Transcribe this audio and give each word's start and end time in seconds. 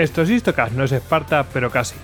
Esto 0.00 0.22
es 0.22 0.30
Istocast, 0.30 0.72
no 0.72 0.84
es 0.84 0.92
Esparta, 0.92 1.44
pero 1.52 1.68
casi. 1.68 1.94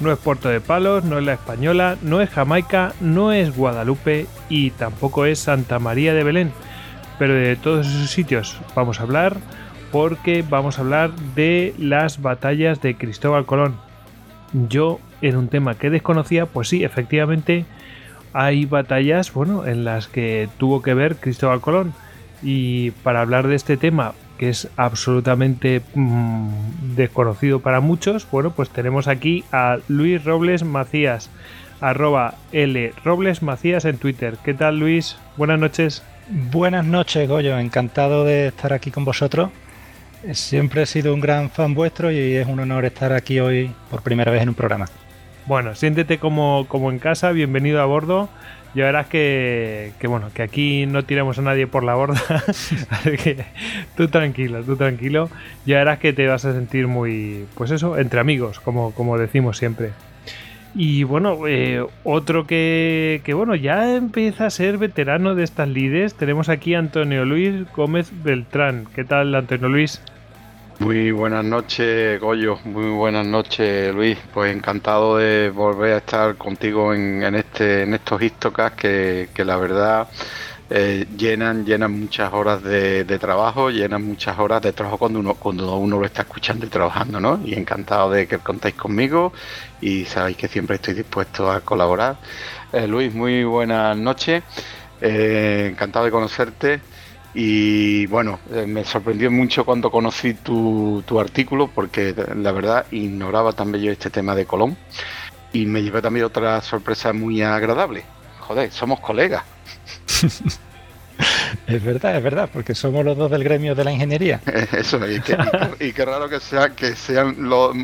No 0.00 0.12
es 0.12 0.18
Puerto 0.18 0.50
de 0.50 0.60
Palos, 0.60 1.04
no 1.04 1.16
es 1.16 1.24
la 1.24 1.32
Española, 1.32 1.96
no 2.02 2.20
es 2.20 2.28
Jamaica, 2.28 2.92
no 3.00 3.32
es 3.32 3.56
Guadalupe 3.56 4.26
y 4.50 4.70
tampoco 4.72 5.24
es 5.24 5.38
Santa 5.38 5.78
María 5.78 6.12
de 6.12 6.24
Belén. 6.24 6.52
Pero 7.18 7.32
de 7.32 7.56
todos 7.56 7.86
esos 7.86 8.10
sitios 8.10 8.60
vamos 8.76 9.00
a 9.00 9.04
hablar 9.04 9.38
porque 9.90 10.44
vamos 10.46 10.76
a 10.76 10.82
hablar 10.82 11.12
de 11.34 11.74
las 11.78 12.20
batallas 12.20 12.82
de 12.82 12.96
Cristóbal 12.96 13.46
Colón. 13.46 13.76
Yo, 14.68 15.00
en 15.22 15.34
un 15.34 15.48
tema 15.48 15.74
que 15.74 15.88
desconocía, 15.88 16.44
pues 16.44 16.68
sí, 16.68 16.84
efectivamente 16.84 17.64
hay 18.34 18.66
batallas, 18.66 19.32
bueno, 19.32 19.66
en 19.66 19.86
las 19.86 20.06
que 20.06 20.50
tuvo 20.58 20.82
que 20.82 20.92
ver 20.92 21.16
Cristóbal 21.16 21.62
Colón. 21.62 21.94
Y 22.42 22.90
para 22.90 23.22
hablar 23.22 23.48
de 23.48 23.54
este 23.56 23.78
tema, 23.78 24.12
que 24.38 24.48
es 24.48 24.68
absolutamente 24.76 25.82
mm, 25.94 26.94
desconocido 26.96 27.60
para 27.60 27.80
muchos, 27.80 28.26
bueno, 28.30 28.52
pues 28.52 28.70
tenemos 28.70 29.08
aquí 29.08 29.44
a 29.52 29.78
Luis 29.88 30.24
Robles 30.24 30.64
Macías, 30.64 31.30
arroba 31.80 32.34
L 32.52 32.92
Robles 33.04 33.42
Macías 33.42 33.84
en 33.84 33.98
Twitter. 33.98 34.38
¿Qué 34.44 34.54
tal 34.54 34.78
Luis? 34.78 35.16
Buenas 35.36 35.58
noches. 35.58 36.02
Buenas 36.50 36.84
noches, 36.84 37.28
Goyo. 37.28 37.58
Encantado 37.58 38.24
de 38.24 38.48
estar 38.48 38.72
aquí 38.72 38.90
con 38.90 39.04
vosotros. 39.04 39.50
Siempre 40.32 40.82
he 40.82 40.86
sido 40.86 41.14
un 41.14 41.20
gran 41.20 41.50
fan 41.50 41.74
vuestro 41.74 42.10
y 42.10 42.34
es 42.34 42.46
un 42.46 42.60
honor 42.60 42.84
estar 42.84 43.12
aquí 43.12 43.40
hoy 43.40 43.72
por 43.90 44.02
primera 44.02 44.32
vez 44.32 44.42
en 44.42 44.48
un 44.48 44.54
programa. 44.54 44.86
Bueno, 45.46 45.74
siéntete 45.74 46.18
como, 46.18 46.66
como 46.68 46.90
en 46.90 46.98
casa, 46.98 47.32
bienvenido 47.32 47.80
a 47.80 47.86
bordo 47.86 48.28
ya 48.78 48.84
verás 48.84 49.08
que, 49.08 49.92
que, 49.98 50.06
bueno, 50.06 50.30
que 50.32 50.42
aquí 50.42 50.86
no 50.86 51.02
tiramos 51.04 51.36
a 51.40 51.42
nadie 51.42 51.66
por 51.66 51.82
la 51.82 51.96
borda. 51.96 52.22
Así 52.46 53.16
que 53.16 53.44
tú 53.96 54.06
tranquilo, 54.06 54.62
tú 54.62 54.76
tranquilo. 54.76 55.28
Ya 55.66 55.78
verás 55.78 55.98
que 55.98 56.12
te 56.12 56.28
vas 56.28 56.44
a 56.44 56.52
sentir 56.52 56.86
muy, 56.86 57.46
pues 57.56 57.72
eso, 57.72 57.98
entre 57.98 58.20
amigos, 58.20 58.60
como, 58.60 58.92
como 58.92 59.18
decimos 59.18 59.58
siempre. 59.58 59.90
Y 60.76 61.02
bueno, 61.02 61.48
eh, 61.48 61.84
otro 62.04 62.46
que, 62.46 63.20
que, 63.24 63.34
bueno, 63.34 63.56
ya 63.56 63.96
empieza 63.96 64.46
a 64.46 64.50
ser 64.50 64.78
veterano 64.78 65.34
de 65.34 65.42
estas 65.42 65.68
lides. 65.68 66.14
Tenemos 66.14 66.48
aquí 66.48 66.74
a 66.74 66.78
Antonio 66.78 67.24
Luis 67.24 67.68
Gómez 67.74 68.12
Beltrán. 68.22 68.86
¿Qué 68.94 69.02
tal, 69.02 69.34
Antonio 69.34 69.68
Luis? 69.68 70.00
Muy 70.78 71.10
buenas 71.10 71.44
noches, 71.44 72.20
Goyo. 72.20 72.58
Muy 72.64 72.90
buenas 72.90 73.26
noches, 73.26 73.92
Luis. 73.94 74.16
Pues 74.32 74.54
encantado 74.54 75.16
de 75.16 75.50
volver 75.50 75.94
a 75.94 75.96
estar 75.98 76.36
contigo 76.36 76.94
en, 76.94 77.34
este, 77.34 77.82
en 77.82 77.94
estos 77.94 78.22
histocas 78.22 78.72
que, 78.72 79.28
que 79.34 79.44
la 79.44 79.56
verdad 79.56 80.08
eh, 80.70 81.06
llenan, 81.16 81.64
llenan 81.66 81.98
muchas 81.98 82.32
horas 82.32 82.62
de, 82.62 83.04
trabajo, 83.18 83.70
llenan 83.70 84.04
muchas 84.04 84.38
horas 84.38 84.62
de 84.62 84.72
trabajo 84.72 84.98
cuando 84.98 85.18
uno, 85.18 85.34
cuando 85.34 85.76
uno 85.78 85.98
lo 85.98 86.06
está 86.06 86.22
escuchando 86.22 86.66
y 86.66 86.68
trabajando, 86.68 87.18
¿no? 87.20 87.40
Y 87.44 87.54
encantado 87.54 88.10
de 88.10 88.28
que 88.28 88.38
contéis 88.38 88.74
conmigo 88.76 89.32
y 89.80 90.04
sabéis 90.04 90.36
que 90.36 90.48
siempre 90.48 90.76
estoy 90.76 90.94
dispuesto 90.94 91.50
a 91.50 91.60
colaborar. 91.62 92.18
Eh, 92.72 92.86
Luis, 92.86 93.12
muy 93.14 93.44
buenas 93.44 93.96
noches. 93.96 94.44
Eh, 95.00 95.68
encantado 95.72 96.04
de 96.04 96.10
conocerte. 96.10 96.80
Y 97.40 98.04
bueno, 98.06 98.40
eh, 98.52 98.66
me 98.66 98.84
sorprendió 98.84 99.30
mucho 99.30 99.64
cuando 99.64 99.92
conocí 99.92 100.34
tu, 100.34 101.04
artículo 101.20 101.70
porque 101.72 102.12
la 102.34 102.50
verdad 102.50 102.86
ignoraba 102.90 103.52
también 103.52 103.84
yo 103.84 103.92
este 103.92 104.10
tema 104.10 104.34
de 104.34 104.44
Colón 104.44 104.76
y 105.52 105.64
me 105.64 105.80
llevé 105.80 106.02
también 106.02 106.26
otra 106.26 106.60
sorpresa 106.62 107.12
muy 107.12 107.40
agradable. 107.40 108.02
Joder, 108.40 108.72
somos 108.72 108.98
colegas. 108.98 109.44
Es 111.66 111.82
verdad, 111.82 112.16
es 112.16 112.22
verdad, 112.22 112.48
porque 112.52 112.74
somos 112.74 113.04
los 113.04 113.16
dos 113.16 113.30
del 113.30 113.42
gremio 113.44 113.74
de 113.74 113.84
la 113.84 113.92
ingeniería. 113.92 114.40
Eso, 114.72 114.98
y, 115.06 115.16
y 115.80 115.92
qué 115.92 116.04
raro 116.04 116.28
que 116.28 116.40
sea 116.40 116.70
que 116.70 116.94
sean 116.94 117.36
los 117.40 117.74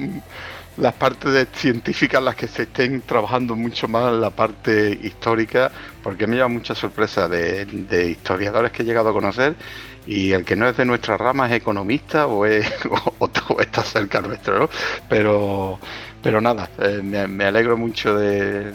las 0.77 0.95
partes 0.95 1.49
científicas 1.55 2.23
las 2.23 2.35
que 2.35 2.49
se 2.49 2.63
estén 2.63 3.01
trabajando 3.03 3.55
mucho 3.55 3.87
más 3.89 4.13
la 4.13 4.31
parte 4.31 4.99
histórica, 5.03 5.71
porque 6.03 6.27
me 6.27 6.37
lleva 6.37 6.49
mucha 6.49 6.75
sorpresa 6.75 7.29
de, 7.29 8.11
historiadores 8.11 8.73
que 8.73 8.83
he 8.83 8.87
llegado 8.87 9.11
a 9.11 9.13
conocer 9.13 9.55
y 10.07 10.33
el 10.33 10.45
que 10.45 10.57
no 10.57 10.69
es 10.69 10.77
de 10.77 10.85
nuestra 10.85 11.17
rama 11.17 11.47
es 11.47 11.53
economista 11.53 12.27
o, 12.27 12.45
es, 12.45 12.71
está 13.61 13.83
cerca 13.83 14.21
nuestro, 14.21 14.59
¿no? 14.59 14.71
Pero, 15.09 15.79
pero 16.23 16.41
nada, 16.41 16.69
eh, 16.79 17.01
me, 17.03 17.45
alegro 17.45 17.77
mucho 17.77 18.19
de, 18.19 18.73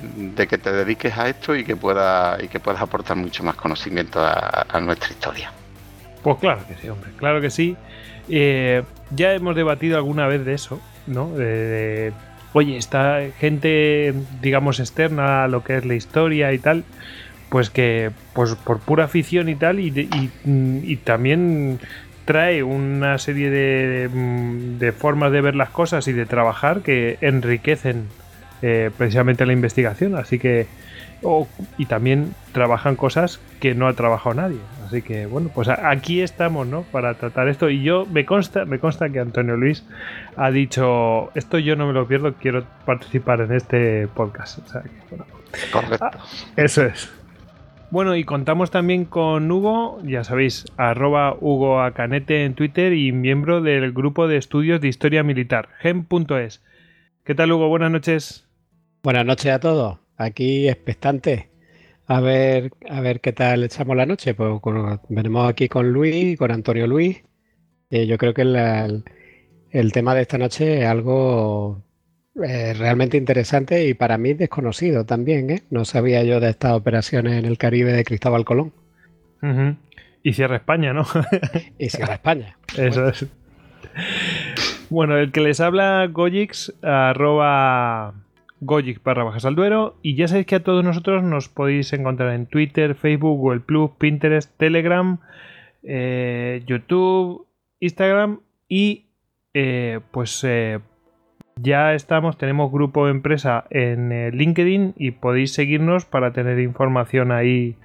que 0.48 0.58
te 0.58 0.72
dediques 0.72 1.18
a 1.18 1.28
esto 1.28 1.56
y 1.56 1.64
que, 1.64 1.76
pueda, 1.76 2.38
y 2.42 2.48
que 2.48 2.60
puedas 2.60 2.82
aportar 2.82 3.18
mucho 3.18 3.44
más 3.44 3.56
conocimiento 3.56 4.20
a, 4.22 4.80
nuestra 4.82 5.10
historia. 5.10 5.52
Pues 6.24 6.38
claro 6.38 6.62
que 6.68 6.76
sí, 6.76 6.90
hombre, 6.90 7.12
claro 7.18 7.42
que 7.42 7.50
sí. 7.50 7.76
Eh, 8.30 8.84
ya 9.12 9.34
hemos 9.34 9.56
debatido 9.56 9.98
alguna 9.98 10.28
vez 10.28 10.46
de 10.46 10.54
eso, 10.54 10.80
¿no? 11.10 11.30
De, 11.32 12.14
oye, 12.54 12.78
esta 12.78 13.20
gente, 13.40 14.14
digamos, 14.42 14.80
externa 14.80 15.44
a 15.44 15.48
lo 15.48 15.64
que 15.64 15.78
es 15.78 15.86
la 15.86 15.96
historia 15.96 16.54
y 16.54 16.60
tal, 16.60 16.84
pues 17.50 17.70
que 17.70 18.12
pues 18.34 18.56
por 18.56 18.80
pura 18.80 19.06
afición 19.06 19.50
y 19.50 19.56
tal, 19.56 19.80
y, 19.80 21.00
también 21.04 21.80
trae 22.26 22.62
una 22.64 23.18
serie 23.18 23.50
de, 23.50 24.10
de, 24.78 24.92
formas 24.92 25.32
de 25.32 25.42
ver 25.42 25.56
las 25.56 25.70
cosas 25.70 26.08
y 26.08 26.14
de 26.14 26.26
trabajar 26.28 26.82
que 26.82 27.18
enriquecen 27.22 28.06
eh, 28.62 28.92
precisamente 28.98 29.46
la 29.46 29.54
investigación. 29.54 30.16
Así 30.16 30.38
que, 30.38 30.68
y 31.78 31.86
también 31.86 32.34
trabajan 32.52 32.96
cosas 32.96 33.40
que 33.60 33.74
no 33.74 33.88
ha 33.88 33.94
trabajado 33.94 34.36
nadie. 34.36 34.60
Así 34.90 35.04
que 35.04 35.28
bueno, 35.28 35.52
pues 35.54 35.70
aquí 35.70 36.22
estamos, 36.22 36.66
¿no? 36.66 36.82
Para 36.82 37.14
tratar 37.14 37.48
esto. 37.48 37.70
Y 37.70 37.84
yo 37.84 38.08
me 38.08 38.26
consta, 38.26 38.66
me 38.66 38.80
consta 38.80 39.08
que 39.12 39.20
Antonio 39.20 39.56
Luis 39.56 39.86
ha 40.36 40.50
dicho 40.50 41.30
esto 41.36 41.60
yo 41.60 41.76
no 41.76 41.86
me 41.86 41.94
lo 41.94 42.08
pierdo, 42.08 42.34
quiero 42.34 42.64
participar 42.86 43.42
en 43.42 43.52
este 43.52 44.08
podcast. 44.08 44.68
Correcto. 45.72 46.06
Ah, 46.06 46.18
eso 46.56 46.86
es. 46.86 47.08
Bueno, 47.92 48.16
y 48.16 48.24
contamos 48.24 48.72
también 48.72 49.06
con 49.06 49.52
Hugo, 49.52 50.00
ya 50.04 50.24
sabéis, 50.24 50.66
arroba 50.76 51.36
Hugo 51.40 51.82
Acanete 51.82 52.44
en 52.44 52.56
Twitter 52.56 52.94
y 52.94 53.12
miembro 53.12 53.62
del 53.62 53.94
grupo 53.94 54.28
de 54.28 54.38
estudios 54.38 54.82
de 54.82 54.88
historia 54.88 55.22
militar, 55.22 55.70
gem.es. 55.82 56.64
¿Qué 57.24 57.36
tal, 57.36 57.52
Hugo? 57.52 57.68
Buenas 57.68 57.92
noches. 57.92 58.48
Buenas 59.04 59.26
noches 59.28 59.52
a 59.52 59.60
todos. 59.60 60.00
Aquí 60.18 60.68
expectante 60.68 61.50
a 62.10 62.22
ver, 62.22 62.72
a 62.90 63.02
ver 63.02 63.22
qué 63.22 63.34
tal 63.34 63.64
echamos 63.64 63.96
la 63.96 64.08
noche. 64.08 64.34
Pues 64.34 64.60
venimos 65.10 65.48
aquí 65.48 65.70
con 65.70 65.92
Luis, 65.94 66.38
con 66.40 66.52
Antonio 66.52 66.88
Luis. 66.88 67.24
Eh, 67.92 68.08
yo 68.08 68.18
creo 68.18 68.34
que 68.34 68.42
el, 68.42 69.94
tema 69.94 70.16
de 70.16 70.22
esta 70.24 70.40
noche 70.40 70.82
es 70.82 70.88
algo 70.88 71.84
eh, 72.44 72.74
realmente 72.74 73.16
interesante 73.16 73.88
y 73.88 73.94
para 73.94 74.18
mí 74.18 74.34
desconocido 74.34 75.06
también. 75.06 75.52
¿eh? 75.52 75.64
No 75.70 75.86
sabía 75.86 76.24
yo 76.24 76.40
de 76.40 76.50
estas 76.50 76.72
operaciones 76.74 77.34
en 77.34 77.46
el 77.46 77.60
Caribe 77.60 77.94
de 77.94 78.04
Cristóbal 78.04 78.44
Colón. 78.44 78.74
Y 80.24 80.34
cierra 80.34 80.56
España, 80.56 80.94
¿no? 80.94 81.06
y 81.78 81.90
cierra 81.90 82.16
España. 82.16 82.58
Eso 82.76 83.08
es. 83.08 83.28
Bueno, 84.90 85.16
el 85.16 85.32
que 85.32 85.42
les 85.42 85.60
habla, 85.60 86.08
Gojix, 86.12 86.74
arroba 86.82 88.16
Gojic 88.62 89.04
barra 89.04 89.24
bajas 89.24 89.46
al 89.46 89.56
duero. 89.56 89.98
Y 90.02 90.16
ya 90.16 90.28
sabéis 90.28 90.48
que 90.48 90.56
a 90.56 90.64
todos 90.64 90.84
nosotros 90.84 91.24
nos 91.24 91.50
podéis 91.50 91.94
encontrar 91.94 92.34
en 92.34 92.46
Twitter, 92.46 92.96
Facebook, 92.96 93.38
Google 93.38 93.62
Plus, 93.62 93.92
Pinterest, 93.98 94.56
Telegram, 94.58 95.20
eh, 95.84 96.64
YouTube, 96.66 97.48
Instagram 97.80 98.42
y 98.68 99.08
eh, 99.54 100.00
pues 100.12 100.44
eh, 100.44 100.80
Ya 101.56 101.94
estamos, 101.94 102.38
tenemos 102.38 102.72
grupo 102.72 103.08
empresa 103.08 103.66
en 103.70 104.32
LinkedIn 104.32 104.94
y 104.98 105.12
podéis 105.12 105.54
seguirnos 105.54 106.06
para 106.06 106.34
tener 106.34 106.60
información 106.60 107.32
ahí. 107.32 107.76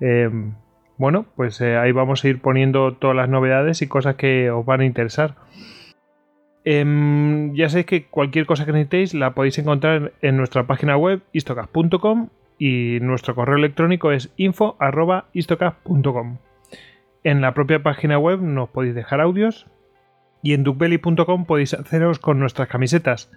Em, 0.00 0.54
bueno, 0.98 1.26
pues 1.36 1.60
ahí 1.60 1.92
vamos 1.92 2.24
a 2.24 2.28
ir 2.28 2.40
poniendo 2.40 2.94
todas 2.94 3.16
las 3.16 3.28
novedades 3.28 3.82
y 3.82 3.88
cosas 3.88 4.16
que 4.16 4.50
os 4.50 4.64
van 4.64 4.80
a 4.80 4.84
interesar. 4.84 5.36
Em, 6.64 7.54
ya 7.54 7.68
sabéis 7.68 7.86
que 7.86 8.06
cualquier 8.06 8.46
cosa 8.46 8.64
que 8.64 8.72
necesitéis 8.72 9.14
la 9.14 9.34
podéis 9.34 9.58
encontrar 9.58 10.12
en 10.22 10.36
nuestra 10.36 10.66
página 10.66 10.96
web 10.96 11.20
istocast.com 11.32 12.28
y 12.58 12.98
nuestro 13.00 13.34
correo 13.34 13.56
electrónico 13.56 14.12
es 14.12 14.30
info.istocast.com. 14.36 16.38
En 17.24 17.40
la 17.40 17.54
propia 17.54 17.82
página 17.82 18.18
web 18.18 18.40
nos 18.40 18.68
podéis 18.68 18.94
dejar 18.94 19.20
audios 19.20 19.66
y 20.42 20.54
en 20.54 20.64
duckbelly.com 20.64 21.46
podéis 21.46 21.74
haceros 21.74 22.18
con 22.18 22.38
nuestras 22.38 22.68
camisetas. 22.68 23.30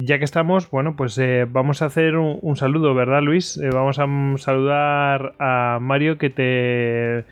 Ya 0.00 0.18
que 0.18 0.24
estamos, 0.24 0.70
bueno, 0.70 0.94
pues 0.94 1.18
eh, 1.18 1.46
vamos 1.48 1.82
a 1.82 1.86
hacer 1.86 2.16
un, 2.16 2.56
saludo, 2.56 2.94
¿verdad, 2.94 3.22
Luis? 3.22 3.56
Eh, 3.56 3.70
vamos 3.72 3.98
a 3.98 4.06
saludar 4.38 5.34
a 5.40 5.78
Mario 5.80 6.18
que 6.18 6.30
te. 6.30 7.24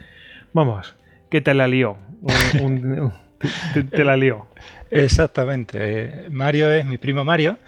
Vamos, 0.53 0.97
que 1.31 1.41
te 1.41 1.55
la 1.55 1.69
lió. 1.69 1.97
te, 3.93 4.05
la 4.05 4.17
lió. 4.17 4.47
Exactamente. 4.91 6.27
Mario 6.31 6.73
es 6.73 6.85
mi 6.85 6.99
primo 6.99 7.25
Mario, 7.25 7.59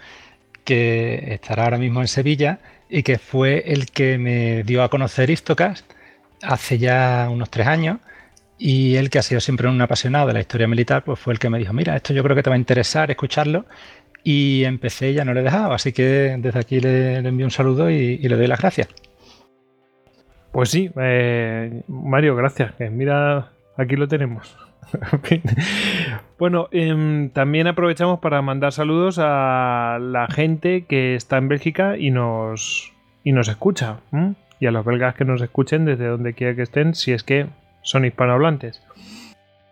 que 0.63 1.33
estará 1.33 1.65
ahora 1.65 1.77
mismo 1.77 2.01
en 2.01 2.07
Sevilla 2.07 2.59
y 2.89 3.03
que 3.03 3.17
fue 3.17 3.63
el 3.67 3.87
que 3.87 4.17
me 4.17 4.63
dio 4.63 4.83
a 4.83 4.89
conocer 4.89 5.29
Istocast 5.29 5.85
hace 6.41 6.77
ya 6.77 7.27
unos 7.29 7.49
tres 7.49 7.67
años 7.67 7.97
y 8.59 8.97
él, 8.97 9.09
que 9.09 9.19
ha 9.19 9.23
sido 9.23 9.39
siempre 9.39 9.69
un 9.69 9.81
apasionado 9.81 10.27
de 10.27 10.33
la 10.33 10.41
historia 10.41 10.67
militar, 10.67 11.03
pues 11.05 11.17
fue 11.17 11.31
el 11.31 11.39
que 11.39 11.49
me 11.49 11.57
dijo, 11.57 11.71
mira, 11.71 11.95
esto 11.95 12.13
yo 12.13 12.21
creo 12.23 12.35
que 12.35 12.43
te 12.43 12.49
va 12.49 12.57
a 12.57 12.59
interesar 12.59 13.09
escucharlo. 13.09 13.65
Y 14.21 14.65
empecé 14.65 15.11
y 15.11 15.13
ya 15.13 15.23
no 15.23 15.33
le 15.33 15.39
he 15.39 15.43
dejado. 15.43 15.71
Así 15.71 15.93
que 15.93 16.35
desde 16.37 16.59
aquí 16.59 16.81
le, 16.81 17.15
envío 17.15 17.45
un 17.45 17.51
saludo 17.51 17.89
y, 17.89 18.17
le 18.17 18.35
doy 18.35 18.47
las 18.47 18.59
gracias. 18.59 18.89
Pues 20.51 20.69
sí, 20.69 20.91
eh, 20.99 21.83
Mario, 21.87 22.35
gracias. 22.35 22.73
Mira, 22.91 23.53
aquí 23.77 23.95
lo 23.95 24.09
tenemos. 24.09 24.57
bueno, 26.39 26.67
em, 26.71 27.29
también 27.29 27.67
aprovechamos 27.67 28.19
para 28.19 28.41
mandar 28.41 28.71
saludos 28.71 29.19
a 29.19 29.99
la 30.01 30.27
gente 30.27 30.85
que 30.85 31.15
está 31.15 31.37
en 31.37 31.47
Bélgica 31.47 31.97
y 31.97 32.11
nos, 32.11 32.93
y 33.23 33.31
nos 33.31 33.47
escucha. 33.47 33.97
Y 34.59 34.65
a 34.65 34.71
los 34.71 34.85
belgas 34.85 35.15
que 35.15 35.25
nos 35.25 35.41
escuchen 35.41 35.85
desde 35.85 36.07
donde 36.07 36.33
quiera 36.33 36.55
que 36.55 36.63
estén, 36.63 36.93
si 36.93 37.11
es 37.11 37.23
que 37.23 37.47
son 37.81 38.05
hispanohablantes. 38.05 38.81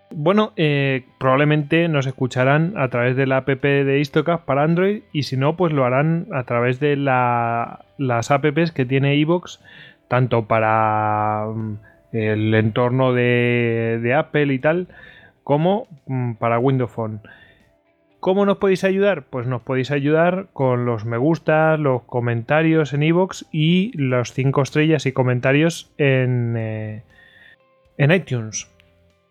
Bueno, 0.10 0.54
eh, 0.56 1.06
probablemente 1.20 1.90
nos 1.90 2.08
escucharán 2.08 2.74
a 2.78 2.88
través 2.88 3.18
de 3.18 3.28
la 3.28 3.38
app 3.38 3.50
de 3.50 4.00
Istocast 4.00 4.46
para 4.46 4.64
Android 4.64 5.02
y 5.12 5.24
si 5.24 5.36
no, 5.36 5.58
pues 5.58 5.74
lo 5.74 5.84
harán 5.84 6.28
a 6.34 6.44
través 6.44 6.80
de 6.80 6.96
las 6.96 8.32
apps 8.32 8.72
que 8.72 8.86
tiene 8.86 9.16
iVoox, 9.18 9.60
tanto 10.08 10.46
para 10.46 11.48
mm, 11.54 11.80
el 12.12 12.54
entorno 12.54 13.14
de, 13.14 14.14
Apple 14.18 14.54
y 14.54 14.60
tal, 14.60 14.88
como 15.44 15.88
mm, 16.08 16.34
para 16.34 16.60
Windows 16.60 16.92
Phone. 16.92 17.22
¿Cómo 18.20 18.46
nos 18.46 18.58
podéis 18.58 18.84
ayudar? 18.84 19.26
Pues 19.30 19.48
nos 19.48 19.62
podéis 19.62 19.92
ayudar 19.92 20.48
con 20.54 20.86
los 20.86 21.06
me 21.06 21.18
gusta, 21.18 21.78
los 21.78 22.04
comentarios 22.04 22.94
en 22.94 23.04
iVoox 23.04 23.44
y 23.52 23.92
los 23.98 24.34
5 24.34 24.62
estrellas 24.62 25.06
y 25.06 25.12
comentarios 25.12 25.92
en, 25.98 26.56
eh, 26.58 27.04
en 27.98 28.12
iTunes. 28.12 28.68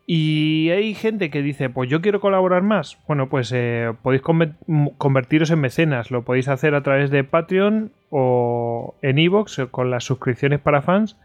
Y 0.09 0.71
hay 0.71 0.95
gente 0.95 1.31
que 1.31 1.43
dice, 1.43 1.69
pues 1.69 1.91
yo 1.91 2.01
quiero 2.01 2.21
colaborar 2.21 2.63
más. 2.63 2.97
Bueno, 3.09 3.29
pues 3.29 3.51
eh, 3.53 3.93
podéis 4.03 4.23
convertiros 4.23 5.51
en 5.51 5.61
mecenas. 5.61 6.13
Lo 6.13 6.23
podéis 6.23 6.47
hacer 6.47 6.77
a 6.77 6.83
través 6.85 7.11
de 7.11 7.25
Patreon 7.25 7.91
o 8.11 8.95
en 9.03 9.19
Evox 9.19 9.59
eh, 9.59 9.67
con 9.69 9.91
las 9.91 10.05
suscripciones 10.05 10.61
para 10.61 10.81
fans. 10.81 11.17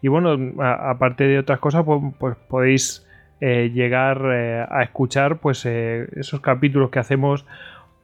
Y 0.00 0.08
bueno, 0.08 0.38
aparte 0.62 1.24
de 1.24 1.38
otras 1.38 1.58
cosas, 1.58 1.84
pues, 1.84 2.00
pues 2.18 2.36
podéis 2.48 3.06
eh, 3.42 3.70
llegar 3.74 4.24
a 4.24 4.82
escuchar 4.82 5.38
pues 5.38 5.66
esos 5.66 6.40
capítulos 6.40 6.88
que 6.88 6.98
hacemos 6.98 7.44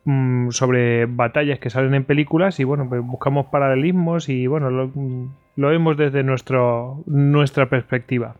mm, 0.04 0.50
sobre 0.50 1.06
batallas 1.06 1.60
que 1.60 1.70
salen 1.70 1.94
en 1.94 2.04
películas. 2.04 2.60
Y 2.60 2.64
bueno, 2.64 2.86
pues 2.90 3.00
buscamos 3.02 3.46
paralelismos 3.46 4.28
y 4.28 4.46
bueno, 4.48 4.68
lo, 4.68 4.92
lo 5.56 5.68
vemos 5.68 5.96
desde 5.96 6.22
nuestra 6.22 7.70
perspectiva. 7.70 8.36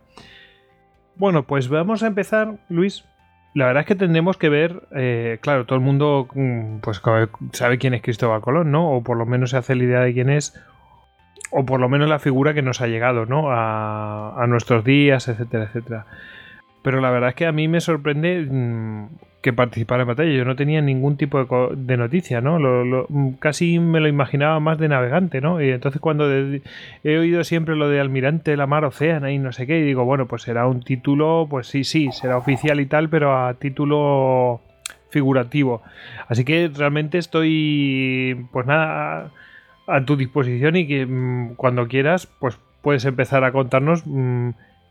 Bueno, 1.16 1.44
pues 1.44 1.68
vamos 1.68 2.02
a 2.02 2.06
empezar, 2.06 2.56
Luis. 2.68 3.04
La 3.54 3.66
verdad 3.66 3.82
es 3.82 3.86
que 3.86 3.94
tendremos 3.94 4.36
que 4.36 4.50
ver, 4.50 4.82
eh, 4.94 5.38
claro, 5.40 5.64
todo 5.64 5.78
el 5.78 5.84
mundo 5.84 6.28
mm, 6.34 6.78
pues 6.80 7.00
sabe 7.52 7.78
quién 7.78 7.94
es 7.94 8.02
Cristóbal 8.02 8.42
Colón, 8.42 8.70
¿no? 8.70 8.90
O 8.92 9.02
por 9.02 9.16
lo 9.16 9.24
menos 9.24 9.50
se 9.50 9.56
hace 9.56 9.74
la 9.74 9.84
idea 9.84 10.00
de 10.00 10.12
quién 10.12 10.28
es, 10.28 10.54
o 11.50 11.64
por 11.64 11.80
lo 11.80 11.88
menos 11.88 12.08
la 12.08 12.18
figura 12.18 12.52
que 12.52 12.60
nos 12.60 12.82
ha 12.82 12.86
llegado, 12.86 13.24
¿no? 13.24 13.50
A, 13.50 14.42
a 14.42 14.46
nuestros 14.46 14.84
días, 14.84 15.28
etcétera, 15.28 15.64
etcétera. 15.64 16.06
Pero 16.82 17.00
la 17.00 17.10
verdad 17.10 17.30
es 17.30 17.34
que 17.34 17.46
a 17.46 17.52
mí 17.52 17.66
me 17.66 17.80
sorprende 17.80 18.46
mm, 18.48 19.08
que 19.46 19.52
participara 19.52 20.02
en 20.02 20.08
batalla. 20.08 20.32
Yo 20.32 20.44
no 20.44 20.56
tenía 20.56 20.82
ningún 20.82 21.16
tipo 21.16 21.70
de, 21.70 21.96
noticia, 21.96 22.40
¿no? 22.40 22.58
Mm, 23.08 23.34
casi 23.34 23.78
me 23.78 24.00
lo 24.00 24.08
imaginaba 24.08 24.58
más 24.58 24.76
de 24.76 24.88
navegante, 24.88 25.40
¿no? 25.40 25.62
Y 25.62 25.70
entonces 25.70 26.00
cuando 26.00 26.28
he 26.28 26.62
oído 27.16 27.44
siempre 27.44 27.76
lo 27.76 27.88
de 27.88 28.00
almirante 28.00 28.50
de 28.50 28.56
la 28.56 28.66
mar 28.66 28.84
océana 28.84 29.30
y 29.30 29.38
no 29.38 29.52
sé 29.52 29.68
qué, 29.68 29.78
y 29.78 29.82
digo, 29.82 30.04
bueno, 30.04 30.26
pues 30.26 30.42
será 30.42 30.66
un 30.66 30.82
título, 30.82 31.46
pues 31.48 31.68
sí, 31.68 31.84
sí, 31.84 32.10
será 32.10 32.38
oficial 32.38 32.80
y 32.80 32.86
tal, 32.86 33.08
pero 33.08 33.38
a 33.38 33.54
título 33.54 34.62
figurativo. 35.10 35.80
Así 36.26 36.44
que 36.44 36.68
realmente 36.74 37.18
estoy, 37.18 38.48
pues 38.50 38.66
nada, 38.66 39.30
a 39.86 40.04
tu 40.04 40.16
disposición 40.16 40.74
y 40.74 40.88
que 40.88 41.06
mm, 41.06 41.54
cuando 41.54 41.86
quieras, 41.86 42.26
pues 42.40 42.58
puedes 42.82 43.04
empezar 43.04 43.44
a 43.44 43.52
contarnos 43.52 44.02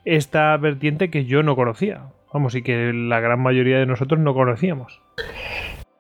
esta 0.06 0.56
vertiente 0.56 1.10
que 1.10 1.26
yo 1.26 1.44
no 1.44 1.58
conocía. 1.58 2.04
Vamos, 2.36 2.54
y 2.54 2.64
que 2.64 2.92
la 2.92 3.22
gran 3.22 3.40
mayoría 3.40 3.80
de 3.80 3.86
nosotros 3.86 4.20
no 4.20 4.34
conocíamos. 4.34 5.00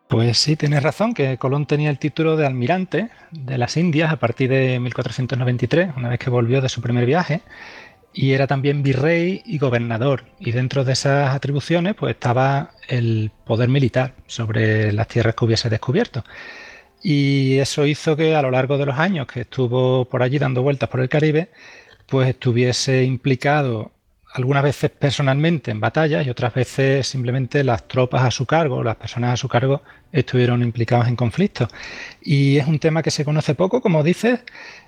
Pues 0.09 0.37
sí, 0.37 0.57
tienes 0.57 0.83
razón, 0.83 1.13
que 1.13 1.37
Colón 1.37 1.65
tenía 1.65 1.89
el 1.89 1.97
título 1.97 2.35
de 2.35 2.45
almirante 2.45 3.09
de 3.31 3.57
las 3.57 3.77
Indias 3.77 4.11
a 4.11 4.17
partir 4.17 4.49
de 4.49 4.77
1493, 4.81 5.91
una 5.95 6.09
vez 6.09 6.19
que 6.19 6.29
volvió 6.29 6.59
de 6.59 6.67
su 6.67 6.81
primer 6.81 7.05
viaje, 7.05 7.41
y 8.11 8.33
era 8.33 8.47
también 8.47 8.83
virrey 8.83 9.43
y 9.45 9.59
gobernador. 9.59 10.25
Y 10.37 10.51
dentro 10.51 10.83
de 10.83 10.91
esas 10.91 11.33
atribuciones, 11.33 11.95
pues 11.95 12.15
estaba 12.15 12.71
el 12.89 13.31
poder 13.45 13.69
militar 13.69 14.15
sobre 14.27 14.91
las 14.91 15.07
tierras 15.07 15.35
que 15.35 15.45
hubiese 15.45 15.69
descubierto. 15.69 16.25
Y 17.01 17.59
eso 17.59 17.85
hizo 17.85 18.17
que 18.17 18.35
a 18.35 18.41
lo 18.41 18.51
largo 18.51 18.77
de 18.77 18.87
los 18.87 18.99
años 18.99 19.25
que 19.27 19.39
estuvo 19.39 20.03
por 20.03 20.21
allí 20.21 20.37
dando 20.37 20.63
vueltas 20.63 20.89
por 20.89 20.99
el 20.99 21.07
Caribe, 21.07 21.47
pues 22.07 22.27
estuviese 22.27 23.05
implicado 23.05 23.94
algunas 24.35 24.63
veces 24.63 24.91
personalmente 24.91 25.71
en 25.71 25.79
batallas 25.79 26.25
y 26.27 26.29
otras 26.29 26.53
veces 26.53 27.07
simplemente 27.07 27.63
las 27.63 27.87
tropas 27.87 28.23
a 28.23 28.31
su 28.31 28.45
cargo, 28.45 28.83
las 28.83 28.97
personas 28.97 29.33
a 29.33 29.37
su 29.37 29.47
cargo 29.47 29.81
estuvieron 30.11 30.61
implicados 30.61 31.07
en 31.07 31.15
conflictos. 31.15 31.69
Y 32.21 32.57
es 32.57 32.67
un 32.67 32.79
tema 32.79 33.01
que 33.01 33.11
se 33.11 33.23
conoce 33.23 33.55
poco, 33.55 33.81
como 33.81 34.03
dices. 34.03 34.41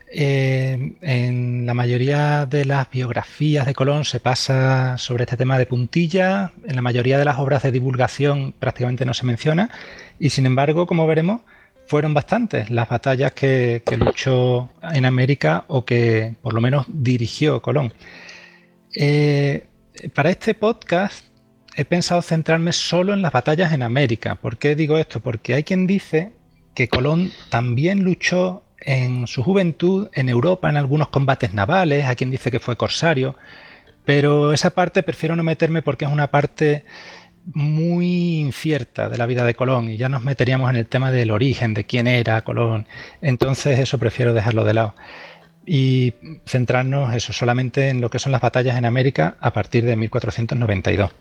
Eh, 0.10 0.96
en 1.02 1.66
la 1.66 1.74
mayoría 1.74 2.46
de 2.46 2.64
las 2.66 2.90
biografías 2.90 3.66
de 3.66 3.74
Colón 3.74 4.06
se 4.06 4.22
pasa 4.22 4.98
sobre 4.98 5.26
este 5.26 5.36
tema 5.36 5.58
de 5.58 5.66
puntilla, 5.66 6.52
en 6.66 6.78
la 6.78 6.82
mayoría 6.82 7.18
de 7.18 7.26
las 7.26 7.40
obras 7.40 7.62
de 7.64 7.74
divulgación 7.74 8.54
prácticamente 8.58 9.06
no 9.06 9.14
se 9.14 9.26
menciona 9.26 9.70
y 10.18 10.30
sin 10.30 10.46
embargo, 10.46 10.88
como 10.88 11.08
veremos, 11.08 11.42
fueron 11.88 12.14
bastantes 12.14 12.70
las 12.70 12.88
batallas 12.88 13.34
que, 13.34 13.84
que 13.86 13.98
luchó 13.98 14.70
en 14.82 15.06
América 15.06 15.66
o 15.68 15.84
que 15.84 16.36
por 16.42 16.54
lo 16.54 16.62
menos 16.62 16.86
dirigió 16.88 17.62
Colón. 17.62 17.94
Eh, 19.00 19.68
para 20.16 20.32
este 20.32 20.56
podcast 20.56 21.24
he 21.76 21.86
pensado 21.86 22.24
centrarme 22.24 22.74
solo 22.74 23.14
en 23.14 23.22
las 23.22 23.32
batallas 23.32 23.72
en 23.72 23.84
América. 23.84 24.34
¿Por 24.34 24.58
qué 24.58 24.76
digo 24.76 24.98
esto? 24.98 25.20
Porque 25.20 25.54
hay 25.54 25.64
quien 25.64 25.86
dice 25.86 26.32
que 26.74 26.88
Colón 26.88 27.32
también 27.52 28.04
luchó 28.04 28.64
en 28.80 29.28
su 29.28 29.44
juventud 29.44 30.10
en 30.14 30.30
Europa 30.30 30.68
en 30.68 30.78
algunos 30.78 31.10
combates 31.10 31.54
navales, 31.54 32.06
hay 32.06 32.16
quien 32.16 32.32
dice 32.32 32.50
que 32.50 32.60
fue 32.60 32.76
corsario, 32.76 33.36
pero 34.04 34.52
esa 34.52 34.72
parte 34.72 35.04
prefiero 35.04 35.36
no 35.36 35.44
meterme 35.44 35.84
porque 35.84 36.06
es 36.06 36.12
una 36.12 36.32
parte 36.32 36.84
muy 37.54 38.40
incierta 38.40 39.10
de 39.10 39.18
la 39.20 39.28
vida 39.28 39.46
de 39.46 39.54
Colón 39.54 39.92
y 39.92 39.98
ya 39.98 40.10
nos 40.10 40.24
meteríamos 40.24 40.72
en 40.72 40.76
el 40.78 40.88
tema 40.88 41.12
del 41.12 41.30
origen, 41.30 41.76
de 41.76 41.86
quién 41.86 42.08
era 42.08 42.44
Colón. 42.44 42.88
Entonces 43.22 43.78
eso 43.78 44.00
prefiero 44.00 44.34
dejarlo 44.34 44.64
de 44.64 44.74
lado 44.74 44.96
y 45.70 46.14
centrarnos 46.46 47.14
eso 47.14 47.34
solamente 47.34 47.90
en 47.90 48.00
lo 48.00 48.10
que 48.10 48.20
son 48.20 48.32
las 48.32 48.40
batallas 48.40 48.78
en 48.78 48.86
América 48.86 49.36
a 49.42 49.52
partir 49.52 49.84
de 49.84 49.98
1492. 49.98 51.12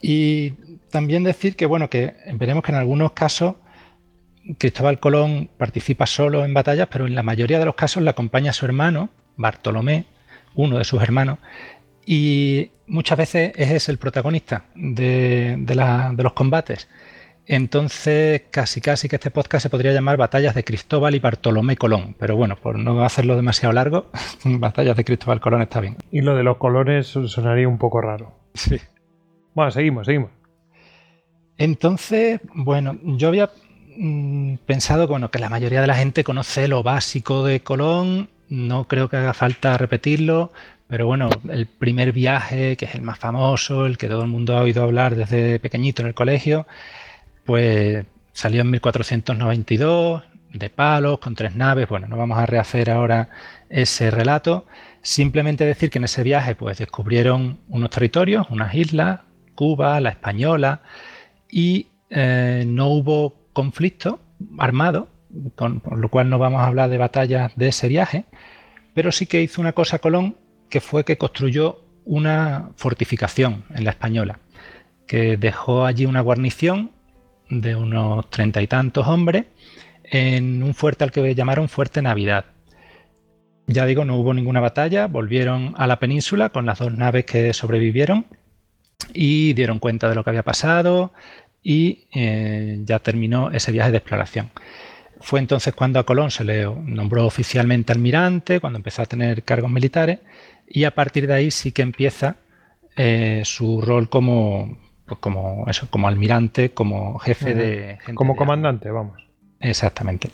Y 0.00 0.50
también 0.90 1.24
decir 1.24 1.56
que 1.56 1.66
bueno, 1.66 1.90
que 1.90 2.14
veremos 2.34 2.62
que 2.62 2.70
en 2.70 2.78
algunos 2.78 3.12
casos 3.12 3.56
Cristóbal 4.58 5.00
Colón 5.00 5.50
participa 5.58 6.06
solo 6.06 6.44
en 6.44 6.54
batallas, 6.54 6.86
pero 6.90 7.06
en 7.06 7.16
la 7.16 7.24
mayoría 7.24 7.58
de 7.58 7.64
los 7.64 7.74
casos 7.74 8.02
le 8.02 8.10
acompaña 8.10 8.50
a 8.50 8.54
su 8.54 8.64
hermano, 8.64 9.10
Bartolomé, 9.36 10.06
uno 10.54 10.78
de 10.78 10.84
sus 10.84 11.02
hermanos, 11.02 11.38
y 12.06 12.70
muchas 12.86 13.18
veces 13.18 13.52
es 13.56 13.88
el 13.88 13.98
protagonista 13.98 14.64
de, 14.74 15.56
de 15.58 16.22
los 16.22 16.32
combates. 16.32 16.88
Entonces, 17.50 18.42
casi 18.50 18.82
casi 18.82 19.08
que 19.08 19.16
este 19.16 19.30
podcast 19.30 19.62
se 19.62 19.70
podría 19.70 19.94
llamar 19.94 20.18
Batallas 20.18 20.54
de 20.54 20.64
Cristóbal 20.64 21.14
y 21.14 21.18
Bartolomé 21.18 21.78
Colón. 21.78 22.14
Pero 22.18 22.36
bueno, 22.36 22.56
por 22.56 22.78
no 22.78 23.02
hacerlo 23.02 23.36
demasiado 23.36 23.72
largo, 23.72 24.10
Batallas 24.44 24.98
de 24.98 25.04
Cristóbal 25.04 25.40
Colón 25.40 25.62
está 25.62 25.80
bien. 25.80 25.96
Y 26.10 26.20
lo 26.20 26.36
de 26.36 26.42
los 26.42 26.58
colores 26.58 27.06
sonaría 27.06 27.66
un 27.66 27.78
poco 27.78 28.02
raro. 28.02 28.34
Sí. 28.52 28.76
Bueno, 29.54 29.70
seguimos, 29.70 30.04
seguimos. 30.04 30.30
Entonces, 31.56 32.38
bueno, 32.52 32.98
yo 33.02 33.28
había 33.28 33.50
mm, 33.96 34.56
pensado 34.66 35.08
bueno, 35.08 35.30
que 35.30 35.38
la 35.38 35.48
mayoría 35.48 35.80
de 35.80 35.86
la 35.86 35.94
gente 35.94 36.24
conoce 36.24 36.68
lo 36.68 36.82
básico 36.82 37.46
de 37.46 37.60
Colón, 37.60 38.28
no 38.50 38.86
creo 38.88 39.08
que 39.08 39.16
haga 39.16 39.32
falta 39.32 39.78
repetirlo, 39.78 40.52
pero 40.86 41.06
bueno, 41.06 41.30
el 41.48 41.66
primer 41.66 42.12
viaje, 42.12 42.76
que 42.76 42.84
es 42.84 42.94
el 42.94 43.00
más 43.00 43.18
famoso, 43.18 43.86
el 43.86 43.96
que 43.96 44.08
todo 44.08 44.22
el 44.22 44.28
mundo 44.28 44.54
ha 44.54 44.60
oído 44.60 44.82
hablar 44.82 45.16
desde 45.16 45.58
pequeñito 45.60 46.02
en 46.02 46.08
el 46.08 46.14
colegio, 46.14 46.66
pues 47.48 48.04
salió 48.34 48.60
en 48.60 48.70
1492, 48.72 50.22
de 50.52 50.68
palos, 50.68 51.18
con 51.18 51.34
tres 51.34 51.56
naves. 51.56 51.88
Bueno, 51.88 52.06
no 52.06 52.18
vamos 52.18 52.36
a 52.36 52.44
rehacer 52.44 52.90
ahora 52.90 53.30
ese 53.70 54.10
relato. 54.10 54.66
Simplemente 55.00 55.64
decir 55.64 55.88
que 55.88 55.96
en 55.96 56.04
ese 56.04 56.22
viaje 56.22 56.54
pues 56.54 56.76
descubrieron 56.76 57.60
unos 57.70 57.88
territorios, 57.88 58.46
unas 58.50 58.74
islas, 58.74 59.20
Cuba, 59.54 59.98
la 60.02 60.10
Española, 60.10 60.82
y 61.50 61.86
eh, 62.10 62.64
no 62.66 62.88
hubo 62.88 63.34
conflicto 63.54 64.20
armado, 64.58 65.08
con, 65.54 65.80
por 65.80 65.96
lo 65.96 66.10
cual 66.10 66.28
no 66.28 66.38
vamos 66.38 66.60
a 66.60 66.66
hablar 66.66 66.90
de 66.90 66.98
batallas 66.98 67.52
de 67.56 67.68
ese 67.68 67.88
viaje, 67.88 68.26
pero 68.92 69.10
sí 69.10 69.24
que 69.24 69.40
hizo 69.40 69.62
una 69.62 69.72
cosa 69.72 70.00
Colón 70.00 70.36
que 70.68 70.82
fue 70.82 71.02
que 71.02 71.16
construyó 71.16 71.80
una 72.04 72.72
fortificación 72.76 73.64
en 73.74 73.84
la 73.84 73.90
española, 73.92 74.38
que 75.06 75.38
dejó 75.38 75.86
allí 75.86 76.04
una 76.04 76.20
guarnición 76.20 76.90
de 77.50 77.76
unos 77.76 78.28
treinta 78.30 78.60
y 78.62 78.66
tantos 78.66 79.06
hombres 79.06 79.44
en 80.04 80.62
un 80.62 80.74
fuerte 80.74 81.04
al 81.04 81.10
que 81.10 81.34
llamaron 81.34 81.68
Fuerte 81.68 82.02
Navidad. 82.02 82.46
Ya 83.66 83.84
digo, 83.84 84.04
no 84.04 84.16
hubo 84.16 84.32
ninguna 84.32 84.60
batalla, 84.60 85.06
volvieron 85.06 85.74
a 85.76 85.86
la 85.86 85.98
península 85.98 86.48
con 86.48 86.64
las 86.64 86.78
dos 86.78 86.92
naves 86.94 87.26
que 87.26 87.52
sobrevivieron 87.52 88.26
y 89.12 89.52
dieron 89.52 89.78
cuenta 89.78 90.08
de 90.08 90.14
lo 90.14 90.24
que 90.24 90.30
había 90.30 90.42
pasado 90.42 91.12
y 91.62 92.06
eh, 92.14 92.78
ya 92.84 92.98
terminó 93.00 93.50
ese 93.50 93.72
viaje 93.72 93.90
de 93.90 93.98
exploración. 93.98 94.50
Fue 95.20 95.40
entonces 95.40 95.74
cuando 95.74 95.98
a 95.98 96.06
Colón 96.06 96.30
se 96.30 96.44
le 96.44 96.64
nombró 96.64 97.26
oficialmente 97.26 97.92
almirante, 97.92 98.60
cuando 98.60 98.78
empezó 98.78 99.02
a 99.02 99.06
tener 99.06 99.42
cargos 99.42 99.70
militares 99.70 100.20
y 100.66 100.84
a 100.84 100.94
partir 100.94 101.26
de 101.26 101.34
ahí 101.34 101.50
sí 101.50 101.72
que 101.72 101.82
empieza 101.82 102.36
eh, 102.96 103.42
su 103.44 103.82
rol 103.82 104.08
como, 104.08 104.78
pues 105.08 105.18
como, 105.20 105.64
eso, 105.66 105.88
como 105.90 106.06
almirante, 106.06 106.70
como 106.70 107.18
jefe 107.18 107.54
de... 107.54 107.98
como 108.14 108.36
comandante, 108.36 108.90
vamos. 108.90 109.18
Exactamente. 109.58 110.30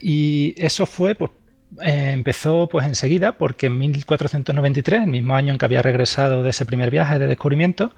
Y 0.00 0.54
eso 0.56 0.86
fue, 0.86 1.14
pues, 1.14 1.30
eh, 1.82 2.12
empezó 2.12 2.68
pues 2.68 2.86
enseguida, 2.86 3.32
porque 3.32 3.66
en 3.66 3.78
1493, 3.78 5.02
el 5.02 5.10
mismo 5.10 5.34
año 5.34 5.52
en 5.52 5.58
que 5.58 5.64
había 5.64 5.82
regresado 5.82 6.42
de 6.42 6.50
ese 6.50 6.64
primer 6.64 6.90
viaje 6.90 7.18
de 7.18 7.26
descubrimiento, 7.26 7.92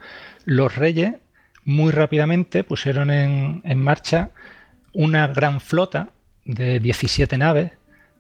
los 0.44 0.74
reyes 0.74 1.14
muy 1.64 1.92
rápidamente 1.92 2.64
pusieron 2.64 3.10
en, 3.10 3.62
en 3.64 3.78
marcha 3.78 4.30
una 4.92 5.28
gran 5.28 5.60
flota 5.60 6.10
de 6.44 6.80
17 6.80 7.38
naves 7.38 7.72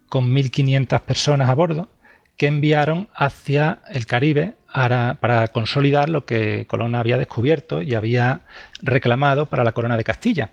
con 0.08 0.32
1.500 0.32 1.00
personas 1.00 1.48
a 1.48 1.54
bordo 1.54 1.88
que 2.36 2.46
enviaron 2.46 3.08
hacia 3.14 3.80
el 3.90 4.06
Caribe 4.06 4.54
para, 4.72 5.48
consolidar 5.48 6.08
lo 6.08 6.24
que 6.24 6.66
Colón 6.66 6.94
había 6.94 7.18
descubierto 7.18 7.82
y 7.82 7.94
había 7.94 8.40
reclamado 8.80 9.46
para 9.46 9.64
la 9.64 9.72
corona 9.72 9.96
de 9.96 10.04
Castilla. 10.04 10.50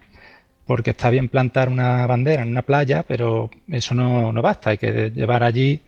Porque 0.65 0.91
está 0.91 1.09
bien 1.09 1.29
plantar 1.29 1.69
una 1.69 2.05
bandera 2.05 2.43
en 2.43 2.49
una 2.49 2.61
playa, 2.61 3.03
pero 3.03 3.49
eso 3.69 3.95
no, 3.95 4.31
basta. 4.41 4.71
Hay 4.71 4.77
que 4.77 5.09
llevar 5.09 5.43
allí 5.43 5.81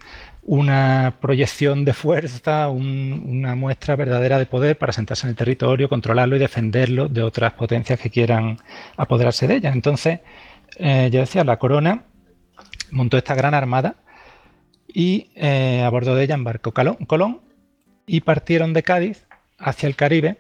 una 0.44 1.18
proyección 1.22 1.86
de 1.86 1.94
fuerza, 1.94 2.70
una 2.70 3.54
muestra 3.56 3.96
verdadera 3.96 4.40
de 4.40 4.48
poder 4.48 4.78
para 4.78 4.92
sentarse 4.92 5.28
en 5.28 5.32
el 5.32 5.36
territorio, 5.36 5.88
controlarlo 5.88 6.36
y 6.36 6.40
defenderlo 6.40 7.08
de 7.08 7.22
otras 7.22 7.54
potencias 7.54 8.00
que 8.00 8.10
quieran 8.10 8.58
apoderarse 8.98 9.46
de 9.46 9.56
ella. 9.58 9.72
Entonces, 9.72 10.22
eh, 10.78 11.10
yo 11.12 11.20
decía, 11.20 11.44
la 11.44 11.58
corona 11.58 12.06
montó 12.90 13.18
esta 13.18 13.36
gran 13.36 13.54
armada 13.54 13.98
y 14.94 15.32
eh, 15.36 15.84
a 15.84 15.90
bordo 15.90 16.16
de 16.16 16.24
ella 16.24 16.36
embarcó 16.36 16.74
Colón 16.74 17.42
y 18.06 18.22
partieron 18.22 18.74
de 18.74 18.84
Cádiz 18.84 19.26
hacia 19.58 19.88
el 19.88 19.96
Caribe 19.96 20.38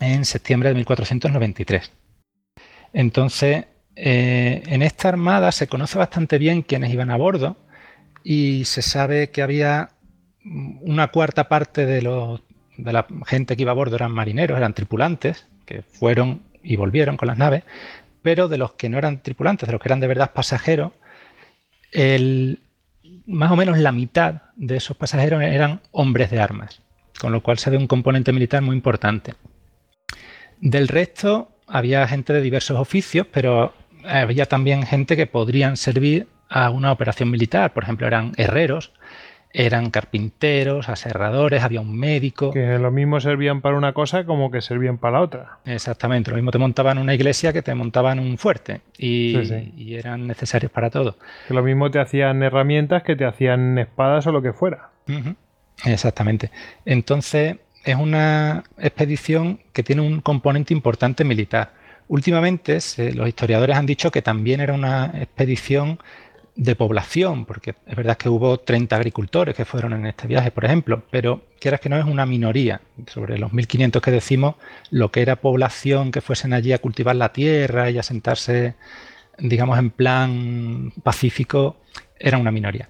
en 0.00 0.24
septiembre 0.24 0.70
de 0.70 0.74
1493. 0.76 1.92
Entonces, 2.92 3.66
eh, 3.96 4.62
en 4.66 4.82
esta 4.82 5.08
armada 5.08 5.52
se 5.52 5.66
conoce 5.66 5.98
bastante 5.98 6.38
bien 6.38 6.62
quiénes 6.62 6.92
iban 6.92 7.10
a 7.10 7.16
bordo 7.16 7.56
y 8.24 8.64
se 8.64 8.82
sabe 8.82 9.30
que 9.30 9.42
había 9.42 9.90
una 10.44 11.08
cuarta 11.08 11.48
parte 11.48 11.84
de, 11.84 12.00
de 12.76 12.92
la 12.92 13.06
gente 13.26 13.56
que 13.56 13.62
iba 13.62 13.72
a 13.72 13.74
bordo 13.74 13.96
eran 13.96 14.12
marineros, 14.12 14.56
eran 14.56 14.74
tripulantes, 14.74 15.46
que 15.66 15.82
fueron 15.82 16.42
y 16.62 16.76
volvieron 16.76 17.16
con 17.16 17.28
las 17.28 17.38
naves, 17.38 17.64
pero 18.22 18.48
de 18.48 18.58
los 18.58 18.72
que 18.72 18.88
no 18.88 18.98
eran 18.98 19.22
tripulantes, 19.22 19.66
de 19.66 19.72
los 19.72 19.80
que 19.80 19.88
eran 19.88 20.00
de 20.00 20.06
verdad 20.06 20.32
pasajeros, 20.32 20.92
el, 21.92 22.60
más 23.26 23.50
o 23.50 23.56
menos 23.56 23.78
la 23.78 23.92
mitad 23.92 24.42
de 24.56 24.76
esos 24.76 24.96
pasajeros 24.96 25.42
eran 25.42 25.80
hombres 25.92 26.30
de 26.30 26.40
armas, 26.40 26.82
con 27.20 27.32
lo 27.32 27.42
cual 27.42 27.58
se 27.58 27.70
ve 27.70 27.76
un 27.76 27.86
componente 27.86 28.32
militar 28.32 28.62
muy 28.62 28.76
importante. 28.76 29.34
Del 30.60 30.88
resto 30.88 31.52
había 31.66 32.06
gente 32.08 32.32
de 32.32 32.40
diversos 32.40 32.78
oficios, 32.78 33.26
pero 33.30 33.74
había 34.04 34.46
también 34.46 34.84
gente 34.84 35.16
que 35.16 35.26
podrían 35.26 35.76
servir 35.76 36.28
a 36.48 36.70
una 36.70 36.92
operación 36.92 37.30
militar, 37.30 37.72
por 37.72 37.82
ejemplo, 37.82 38.06
eran 38.06 38.32
herreros, 38.36 38.92
eran 39.52 39.90
carpinteros, 39.90 40.88
aserradores, 40.88 41.62
había 41.62 41.80
un 41.80 41.98
médico. 41.98 42.52
Que 42.52 42.78
lo 42.78 42.90
mismo 42.90 43.20
servían 43.20 43.60
para 43.60 43.76
una 43.76 43.92
cosa 43.92 44.24
como 44.24 44.50
que 44.50 44.60
servían 44.60 44.98
para 44.98 45.18
la 45.18 45.20
otra. 45.24 45.58
Exactamente, 45.64 46.30
lo 46.30 46.36
mismo 46.36 46.50
te 46.50 46.58
montaban 46.58 46.98
una 46.98 47.14
iglesia 47.14 47.52
que 47.52 47.62
te 47.62 47.74
montaban 47.74 48.18
un 48.18 48.38
fuerte 48.38 48.82
y, 48.98 49.94
eran 49.94 50.26
necesarios 50.26 50.70
para 50.70 50.90
todo. 50.90 51.16
Que 51.48 51.54
lo 51.54 51.62
mismo 51.62 51.90
te 51.90 51.98
hacían 51.98 52.42
herramientas 52.42 53.02
que 53.02 53.16
te 53.16 53.24
hacían 53.24 53.78
espadas 53.78 54.26
o 54.26 54.32
lo 54.32 54.42
que 54.42 54.52
fuera. 54.52 54.90
Exactamente. 55.84 56.50
Entonces 56.84 57.56
es 57.84 57.96
una 57.96 58.64
expedición 58.76 59.60
que 59.72 59.82
tiene 59.82 60.02
un 60.02 60.20
componente 60.20 60.74
importante 60.74 61.24
militar. 61.24 61.72
Últimamente 62.08 62.78
los 63.14 63.28
historiadores 63.28 63.76
han 63.76 63.86
dicho 63.86 64.10
que 64.10 64.22
también 64.22 64.60
era 64.60 64.72
una 64.72 65.12
expedición 65.14 65.98
de 66.58 66.74
población, 66.74 67.44
porque 67.46 67.76
es 67.86 67.94
verdad 67.94 68.16
que 68.16 68.28
hubo 68.28 68.58
30 68.58 68.96
agricultores 68.96 69.54
que 69.54 69.64
fueron 69.64 69.92
en 69.92 70.06
este 70.06 70.26
viaje, 70.26 70.50
por 70.50 70.64
ejemplo, 70.64 71.04
pero 71.08 71.44
quieras 71.60 71.80
que 71.80 71.88
no 71.88 71.96
es 71.96 72.04
una 72.04 72.26
minoría. 72.26 72.80
Sobre 73.06 73.38
los 73.38 73.52
1.500 73.52 74.00
que 74.00 74.10
decimos, 74.10 74.56
lo 74.90 75.12
que 75.12 75.22
era 75.22 75.36
población 75.36 76.10
que 76.10 76.20
fuesen 76.20 76.52
allí 76.52 76.72
a 76.72 76.80
cultivar 76.80 77.14
la 77.14 77.32
tierra 77.32 77.90
y 77.90 77.98
a 77.98 78.02
sentarse, 78.02 78.74
digamos, 79.38 79.78
en 79.78 79.90
plan 79.90 80.92
pacífico, 81.04 81.76
era 82.18 82.38
una 82.38 82.50
minoría. 82.50 82.88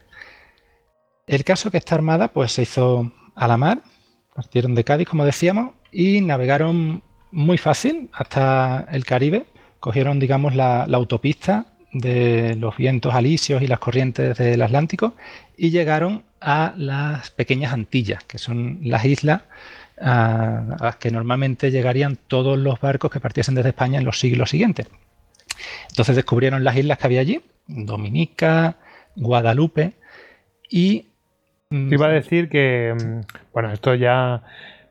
El 1.27 1.45
caso 1.45 1.71
que 1.71 1.77
esta 1.77 1.95
armada 1.95 2.29
pues, 2.29 2.53
se 2.53 2.63
hizo 2.63 3.13
a 3.35 3.47
la 3.47 3.59
mar, 3.59 3.83
partieron 4.35 4.75
de 4.75 4.85
Cádiz, 4.85 5.07
como 5.07 5.27
decíamos, 5.27 5.75
y 5.93 6.23
navegaron 6.23 7.03
muy 7.33 7.59
fácil 7.59 8.09
hasta 8.15 8.87
el 8.91 9.05
Caribe, 9.05 9.45
cogieron, 9.79 10.19
digamos, 10.19 10.55
la 10.55 10.85
autopista 10.85 11.67
de 11.93 12.55
los 12.57 12.77
vientos 12.77 13.15
alisios 13.15 13.63
y 13.63 13.67
las 13.67 13.79
corrientes 13.79 14.37
del 14.37 14.63
Atlántico 14.63 15.15
y 15.57 15.71
llegaron 15.71 16.25
a 16.41 16.75
las 16.77 17.31
pequeñas 17.31 17.73
Antillas, 17.73 18.23
que 18.25 18.39
son 18.39 18.79
las 18.83 19.05
islas 19.05 19.43
a, 20.01 20.77
las 20.81 20.97
que 20.97 21.11
normalmente 21.11 21.71
llegarían 21.71 22.17
todos 22.29 22.59
los 22.59 22.81
barcos 22.81 23.11
que 23.11 23.21
partiesen 23.21 23.55
desde 23.55 23.71
España 23.71 23.99
en 23.99 24.05
los 24.05 24.21
siglos 24.21 24.51
siguientes. 24.51 24.89
Entonces 25.91 26.15
descubrieron 26.15 26.63
las 26.63 26.77
islas 26.77 26.99
que 26.99 27.07
había 27.07 27.21
allí, 27.21 27.41
Dominica, 27.67 28.77
Guadalupe 29.17 29.95
y... 30.71 31.07
Mm, 31.71 31.93
iba 31.93 32.07
a 32.07 32.11
decir 32.11 32.49
que, 32.49 32.95
mm, 32.95 33.21
bueno, 33.53 33.73
esto 33.73 33.95
ya, 33.95 34.43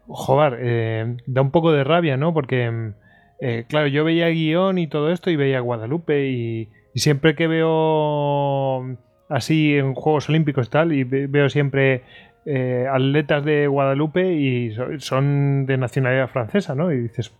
joder, 0.07 0.57
eh, 0.61 1.17
da 1.25 1.41
un 1.41 1.51
poco 1.51 1.71
de 1.71 1.83
rabia, 1.83 2.17
¿no? 2.17 2.33
Porque, 2.33 2.69
mm, 2.69 2.93
eh, 3.39 3.65
claro, 3.67 3.87
yo 3.87 4.03
veía 4.03 4.27
guion 4.27 4.77
y 4.77 4.87
todo 4.87 5.11
esto 5.11 5.29
y 5.29 5.35
veía 5.35 5.59
Guadalupe 5.59 6.27
y, 6.29 6.69
y 6.97 6.99
siempre 6.99 7.35
que 7.35 7.45
veo 7.45 8.97
así 9.29 9.77
en 9.77 9.93
Juegos 9.93 10.29
Olímpicos 10.29 10.65
y 10.65 10.69
tal, 10.71 10.93
y 10.93 11.03
veo 11.03 11.47
siempre 11.47 12.01
eh, 12.43 12.87
atletas 12.91 13.45
de 13.45 13.67
Guadalupe 13.67 14.33
y 14.33 14.75
son 14.97 15.67
de 15.67 15.77
nacionalidad 15.77 16.27
francesa, 16.27 16.73
¿no? 16.73 16.91
Y 16.91 16.97
dices, 16.97 17.31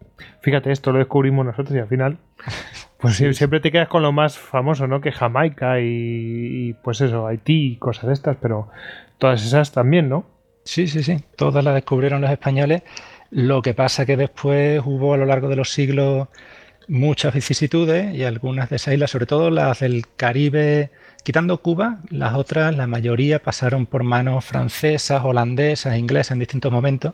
fíjate, 0.41 0.71
esto 0.71 0.91
lo 0.91 0.99
descubrimos 0.99 1.43
nosotros 1.43 1.75
y 1.75 1.79
al 1.79 1.87
final, 1.87 2.19
pues 2.99 3.15
siempre 3.15 3.59
te 3.59 3.71
quedas 3.71 3.87
con 3.87 4.03
lo 4.03 4.11
más 4.11 4.37
famoso, 4.37 4.85
¿no? 4.85 5.01
Que 5.01 5.11
Jamaica 5.11 5.79
y, 5.81 6.75
pues 6.83 7.01
eso, 7.01 7.25
Haití 7.25 7.71
y 7.71 7.75
cosas 7.77 8.05
de 8.05 8.13
estas, 8.13 8.37
pero 8.39 8.69
todas 9.17 9.43
esas 9.43 9.71
también, 9.71 10.07
¿no? 10.07 10.27
Sí, 10.65 10.85
sí, 10.85 11.01
sí, 11.01 11.17
todas 11.35 11.63
las 11.63 11.73
descubrieron 11.73 12.21
los 12.21 12.29
españoles. 12.29 12.83
Lo 13.31 13.63
que 13.63 13.73
pasa 13.73 14.05
que 14.05 14.17
después 14.17 14.83
hubo 14.85 15.15
a 15.15 15.17
lo 15.17 15.25
largo 15.25 15.49
de 15.49 15.55
los 15.55 15.71
siglos 15.71 16.27
muchas 16.87 17.33
vicisitudes 17.33 18.15
y 18.15 18.23
algunas 18.23 18.69
de 18.69 18.77
esas 18.77 18.93
islas, 18.93 19.11
sobre 19.11 19.25
todo 19.25 19.49
las 19.49 19.79
del 19.79 20.05
Caribe, 20.15 20.91
quitando 21.23 21.61
Cuba, 21.61 21.99
las 22.09 22.33
otras, 22.35 22.75
la 22.75 22.87
mayoría 22.87 23.41
pasaron 23.41 23.85
por 23.85 24.03
manos 24.03 24.45
francesas, 24.45 25.23
holandesas, 25.23 25.97
inglesas 25.97 26.31
en 26.31 26.39
distintos 26.39 26.71
momentos. 26.71 27.13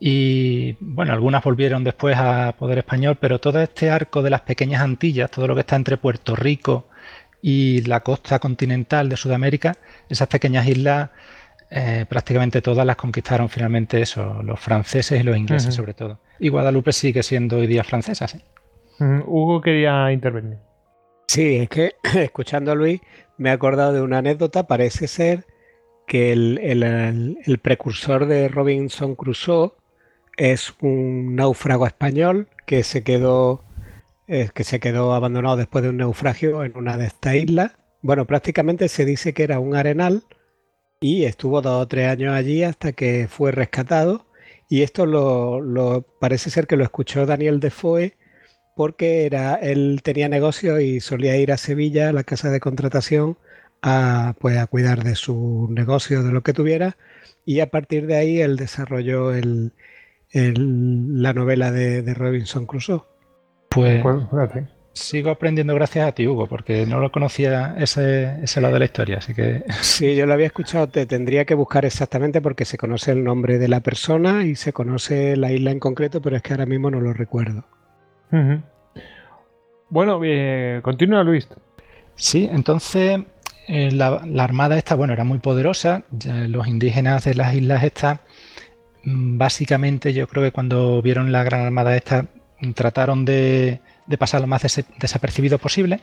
Y 0.00 0.76
bueno, 0.80 1.12
algunas 1.12 1.42
volvieron 1.42 1.84
después 1.84 2.16
a 2.16 2.54
poder 2.58 2.78
español, 2.78 3.16
pero 3.20 3.38
todo 3.40 3.60
este 3.60 3.90
arco 3.90 4.22
de 4.22 4.30
las 4.30 4.42
pequeñas 4.42 4.82
Antillas, 4.82 5.30
todo 5.30 5.46
lo 5.46 5.54
que 5.54 5.60
está 5.60 5.76
entre 5.76 5.96
Puerto 5.96 6.34
Rico 6.34 6.88
y 7.40 7.82
la 7.82 8.00
costa 8.00 8.38
continental 8.38 9.08
de 9.08 9.16
Sudamérica, 9.16 9.76
esas 10.08 10.28
pequeñas 10.28 10.66
islas 10.66 11.10
eh, 11.70 12.06
prácticamente 12.08 12.62
todas 12.62 12.86
las 12.86 12.96
conquistaron 12.96 13.48
finalmente 13.48 14.00
eso, 14.00 14.42
los 14.42 14.60
franceses 14.60 15.20
y 15.20 15.24
los 15.24 15.36
ingleses 15.36 15.74
sobre 15.74 15.94
todo. 15.94 16.18
Y 16.38 16.48
Guadalupe 16.48 16.92
sigue 16.92 17.22
siendo 17.22 17.58
hoy 17.58 17.66
día 17.66 17.82
francesa, 17.82 18.28
sí. 18.28 18.40
Hugo 18.98 19.60
quería 19.60 20.12
intervenir. 20.12 20.58
Sí, 21.26 21.56
es 21.56 21.68
que 21.68 21.94
escuchando 22.14 22.72
a 22.72 22.74
Luis 22.74 23.00
me 23.38 23.50
he 23.50 23.52
acordado 23.52 23.92
de 23.92 24.02
una 24.02 24.18
anécdota. 24.18 24.66
Parece 24.66 25.08
ser 25.08 25.46
que 26.06 26.32
el, 26.32 27.60
precursor 27.62 28.26
de 28.26 28.48
Robinson 28.48 29.14
Crusoe 29.14 29.72
es 30.36 30.74
un 30.80 31.34
náufrago 31.36 31.86
español 31.86 32.48
que 32.66 32.82
se 32.82 33.02
quedó 33.02 33.64
eh, 34.26 34.48
que 34.54 34.64
se 34.64 34.80
quedó 34.80 35.12
abandonado 35.12 35.56
después 35.56 35.84
de 35.84 35.90
un 35.90 35.98
naufragio 35.98 36.64
en 36.64 36.76
una 36.76 36.96
de 36.96 37.06
estas 37.06 37.34
islas. 37.34 37.72
Bueno, 38.00 38.26
prácticamente 38.26 38.88
se 38.88 39.04
dice 39.04 39.34
que 39.34 39.42
era 39.44 39.60
un 39.60 39.76
arenal 39.76 40.24
y 41.00 41.24
estuvo 41.24 41.60
dos 41.60 41.82
o 41.82 41.88
tres 41.88 42.08
años 42.08 42.34
allí 42.34 42.62
hasta 42.62 42.92
que 42.92 43.28
fue 43.28 43.52
rescatado. 43.52 44.26
Y 44.68 44.82
esto 44.82 45.04
lo, 45.04 46.06
parece 46.20 46.50
ser 46.50 46.66
que 46.66 46.76
lo 46.76 46.84
escuchó 46.84 47.26
Daniel 47.26 47.60
Defoe 47.60 48.16
porque 48.74 49.26
era, 49.26 49.54
él 49.54 50.00
tenía 50.02 50.28
negocio 50.28 50.80
y 50.80 51.00
solía 51.00 51.36
ir 51.36 51.52
a 51.52 51.56
Sevilla, 51.56 52.08
a 52.08 52.12
la 52.12 52.24
casa 52.24 52.50
de 52.50 52.60
contratación, 52.60 53.38
a, 53.82 54.34
pues, 54.40 54.58
a 54.58 54.66
cuidar 54.66 55.04
de 55.04 55.14
su 55.14 55.68
negocio, 55.70 56.22
de 56.22 56.32
lo 56.32 56.42
que 56.42 56.52
tuviera, 56.52 56.96
y 57.44 57.60
a 57.60 57.70
partir 57.70 58.06
de 58.06 58.16
ahí 58.16 58.40
él 58.40 58.56
desarrolló 58.56 59.32
el, 59.32 59.72
la 60.32 61.32
novela 61.32 61.70
de, 61.70 62.14
Robinson 62.14 62.66
Crusoe. 62.66 63.02
Pues, 63.68 64.02
pues 64.02 64.64
sigo 64.94 65.30
aprendiendo 65.30 65.74
gracias 65.74 66.08
a 66.08 66.12
ti, 66.12 66.26
Hugo, 66.26 66.46
porque 66.46 66.86
no 66.86 67.00
lo 67.00 67.10
conocía 67.10 67.74
ese, 67.78 68.42
ese 68.42 68.60
lado 68.60 68.74
de 68.74 68.78
la 68.78 68.84
historia, 68.86 69.18
así 69.18 69.34
que... 69.34 69.64
Sí, 69.82 70.14
yo 70.16 70.26
lo 70.26 70.32
había 70.32 70.46
escuchado, 70.46 70.88
te 70.88 71.04
tendría 71.04 71.44
que 71.44 71.54
buscar 71.54 71.84
exactamente 71.84 72.40
porque 72.40 72.64
se 72.64 72.78
conoce 72.78 73.12
el 73.12 73.24
nombre 73.24 73.58
de 73.58 73.68
la 73.68 73.80
persona 73.80 74.46
y 74.46 74.54
se 74.54 74.72
conoce 74.72 75.36
la 75.36 75.52
isla 75.52 75.72
en 75.72 75.80
concreto, 75.80 76.22
pero 76.22 76.36
es 76.36 76.42
que 76.42 76.52
ahora 76.52 76.66
mismo 76.66 76.90
no 76.90 77.00
lo 77.00 77.12
recuerdo. 77.12 77.66
Bueno, 79.88 80.20
eh, 80.24 80.80
continúa 80.82 81.22
Luis. 81.22 81.48
Sí, 82.16 82.48
entonces 82.50 83.20
eh, 83.68 83.90
la, 83.92 84.20
armada 84.38 84.76
esta, 84.76 84.94
bueno, 84.94 85.12
era 85.12 85.24
muy 85.24 85.38
poderosa. 85.38 86.02
los 86.26 86.66
indígenas 86.66 87.24
de 87.24 87.34
las 87.34 87.54
islas 87.54 87.84
estas, 87.84 88.20
mm, 89.04 89.38
básicamente 89.38 90.12
yo 90.12 90.26
creo 90.26 90.42
que 90.42 90.52
cuando 90.52 91.00
vieron 91.02 91.32
la 91.32 91.44
gran 91.44 91.62
armada 91.62 91.96
esta, 91.96 92.26
trataron 92.74 93.24
de, 93.24 93.80
pasar 94.18 94.40
lo 94.40 94.46
más 94.46 94.62
desapercibido 94.98 95.58
posible, 95.58 96.00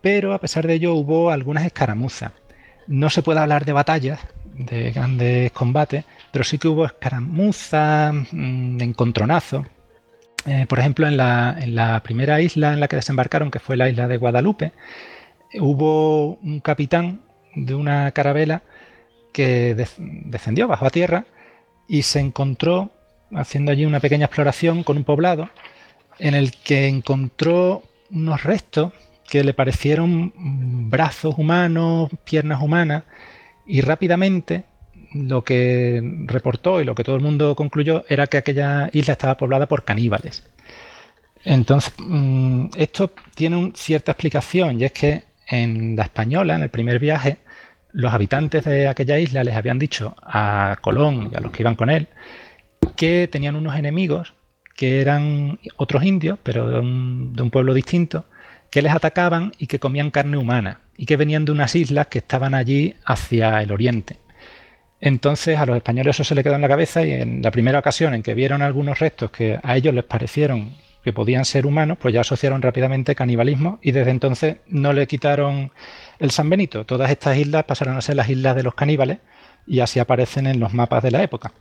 pero 0.00 0.34
a 0.34 0.38
pesar 0.38 0.66
de 0.66 0.74
ello 0.74 0.94
hubo 0.94 1.30
algunas 1.30 1.64
escaramuzas. 1.64 2.32
No 2.86 3.10
se 3.10 3.22
puede 3.22 3.40
hablar 3.40 3.64
de 3.64 3.72
batallas, 3.72 4.20
de 4.54 4.92
grandes 4.92 5.52
combates, 5.52 6.04
pero 6.32 6.44
sí 6.44 6.58
que 6.58 6.68
hubo 6.68 6.84
escaramuzas, 6.86 8.14
mm, 8.32 8.80
encontronazos, 8.80 9.66
eh, 10.46 10.66
por 10.68 10.78
ejemplo, 10.78 11.06
en 11.06 11.16
la, 11.16 12.00
primera 12.04 12.40
isla 12.40 12.72
en 12.72 12.80
la 12.80 12.88
que 12.88 12.96
desembarcaron, 12.96 13.50
que 13.50 13.60
fue 13.60 13.76
la 13.76 13.88
isla 13.88 14.08
de 14.08 14.16
Guadalupe, 14.16 14.72
hubo 15.54 16.34
un 16.36 16.60
capitán 16.60 17.20
de 17.54 17.74
una 17.74 18.10
carabela 18.12 18.62
que 19.32 19.74
descendió, 19.74 20.68
bajo 20.68 20.90
tierra 20.90 21.24
y 21.88 22.02
se 22.02 22.20
encontró 22.20 22.90
haciendo 23.34 23.72
allí 23.72 23.84
una 23.84 24.00
pequeña 24.00 24.26
exploración 24.26 24.84
con 24.84 24.96
un 24.96 25.04
poblado 25.04 25.50
en 26.18 26.34
el 26.34 26.52
que 26.52 26.86
encontró 26.88 27.82
unos 28.10 28.42
restos 28.44 28.92
que 29.28 29.42
le 29.42 29.54
parecieron 29.54 30.32
brazos 30.36 31.36
humanos, 31.38 32.10
piernas 32.24 32.62
humanas, 32.62 33.04
y 33.66 33.80
rápidamente 33.80 34.64
lo 35.14 35.44
que 35.44 36.02
reportó 36.26 36.80
y 36.80 36.84
lo 36.84 36.94
que 36.94 37.04
todo 37.04 37.16
el 37.16 37.22
mundo 37.22 37.54
concluyó 37.56 38.04
era 38.08 38.26
que 38.26 38.38
aquella 38.38 38.90
isla 38.92 39.12
estaba 39.12 39.36
poblada 39.36 39.66
por 39.66 39.84
caníbales. 39.84 40.44
Entonces, 41.44 41.92
mm, 41.98 42.66
esto 42.76 43.12
tiene 43.34 43.72
cierta 43.74 44.12
explicación 44.12 44.80
y 44.80 44.84
es 44.84 44.92
que 44.92 45.24
en 45.46 45.96
la 45.96 46.04
española, 46.04 46.56
en 46.56 46.62
el 46.62 46.70
primer 46.70 46.98
viaje, 46.98 47.38
los 47.92 48.12
habitantes 48.12 48.64
de 48.64 48.88
aquella 48.88 49.18
isla 49.18 49.44
les 49.44 49.54
habían 49.54 49.78
dicho 49.78 50.16
a 50.22 50.78
Colón 50.80 51.30
y 51.32 51.36
a 51.36 51.40
los 51.40 51.52
que 51.52 51.62
iban 51.62 51.76
con 51.76 51.90
él 51.90 52.08
que 52.96 53.28
tenían 53.30 53.56
unos 53.56 53.76
enemigos 53.76 54.34
que 54.76 55.00
eran 55.00 55.58
otros 55.76 56.02
indios, 56.04 56.38
pero 56.42 56.68
de 56.68 56.80
un, 56.80 57.32
de 57.34 57.42
un 57.42 57.50
pueblo 57.50 57.74
distinto, 57.74 58.26
que 58.70 58.82
les 58.82 58.92
atacaban 58.92 59.52
y 59.58 59.68
que 59.68 59.78
comían 59.78 60.10
carne 60.10 60.36
humana 60.36 60.80
y 60.96 61.06
que 61.06 61.16
venían 61.16 61.44
de 61.44 61.52
unas 61.52 61.74
islas 61.76 62.08
que 62.08 62.18
estaban 62.18 62.54
allí 62.54 62.94
hacia 63.04 63.62
el 63.62 63.70
oriente. 63.70 64.18
Entonces 65.04 65.58
a 65.58 65.66
los 65.66 65.76
españoles 65.76 66.16
eso 66.16 66.24
se 66.24 66.34
le 66.34 66.42
quedó 66.42 66.54
en 66.54 66.62
la 66.62 66.68
cabeza 66.68 67.04
y 67.04 67.12
en 67.12 67.42
la 67.42 67.50
primera 67.50 67.78
ocasión 67.78 68.14
en 68.14 68.22
que 68.22 68.32
vieron 68.32 68.62
algunos 68.62 69.00
restos 69.00 69.30
que 69.30 69.60
a 69.62 69.76
ellos 69.76 69.92
les 69.92 70.04
parecieron 70.04 70.76
que 71.02 71.12
podían 71.12 71.44
ser 71.44 71.66
humanos, 71.66 71.98
pues 72.00 72.14
ya 72.14 72.22
asociaron 72.22 72.62
rápidamente 72.62 73.14
canibalismo 73.14 73.78
y 73.82 73.92
desde 73.92 74.10
entonces 74.10 74.56
no 74.66 74.94
le 74.94 75.06
quitaron 75.06 75.72
el 76.18 76.30
San 76.30 76.48
Benito. 76.48 76.86
Todas 76.86 77.10
estas 77.10 77.36
islas 77.36 77.64
pasaron 77.64 77.98
a 77.98 78.00
ser 78.00 78.16
las 78.16 78.30
islas 78.30 78.56
de 78.56 78.62
los 78.62 78.74
caníbales 78.74 79.18
y 79.66 79.80
así 79.80 80.00
aparecen 80.00 80.46
en 80.46 80.58
los 80.58 80.72
mapas 80.72 81.02
de 81.02 81.10
la 81.10 81.22
época. 81.22 81.52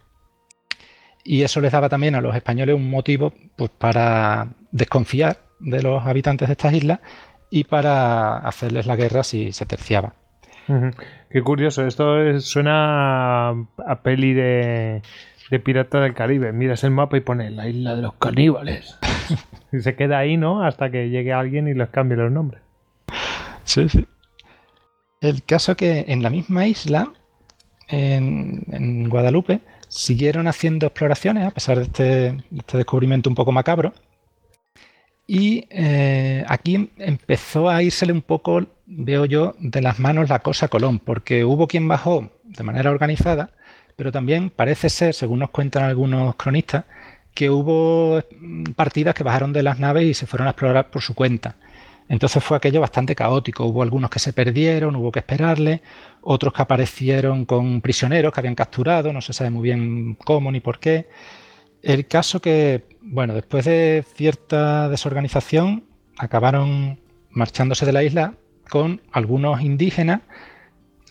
Y 1.26 1.42
eso 1.42 1.60
les 1.60 1.74
daba 1.74 1.90
también 1.90 2.16
a 2.16 2.22
los 2.22 2.38
españoles 2.38 2.78
un 2.78 2.90
motivo 2.90 3.34
pues, 3.58 3.72
para 3.72 4.54
desconfiar 4.72 5.40
de 5.60 5.84
los 5.84 6.06
habitantes 6.06 6.48
de 6.48 6.54
estas 6.54 6.74
islas 6.74 7.00
y 7.50 7.66
para 7.66 8.38
hacerles 8.38 8.86
la 8.86 8.96
guerra 8.96 9.22
si 9.22 9.52
se 9.52 9.66
terciaba. 9.66 10.14
Qué 11.34 11.42
curioso, 11.42 11.88
esto 11.88 12.40
suena 12.42 13.50
a, 13.50 14.02
peli 14.04 14.34
de, 14.34 15.02
Pirata 15.64 16.00
del 16.00 16.14
Caribe. 16.14 16.54
Miras 16.54 16.84
el 16.84 16.92
mapa 16.92 17.18
y 17.18 17.22
pone 17.22 17.50
la 17.50 17.68
isla 17.68 17.96
de 17.96 18.04
los 18.04 18.14
caníbales. 18.14 19.00
y 19.72 19.80
se 19.82 19.96
queda 19.96 20.20
ahí, 20.20 20.38
¿no? 20.38 20.64
Hasta 20.64 20.92
que 20.92 21.10
llegue 21.10 21.34
alguien 21.34 21.68
y 21.68 21.74
les 21.74 21.90
cambie 21.90 22.18
los 22.18 22.32
nombres. 22.32 22.62
Sí, 23.64 23.90
sí. 23.90 24.06
El 25.22 25.42
caso 25.42 25.76
que 25.76 26.06
en 26.08 26.22
la 26.22 26.30
misma 26.30 26.68
isla, 26.68 27.12
en, 27.88 29.10
Guadalupe, 29.10 29.62
siguieron 29.88 30.48
haciendo 30.48 30.86
exploraciones 30.86 31.48
a 31.48 31.52
pesar 31.52 31.78
de 31.78 31.84
este, 31.86 32.38
este 32.56 32.78
descubrimiento 32.78 33.28
un 33.28 33.36
poco 33.36 33.52
macabro. 33.52 33.92
Y 35.26 35.66
eh, 35.72 36.46
aquí 36.48 36.92
empezó 36.98 37.70
a 37.70 37.82
írsele 37.82 38.14
un 38.14 38.22
poco 38.22 38.68
veo 38.86 39.26
yo, 39.26 39.56
de 39.60 39.82
las 39.82 40.00
manos 40.00 40.30
la 40.30 40.40
cosa 40.40 40.68
Colón, 40.68 41.00
porque 41.00 41.46
hubo 41.46 41.68
quien 41.68 41.88
bajó 41.88 42.32
de 42.44 42.64
manera 42.64 42.92
organizada, 42.92 43.52
pero 43.96 44.12
también 44.12 44.50
parece 44.50 44.90
ser, 44.90 45.14
según 45.14 45.40
nos 45.40 45.50
cuentan 45.50 45.84
algunos 45.84 46.36
cronistas, 46.36 46.86
que 47.34 47.50
hubo 47.50 48.22
partidas 48.76 49.16
que 49.16 49.24
bajaron 49.24 49.54
de 49.54 49.64
las 49.64 49.80
naves 49.80 50.06
y 50.06 50.14
se 50.14 50.28
fueron 50.28 50.48
a 50.48 50.52
explorar 50.52 50.90
por 50.92 51.02
su 51.02 51.16
cuenta. 51.16 51.56
Entonces 52.10 52.44
fue 52.44 52.58
aquello 52.58 52.82
bastante 52.82 53.16
caótico. 53.16 53.66
Hubo 53.66 53.82
algunos 53.82 54.10
que 54.10 54.20
se 54.20 54.34
perdieron, 54.34 54.96
hubo 54.96 55.12
que 55.12 55.20
esperarle, 55.20 55.82
otros 56.22 56.54
que 56.54 56.62
aparecieron 56.62 57.46
con 57.46 57.82
prisioneros 57.82 58.34
que 58.34 58.40
habían 58.40 58.56
capturado, 58.56 59.14
no 59.14 59.22
se 59.22 59.34
sabe 59.34 59.50
muy 59.50 59.64
bien 59.64 60.16
cómo 60.16 60.52
ni 60.52 60.60
por 60.60 60.80
qué. 60.80 61.08
El 61.82 62.08
caso 62.08 62.40
que, 62.40 62.84
bueno, 63.02 63.34
después 63.34 63.66
de 63.66 64.04
cierta 64.16 64.90
desorganización, 64.90 65.86
acabaron 66.18 67.00
marchándose 67.32 67.86
de 67.86 67.94
la 67.94 68.04
isla 68.04 68.36
con 68.74 69.02
algunos 69.12 69.62
indígenas. 69.62 70.22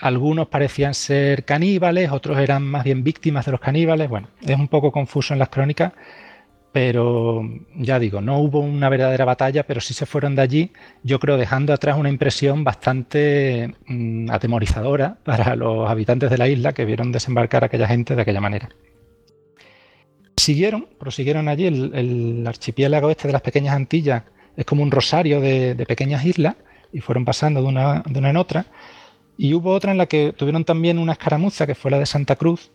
Algunos 0.01 0.49
parecían 0.49 0.95
ser 0.95 1.45
caníbales, 1.45 2.11
otros 2.11 2.37
eran 2.39 2.65
más 2.65 2.83
bien 2.83 3.05
víctimas 3.05 3.47
de 3.47 3.53
los 3.53 3.61
caníbales. 3.61 4.09
Bueno, 4.09 4.27
es 4.45 4.59
un 4.59 4.67
poco 4.67 4.91
confuso 4.91 5.33
en 5.33 5.39
las 5.39 5.49
crónicas, 5.49 5.93
pero 6.73 7.49
ya 7.77 8.01
digo, 8.01 8.21
no 8.21 8.41
hubo 8.41 8.59
una 8.59 8.89
verdadera 8.89 9.25
batalla, 9.25 9.63
pero 9.65 9.81
sí 9.81 9.95
se 9.95 10.07
fueron 10.07 10.35
de 10.35 10.43
allí, 10.43 10.73
yo 11.05 11.21
creo, 11.21 11.37
dejando 11.37 11.73
atrás 11.73 11.97
una 11.97 12.09
impresión 12.09 12.65
bastante 12.65 13.73
mm, 13.87 14.29
atemorizadora 14.33 15.19
para 15.23 15.55
los 15.55 15.89
habitantes 15.89 16.31
de 16.31 16.39
la 16.39 16.49
isla 16.49 16.73
que 16.73 16.85
vieron 16.85 17.13
desembarcar 17.13 17.63
a 17.63 17.67
aquella 17.67 17.87
gente 17.87 18.17
de 18.17 18.23
aquella 18.23 18.41
manera. 18.41 18.71
Siguieron, 20.37 20.89
prosiguieron 20.99 21.47
allí, 21.47 21.67
el, 21.67 22.45
archipiélago 22.45 23.09
este 23.09 23.29
de 23.29 23.35
las 23.35 23.43
pequeñas 23.43 23.77
Antillas 23.77 24.25
es 24.57 24.65
como 24.65 24.83
un 24.83 24.91
rosario 24.91 25.41
de 25.41 25.87
pequeñas 25.87 26.25
islas 26.25 26.57
y 26.93 27.01
fueron 27.01 27.25
pasando 27.25 27.63
de 27.63 27.69
una, 27.69 28.03
de 28.07 28.19
una 28.19 28.31
en 28.31 28.37
otra. 28.37 28.67
Y 29.37 29.55
hubo 29.55 29.73
otra 29.73 29.93
en 29.93 29.99
la 29.99 30.07
que 30.07 30.33
tuvieron 30.37 30.65
también 30.65 30.99
una 30.99 31.13
escaramuza, 31.13 31.67
que 31.67 31.75
fue 31.75 31.91
la 31.91 31.99
de 31.99 32.07
Santa 32.07 32.37
Cruz, 32.37 32.71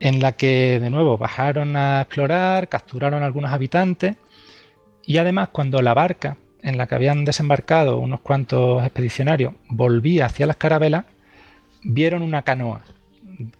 en 0.00 0.20
la 0.20 0.32
que 0.32 0.78
de 0.80 0.90
nuevo 0.90 1.18
bajaron 1.18 1.76
a 1.76 2.02
explorar, 2.02 2.68
capturaron 2.68 3.22
algunos 3.22 3.50
habitantes 3.50 4.16
y 5.04 5.18
además 5.18 5.48
cuando 5.48 5.80
la 5.82 5.94
barca 5.94 6.36
en 6.62 6.76
la 6.76 6.86
que 6.86 6.94
habían 6.94 7.24
desembarcado 7.24 7.98
unos 7.98 8.20
cuantos 8.20 8.82
expedicionarios 8.82 9.54
volvía 9.68 10.26
hacia 10.26 10.46
las 10.46 10.56
carabelas, 10.56 11.04
vieron 11.82 12.22
una 12.22 12.42
canoa 12.42 12.82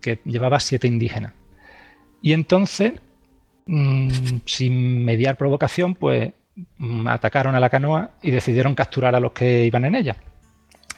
que 0.01 0.21
llevaba 0.25 0.61
siete 0.61 0.89
indígenas. 0.89 1.33
Y 2.21 2.33
entonces, 2.33 2.93
mm, 3.67 4.11
sin 4.45 5.05
mediar 5.05 5.37
provocación, 5.37 5.95
pues 5.95 6.33
atacaron 7.07 7.55
a 7.55 7.61
la 7.61 7.71
canoa 7.71 8.11
y 8.23 8.31
decidieron 8.31 8.75
capturar 8.75 9.15
a 9.15 9.21
los 9.21 9.33
que 9.33 9.65
iban 9.65 9.85
en 9.85 9.95
ella. 9.95 10.17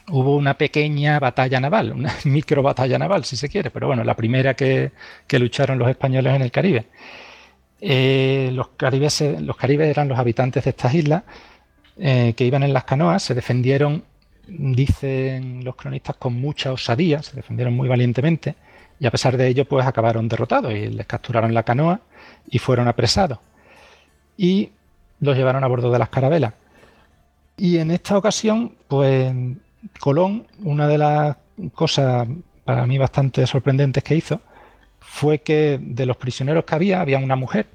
Hubo 0.09 0.37
una 0.37 0.55
pequeña 0.55 1.19
batalla 1.21 1.61
naval, 1.61 1.93
una 1.93 2.15
micro 2.25 2.63
batalla 2.63 2.99
naval, 2.99 3.25
si 3.25 3.37
se 3.37 3.49
quiere, 3.49 3.71
pero 3.71 3.87
bueno, 3.87 4.05
la 4.05 4.17
primera 4.17 4.55
que, 4.55 4.93
lucharon 5.33 5.79
los 5.79 5.89
españoles 5.89 6.35
en 6.35 6.43
el 6.43 6.51
Caribe. 6.51 6.87
Eh, 7.83 8.51
los, 8.53 8.69
caribes, 8.77 9.23
los 9.41 9.57
eran 9.63 10.09
los 10.09 10.19
habitantes 10.19 10.65
de 10.65 10.71
estas 10.71 10.93
islas 10.93 11.23
eh, 11.97 12.35
que 12.37 12.45
iban 12.45 12.63
en 12.63 12.75
las 12.75 12.85
canoas, 12.85 13.23
se 13.23 13.35
defendieron, 13.35 14.05
dicen 14.47 15.65
los 15.65 15.77
cronistas, 15.77 16.17
con 16.17 16.35
mucha 16.35 16.73
osadía, 16.73 17.23
se 17.23 17.37
defendieron 17.37 17.75
muy 17.75 17.89
valientemente 17.89 18.55
y 18.99 19.07
a 19.07 19.11
pesar 19.11 19.39
de 19.39 19.49
ello 19.49 19.65
pues 19.65 19.87
acabaron 19.87 20.29
derrotados 20.29 20.75
y 20.75 20.89
les 20.89 21.07
capturaron 21.07 21.55
la 21.55 21.63
canoa 21.63 22.01
y 22.51 22.59
fueron 22.59 22.87
apresados 22.87 23.39
y 24.41 24.71
los 25.21 25.37
llevaron 25.37 25.65
a 25.65 25.69
bordo 25.69 25.91
de 25.91 25.99
las 25.99 26.09
carabelas. 26.09 26.55
Y 27.57 27.79
en 27.79 27.91
esta 27.91 28.17
ocasión 28.17 28.75
pues 28.89 29.33
Colón, 29.99 30.47
una 30.63 30.89
de 30.89 30.99
las 30.99 31.37
cosas 31.75 32.29
para 32.65 32.87
mí 32.87 32.99
bastante 32.99 33.47
sorprendentes 33.47 34.03
que 34.03 34.15
hizo 34.15 34.41
fue 35.01 35.41
que 35.41 35.79
de 35.81 36.07
los 36.07 36.17
prisioneros 36.17 36.65
que 36.65 36.75
había 36.75 37.01
había 37.01 37.19
una 37.19 37.37
mujer 37.37 37.67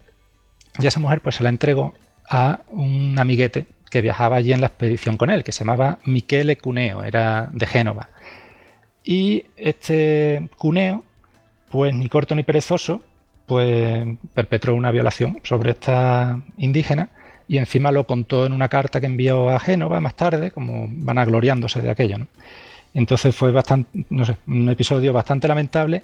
y 0.79 0.87
esa 0.87 0.99
mujer 0.99 1.21
pues 1.21 1.35
se 1.35 1.43
la 1.43 1.49
entregó 1.49 1.93
a 2.29 2.61
un 2.69 3.17
amiguete 3.17 3.65
que 3.89 4.01
viajaba 4.01 4.37
allí 4.37 4.51
en 4.51 4.61
la 4.61 4.67
expedición 4.67 5.15
con 5.15 5.29
él, 5.29 5.43
que 5.43 5.51
se 5.51 5.63
llamaba 5.63 5.99
Michele 6.05 6.57
Cuneo, 6.57 7.03
era 7.03 7.49
de 7.53 7.65
Génova. 7.65 8.09
Y 9.03 9.45
este 9.55 10.49
Cuneo 10.57 11.03
pues 11.69 11.93
ni 11.93 12.09
corto 12.09 12.35
ni 12.35 12.43
perezoso, 12.43 13.01
pues 13.45 14.07
perpetró 14.33 14.75
una 14.75 14.91
violación 14.91 15.39
sobre 15.43 15.71
esta 15.71 16.41
indígena 16.57 17.09
y 17.47 17.57
encima 17.57 17.91
lo 17.91 18.05
contó 18.05 18.45
en 18.45 18.53
una 18.53 18.69
carta 18.69 18.99
que 18.99 19.05
envió 19.05 19.49
a 19.49 19.59
Génova 19.59 20.01
más 20.01 20.15
tarde, 20.15 20.51
como 20.51 20.87
van 20.89 21.17
agloriándose 21.17 21.81
de 21.81 21.91
aquello. 21.91 22.17
Entonces 22.93 23.35
fue 23.35 23.51
bastante, 23.51 24.05
no 24.09 24.25
sé, 24.25 24.37
un 24.47 24.69
episodio 24.69 25.13
bastante 25.13 25.47
lamentable, 25.47 26.03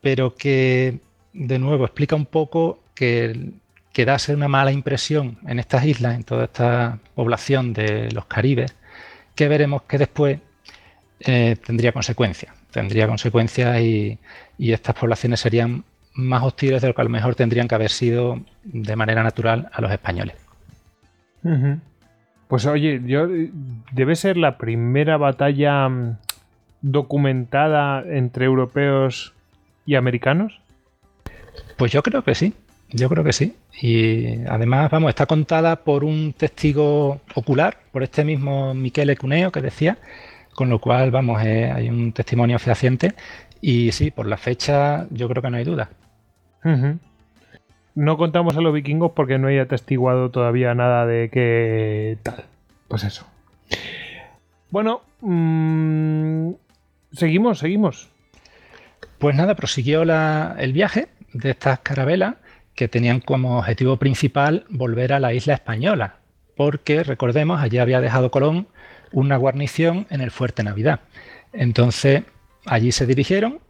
pero 0.00 0.34
que 0.34 0.98
de 1.32 1.58
nuevo 1.58 1.84
explica 1.84 2.16
un 2.16 2.26
poco 2.26 2.80
que, 2.94 3.50
que 3.92 4.04
dase 4.04 4.34
una 4.34 4.48
mala 4.48 4.72
impresión 4.72 5.38
en 5.46 5.58
estas 5.58 5.84
islas, 5.84 6.14
en 6.14 6.24
toda 6.24 6.44
esta 6.44 6.98
población 7.14 7.72
de 7.72 8.10
los 8.12 8.26
Caribes, 8.26 8.74
que 9.34 9.48
veremos 9.48 9.82
que 9.82 9.98
después 9.98 10.38
eh, 11.20 11.56
tendría 11.64 11.92
consecuencias. 11.92 12.54
Tendría 12.70 13.06
consecuencias 13.06 13.80
y, 13.80 14.18
estas 14.58 14.94
poblaciones 14.94 15.40
serían 15.40 15.84
más 16.14 16.42
hostiles 16.42 16.82
de 16.82 16.88
lo 16.88 16.94
que 16.94 17.00
a 17.00 17.04
lo 17.04 17.10
mejor 17.10 17.34
tendrían 17.34 17.66
que 17.66 17.74
haber 17.74 17.90
sido 17.90 18.40
de 18.64 18.96
manera 18.96 19.22
natural 19.22 19.70
a 19.72 19.80
los 19.80 19.90
españoles. 19.90 20.36
Pues 22.48 22.66
oye, 22.66 23.00
yo 23.04 23.28
debe 23.92 24.16
ser 24.16 24.36
la 24.36 24.58
primera 24.58 25.16
batalla 25.16 25.88
mm, 25.88 26.18
documentada 26.82 28.02
entre 28.06 28.46
europeos 28.46 29.34
y 29.86 29.94
americanos. 29.94 30.60
Pues 31.76 31.92
yo 31.92 32.02
creo 32.02 32.22
que 32.22 32.34
sí, 32.34 32.54
yo 32.90 33.08
creo 33.08 33.24
que 33.24 33.32
sí. 33.32 33.56
Y 33.80 34.44
además, 34.46 34.90
vamos, 34.90 35.10
está 35.10 35.26
contada 35.26 35.76
por 35.76 36.04
un 36.04 36.32
testigo 36.32 37.20
ocular, 37.34 37.78
por 37.92 38.02
este 38.02 38.24
mismo 38.24 38.74
Miquel 38.74 39.16
Cuneo 39.16 39.52
que 39.52 39.60
decía 39.60 39.98
con 40.60 40.68
lo 40.68 40.78
cual, 40.78 41.10
vamos, 41.10 41.42
eh, 41.42 41.70
hay 41.74 41.88
un 41.88 42.12
testimonio 42.12 42.58
fehaciente 42.58 43.14
y 43.62 43.92
sí, 43.92 44.10
por 44.10 44.26
la 44.26 44.36
fecha 44.36 45.06
yo 45.10 45.26
creo 45.26 45.42
que 45.42 45.48
no 45.48 45.56
hay 45.56 45.64
duda. 45.64 45.88
No 47.94 48.16
contamos 48.16 48.56
a 48.56 48.60
los 48.60 48.72
vikingos 48.72 49.12
porque 49.12 49.38
no 49.38 49.48
hay 49.48 49.58
atestiguado 49.58 50.30
todavía 50.30 50.74
nada 50.74 51.06
de 51.06 51.28
que 51.30 52.18
tal. 52.22 52.44
Pues 52.88 53.04
eso. 53.04 53.26
Bueno, 54.70 55.02
mm, 55.20 56.52
seguimos, 57.12 57.58
seguimos. 57.58 58.08
Pues 59.18 59.36
nada, 59.36 59.54
prosiguió 59.54 60.02
el 60.02 60.72
viaje 60.72 61.08
de 61.32 61.50
estas 61.50 61.80
carabelas 61.80 62.36
que 62.74 62.88
tenían 62.88 63.20
como 63.20 63.58
objetivo 63.58 63.96
principal 63.96 64.64
volver 64.70 65.12
a 65.12 65.20
la 65.20 65.34
isla 65.34 65.54
española, 65.54 66.16
porque 66.56 67.02
recordemos, 67.02 67.60
allí 67.60 67.78
había 67.78 68.00
dejado 68.00 68.30
Colón 68.30 68.68
una 69.12 69.36
guarnición 69.36 70.06
en 70.10 70.20
el 70.20 70.30
Fuerte 70.30 70.62
Navidad. 70.62 71.00
Entonces 71.52 72.22
allí 72.64 72.92
se 72.92 73.06
dirigieron 73.06 73.60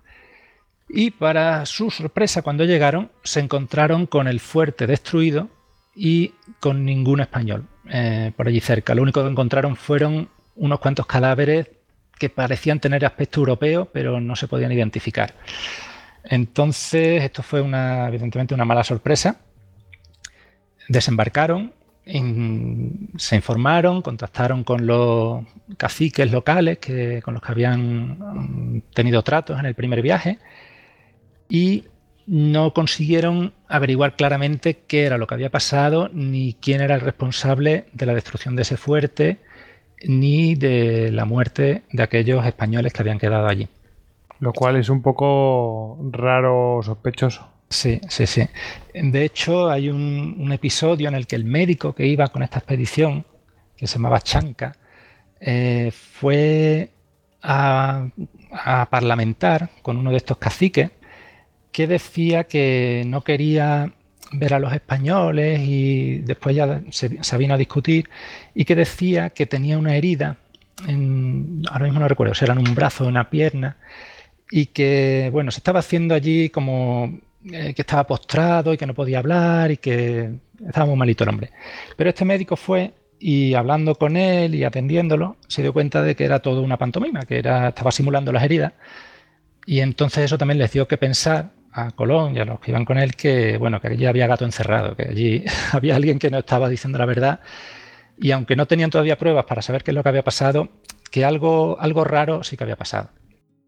y 0.92 1.12
para 1.12 1.64
su 1.66 1.90
sorpresa 1.90 2.42
cuando 2.42 2.64
llegaron 2.64 3.10
se 3.22 3.40
encontraron 3.40 4.06
con 4.06 4.26
el 4.26 4.40
fuerte 4.40 4.86
destruido 4.86 5.48
y 5.94 6.34
con 6.58 6.84
ningún 6.84 7.20
español 7.20 7.66
eh, 7.88 8.32
por 8.36 8.48
allí 8.48 8.60
cerca. 8.60 8.94
Lo 8.94 9.02
único 9.02 9.22
que 9.22 9.30
encontraron 9.30 9.76
fueron 9.76 10.28
unos 10.56 10.80
cuantos 10.80 11.06
cadáveres 11.06 11.68
que 12.18 12.28
parecían 12.28 12.80
tener 12.80 13.04
aspecto 13.04 13.40
europeo 13.40 13.88
pero 13.92 14.20
no 14.20 14.34
se 14.34 14.48
podían 14.48 14.72
identificar. 14.72 15.34
Entonces 16.24 17.22
esto 17.22 17.42
fue 17.42 17.60
una, 17.60 18.08
evidentemente 18.08 18.54
una 18.54 18.64
mala 18.64 18.82
sorpresa. 18.82 19.40
Desembarcaron 20.88 21.72
se 23.16 23.36
informaron, 23.36 24.02
contactaron 24.02 24.64
con 24.64 24.86
los 24.86 25.44
caciques 25.76 26.32
locales 26.32 26.78
que, 26.78 27.22
con 27.22 27.34
los 27.34 27.42
que 27.42 27.52
habían 27.52 28.18
mm, 28.18 28.82
tenido 28.92 29.22
tratos 29.22 29.60
en 29.60 29.66
el 29.66 29.74
primer 29.74 30.02
viaje 30.02 30.38
y 31.50 31.84
no 32.26 32.72
consiguieron 32.72 33.52
averiguar 33.68 34.14
claramente 34.14 34.78
qué 34.86 35.04
era 35.04 35.18
lo 35.18 35.26
que 35.26 35.34
había 35.34 35.50
pasado, 35.50 36.08
ni 36.12 36.54
quién 36.54 36.80
era 36.80 36.94
el 36.94 37.00
responsable 37.00 37.86
de 37.92 38.06
la 38.06 38.14
destrucción 38.14 38.56
de 38.56 38.62
ese 38.62 38.76
fuerte, 38.76 39.40
ni 40.04 40.54
de 40.54 41.10
la 41.10 41.24
muerte 41.24 41.82
de 41.92 42.02
aquellos 42.02 42.46
españoles 42.46 42.92
que 42.92 43.02
habían 43.02 43.18
quedado 43.18 43.48
allí. 43.48 43.68
Lo 44.38 44.52
cual 44.52 44.76
es 44.76 44.88
un 44.88 45.02
poco 45.02 45.98
raro, 46.12 46.80
sospechoso. 46.82 47.46
Sí, 47.68 48.00
sí, 48.08 48.26
sí. 48.26 48.46
De 48.94 49.24
hecho, 49.24 49.68
hay 49.68 49.90
un, 49.90 50.50
episodio 50.52 51.08
en 51.08 51.14
el 51.14 51.26
que 51.26 51.36
el 51.36 51.44
médico 51.44 51.94
que 51.94 52.06
iba 52.06 52.28
con 52.28 52.42
esta 52.42 52.58
expedición, 52.58 53.26
que 53.76 53.86
se 53.86 53.94
llamaba 53.94 54.20
Chanca, 54.20 54.76
eh, 55.40 55.92
fue 55.92 56.90
a, 57.42 58.08
parlamentar 58.90 59.70
con 59.82 59.96
uno 59.96 60.10
de 60.10 60.16
estos 60.16 60.38
caciques 60.38 60.90
que 61.72 61.86
decía 61.86 62.44
que 62.44 63.04
no 63.06 63.22
quería 63.22 63.92
ver 64.32 64.54
a 64.54 64.58
los 64.58 64.72
españoles 64.72 65.60
y 65.60 66.18
después 66.18 66.54
ya 66.54 66.82
se, 66.90 67.38
vino 67.38 67.54
a 67.54 67.58
discutir 67.58 68.08
y 68.54 68.64
que 68.64 68.76
decía 68.76 69.30
que 69.30 69.46
tenía 69.46 69.78
una 69.78 69.96
herida, 69.96 70.36
en, 70.86 71.62
ahora 71.70 71.84
mismo 71.86 72.00
no 72.00 72.08
recuerdo 72.08 72.34
si 72.34 72.44
era 72.44 72.54
en 72.54 72.60
un 72.60 72.74
brazo 72.74 73.04
o 73.04 73.08
una 73.08 73.28
pierna, 73.28 73.76
y 74.50 74.66
que 74.66 75.30
bueno, 75.32 75.50
se 75.50 75.58
estaba 75.58 75.80
haciendo 75.80 76.14
allí 76.14 76.50
como 76.50 77.18
eh, 77.50 77.74
que 77.74 77.82
estaba 77.82 78.06
postrado 78.06 78.72
y 78.72 78.76
que 78.76 78.86
no 78.86 78.94
podía 78.94 79.18
hablar 79.18 79.70
y 79.70 79.76
que 79.76 80.30
estaba 80.66 80.86
muy 80.86 80.96
malito 80.96 81.24
el 81.24 81.30
hombre. 81.30 81.50
Pero 81.96 82.10
este 82.10 82.24
médico 82.24 82.56
fue 82.56 82.92
y 83.18 83.54
hablando 83.54 83.94
con 83.96 84.16
él 84.16 84.54
y 84.54 84.64
atendiéndolo, 84.64 85.36
se 85.46 85.62
dio 85.62 85.72
cuenta 85.72 86.02
de 86.02 86.16
que 86.16 86.24
era 86.24 86.40
todo 86.40 86.62
una 86.62 86.78
pantomima, 86.78 87.20
que 87.22 87.38
era, 87.38 87.68
estaba 87.68 87.92
simulando 87.92 88.32
las 88.32 88.42
heridas. 88.42 88.72
Y 89.66 89.80
entonces 89.80 90.24
eso 90.24 90.38
también 90.38 90.58
les 90.58 90.72
dio 90.72 90.88
que 90.88 90.96
pensar 90.96 91.50
a 91.72 91.90
Colón 91.92 92.36
y 92.36 92.40
a 92.40 92.44
los 92.44 92.60
que 92.60 92.70
iban 92.70 92.84
con 92.84 92.98
él 92.98 93.14
que, 93.14 93.58
bueno, 93.58 93.80
que 93.80 93.88
allí 93.88 94.06
había 94.06 94.26
gato 94.26 94.44
encerrado, 94.44 94.96
que 94.96 95.08
allí 95.08 95.44
había 95.72 95.96
alguien 95.96 96.18
que 96.18 96.30
no 96.30 96.38
estaba 96.38 96.68
diciendo 96.68 96.98
la 96.98 97.06
verdad. 97.06 97.40
Y 98.18 98.32
aunque 98.32 98.56
no 98.56 98.66
tenían 98.66 98.90
todavía 98.90 99.16
pruebas 99.16 99.44
para 99.46 99.62
saber 99.62 99.82
qué 99.82 99.92
es 99.92 99.94
lo 99.94 100.02
que 100.02 100.08
había 100.08 100.24
pasado, 100.24 100.68
que 101.10 101.24
algo, 101.24 101.78
algo 101.80 102.04
raro 102.04 102.44
sí 102.44 102.56
que 102.56 102.64
había 102.64 102.76
pasado. 102.76 103.10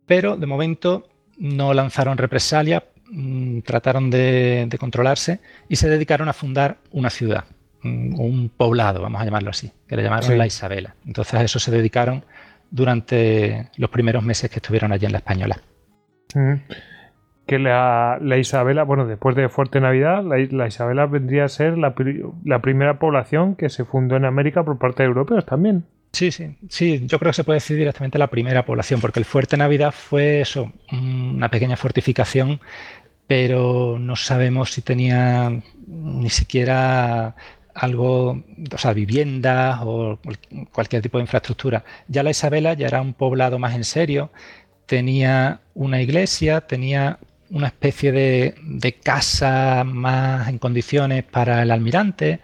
Pero 0.06 0.36
de 0.36 0.46
momento 0.46 1.08
no 1.38 1.72
lanzaron 1.72 2.18
represalia 2.18 2.84
Mm, 3.14 3.60
trataron 3.60 4.08
de, 4.08 4.74
controlarse 4.80 5.40
y 5.68 5.76
se 5.76 5.86
dedicaron 5.90 6.30
a 6.30 6.32
fundar 6.32 6.78
una 6.92 7.10
ciudad, 7.10 7.44
un 7.84 8.50
poblado, 8.56 9.02
vamos 9.02 9.20
a 9.20 9.24
llamarlo 9.26 9.50
así, 9.50 9.70
que 9.86 9.96
le 9.96 10.02
llamaron 10.02 10.38
la 10.38 10.46
Isabela. 10.46 10.94
Entonces 11.06 11.34
a 11.34 11.44
eso 11.44 11.58
se 11.58 11.70
dedicaron 11.70 12.24
durante 12.70 13.68
los 13.76 13.90
primeros 13.90 14.24
meses 14.24 14.50
que 14.50 14.56
estuvieron 14.56 14.92
allí 14.92 15.04
en 15.04 15.12
la 15.12 15.18
Española. 15.18 15.60
Que 17.46 17.58
la, 17.58 18.18
Isabela, 18.38 18.84
bueno, 18.84 19.06
después 19.06 19.34
de 19.34 19.48
Fuerte 19.48 19.80
Navidad, 19.80 20.22
la, 20.24 20.66
Isabela 20.66 21.06
vendría 21.06 21.44
a 21.44 21.48
ser 21.48 21.76
la, 21.76 21.94
la 22.44 22.60
primera 22.60 22.98
población 22.98 23.56
que 23.56 23.68
se 23.68 23.84
fundó 23.84 24.16
en 24.16 24.24
América 24.24 24.64
por 24.64 24.78
parte 24.78 25.02
de 25.02 25.08
europeos 25.08 25.44
también. 25.44 25.84
Sí, 26.12 26.30
sí, 26.30 26.56
sí, 26.68 27.06
yo 27.06 27.18
creo 27.18 27.30
que 27.30 27.36
se 27.36 27.44
puede 27.44 27.56
decir 27.56 27.78
directamente 27.78 28.18
la 28.18 28.26
primera 28.26 28.64
población, 28.66 29.00
porque 29.00 29.18
el 29.18 29.24
Fuerte 29.24 29.56
Navidad 29.56 29.92
fue 29.92 30.42
eso, 30.42 30.70
una 30.92 31.48
pequeña 31.48 31.76
fortificación 31.76 32.60
pero 33.26 33.98
no 33.98 34.14
sabemos 34.14 34.72
si 34.72 34.82
tenía 34.82 35.62
ni 35.86 36.28
siquiera 36.28 37.34
algo, 37.74 38.42
o 38.72 38.78
sea, 38.78 38.92
viviendas 38.92 39.80
o 39.84 40.18
cualquier 40.70 41.00
tipo 41.00 41.16
de 41.16 41.22
infraestructura. 41.22 41.82
Ya 42.08 42.22
la 42.22 42.28
Isabela 42.28 42.74
ya 42.74 42.88
era 42.88 43.00
un 43.00 43.14
poblado 43.14 43.58
más 43.58 43.74
en 43.74 43.84
serio, 43.84 44.30
tenía 44.84 45.60
una 45.72 46.02
iglesia, 46.02 46.60
tenía 46.60 47.18
una 47.52 47.68
especie 47.68 48.12
de, 48.12 48.54
de 48.62 48.94
casa 48.94 49.84
más 49.84 50.48
en 50.48 50.58
condiciones 50.58 51.22
para 51.22 51.62
el 51.62 51.70
almirante, 51.70 52.40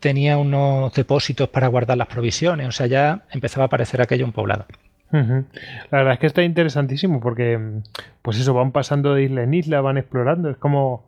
tenía 0.00 0.36
unos 0.36 0.92
depósitos 0.92 1.48
para 1.48 1.66
guardar 1.68 1.96
las 1.96 2.08
provisiones, 2.08 2.68
o 2.68 2.72
sea, 2.72 2.86
ya 2.86 3.22
empezaba 3.30 3.66
a 3.66 3.68
parecer 3.68 4.02
aquello 4.02 4.26
un 4.26 4.32
poblado. 4.32 4.66
La 5.10 5.98
verdad 5.98 6.14
es 6.14 6.18
que 6.18 6.26
está 6.26 6.42
interesantísimo 6.42 7.20
porque, 7.20 7.58
pues 8.20 8.38
eso, 8.38 8.52
van 8.52 8.72
pasando 8.72 9.14
de 9.14 9.22
isla 9.22 9.44
en 9.44 9.54
isla, 9.54 9.80
van 9.80 9.96
explorando, 9.96 10.50
es 10.50 10.56
como, 10.56 11.06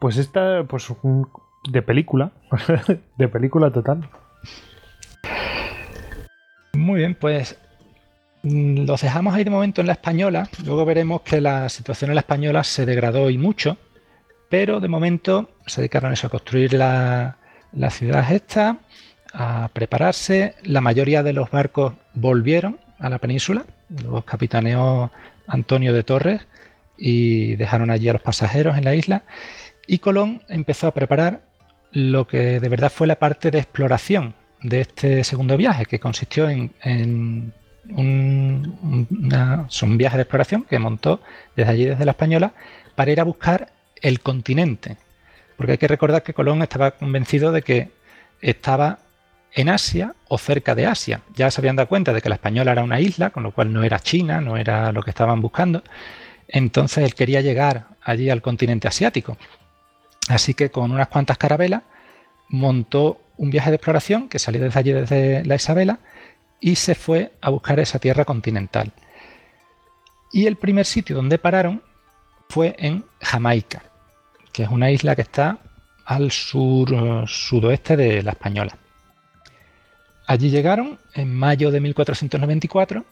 pues 0.00 0.16
esta, 0.16 0.64
pues 0.64 0.90
un, 1.02 1.28
de 1.70 1.80
película, 1.80 2.32
de 3.16 3.28
película 3.28 3.70
total. 3.70 4.10
Muy 6.74 6.98
bien, 6.98 7.14
pues 7.14 7.58
los 8.44 9.00
dejamos 9.00 9.34
ahí 9.34 9.44
de 9.44 9.50
momento 9.50 9.80
en 9.80 9.86
la 9.86 9.94
española. 9.94 10.48
Luego 10.64 10.84
veremos 10.84 11.22
que 11.22 11.40
la 11.40 11.68
situación 11.68 12.10
en 12.10 12.16
la 12.16 12.20
española 12.20 12.62
se 12.62 12.86
degradó 12.86 13.30
y 13.30 13.38
mucho, 13.38 13.78
pero 14.48 14.80
de 14.80 14.88
momento 14.88 15.50
se 15.66 15.80
dedicaron 15.80 16.12
a, 16.12 16.28
construir 16.28 16.74
la, 16.74 17.38
la 17.72 17.90
ciudad 17.90 18.30
esta, 18.30 18.78
a 19.32 19.68
prepararse. 19.72 20.54
La 20.62 20.80
mayoría 20.80 21.22
de 21.22 21.32
los 21.32 21.50
barcos 21.50 21.94
volvieron 22.12 22.78
a 22.98 23.08
la 23.08 23.18
península, 23.18 23.64
los 23.88 24.24
capitaneó 24.24 25.10
Antonio 25.46 25.92
de 25.92 26.02
Torres 26.04 26.46
y 26.96 27.56
dejaron 27.56 27.90
allí 27.90 28.08
a 28.08 28.12
los 28.12 28.22
pasajeros 28.22 28.76
en 28.76 28.84
la 28.84 28.94
isla. 28.94 29.24
Y 29.86 29.98
Colón 29.98 30.42
empezó 30.48 30.86
a 30.86 30.94
preparar 30.94 31.42
lo 31.92 32.26
que 32.26 32.60
de 32.60 32.68
verdad 32.68 32.92
fue 32.92 33.06
la 33.06 33.18
parte 33.18 33.50
de 33.50 33.58
exploración 33.58 34.34
de 34.62 34.80
este 34.80 35.24
segundo 35.24 35.56
viaje, 35.56 35.84
que 35.84 36.00
consistió 36.00 36.48
en, 36.48 37.52
un, 37.90 39.06
viaje 39.96 40.16
de 40.16 40.22
exploración 40.22 40.62
que 40.62 40.78
montó 40.78 41.20
desde 41.56 41.70
allí, 41.70 41.84
desde 41.86 42.04
la 42.04 42.12
Española, 42.12 42.52
para 42.94 43.12
ir 43.12 43.20
a 43.20 43.24
buscar 43.24 43.72
el 44.00 44.20
continente. 44.20 44.96
Porque 45.56 45.72
hay 45.72 45.78
que 45.78 45.88
recordar 45.88 46.22
que 46.22 46.34
Colón 46.34 46.62
estaba 46.62 46.92
convencido 46.92 47.52
de 47.52 47.62
que 47.62 47.90
estaba 48.40 48.98
en 49.52 49.68
Asia 49.68 50.14
o 50.28 50.36
cerca 50.36 50.74
de 50.74 50.86
Asia. 50.86 51.20
Ya 51.34 51.50
se 51.50 51.60
habían 51.60 51.76
dado 51.76 51.88
cuenta 51.88 52.12
de 52.12 52.20
que 52.20 52.28
la 52.28 52.34
Española 52.34 52.72
era 52.72 52.82
una 52.82 53.00
isla, 53.00 53.30
con 53.30 53.42
lo 53.42 53.52
cual 53.52 53.72
no 53.72 53.84
era 53.84 54.00
China, 54.00 54.40
no 54.40 54.56
era 54.56 54.92
lo 54.92 55.02
que 55.02 55.10
estaban 55.10 55.40
buscando. 55.40 55.82
Entonces 56.48 57.04
él 57.04 57.14
quería 57.14 57.40
llegar 57.40 57.86
allí 58.02 58.30
al 58.30 58.42
continente 58.42 58.88
asiático. 58.88 59.36
Así 60.28 60.54
que 60.54 60.70
con 60.70 60.90
unas 60.90 61.08
cuantas 61.08 61.38
carabelas 61.38 61.82
montó 62.48 63.20
un 63.36 63.50
viaje 63.50 63.70
de 63.70 63.76
exploración 63.76 64.28
que 64.28 64.38
salió 64.38 64.62
desde 64.62 64.78
allí, 64.78 64.92
desde 64.92 65.44
la 65.44 65.54
Isabela, 65.54 65.98
y 66.60 66.76
se 66.76 66.94
fue 66.94 67.32
a 67.40 67.50
buscar 67.50 67.78
esa 67.80 67.98
tierra 67.98 68.24
continental. 68.24 68.92
Y 70.32 70.46
el 70.46 70.56
primer 70.56 70.86
sitio 70.86 71.16
donde 71.16 71.38
pararon 71.38 71.82
fue 72.48 72.74
en 72.78 73.04
Jamaica, 73.20 73.82
que 74.52 74.64
es 74.64 74.68
una 74.68 74.90
isla 74.90 75.14
que 75.14 75.22
está 75.22 75.58
al 76.04 76.30
sur 76.30 77.28
sudoeste 77.28 77.96
de 77.96 78.22
la 78.22 78.32
Española. 78.32 78.76
Allí 80.26 80.50
llegaron 80.50 80.98
en 81.14 81.34
mayo 81.34 81.70
de 81.70 81.80
1494 81.80 83.04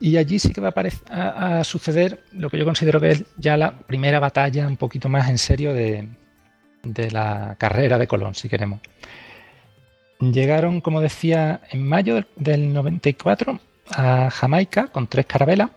y 0.00 0.16
allí 0.16 0.38
sí 0.38 0.52
que 0.52 0.60
va 0.60 0.74
a, 1.10 1.64
suceder 1.64 2.24
lo 2.32 2.50
que 2.50 2.58
yo 2.58 2.64
considero 2.64 3.00
que 3.00 3.10
es 3.10 3.24
ya 3.36 3.56
la 3.56 3.78
primera 3.78 4.20
batalla 4.20 4.66
un 4.66 4.76
poquito 4.76 5.08
más 5.08 5.30
en 5.30 5.38
serio 5.38 5.72
de 5.72 6.08
la 7.10 7.56
carrera 7.58 7.98
de 7.98 8.06
Colón, 8.06 8.34
si 8.34 8.48
queremos. 8.48 8.80
Llegaron, 10.30 10.80
como 10.80 11.00
decía, 11.00 11.62
en 11.72 11.84
mayo 11.84 12.24
del 12.36 12.72
94 12.72 13.58
a 13.90 14.30
Jamaica 14.30 14.86
con 14.86 15.08
tres 15.08 15.26
carabelas 15.26 15.70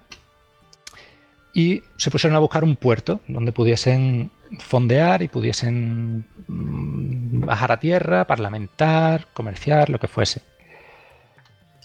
y 1.52 1.82
se 1.98 2.12
pusieron 2.12 2.36
a 2.36 2.40
buscar 2.40 2.64
un 2.64 2.76
puerto 2.76 3.22
donde 3.28 3.52
pudiesen 3.52 4.30
fondear 4.60 5.24
y 5.24 5.30
pudiesen 5.30 6.28
mm, 6.48 7.46
bajar 7.46 7.72
a 7.72 7.80
tierra, 7.80 8.28
parlamentar, 8.28 9.26
comerciar, 9.34 9.90
lo 9.90 10.00
que 10.00 10.08
fuese. 10.08 10.44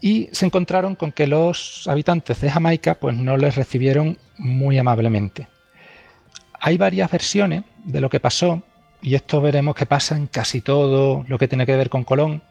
Y 0.02 0.28
se 0.32 0.44
encontraron 0.44 0.96
con 0.96 1.12
que 1.12 1.26
los 1.26 1.88
habitantes 1.88 2.42
de 2.42 2.50
Jamaica 2.50 2.96
pues 2.96 3.16
no 3.16 3.38
les 3.38 3.56
recibieron 3.56 4.18
muy 4.36 4.76
amablemente. 4.76 5.48
Hay 6.60 6.76
varias 6.76 7.10
versiones 7.10 7.64
de 7.84 8.02
lo 8.02 8.10
que 8.10 8.20
pasó 8.20 8.62
y 9.02 9.14
esto 9.14 9.40
veremos 9.40 9.74
que 9.74 9.86
pasa 9.86 10.16
en 10.16 10.26
casi 10.26 10.60
todo 10.60 11.24
lo 11.26 11.38
que 11.38 11.48
tiene 11.48 11.66
que 11.66 11.76
ver 11.76 11.88
con 11.88 12.04
Colón. 12.04 12.42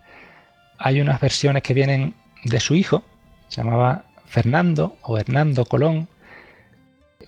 Hay 0.79 1.01
unas 1.01 1.19
versiones 1.19 1.61
que 1.61 1.73
vienen 1.73 2.15
de 2.45 2.59
su 2.59 2.73
hijo, 2.73 3.03
se 3.49 3.61
llamaba 3.61 4.05
Fernando 4.25 4.97
o 5.01 5.17
Hernando 5.17 5.65
Colón, 5.65 6.07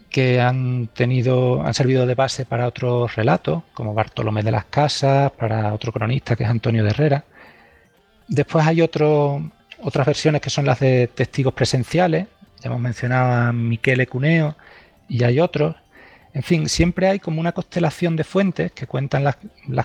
que 0.10 0.42
han 0.42 0.88
tenido, 0.88 1.62
han 1.62 1.74
servido 1.74 2.06
de 2.06 2.16
base 2.16 2.46
para 2.46 2.68
otros 2.68 3.16
relatos, 3.16 3.64
como 3.74 3.94
Bartolomé 3.94 4.42
de 4.44 4.52
las 4.52 4.66
Casas, 4.66 5.32
para 5.32 5.74
otro 5.74 5.92
cronista 5.92 6.36
que 6.36 6.44
es 6.44 6.50
Antonio 6.50 6.84
de 6.84 6.90
Herrera. 6.90 7.24
Después 8.28 8.66
hay 8.66 8.82
otras 8.82 10.06
versiones 10.06 10.42
que 10.42 10.50
son 10.50 10.66
las 10.66 10.80
de 10.80 11.08
testigos 11.08 11.54
presenciales, 11.54 12.28
ya 12.62 12.70
hemos 12.70 12.80
mencionado 12.80 13.34
a 13.34 13.52
Miquel 13.52 14.08
Cuneo, 14.08 14.56
y 15.10 15.24
hay 15.24 15.40
otros. 15.40 15.76
En 16.34 16.44
fin, 16.44 16.70
siempre 16.70 17.08
hay 17.08 17.20
como 17.20 17.41
una 17.41 17.52
constelación 17.52 18.15
de 18.15 18.24
fuentes 18.24 18.72
que 18.72 18.88
cuentan 18.88 19.24
las, 19.24 19.36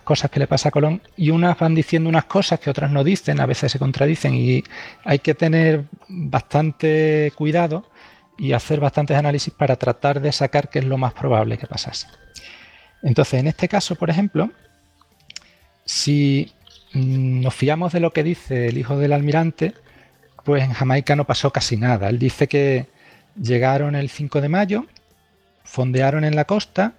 cosas 0.03 0.31
que 0.31 0.39
le 0.39 0.47
pasa 0.47 0.69
a 0.69 0.73
Colón 0.73 1.03
y 1.17 1.31
unas 1.31 1.59
van 1.59 1.75
diciendo 1.75 2.09
unas 2.09 2.27
cosas 2.27 2.61
que 2.61 2.71
otras 2.71 2.91
no 2.91 3.03
dicen, 3.03 3.41
a 3.41 3.47
veces 3.47 3.73
se 3.73 3.81
contradicen 3.81 4.35
y 4.35 4.63
hay 5.05 5.19
que 5.19 5.35
tener 5.35 5.85
bastante 6.09 7.33
cuidado 7.35 7.91
y 8.39 8.53
hacer 8.53 8.79
bastantes 8.79 9.17
análisis 9.17 9.53
para 9.53 9.77
tratar 9.77 10.21
de 10.21 10.31
sacar 10.31 10.69
qué 10.69 10.79
es 10.79 10.85
lo 10.85 10.99
más 10.99 11.15
probable 11.15 11.59
que 11.59 11.67
pasase. 11.67 12.07
Entonces, 13.03 13.41
en 13.41 13.49
este 13.49 13.69
caso, 13.69 13.97
por 13.97 14.11
ejemplo, 14.11 14.51
si 15.85 16.53
nos 16.95 17.55
fiamos 17.55 17.93
de 17.93 18.01
lo 18.01 18.13
que 18.13 18.23
dice 18.23 18.69
el 18.69 18.79
hijo 18.79 18.97
del 18.99 19.13
almirante, 19.13 19.75
pues 20.45 20.63
en 20.63 20.73
Jamaica 20.73 21.17
no 21.17 21.25
pasó 21.25 21.51
casi 21.51 21.77
nada. 21.77 22.09
Él 22.09 22.19
dice 22.19 22.47
que 22.47 22.87
llegaron 23.41 23.97
el 23.97 24.09
5 24.11 24.41
de 24.41 24.49
mayo, 24.49 24.87
fondearon 25.77 26.25
en 26.25 26.37
la 26.37 26.47
costa 26.47 26.95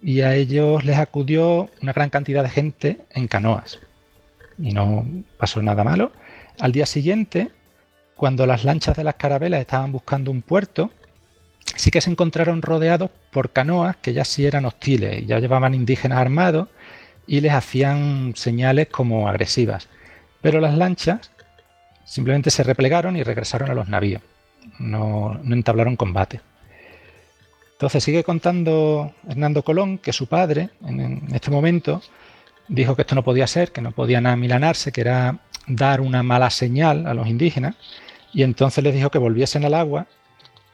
y 0.00 0.20
a 0.20 0.36
ellos 0.36 0.84
les 0.84 0.98
acudió 0.98 1.68
una 1.82 1.92
gran 1.92 2.10
cantidad 2.10 2.44
de 2.44 2.48
gente 2.48 3.00
en 3.10 3.26
canoas. 3.26 3.80
Y 4.56 4.72
no 4.72 5.04
pasó 5.36 5.60
nada 5.62 5.82
malo. 5.82 6.12
Al 6.60 6.70
día 6.70 6.86
siguiente, 6.86 7.50
cuando 8.14 8.46
las 8.46 8.62
lanchas 8.62 8.96
de 8.96 9.02
las 9.02 9.16
carabelas 9.16 9.60
estaban 9.60 9.90
buscando 9.90 10.30
un 10.30 10.42
puerto, 10.42 10.92
sí 11.74 11.90
que 11.90 12.00
se 12.00 12.08
encontraron 12.12 12.62
rodeados 12.62 13.10
por 13.32 13.50
canoas 13.50 13.96
que 13.96 14.12
ya 14.12 14.24
sí 14.24 14.46
eran 14.46 14.64
hostiles, 14.64 15.26
ya 15.26 15.40
llevaban 15.40 15.74
indígenas 15.74 16.18
armados 16.18 16.68
y 17.26 17.40
les 17.40 17.52
hacían 17.52 18.34
señales 18.36 18.86
como 18.86 19.28
agresivas. 19.28 19.88
Pero 20.40 20.60
las 20.60 20.76
lanchas 20.76 21.32
simplemente 22.04 22.52
se 22.52 22.62
replegaron 22.62 23.16
y 23.16 23.24
regresaron 23.24 23.72
a 23.72 23.74
los 23.74 23.88
navíos. 23.88 24.22
No, 24.78 25.40
no 25.42 25.54
entablaron 25.56 25.96
combate. 25.96 26.40
Entonces 27.80 28.04
sigue 28.04 28.24
contando 28.24 29.14
Hernando 29.26 29.62
Colón 29.62 29.96
que 29.96 30.12
su 30.12 30.26
padre, 30.26 30.68
en, 30.84 31.26
este 31.32 31.50
momento, 31.50 32.02
dijo 32.68 32.94
que 32.94 33.00
esto 33.00 33.14
no 33.14 33.24
podía 33.24 33.46
ser, 33.46 33.72
que 33.72 33.80
no 33.80 33.92
podían 33.92 34.26
amilanarse, 34.26 34.92
que 34.92 35.00
era 35.00 35.38
dar 35.66 36.02
una 36.02 36.22
mala 36.22 36.50
señal 36.50 37.06
a 37.06 37.14
los 37.14 37.26
indígenas, 37.26 37.76
y 38.34 38.42
entonces 38.42 38.84
les 38.84 38.94
dijo 38.94 39.08
que 39.08 39.16
volviesen 39.16 39.64
al 39.64 39.72
agua 39.72 40.06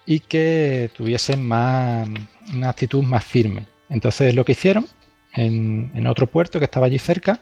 y 0.05 0.19
que 0.19 0.91
tuviesen 0.97 1.47
más, 1.47 2.09
una 2.53 2.71
actitud 2.71 3.05
más 3.05 3.25
firme. 3.25 3.67
Entonces 3.89 4.35
lo 4.35 4.45
que 4.45 4.53
hicieron 4.53 4.89
en, 5.33 5.93
en 5.95 6.09
otro 6.09 6.27
puerto 6.27 6.59
que 6.59 6.65
estaba 6.65 6.87
allí 6.87 6.99
cerca, 6.99 7.39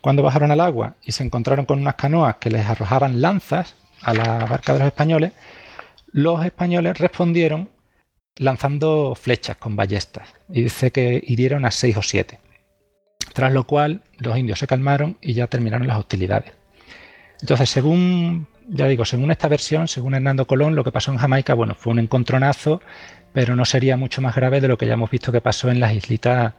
cuando 0.00 0.22
bajaron 0.22 0.52
al 0.52 0.60
agua 0.60 0.94
y 1.02 1.10
se 1.10 1.24
encontraron 1.24 1.66
con 1.66 1.80
unas 1.80 1.96
canoas 1.96 2.36
que 2.36 2.50
les 2.50 2.64
arrojaban 2.64 3.20
lanzas 3.20 3.74
a 4.00 4.14
la 4.14 4.44
barca 4.44 4.74
de 4.74 4.78
los 4.78 4.86
españoles, 4.86 5.32
los 6.12 6.44
españoles 6.44 6.98
respondieron 6.98 7.68
lanzando 8.38 9.14
flechas 9.14 9.56
con 9.56 9.76
ballestas 9.76 10.28
y 10.48 10.62
dice 10.62 10.90
que 10.90 11.22
hirieron 11.26 11.64
a 11.64 11.70
seis 11.70 11.96
o 11.96 12.02
siete. 12.02 12.38
Tras 13.34 13.52
lo 13.52 13.64
cual 13.64 14.02
los 14.18 14.36
indios 14.38 14.58
se 14.58 14.66
calmaron 14.66 15.18
y 15.20 15.34
ya 15.34 15.46
terminaron 15.46 15.86
las 15.86 15.98
hostilidades. 15.98 16.52
Entonces, 17.40 17.70
según, 17.70 18.48
ya 18.68 18.86
digo, 18.86 19.04
según 19.04 19.30
esta 19.30 19.48
versión, 19.48 19.86
según 19.86 20.14
Hernando 20.14 20.46
Colón, 20.46 20.74
lo 20.74 20.82
que 20.82 20.92
pasó 20.92 21.12
en 21.12 21.18
Jamaica, 21.18 21.54
bueno, 21.54 21.74
fue 21.74 21.92
un 21.92 22.00
encontronazo, 22.00 22.80
pero 23.32 23.54
no 23.54 23.64
sería 23.64 23.96
mucho 23.96 24.20
más 24.22 24.34
grave 24.34 24.60
de 24.60 24.68
lo 24.68 24.78
que 24.78 24.86
ya 24.86 24.94
hemos 24.94 25.10
visto 25.10 25.30
que 25.30 25.40
pasó 25.40 25.70
en 25.70 25.78
las 25.78 25.92
islitas 25.92 26.54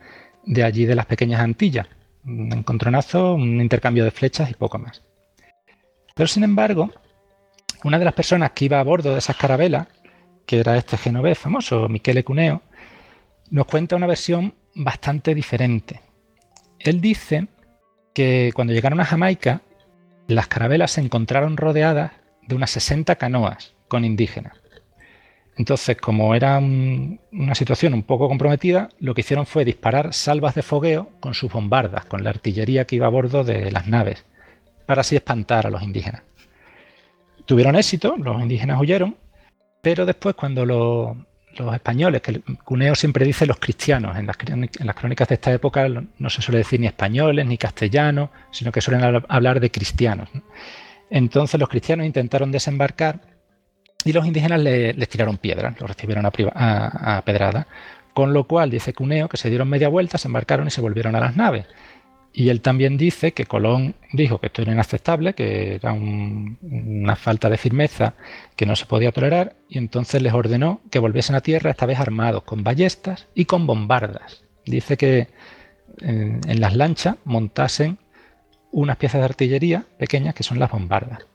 de 0.46 0.64
allí 0.64 0.86
de 0.86 0.96
las 0.96 1.06
pequeñas 1.06 1.42
Antillas. 1.42 1.88
Un 2.26 2.52
encontronazo, 2.54 3.34
un 3.34 3.60
intercambio 3.60 4.04
de 4.04 4.12
flechas 4.12 4.50
y 4.50 4.54
poco 4.54 4.78
más. 4.78 5.02
Pero 6.16 6.28
sin 6.28 6.44
embargo, 6.44 6.92
una 7.84 7.98
de 7.98 8.06
las 8.06 8.14
personas 8.14 8.52
que 8.52 8.66
iba 8.66 8.80
a 8.80 8.84
bordo 8.84 9.14
de 9.14 9.20
esas 9.20 9.38
carabelas 9.38 9.88
que 10.50 10.60
era 10.60 10.78
este 10.78 10.98
genovés 10.98 11.38
famoso, 11.38 11.88
Michele 11.90 12.24
Cuneo, 12.24 12.64
nos 13.52 13.68
cuenta 13.68 13.96
una 13.96 14.08
versión 14.08 14.56
bastante 14.74 15.36
diferente. 15.36 16.02
Él 16.80 17.02
dice 17.02 17.46
que 18.16 18.52
cuando 18.56 18.74
llegaron 18.74 19.00
a 19.00 19.06
Jamaica, 19.06 19.62
las 20.26 20.48
carabelas 20.48 20.90
se 20.90 21.02
encontraron 21.02 21.56
rodeadas 21.56 22.14
de 22.48 22.56
unas 22.56 22.72
60 22.72 23.16
canoas 23.18 23.76
con 23.88 24.06
indígenas. 24.06 24.60
Entonces, 25.56 25.98
como 25.98 26.34
era 26.34 26.58
una 26.58 27.54
situación 27.54 27.94
un 27.94 28.02
poco 28.02 28.28
comprometida, 28.28 28.90
lo 28.98 29.14
que 29.14 29.22
hicieron 29.22 29.46
fue 29.46 29.66
disparar 29.66 30.16
salvas 30.16 30.56
de 30.56 30.64
fogueo 30.64 31.12
con 31.20 31.36
sus 31.36 31.52
bombardas, 31.52 32.06
con 32.06 32.24
la 32.24 32.32
artillería 32.32 32.86
que 32.86 32.96
iba 32.96 33.06
a 33.06 33.12
bordo 33.12 33.44
de 33.44 33.70
las 33.72 33.86
naves, 33.86 34.26
para 34.88 35.02
así 35.02 35.16
espantar 35.16 35.68
a 35.68 35.70
los 35.70 35.84
indígenas. 35.84 36.24
Tuvieron 37.46 37.76
éxito, 37.76 38.16
los 38.18 38.42
indígenas 38.42 38.82
huyeron, 38.82 39.16
pero 39.82 40.06
después 40.06 40.36
cuando 40.36 40.66
los, 40.66 41.18
españoles, 41.74 42.22
que 42.22 42.42
Cuneo 42.64 42.96
siempre 42.96 43.26
dice 43.26 43.46
los 43.46 43.58
cristianos, 43.58 44.18
en 44.18 44.28
las, 44.28 44.38
crónicas 44.96 45.28
de 45.28 45.36
esta 45.36 45.52
época 45.52 45.88
no 45.88 46.30
se 46.30 46.42
suele 46.42 46.60
decir 46.60 46.80
ni 46.80 46.88
españoles 46.88 47.46
ni 47.46 47.58
castellanos, 47.58 48.30
sino 48.52 48.72
que 48.72 48.82
suelen 48.82 49.24
hablar 49.28 49.60
de 49.60 49.72
cristianos. 49.72 50.30
Entonces 51.10 51.60
los 51.60 51.70
cristianos 51.70 52.06
intentaron 52.06 52.52
desembarcar 52.52 53.22
y 54.06 54.14
los 54.14 54.26
indígenas 54.26 54.62
les 54.62 55.10
tiraron 55.10 55.38
piedras, 55.38 55.80
los 55.80 55.90
recibieron 55.90 56.26
a, 56.26 57.18
a, 57.18 57.22
pedrada, 57.24 57.68
con 58.14 58.34
lo 58.34 58.46
cual 58.46 58.70
dice 58.70 58.94
Cuneo 58.94 59.28
que 59.28 59.38
se 59.38 59.50
dieron 59.50 59.70
media 59.70 59.90
vuelta, 59.90 60.18
se 60.18 60.28
embarcaron 60.28 60.68
y 60.68 60.72
se 60.72 60.82
volvieron 60.82 61.16
a 61.16 61.20
las 61.20 61.36
naves. 61.36 61.66
Y 62.32 62.50
él 62.50 62.62
también 62.62 62.98
dice 62.98 63.34
que 63.34 63.46
Colón 63.46 63.96
dijo 64.14 64.40
que 64.40 64.48
esto 64.48 64.62
era 64.62 64.72
inaceptable, 64.72 65.34
que 65.34 65.76
era 65.76 65.94
una 65.94 67.16
falta 67.16 67.50
de 67.50 67.58
firmeza 67.58 68.14
que 68.56 68.66
no 68.66 68.76
se 68.76 68.86
podía 68.86 69.12
tolerar, 69.12 69.56
y 69.68 69.78
entonces 69.78 70.22
les 70.22 70.34
ordenó 70.34 70.82
que 70.92 71.00
volviesen 71.00 71.36
a 71.36 71.42
tierra, 71.42 71.72
esta 71.72 71.86
vez 71.86 72.00
armados 72.00 72.44
con 72.44 72.64
ballestas 72.64 73.28
y 73.34 73.46
con 73.46 73.66
bombardas. 73.66 74.44
Dice 74.66 74.96
que 74.96 75.28
en, 76.02 76.40
en 76.48 76.62
las 76.62 76.76
lanchas 76.76 77.16
montasen 77.26 77.98
unas 78.72 78.98
piezas 78.98 79.22
de 79.22 79.26
artillería 79.26 79.86
pequeñas 79.98 80.36
que 80.36 80.44
son 80.44 80.60
las 80.60 80.72
bombardas. 80.72 81.26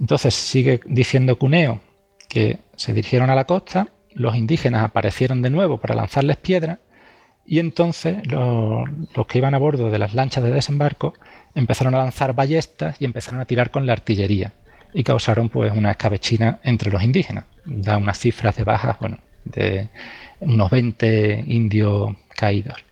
Entonces 0.00 0.34
sigue 0.34 0.80
diciendo 0.86 1.38
Cuneo 1.38 1.80
que 2.28 2.58
se 2.76 2.92
dirigieron 2.92 3.30
a 3.30 3.34
la 3.34 3.44
costa, 3.44 3.88
los 4.14 4.36
indígenas 4.36 4.84
aparecieron 4.84 5.42
de 5.42 5.50
nuevo 5.50 5.78
para 5.78 5.94
lanzarles 5.94 6.36
piedras 6.38 6.78
y 7.48 7.60
entonces 7.60 8.30
los, 8.30 8.86
que 9.26 9.38
iban 9.38 9.54
a 9.54 9.58
bordo 9.58 9.90
de 9.90 9.98
las 9.98 10.12
lanchas 10.12 10.44
de 10.44 10.50
desembarco 10.50 11.14
empezaron 11.54 11.94
a 11.94 11.98
lanzar 11.98 12.34
ballestas 12.34 12.96
y 13.00 13.06
empezaron 13.06 13.40
a 13.40 13.46
tirar 13.46 13.70
con 13.70 13.86
la 13.86 13.94
artillería 13.94 14.52
y 14.92 15.02
causaron 15.02 15.48
pues 15.48 15.72
una 15.72 15.92
escabechina 15.92 16.60
entre 16.62 16.92
los 16.92 17.02
indígenas. 17.02 17.44
Da 17.64 17.96
unas 17.96 18.18
cifras 18.18 18.54
de 18.56 18.64
bajas, 18.64 18.98
bueno, 19.00 19.18
de 19.44 19.88
unos 20.40 20.70
20 20.70 21.44
indios 21.46 22.14
caídos. 22.36 22.84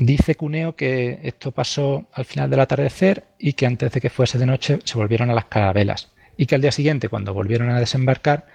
Dice 0.00 0.34
Cuneo 0.34 0.74
que 0.74 1.20
esto 1.22 1.52
pasó 1.52 2.06
al 2.12 2.24
final 2.24 2.50
del 2.50 2.60
atardecer 2.60 3.24
y 3.38 3.52
que 3.52 3.66
antes 3.66 3.92
de 3.92 4.00
que 4.00 4.10
fuese 4.10 4.38
de 4.38 4.46
noche 4.46 4.80
se 4.82 4.98
volvieron 4.98 5.30
a 5.30 5.34
las 5.34 5.44
carabelas 5.44 6.10
y 6.36 6.46
que 6.46 6.56
al 6.56 6.62
día 6.62 6.72
siguiente, 6.72 7.08
cuando 7.08 7.34
volvieron 7.34 7.70
a 7.70 7.78
desembarcar, 7.78 8.46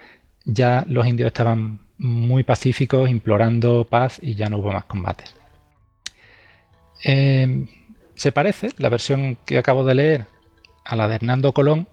ya 0.45 0.85
los 0.87 1.05
indios 1.07 1.27
estaban 1.27 1.79
muy 1.97 2.43
pacíficos, 2.43 3.09
implorando 3.09 3.85
paz 3.85 4.19
y 4.21 4.35
ya 4.35 4.49
no 4.49 4.57
hubo 4.57 4.71
más 4.71 4.85
combates. 4.85 5.35
Eh, 7.03 7.65
se 8.15 8.31
parece 8.31 8.69
la 8.77 8.89
versión 8.89 9.37
que 9.45 9.57
acabo 9.57 9.83
de 9.83 9.95
leer 9.95 10.25
a 10.83 10.95
la 10.95 11.07
de 11.07 11.15
Hernando 11.15 11.51
Colón, 11.53 11.87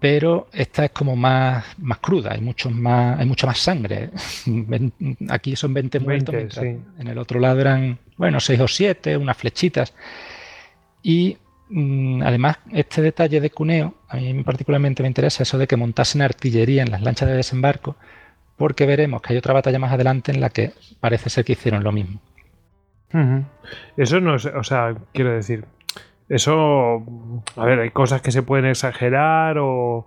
pero 0.00 0.48
esta 0.52 0.84
es 0.84 0.90
como 0.90 1.14
más, 1.14 1.64
más 1.78 1.98
cruda, 1.98 2.32
hay, 2.32 2.40
muchos 2.40 2.72
más, 2.72 3.18
hay 3.20 3.26
mucha 3.26 3.46
más 3.46 3.58
sangre. 3.58 4.10
Aquí 5.28 5.54
son 5.56 5.72
20 5.74 6.00
muertos, 6.00 6.58
en 6.58 7.06
el 7.06 7.18
otro 7.18 7.38
lado 7.38 7.60
eran, 7.60 7.98
bueno, 8.16 8.40
6 8.40 8.60
o 8.60 8.68
7, 8.68 9.16
unas 9.16 9.36
flechitas. 9.36 9.94
Y 11.02 11.38
además, 12.22 12.58
este 12.72 13.02
detalle 13.02 13.40
de 13.40 13.50
cuneo, 13.50 13.94
a 14.08 14.16
mí 14.16 14.42
particularmente 14.42 15.02
me 15.02 15.08
interesa 15.08 15.42
eso 15.42 15.58
de 15.58 15.66
que 15.66 15.76
montasen 15.76 16.22
artillería 16.22 16.82
en 16.82 16.90
las 16.90 17.02
lanchas 17.02 17.28
de 17.28 17.36
desembarco, 17.36 17.96
porque 18.56 18.86
veremos 18.86 19.22
que 19.22 19.32
hay 19.32 19.38
otra 19.38 19.54
batalla 19.54 19.78
más 19.78 19.92
adelante 19.92 20.32
en 20.32 20.40
la 20.40 20.50
que 20.50 20.72
parece 21.00 21.30
ser 21.30 21.44
que 21.44 21.52
hicieron 21.52 21.82
lo 21.82 21.92
mismo. 21.92 22.20
Eso 23.96 24.20
no 24.20 24.36
es, 24.36 24.46
o 24.46 24.64
sea, 24.64 24.94
quiero 25.12 25.32
decir, 25.32 25.66
eso, 26.28 27.04
a 27.56 27.64
ver, 27.64 27.80
hay 27.80 27.90
cosas 27.90 28.22
que 28.22 28.32
se 28.32 28.42
pueden 28.42 28.66
exagerar 28.66 29.58
o, 29.58 30.06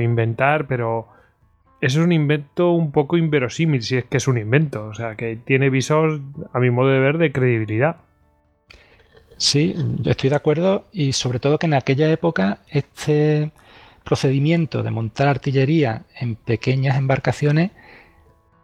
inventar, 0.00 0.66
pero 0.66 1.08
eso 1.80 2.00
es 2.00 2.04
un 2.04 2.12
invento 2.12 2.72
un 2.72 2.92
poco 2.92 3.16
inverosímil, 3.16 3.82
si 3.82 3.96
es 3.96 4.04
que 4.04 4.18
es 4.18 4.28
un 4.28 4.38
invento. 4.38 4.86
O 4.86 4.94
sea, 4.94 5.16
que 5.16 5.36
tiene 5.36 5.70
visos, 5.70 6.20
a 6.52 6.60
mi 6.60 6.70
modo 6.70 6.90
de 6.90 7.00
ver, 7.00 7.18
de 7.18 7.32
credibilidad. 7.32 7.96
Sí, 9.42 9.74
yo 9.98 10.12
estoy 10.12 10.30
de 10.30 10.36
acuerdo 10.36 10.86
y 10.92 11.14
sobre 11.14 11.40
todo 11.40 11.58
que 11.58 11.66
en 11.66 11.74
aquella 11.74 12.08
época 12.08 12.60
este 12.68 13.50
procedimiento 14.04 14.84
de 14.84 14.92
montar 14.92 15.26
artillería 15.26 16.04
en 16.16 16.36
pequeñas 16.36 16.96
embarcaciones, 16.96 17.72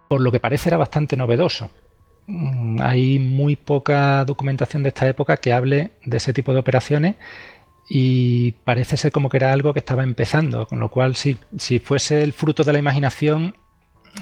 por 0.09 0.21
lo 0.21 0.31
que 0.31 0.39
parece, 0.39 0.69
era 0.69 0.77
bastante 0.77 1.17
novedoso. 1.17 1.73
Mm, 2.29 2.81
hay 2.81 3.19
muy 3.19 3.57
poca 3.57 4.25
documentación 4.25 4.85
de 4.85 4.91
esta 4.91 5.09
época 5.09 5.39
que 5.39 5.53
hable 5.53 5.91
de 6.05 6.17
ese 6.17 6.33
tipo 6.33 6.53
de 6.53 6.61
operaciones 6.61 7.17
y 7.91 8.53
parece 8.53 8.97
ser 8.97 9.11
como 9.11 9.31
que 9.31 9.39
era 9.39 9.53
algo 9.53 9.73
que 9.73 9.81
estaba 9.81 10.05
empezando, 10.05 10.69
con 10.69 10.79
lo 10.79 10.91
cual 10.91 11.17
si, 11.17 11.39
si 11.57 11.81
fuese 11.81 12.23
el 12.23 12.33
fruto 12.33 12.63
de 12.63 12.73
la 12.73 12.79
imaginación, 12.79 13.57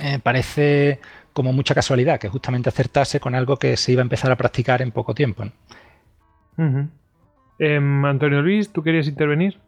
eh, 0.01 0.21
parece 0.23 1.01
como 1.35 1.53
mucha 1.53 1.75
casualidad 1.75 2.19
que 2.19 2.31
justamente 2.31 2.71
acertase 2.71 3.21
con 3.21 3.35
algo 3.35 3.59
que 3.59 3.77
se 3.77 3.93
iba 3.93 4.01
a 4.01 4.09
empezar 4.09 4.33
a 4.33 4.37
practicar 4.37 4.81
en 4.81 4.91
poco 4.91 5.15
tiempo. 5.15 5.45
Em, 7.59 8.05
Antonio 8.05 8.43
Luis, 8.43 8.73
¿tú 8.73 8.83
querías 8.83 9.09
intervenir? 9.09 9.59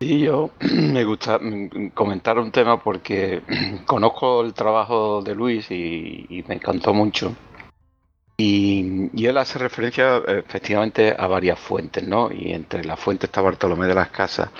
Sí, 0.00 0.20
yo 0.20 0.50
me 0.60 1.04
gusta 1.04 1.40
comentar 1.94 2.38
un 2.38 2.50
tema 2.52 2.82
porque 2.82 3.42
conozco 3.86 4.42
el 4.42 4.54
trabajo 4.54 5.22
de 5.22 5.34
Luis 5.34 5.70
y 5.70 6.44
me 6.48 6.56
encantó 6.56 6.92
mucho. 6.94 7.34
Y, 8.38 9.26
él 9.26 9.38
hace 9.38 9.58
referencia 9.58 10.18
efectivamente 10.26 11.14
a 11.18 11.26
varias 11.26 11.58
fuentes, 11.58 12.06
¿no? 12.06 12.30
Y 12.30 12.52
entre 12.52 12.84
las 12.84 13.00
fuentes 13.00 13.28
está 13.28 13.40
Bartolomé 13.40 13.86
de 13.86 13.94
las 13.94 14.10
Casas. 14.10 14.50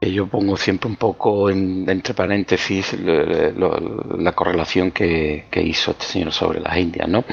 Que 0.00 0.12
yo 0.12 0.28
pongo 0.28 0.56
siempre 0.56 0.88
un 0.88 0.96
poco 0.96 1.50
entre 1.50 2.14
paréntesis 2.14 2.96
la 3.00 4.32
correlación 4.32 4.92
que, 4.92 5.44
hizo 5.56 5.90
este 5.90 6.04
señor 6.04 6.32
sobre 6.32 6.60
las 6.60 6.76
Indias, 6.78 7.08
¿no? 7.08 7.24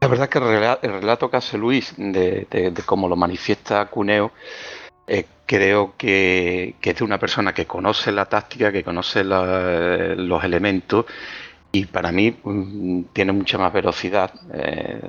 La 0.00 0.06
verdad 0.06 0.28
que 0.28 0.38
el 0.38 0.92
relato, 0.92 1.28
que 1.28 1.36
hace 1.36 1.58
Luis 1.58 1.92
de, 1.96 2.72
cómo 2.86 3.08
lo 3.08 3.16
manifiesta 3.16 3.86
Cuneo, 3.86 4.30
eh, 5.08 5.24
creo 5.44 5.94
que, 5.96 6.76
es 6.80 6.96
de 6.96 7.04
una 7.04 7.18
persona 7.18 7.52
que 7.52 7.66
conoce 7.66 8.12
la 8.12 8.26
táctica, 8.26 8.70
que 8.70 8.84
conoce 8.84 9.24
los 9.24 10.44
elementos 10.44 11.04
y 11.72 11.86
para 11.86 12.12
mí 12.12 12.36
mm, 12.44 13.02
tiene 13.12 13.32
mucha 13.32 13.58
más 13.58 13.72
velocidad 13.72 14.32
eh, 14.52 15.00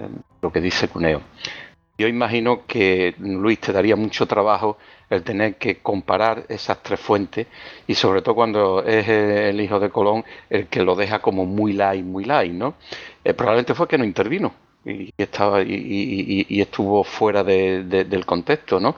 lo 0.42 0.52
que 0.52 0.60
dice 0.60 0.88
Cuneo. 0.88 1.22
Yo 1.96 2.08
imagino 2.08 2.66
que 2.66 3.14
Luis 3.20 3.60
te 3.60 3.72
daría 3.72 3.96
mucho 3.96 4.26
trabajo 4.26 4.78
el 5.10 5.22
tener 5.22 5.58
que 5.58 5.80
comparar 5.80 6.46
esas 6.50 6.82
tres 6.82 7.00
fuentes 7.00 7.46
y 7.86 7.94
sobre 7.94 8.22
todo 8.24 8.36
cuando 8.36 8.84
es 8.84 9.08
el 9.08 9.62
hijo 9.62 9.80
de 9.80 9.90
Colón 9.92 10.24
el 10.50 10.68
que 10.68 10.82
lo 10.82 10.96
deja 10.96 11.20
como 11.20 11.46
muy 11.46 11.74
light, 11.74 12.04
muy 12.04 12.24
light, 12.26 12.54
¿no? 12.54 12.76
Eh, 13.24 13.34
probablemente 13.34 13.76
fue 13.76 13.88
que 13.88 13.98
no 13.98 14.06
intervino 14.06 14.69
y 14.86 15.14
estaba 15.18 15.62
y, 15.62 16.46
estuvo 16.62 17.04
fuera 17.04 17.44
del 17.44 18.26
contexto, 18.26 18.80
¿no? 18.80 18.96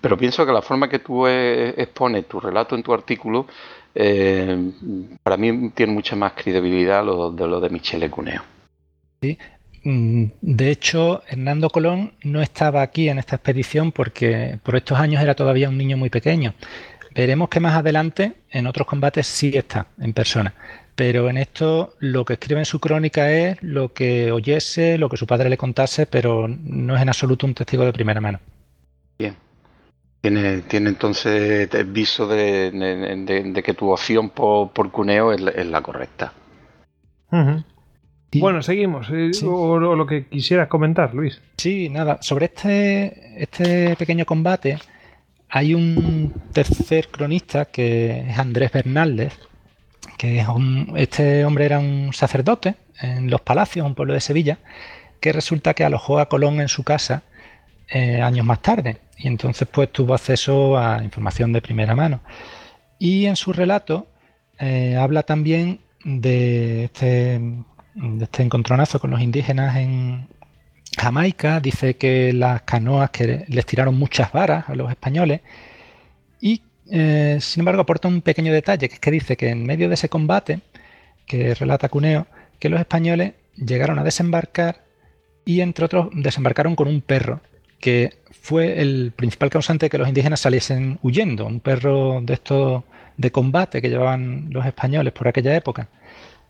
Pero 0.00 0.16
pienso 0.16 0.44
que 0.46 0.52
la 0.52 0.62
forma 0.62 0.88
que 0.88 0.98
tú 0.98 1.26
expones 1.26 2.26
tu 2.26 2.40
relato 2.40 2.74
en 2.74 2.82
tu 2.82 2.92
artículo 2.92 3.46
eh, 3.94 4.72
para 5.22 5.36
mí 5.36 5.70
tiene 5.70 5.92
mucha 5.92 6.16
más 6.16 6.32
credibilidad 6.32 7.04
lo 7.04 7.30
de 7.30 7.46
lo 7.46 7.60
de 7.60 7.70
Michele 7.70 8.10
Cuneo. 8.10 8.42
Sí. 9.22 9.38
Mm, 9.84 10.24
de 10.40 10.70
hecho, 10.70 11.22
Hernando 11.28 11.68
Colón 11.68 12.14
no 12.22 12.40
estaba 12.40 12.82
aquí 12.82 13.08
en 13.08 13.18
esta 13.18 13.36
expedición 13.36 13.92
porque 13.92 14.58
por 14.62 14.76
estos 14.76 14.98
años 14.98 15.22
era 15.22 15.34
todavía 15.34 15.68
un 15.68 15.78
niño 15.78 15.96
muy 15.96 16.10
pequeño. 16.10 16.54
Veremos 17.14 17.48
que 17.48 17.60
más 17.60 17.76
adelante, 17.76 18.32
en 18.50 18.66
otros 18.66 18.88
combates, 18.88 19.26
sí 19.26 19.52
está 19.54 19.86
en 20.00 20.12
persona. 20.12 20.54
Pero 20.94 21.28
en 21.28 21.36
esto 21.38 21.94
lo 21.98 22.24
que 22.24 22.34
escribe 22.34 22.60
en 22.60 22.66
su 22.66 22.78
crónica 22.78 23.30
es 23.32 23.60
lo 23.62 23.92
que 23.92 24.30
oyese, 24.30 24.96
lo 24.96 25.08
que 25.08 25.16
su 25.16 25.26
padre 25.26 25.50
le 25.50 25.56
contase, 25.56 26.06
pero 26.06 26.46
no 26.48 26.94
es 26.94 27.02
en 27.02 27.08
absoluto 27.08 27.46
un 27.46 27.54
testigo 27.54 27.84
de 27.84 27.92
primera 27.92 28.20
mano. 28.20 28.38
Bien. 29.18 29.36
Tiene, 30.20 30.62
tiene 30.62 30.88
entonces 30.90 31.68
el 31.74 31.86
viso 31.86 32.26
de, 32.26 33.62
que 33.64 33.74
tu 33.74 33.90
opción 33.90 34.30
por, 34.30 34.90
cuneo 34.90 35.32
es 35.32 35.66
la, 35.66 35.82
correcta. 35.82 36.32
Bueno, 38.32 38.62
seguimos. 38.62 39.08
Eh, 39.10 39.32
o, 39.44 39.78
lo 39.78 40.06
que 40.06 40.26
quisieras 40.26 40.68
comentar, 40.68 41.14
Luis. 41.14 41.42
Sí, 41.58 41.88
nada. 41.88 42.18
Sobre 42.22 42.46
este, 42.46 43.42
este 43.42 43.96
pequeño 43.96 44.24
combate 44.24 44.78
hay 45.48 45.74
un 45.74 46.32
tercer 46.52 47.08
cronista 47.08 47.66
que 47.66 48.28
es 48.28 48.38
Andrés 48.38 48.72
Bernaldez, 48.72 49.38
este 50.96 51.44
hombre 51.44 51.66
era 51.66 51.78
un 51.78 52.12
sacerdote 52.12 52.74
en 53.00 53.30
Los 53.30 53.40
Palacios, 53.40 53.86
un 53.86 53.94
pueblo 53.94 54.14
de 54.14 54.20
Sevilla, 54.20 54.58
que 55.20 55.32
resulta 55.32 55.74
que 55.74 55.84
alojó 55.84 56.18
a 56.18 56.28
Colón 56.28 56.60
en 56.60 56.68
su 56.68 56.84
casa 56.84 57.22
eh, 57.88 58.20
años 58.20 58.46
más 58.46 58.62
tarde 58.62 58.98
y 59.16 59.28
entonces 59.28 59.68
pues 59.70 59.92
tuvo 59.92 60.14
acceso 60.14 60.78
a 60.78 61.02
información 61.02 61.52
de 61.52 61.62
primera 61.62 61.94
mano. 61.94 62.20
Y 62.98 63.26
en 63.26 63.36
su 63.36 63.52
relato 63.52 64.06
eh, 64.58 64.96
habla 64.96 65.22
también 65.22 65.80
de 66.04 66.84
este, 66.84 67.40
de 67.94 68.24
este 68.24 68.42
encontronazo 68.42 69.00
con 69.00 69.10
los 69.10 69.20
indígenas 69.20 69.76
en 69.76 70.28
Jamaica, 70.96 71.60
dice 71.60 71.96
que 71.96 72.32
las 72.32 72.62
canoas 72.62 73.10
que 73.10 73.44
les 73.48 73.66
tiraron 73.66 73.96
muchas 73.96 74.32
varas 74.32 74.68
a 74.68 74.74
los 74.74 74.90
españoles 74.90 75.40
eh, 76.90 77.38
sin 77.40 77.62
embargo 77.62 77.82
aporta 77.82 78.08
un 78.08 78.20
pequeño 78.22 78.52
detalle, 78.52 78.88
que 78.88 78.94
es 78.94 79.00
que 79.00 79.10
dice 79.10 79.36
que 79.36 79.50
en 79.50 79.64
medio 79.64 79.88
de 79.88 79.94
ese 79.94 80.08
combate 80.08 80.60
que 81.26 81.54
relata 81.54 81.88
Cuneo, 81.88 82.26
que 82.58 82.68
los 82.68 82.80
españoles 82.80 83.32
llegaron 83.56 83.98
a 83.98 84.04
desembarcar 84.04 84.84
y 85.44 85.60
entre 85.60 85.84
otros 85.84 86.08
desembarcaron 86.12 86.76
con 86.76 86.88
un 86.88 87.00
perro 87.00 87.40
que 87.80 88.14
fue 88.30 88.80
el 88.80 89.12
principal 89.14 89.50
causante 89.50 89.86
de 89.86 89.90
que 89.90 89.98
los 89.98 90.08
indígenas 90.08 90.40
saliesen 90.40 90.98
huyendo, 91.02 91.46
un 91.46 91.60
perro 91.60 92.20
de 92.22 92.34
estos 92.34 92.82
de 93.16 93.30
combate 93.30 93.80
que 93.80 93.88
llevaban 93.88 94.48
los 94.50 94.66
españoles 94.66 95.12
por 95.12 95.28
aquella 95.28 95.54
época, 95.54 95.88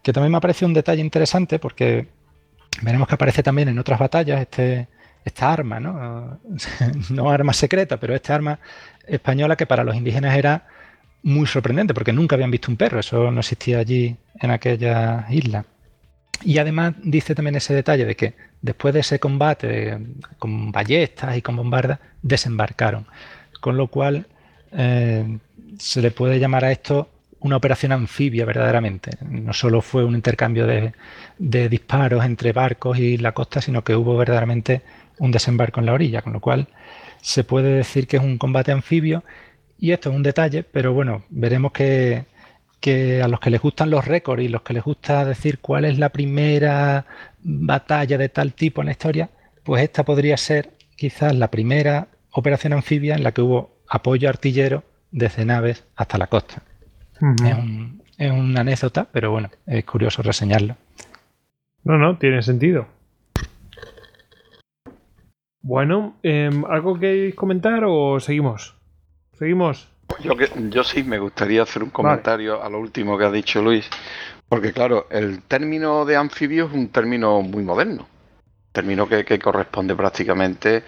que 0.03 0.13
también 0.13 0.33
me 0.33 0.41
parece 0.41 0.65
un 0.65 0.75
detalle 0.75 1.01
interesante 1.01 1.59
porque 1.59 2.07
veremos 2.83 3.09
que 3.09 3.15
aparece 3.15 3.43
también 3.43 3.69
en 3.69 3.79
otras 3.79 3.99
batallas 3.99 4.41
este, 4.41 4.89
esta 5.25 5.53
arma, 5.53 5.81
¿no? 5.81 6.41
no 7.11 7.31
arma 7.31 7.53
secreta, 7.53 7.99
pero 7.99 8.15
esta 8.15 8.35
arma 8.35 8.59
española 9.07 9.57
que 9.57 9.67
para 9.67 9.85
los 9.85 9.97
indígenas 9.97 10.37
era 10.37 10.67
muy 11.23 11.47
sorprendente 11.47 11.95
porque 11.95 12.13
nunca 12.13 12.37
habían 12.37 12.51
visto 12.51 12.71
un 12.71 12.77
perro, 12.77 13.01
eso 13.01 13.31
no 13.31 13.41
existía 13.41 13.79
allí 13.79 14.17
en 14.41 14.51
aquella 14.51 15.27
isla. 15.31 15.65
Y 16.43 16.59
además 16.59 16.95
dice 17.03 17.35
también 17.35 17.57
ese 17.57 17.75
detalle 17.75 18.05
de 18.05 18.17
que 18.17 18.35
después 18.61 18.93
de 18.93 19.01
ese 19.01 19.19
combate 19.19 19.99
con 20.39 20.73
ballestas 20.73 21.37
y 21.37 21.43
con 21.43 21.57
bombardas, 21.57 21.99
desembarcaron. 22.23 23.07
Con 23.61 23.77
lo 23.77 23.89
cual 23.89 24.27
eh, 24.73 25.39
se 25.79 26.03
le 26.03 26.11
puede 26.11 26.39
llamar 26.39 26.65
a 26.65 26.73
esto 26.73 27.09
una 27.41 27.57
operación 27.57 27.93
anfibia 27.93 28.47
verdaderamente. 28.47 29.11
No 29.21 29.53
solo 29.53 29.83
fue 29.83 30.05
un 30.05 30.15
intercambio 30.15 30.67
de, 30.67 30.93
disparos 31.69 32.25
entre 32.25 32.53
barcos 32.53 32.99
y 32.99 33.19
la 33.19 33.33
costa, 33.33 33.61
sino 33.61 33.85
que 33.85 33.95
hubo 33.95 34.17
verdaderamente 34.17 34.81
un 35.19 35.31
desembarco 35.31 35.81
en 35.81 35.87
la 35.87 35.93
orilla, 35.93 36.23
con 36.23 36.33
lo 36.33 36.41
cual 36.41 36.69
se 37.21 37.45
puede 37.45 37.77
decir 37.77 38.07
que 38.07 38.17
es 38.19 38.23
un 38.23 38.39
combate 38.39 38.73
anfibio. 38.73 39.25
Y 39.79 39.93
esto 39.93 40.11
es 40.11 40.17
un 40.17 40.23
detalle, 40.23 40.63
pero 40.63 40.93
bueno, 40.93 41.25
veremos 41.31 41.73
que 41.73 42.25
que 42.85 43.23
a 43.23 43.29
los 43.29 43.41
que 43.41 43.49
les 43.49 43.63
gustan 43.63 43.89
los 43.89 44.05
récords 44.05 44.43
y 44.43 44.49
los 44.49 44.61
que 44.61 44.75
les 44.75 44.85
gusta 44.85 45.25
decir 45.25 45.59
cuál 45.59 45.87
es 45.87 45.99
la 45.99 46.11
primera 46.11 47.07
batalla 47.43 48.19
de 48.19 48.29
tal 48.29 48.53
tipo 48.53 48.83
en 48.83 48.87
la 48.87 48.93
historia, 48.93 49.31
pues 49.63 49.83
esta 49.83 50.05
podría 50.05 50.37
ser 50.37 50.69
quizás 50.95 51.35
la 51.35 51.51
primera 51.51 52.09
operación 52.31 52.75
anfibia 52.75 53.15
en 53.15 53.25
la 53.25 53.33
que 53.33 53.41
hubo 53.41 53.79
apoyo 53.89 54.29
artillero 54.29 54.85
desde 55.11 55.47
naves 55.47 55.83
hasta 55.97 56.19
la 56.19 56.27
costa. 56.27 56.63
es, 58.19 58.31
una 58.31 58.61
anécdota, 58.61 59.09
pero 59.11 59.31
bueno, 59.31 59.49
es 59.65 59.83
curioso 59.87 60.21
reseñarlo. 60.21 60.77
No, 61.85 61.97
no, 61.97 62.19
tiene 62.19 62.43
sentido. 62.43 62.87
Bueno, 65.65 66.19
em, 66.23 66.63
¿algo 66.67 67.01
que 67.01 67.33
comentar 67.35 67.85
o 67.87 68.21
seguimos? 68.21 68.75
Seguimos. 69.39 69.89
Yo, 70.23 70.37
que, 70.37 70.51
yo 70.69 70.85
sí 70.85 71.03
me 71.03 71.19
gustaría 71.19 71.63
hacer 71.63 71.83
un 71.83 71.89
comentario 71.89 72.63
a 72.63 72.69
lo 72.69 72.79
último 72.79 73.17
que 73.17 73.25
ha 73.25 73.31
dicho 73.31 73.63
Luis, 73.63 73.89
porque 74.47 74.75
claro, 74.75 75.07
el 75.11 75.41
término 75.41 76.05
de 76.05 76.17
anfibio 76.17 76.67
es 76.67 76.73
un 76.75 76.89
término 76.89 77.41
muy 77.41 77.63
moderno, 77.63 78.07
término 78.73 79.09
que, 79.09 79.39
corresponde 79.39 79.95
prácticamente 79.95 80.83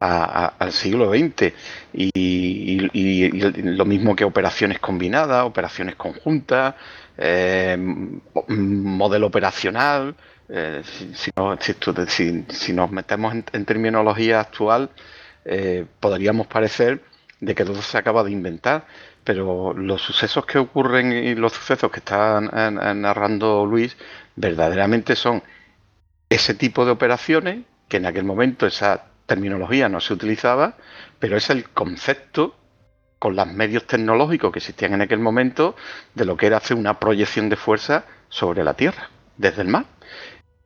al 0.00 0.72
siglo 0.72 1.10
XX 1.10 1.52
y, 1.92 2.80
lo 3.62 3.84
mismo 3.84 4.16
que 4.16 4.24
operaciones 4.24 4.80
combinadas, 4.80 5.44
operaciones 5.44 5.94
conjuntas, 5.94 6.74
eh, 7.16 7.76
modelo 8.48 9.28
operacional. 9.28 10.16
Eh, 10.48 10.82
si, 11.14 12.72
nos 12.72 12.90
metemos 12.90 13.34
en, 13.34 13.64
terminología 13.64 14.40
actual, 14.40 14.90
eh, 15.44 15.84
podríamos 16.00 16.46
parecer 16.46 17.02
de 17.40 17.54
que 17.54 17.64
todo 17.64 17.82
se 17.82 17.98
acaba 17.98 18.24
de 18.24 18.30
inventar, 18.30 18.86
pero 19.24 19.74
los 19.74 20.00
sucesos 20.00 20.46
que 20.46 20.58
ocurren 20.58 21.12
y 21.12 21.34
los 21.34 21.52
sucesos 21.52 21.90
que 21.90 21.98
está 21.98 22.40
narrando 22.40 23.66
Luis 23.66 23.96
verdaderamente 24.36 25.14
son 25.16 25.42
ese 26.30 26.54
tipo 26.54 26.84
de 26.84 26.92
operaciones 26.92 27.64
que 27.88 27.98
en 27.98 28.06
aquel 28.06 28.24
momento 28.24 28.66
esa 28.66 29.04
terminología 29.26 29.88
no 29.88 30.00
se 30.00 30.14
utilizaba, 30.14 30.76
pero 31.18 31.36
es 31.36 31.50
el 31.50 31.68
concepto 31.70 32.56
con 33.18 33.36
los 33.36 33.46
medios 33.46 33.86
tecnológicos 33.86 34.52
que 34.52 34.60
existían 34.60 34.94
en 34.94 35.02
aquel 35.02 35.18
momento 35.18 35.76
de 36.14 36.24
lo 36.24 36.36
que 36.36 36.46
era 36.46 36.56
hacer 36.58 36.76
una 36.76 36.98
proyección 36.98 37.48
de 37.48 37.56
fuerza 37.56 38.04
sobre 38.28 38.64
la 38.64 38.74
Tierra, 38.74 39.10
desde 39.36 39.62
el 39.62 39.68
mar. 39.68 39.84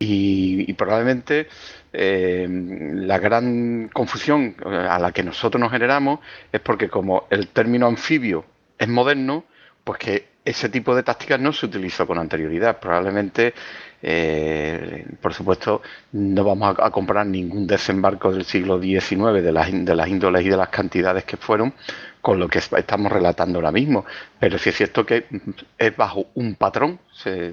Y, 0.04 0.72
probablemente 0.72 1.48
eh, 1.92 2.46
la 2.48 3.18
gran 3.18 3.88
confusión 3.92 4.56
eh, 4.64 4.86
a 4.88 4.98
la 4.98 5.12
que 5.12 5.22
nosotros 5.22 5.60
nos 5.60 5.70
generamos 5.70 6.20
es 6.50 6.60
porque 6.60 6.88
como 6.88 7.26
el 7.30 7.48
término 7.48 7.86
anfibio 7.86 8.44
es 8.78 8.88
moderno, 8.88 9.44
pues 9.84 9.98
que 9.98 10.32
ese 10.44 10.68
tipo 10.68 10.94
de 10.94 11.02
tácticas 11.02 11.38
no 11.40 11.52
se 11.52 11.66
utilizó 11.66 12.06
con 12.06 12.18
anterioridad. 12.18 12.80
Probablemente, 12.80 13.54
eh, 14.02 15.06
por 15.20 15.34
supuesto, 15.34 15.82
no 16.12 16.42
vamos 16.44 16.76
a, 16.78 16.90
comprar 16.90 17.26
ningún 17.26 17.66
desembarco 17.66 18.32
del 18.32 18.44
siglo 18.44 18.80
XIX 18.80 19.42
de 19.42 19.52
las, 19.52 19.70
de 19.72 19.94
las 19.94 20.08
índoles 20.08 20.44
y 20.44 20.48
de 20.48 20.56
las 20.56 20.68
cantidades 20.68 21.24
que 21.24 21.36
fueron 21.36 21.72
con 22.22 22.38
lo 22.38 22.48
que 22.48 22.60
estamos 22.60 23.12
relatando 23.12 23.58
ahora 23.58 23.72
mismo. 23.72 24.06
Pero 24.38 24.56
sí 24.56 24.70
es 24.70 24.76
cierto 24.76 25.04
que 25.04 25.26
es 25.76 25.96
bajo 25.96 26.26
un 26.34 26.54
patrón, 26.54 27.00
se, 27.12 27.52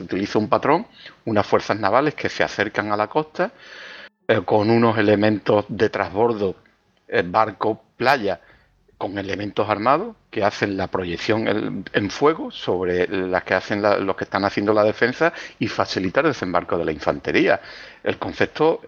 utiliza 0.00 0.38
un 0.38 0.48
patrón, 0.48 0.86
unas 1.24 1.46
fuerzas 1.46 1.78
navales 1.78 2.14
que 2.14 2.28
se 2.28 2.42
acercan 2.42 2.92
a 2.92 2.96
la 2.96 3.06
costa 3.06 3.52
eh, 4.26 4.42
con 4.44 4.68
unos 4.70 4.98
elementos 4.98 5.64
de 5.68 5.88
transbordo, 5.88 6.56
eh, 7.06 7.22
barco, 7.24 7.80
playa, 7.96 8.40
con 8.98 9.16
elementos 9.16 9.70
armados 9.70 10.16
que 10.28 10.42
hacen 10.42 10.76
la 10.76 10.88
proyección 10.88 11.84
en 11.92 12.10
fuego 12.10 12.50
sobre 12.50 13.06
las 13.06 13.44
que 13.44 13.54
hacen 13.54 13.80
los 13.80 14.16
que 14.16 14.24
están 14.24 14.44
haciendo 14.44 14.74
la 14.74 14.82
defensa 14.82 15.32
y 15.60 15.68
facilitar 15.68 16.24
el 16.24 16.32
desembarco 16.32 16.76
de 16.76 16.84
la 16.84 16.90
infantería. 16.90 17.60
El 18.02 18.18
concepto 18.18 18.80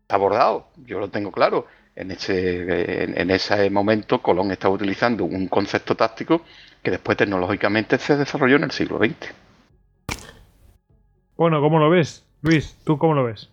está 0.00 0.14
abordado, 0.14 0.68
yo 0.86 0.98
lo 0.98 1.10
tengo 1.10 1.30
claro. 1.30 1.66
En 1.94 2.10
ese, 2.10 3.20
en, 3.20 3.30
ese 3.30 3.68
momento 3.68 4.22
Colón 4.22 4.50
estaba 4.50 4.74
utilizando 4.74 5.24
un 5.24 5.46
concepto 5.48 5.94
táctico 5.94 6.42
que 6.82 6.90
después 6.90 7.18
tecnológicamente 7.18 7.98
se 7.98 8.16
desarrolló 8.16 8.56
en 8.56 8.64
el 8.64 8.70
siglo 8.70 8.98
XX. 8.98 9.34
Bueno, 11.36 11.60
¿cómo 11.60 11.78
lo 11.78 11.90
ves? 11.90 12.24
Luis, 12.40 12.76
¿tú 12.84 12.96
cómo 12.96 13.14
lo 13.14 13.24
ves? 13.24 13.50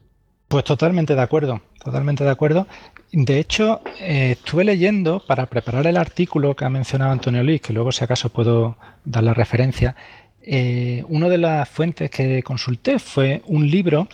Pues 0.47 0.63
totalmente 0.63 1.15
de 1.15 1.21
acuerdo, 1.21 1.61
totalmente 1.83 2.23
de 2.23 2.31
acuerdo. 2.31 2.65
De 3.11 3.39
hecho, 3.39 3.81
eh, 3.99 4.31
estuve 4.31 4.63
leyendo 4.63 5.21
para 5.25 5.45
preparar 5.45 5.85
el 5.85 5.97
artículo 5.97 6.55
que 6.55 6.65
ha 6.65 6.69
mencionado 6.69 7.11
Antonio 7.11 7.43
Luis, 7.43 7.61
que 7.61 7.73
luego 7.73 7.91
si 7.91 8.03
acaso 8.03 8.29
puedo 8.29 8.77
dar 9.05 9.23
la 9.23 9.33
referencia. 9.33 9.95
Eh, 10.41 11.03
una 11.09 11.27
de 11.29 11.37
las 11.37 11.69
fuentes 11.69 12.09
que 12.09 12.41
consulté 12.41 12.99
fue 12.99 13.43
un 13.45 13.69
libro 13.69 14.07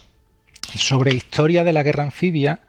sobre 0.76 1.13
historia 1.13 1.63
de 1.63 1.73
la 1.73 1.84
guerra 1.84 2.03
anfibia 2.03 2.59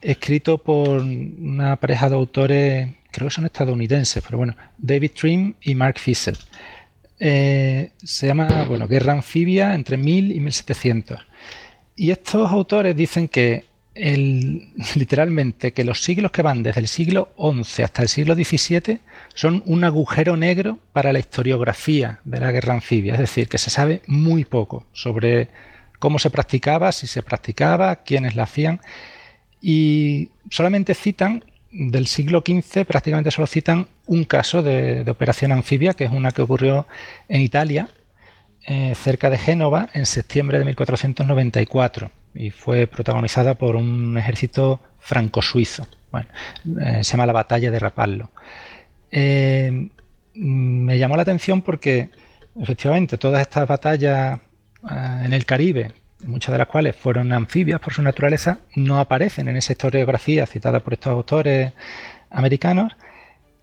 escrito 0.00 0.58
por 0.58 1.00
una 1.00 1.76
pareja 1.76 2.08
de 2.08 2.14
autores, 2.14 2.88
creo 3.10 3.28
que 3.28 3.34
son 3.34 3.46
estadounidenses, 3.46 4.22
pero 4.24 4.38
bueno, 4.38 4.56
David 4.78 5.12
Trim 5.18 5.54
y 5.62 5.74
Mark 5.74 5.98
Fisher. 5.98 6.36
Eh, 7.18 7.90
se 8.02 8.26
llama, 8.26 8.64
bueno, 8.64 8.88
Guerra 8.88 9.12
Anfibia 9.12 9.74
entre 9.74 9.96
1000 9.96 10.32
y 10.32 10.40
1700. 10.40 11.20
Y 11.96 12.10
estos 12.10 12.50
autores 12.50 12.96
dicen 12.96 13.28
que 13.28 13.64
literalmente 14.94 15.72
que 15.72 15.84
los 15.84 16.02
siglos 16.02 16.30
que 16.30 16.42
van 16.42 16.62
desde 16.62 16.80
el 16.80 16.88
siglo 16.88 17.32
XI 17.36 17.82
hasta 17.82 18.02
el 18.02 18.08
siglo 18.08 18.34
XVII 18.34 19.00
son 19.34 19.62
un 19.66 19.84
agujero 19.84 20.36
negro 20.36 20.78
para 20.92 21.12
la 21.12 21.18
historiografía 21.18 22.20
de 22.24 22.40
la 22.40 22.52
guerra 22.52 22.74
anfibia, 22.74 23.14
es 23.14 23.20
decir, 23.20 23.48
que 23.48 23.58
se 23.58 23.68
sabe 23.68 24.02
muy 24.06 24.44
poco 24.44 24.86
sobre 24.92 25.48
cómo 25.98 26.18
se 26.18 26.30
practicaba, 26.30 26.92
si 26.92 27.06
se 27.06 27.22
practicaba, 27.22 27.96
quiénes 27.96 28.36
la 28.36 28.44
hacían 28.44 28.80
y 29.60 30.30
solamente 30.50 30.94
citan 30.94 31.44
del 31.70 32.06
siglo 32.06 32.42
XV, 32.44 32.84
prácticamente 32.84 33.30
solo 33.30 33.46
citan 33.46 33.86
un 34.06 34.24
caso 34.24 34.62
de, 34.62 35.08
operación 35.08 35.52
anfibia, 35.52 35.94
que 35.94 36.04
es 36.04 36.10
una 36.10 36.32
que 36.32 36.42
ocurrió 36.42 36.86
en 37.28 37.40
Italia, 37.42 37.88
eh, 38.66 38.94
cerca 38.94 39.30
de 39.30 39.38
Génova, 39.38 39.88
en 39.94 40.06
septiembre 40.06 40.58
de 40.58 40.64
1494, 40.64 42.10
y 42.34 42.50
fue 42.50 42.86
protagonizada 42.86 43.54
por 43.54 43.76
un 43.76 44.18
ejército 44.18 44.80
franco-suizo. 44.98 45.86
Bueno, 46.10 46.28
eh, 46.80 47.04
se 47.04 47.12
llama 47.12 47.26
la 47.26 47.32
batalla 47.32 47.70
de 47.70 47.78
Rapallo. 47.78 48.30
Eh, 49.12 49.88
me 50.34 50.98
llamó 50.98 51.16
la 51.16 51.22
atención 51.22 51.62
porque 51.62 52.10
efectivamente 52.60 53.16
todas 53.16 53.40
estas 53.42 53.66
batallas 53.68 54.40
en 54.82 55.32
el 55.32 55.44
Caribe, 55.44 55.92
muchas 56.24 56.52
de 56.52 56.58
las 56.58 56.68
cuales 56.68 56.96
fueron 56.96 57.32
anfibias 57.32 57.80
por 57.80 57.92
su 57.92 58.02
naturaleza, 58.02 58.58
no 58.76 58.98
aparecen 58.98 59.48
en 59.48 59.56
esa 59.56 59.72
historiografía 59.72 60.46
citada 60.46 60.80
por 60.80 60.94
estos 60.94 61.12
autores 61.12 61.72
americanos. 62.30 62.92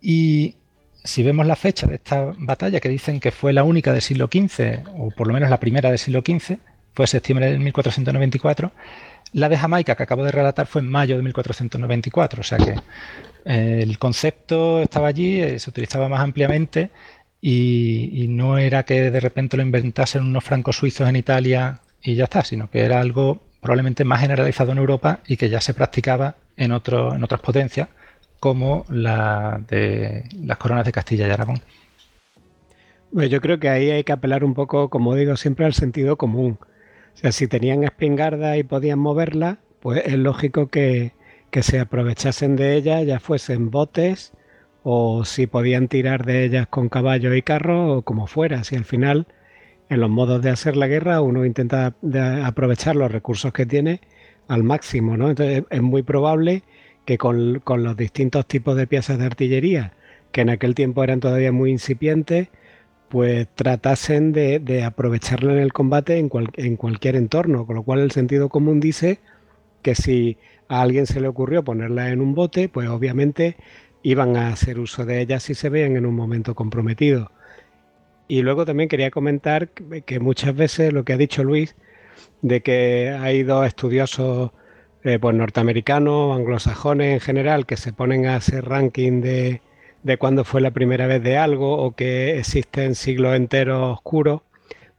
Y 0.02 0.56
si 1.04 1.24
vemos 1.24 1.46
la 1.46 1.56
fecha 1.56 1.88
de 1.88 1.96
esta 1.96 2.34
batalla, 2.38 2.80
que 2.80 2.90
dicen 2.90 3.20
que 3.20 3.32
fue 3.32 3.54
la 3.54 3.64
única 3.64 3.94
del 3.94 4.02
siglo 4.02 4.28
XV, 4.32 4.84
o 4.98 5.12
por 5.12 5.28
lo 5.28 5.34
menos 5.34 5.50
la 5.50 5.60
primera 5.60 5.90
del 5.90 6.00
siglo 6.00 6.22
XV, 6.26 6.58
fue 6.94 7.08
septiembre 7.08 7.52
de 7.52 7.60
1494, 7.60 8.72
la 9.34 9.50
de 9.50 9.58
Jamaica 9.58 9.96
que 9.96 10.04
acabo 10.04 10.24
de 10.24 10.32
relatar 10.32 10.68
fue 10.68 10.82
en 10.82 10.90
mayo 10.90 11.18
de 11.18 11.24
1494, 11.24 12.42
o 12.42 12.44
sea 12.44 12.58
que 12.58 12.76
eh, 13.46 13.80
el 13.84 14.00
concepto 14.00 14.82
estaba 14.82 15.08
allí, 15.08 15.42
eh, 15.42 15.60
se 15.60 15.70
utilizaba 15.70 16.10
más 16.10 16.22
ampliamente 16.22 16.92
y, 17.42 18.26
no 18.30 18.58
era 18.58 18.84
que 18.84 19.12
de 19.12 19.20
repente 19.20 19.58
lo 19.58 19.64
inventasen 19.64 20.24
unos 20.24 20.44
francos 20.44 20.78
suizos 20.78 21.08
en 21.08 21.16
Italia 21.16 21.82
y 22.02 22.16
ya 22.16 22.26
está, 22.26 22.44
sino 22.44 22.70
que 22.70 22.82
era 22.82 23.00
algo 23.00 23.42
probablemente 23.62 24.06
más 24.06 24.22
generalizado 24.22 24.72
en 24.72 24.78
Europa 24.78 25.20
y 25.28 25.38
que 25.38 25.50
ya 25.50 25.62
se 25.62 25.74
practicaba 25.74 26.36
en, 26.56 26.72
otro, 26.72 27.14
en 27.14 27.24
otras 27.24 27.42
potencias 27.42 27.90
como 28.40 28.86
la 28.90 29.60
de 29.68 30.26
las 30.42 30.58
coronas 30.58 30.86
de 30.86 30.92
Castilla 30.92 31.28
y 31.28 31.32
Aragón. 31.32 31.62
Pues 33.12 33.30
yo 33.30 33.42
creo 33.42 33.60
que 33.60 33.70
ahí 33.70 33.90
hay 33.90 34.04
que 34.04 34.12
apelar 34.12 34.44
un 34.44 34.54
poco, 34.54 34.90
como 34.90 35.16
digo 35.16 35.38
siempre, 35.38 35.66
al 35.66 35.74
sentido 35.74 36.18
común. 36.18 36.60
O 36.62 37.18
sea, 37.18 37.32
si 37.32 37.48
tenían 37.48 37.84
espingarda 37.84 38.58
y 38.58 38.64
podían 38.64 39.00
moverla, 39.00 39.58
pues 39.80 40.04
es 40.06 40.14
lógico 40.14 40.68
que, 40.68 41.14
se 41.60 41.80
aprovechasen 41.80 42.56
de 42.56 42.76
ella, 42.76 43.02
ya 43.02 43.20
fuesen 43.20 43.72
botes 43.72 44.32
o 44.84 45.26
si 45.26 45.48
podían 45.48 45.88
tirar 45.88 46.24
de 46.24 46.46
ellas 46.46 46.68
con 46.68 46.88
caballo 46.88 47.34
y 47.34 47.42
carro 47.42 47.98
o 47.98 48.02
como 48.04 48.28
fuera. 48.28 48.64
Si 48.64 48.76
al 48.76 48.86
final, 48.86 49.26
en 49.90 50.00
los 50.00 50.10
modos 50.10 50.42
de 50.42 50.50
hacer 50.50 50.76
la 50.76 50.88
guerra, 50.88 51.22
uno 51.22 51.46
intenta 51.46 51.96
aprovechar 52.44 52.96
los 52.96 53.12
recursos 53.12 53.54
que 53.54 53.66
tiene 53.66 54.02
al 54.48 54.64
máximo, 54.64 55.18
¿no? 55.18 55.30
Entonces 55.30 55.64
es 55.70 55.82
muy 55.82 56.04
probable 56.04 56.64
que 57.06 57.18
con, 57.18 57.62
los 57.66 57.98
distintos 57.98 58.46
tipos 58.48 58.76
de 58.76 58.88
piezas 58.88 59.18
de 59.18 59.26
artillería, 59.26 59.94
que 60.32 60.42
en 60.42 60.50
aquel 60.50 60.76
tiempo 60.76 61.04
eran 61.04 61.20
todavía 61.20 61.52
muy 61.52 61.72
incipientes, 61.72 62.50
pues 63.10 63.48
tratasen 63.56 64.34
de, 64.34 64.60
de 64.60 64.84
aprovecharla 64.84 65.54
en 65.54 65.60
el 65.60 65.72
combate 65.72 66.18
en, 66.18 66.30
en, 66.56 66.76
cualquier 66.76 67.16
entorno, 67.16 67.66
con 67.66 67.76
lo 67.76 67.84
cual 67.84 68.00
el 68.00 68.12
sentido 68.12 68.50
común 68.50 68.82
dice 68.82 69.20
que 69.82 69.96
si 69.96 70.38
a 70.68 70.82
alguien 70.82 71.06
se 71.06 71.22
le 71.22 71.30
ocurrió 71.30 71.64
ponerla 71.64 72.10
en 72.10 72.20
un 72.20 72.36
bote, 72.36 72.68
pues 72.68 72.90
obviamente 72.90 73.56
iban 74.04 74.36
a 74.36 74.50
hacer 74.50 74.80
uso 74.80 75.06
de 75.06 75.22
ella 75.22 75.40
si 75.40 75.54
se 75.54 75.70
veían 75.70 75.96
en 75.96 76.06
un 76.06 76.16
momento 76.16 76.56
comprometido. 76.56 77.32
Y 78.28 78.42
luego 78.42 78.66
también 78.66 78.90
quería 78.90 79.12
comentar 79.12 79.70
que, 79.70 80.20
muchas 80.20 80.56
veces 80.56 80.94
lo 80.94 81.04
que 81.06 81.14
ha 81.14 81.18
dicho 81.18 81.44
Luis, 81.44 81.76
de 82.42 82.62
que 82.62 83.16
hay 83.20 83.44
dos 83.44 83.66
estudiosos 83.66 84.52
eh, 85.04 85.20
pues 85.20 85.36
norteamericanos, 85.36 86.36
anglosajones 86.36 87.14
en 87.14 87.20
general, 87.22 87.66
que 87.66 87.78
se 87.78 87.94
ponen 87.94 88.26
a 88.26 88.36
hacer 88.36 88.66
ranking 88.66 89.22
de, 89.22 89.62
de 90.04 90.18
cuándo 90.18 90.44
fue 90.44 90.62
la 90.62 90.72
primera 90.72 91.08
vez 91.08 91.24
de 91.24 91.38
algo 91.38 91.78
o 91.78 91.96
que 91.96 92.38
existen 92.38 92.96
siglos 92.96 93.36
enteros 93.36 93.94
oscuros. 93.94 94.42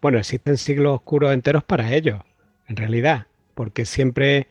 Bueno, 0.00 0.18
existen 0.18 0.56
siglos 0.56 0.96
oscuros 0.96 1.32
enteros 1.32 1.64
para 1.64 1.94
ellos, 1.94 2.20
en 2.68 2.76
realidad, 2.76 3.26
porque 3.54 3.84
siempre 3.84 4.46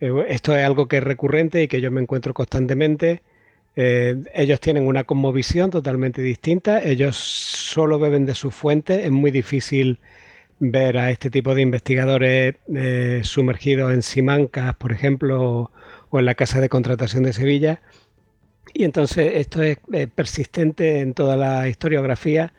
eh, 0.00 0.12
esto 0.28 0.56
es 0.56 0.64
algo 0.64 0.88
que 0.88 0.98
es 0.98 1.04
recurrente 1.04 1.62
y 1.62 1.68
que 1.68 1.80
yo 1.80 1.90
me 1.90 2.00
encuentro 2.00 2.34
constantemente. 2.34 3.22
Eh, 3.76 4.16
ellos 4.34 4.58
tienen 4.58 4.86
una 4.86 5.04
cosmovisión 5.04 5.70
totalmente 5.70 6.22
distinta, 6.22 6.82
ellos 6.82 7.16
solo 7.16 7.98
beben 7.98 8.24
de 8.24 8.34
sus 8.34 8.54
fuentes, 8.54 9.04
es 9.04 9.10
muy 9.10 9.30
difícil 9.30 10.00
ver 10.58 10.96
a 10.96 11.10
este 11.10 11.30
tipo 11.30 11.54
de 11.54 11.60
investigadores 11.60 12.54
eh, 12.74 13.20
sumergidos 13.22 13.92
en 13.92 14.02
Simancas, 14.02 14.74
por 14.76 14.92
ejemplo, 14.92 15.70
o 16.08 16.18
en 16.18 16.24
la 16.24 16.34
Casa 16.34 16.60
de 16.62 16.70
Contratación 16.70 17.24
de 17.24 17.34
Sevilla, 17.34 17.82
y 18.72 18.84
entonces 18.84 19.32
esto 19.34 19.62
es 19.62 19.78
eh, 19.92 20.06
persistente 20.06 21.00
en 21.00 21.12
toda 21.12 21.36
la 21.36 21.68
historiografía, 21.68 22.54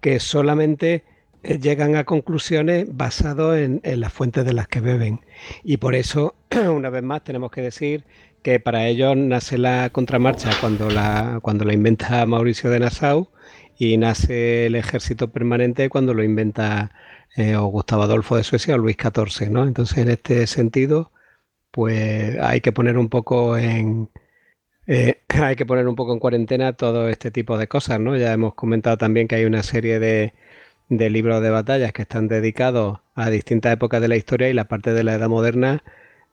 que 0.00 0.20
solamente 0.20 1.04
llegan 1.42 1.96
a 1.96 2.04
conclusiones 2.04 2.86
basadas 2.90 3.58
en, 3.58 3.80
las 4.00 4.12
fuentes 4.12 4.44
de 4.44 4.52
las 4.52 4.68
que 4.68 4.80
beben. 4.80 5.20
Y 5.64 5.78
por 5.78 5.94
eso, 5.94 6.34
una 6.70 6.90
vez 6.90 7.02
más, 7.02 7.24
tenemos 7.24 7.50
que 7.50 7.62
decir 7.62 8.04
que 8.42 8.60
para 8.60 8.86
ellos 8.86 9.16
nace 9.16 9.58
la 9.58 9.90
contramarcha 9.90 10.50
cuando 10.60 10.90
la, 10.90 11.40
cuando 11.42 11.64
la 11.64 11.74
inventa 11.74 12.24
Mauricio 12.26 12.70
de 12.70 12.80
Nassau 12.80 13.30
y 13.78 13.96
nace 13.98 14.66
el 14.66 14.74
ejército 14.74 15.30
permanente 15.32 15.88
cuando 15.88 16.14
lo 16.14 16.24
inventa 16.24 16.92
eh, 17.36 17.56
Gustavo 17.56 18.02
Adolfo 18.04 18.36
de 18.36 18.44
Suecia 18.44 18.74
o 18.74 18.78
Luis 18.78 18.96
XIV. 18.96 19.50
¿no? 19.50 19.64
Entonces, 19.64 19.98
en 19.98 20.10
este 20.10 20.46
sentido, 20.46 21.12
pues 21.70 22.38
hay 22.40 22.60
que 22.60 22.72
poner 22.72 22.98
un 22.98 23.08
poco 23.08 23.56
en, 23.56 24.10
eh, 24.88 25.22
hay 25.28 25.56
que 25.56 25.66
poner 25.66 25.86
un 25.86 25.94
poco 25.96 26.12
en 26.12 26.18
cuarentena 26.18 26.72
todo 26.74 27.08
este 27.08 27.30
tipo 27.30 27.58
de 27.58 27.68
cosas, 27.68 28.00
¿no? 28.00 28.16
Ya 28.16 28.32
hemos 28.32 28.54
comentado 28.54 28.96
también 28.98 29.28
que 29.28 29.36
hay 29.36 29.44
una 29.44 29.62
serie 29.62 29.98
de, 30.00 30.34
libros 30.88 31.42
de 31.42 31.50
batallas 31.50 31.92
que 31.92 32.02
están 32.02 32.28
dedicados 32.28 33.00
a 33.14 33.30
distintas 33.30 33.72
épocas 33.74 34.00
de 34.00 34.08
la 34.08 34.16
historia 34.16 34.48
y 34.48 34.54
la 34.54 34.66
parte 34.68 34.92
de 34.94 35.04
la 35.04 35.14
Edad 35.14 35.28
Moderna 35.28 35.82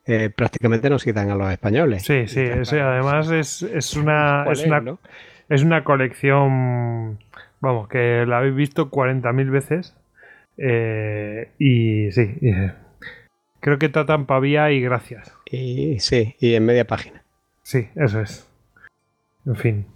eh, 0.06 0.30
prácticamente 0.30 0.88
nos 0.88 1.02
citan 1.02 1.30
a 1.30 1.34
los 1.34 1.50
españoles. 1.50 2.02
Sí, 2.04 2.26
sí, 2.26 2.40
además 2.40 3.30
es, 3.30 3.62
una, 3.96 4.44
es, 4.50 4.64
una, 4.64 4.98
es 5.48 5.62
una 5.62 5.84
colección, 5.84 7.18
vamos, 7.60 7.88
que 7.88 8.24
la 8.26 8.38
habéis 8.38 8.54
visto 8.54 8.90
40.000 8.90 9.50
veces 9.50 9.96
eh, 10.58 11.50
y 11.58 12.10
sí, 12.12 12.34
creo 13.60 13.78
que 13.78 13.88
tratan 13.88 14.26
pavía 14.26 14.70
y 14.70 14.80
gracias. 14.80 15.32
Y 15.50 15.98
sí, 16.00 16.36
y 16.38 16.54
en 16.54 16.64
media 16.64 16.86
página. 16.86 17.22
Sí, 17.62 17.88
eso 17.96 18.20
es. 18.20 18.48
En 19.44 19.56
fin. 19.56 19.86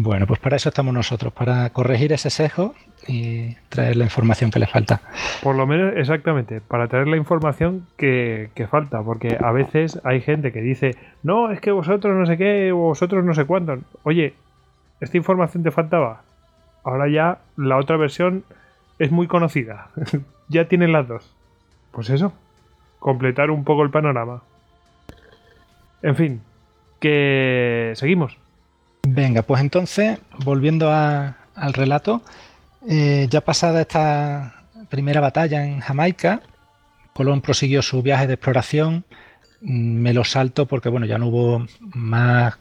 Bueno, 0.00 0.28
pues 0.28 0.38
para 0.38 0.54
eso 0.54 0.68
estamos 0.68 0.94
nosotros, 0.94 1.32
para 1.32 1.70
corregir 1.70 2.12
ese 2.12 2.30
sesgo 2.30 2.72
y 3.08 3.56
traer 3.68 3.96
la 3.96 4.04
información 4.04 4.52
que 4.52 4.60
le 4.60 4.68
falta. 4.68 5.00
Por 5.42 5.56
lo 5.56 5.66
menos, 5.66 5.92
exactamente, 5.96 6.60
para 6.60 6.86
traer 6.86 7.08
la 7.08 7.16
información 7.16 7.84
que, 7.96 8.48
falta, 8.70 9.02
porque 9.02 9.36
a 9.42 9.50
veces 9.50 10.00
hay 10.04 10.20
gente 10.20 10.52
que 10.52 10.60
dice, 10.60 10.94
no, 11.24 11.50
es 11.50 11.60
que 11.60 11.72
vosotros 11.72 12.14
no 12.14 12.26
sé 12.26 12.36
qué, 12.38 12.70
vosotros 12.70 13.24
no 13.24 13.34
sé 13.34 13.44
cuánto. 13.44 13.78
Oye, 14.04 14.34
esta 15.00 15.16
información 15.16 15.64
te 15.64 15.72
faltaba. 15.72 16.22
Ahora 16.84 17.08
ya 17.08 17.38
la 17.56 17.76
otra 17.76 17.96
versión 17.96 18.44
es 19.00 19.10
muy 19.10 19.26
conocida. 19.26 19.88
ya 20.48 20.68
tienen 20.68 20.92
las 20.92 21.08
dos. 21.08 21.34
Pues 21.90 22.08
eso, 22.10 22.32
completar 23.00 23.50
un 23.50 23.64
poco 23.64 23.82
el 23.82 23.90
panorama. 23.90 24.42
En 26.02 26.14
fin, 26.14 26.40
que 27.00 27.94
seguimos. 27.96 28.38
Venga, 29.10 29.42
pues 29.42 29.62
entonces, 29.62 30.18
volviendo 30.44 30.90
al 30.92 31.72
relato, 31.72 32.20
eh, 32.86 33.26
ya 33.30 33.40
pasada 33.40 33.80
esta 33.80 34.66
primera 34.90 35.20
batalla 35.22 35.64
en 35.64 35.80
Jamaica, 35.80 36.42
Colón 37.14 37.40
prosiguió 37.40 37.80
su 37.80 38.02
viaje 38.02 38.26
de 38.26 38.34
exploración. 38.34 39.04
Mm, 39.62 40.02
me 40.02 40.12
lo 40.12 40.24
salto 40.24 40.66
porque 40.66 40.90
bueno, 40.90 41.06
ya 41.06 41.16
no 41.16 41.28
hubo 41.28 41.66
más 41.94 42.58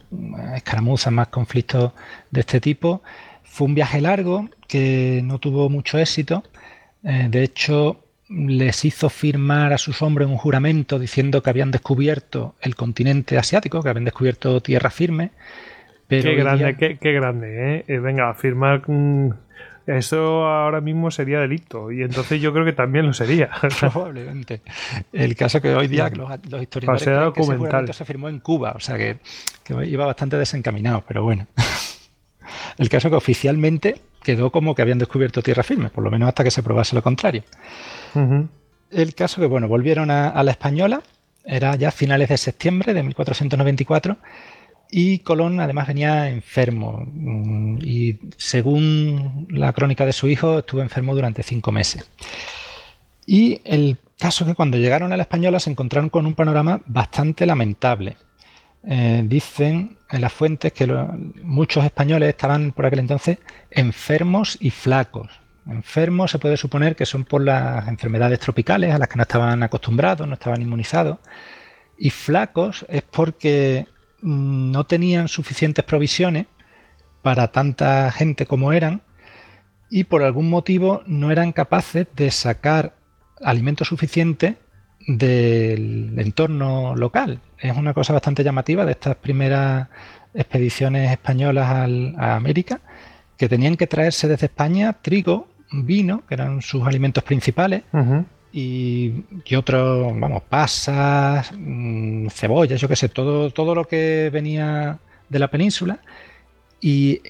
escaramuzas, 0.55 1.11
más 1.11 1.27
conflictos 1.27 1.91
de 2.31 2.39
este 2.39 2.61
tipo. 2.61 3.01
Fue 3.43 3.67
un 3.67 3.75
viaje 3.75 3.99
largo 3.99 4.49
que 4.69 5.21
no 5.25 5.39
tuvo 5.39 5.69
mucho 5.69 5.97
éxito. 5.99 6.43
Eh, 7.03 7.27
de 7.29 7.43
hecho, 7.43 8.05
les 8.29 8.85
hizo 8.85 9.09
firmar 9.09 9.73
a 9.73 9.77
sus 9.77 10.01
hombres 10.01 10.29
un 10.29 10.37
juramento 10.37 10.97
diciendo 10.97 11.43
que 11.43 11.49
habían 11.49 11.71
descubierto 11.71 12.55
el 12.61 12.75
continente 12.75 13.37
asiático, 13.37 13.83
que 13.83 13.89
habían 13.89 14.05
descubierto 14.05 14.61
tierra 14.61 14.89
firme. 14.89 15.31
Qué 16.07 16.35
grande, 16.35 16.97
qué, 16.99 17.11
grande, 17.13 17.75
¿eh? 17.77 17.85
¿eh? 17.87 17.99
Venga, 17.99 18.33
firmar... 18.33 18.81
Eso 19.87 20.45
ahora 20.45 20.81
mismo 20.81 21.09
sería 21.11 21.39
delito 21.39 21.93
y 21.93 22.03
entonces 22.03 22.41
yo 22.41 22.51
creo 22.51 22.65
que 22.65 22.73
también 22.73 23.05
lo 23.05 23.13
sería. 23.13 23.49
Probablemente. 23.79 24.61
El 25.13 25.33
caso 25.37 25.61
que 25.61 25.73
hoy 25.73 25.87
día 25.87 26.09
los, 26.09 26.29
los 26.49 26.61
historiadores 26.61 27.33
creen 27.33 27.85
que 27.85 27.93
se 27.93 28.03
firmó 28.03 28.27
en 28.27 28.39
Cuba, 28.41 28.73
o 28.75 28.81
sea 28.81 28.97
que, 28.97 29.19
iba 29.85 30.05
bastante 30.05 30.37
desencaminado, 30.37 31.05
pero 31.07 31.23
bueno. 31.23 31.47
El 32.77 32.89
caso 32.89 33.09
que 33.09 33.15
oficialmente 33.15 34.01
quedó 34.23 34.51
como 34.51 34.75
que 34.75 34.81
habían 34.81 34.97
descubierto 34.99 35.41
tierra 35.41 35.63
firme, 35.63 35.89
por 35.89 36.03
lo 36.03 36.11
menos 36.11 36.27
hasta 36.27 36.43
que 36.43 36.51
se 36.51 36.63
probase 36.63 36.95
lo 36.95 37.01
contrario. 37.01 37.43
El 38.91 39.15
caso 39.15 39.39
que, 39.41 39.47
bueno, 39.47 39.67
volvieron 39.67 40.11
a, 40.11 40.43
la 40.43 40.51
española, 40.51 41.01
era 41.45 41.75
ya 41.75 41.91
finales 41.91 42.29
de 42.29 42.37
septiembre 42.37 42.93
de 42.93 43.03
1494, 43.03 44.17
y 44.89 45.19
Colón 45.19 45.59
además 45.59 45.87
venía 45.87 46.29
enfermo 46.29 47.03
mm, 47.05 47.79
y 47.81 48.19
según 48.37 49.47
la 49.49 49.73
crónica 49.73 50.05
de 50.05 50.13
su 50.13 50.27
hijo 50.27 50.59
estuvo 50.59 50.81
enfermo 50.81 51.15
durante 51.15 51.43
cinco 51.43 51.71
meses. 51.71 52.09
Y 53.25 53.61
el 53.65 53.97
caso 54.17 54.43
es 54.43 54.51
que 54.51 54.55
cuando 54.55 54.77
llegaron 54.77 55.11
a 55.11 55.17
la 55.17 55.23
española 55.23 55.59
se 55.59 55.69
encontraron 55.69 56.09
con 56.09 56.25
un 56.25 56.35
panorama 56.35 56.81
bastante 56.85 57.45
lamentable. 57.45 58.17
Eh, 58.83 59.23
dicen 59.25 59.97
en 60.09 60.21
las 60.21 60.31
fuentes 60.31 60.71
que 60.71 60.87
muchos 61.43 61.83
españoles 61.83 62.29
estaban 62.29 62.71
por 62.71 62.85
aquel 62.85 62.99
entonces 62.99 63.37
enfermos 63.69 64.57
y 64.61 64.69
flacos, 64.69 65.29
Enfermos 65.69 66.31
se 66.31 66.39
puede 66.39 66.55
suponer 66.55 66.95
que 66.95 67.05
son 67.05 67.25
por 67.25 67.43
las 67.43 67.87
enfermedades 67.87 68.39
tropicales 68.39 68.93
a 68.93 68.97
las 68.97 69.09
que 69.09 69.17
no 69.17 69.23
estaban 69.23 69.61
acostumbrados, 69.63 70.25
no 70.27 70.35
estaban 70.35 70.61
inmunizados. 70.61 71.17
Y 71.97 72.09
flacos 72.09 72.85
es 72.87 73.01
porque 73.01 73.85
no 74.21 74.85
tenían 74.85 75.27
suficientes 75.27 75.85
provisiones 75.85 76.47
para 77.21 77.49
tanta 77.49 78.11
gente 78.11 78.45
como 78.45 78.73
eran 78.73 79.01
y 79.89 80.05
por 80.05 80.23
algún 80.23 80.49
motivo 80.49 81.03
no 81.05 81.31
eran 81.31 81.51
capaces 81.51 82.07
de 82.15 82.31
sacar 82.31 82.95
alimento 83.41 83.85
suficiente 83.85 84.57
del 85.07 86.13
entorno 86.17 86.95
local. 86.95 87.39
Es 87.59 87.75
una 87.75 87.93
cosa 87.93 88.13
bastante 88.13 88.43
llamativa 88.43 88.85
de 88.85 88.91
estas 88.91 89.15
primeras 89.15 89.87
expediciones 90.33 91.11
españolas 91.11 91.67
a 92.17 92.35
América, 92.35 92.81
que 93.37 93.47
tenían 93.47 93.77
que 93.77 93.87
traerse 93.87 94.27
desde 94.27 94.47
España 94.47 94.93
trigo, 95.01 95.47
vino, 95.71 96.23
que 96.27 96.33
eran 96.33 96.61
sus 96.61 96.85
alimentos 96.85 97.23
principales, 97.23 97.83
y, 98.59 99.55
otros, 99.55 100.19
vamos, 100.19 100.41
pasas, 100.49 101.51
mm, 101.55 102.27
cebollas, 102.29 102.81
yo 102.81 102.87
qué 102.87 102.95
sé, 102.95 103.07
todo, 103.07 103.51
todo 103.51 103.75
lo 103.75 103.85
que 103.85 104.31
venía 104.33 104.97
de 105.29 105.39
la 105.39 105.49
península. 105.49 105.99
Y 106.81 107.21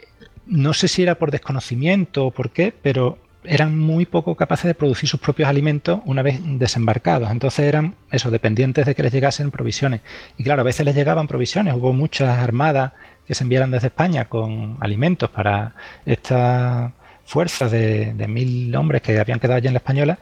no 0.45 0.73
sé 0.73 0.87
si 0.87 1.03
era 1.03 1.15
por 1.15 1.31
desconocimiento 1.31 2.27
o 2.27 2.31
por 2.31 2.51
qué, 2.51 2.73
pero 2.81 3.17
eran 3.43 3.77
muy 3.77 4.05
poco 4.05 4.35
capaces 4.35 4.67
de 4.67 4.73
producir 4.73 5.09
sus 5.09 5.19
propios 5.19 5.49
alimentos 5.49 5.99
una 6.05 6.21
vez 6.21 6.39
desembarcados. 6.43 7.29
Entonces 7.29 7.65
eran 7.65 7.95
eso, 8.09 8.31
dependientes 8.31 8.85
de 8.85 8.95
que 8.95 9.03
les 9.03 9.11
llegasen 9.11 9.51
provisiones. 9.51 10.01
Y 10.37 10.43
claro, 10.45 10.61
a 10.61 10.65
veces 10.65 10.85
les 10.85 10.95
llegaban 10.95 11.27
provisiones. 11.27 11.73
Hubo 11.73 11.91
muchas 11.91 12.37
armadas 12.39 12.93
que 13.27 13.35
se 13.35 13.43
enviaron 13.43 13.71
desde 13.71 13.87
España 13.87 14.25
con 14.29 14.77
alimentos 14.79 15.29
para 15.29 15.75
esta 16.05 16.93
fuerza 17.25 17.67
de, 17.67 18.13
mil 18.29 18.73
hombres 18.77 19.01
que 19.01 19.19
habían 19.19 19.39
quedado 19.39 19.57
allí 19.57 19.67
en 19.67 19.73
la 19.73 19.79
española, 19.79 20.19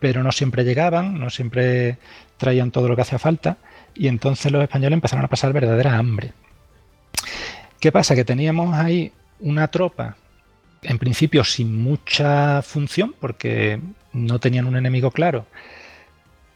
pero 0.00 0.22
no 0.22 0.32
siempre 0.32 0.64
llegaban, 0.64 1.20
no 1.20 1.30
siempre 1.30 1.98
traían 2.38 2.70
todo 2.70 2.88
lo 2.88 2.96
que 2.96 3.02
hacía 3.02 3.18
falta. 3.18 3.58
Y 3.94 4.08
entonces 4.08 4.50
los 4.50 4.62
españoles 4.62 4.94
empezaron 4.94 5.24
a 5.24 5.28
pasar 5.28 5.52
verdadera 5.52 5.96
hambre. 5.96 6.32
¿Qué 7.78 7.92
pasa? 7.92 8.14
Que 8.14 8.24
teníamos 8.24 8.74
ahí 8.74 9.12
una 9.40 9.68
tropa 9.68 10.16
en 10.82 10.98
principio 10.98 11.44
sin 11.44 11.82
mucha 11.82 12.62
función, 12.62 13.14
porque 13.20 13.80
no 14.12 14.38
tenían 14.38 14.66
un 14.66 14.76
enemigo 14.76 15.10
claro, 15.10 15.46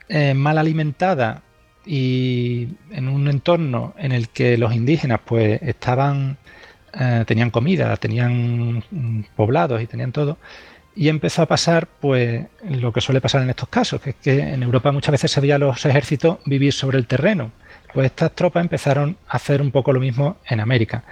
eh, 0.09 0.34
mal 0.34 0.59
alimentada 0.59 1.42
y 1.86 2.68
en 2.90 3.09
un 3.09 3.28
entorno 3.28 3.95
en 3.99 4.12
el 4.12 4.28
que 4.28 4.57
los 4.57 4.74
indígenas 4.74 5.20
pues 5.24 5.61
estaban, 5.62 6.38
eh, 6.99 7.24
tenían 7.26 7.51
comida, 7.51 7.97
tenían 7.97 8.82
poblados 9.36 9.82
y 9.82 9.86
tenían 9.86 10.12
todo, 10.12 10.38
y 10.97 11.09
empezó 11.09 11.42
a 11.42 11.47
pasar 11.47 11.88
pues 12.01 12.47
lo 12.62 12.92
que 12.92 13.01
suele 13.01 13.20
pasar 13.20 13.42
en 13.42 13.51
estos 13.51 13.68
casos, 13.68 14.01
que 14.01 14.11
es 14.11 14.16
que 14.16 14.38
en 14.38 14.62
Europa 14.62 14.92
muchas 14.92 15.12
veces 15.12 15.30
se 15.30 15.40
veía 15.40 15.57
a 15.57 15.59
los 15.59 15.84
ejércitos 15.84 16.38
vivir 16.47 16.72
sobre 16.72 16.99
el 16.99 17.07
terreno. 17.07 17.53
Pues 17.92 18.07
estas 18.07 18.32
tropas 18.32 18.62
empezaron 18.62 19.16
a 19.28 19.36
hacer 19.36 19.62
un 19.62 19.70
poco 19.70 19.92
lo 19.92 20.01
mismo 20.01 20.36
en 20.49 20.61
América. 20.61 21.05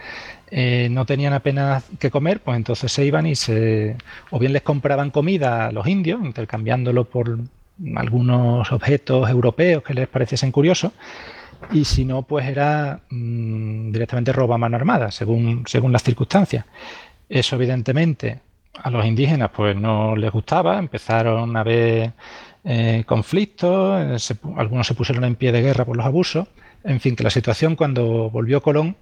Eh, 0.51 0.89
no 0.91 1.07
tenían 1.07 1.33
apenas 1.33 1.85
que 1.99 2.11
comer, 2.11 2.41
pues 2.41 2.57
entonces 2.57 2.93
se 2.93 3.05
iban 3.05 3.27
y 3.27 3.37
se 3.37 3.97
o 4.31 4.39
bien 4.39 4.53
les 4.53 4.63
compraban 4.63 5.11
comida 5.11 5.67
a 5.67 5.73
los 5.73 5.87
indios, 5.87 6.21
intercambiándolo 6.25 7.05
por 7.05 7.39
algunos 7.97 8.71
objetos 8.71 9.31
europeos 9.31 9.83
que 9.83 9.95
les 9.95 10.09
pareciesen 10.09 10.53
curiosos, 10.53 10.93
y 11.71 11.85
si 11.85 12.05
no, 12.05 12.23
pues 12.23 12.47
era 12.47 13.01
mm, 13.09 13.93
directamente 13.93 14.33
roba 14.33 14.57
a 14.57 14.59
mano 14.59 14.77
armada, 14.77 15.11
según, 15.11 15.65
según 15.67 15.93
las 15.93 16.03
circunstancias. 16.03 16.65
Eso 17.29 17.57
evidentemente 17.57 18.41
a 18.75 18.91
los 18.91 19.05
indígenas 19.05 19.51
pues 19.55 19.77
no 19.77 20.17
les 20.17 20.31
gustaba, 20.31 20.79
empezaron 20.79 21.57
a 21.57 21.61
haber 21.61 22.13
eh, 22.65 23.05
conflictos, 23.07 24.33
algunos 24.57 24.87
se 24.87 24.95
pusieron 24.95 25.25
en 25.25 25.37
pie 25.37 25.53
de 25.53 25.63
guerra 25.63 25.85
por 25.85 25.97
los 25.97 26.07
abusos, 26.07 26.49
en 26.85 27.01
fin, 27.01 27.15
que 27.15 27.25
la 27.25 27.31
situación 27.31 27.77
cuando 27.77 28.31
volvió 28.31 28.63
Colón 28.63 28.97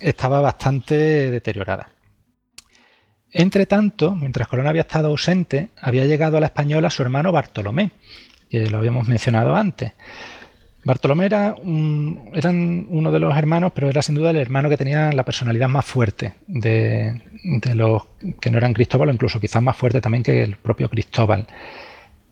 estaba 0.00 0.40
bastante 0.40 1.30
deteriorada. 1.30 1.90
Entre 3.32 3.66
tanto, 3.66 4.14
mientras 4.14 4.48
Colón 4.48 4.66
había 4.66 4.82
estado 4.82 5.08
ausente, 5.08 5.70
había 5.80 6.06
llegado 6.06 6.36
a 6.36 6.40
la 6.40 6.46
española 6.46 6.90
su 6.90 7.02
hermano 7.02 7.30
Bartolomé, 7.30 7.92
que 8.48 8.68
lo 8.68 8.78
habíamos 8.78 9.06
mencionado 9.06 9.54
antes. 9.54 9.92
Bartolomé 10.82 11.26
era, 11.26 11.54
uno 11.62 13.12
de 13.12 13.18
los 13.18 13.36
hermanos, 13.36 13.72
pero 13.74 13.88
era 13.88 14.02
sin 14.02 14.14
duda 14.14 14.30
el 14.30 14.36
hermano 14.36 14.68
que 14.68 14.78
tenía 14.78 15.12
la 15.12 15.24
personalidad 15.24 15.68
más 15.68 15.84
fuerte 15.84 16.34
de, 16.46 17.20
de 17.42 17.74
los 17.74 18.04
que 18.40 18.50
no 18.50 18.58
eran 18.58 18.72
Cristóbal, 18.72 19.10
o 19.10 19.12
incluso 19.12 19.40
quizás 19.40 19.62
más 19.62 19.76
fuerte 19.76 20.00
también 20.00 20.22
que 20.22 20.42
el 20.42 20.56
propio 20.56 20.88
Cristóbal. 20.88 21.46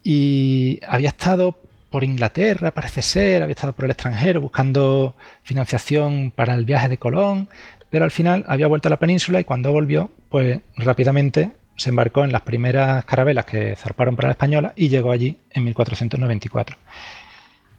Y 0.02 0.80
había 0.88 1.10
estado 1.10 1.58
por 1.90 2.04
Inglaterra, 2.04 2.70
parece 2.70 3.02
ser, 3.02 3.42
había 3.42 3.54
estado 3.54 3.72
por 3.72 3.84
el 3.84 3.90
extranjero 3.90 4.40
buscando 4.40 5.14
financiación 5.42 6.32
para 6.34 6.54
el 6.54 6.64
viaje 6.64 6.88
de 6.88 6.98
Colón, 6.98 7.48
pero 7.90 8.04
al 8.04 8.10
final 8.10 8.44
había 8.48 8.66
vuelto 8.66 8.88
a 8.88 8.90
la 8.90 8.98
península 8.98 9.40
y 9.40 9.44
cuando 9.44 9.72
volvió, 9.72 10.10
pues 10.28 10.60
rápidamente 10.76 11.52
se 11.76 11.90
embarcó 11.90 12.24
en 12.24 12.32
las 12.32 12.42
primeras 12.42 13.04
carabelas 13.04 13.44
que 13.44 13.76
zarparon 13.76 14.16
para 14.16 14.28
la 14.28 14.32
española 14.32 14.72
y 14.76 14.88
llegó 14.88 15.12
allí 15.12 15.38
en 15.50 15.64
1494. 15.64 16.76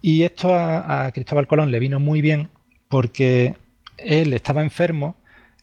Y 0.01 0.23
esto 0.23 0.53
a, 0.55 1.11
Cristóbal 1.13 1.47
Colón 1.47 1.71
le 1.71 1.79
vino 1.79 1.99
muy 1.99 2.21
bien 2.21 2.49
porque 2.87 3.55
él 3.97 4.33
estaba 4.33 4.61
enfermo, 4.61 5.15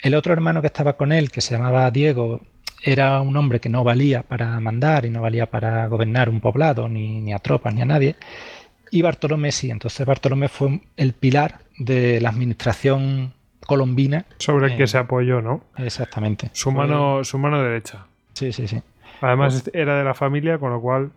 el 0.03 0.15
otro 0.15 0.33
hermano 0.33 0.61
que 0.61 0.67
estaba 0.67 0.95
con 0.95 1.13
él, 1.13 1.31
que 1.31 1.41
se 1.41 1.55
llamaba 1.55 1.91
Diego, 1.91 2.41
era 2.83 3.21
un 3.21 3.37
hombre 3.37 3.61
que 3.61 3.69
no 3.69 3.83
valía 3.83 4.23
para 4.23 4.61
mandar 4.61 5.07
y 5.07 5.11
no 5.11 5.23
valía 5.23 5.47
para 5.47 5.87
gobernar 5.87 6.29
un 6.29 6.41
poblado, 6.41 6.89
ni, 6.89 7.33
a 7.33 7.39
tropas, 7.39 7.75
ni 7.75 7.83
a 7.83 7.87
nadie. 7.87 8.17
Y 8.91 9.03
Bartolomé 9.03 9.51
sí, 9.53 9.71
entonces 9.71 10.07
Bartolomé 10.07 10.49
fue 10.49 10.81
el 10.97 11.13
pilar 11.15 11.61
de 11.79 12.21
la 12.21 12.29
administración 12.29 13.33
colombina. 13.67 14.27
Sobre 14.39 14.67
el 14.67 14.77
que 14.77 14.87
se 14.87 14.99
apoyó, 14.99 15.41
¿no? 15.41 15.65
Exactamente. 15.77 16.51
Su 16.53 16.71
mano, 16.71 17.25
su 17.25 17.39
mano 17.39 17.63
derecha. 17.63 18.07
Sí, 18.35 18.53
sí, 18.53 18.69
sí. 18.69 18.81
Además 19.21 19.63
pues 19.63 19.75
era 19.75 19.99
de 19.99 20.05
la 20.05 20.15
familia, 20.15 20.59
con 20.59 20.71
lo 20.71 20.81
cual... 20.81 21.11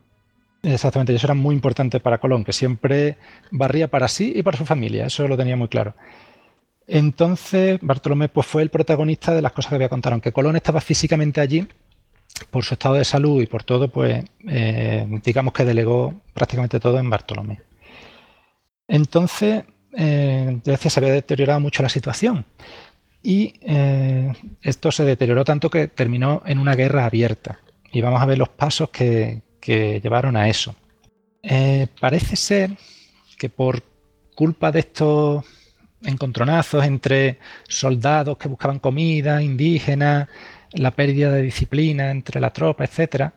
Exactamente, 0.61 1.13
y 1.13 1.15
eso 1.15 1.27
era 1.27 1.35
muy 1.35 1.55
importante 1.55 1.99
para 1.99 2.17
Colón, 2.17 2.43
que 2.43 2.51
siempre 2.51 3.17
barría 3.49 3.87
para 3.87 4.07
sí 4.07 4.33
y 4.35 4.43
para 4.43 4.57
su 4.57 4.65
familia, 4.65 5.05
eso 5.05 5.27
lo 5.27 5.37
tenía 5.37 5.55
muy 5.55 5.69
claro. 5.69 5.95
Entonces, 6.85 7.79
Bartolomé 7.81 8.29
pues, 8.29 8.47
fue 8.47 8.63
el 8.63 8.69
protagonista 8.69 9.33
de 9.33 9.41
las 9.41 9.53
cosas 9.53 9.69
que 9.69 9.77
voy 9.77 9.85
a 9.85 9.89
contar. 9.89 10.11
Aunque 10.11 10.31
Colón 10.33 10.55
estaba 10.55 10.81
físicamente 10.81 11.39
allí, 11.39 11.67
por 12.49 12.63
su 12.63 12.73
estado 12.73 12.95
de 12.95 13.05
salud 13.05 13.41
y 13.41 13.47
por 13.47 13.63
todo, 13.63 13.89
pues 13.89 14.23
eh, 14.47 15.07
digamos 15.23 15.53
que 15.53 15.65
delegó 15.65 16.21
prácticamente 16.33 16.79
todo 16.79 16.99
en 16.99 17.09
Bartolomé. 17.09 17.61
Entonces, 18.87 19.65
eh, 19.95 20.59
se 20.63 20.99
había 20.99 21.13
deteriorado 21.13 21.59
mucho 21.59 21.83
la 21.83 21.89
situación. 21.89 22.45
Y 23.21 23.53
eh, 23.61 24.33
esto 24.61 24.91
se 24.91 25.03
deterioró 25.03 25.43
tanto 25.43 25.69
que 25.69 25.87
terminó 25.89 26.41
en 26.45 26.57
una 26.57 26.75
guerra 26.75 27.05
abierta. 27.05 27.59
Y 27.91 28.01
vamos 28.01 28.21
a 28.21 28.25
ver 28.25 28.37
los 28.37 28.49
pasos 28.49 28.89
que, 28.89 29.41
llevaron 30.01 30.35
a 30.37 30.49
eso. 30.49 30.75
parece 31.99 32.35
ser 32.35 32.71
que 33.37 33.49
por 33.49 33.83
culpa 34.35 34.71
de 34.71 34.79
estos 34.79 35.45
encontronazos 36.03 36.85
entre 36.85 37.39
soldados 37.67 38.37
que 38.37 38.47
buscaban 38.47 38.79
comida, 38.79 39.41
indígenas, 39.41 40.27
la 40.73 40.91
pérdida 40.91 41.31
de 41.31 41.41
disciplina 41.41 42.11
entre 42.11 42.39
la 42.39 42.51
tropa, 42.51 42.83
etcétera, 42.83 43.33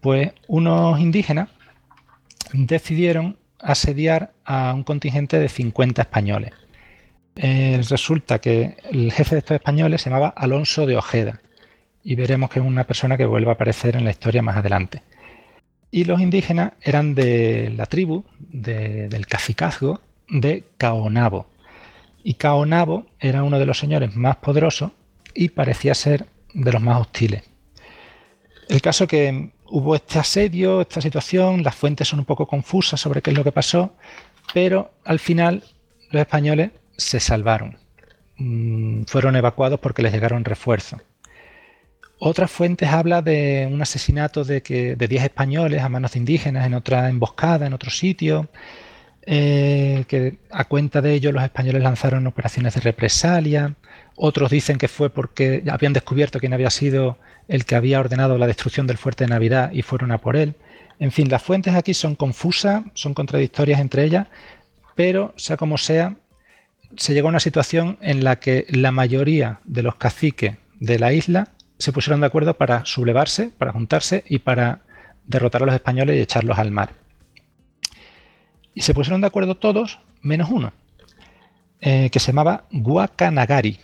pues 0.00 0.32
unos 0.48 1.00
indígenas 1.00 1.48
decidieron 2.52 3.36
asediar 3.58 4.32
a 4.44 4.72
un 4.72 4.84
contingente 4.84 5.38
de 5.38 5.48
50 5.48 6.02
españoles. 6.02 6.52
Eh, 7.34 7.80
resulta 7.90 8.38
que 8.38 8.76
el 8.90 9.12
jefe 9.12 9.34
de 9.34 9.38
estos 9.40 9.56
españoles 9.56 10.00
se 10.00 10.08
llamaba 10.08 10.32
Alonso 10.36 10.86
de 10.86 10.96
Ojeda 10.96 11.40
y 12.02 12.14
veremos 12.14 12.48
que 12.48 12.60
es 12.60 12.64
una 12.64 12.84
persona 12.84 13.16
que 13.16 13.26
vuelve 13.26 13.50
a 13.50 13.54
aparecer 13.54 13.96
en 13.96 14.04
la 14.04 14.10
historia 14.10 14.42
más 14.42 14.56
adelante. 14.56 15.02
Y 15.90 16.04
los 16.04 16.20
indígenas 16.20 16.72
eran 16.82 17.14
de 17.14 17.72
la 17.76 17.86
tribu 17.86 18.24
del 18.38 19.26
cacicazgo 19.26 20.00
de 20.28 20.64
Caonabo, 20.78 21.46
y 22.28 22.34
Caonabo 22.34 23.06
era 23.20 23.44
uno 23.44 23.56
de 23.56 23.66
los 23.66 23.78
señores 23.78 24.16
más 24.16 24.34
poderosos 24.38 24.90
y 25.32 25.50
parecía 25.50 25.94
ser 25.94 26.26
de 26.54 26.72
los 26.72 26.82
más 26.82 27.00
hostiles. 27.00 27.44
El 28.68 28.82
caso 28.82 29.06
que 29.06 29.52
hubo 29.66 29.94
este 29.94 30.18
asedio, 30.18 30.80
esta 30.80 31.00
situación, 31.00 31.62
las 31.62 31.76
fuentes 31.76 32.08
son 32.08 32.18
un 32.18 32.24
poco 32.24 32.48
confusas 32.48 33.00
sobre 33.00 33.22
qué 33.22 33.30
es 33.30 33.36
lo 33.36 33.44
que 33.44 33.52
pasó, 33.52 33.94
pero 34.52 34.90
al 35.04 35.20
final 35.20 35.62
los 36.10 36.20
españoles 36.20 36.72
se 36.96 37.20
salvaron. 37.20 37.78
Mm, 38.38 39.04
fueron 39.04 39.36
evacuados 39.36 39.78
porque 39.78 40.02
les 40.02 40.12
llegaron 40.12 40.44
refuerzos. 40.44 41.00
Otras 42.18 42.50
fuentes 42.50 42.88
hablan 42.88 43.24
de 43.24 43.68
un 43.70 43.82
asesinato 43.82 44.44
de, 44.44 44.62
que, 44.62 44.96
de 44.96 45.08
10 45.08 45.24
españoles 45.24 45.82
a 45.82 45.88
manos 45.88 46.12
de 46.12 46.20
indígenas 46.20 46.66
en 46.66 46.74
otra 46.74 47.08
emboscada, 47.10 47.66
en 47.66 47.74
otro 47.74 47.90
sitio. 47.90 48.48
Eh, 49.28 50.04
que 50.06 50.38
a 50.52 50.66
cuenta 50.66 51.02
de 51.02 51.12
ello 51.12 51.32
los 51.32 51.42
españoles 51.42 51.82
lanzaron 51.82 52.28
operaciones 52.28 52.74
de 52.74 52.80
represalia. 52.80 53.74
otros 54.14 54.50
dicen 54.50 54.78
que 54.78 54.86
fue 54.86 55.10
porque 55.10 55.64
habían 55.68 55.92
descubierto 55.92 56.38
quién 56.38 56.54
había 56.54 56.70
sido 56.70 57.18
el 57.48 57.64
que 57.64 57.74
había 57.74 57.98
ordenado 57.98 58.38
la 58.38 58.46
destrucción 58.46 58.86
del 58.86 58.98
fuerte 58.98 59.24
de 59.24 59.30
Navidad 59.30 59.72
y 59.72 59.82
fueron 59.82 60.12
a 60.12 60.18
por 60.18 60.36
él. 60.36 60.54
En 61.00 61.10
fin, 61.10 61.28
las 61.28 61.42
fuentes 61.42 61.74
aquí 61.74 61.92
son 61.92 62.14
confusas, 62.14 62.84
son 62.94 63.14
contradictorias 63.14 63.80
entre 63.80 64.04
ellas, 64.04 64.28
pero 64.94 65.34
sea 65.36 65.56
como 65.56 65.76
sea, 65.76 66.16
se 66.96 67.12
llegó 67.12 67.28
a 67.28 67.30
una 67.30 67.40
situación 67.40 67.98
en 68.00 68.22
la 68.22 68.36
que 68.38 68.64
la 68.70 68.92
mayoría 68.92 69.60
de 69.64 69.82
los 69.82 69.96
caciques 69.96 70.56
de 70.78 70.98
la 71.00 71.12
isla 71.12 71.48
se 71.78 71.92
pusieron 71.92 72.20
de 72.20 72.26
acuerdo 72.26 72.54
para 72.54 72.84
sublevarse, 72.84 73.50
para 73.56 73.72
juntarse 73.72 74.24
y 74.28 74.38
para 74.38 74.80
derrotar 75.26 75.62
a 75.62 75.66
los 75.66 75.74
españoles 75.74 76.16
y 76.16 76.20
echarlos 76.20 76.58
al 76.58 76.70
mar. 76.70 76.90
Y 78.74 78.82
se 78.82 78.94
pusieron 78.94 79.20
de 79.20 79.26
acuerdo 79.26 79.56
todos, 79.56 80.00
menos 80.22 80.50
uno, 80.50 80.72
eh, 81.80 82.10
que 82.10 82.18
se 82.18 82.28
llamaba 82.28 82.64
Guacanagari. 82.70 83.80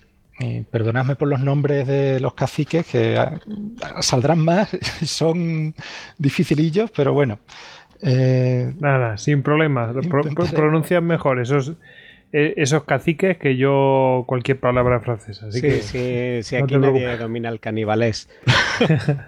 perdonadme 0.71 1.15
por 1.15 1.29
los 1.29 1.41
nombres 1.41 1.87
de 1.87 2.19
los 2.19 2.35
caciques, 2.35 2.87
que 2.87 3.17
ah, 3.17 3.39
saldrán 4.01 4.41
más, 4.41 4.71
son 5.05 5.75
dificilillos, 6.19 6.91
pero 6.91 7.13
bueno. 7.13 7.39
Eh, 8.03 8.75
Nada, 8.81 9.17
sin 9.17 9.43
problemas. 9.43 9.95
pronuncian 10.53 11.05
mejor 11.05 11.41
esos, 11.41 11.69
eh, 11.69 11.75
esos 12.33 12.85
caciques 12.85 13.37
que 13.37 13.57
yo 13.57 14.25
cualquier 14.27 14.59
palabra 14.59 15.01
francesa. 15.01 15.47
Así 15.47 15.61
sí, 15.61 15.67
que 15.67 15.83
sí, 15.83 16.43
sí, 16.43 16.57
aquí 16.57 16.77
nadie 16.77 17.17
domina 17.17 17.51
el 17.51 17.61
canibalés. 17.61 18.29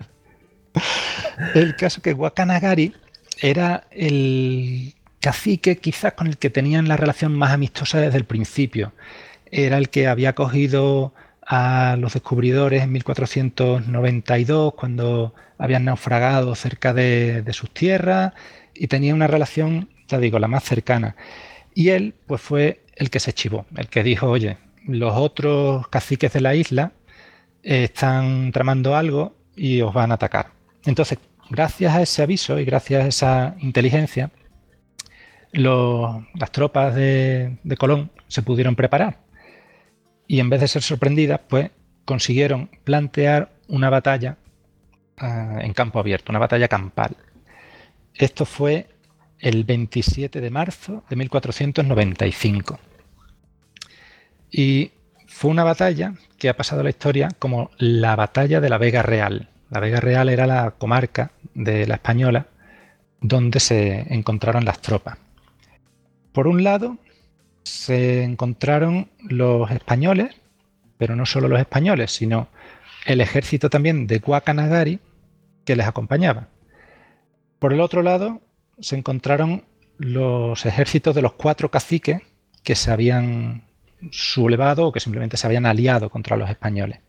el 1.54 1.76
caso 1.76 2.00
que 2.00 2.14
Guacanagari 2.14 2.94
era 3.40 3.84
el 3.90 4.94
cacique 5.20 5.76
quizás 5.76 6.14
con 6.14 6.26
el 6.26 6.38
que 6.38 6.50
tenían 6.50 6.88
la 6.88 6.96
relación 6.96 7.34
más 7.34 7.52
amistosa 7.52 8.00
desde 8.00 8.18
el 8.18 8.24
principio. 8.24 8.92
Era 9.50 9.78
el 9.78 9.88
que 9.88 10.06
había 10.06 10.34
cogido 10.34 11.12
a 11.46 11.96
los 11.98 12.14
descubridores 12.14 12.82
en 12.82 12.92
1492 12.92 14.74
cuando 14.74 15.34
habían 15.58 15.84
naufragado 15.84 16.54
cerca 16.54 16.94
de, 16.94 17.44
sus 17.52 17.70
tierras 17.70 18.32
y 18.74 18.88
tenía 18.88 19.14
una 19.14 19.26
relación, 19.26 19.88
ya 20.08 20.18
digo, 20.18 20.38
la 20.38 20.48
más 20.48 20.64
cercana. 20.64 21.16
Y 21.74 21.90
él 21.90 22.14
pues 22.26 22.40
fue 22.40 22.83
el 22.96 23.10
que 23.10 23.20
se 23.20 23.32
chivó, 23.32 23.66
el 23.76 23.88
que 23.88 24.02
dijo, 24.02 24.28
oye, 24.28 24.58
los 24.86 25.14
otros 25.16 25.88
caciques 25.88 26.32
de 26.32 26.40
la 26.40 26.54
isla 26.54 26.92
están 27.62 28.52
tramando 28.52 28.96
algo 28.96 29.34
y 29.56 29.80
os 29.80 29.92
van 29.92 30.10
a 30.10 30.14
atacar. 30.14 30.52
Entonces, 30.84 31.18
gracias 31.50 31.94
a 31.94 32.02
ese 32.02 32.22
aviso 32.22 32.58
y 32.58 32.64
gracias 32.64 33.04
a 33.04 33.08
esa 33.08 33.56
inteligencia, 33.60 34.30
las 35.52 36.50
tropas 36.52 36.94
de, 36.94 37.56
Colón 37.78 38.10
se 38.28 38.42
pudieron 38.42 38.74
preparar 38.74 39.18
y 40.26 40.40
en 40.40 40.50
vez 40.50 40.60
de 40.60 40.68
ser 40.68 40.82
sorprendidas, 40.82 41.40
pues 41.48 41.70
consiguieron 42.04 42.70
plantear 42.82 43.52
una 43.68 43.88
batalla 43.88 44.36
ah, 45.18 45.58
en 45.60 45.72
campo 45.72 45.98
abierto, 45.98 46.32
una 46.32 46.38
batalla 46.38 46.68
campal. 46.68 47.16
Esto 48.14 48.44
fue 48.44 48.88
el 49.44 49.64
27 49.64 50.40
de 50.40 50.50
marzo 50.50 51.04
de 51.10 51.16
1495. 51.16 52.80
Y 54.50 54.92
fue 55.26 55.50
una 55.50 55.64
batalla 55.64 56.14
que 56.38 56.48
ha 56.48 56.56
pasado 56.56 56.80
a 56.80 56.84
la 56.84 56.90
historia 56.90 57.28
como 57.38 57.70
la 57.76 58.16
batalla 58.16 58.62
de 58.62 58.70
la 58.70 58.78
Vega 58.78 59.02
Real. 59.02 59.50
La 59.68 59.80
Vega 59.80 60.00
Real 60.00 60.30
era 60.30 60.46
la 60.46 60.70
comarca 60.70 61.32
de 61.52 61.86
la 61.86 61.96
Española 61.96 62.46
donde 63.20 63.60
se 63.60 64.14
encontraron 64.14 64.64
las 64.64 64.80
tropas. 64.80 65.18
Por 66.32 66.46
un 66.46 66.64
lado, 66.64 66.96
se 67.64 68.22
encontraron 68.22 69.10
los 69.28 69.70
españoles, 69.70 70.34
pero 70.96 71.16
no 71.16 71.26
solo 71.26 71.48
los 71.48 71.60
españoles, 71.60 72.12
sino 72.12 72.48
el 73.04 73.20
ejército 73.20 73.68
también 73.68 74.06
de 74.06 74.20
Guacanagari 74.20 75.00
que 75.66 75.76
les 75.76 75.86
acompañaba. 75.86 76.48
Por 77.58 77.74
el 77.74 77.80
otro 77.80 78.02
lado, 78.02 78.40
se 78.80 78.96
encontraron 78.96 79.64
los 79.98 80.66
ejércitos 80.66 81.14
de 81.14 81.22
los 81.22 81.34
cuatro 81.34 81.70
caciques 81.70 82.20
que 82.62 82.74
se 82.74 82.90
habían 82.90 83.64
sublevado 84.10 84.86
o 84.86 84.92
que 84.92 85.00
simplemente 85.00 85.36
se 85.36 85.46
habían 85.46 85.66
aliado 85.66 86.10
contra 86.10 86.36
los 86.36 86.50
españoles. 86.50 87.00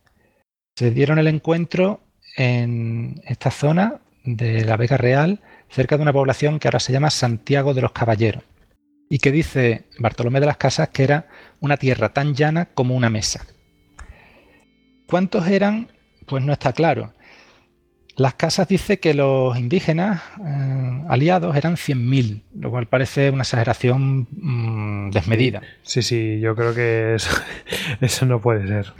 Se 0.75 0.91
dieron 0.91 1.19
el 1.19 1.27
encuentro 1.27 2.01
en 2.37 3.21
esta 3.25 3.51
zona 3.51 4.01
de 4.23 4.65
la 4.65 4.77
Vega 4.77 4.97
Real, 4.97 5.41
cerca 5.69 5.97
de 5.97 6.03
una 6.03 6.13
población 6.13 6.59
que 6.59 6.67
ahora 6.67 6.79
se 6.79 6.93
llama 6.93 7.09
Santiago 7.09 7.73
de 7.73 7.81
los 7.81 7.91
Caballeros 7.91 8.43
y 9.09 9.19
que 9.19 9.31
dice 9.31 9.85
Bartolomé 9.99 10.39
de 10.39 10.47
las 10.47 10.57
Casas 10.57 10.89
que 10.89 11.03
era 11.03 11.27
una 11.59 11.77
tierra 11.77 12.09
tan 12.09 12.33
llana 12.33 12.65
como 12.65 12.95
una 12.95 13.09
mesa. 13.09 13.45
¿Cuántos 15.07 15.47
eran? 15.47 15.89
Pues 16.25 16.43
no 16.43 16.53
está 16.53 16.73
claro. 16.73 17.13
Las 18.17 18.35
casas 18.35 18.67
dice 18.67 18.99
que 18.99 19.13
los 19.13 19.57
indígenas 19.57 20.23
eh, 20.45 21.03
aliados 21.09 21.55
eran 21.55 21.75
100.000, 21.75 22.41
lo 22.59 22.71
cual 22.71 22.87
parece 22.87 23.29
una 23.29 23.41
exageración 23.43 24.27
mm, 24.31 25.11
desmedida. 25.11 25.61
Sí, 25.83 26.01
sí, 26.01 26.39
yo 26.39 26.55
creo 26.55 26.73
que 26.73 27.15
eso, 27.15 27.29
eso 28.01 28.25
no 28.25 28.39
puede 28.39 28.67
ser. 28.67 28.93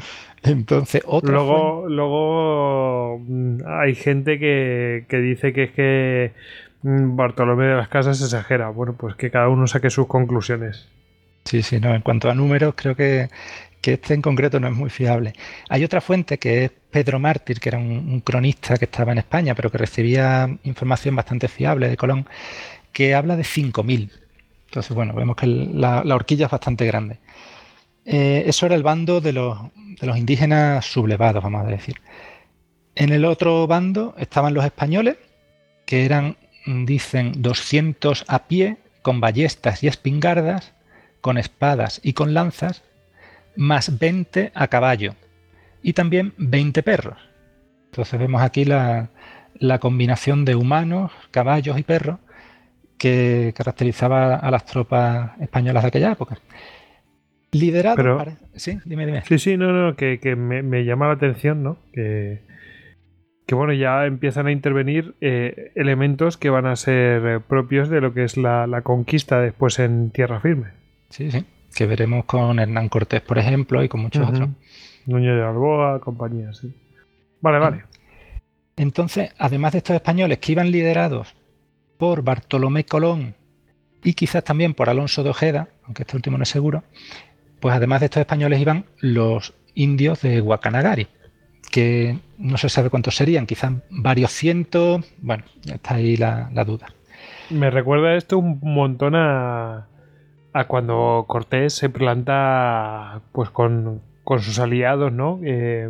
Entonces, 0.44 1.04
luego, 1.24 1.88
luego 1.88 3.20
mm, 3.20 3.62
hay 3.66 3.96
gente 3.96 4.38
que, 4.38 5.06
que 5.08 5.18
dice 5.18 5.54
que 5.54 5.64
es 5.64 5.72
que 5.72 6.34
Mm, 6.86 7.16
Bartolomé 7.16 7.66
de 7.66 7.76
las 7.76 7.88
Casas 7.88 8.22
exagera. 8.22 8.70
Bueno, 8.70 8.94
pues 8.96 9.16
que 9.16 9.32
cada 9.32 9.50
uno 9.50 9.66
saque 9.66 9.90
sus 9.90 10.06
conclusiones. 10.06 10.88
Sí, 11.44 11.64
sí, 11.64 11.80
no. 11.80 11.96
En 11.96 12.02
cuanto 12.02 12.30
a 12.30 12.36
números, 12.36 12.76
creo 12.78 12.96
que, 12.96 13.30
este 13.94 14.14
en 14.14 14.22
concreto 14.22 14.60
no 14.60 14.68
es 14.68 14.74
muy 14.74 14.90
fiable. 14.90 15.34
Hay 15.70 15.84
otra 15.84 16.02
fuente 16.02 16.38
que 16.38 16.66
es 16.66 16.72
Pedro 16.92 17.20
Mártir, 17.20 17.60
que 17.60 17.70
era 17.70 17.78
un, 17.78 18.22
cronista 18.22 18.78
que 18.78 18.86
estaba 18.86 19.12
en 19.12 19.20
España, 19.20 19.56
pero 19.56 19.72
que 19.72 19.78
recibía 19.78 20.50
información 20.64 21.16
bastante 21.16 21.48
fiable 21.48 21.90
de 21.90 21.98
Colón, 21.98 22.28
que 22.92 23.14
habla 23.16 23.36
de 23.36 23.44
5.000. 23.44 24.12
Entonces, 24.68 24.96
bueno, 24.96 25.14
vemos 25.14 25.36
que 25.36 25.48
la, 25.48 26.02
horquilla 26.02 26.46
es 26.46 26.52
bastante 26.52 26.86
grande. 26.86 27.20
Eh, 28.06 28.44
eso 28.46 28.66
era 28.66 28.76
el 28.76 28.84
bando 28.84 29.22
de 29.22 29.34
los, 29.34 29.58
de 30.00 30.08
los 30.08 30.18
indígenas 30.18 30.86
sublevados, 30.86 31.44
vamos 31.44 31.66
a 31.66 31.70
decir. 31.70 31.96
En 32.96 33.12
el 33.12 33.26
otro 33.26 33.68
bando 33.68 34.16
estaban 34.18 34.54
los 34.54 34.64
españoles, 34.64 35.18
que 35.86 36.06
eran 36.06 36.38
dicen 36.66 37.34
200 37.42 38.26
a 38.28 38.48
pie, 38.48 38.78
con 39.02 39.22
ballestas 39.22 39.84
y 39.84 39.88
espingardas, 39.88 40.74
con 41.22 41.38
espadas 41.38 42.00
y 42.04 42.14
con 42.14 42.34
lanzas, 42.34 42.84
más 43.58 44.00
20 44.00 44.52
a 44.54 44.68
caballo 44.68 45.16
y 45.82 45.94
también 45.94 46.34
20 46.38 46.84
perros. 46.84 47.18
Entonces 47.86 48.20
vemos 48.20 48.42
aquí 48.42 48.66
la, 48.66 49.10
combinación 49.80 50.46
de 50.46 50.56
humanos, 50.56 51.12
caballos 51.32 51.78
y 51.80 51.84
perros 51.84 52.20
que 52.98 53.54
caracterizaba 53.56 54.36
a 54.36 54.52
las 54.52 54.66
tropas 54.66 55.32
españolas 55.40 55.84
de 55.84 55.88
aquella 55.88 56.12
época. 56.12 56.38
Liderado. 57.52 58.26
Sí, 58.56 58.80
dime, 58.84 59.06
dime. 59.06 59.22
Sí, 59.26 59.40
sí, 59.40 59.58
no, 59.58 59.72
no, 59.72 59.96
que, 59.96 60.20
me, 60.36 60.62
me, 60.62 60.84
llama 60.84 61.08
la 61.08 61.14
atención, 61.14 61.64
¿no? 61.64 61.78
Que, 61.94 62.42
que 63.46 63.56
bueno, 63.56 63.74
ya 63.74 64.06
empiezan 64.06 64.48
a 64.48 64.52
intervenir 64.52 65.16
eh, 65.22 65.72
elementos 65.76 66.38
que 66.38 66.50
van 66.50 66.66
a 66.66 66.76
ser 66.76 67.26
eh, 67.26 67.40
propios 67.40 67.90
de 67.90 68.02
lo 68.02 68.14
que 68.14 68.24
es 68.24 68.38
la, 68.38 68.82
conquista 68.84 69.40
después 69.40 69.80
en 69.80 70.10
tierra 70.10 70.40
firme. 70.40 70.70
Sí, 71.10 71.32
sí, 71.32 71.46
que 71.76 71.86
veremos 71.86 72.26
con 72.26 72.58
Hernán 72.58 72.90
Cortés, 72.90 73.22
por 73.22 73.38
ejemplo, 73.38 73.84
y 73.84 73.90
con 73.90 74.02
muchos 74.02 74.28
otros. 74.28 74.50
Núñez 75.06 75.36
de 75.36 75.44
Alboa, 75.44 76.00
compañía, 76.00 76.54
sí. 76.54 76.74
Vale, 77.42 77.60
vale. 77.60 77.84
Entonces, 78.78 79.32
además 79.38 79.74
de 79.74 79.80
estos 79.80 79.96
españoles 79.96 80.40
que 80.40 80.54
iban 80.54 80.72
liderados 80.72 81.36
por 81.98 82.24
Bartolomé 82.24 82.86
Colón 82.86 83.36
y 84.04 84.14
quizás 84.14 84.44
también 84.44 84.74
por 84.74 84.90
Alonso 84.90 85.22
de 85.24 85.30
Ojeda, 85.30 85.68
aunque 85.84 86.04
este 86.04 86.16
último 86.16 86.38
no 86.38 86.44
es 86.44 86.50
seguro, 86.50 86.84
pues 87.60 87.76
además 87.76 88.00
de 88.00 88.06
estos 88.06 88.22
españoles 88.22 88.60
iban 88.60 88.86
los 89.00 89.54
indios 89.74 90.22
de 90.22 90.40
Guacanagari, 90.40 91.08
que 91.72 92.18
no 92.38 92.58
se 92.58 92.70
sabe 92.70 92.90
cuántos 92.90 93.16
serían, 93.16 93.46
quizás 93.46 93.74
varios 93.90 94.32
cientos. 94.32 95.06
Bueno, 95.18 95.44
está 95.66 95.96
ahí 95.96 96.16
la, 96.16 96.50
duda. 96.66 96.88
Me 97.50 97.70
recuerda 97.70 98.16
esto 98.16 98.38
un 98.38 98.60
montón 98.62 99.16
a, 99.16 99.88
a 100.56 100.68
cuando 100.68 101.26
Cortés 101.28 101.74
se 101.74 101.90
planta 101.90 103.20
pues 103.34 103.50
con, 103.50 104.02
sus 104.40 104.58
aliados, 104.58 105.12
¿no? 105.12 105.42
Eh, 105.44 105.90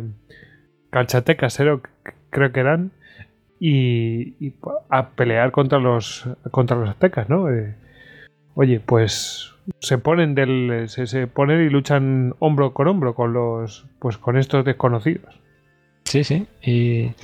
Calchatecas, 0.90 1.56
creo 2.30 2.52
que 2.52 2.60
eran, 2.60 2.90
y, 3.60 4.54
a 4.90 5.10
pelear 5.10 5.52
contra 5.52 5.78
los 5.78 6.28
contra 6.50 6.76
los 6.76 6.90
aztecas, 6.90 7.28
¿no? 7.28 7.48
Eh, 7.48 7.76
oye, 8.54 8.80
pues 8.80 9.54
se 9.78 9.98
ponen 9.98 10.34
del 10.34 10.86
se, 10.88 11.06
se, 11.06 11.28
ponen 11.28 11.64
y 11.64 11.70
luchan 11.70 12.34
hombro 12.40 12.74
con 12.74 12.88
hombro 12.88 13.14
con 13.14 13.32
los 13.34 13.86
pues 14.00 14.18
con 14.18 14.36
estos 14.36 14.64
desconocidos. 14.64 15.40
Sí, 16.02 16.24
sí. 16.24 16.48
Y, 16.60 17.14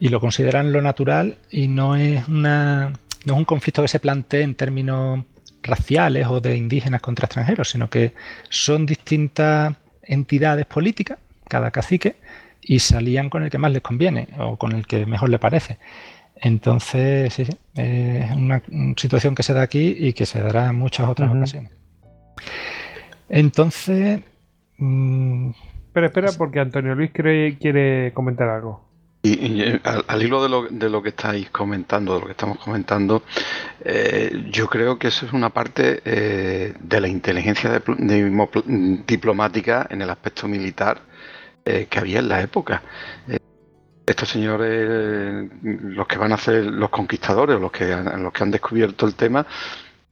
lo 0.00 0.18
consideran 0.18 0.72
lo 0.72 0.82
natural 0.82 1.36
y 1.48 1.68
no 1.68 1.94
es, 1.94 2.26
una, 2.28 2.92
no 3.24 3.32
es 3.34 3.38
un 3.38 3.44
conflicto 3.44 3.82
que 3.82 3.88
se 3.88 4.00
plantee 4.00 4.42
en 4.42 4.56
términos 4.56 5.24
raciales 5.68 6.26
o 6.28 6.40
de 6.40 6.56
indígenas 6.56 7.00
contra 7.00 7.26
extranjeros, 7.26 7.70
sino 7.70 7.88
que 7.88 8.14
son 8.48 8.86
distintas 8.86 9.74
entidades 10.02 10.66
políticas 10.66 11.18
cada 11.48 11.70
cacique 11.70 12.16
y 12.60 12.78
salían 12.80 13.30
con 13.30 13.42
el 13.42 13.50
que 13.50 13.58
más 13.58 13.72
les 13.72 13.82
conviene 13.82 14.28
o 14.38 14.56
con 14.56 14.72
el 14.72 14.86
que 14.86 15.06
mejor 15.06 15.30
le 15.30 15.38
parece. 15.38 15.78
Entonces, 16.36 17.32
sí, 17.32 17.46
es 17.74 18.30
una 18.30 18.62
situación 18.96 19.34
que 19.34 19.42
se 19.42 19.54
da 19.54 19.62
aquí 19.62 19.96
y 19.98 20.12
que 20.12 20.26
se 20.26 20.40
dará 20.40 20.68
en 20.68 20.76
muchas 20.76 21.08
otras 21.08 21.34
ocasiones. 21.34 21.72
Entonces... 23.28 24.20
Mm, 24.76 25.50
espera, 25.88 26.06
espera, 26.06 26.28
porque 26.36 26.60
Antonio 26.60 26.94
Luis 26.94 27.10
quiere, 27.10 28.12
comentar 28.14 28.48
algo. 28.48 28.87
Y, 29.20 29.80
al, 29.82 30.22
hilo 30.22 30.42
de 30.42 30.48
lo, 30.48 30.68
de 30.68 30.88
lo, 30.88 31.02
que 31.02 31.08
estáis 31.08 31.50
comentando, 31.50 32.14
de 32.14 32.20
lo 32.20 32.26
que 32.26 32.32
estamos 32.32 32.58
comentando, 32.58 33.24
eh, 33.84 34.46
yo 34.50 34.68
creo 34.68 34.96
que 34.96 35.08
eso 35.08 35.26
es 35.26 35.32
una 35.32 35.50
parte 35.50 36.00
eh, 36.04 36.74
de 36.78 37.00
la 37.00 37.08
inteligencia 37.08 37.82
diplomática 39.06 39.86
en 39.90 40.02
el 40.02 40.10
aspecto 40.10 40.46
militar 40.46 41.02
eh, 41.64 41.88
que 41.90 41.98
había 41.98 42.20
en 42.20 42.28
la 42.28 42.40
época. 42.40 42.82
Estos 44.06 44.28
señores, 44.28 45.50
los 45.62 46.06
que 46.06 46.16
van 46.16 46.32
a 46.32 46.38
ser 46.38 46.64
los 46.66 46.88
conquistadores, 46.88 47.60
los 47.60 47.72
los 47.72 48.32
que 48.32 48.42
han 48.42 48.50
descubierto 48.52 49.04
el 49.04 49.16
tema, 49.16 49.44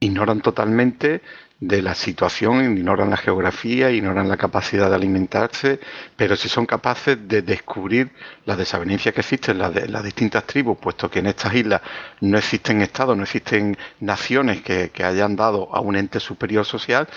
ignoran 0.00 0.40
totalmente 0.40 1.22
de 1.60 1.80
la 1.80 1.94
situación, 1.94 2.76
ignoran 2.76 3.08
la 3.08 3.16
geografía, 3.16 3.90
ignoran 3.90 4.28
la 4.28 4.36
capacidad 4.36 4.90
de 4.90 4.96
alimentarse, 4.96 5.80
pero 6.14 6.36
si 6.36 6.48
son 6.48 6.66
capaces 6.66 7.16
de 7.26 7.40
descubrir 7.40 8.10
las 8.44 8.58
desavenencias 8.58 9.14
que 9.14 9.22
existen 9.22 9.60
en 9.62 9.92
las, 9.92 10.04
distintas 10.04 10.44
tribus, 10.44 10.76
puesto 10.78 11.10
que 11.10 11.20
en 11.20 11.26
estas 11.26 11.54
islas 11.54 11.80
no 12.20 12.36
existen 12.36 12.82
estados, 12.82 13.16
no 13.16 13.22
existen 13.22 13.76
naciones 14.00 14.60
que, 14.60 14.90
que 14.90 15.04
hayan 15.04 15.34
dado 15.34 15.74
a 15.74 15.80
un 15.80 15.96
ente 15.96 16.20
superior 16.20 16.66
social 16.66 17.08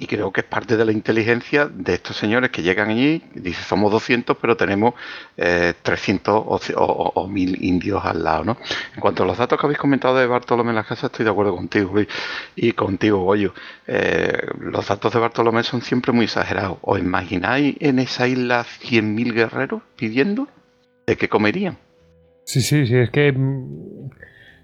y 0.00 0.06
creo 0.06 0.32
que 0.32 0.42
es 0.42 0.46
parte 0.46 0.76
de 0.76 0.84
la 0.84 0.92
inteligencia 0.92 1.66
de 1.66 1.94
estos 1.94 2.16
señores 2.16 2.50
que 2.50 2.62
llegan 2.62 2.90
allí, 2.90 3.20
dice 3.34 3.62
somos 3.62 3.90
200 3.90 4.36
pero 4.40 4.56
tenemos 4.56 4.94
300 5.36 6.70
eh, 6.70 6.74
o, 6.76 7.12
o, 7.14 7.26
1000 7.26 7.64
indios 7.64 8.04
al 8.04 8.22
lado. 8.22 8.44
¿no? 8.44 8.56
En 8.94 9.00
cuanto 9.00 9.24
a 9.24 9.26
los 9.26 9.36
datos 9.36 9.58
que 9.58 9.66
habéis 9.66 9.78
comentado 9.78 10.16
de 10.16 10.26
Bartolomé 10.26 10.70
en 10.70 10.76
la 10.76 10.84
casa, 10.84 11.06
estoy 11.06 11.24
de 11.24 11.32
acuerdo 11.32 11.56
contigo 11.56 11.94
y, 12.54 12.72
contigo, 12.72 13.24
Goyo. 13.24 13.52
Eh, 13.88 14.38
los 14.60 14.86
datos 14.86 15.12
de 15.12 15.18
Bartolomé 15.18 15.64
son 15.64 15.82
siempre 15.82 16.12
muy 16.12 16.26
exagerados. 16.26 16.78
¿Os 16.82 17.00
imagináis 17.00 17.76
en 17.80 17.98
esa 17.98 18.28
isla 18.28 18.64
100.000 18.64 19.34
guerreros 19.34 19.82
pidiendo 19.96 20.46
de 21.06 21.16
qué 21.16 21.28
comerían? 21.28 21.76
Sí, 22.44 22.60
sí, 22.60 22.86
sí, 22.86 22.96
es 22.96 23.10
que... 23.10 23.32
Mm, 23.32 24.10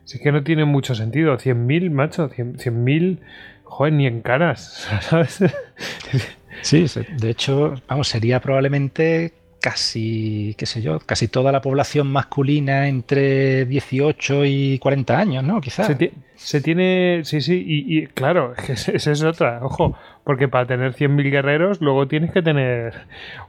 es 0.05 0.21
que 0.21 0.33
no 0.33 0.45
tiene 0.45 0.65
mucho 0.65 0.95
sentido. 0.95 1.37
100.000, 1.37 1.91
macho, 1.91 2.31
100.000... 2.31 3.21
Joder, 3.77 3.93
ni 3.93 4.07
en 4.07 4.21
caras, 4.21 4.89
¿sabes? 5.01 5.43
Sí, 6.63 6.87
de 7.19 7.31
hecho, 7.31 7.75
vamos, 7.89 8.07
sería 8.07 8.41
probablemente 8.41 9.33
casi, 9.61 10.55
qué 10.57 10.65
sé 10.65 10.81
yo, 10.81 11.01
casi 11.01 11.27
toda 11.27 11.51
la 11.51 11.61
población 11.61 12.07
masculina 12.07 12.87
entre 12.87 13.65
18 13.65 14.45
y 14.45 14.79
40 14.79 15.19
años, 15.19 15.43
¿no? 15.43 15.61
Quizás. 15.61 15.89
Se, 16.37 16.61
tiene, 16.61 17.23
sí, 17.25 17.41
sí, 17.41 17.65
y, 17.67 18.07
claro, 18.07 18.55
esa 18.69 19.11
es 19.11 19.25
otra, 19.25 19.59
ojo, 19.63 19.99
porque 20.23 20.47
para 20.47 20.67
tener 20.67 20.93
100.000 20.93 21.29
guerreros 21.33 21.81
luego 21.81 22.07
tienes 22.07 22.31
que 22.31 22.43
tener 22.43 22.95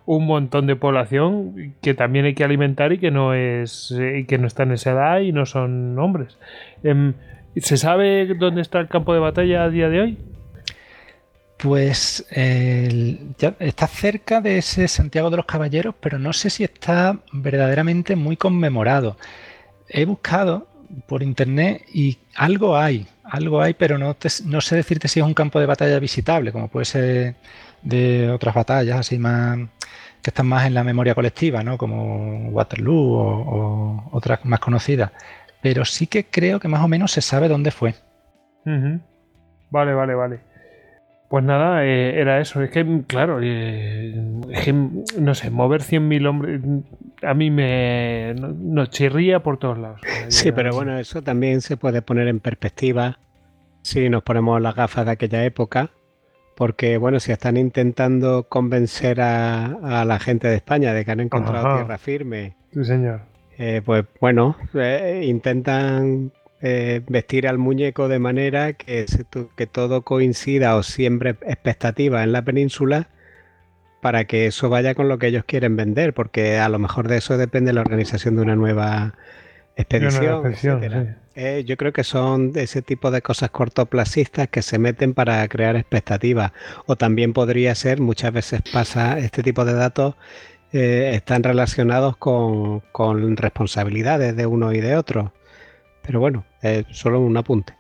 un 0.08 0.26
montón 0.26 0.66
de 0.66 0.76
población 0.76 1.76
que 1.84 1.94
también 1.94 2.26
hay 2.26 2.34
que 2.34 2.44
alimentar 2.44 2.94
y 2.94 2.98
que 2.98 3.12
no 3.12 3.36
es 3.36 3.94
y 3.96 4.26
que 4.26 4.40
no 4.40 4.48
está 4.48 4.64
en 4.64 4.72
esa 4.72 4.92
edad 4.94 5.20
y 5.20 5.32
no 5.32 5.46
son 5.46 6.00
hombres. 6.00 6.40
Em, 6.84 7.14
¿Se 7.62 7.78
sabe 7.78 8.26
dónde 8.36 8.62
está 8.62 8.80
el 8.80 8.88
campo 8.88 9.14
de 9.14 9.20
batalla 9.20 9.64
a 9.64 9.70
día 9.70 9.88
de 9.90 10.02
hoy? 10.02 10.18
Pues 11.58 12.26
está 12.30 13.88
cerca 13.88 14.42
de 14.42 14.58
ese 14.58 14.88
Santiago 14.90 15.30
de 15.30 15.38
los 15.38 15.46
Caballeros, 15.46 15.96
pero 16.00 16.20
no 16.20 16.34
sé 16.34 16.50
si 16.50 16.66
está 16.66 17.18
verdaderamente 17.32 18.16
muy 18.18 18.36
conmemorado. 18.36 19.16
He 19.88 20.04
buscado 20.06 20.68
por 21.08 21.24
internet 21.24 21.84
y 21.94 22.18
algo 22.36 22.78
hay, 22.78 23.08
algo 23.24 23.62
hay, 23.62 23.74
pero 23.74 23.98
no, 23.98 24.16
sé 24.20 24.76
decirte 24.76 25.08
si 25.08 25.22
es 25.22 25.26
un 25.26 25.34
campo 25.34 25.60
de 25.60 25.66
batalla 25.66 25.98
visitable, 26.00 26.52
como 26.52 26.68
puede 26.68 26.86
ser 26.86 27.36
de 27.82 28.30
otras 28.32 28.54
batallas 28.54 29.00
así 29.00 29.18
más 29.18 29.60
que 30.22 30.32
están 30.32 30.48
más 30.48 30.66
en 30.66 30.74
la 30.74 30.84
memoria 30.84 31.16
colectiva, 31.16 31.64
¿no? 31.64 31.78
Como 31.78 32.50
Waterloo 32.50 33.14
o 33.14 34.10
otras 34.12 34.44
más 34.44 34.60
conocidas 34.60 35.12
pero 35.66 35.84
sí 35.84 36.06
que 36.06 36.26
creo 36.26 36.60
que 36.60 36.68
más 36.68 36.84
o 36.84 36.88
menos 36.88 37.12
se 37.12 37.22
sabe 37.22 37.48
dónde 37.48 37.72
fue. 37.72 37.96
Vale, 39.72 39.94
vale, 39.96 40.14
vale. 40.14 40.40
Pues 41.28 41.44
nada, 41.44 41.84
eh, 41.84 42.22
era 42.22 42.40
eso. 42.40 42.62
Es 42.62 42.70
que, 42.70 43.02
claro, 43.08 43.40
eh, 43.42 44.14
no 45.20 45.34
sé, 45.34 45.50
mover 45.50 45.82
100.000 45.82 46.28
hombres 46.28 46.62
a 47.24 47.34
mí 47.34 47.50
me 47.50 48.36
nos 48.36 48.92
chirría 48.92 49.42
por 49.42 49.58
todos 49.58 49.80
lados. 49.80 50.02
Sí, 50.28 50.52
pero 50.52 50.70
bueno, 50.72 51.00
eso 51.00 51.24
también 51.24 51.62
se 51.62 51.78
puede 51.78 52.04
poner 52.04 52.28
en 52.28 52.42
perspectiva 52.42 53.18
si 53.82 54.08
nos 54.08 54.22
ponemos 54.22 54.62
las 54.62 54.76
gafas 54.76 55.08
de 55.08 55.14
aquella 55.14 55.46
época. 55.46 55.90
Porque, 56.56 57.00
bueno, 57.00 57.20
si 57.20 57.32
están 57.32 57.58
intentando 57.58 58.44
convencer 58.50 59.20
a, 59.20 60.06
la 60.06 60.20
gente 60.20 60.48
de 60.48 60.58
España 60.58 60.94
de 60.94 61.06
que 61.06 61.12
han 61.12 61.22
encontrado 61.22 61.78
tierra 61.78 61.98
firme. 61.98 62.56
Sí, 62.72 62.86
señor 62.86 63.35
eh, 63.58 63.82
pues 63.86 64.06
bueno, 64.20 64.58
eh, 64.74 65.22
intentan 65.26 66.32
eh, 66.62 67.02
vestir 67.08 67.48
al 67.48 67.58
muñeco 67.58 68.08
de 68.10 68.20
manera 68.20 68.74
que, 68.74 69.06
que 69.56 69.68
todo 69.68 70.02
coincida 70.02 70.76
o 70.76 70.84
siempre 70.84 71.32
expectativa 71.42 72.24
en 72.24 72.34
la 72.34 72.44
península 72.44 73.08
para 74.02 74.26
que 74.26 74.48
eso 74.48 74.70
vaya 74.70 74.94
con 74.94 75.08
lo 75.08 75.18
que 75.18 75.28
ellos 75.28 75.46
quieren 75.46 75.76
vender, 75.76 76.14
porque 76.14 76.60
a 76.60 76.70
lo 76.70 76.80
mejor 76.80 77.08
de 77.08 77.18
eso 77.18 77.38
depende 77.38 77.74
la 77.74 77.82
organización 77.82 78.36
de 78.36 78.42
una 78.42 78.56
nueva 78.56 79.16
expedición. 79.78 80.44
yo 81.66 81.78
creo 81.78 81.92
que 81.92 82.04
son 82.04 82.52
ese 82.56 82.82
tipo 82.82 83.10
de 83.10 83.22
cosas 83.22 83.50
cortoplacistas 83.50 84.48
que 84.50 84.62
se 84.62 84.78
meten 84.78 85.16
para 85.16 85.48
crear 85.48 85.76
expectativas. 85.76 86.52
O 86.86 86.98
también 86.98 87.34
podría 87.34 87.74
ser, 87.74 88.00
muchas 88.00 88.32
veces 88.32 88.62
pasa 88.72 89.18
este 89.18 89.42
tipo 89.42 89.66
de 89.66 89.74
datos, 89.74 90.16
eh, 90.72 91.12
están 91.14 91.44
relacionados 91.44 92.18
con, 92.18 92.82
responsabilidades 93.38 94.36
de 94.36 94.46
uno 94.46 94.74
y 94.74 94.82
de 94.82 94.96
otro. 94.98 95.34
Pero 96.02 96.20
bueno, 96.20 96.46
es 96.62 96.86
solo 96.92 97.20
un 97.20 97.38
apunte. 97.38 97.74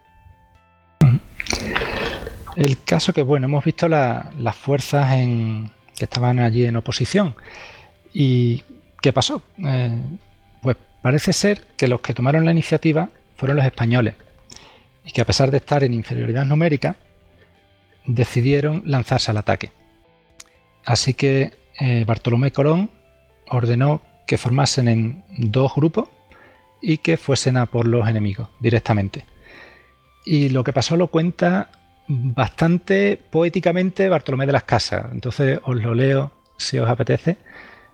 El 2.55 2.81
caso 2.83 3.13
que, 3.13 3.21
bueno, 3.21 3.47
hemos 3.47 3.65
visto 3.65 3.87
las 3.87 4.55
fuerzas 4.55 5.13
en, 5.13 5.71
que 5.95 6.05
estaban 6.05 6.39
allí 6.39 6.65
en 6.65 6.77
oposición. 6.77 7.35
¿Y 8.13 8.63
qué 9.01 9.11
pasó? 9.11 9.41
Eh, 9.57 9.99
pues 10.61 10.77
parece 11.01 11.33
ser 11.33 11.65
que 11.77 11.87
los 11.87 12.01
que 12.01 12.13
tomaron 12.13 12.45
la 12.45 12.51
iniciativa 12.51 13.09
fueron 13.35 13.57
los 13.57 13.65
españoles. 13.65 14.15
Y 15.03 15.11
que 15.11 15.21
a 15.21 15.25
pesar 15.25 15.51
de 15.51 15.57
estar 15.57 15.83
en 15.83 15.93
inferioridad 15.93 16.45
numérica, 16.45 16.95
decidieron 18.05 18.83
lanzarse 18.85 19.31
al 19.31 19.37
ataque. 19.37 19.71
Así 20.85 21.13
que 21.13 21.51
eh, 21.79 22.03
Bartolomé 22.05 22.51
Colón 22.51 22.89
ordenó 23.47 24.01
que 24.27 24.37
formasen 24.37 24.87
en 24.87 25.23
dos 25.37 25.73
grupos 25.75 26.09
y 26.81 26.97
que 26.97 27.17
fuesen 27.17 27.57
a 27.57 27.65
por 27.65 27.87
los 27.87 28.07
enemigos 28.07 28.49
directamente. 28.59 29.25
Y 30.25 30.49
lo 30.49 30.63
que 30.63 30.73
pasó 30.73 30.97
lo 30.97 31.07
cuenta 31.07 31.69
bastante 32.07 33.19
poéticamente 33.29 34.09
Bartolomé 34.09 34.45
de 34.45 34.53
las 34.53 34.63
Casas. 34.63 35.05
Entonces 35.11 35.59
os 35.63 35.75
lo 35.75 35.93
leo 35.93 36.31
si 36.57 36.79
os 36.79 36.89
apetece. 36.89 37.37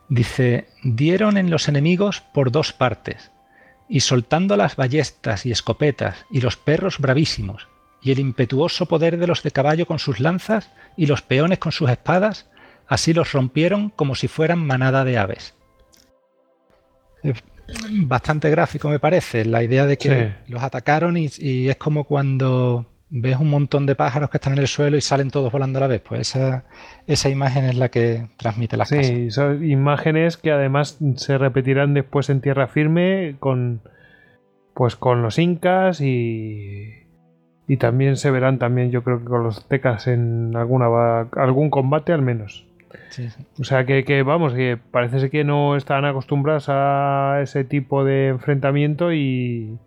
Dice, 0.09 0.67
dieron 0.83 1.37
en 1.37 1.49
los 1.49 1.67
enemigos 1.69 2.21
por 2.33 2.51
dos 2.51 2.73
partes, 2.73 3.31
y 3.87 4.01
soltando 4.01 4.57
las 4.57 4.75
ballestas 4.75 5.45
y 5.45 5.51
escopetas 5.51 6.25
y 6.29 6.41
los 6.41 6.57
perros 6.57 6.99
bravísimos, 6.99 7.69
y 8.01 8.11
el 8.11 8.19
impetuoso 8.19 8.87
poder 8.87 9.17
de 9.17 9.27
los 9.27 9.41
de 9.41 9.51
caballo 9.51 9.85
con 9.85 9.99
sus 9.99 10.19
lanzas 10.19 10.69
y 10.97 11.05
los 11.05 11.21
peones 11.21 11.59
con 11.59 11.71
sus 11.71 11.89
espadas, 11.89 12.49
Así 12.91 13.13
los 13.13 13.31
rompieron 13.31 13.89
como 13.89 14.15
si 14.15 14.27
fueran 14.27 14.67
manada 14.67 15.05
de 15.05 15.17
aves. 15.17 15.55
Bastante 17.89 18.49
gráfico 18.49 18.89
me 18.89 18.99
parece, 18.99 19.45
la 19.45 19.63
idea 19.63 19.85
de 19.85 19.97
que 19.97 20.33
los 20.49 20.61
atacaron 20.61 21.15
y, 21.15 21.29
es 21.69 21.77
como 21.77 22.03
cuando 22.03 22.85
ves 23.09 23.37
un 23.37 23.49
montón 23.49 23.85
de 23.85 23.95
pájaros 23.95 24.29
que 24.29 24.35
están 24.35 24.51
en 24.53 24.59
el 24.59 24.67
suelo 24.67 24.97
y 24.97 25.01
salen 25.01 25.31
todos 25.31 25.53
volando 25.53 25.79
a 25.79 25.81
la 25.83 25.87
vez. 25.87 26.01
Pues 26.01 26.19
esa, 26.19 26.65
esa 27.07 27.29
imagen 27.29 27.63
es 27.63 27.77
la 27.77 27.87
que 27.87 28.27
transmite 28.35 28.75
la 28.75 28.83
Sí, 28.83 29.31
son 29.31 29.63
imágenes 29.63 30.35
que 30.35 30.51
además 30.51 30.99
se 31.15 31.37
repetirán 31.37 31.93
después 31.93 32.29
en 32.29 32.41
tierra 32.41 32.67
firme 32.67 33.37
con 33.39 33.83
pues 34.73 34.97
con 34.97 35.21
los 35.21 35.39
incas 35.39 36.01
y, 36.01 37.05
y 37.69 37.77
también 37.77 38.17
se 38.17 38.31
verán 38.31 38.59
también 38.59 38.91
yo 38.91 39.01
creo 39.01 39.19
que 39.19 39.25
con 39.25 39.43
los 39.43 39.65
tecas 39.69 40.07
en 40.07 40.57
alguna 40.57 41.29
algún 41.37 41.69
combate 41.69 42.11
al 42.11 42.21
menos. 42.21 42.67
O 43.59 43.63
sea 43.63 43.85
que, 43.85 44.23
vamos, 44.23 44.53
que 44.53 44.77
parece 44.77 45.29
que 45.29 45.43
no 45.43 45.75
están 45.75 46.05
acostumbrados 46.05 46.65
a 46.67 47.39
ese 47.41 47.63
tipo 47.63 48.03
de 48.03 48.29
enfrentamiento 48.29 49.13
y, 49.13 49.77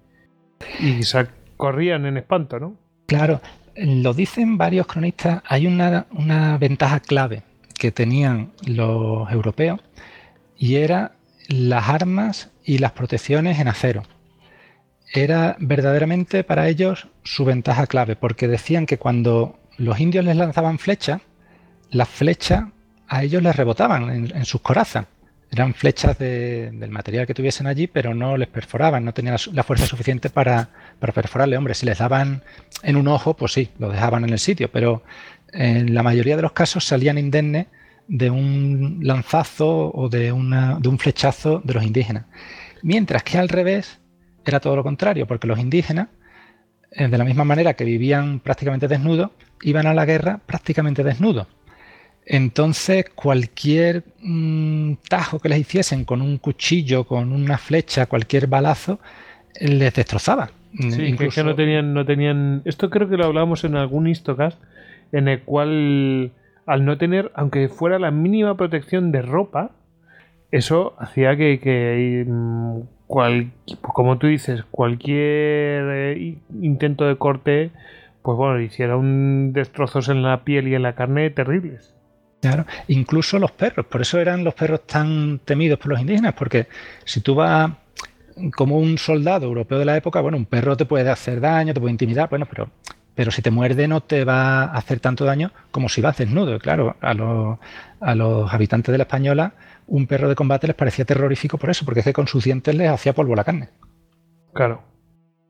y 0.80 1.02
se 1.02 1.26
corrían 1.56 2.06
en 2.06 2.16
espanto, 2.16 2.58
¿no? 2.58 2.76
Claro, 3.06 3.40
lo 3.76 4.14
dicen 4.14 4.56
varios 4.56 4.86
cronistas, 4.86 5.42
hay 5.46 5.66
una, 5.66 6.06
ventaja 6.58 7.00
clave 7.00 7.42
que 7.78 7.90
tenían 7.90 8.52
los 8.66 9.30
europeos 9.30 9.80
y 10.56 10.76
era 10.76 11.12
las 11.48 11.88
armas 11.88 12.50
y 12.64 12.78
las 12.78 12.92
protecciones 12.92 13.58
en 13.58 13.68
acero. 13.68 14.04
Era 15.12 15.56
verdaderamente 15.58 16.44
para 16.44 16.68
ellos 16.68 17.08
su 17.22 17.44
ventaja 17.44 17.86
clave, 17.86 18.16
porque 18.16 18.48
decían 18.48 18.86
que 18.86 18.98
cuando 18.98 19.58
los 19.76 20.00
indios 20.00 20.24
les 20.24 20.36
lanzaban 20.36 20.78
flechas, 20.78 21.20
las 21.90 22.08
flechas 22.08 22.64
a 23.08 23.22
ellos 23.22 23.42
les 23.42 23.54
rebotaban 23.54 24.32
en, 24.34 24.44
sus 24.44 24.60
corazas. 24.60 25.06
Eran 25.50 25.74
flechas 25.74 26.18
del 26.18 26.90
material 26.90 27.26
que 27.26 27.34
tuviesen 27.34 27.66
allí, 27.66 27.86
pero 27.86 28.14
no 28.14 28.36
les 28.36 28.48
perforaban, 28.48 29.04
no 29.04 29.14
tenían 29.14 29.36
la, 29.52 29.62
fuerza 29.62 29.86
suficiente 29.86 30.30
para, 30.30 30.70
perforarle. 30.98 31.56
Hombre, 31.56 31.74
si 31.74 31.86
les 31.86 31.98
daban 31.98 32.42
en 32.82 32.96
un 32.96 33.06
ojo, 33.08 33.34
pues 33.34 33.52
sí, 33.52 33.70
lo 33.78 33.88
dejaban 33.88 34.24
en 34.24 34.30
el 34.30 34.38
sitio, 34.38 34.70
pero 34.70 35.04
en 35.52 35.94
la 35.94 36.02
mayoría 36.02 36.36
de 36.36 36.42
los 36.42 36.52
casos 36.52 36.84
salían 36.84 37.18
indemnes 37.18 37.66
de 38.08 38.30
un 38.30 38.98
lanzazo 39.02 39.92
o 39.94 40.08
de, 40.08 40.24
de 40.24 40.88
un 40.88 40.98
flechazo 40.98 41.60
de 41.64 41.74
los 41.74 41.84
indígenas. 41.84 42.24
Mientras 42.82 43.22
que 43.22 43.38
al 43.38 43.48
revés 43.48 44.00
era 44.44 44.60
todo 44.60 44.76
lo 44.76 44.82
contrario, 44.82 45.26
porque 45.26 45.46
los 45.46 45.58
indígenas, 45.58 46.08
eh, 46.90 47.08
de 47.08 47.18
la 47.18 47.24
misma 47.24 47.44
manera 47.44 47.74
que 47.74 47.84
vivían 47.84 48.40
prácticamente 48.40 48.88
desnudos, 48.88 49.30
iban 49.62 49.86
a 49.86 49.94
la 49.94 50.04
guerra 50.04 50.40
prácticamente 50.44 51.02
desnudos. 51.02 51.46
Entonces, 52.26 53.06
cualquier 53.14 54.04
mm, 54.20 54.94
tajo 55.08 55.38
que 55.38 55.48
les 55.48 55.58
hiciesen 55.58 56.04
con 56.04 56.22
un 56.22 56.38
cuchillo, 56.38 57.04
con 57.04 57.32
una 57.32 57.58
flecha, 57.58 58.06
cualquier 58.06 58.46
balazo, 58.46 58.98
les 59.60 59.94
destrozaba. 59.94 60.50
Sí, 60.78 61.16
que 61.16 61.44
no 61.44 61.54
tenían, 61.54 61.94
no 61.94 62.04
tenían. 62.04 62.62
Esto 62.64 62.90
creo 62.90 63.08
que 63.08 63.16
lo 63.16 63.26
hablamos 63.26 63.62
en 63.64 63.76
algún 63.76 64.08
Histocast, 64.08 64.60
en 65.12 65.28
el 65.28 65.42
cual, 65.42 66.32
al 66.66 66.84
no 66.84 66.98
tener, 66.98 67.30
aunque 67.34 67.68
fuera 67.68 67.98
la 67.98 68.10
mínima 68.10 68.56
protección 68.56 69.12
de 69.12 69.22
ropa, 69.22 69.70
eso 70.50 70.94
hacía 70.98 71.36
que, 71.36 72.24
mm, 72.26 72.80
como 73.82 74.18
tú 74.18 74.26
dices, 74.26 74.64
cualquier 74.70 75.84
eh, 75.90 76.38
intento 76.60 77.04
de 77.04 77.16
corte, 77.16 77.70
pues 78.22 78.36
bueno, 78.36 78.60
hiciera 78.60 78.96
un 78.96 79.52
destrozos 79.52 80.08
en 80.08 80.22
la 80.22 80.42
piel 80.42 80.66
y 80.68 80.74
en 80.74 80.82
la 80.82 80.94
carne 80.94 81.30
terribles. 81.30 81.93
Claro, 82.44 82.66
incluso 82.88 83.38
los 83.38 83.52
perros, 83.52 83.86
por 83.86 84.02
eso 84.02 84.20
eran 84.20 84.44
los 84.44 84.52
perros 84.52 84.86
tan 84.86 85.38
temidos 85.46 85.78
por 85.78 85.88
los 85.88 86.00
indígenas, 86.00 86.34
porque 86.34 86.66
si 87.04 87.20
tú 87.20 87.34
vas 87.34 87.70
como 88.54 88.76
un 88.76 88.98
soldado 88.98 89.46
europeo 89.46 89.78
de 89.78 89.86
la 89.86 89.96
época, 89.96 90.20
bueno, 90.20 90.36
un 90.36 90.44
perro 90.44 90.76
te 90.76 90.84
puede 90.84 91.08
hacer 91.08 91.40
daño, 91.40 91.72
te 91.72 91.80
puede 91.80 91.92
intimidar, 91.92 92.28
bueno, 92.28 92.46
pero, 92.46 92.68
pero 93.14 93.30
si 93.30 93.40
te 93.40 93.50
muerde 93.50 93.88
no 93.88 94.02
te 94.02 94.24
va 94.24 94.64
a 94.64 94.76
hacer 94.76 95.00
tanto 95.00 95.24
daño 95.24 95.52
como 95.70 95.88
si 95.88 96.02
vas 96.02 96.18
desnudo. 96.18 96.58
Claro, 96.58 96.96
a 97.00 97.14
los, 97.14 97.58
a 98.00 98.14
los 98.14 98.52
habitantes 98.52 98.92
de 98.92 98.98
la 98.98 99.04
Española 99.04 99.54
un 99.86 100.06
perro 100.06 100.28
de 100.28 100.34
combate 100.34 100.66
les 100.66 100.76
parecía 100.76 101.06
terrorífico 101.06 101.56
por 101.56 101.70
eso, 101.70 101.86
porque 101.86 102.00
es 102.00 102.04
que 102.04 102.12
con 102.12 102.26
sus 102.26 102.44
dientes 102.44 102.74
les 102.74 102.90
hacía 102.90 103.14
polvo 103.14 103.34
la 103.34 103.44
carne. 103.44 103.70
Claro. 104.52 104.82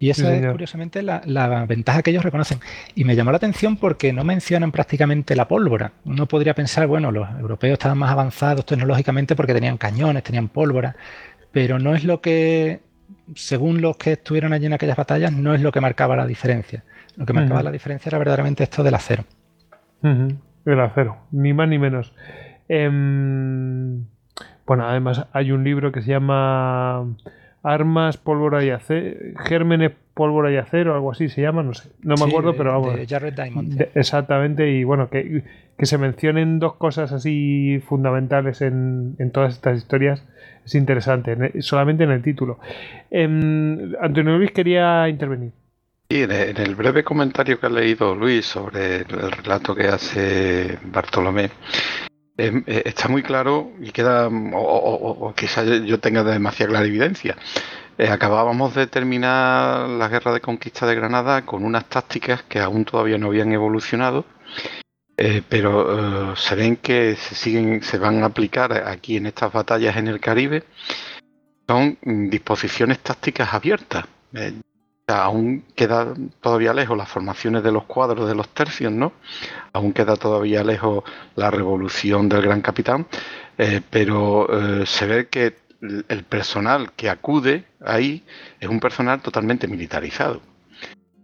Y 0.05 0.11
esa 0.11 0.35
es 0.35 0.47
curiosamente 0.53 1.03
la, 1.03 1.65
ventaja 1.67 2.03
que 2.03 2.11
ellos 2.11 2.23
reconocen. 2.23 2.59
Y 2.95 3.05
me 3.05 3.17
llamó 3.17 3.31
la 3.31 3.39
atención 3.39 3.79
porque 3.79 4.13
no 4.13 4.23
mencionan 4.23 4.71
prácticamente 4.71 5.35
la 5.35 5.49
pólvora. 5.49 5.93
Uno 6.05 6.27
podría 6.27 6.53
pensar, 6.53 6.87
bueno, 6.87 7.11
los 7.11 7.27
europeos 7.41 7.73
estaban 7.73 7.97
más 7.97 8.11
avanzados 8.11 8.67
tecnológicamente 8.67 9.35
porque 9.35 9.55
tenían 9.55 9.79
cañones, 9.79 10.23
tenían 10.23 10.49
pólvora, 10.49 10.95
pero 11.53 11.79
no 11.79 11.95
es 11.95 12.05
lo 12.05 12.21
que, 12.21 12.81
según 13.35 13.81
los 13.81 13.97
que 13.97 14.13
estuvieron 14.13 14.53
allí 14.53 14.67
en 14.67 14.75
aquellas 14.75 14.99
batallas, 14.99 15.33
no 15.33 15.55
es 15.55 15.63
lo 15.63 15.73
que 15.73 15.81
marcaba 15.81 16.15
la 16.17 16.27
diferencia. 16.27 16.85
Lo 17.17 17.25
que 17.25 17.33
marcaba 17.33 17.63
la 17.63 17.71
diferencia 17.71 18.11
era 18.11 18.19
verdaderamente 18.19 18.63
esto 18.63 18.83
del 18.83 18.97
acero. 18.97 19.25
El 20.03 20.81
acero, 20.81 21.17
ni 21.31 21.55
más 21.55 21.67
ni 21.67 21.79
menos. 21.79 22.13
Em, 22.69 24.05
bueno, 24.67 24.87
además 24.87 25.29
hay 25.33 25.51
un 25.51 25.65
libro 25.65 25.93
que 25.93 26.03
se 26.03 26.11
llama 26.11 27.07
armas, 27.65 28.19
pólvora 28.19 28.62
y 28.62 28.71
acero, 28.71 29.19
gérmenes, 29.47 29.93
pólvora 30.12 30.53
y 30.53 30.57
acero, 30.57 30.95
algo 30.95 31.11
así 31.11 31.29
se 31.29 31.41
llama, 31.41 31.62
no 31.62 31.73
sé, 31.75 31.91
no 32.03 32.15
me 32.17 32.25
acuerdo, 32.25 32.55
pero 32.55 32.73
vamos. 32.73 32.97
exactamente, 33.95 34.71
y 34.71 34.85
bueno, 34.85 35.09
que, 35.09 35.43
se 35.79 35.99
mencionen 35.99 36.59
dos 36.61 36.75
cosas 36.75 37.11
así 37.12 37.83
fundamentales 37.89 38.61
en, 38.61 39.17
todas 39.33 39.55
estas 39.55 39.79
historias 39.79 40.23
es 40.65 40.75
interesante, 40.75 41.61
solamente 41.62 42.05
en 42.05 42.11
el 42.11 42.23
título. 42.23 42.59
Em, 43.11 43.95
Antonio 44.01 44.39
Luis 44.39 44.53
quería 44.53 45.09
intervenir. 45.09 45.53
Sí, 46.11 46.23
en 46.23 46.31
el 46.31 46.75
breve 46.75 47.03
comentario 47.03 47.59
que 47.59 47.67
ha 47.67 47.71
leído 47.71 48.15
Luis 48.15 48.45
sobre 48.45 48.99
el 48.99 49.33
relato 49.33 49.75
que 49.75 49.89
hace 49.89 50.79
Bartolomé, 50.85 51.51
eh, 52.37 52.82
está 52.85 53.09
muy 53.09 53.22
claro 53.22 53.72
y 53.80 53.93
queda, 53.93 54.28
o, 54.28 55.32
quizás 55.37 55.66
yo 55.85 56.01
tenga 56.01 56.24
demasiada 56.24 56.70
clara 56.70 56.87
evidencia. 56.87 57.37
Eh, 57.97 58.09
acabábamos 58.09 58.74
de 58.74 58.89
terminar 58.89 59.89
la 59.89 60.09
guerra 60.09 60.32
de 60.32 60.41
conquista 60.41 60.87
de 60.87 60.97
Granada 60.97 61.47
con 61.47 61.64
unas 61.64 61.89
tácticas 61.89 62.43
que 62.43 62.59
aún 62.59 62.85
todavía 62.85 63.18
no 63.18 63.28
habían 63.28 63.53
evolucionado, 63.53 64.24
eh, 65.16 65.43
pero 65.49 66.35
se 66.35 66.57
ven 66.57 66.76
que 66.76 67.14
se 67.14 67.37
siguen, 67.37 67.82
se 67.82 67.99
van 67.99 68.22
a 68.24 68.26
aplicar 68.26 68.72
aquí 68.72 69.16
en 69.16 69.26
estas 69.26 69.53
batallas 69.53 69.97
en 69.97 70.09
el 70.09 70.18
Caribe. 70.18 70.64
Son 71.68 71.97
disposiciones 72.03 72.99
tácticas 72.99 73.55
abiertas 73.55 74.05
aún 75.07 75.65
queda 75.75 76.15
todavía 76.41 76.73
lejos 76.73 76.97
las 76.97 77.09
formaciones 77.09 77.63
de 77.63 77.73
los 77.73 77.85
cuadros 77.85 78.27
de 78.29 78.35
los 78.35 78.49
tercios, 78.49 78.93
¿no? 78.93 79.13
Aún 79.73 79.93
queda 79.93 80.17
todavía 80.17 80.65
lejos 80.65 81.05
la 81.37 81.51
revolución 81.51 82.29
del 82.29 82.43
gran 82.43 82.63
capitán, 82.63 83.07
eh, 83.59 83.83
pero 83.91 84.49
eh, 84.81 84.87
se 84.87 85.07
ve 85.07 85.29
que 85.29 85.57
el 86.09 86.25
personal 86.25 86.93
que 86.93 87.11
acude 87.11 87.65
ahí 87.85 88.25
es 88.59 88.69
un 88.69 88.81
personal 88.81 89.21
totalmente 89.21 89.69
militarizado. 89.69 90.41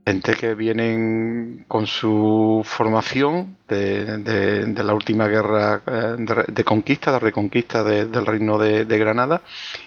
Gente 0.07 0.35
que 0.35 0.55
vienen 0.55 1.64
con 1.68 1.87
su 1.87 2.62
formación 2.64 3.57
de, 3.68 4.74
la 4.76 4.95
última 4.95 5.28
guerra 5.28 5.83
eh, 5.87 6.45
de, 6.49 6.64
conquista, 6.64 7.12
de 7.12 7.18
reconquista 7.18 7.85
del 7.85 8.26
reino 8.26 8.59
de, 8.59 8.85
Granada, 8.99 9.43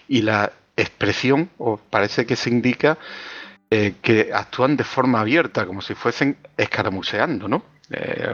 y 0.08 0.22
la 0.22 0.52
expresión, 0.78 1.50
o 1.58 1.78
parece 1.78 2.26
que 2.26 2.36
se 2.36 2.50
indica, 2.50 2.98
eh, 3.76 3.95
que 4.03 4.30
actúan 4.32 4.78
de 4.78 4.84
forma 4.84 5.19
abierta, 5.21 5.65
como 5.65 5.82
si 5.82 5.95
fuesen 5.95 6.38
escaramuseando, 6.55 7.47
¿no? 7.47 7.63
Eh, 7.89 8.32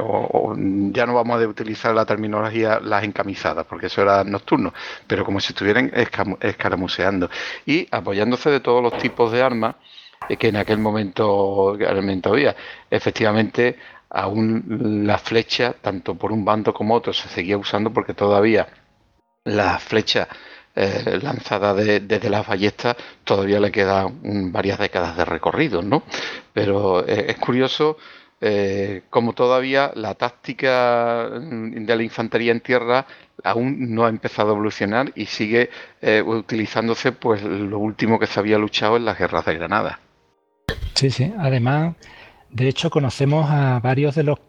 ya 0.91 1.05
no 1.05 1.13
vamos 1.13 1.41
a 1.41 1.47
utilizar 1.47 1.95
la 1.95 2.05
terminología 2.05 2.81
las 2.81 3.05
encamisadas, 3.05 3.65
porque 3.65 3.85
eso 3.85 4.01
era 4.01 4.25
nocturno, 4.25 4.73
pero 5.07 5.23
como 5.23 5.39
si 5.39 5.53
estuvieran 5.53 5.93
escaramuseando 6.41 7.29
y 7.65 7.87
apoyándose 7.89 8.49
de 8.49 8.59
todos 8.59 8.83
los 8.83 8.97
tipos 8.97 9.31
de 9.31 9.41
armas 9.41 9.75
eh, 10.27 10.35
que 10.35 10.49
en 10.49 10.57
aquel 10.57 10.79
momento, 10.79 11.77
momento 11.95 12.29
había. 12.31 12.53
Efectivamente, 12.89 13.77
aún 14.09 15.03
la 15.07 15.17
flecha, 15.19 15.73
tanto 15.81 16.15
por 16.15 16.33
un 16.33 16.43
bando 16.43 16.73
como 16.73 16.95
otro, 16.95 17.13
se 17.13 17.29
seguía 17.29 17.57
usando 17.57 17.93
porque 17.93 18.13
todavía 18.13 18.67
la 19.45 19.79
flecha 19.79 20.27
eh, 20.75 21.19
lanzada 21.21 21.73
desde 21.73 22.29
las 22.29 22.47
ballestas, 22.47 22.95
todavía 23.23 23.59
le 23.59 23.71
quedan 23.71 24.51
varias 24.51 24.79
décadas 24.79 25.17
de 25.17 25.25
recorrido, 25.25 25.81
¿no? 25.81 26.03
Pero 26.53 27.05
eh, 27.05 27.25
es 27.29 27.37
curioso 27.37 27.97
eh, 28.39 29.01
como 29.09 29.33
todavía 29.33 29.91
la 29.95 30.13
táctica 30.13 31.29
de 31.29 31.95
la 31.95 32.03
infantería 32.03 32.53
en 32.53 32.61
tierra 32.61 33.05
aún 33.43 33.93
no 33.93 34.05
ha 34.05 34.09
empezado 34.09 34.49
a 34.49 34.53
evolucionar 34.53 35.11
y 35.15 35.25
sigue 35.25 35.69
utilizándose 36.25 37.11
pues 37.11 37.43
lo 37.43 37.79
último 37.79 38.17
que 38.17 38.27
se 38.27 38.39
había 38.39 38.57
luchado 38.57 38.95
en 38.95 39.03
las 39.05 39.17
guerras 39.17 39.45
de 39.45 39.55
Granada. 39.55 39.99
Sí, 40.93 41.09
sí. 41.09 41.33
Además, 41.37 41.95
de 42.49 42.67
hecho, 42.67 42.89
conocemos 42.89 43.49
a 43.49 43.79
varios 43.79 44.15
de 44.15 44.23
los 44.23 44.39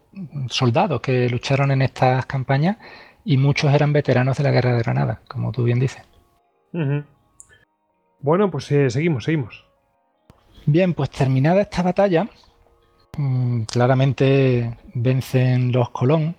soldados 0.47 1.01
que 1.01 1.29
lucharon 1.29 1.71
en 1.71 1.81
estas 1.81 2.25
campañas 2.25 2.77
y 3.25 3.37
muchos 3.37 3.73
eran 3.73 3.93
veteranos 3.93 4.37
de 4.37 4.43
la 4.43 4.51
guerra 4.51 4.73
de 4.73 4.83
Granada, 4.83 5.21
como 5.27 5.51
tú 5.51 5.63
bien 5.63 5.79
dices. 5.79 6.03
Bueno, 8.19 8.51
pues 8.51 8.71
eh, 8.71 8.89
seguimos, 8.89 9.25
seguimos. 9.25 9.65
Bien, 10.65 10.93
pues 10.93 11.09
terminada 11.09 11.61
esta 11.61 11.81
batalla, 11.81 12.29
mm, 13.17 13.63
claramente 13.63 14.77
vencen 14.93 15.71
los 15.71 15.89
Colón 15.89 16.35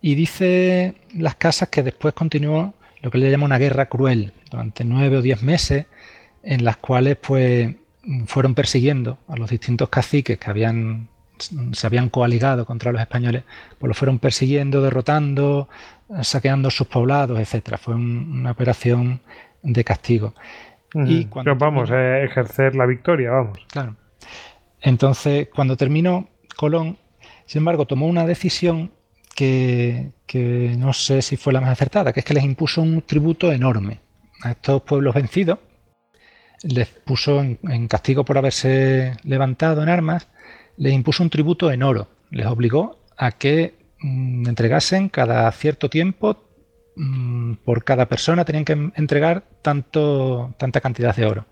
y 0.00 0.14
dice 0.14 0.94
las 1.14 1.36
casas 1.36 1.68
que 1.68 1.82
después 1.82 2.14
continuó 2.14 2.74
lo 3.00 3.10
que 3.10 3.18
le 3.18 3.30
llama 3.30 3.46
una 3.46 3.58
guerra 3.58 3.86
cruel 3.86 4.32
durante 4.50 4.84
nueve 4.84 5.18
o 5.18 5.22
diez 5.22 5.42
meses 5.42 5.86
en 6.42 6.64
las 6.64 6.76
cuales 6.78 7.16
pues 7.16 7.74
fueron 8.26 8.54
persiguiendo 8.54 9.18
a 9.28 9.36
los 9.36 9.50
distintos 9.50 9.88
caciques 9.88 10.38
que 10.38 10.50
habían 10.50 11.08
se 11.72 11.86
habían 11.86 12.08
coaligado 12.08 12.66
contra 12.66 12.90
los 12.90 13.00
españoles, 13.00 13.44
pues 13.78 13.88
los 13.88 13.96
fueron 13.96 14.18
persiguiendo, 14.18 14.82
derrotando, 14.82 15.68
saqueando 16.22 16.70
sus 16.70 16.86
poblados, 16.86 17.38
etcétera. 17.38 17.78
Fue 17.78 17.94
una 17.94 18.50
operación 18.50 19.20
de 19.62 19.84
castigo. 19.84 20.34
Y 20.94 21.26
cuando 21.26 21.54
vamos 21.56 21.90
a 21.90 22.20
ejercer 22.20 22.74
la 22.74 22.86
victoria, 22.86 23.30
vamos. 23.30 23.58
Claro. 23.70 23.96
Entonces, 24.80 25.48
cuando 25.54 25.76
terminó, 25.76 26.28
Colón, 26.56 26.96
sin 27.46 27.60
embargo, 27.60 27.86
tomó 27.86 28.06
una 28.06 28.26
decisión 28.26 28.90
que, 29.34 30.12
no 30.78 30.92
sé 30.92 31.22
si 31.22 31.36
fue 31.36 31.52
la 31.52 31.60
más 31.60 31.70
acertada, 31.70 32.12
que 32.12 32.20
es 32.20 32.26
que 32.26 32.34
les 32.34 32.44
impuso 32.44 32.82
un 32.82 33.02
tributo 33.02 33.52
enorme 33.52 34.00
a 34.42 34.50
estos 34.50 34.82
pueblos 34.82 35.14
vencidos. 35.14 35.58
Les 36.62 36.88
puso 36.88 37.40
en, 37.40 37.88
castigo 37.88 38.24
por 38.24 38.36
haberse 38.36 39.12
levantado 39.22 39.82
en 39.82 39.88
armas, 39.88 40.28
les 40.76 40.92
impuso 40.92 41.22
un 41.22 41.30
tributo 41.30 41.70
en 41.70 41.84
oro. 41.84 42.08
Les 42.30 42.46
obligó 42.46 42.98
a 43.16 43.30
que 43.32 43.77
entregasen 44.00 45.08
cada 45.08 45.50
cierto 45.52 45.90
tiempo, 45.90 46.44
mm, 46.96 47.54
por 47.64 47.84
cada 47.84 48.06
persona 48.06 48.44
tenían 48.44 48.64
que 48.64 48.90
entregar 48.94 49.44
tanto, 49.62 50.54
tanta 50.58 50.80
cantidad 50.80 51.14
de 51.14 51.26
oro. 51.26 51.46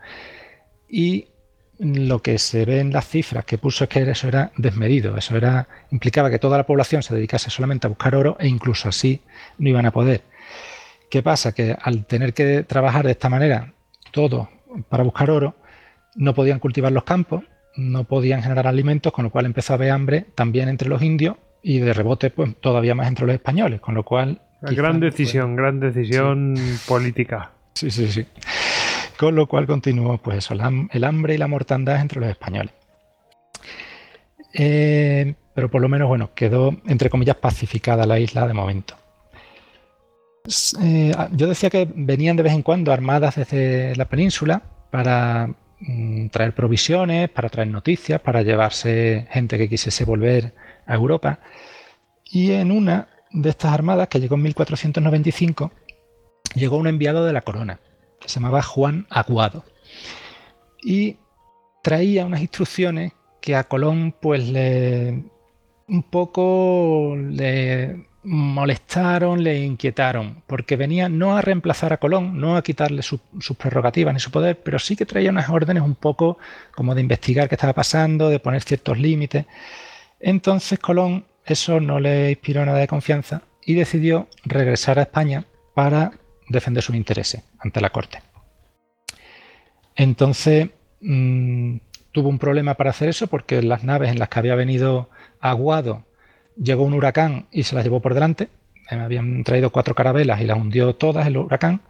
Y 0.89 1.29
lo 1.79 2.23
que 2.23 2.39
se 2.39 2.65
ve 2.65 2.81
en 2.81 2.93
las 2.93 3.07
cifras 3.09 3.45
que 3.45 3.59
puso 3.59 3.85
es 3.85 3.91
que 3.91 4.11
eso 4.11 4.29
era 4.29 4.53
desmedido, 4.57 5.17
eso 5.17 5.37
era 5.37 5.69
implicaba 5.91 6.31
que 6.31 6.39
toda 6.39 6.57
la 6.57 6.67
población 6.67 7.03
se 7.03 7.15
dedicase 7.15 7.51
solamente 7.51 7.87
a 7.87 7.91
buscar 7.91 8.15
oro 8.15 8.37
e 8.41 8.49
incluso 8.49 8.89
así 8.89 9.21
no 9.59 9.69
iban 9.69 9.87
a 9.87 9.93
poder. 9.93 10.23
¿Qué 11.11 11.23
pasa? 11.23 11.53
Que 11.53 11.77
al 11.81 12.07
tener 12.07 12.33
que 12.33 12.63
trabajar 12.63 13.05
de 13.05 13.13
esta 13.13 13.29
manera 13.29 13.75
todo 14.11 14.49
para 14.89 15.05
buscar 15.05 15.31
oro, 15.31 15.57
no 16.15 16.35
podían 16.35 16.59
cultivar 16.59 16.93
los 16.93 17.05
campos, 17.05 17.45
no 17.77 18.05
podían 18.05 18.43
generar 18.43 18.67
alimentos, 18.67 19.13
con 19.13 19.25
lo 19.25 19.31
cual 19.31 19.45
empezó 19.45 19.75
a 19.75 19.77
haber 19.77 19.91
hambre 19.91 20.27
también 20.35 20.69
entre 20.69 20.89
los 20.89 21.03
indios 21.03 21.37
y 21.69 21.81
de 21.81 21.93
rebote 21.93 22.31
pues 22.31 22.55
todavía 22.61 22.95
más 22.95 23.09
entre 23.09 23.27
los 23.27 23.35
españoles, 23.35 23.81
con 23.81 23.97
lo 23.97 24.05
cual... 24.05 24.41
gran 24.63 25.01
decisión, 25.01 25.57
gran 25.57 25.81
decisión 25.81 26.55
política. 26.87 27.51
Sí, 27.75 27.91
sí, 27.91 28.07
sí. 28.07 28.25
Con 29.19 29.35
lo 29.35 29.49
cual 29.49 29.67
continuó 29.67 30.17
pues 30.19 30.39
eso, 30.39 30.55
el 30.55 31.05
hambre 31.05 31.35
y 31.35 31.39
la 31.39 31.49
mortandad 31.49 32.01
entre 32.01 32.21
los 32.21 32.31
españoles. 32.31 32.73
Eh, 34.55 35.35
pero 35.55 35.69
por 35.69 35.83
lo 35.83 35.89
menos, 35.89 36.07
bueno, 36.07 36.31
quedó, 36.37 36.73
entre 36.87 37.11
comillas, 37.11 37.35
pacificada 37.35 38.07
la 38.07 38.21
isla 38.21 38.47
de 38.47 38.55
momento. 38.55 38.95
Eh, 40.81 41.13
yo 41.33 41.49
decía 41.49 41.69
que 41.69 41.89
venían 41.93 42.37
de 42.37 42.45
vez 42.45 42.53
en 42.53 42.63
cuando 42.63 42.93
armadas 42.93 43.35
desde 43.35 43.97
la 43.97 44.05
península 44.05 44.63
para 44.93 45.51
mm, 45.81 46.29
traer 46.29 46.55
provisiones, 46.55 47.29
para 47.29 47.49
traer 47.49 47.71
noticias, 47.71 48.21
para 48.21 48.43
llevarse 48.43 49.27
gente 49.33 49.59
que 49.59 49.69
quisiese 49.69 50.05
volver 50.05 50.55
a 50.87 50.95
Europa. 50.95 51.41
Y 52.25 52.53
en 52.53 52.73
una 52.73 53.09
de 53.31 53.51
estas 53.51 53.73
armadas, 53.73 54.09
que 54.09 54.21
llegó 54.21 54.37
en 54.37 54.43
1495, 54.43 55.73
llegó 56.55 56.77
un 56.77 56.87
enviado 56.87 57.25
de 57.25 57.33
la 57.33 57.43
corona, 57.43 57.81
se 58.21 58.41
llamaba 58.41 58.63
Juan 58.63 59.07
Aguado. 59.11 59.65
Y 60.83 61.17
traía 61.83 62.27
unas 62.27 62.41
instrucciones 62.41 63.13
que 63.41 63.55
a 63.55 63.65
Colón 63.65 64.15
pues 64.21 64.49
le 64.49 65.25
un 65.89 66.03
poco 66.03 67.17
le 67.17 68.07
molestaron, 68.25 69.45
le 69.45 69.61
inquietaron, 69.61 70.43
porque 70.49 70.75
venía 70.75 71.09
no 71.09 71.37
a 71.37 71.43
reemplazar 71.43 71.93
a 71.93 71.99
Colón, 71.99 72.41
no 72.41 72.57
a 72.57 72.63
quitarle 72.63 73.03
sus 73.03 73.21
prerrogativas 73.57 74.13
ni 74.13 74.19
su 74.19 74.33
poder, 74.33 74.61
pero 74.65 74.81
sí 74.81 74.97
que 74.97 75.07
traía 75.07 75.31
unas 75.31 75.49
órdenes 75.49 75.85
un 75.85 75.95
poco 75.95 76.39
como 76.75 76.97
de 76.97 77.03
investigar 77.03 77.49
qué 77.49 77.55
estaba 77.55 77.73
pasando, 77.73 78.29
de 78.29 78.41
poner 78.41 78.63
ciertos 78.63 78.99
límites. 78.99 79.47
Entonces 80.21 80.79
Colón 80.79 81.27
eso 81.45 81.81
no 81.81 82.01
le 82.01 82.31
inspiró 82.31 82.65
nada 82.67 82.79
de 82.79 82.89
confianza 82.89 83.43
y 83.65 83.75
decidió 83.75 84.29
regresar 84.45 84.99
a 84.99 85.03
España 85.03 85.45
para 85.75 86.13
defender 86.49 86.83
sus 86.83 86.97
intereses 86.97 87.43
ante 87.59 87.81
la 87.81 87.91
corte. 87.91 88.21
Entonces 89.95 90.71
mm, 91.01 91.77
tuvo 92.13 92.29
un 92.29 92.39
problema 92.39 92.75
para 92.75 92.91
hacer 92.91 93.09
eso 93.09 93.29
porque 93.29 93.63
las 93.63 93.85
naves 93.85 94.11
en 94.11 94.19
las 94.19 94.29
que 94.29 94.39
había 94.39 94.55
venido 94.55 95.09
Aguado 95.41 96.05
llegó 96.57 96.85
un 96.85 96.95
huracán 96.95 97.47
y 97.51 97.63
se 97.63 97.75
las 97.75 97.85
llevó 97.85 98.01
por 98.01 98.15
delante. 98.15 98.49
Me 98.91 99.03
habían 99.03 99.43
traído 99.45 99.71
cuatro 99.71 99.95
carabelas 99.95 100.41
y 100.41 100.45
las 100.45 100.59
hundió 100.59 100.95
todas 100.95 101.27
el 101.27 101.37
huracán, 101.37 101.81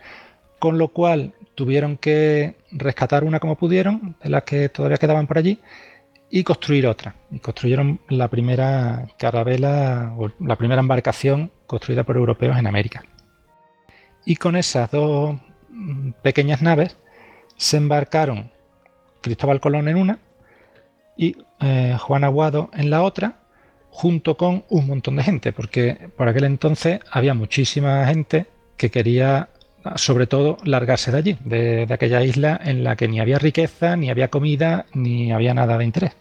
con 0.59 0.79
lo 0.79 0.89
cual 0.89 1.35
tuvieron 1.55 1.97
que 1.97 2.57
rescatar 2.73 3.25
una 3.25 3.41
como 3.41 3.57
pudieron, 3.57 4.17
de 4.23 4.31
las 4.31 4.45
que 4.45 4.69
todavía 4.69 4.97
quedaban 4.97 5.27
por 5.27 5.39
allí, 5.39 5.59
y 6.31 6.45
construir 6.45 6.87
otra. 6.87 7.17
Y 7.31 7.39
construyeron 7.39 8.01
la 8.09 8.29
primera 8.29 9.07
carabela 9.19 10.15
o 10.17 10.31
la 10.41 10.57
primera 10.57 10.81
embarcación 10.81 11.53
construida 11.67 12.05
por 12.05 12.17
europeos 12.17 12.59
en 12.59 12.67
América. 12.67 13.05
Y 14.25 14.37
con 14.37 14.57
esas 14.57 14.91
dos 14.91 15.37
mm, 15.71 16.11
pequeñas 16.23 16.63
naves 16.63 16.97
se 17.57 17.77
embarcaron 17.77 18.51
Cristóbal 19.21 19.61
Colón 19.61 19.89
en 19.89 19.97
una 19.97 20.19
y 21.17 21.37
eh, 21.61 21.97
Juan 21.99 22.25
Aguado 22.25 22.71
en 22.75 22.91
la 22.91 23.03
otra, 23.03 23.39
junto 23.91 24.37
con 24.37 24.65
un 24.69 24.87
montón 24.87 25.17
de 25.17 25.23
gente, 25.23 25.53
porque 25.53 26.11
por 26.17 26.29
aquel 26.29 26.45
entonces 26.45 27.01
había 27.11 27.35
muchísima 27.35 28.07
gente 28.07 28.47
que 28.77 28.91
quería, 28.91 29.49
sobre 29.97 30.27
todo, 30.27 30.59
largarse 30.65 31.13
de 31.13 31.19
allí, 31.19 31.39
de, 31.45 31.87
aquella 31.91 32.23
isla 32.23 32.61
en 32.63 32.85
la 32.85 32.97
que 32.97 33.09
ni 33.09 33.21
había 33.21 33.39
riqueza, 33.39 33.97
ni 33.97 34.11
había 34.11 34.29
comida, 34.29 34.87
ni 34.93 35.33
había 35.33 35.55
nada 35.55 35.79
de 35.79 35.85
interés. 35.85 36.17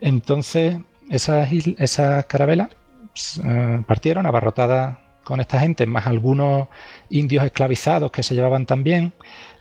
Entonces, 0.00 0.76
esas, 1.08 1.50
esas 1.78 2.26
carabelas 2.26 2.68
pues, 3.12 3.40
eh, 3.44 3.82
partieron 3.86 4.26
abarrotadas 4.26 4.98
con 5.24 5.40
esta 5.40 5.60
gente, 5.60 5.86
más 5.86 6.06
algunos 6.06 6.68
indios 7.08 7.44
esclavizados 7.44 8.10
que 8.10 8.22
se 8.22 8.34
llevaban 8.34 8.66
también, 8.66 9.12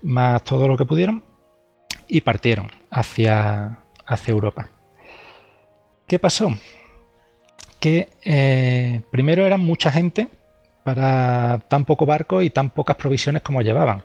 más 0.01 0.43
todo 0.43 0.67
lo 0.67 0.77
que 0.77 0.86
pudieron, 0.86 1.23
y 2.07 2.21
partieron 2.21 2.71
hacia, 2.89 3.80
hacia 4.05 4.32
Europa. 4.32 4.69
¿Qué 6.07 6.17
pasó? 6.17 6.51
Que 7.80 8.09
eh, 8.23 9.01
primero 9.11 9.45
eran 9.45 9.61
mucha 9.61 9.91
gente 9.91 10.27
para 10.89 11.59
tan 11.67 11.85
poco 11.85 12.07
barco 12.07 12.41
y 12.41 12.49
tan 12.49 12.71
pocas 12.71 12.95
provisiones 12.95 13.43
como 13.43 13.61
llevaban. 13.61 14.01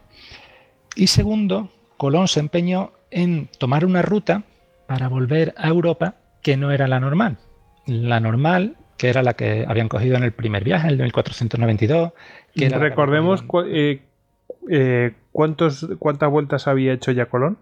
Y 0.97 1.07
segundo, 1.07 1.71
Colón 1.97 2.29
se 2.29 2.41
empeñó 2.41 2.93
en 3.11 3.49
tomar 3.59 3.87
una 3.87 4.03
ruta 4.03 4.43
para 4.87 5.09
volver 5.09 5.55
a 5.57 5.69
Europa 5.69 6.17
que 6.43 6.59
no 6.59 6.73
era 6.73 6.87
la 6.87 7.01
normal. 7.01 7.39
La 7.87 8.21
normal 8.21 8.77
que 8.99 9.09
era 9.09 9.23
la 9.23 9.33
que 9.33 9.65
habían 9.67 9.89
cogido 9.89 10.17
en 10.17 10.25
el 10.25 10.33
primer 10.33 10.63
viaje, 10.63 10.89
el 10.89 10.99
de 10.99 11.05
1492. 11.05 12.13
Que 12.55 12.69
Recordemos 12.69 13.43
eh, 13.67 14.03
eh, 14.71 15.15
cuántos, 15.33 15.89
cuántas 15.99 16.31
vueltas 16.31 16.69
había 16.69 16.93
hecho 16.93 17.13
ya 17.13 17.27
Colón. 17.27 17.57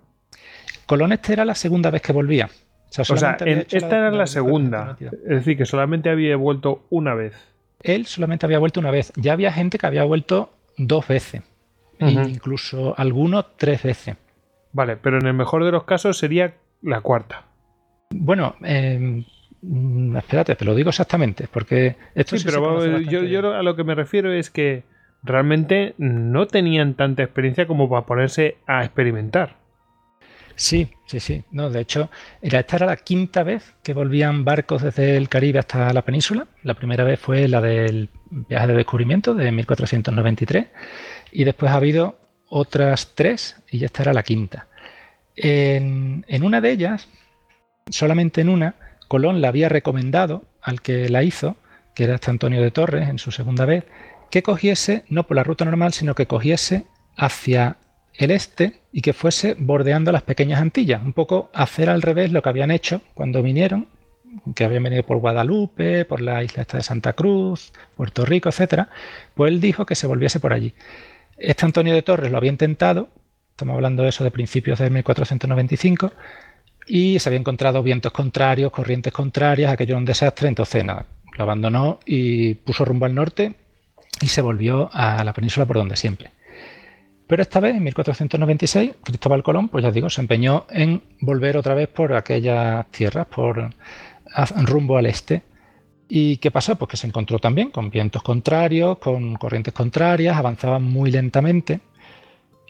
Colón 0.86 1.12
esta 1.12 1.32
era 1.32 1.44
la 1.44 1.54
segunda 1.54 1.90
vez 1.90 2.02
que 2.02 2.12
volvía. 2.12 2.50
O 2.98 3.16
sea, 3.16 3.36
esta 3.38 3.98
era 3.98 4.10
la, 4.10 4.26
segunda. 4.26 4.96
Es 5.00 5.28
decir, 5.28 5.56
que 5.56 5.64
solamente 5.64 6.10
había 6.10 6.36
vuelto 6.36 6.84
una 6.90 7.14
vez. 7.14 7.51
Él 7.82 8.06
solamente 8.06 8.46
había 8.46 8.58
vuelto 8.58 8.80
una 8.80 8.90
vez. 8.90 9.12
Ya 9.16 9.32
había 9.32 9.52
gente 9.52 9.78
que 9.78 9.86
había 9.86 10.04
vuelto 10.04 10.52
dos 10.76 11.06
veces. 11.06 11.42
E 11.98 12.10
incluso 12.10 12.94
algunos 12.98 13.56
tres 13.56 13.82
veces. 13.82 14.16
Vale, 14.72 14.96
pero 14.96 15.18
en 15.18 15.26
el 15.26 15.34
mejor 15.34 15.64
de 15.64 15.70
los 15.70 15.84
casos 15.84 16.18
sería 16.18 16.54
la 16.80 17.00
cuarta. 17.00 17.44
Bueno, 18.10 18.56
eh, 18.64 19.24
Mm, 19.62 20.16
espérate, 20.16 20.56
te 20.56 20.64
lo 20.64 20.74
digo 20.74 20.90
exactamente, 20.90 21.48
porque 21.50 21.94
esto 22.16 22.36
sí, 22.36 22.44
pero 22.44 22.84
yo, 23.00 23.54
a 23.54 23.62
lo 23.62 23.76
que 23.76 23.84
me 23.84 23.94
refiero 23.94 24.32
es 24.32 24.50
que 24.50 24.82
realmente 25.22 25.94
no 25.98 26.48
tenían 26.48 26.94
tanta 26.94 27.22
experiencia 27.22 27.68
como 27.68 27.88
para 27.88 28.04
ponerse 28.04 28.56
a 28.66 28.84
experimentar. 28.84 29.61
Sí, 30.56 30.88
sí, 31.06 31.20
sí. 31.20 31.44
No, 31.50 31.70
de 31.70 31.80
hecho, 31.80 32.10
esta 32.40 32.76
era 32.76 32.86
la 32.86 32.96
quinta 32.96 33.42
vez 33.42 33.74
que 33.82 33.94
volvían 33.94 34.44
barcos 34.44 34.82
desde 34.82 35.16
el 35.16 35.28
Caribe 35.28 35.58
hasta 35.58 35.92
la 35.92 36.02
península. 36.02 36.46
La 36.62 36.74
primera 36.74 37.04
vez 37.04 37.18
fue 37.18 37.48
la 37.48 37.60
del 37.60 38.08
viaje 38.30 38.66
de 38.66 38.74
descubrimiento 38.74 39.34
de 39.34 39.50
1493 39.52 40.66
y 41.32 41.44
después 41.44 41.72
ha 41.72 41.76
habido 41.76 42.18
otras 42.48 43.12
tres 43.14 43.56
y 43.70 43.78
ya 43.78 43.86
esta 43.86 44.02
era 44.02 44.12
la 44.12 44.22
quinta. 44.22 44.68
En, 45.34 46.24
en 46.28 46.42
una 46.42 46.60
de 46.60 46.70
ellas, 46.70 47.08
solamente 47.88 48.42
en 48.42 48.48
una, 48.48 48.74
Colón 49.08 49.40
le 49.40 49.46
había 49.46 49.68
recomendado 49.68 50.44
al 50.60 50.80
que 50.80 51.08
la 51.08 51.22
hizo, 51.22 51.56
que 51.94 52.04
era 52.04 52.14
este 52.14 52.30
Antonio 52.30 52.62
de 52.62 52.70
Torres 52.70 53.08
en 53.08 53.18
su 53.18 53.30
segunda 53.30 53.64
vez, 53.64 53.84
que 54.30 54.42
cogiese, 54.42 55.04
no 55.08 55.26
por 55.26 55.36
la 55.36 55.44
ruta 55.44 55.64
normal, 55.64 55.92
sino 55.92 56.14
que 56.14 56.26
cogiese 56.26 56.86
hacia 57.16 57.76
el 58.14 58.30
este 58.30 58.81
y 58.92 59.00
que 59.00 59.14
fuese 59.14 59.56
bordeando 59.58 60.12
las 60.12 60.22
pequeñas 60.22 60.60
Antillas, 60.60 61.02
un 61.02 61.14
poco 61.14 61.50
hacer 61.54 61.88
al 61.88 62.02
revés 62.02 62.30
lo 62.30 62.42
que 62.42 62.50
habían 62.50 62.70
hecho 62.70 63.00
cuando 63.14 63.42
vinieron, 63.42 63.88
que 64.54 64.64
habían 64.64 64.82
venido 64.82 65.02
por 65.02 65.18
Guadalupe, 65.18 66.04
por 66.04 66.20
la 66.20 66.42
isla 66.42 66.62
esta 66.62 66.76
de 66.76 66.82
Santa 66.82 67.14
Cruz, 67.14 67.72
Puerto 67.96 68.24
Rico, 68.24 68.50
etcétera, 68.50 68.90
pues 69.34 69.50
él 69.50 69.60
dijo 69.60 69.86
que 69.86 69.94
se 69.94 70.06
volviese 70.06 70.40
por 70.40 70.52
allí. 70.52 70.74
Este 71.38 71.64
Antonio 71.64 71.94
de 71.94 72.02
Torres 72.02 72.30
lo 72.30 72.36
había 72.36 72.50
intentado, 72.50 73.08
estamos 73.50 73.74
hablando 73.74 74.02
de 74.02 74.10
eso 74.10 74.24
de 74.24 74.30
principios 74.30 74.78
de 74.78 74.90
1495, 74.90 76.12
y 76.86 77.18
se 77.18 77.28
había 77.28 77.38
encontrado 77.38 77.82
vientos 77.82 78.12
contrarios, 78.12 78.72
corrientes 78.72 79.12
contrarias, 79.12 79.72
aquello 79.72 79.92
era 79.92 79.98
un 79.98 80.04
desastre, 80.04 80.48
entonces 80.48 80.84
nada, 80.84 81.06
lo 81.36 81.44
abandonó 81.44 82.00
y 82.04 82.54
puso 82.54 82.84
rumbo 82.84 83.06
al 83.06 83.14
norte 83.14 83.54
y 84.20 84.28
se 84.28 84.42
volvió 84.42 84.90
a 84.92 85.22
la 85.24 85.32
península 85.32 85.66
por 85.66 85.76
donde 85.76 85.96
siempre. 85.96 86.30
Pero 87.32 87.44
esta 87.44 87.60
vez, 87.60 87.74
en 87.74 87.82
1496, 87.82 88.96
Cristóbal 89.02 89.42
Colón, 89.42 89.70
pues 89.70 89.82
ya 89.82 89.90
digo, 89.90 90.10
se 90.10 90.20
empeñó 90.20 90.66
en 90.68 91.02
volver 91.18 91.56
otra 91.56 91.74
vez 91.74 91.88
por 91.88 92.12
aquellas 92.12 92.86
tierras, 92.90 93.26
por 93.26 93.70
rumbo 94.66 94.98
al 94.98 95.06
este. 95.06 95.42
¿Y 96.10 96.36
qué 96.36 96.50
pasó? 96.50 96.76
Pues 96.76 96.90
que 96.90 96.98
se 96.98 97.06
encontró 97.06 97.38
también 97.38 97.70
con 97.70 97.88
vientos 97.88 98.22
contrarios, 98.22 98.98
con 98.98 99.36
corrientes 99.36 99.72
contrarias, 99.72 100.36
avanzaba 100.36 100.78
muy 100.78 101.10
lentamente 101.10 101.80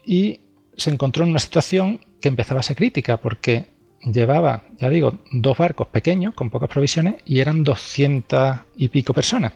y 0.06 0.38
se 0.76 0.90
encontró 0.90 1.24
en 1.24 1.30
una 1.30 1.40
situación 1.40 1.98
que 2.20 2.28
empezaba 2.28 2.60
a 2.60 2.62
ser 2.62 2.76
crítica 2.76 3.16
porque 3.16 3.66
llevaba, 4.04 4.62
ya 4.78 4.88
digo, 4.90 5.18
dos 5.32 5.58
barcos 5.58 5.88
pequeños 5.88 6.34
con 6.34 6.50
pocas 6.50 6.68
provisiones 6.68 7.16
y 7.24 7.40
eran 7.40 7.64
200 7.64 8.58
y 8.76 8.86
pico 8.90 9.12
personas. 9.12 9.54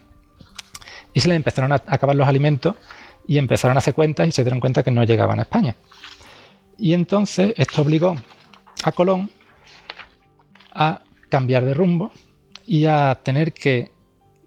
Y 1.15 1.21
se 1.21 1.29
les 1.29 1.37
empezaron 1.37 1.71
a 1.71 1.77
acabar 1.87 2.17
los 2.17 2.27
alimentos 2.27 2.75
y 3.27 3.39
empezaron 3.39 3.77
a 3.77 3.79
hacer 3.79 3.95
cuentas 3.95 4.29
y 4.29 4.33
se 4.33 4.45
dieron 4.45 4.61
cuenta 4.61 4.83
que 4.83 4.91
no 4.91 5.05
llegaban 5.05 5.39
a 5.39 5.43
España. 5.43 5.77
Y 6.79 6.93
entonces 6.93 7.55
esto 7.57 7.83
obligó 7.83 8.17
a 8.85 8.93
Colón 8.93 9.31
a 10.73 11.01
cambiar 11.29 11.65
de 11.65 11.75
rumbo 11.75 12.13
y 12.67 12.87
a 12.87 13.19
tener 13.23 13.53
que 13.53 13.91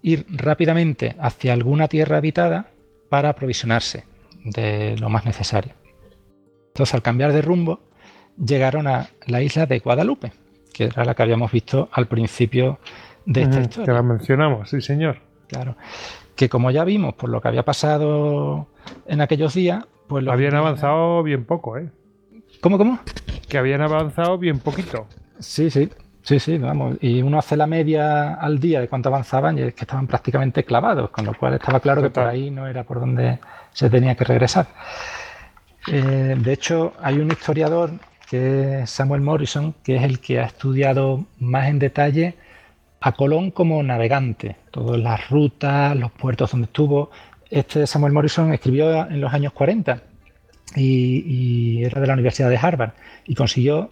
ir 0.02 0.26
rápidamente 0.28 1.16
hacia 1.18 1.52
alguna 1.52 1.88
tierra 1.88 2.18
habitada 2.18 2.70
para 3.08 3.30
aprovisionarse 3.30 4.04
de 4.44 4.96
lo 4.98 5.08
más 5.08 5.24
necesario. 5.26 5.74
Entonces, 6.68 6.94
al 6.94 7.02
cambiar 7.02 7.32
de 7.32 7.42
rumbo, 7.42 7.80
llegaron 8.42 8.86
a 8.86 9.10
la 9.26 9.42
isla 9.42 9.66
de 9.66 9.80
Guadalupe, 9.80 10.32
que 10.72 10.84
era 10.84 11.04
la 11.04 11.14
que 11.14 11.22
habíamos 11.22 11.50
visto 11.50 11.88
al 11.92 12.06
principio 12.06 12.78
de 13.26 13.42
esta 13.42 13.60
historia. 13.60 13.86
Que 13.86 13.92
la 13.92 14.02
mencionamos, 14.02 14.70
sí, 14.70 14.80
señor. 14.80 15.18
Claro. 15.48 15.76
Que 16.40 16.48
como 16.48 16.70
ya 16.70 16.84
vimos 16.84 17.12
por 17.12 17.28
lo 17.28 17.42
que 17.42 17.48
había 17.48 17.66
pasado 17.66 18.66
en 19.06 19.20
aquellos 19.20 19.52
días, 19.52 19.84
pues 20.06 20.24
lo 20.24 20.32
habían 20.32 20.54
avanzado 20.54 21.22
bien 21.22 21.44
poco, 21.44 21.76
¿eh? 21.76 21.90
¿Cómo, 22.62 22.78
cómo? 22.78 22.98
Que 23.46 23.58
habían 23.58 23.82
avanzado 23.82 24.38
bien 24.38 24.58
poquito. 24.58 25.06
Sí, 25.38 25.68
sí. 25.68 25.90
Sí, 26.22 26.40
sí, 26.40 26.56
vamos. 26.56 26.96
Y 27.02 27.20
uno 27.20 27.38
hace 27.38 27.58
la 27.58 27.66
media 27.66 28.32
al 28.32 28.58
día 28.58 28.80
de 28.80 28.88
cuánto 28.88 29.10
avanzaban 29.10 29.58
y 29.58 29.60
es 29.64 29.74
que 29.74 29.82
estaban 29.82 30.06
prácticamente 30.06 30.64
clavados, 30.64 31.10
con 31.10 31.26
lo 31.26 31.34
cual 31.34 31.52
estaba 31.52 31.78
claro 31.78 32.00
que 32.00 32.08
por 32.08 32.24
ahí 32.24 32.50
no 32.50 32.66
era 32.66 32.84
por 32.84 33.00
donde 33.00 33.38
se 33.74 33.90
tenía 33.90 34.14
que 34.14 34.24
regresar. 34.24 34.66
Eh, 35.88 36.36
de 36.38 36.52
hecho, 36.54 36.94
hay 37.02 37.18
un 37.18 37.30
historiador 37.30 37.90
que 38.30 38.80
es 38.80 38.88
Samuel 38.88 39.20
Morrison, 39.20 39.74
que 39.84 39.96
es 39.96 40.04
el 40.04 40.20
que 40.20 40.40
ha 40.40 40.46
estudiado 40.46 41.22
más 41.38 41.68
en 41.68 41.78
detalle 41.78 42.34
a 43.00 43.12
Colón 43.12 43.50
como 43.50 43.82
navegante, 43.82 44.56
todas 44.70 45.00
las 45.00 45.30
rutas, 45.30 45.96
los 45.96 46.10
puertos 46.12 46.50
donde 46.50 46.66
estuvo. 46.66 47.10
Este 47.50 47.86
Samuel 47.86 48.12
Morrison 48.12 48.52
escribió 48.52 49.08
en 49.08 49.20
los 49.20 49.32
años 49.32 49.52
40 49.52 50.02
y, 50.76 51.82
era 51.84 52.00
de 52.00 52.06
la 52.06 52.12
Universidad 52.12 52.50
de 52.50 52.58
Harvard 52.58 52.92
y 53.26 53.34
consiguió 53.34 53.88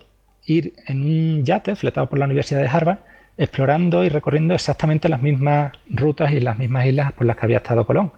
ir 0.47 0.74
en 0.86 1.02
un 1.02 1.44
yate 1.44 1.74
fletado 1.74 2.09
por 2.09 2.18
la 2.18 2.26
Universidad 2.26 2.60
de 2.60 2.68
Harvard 2.68 2.98
explorando 3.36 4.05
y 4.05 4.09
recorriendo 4.09 4.55
exactamente 4.55 5.09
las 5.09 5.22
mismas 5.22 5.72
rutas 5.89 6.32
y 6.32 6.40
las 6.40 6.59
mismas 6.59 6.86
islas 6.86 7.12
por 7.12 7.26
las 7.26 7.36
que 7.36 7.47
había 7.47 7.59
estado 7.59 7.86
Colón. 7.86 8.12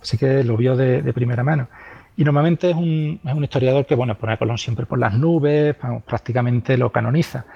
Así 0.00 0.18
que 0.18 0.44
lo 0.44 0.56
vio 0.56 0.76
de, 0.76 1.02
primera 1.14 1.42
mano. 1.42 1.68
Y 2.16 2.24
normalmente 2.24 2.70
es 2.70 2.76
un, 2.76 3.20
historiador 3.42 3.86
que 3.86 3.94
bueno, 3.94 4.16
pone 4.16 4.34
a 4.34 4.36
Colón 4.36 4.58
siempre 4.58 4.86
por 4.86 4.98
las 4.98 5.14
nubes, 5.14 5.74
prácticamente 6.06 6.76
lo 6.76 6.92
canoniza. 6.92 7.46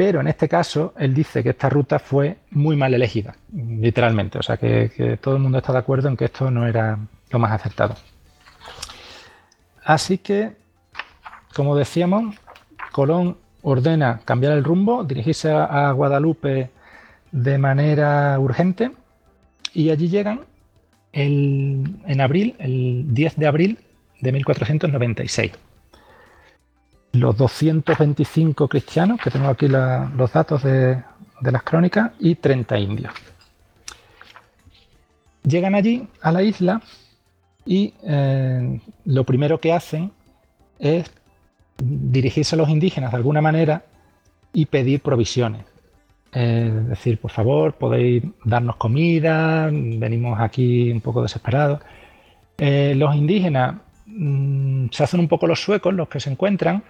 Pero 0.00 0.22
en 0.22 0.28
este 0.28 0.48
caso, 0.48 0.94
él 0.96 1.12
dice 1.12 1.42
que 1.42 1.50
esta 1.50 1.68
ruta 1.68 1.98
fue 1.98 2.38
muy 2.52 2.74
mal 2.74 2.94
elegida, 2.94 3.36
literalmente. 3.52 4.38
O 4.38 4.42
sea, 4.42 4.56
que, 4.56 5.18
todo 5.20 5.36
el 5.36 5.42
mundo 5.42 5.58
está 5.58 5.74
de 5.74 5.78
acuerdo 5.78 6.08
en 6.08 6.16
que 6.16 6.24
esto 6.24 6.50
no 6.50 6.66
era 6.66 6.98
lo 7.30 7.38
más 7.38 7.52
acertado. 7.52 7.96
Así 9.84 10.16
que, 10.16 10.56
como 11.54 11.76
decíamos, 11.76 12.34
Colón 12.92 13.36
ordena 13.60 14.22
cambiar 14.24 14.54
el 14.54 14.64
rumbo, 14.64 15.04
dirigirse 15.04 15.52
a 15.52 15.92
Guadalupe 15.92 16.70
de 17.30 17.58
manera 17.58 18.40
urgente 18.40 18.92
y 19.74 19.90
allí 19.90 20.08
llegan 20.08 20.46
en 21.12 22.20
abril, 22.22 22.56
el 22.58 23.04
10 23.12 23.36
de 23.36 23.46
abril 23.46 23.78
de 24.22 24.32
1496. 24.32 25.52
Los 27.12 27.36
225 27.36 28.68
cristianos, 28.68 29.20
que 29.20 29.30
tengo 29.30 29.48
aquí 29.48 29.66
los 29.66 30.32
datos 30.32 30.62
de, 30.62 31.02
las 31.40 31.62
crónicas, 31.62 32.12
y 32.20 32.36
30 32.36 32.78
indios. 32.78 33.12
Llegan 35.42 35.74
allí 35.74 36.06
a 36.20 36.32
la 36.32 36.42
isla 36.42 36.82
y 37.64 37.94
eh, 38.04 38.80
lo 39.06 39.24
primero 39.24 39.58
que 39.58 39.72
hacen 39.72 40.12
es 40.78 41.10
dirigirse 41.82 42.54
a 42.54 42.58
los 42.58 42.68
indígenas 42.68 43.10
de 43.10 43.16
alguna 43.16 43.40
manera 43.40 43.84
y 44.52 44.66
pedir 44.66 45.00
provisiones. 45.00 45.64
es 46.32 46.88
decir, 46.88 47.18
por 47.18 47.30
favor, 47.30 47.74
podéis 47.74 48.22
darnos 48.44 48.76
comida, 48.76 49.68
venimos 49.72 50.38
aquí 50.40 50.90
un 50.90 51.00
poco 51.00 51.22
desesperados. 51.22 51.80
Eh, 52.58 52.94
los 52.96 53.14
indígenas 53.14 53.76
mm, 54.06 54.86
se 54.90 55.04
hacen 55.04 55.20
un 55.20 55.28
poco 55.28 55.46
los 55.46 55.60
suecos, 55.60 55.94
los 55.94 56.08
que 56.08 56.20
se 56.20 56.30
encuentran, 56.30 56.82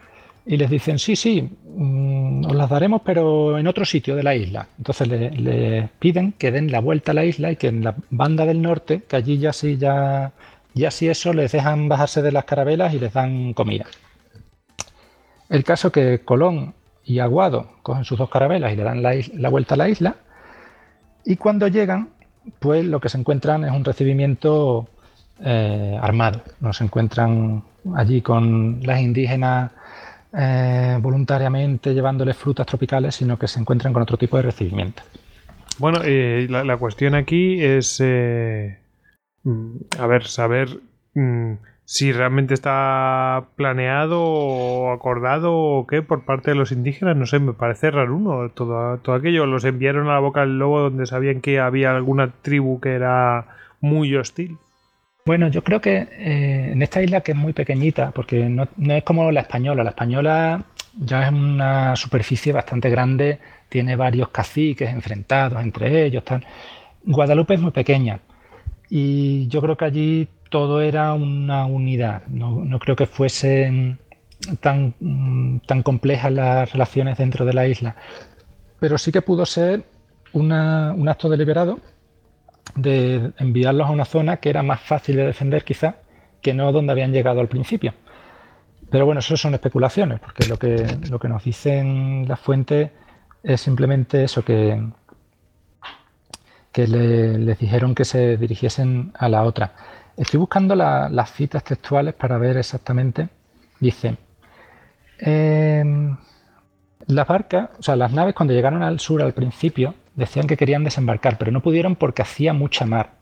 y 0.47 0.57
les 0.57 0.71
dicen, 0.71 0.99
sí, 0.99 1.17
sí, 1.17 1.49
mm, 1.77 2.47
os 2.47 2.55
las 2.55 2.71
daremos, 2.71 3.03
pero 3.05 3.59
en 3.59 3.67
otro 3.67 3.85
sitio 3.85 4.17
de 4.17 4.23
la 4.23 4.35
isla. 4.35 4.67
Entonces 4.79 5.09
les 5.09 5.39
le 5.39 5.89
piden 5.99 6.33
que 6.33 6.51
den 6.51 6.73
la 6.73 6.81
vuelta 6.81 7.13
a 7.13 7.15
la 7.15 7.25
isla 7.25 7.53
y 7.53 7.57
que 7.57 7.69
en 7.69 7.85
la 7.85 7.95
banda 8.11 8.47
del 8.47 8.63
norte, 8.63 9.03
que 9.07 9.17
allí 9.17 9.39
ya 9.39 9.53
sí, 9.53 9.77
ya, 9.77 10.33
ya 10.75 10.91
sí 10.91 11.09
eso, 11.09 11.33
les 11.33 11.53
dejan 11.53 11.89
bajarse 11.89 12.23
de 12.23 12.33
las 12.33 12.45
carabelas 12.45 12.95
y 12.95 12.99
les 12.99 13.13
dan 13.13 13.53
comida. 13.53 13.87
El 15.49 15.65
caso 15.65 15.91
que 15.91 16.21
Colón 16.21 16.75
y 17.05 17.19
Aguado 17.19 17.73
cogen 17.83 18.05
sus 18.05 18.19
dos 18.19 18.31
carabelas 18.31 18.73
y 18.73 18.77
le 18.77 18.85
dan 18.85 19.03
la, 19.03 19.49
vuelta 19.49 19.75
a 19.75 19.79
la 19.79 19.89
isla. 19.89 20.17
Y 21.25 21.37
cuando 21.37 21.69
llegan, 21.69 22.11
pues 22.61 22.85
lo 22.85 23.01
que 23.01 23.09
se 23.09 23.19
encuentran 23.19 23.65
es 23.65 23.73
un 23.73 23.85
recibimiento 23.85 24.89
eh, 25.45 25.99
armado. 26.01 26.43
No 26.61 26.73
se 26.73 26.85
encuentran 26.85 27.65
allí 27.95 28.23
con 28.23 28.81
las 28.85 29.01
indígenas 29.01 29.73
eh, 30.33 30.99
voluntariamente 31.01 31.95
llevándoles 31.95 32.37
frutas 32.37 32.67
tropicales, 32.67 33.15
sino 33.15 33.39
que 33.39 33.49
se 33.49 33.61
encuentran 33.61 33.93
con 33.93 34.03
otro 34.03 34.17
tipo 34.17 34.37
de 34.37 34.45
recibimiento. 34.45 35.03
Bueno, 35.79 36.01
eh, 36.05 36.47
la, 36.51 36.77
cuestión 36.77 37.15
aquí 37.15 37.63
es, 37.63 38.03
mm, 39.45 39.77
a 39.99 40.07
ver, 40.07 40.27
saber 40.27 40.81
mm, 41.15 41.55
si 41.91 42.13
realmente 42.13 42.55
está 42.55 43.47
planeado 43.57 44.23
o 44.23 44.93
acordado 44.93 45.53
o 45.53 45.89
qué 45.89 46.03
por 46.03 46.25
parte 46.25 46.53
de 46.53 46.55
los 46.55 46.71
indígenas, 46.71 47.17
no 47.17 47.27
sé, 47.27 47.41
me 47.41 47.53
parece 47.53 47.91
raro 47.91 48.15
uno. 48.15 48.49
Todo, 48.51 48.99
todo 48.99 49.17
aquello 49.17 49.45
los 49.45 49.65
enviaron 49.65 50.09
a 50.09 50.15
la 50.15 50.21
boca 50.21 50.43
del 50.43 50.57
lobo 50.57 50.83
donde 50.83 51.07
sabían 51.07 51.41
que 51.41 51.59
había 51.59 51.91
alguna 51.91 52.33
tribu 52.43 52.81
que 52.81 52.91
era 52.93 53.49
muy 53.81 54.15
hostil. 54.15 54.57
Bueno, 55.27 55.49
yo 55.49 55.63
creo 55.63 55.81
que 55.81 56.09
eh, 56.11 56.71
en 56.73 56.83
esta 56.83 57.03
isla 57.03 57.21
que 57.21 57.33
es 57.33 57.39
muy 57.39 57.53
pequeñita, 57.53 58.11
porque 58.11 58.49
no, 58.49 58.67
es 58.95 59.05
como 59.05 59.31
la 59.31 59.41
española, 59.41 59.85
la 59.85 59.91
española 59.91 60.65
ya 60.99 61.25
es 61.27 61.33
una 61.33 61.95
superficie 61.95 62.53
bastante 62.53 62.91
grande, 62.91 63.39
tiene 63.69 63.97
varios 63.97 64.31
caciques 64.31 64.91
enfrentados 64.91 65.63
entre 65.63 66.07
ellos. 66.07 66.25
Guadalupe 67.05 67.55
es 67.55 67.61
muy 67.61 67.71
pequeña 67.71 68.21
y 68.89 69.47
yo 69.49 69.61
creo 69.61 69.77
que 69.77 69.85
allí 69.85 70.29
todo 70.49 70.81
era 70.81 71.13
una 71.15 71.67
unidad. 71.67 72.27
No, 72.27 72.79
creo 72.81 72.97
que 72.97 73.07
fuesen 73.07 73.99
tan, 74.61 74.95
tan 75.67 75.83
complejas 75.83 76.33
las 76.33 76.73
relaciones 76.73 77.19
dentro 77.19 77.45
de 77.45 77.53
la 77.53 77.69
isla. 77.69 77.97
Pero 78.81 78.99
sí 78.99 79.13
que 79.13 79.23
pudo 79.23 79.47
ser 79.47 79.85
un 80.33 80.53
acto 80.53 81.29
deliberado 81.29 81.79
de 82.75 83.33
enviarlos 83.39 83.89
a 83.89 83.93
una 83.93 84.05
zona 84.05 84.39
que 84.39 84.51
era 84.51 84.63
más 84.63 84.81
fácil 84.81 85.17
de 85.17 85.27
defender 85.27 85.65
quizá 85.65 85.97
que 86.41 86.55
no 86.55 86.73
donde 86.73 86.93
habían 86.93 87.13
llegado 87.13 87.41
al 87.41 87.49
principio. 87.49 87.95
Pero 88.91 89.07
bueno, 89.07 89.21
eso 89.21 89.37
son 89.37 89.55
especulaciones, 89.55 90.21
porque 90.21 90.47
lo 90.47 90.57
que, 90.57 90.99
lo 91.09 91.19
que 91.19 91.29
nos 91.29 91.45
dicen 91.45 92.27
las 92.27 92.41
fuentes 92.41 92.91
es 93.43 93.61
simplemente 93.61 94.25
eso, 94.25 94.45
que, 94.45 94.83
que 96.73 96.87
les 96.87 97.59
dijeron 97.59 97.95
que 97.95 98.05
se 98.05 98.37
dirigiesen 98.37 99.13
a 99.15 99.29
la 99.29 99.45
otra. 99.45 99.73
Estoy 100.17 100.39
buscando 100.39 100.75
las 100.75 101.33
citas 101.33 101.65
textuales 101.65 102.15
para 102.15 102.37
ver 102.37 102.57
exactamente. 102.57 103.29
Dice, 103.79 104.17
em, 105.19 106.17
las 107.07 107.27
barcas, 107.27 107.71
o 107.79 107.83
sea, 107.83 107.97
las 107.97 108.13
naves 108.13 108.35
cuando 108.35 108.53
llegaron 108.53 108.83
al 108.83 109.01
sur 109.01 109.23
al 109.23 109.33
principio 109.33 109.95
decían 110.21 110.47
que 110.47 110.57
querían 110.57 110.85
desembarcar, 110.85 111.37
pero 111.39 111.51
no 111.51 111.61
pudieron 111.61 111.97
porque 111.97 112.23
hacía 112.23 112.53
mucha 112.53 112.87
mar. 112.87 113.15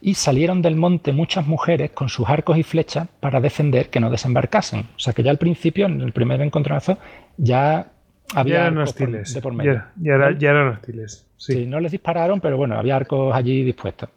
Y 0.00 0.14
salieron 0.14 0.62
del 0.62 0.76
monte 0.76 1.12
muchas 1.12 1.46
mujeres 1.46 1.90
con 1.92 2.08
sus 2.08 2.28
arcos 2.28 2.58
y 2.58 2.62
flechas 2.62 3.08
para 3.20 3.40
defender 3.40 3.90
que 3.90 4.00
no 4.00 4.10
desembarcasen. 4.10 4.80
O 4.96 4.98
sea 4.98 5.12
que 5.12 5.22
ya 5.22 5.30
al 5.30 5.38
principio, 5.38 5.86
en 5.86 6.00
el 6.00 6.12
primer 6.12 6.40
encontronazo, 6.40 6.98
ya 7.36 7.92
había 8.34 8.54
ya 8.54 8.60
eran 8.62 8.78
hostiles. 8.78 9.34
de 9.34 9.40
por 9.40 9.54
medio. 9.54 9.84
Ya, 9.96 10.14
eran 10.14 10.68
hostiles. 10.68 11.26
sí, 11.36 11.66
no 11.66 11.80
les 11.80 11.92
dispararon, 11.92 12.40
pero 12.40 12.56
bueno, 12.56 12.76
había 12.76 12.96
arcos 12.96 13.34
allí 13.34 13.64
dispuestos. 13.64 14.10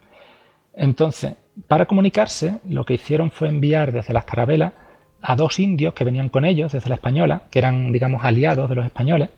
Entonces, 0.73 1.33
para 1.67 1.85
comunicarse, 1.85 2.59
lo 2.67 2.85
que 2.85 2.95
hicieron 2.95 3.31
fue 3.31 3.49
enviar 3.49 3.91
desde 3.91 4.13
las 4.13 4.25
carabelas 4.25 4.73
a 5.21 5.35
dos 5.35 5.59
indios 5.59 5.93
que 5.93 6.03
venían 6.03 6.29
con 6.29 6.45
ellos 6.45 6.71
desde 6.71 6.89
la 6.89 6.95
española, 6.95 7.43
que 7.51 7.59
eran, 7.59 7.91
digamos, 7.91 8.23
aliados 8.23 8.69
de 8.69 8.75
los 8.75 8.85
españoles, 8.85 9.29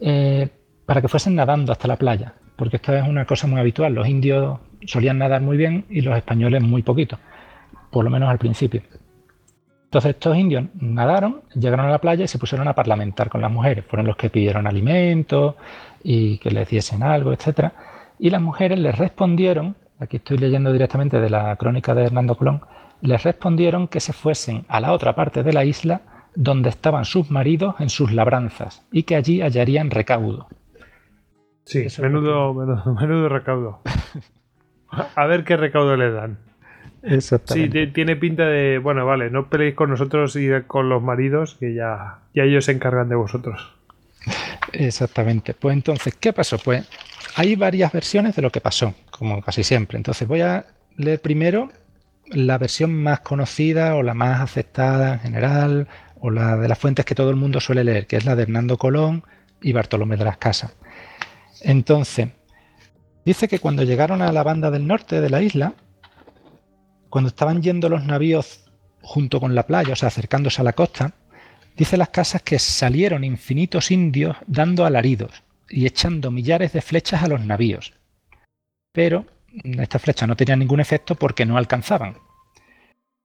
eh, 0.00 0.48
para 0.86 1.00
que 1.00 1.08
fuesen 1.08 1.34
nadando 1.34 1.72
hasta 1.72 1.88
la 1.88 1.96
playa. 1.96 2.34
porque 2.56 2.76
esto 2.76 2.94
es 2.94 3.06
una 3.08 3.24
cosa 3.24 3.48
muy 3.48 3.58
habitual. 3.58 3.94
Los 3.94 4.06
indios 4.06 4.60
solían 4.86 5.18
nadar 5.18 5.42
muy 5.42 5.56
bien 5.56 5.86
y 5.90 6.02
los 6.02 6.16
españoles 6.16 6.62
muy 6.62 6.82
poquito, 6.82 7.18
por 7.90 8.04
lo 8.04 8.10
menos 8.10 8.28
al 8.30 8.38
principio. 8.38 8.82
Entonces 9.86 10.10
estos 10.10 10.36
indios 10.36 10.64
nadaron, 10.74 11.42
llegaron 11.54 11.86
a 11.86 11.90
la 11.90 12.00
playa 12.00 12.24
y 12.24 12.28
se 12.28 12.38
pusieron 12.38 12.68
a 12.68 12.74
parlamentar 12.74 13.28
con 13.28 13.40
las 13.40 13.50
mujeres. 13.50 13.84
Fueron 13.86 14.06
los 14.06 14.16
que 14.16 14.30
pidieron 14.30 14.66
alimentos 14.66 15.54
y 16.02 16.38
que 16.38 16.50
les 16.50 16.68
diesen 16.68 17.02
algo, 17.02 17.32
etc. 17.32 17.72
Y 18.18 18.30
las 18.30 18.42
mujeres 18.42 18.78
les 18.78 18.96
respondieron, 18.98 19.76
aquí 19.98 20.16
estoy 20.16 20.38
leyendo 20.38 20.72
directamente 20.72 21.20
de 21.20 21.30
la 21.30 21.54
crónica 21.56 21.94
de 21.94 22.04
Hernando 22.04 22.36
Colón, 22.36 22.62
les 23.00 23.22
respondieron 23.22 23.88
que 23.88 24.00
se 24.00 24.12
fuesen 24.12 24.64
a 24.68 24.80
la 24.80 24.92
otra 24.92 25.14
parte 25.14 25.42
de 25.42 25.52
la 25.52 25.64
isla 25.64 26.02
donde 26.34 26.70
estaban 26.70 27.04
sus 27.04 27.30
maridos 27.30 27.76
en 27.78 27.88
sus 27.88 28.12
labranzas 28.12 28.84
y 28.90 29.04
que 29.04 29.16
allí 29.16 29.40
hallarían 29.40 29.90
recaudo. 29.90 30.48
Sí, 31.64 31.86
menudo, 32.00 32.54
menudo, 33.00 33.28
recaudo. 33.28 33.80
A 35.14 35.26
ver 35.26 35.44
qué 35.44 35.56
recaudo 35.56 35.96
le 35.96 36.10
dan. 36.10 36.38
Exactamente. 37.02 37.86
Sí, 37.86 37.92
tiene 37.92 38.16
pinta 38.16 38.46
de, 38.46 38.78
bueno, 38.78 39.04
vale, 39.04 39.30
no 39.30 39.48
peleéis 39.50 39.74
con 39.74 39.90
nosotros 39.90 40.36
y 40.36 40.48
con 40.66 40.88
los 40.88 41.02
maridos, 41.02 41.56
que 41.60 41.74
ya, 41.74 42.20
ya 42.34 42.44
ellos 42.44 42.64
se 42.64 42.72
encargan 42.72 43.08
de 43.08 43.14
vosotros. 43.14 43.74
Exactamente. 44.72 45.54
Pues 45.54 45.74
entonces, 45.74 46.14
¿qué 46.18 46.32
pasó? 46.32 46.58
Pues 46.58 46.88
hay 47.36 47.56
varias 47.56 47.92
versiones 47.92 48.36
de 48.36 48.42
lo 48.42 48.50
que 48.50 48.60
pasó, 48.60 48.94
como 49.10 49.42
casi 49.42 49.64
siempre. 49.64 49.96
Entonces 49.96 50.26
voy 50.26 50.40
a 50.40 50.66
leer 50.96 51.20
primero 51.20 51.70
la 52.26 52.56
versión 52.58 52.94
más 52.94 53.20
conocida 53.20 53.96
o 53.96 54.02
la 54.02 54.14
más 54.14 54.40
aceptada 54.40 55.14
en 55.14 55.20
general, 55.20 55.88
o 56.20 56.30
la 56.30 56.56
de 56.56 56.68
las 56.68 56.78
fuentes 56.78 57.04
que 57.04 57.14
todo 57.14 57.30
el 57.30 57.36
mundo 57.36 57.60
suele 57.60 57.84
leer, 57.84 58.06
que 58.06 58.16
es 58.16 58.24
la 58.24 58.34
de 58.34 58.44
Hernando 58.44 58.78
Colón 58.78 59.24
y 59.60 59.72
Bartolomé 59.72 60.16
de 60.16 60.24
las 60.24 60.38
Casas. 60.38 60.74
Entonces, 61.60 62.28
dice 63.24 63.48
que 63.48 63.58
cuando 63.58 63.82
llegaron 63.82 64.22
a 64.22 64.32
la 64.32 64.42
banda 64.42 64.70
del 64.70 64.86
norte 64.86 65.20
de 65.20 65.30
la 65.30 65.42
isla, 65.42 65.74
cuando 67.10 67.28
estaban 67.28 67.62
yendo 67.62 67.88
los 67.88 68.04
navíos 68.04 68.64
junto 69.02 69.40
con 69.40 69.54
la 69.54 69.66
playa, 69.66 69.92
o 69.92 69.96
sea, 69.96 70.08
acercándose 70.08 70.60
a 70.60 70.64
la 70.64 70.72
costa, 70.72 71.14
dice 71.76 71.96
las 71.96 72.08
casas 72.08 72.42
que 72.42 72.58
salieron 72.58 73.24
infinitos 73.24 73.90
indios 73.90 74.36
dando 74.46 74.84
alaridos 74.84 75.42
y 75.68 75.86
echando 75.86 76.30
millares 76.30 76.72
de 76.72 76.82
flechas 76.82 77.22
a 77.22 77.28
los 77.28 77.44
navíos. 77.44 77.94
Pero 78.92 79.26
estas 79.62 80.02
flechas 80.02 80.28
no 80.28 80.36
tenían 80.36 80.58
ningún 80.58 80.80
efecto 80.80 81.14
porque 81.14 81.46
no 81.46 81.56
alcanzaban. 81.56 82.16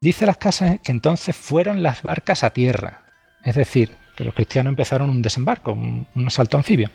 Dice 0.01 0.25
las 0.25 0.37
casas 0.37 0.79
que 0.81 0.91
entonces 0.91 1.35
fueron 1.35 1.83
las 1.83 2.03
barcas 2.03 2.43
a 2.43 2.51
tierra, 2.51 3.03
es 3.43 3.55
decir, 3.55 3.97
que 4.15 4.23
los 4.23 4.33
cristianos 4.33 4.71
empezaron 4.71 5.09
un 5.09 5.21
desembarco, 5.21 5.73
un, 5.73 6.07
asalto 6.25 6.57
anfibio. 6.57 6.89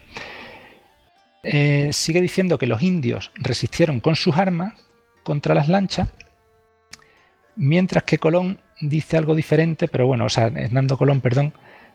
Eh, 1.45 1.91
sigue 1.93 2.21
diciendo 2.21 2.59
que 2.59 2.66
los 2.66 2.83
indios 2.83 3.31
resistieron 3.35 4.01
con 4.01 4.16
sus 4.16 4.37
armas 4.37 4.75
contra 5.23 5.55
las 5.55 5.69
lanchas, 5.69 6.09
mientras 7.57 8.05
que 8.05 8.19
Colón 8.19 8.61
dice 8.81 9.16
algo 9.16 9.35
diferente, 9.35 9.89
pero 9.89 10.07
bueno, 10.07 10.25
o 10.27 10.29
sea, 10.29 10.47
Hernando 10.47 10.97
Colón, 10.99 11.21
perdón, 11.21 11.53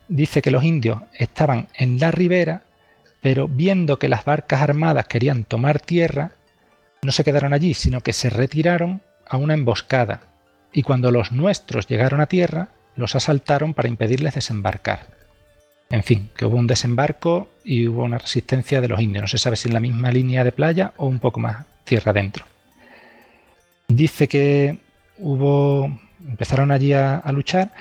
dice 0.08 0.42
que 0.42 0.52
los 0.52 0.64
indios 0.64 1.02
estaban 1.14 1.68
en 1.76 2.00
la 2.00 2.12
ribera, 2.12 2.64
pero 3.22 3.48
viendo 3.48 4.00
que 4.00 4.10
las 4.10 4.26
barcas 4.26 4.62
armadas 4.62 5.08
querían 5.08 5.44
tomar 5.44 5.80
tierra, 5.80 6.32
no 7.02 7.12
se 7.12 7.24
quedaron 7.24 7.54
allí, 7.54 7.74
sino 7.74 8.02
que 8.02 8.14
se 8.14 8.30
retiraron 8.30 9.02
a 9.28 9.38
una 9.38 9.54
emboscada, 9.54 10.22
y 10.72 10.84
cuando 10.84 11.12
los 11.12 11.32
nuestros 11.32 11.88
llegaron 11.88 12.22
a 12.22 12.28
tierra, 12.28 12.70
los 12.96 13.16
asaltaron 13.16 13.74
para 13.74 13.88
impedirles 13.88 14.36
desembarcar. 14.36 15.19
En 15.90 16.03
fin, 16.03 16.30
que 16.36 16.45
hubo 16.45 16.57
un 16.57 16.68
desembarco 16.68 17.49
y 17.64 17.88
hubo 17.88 18.03
una 18.03 18.20
resistencia 18.20 18.80
de 18.80 18.88
los 18.88 19.02
indios. 19.02 19.24
No 19.24 19.28
se 19.28 19.40
sabe 19.40 19.56
si 19.56 19.68
en 19.68 19.74
la 19.74 19.80
misma 19.80 20.11
línea 20.11 20.44
de 20.44 20.52
playa 20.52 20.94
o 20.98 21.07
un 21.07 21.20
poco 21.20 21.40
más 21.40 21.66
tierra 21.84 22.11
adentro. 22.11 22.45
Dice 23.88 24.28
que 24.28 24.78
hubo, 25.18 25.91
empezaron 26.28 26.72
allí 26.72 26.94
a, 26.94 27.24
luchar 27.32 27.74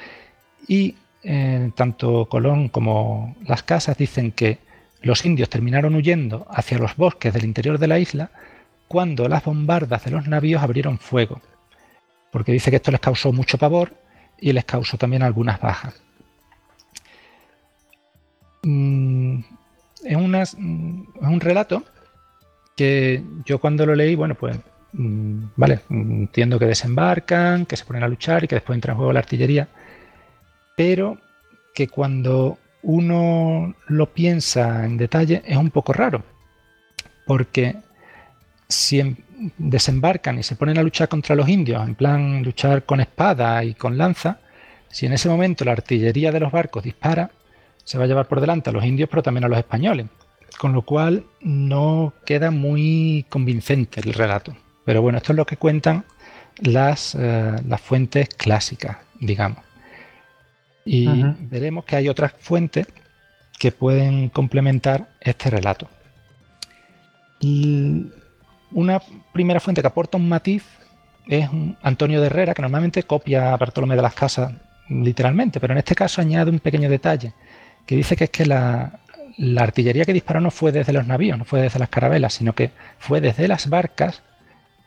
y 0.67 0.97
eh, 1.23 1.71
tanto 1.75 2.27
Colón 2.31 2.71
como 2.71 3.37
las 3.45 3.63
casas 3.63 3.99
dicen 3.99 4.33
que 4.33 4.59
los 5.03 5.27
indios 5.27 5.51
terminaron 5.51 5.95
huyendo 5.95 6.47
hacia 6.51 6.79
los 6.79 6.97
bosques 6.97 7.35
del 7.35 7.45
interior 7.45 7.79
de 7.79 7.89
la 7.89 7.99
isla 7.99 8.31
cuando 8.89 9.29
las 9.29 9.45
bombardas 9.45 10.05
de 10.05 10.11
los 10.11 10.27
navíos 10.27 10.63
abrieron 10.63 10.99
fuego, 10.99 11.43
porque 12.33 12.53
dice 12.53 12.71
que 12.71 12.77
esto 12.77 12.91
les 12.91 13.01
causó 13.01 13.33
mucho 13.33 13.59
pavor 13.59 13.93
y 14.41 14.53
les 14.53 14.65
causó 14.65 14.97
también 14.97 15.23
algunas 15.23 15.61
bajas. 15.61 16.08
Mm, 18.63 19.41
es, 20.05 20.57
mm, 20.59 21.03
es, 21.15 21.29
un 21.29 21.41
relato 21.41 21.85
que 22.77 23.23
yo 23.45 23.59
cuando 23.59 23.87
lo 23.87 23.95
leí, 23.95 24.15
bueno, 24.15 24.35
pues, 24.35 24.59
mm, 24.93 25.45
vale, 25.57 25.81
entiendo 25.91 26.59
que 26.59 26.67
desembarcan, 26.67 27.67
que 27.67 27.77
se 27.77 27.85
ponen 27.85 28.03
a 28.05 28.09
luchar 28.09 28.45
y 28.45 28.49
que 28.49 28.57
después 28.57 28.77
entra 28.77 28.93
en 28.93 28.99
juego 28.99 29.13
la 29.13 29.21
artillería, 29.21 29.69
pero 30.77 31.19
que 31.75 31.89
cuando 31.89 32.59
uno 32.83 33.75
lo 33.89 34.07
piensa 34.13 34.85
en 34.85 34.97
detalle 34.97 35.43
es 35.45 35.57
un 35.57 35.71
poco 35.71 35.93
raro, 35.93 36.23
porque 37.27 37.77
si 38.69 39.17
desembarcan 39.57 40.39
y 40.39 40.43
se 40.43 40.57
ponen 40.57 40.79
a 40.79 40.83
luchar 40.83 41.09
contra 41.09 41.35
los 41.37 41.49
indios, 41.49 41.87
en 41.87 41.95
plan 41.95 42.43
luchar 42.43 42.85
con 42.85 43.01
espada 43.01 43.65
y 43.65 43.75
con 43.75 43.99
lanza, 43.99 44.41
si 44.89 45.07
en 45.07 45.13
ese 45.13 45.29
momento 45.29 45.65
la 45.65 45.73
artillería 45.73 46.33
de 46.33 46.41
los 46.41 46.53
barcos 46.53 46.85
dispara, 46.85 47.31
se 47.89 47.97
va 47.97 48.05
a 48.05 48.07
llevar 48.07 48.29
por 48.29 48.43
delante 48.43 48.69
a 48.69 48.73
los 48.75 48.85
indios, 48.85 49.09
pero 49.09 49.23
también 49.23 49.45
a 49.45 49.49
los 49.49 49.57
españoles. 49.57 50.09
Con 50.59 50.75
lo 50.75 50.83
cual 50.83 51.25
no 51.41 52.13
queda 52.27 52.51
muy 52.51 53.25
convincente 53.31 54.01
el 54.01 54.13
relato. 54.13 54.55
Pero 54.85 55.01
bueno, 55.01 55.17
esto 55.17 55.33
es 55.33 55.37
lo 55.39 55.47
que 55.47 55.57
cuentan 55.57 56.05
las, 56.59 57.15
eh, 57.19 57.57
las 57.67 57.81
fuentes 57.81 58.29
clásicas, 58.29 58.99
digamos. 59.19 59.65
Y 60.85 61.09
veremos 61.41 61.87
que 61.87 61.97
hay 61.97 62.11
otras 62.11 62.35
fuentes 62.39 62.87
que 63.59 63.73
pueden 63.73 64.29
complementar 64.29 65.09
este 65.23 65.49
relato. 65.49 65.89
Y 67.41 68.09
una 68.73 69.01
primera 69.33 69.61
fuente 69.61 69.81
que 69.81 69.89
aporta 69.89 70.19
un 70.19 70.29
matiz 70.29 70.63
es 71.27 71.49
Antonio 71.81 72.21
de 72.21 72.27
Herrera, 72.27 72.53
que 72.53 72.61
normalmente 72.61 73.03
copia 73.05 73.55
a 73.55 73.57
Bartolomé 73.57 73.97
de 73.97 74.03
las 74.03 74.15
Casas 74.15 74.53
literalmente, 74.91 75.59
pero 75.59 75.73
en 75.73 75.79
este 75.79 75.95
caso 75.95 76.21
añade 76.21 76.51
un 76.51 76.61
pequeño 76.61 76.91
detalle 76.91 77.33
que 77.89 77.97
dice 77.97 78.17
que 78.17 78.25
es 78.25 78.31
que 78.31 78.45
la, 78.45 79.01
artillería 79.57 80.05
que 80.05 80.13
disparó 80.13 80.43
no 80.43 80.51
fue 80.51 80.73
desde 80.73 80.93
los 80.93 81.07
navíos, 81.07 81.39
no 81.39 81.47
fue 81.47 81.63
desde 81.63 81.79
las 81.79 81.89
carabelas, 81.89 82.35
sino 82.35 82.53
que 82.53 82.71
fue 82.99 83.23
desde 83.23 83.49
las 83.49 83.71
barcas 83.71 84.23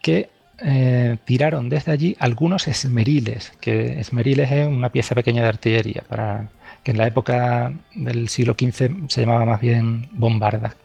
que 0.03 0.29
eh, 0.63 1.17
tiraron 1.25 1.67
desde 1.67 1.91
allí 1.91 2.15
algunos 2.19 2.67
esmeriles, 2.67 3.53
que 3.59 3.99
esmeriles 3.99 4.51
es 4.51 4.67
una 4.67 4.91
pieza 4.91 5.15
pequeña 5.15 5.41
de 5.41 5.47
artillería, 5.47 6.03
para, 6.07 6.49
que 6.83 6.91
en 6.91 6.99
la 6.99 7.07
época 7.07 7.73
del 7.95 8.29
siglo 8.29 8.53
XV 8.53 9.09
se 9.09 9.21
llamaba 9.21 9.45
más 9.45 9.61
bien 9.61 10.07
bombarda. 10.11 10.75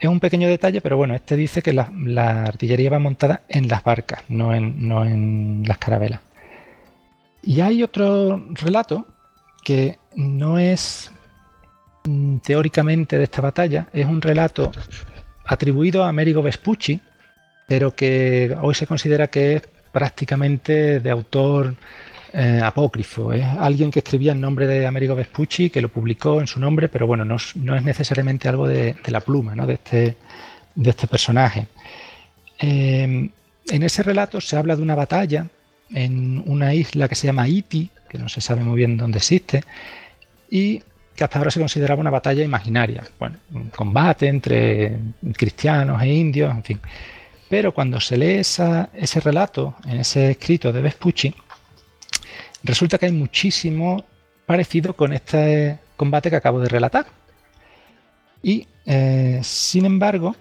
Es 0.00 0.08
un 0.08 0.18
pequeño 0.18 0.48
detalle, 0.48 0.80
pero 0.80 0.96
bueno, 0.96 1.14
este 1.14 1.36
dice 1.36 1.62
que 1.62 1.72
la, 1.72 1.88
artillería 2.42 2.90
va 2.90 2.98
montada 2.98 3.42
en 3.48 3.68
las 3.68 3.84
barcas, 3.84 4.24
no 4.28 4.52
en, 4.52 4.88
no 4.88 5.04
en 5.04 5.62
las 5.64 5.78
carabelas. 5.78 6.18
Y 7.40 7.60
hay 7.60 7.84
otro 7.84 8.44
relato 8.54 9.13
que 9.64 9.98
no 10.14 10.58
es 10.58 11.10
mm, 12.04 12.38
teóricamente 12.38 13.18
de 13.18 13.24
esta 13.24 13.40
batalla, 13.40 13.88
es 13.92 14.06
un 14.06 14.20
relato 14.20 14.70
atribuido 15.46 16.04
a 16.04 16.08
Amerigo 16.08 16.42
Vespucci, 16.42 17.00
pero 17.66 17.94
que 17.94 18.56
hoy 18.60 18.74
se 18.74 18.86
considera 18.86 19.28
que 19.28 19.56
es 19.56 19.62
prácticamente 19.90 21.00
de 21.00 21.10
autor 21.10 21.74
eh, 22.32 22.60
apócrifo. 22.62 23.32
Es 23.32 23.44
alguien 23.44 23.90
que 23.90 24.00
escribía 24.00 24.32
en 24.32 24.40
nombre 24.40 24.66
de 24.66 24.86
Amerigo 24.86 25.14
Vespucci, 25.14 25.70
que 25.70 25.80
lo 25.80 25.88
publicó 25.88 26.40
en 26.40 26.46
su 26.46 26.60
nombre, 26.60 26.88
pero 26.88 27.06
bueno, 27.06 27.24
no, 27.24 27.36
es 27.36 27.56
necesariamente 27.82 28.48
algo 28.48 28.66
de, 28.66 28.96
la 29.06 29.20
pluma 29.20 29.54
¿no? 29.54 29.66
de, 29.66 29.74
este, 29.74 30.16
de 30.74 30.90
este 30.90 31.06
personaje. 31.06 31.66
Eh, 32.58 33.30
en 33.66 33.82
ese 33.82 34.02
relato 34.02 34.40
se 34.40 34.56
habla 34.56 34.76
de 34.76 34.82
una 34.82 34.94
batalla 34.94 35.46
en 35.90 36.42
una 36.46 36.74
isla 36.74 37.08
que 37.08 37.14
se 37.14 37.26
llama 37.26 37.48
Iti, 37.48 37.90
que 38.14 38.22
no 38.22 38.28
se 38.28 38.40
sabe 38.40 38.62
muy 38.62 38.76
bien 38.76 38.96
dónde 38.96 39.18
existe, 39.18 39.64
y 40.48 40.80
que 41.16 41.24
hasta 41.24 41.38
ahora 41.38 41.50
se 41.50 41.58
consideraba 41.58 42.00
una 42.00 42.10
batalla 42.10 42.44
imaginaria. 42.44 43.02
Bueno, 43.18 43.38
un 43.52 43.70
combate 43.70 44.28
entre 44.28 44.96
cristianos 45.36 46.00
e 46.00 46.14
indios, 46.14 46.52
en 46.52 46.62
fin. 46.62 46.80
Pero 47.48 47.74
cuando 47.74 48.00
se 48.00 48.16
lee 48.16 48.36
ese 48.36 49.20
relato 49.20 49.74
en 49.84 49.98
ese 49.98 50.30
escrito 50.30 50.72
de 50.72 50.80
Vespucci, 50.80 51.34
resulta 52.62 52.98
que 52.98 53.06
hay 53.06 53.12
muchísimo 53.12 54.04
parecido 54.46 54.94
con 54.94 55.12
este 55.12 55.80
combate 55.96 56.30
que 56.30 56.36
acabo 56.36 56.60
de 56.60 56.68
relatar. 56.68 57.06
Y, 58.44 58.68
eh, 58.86 59.40
sin 59.42 59.86
embargo, 59.86 60.36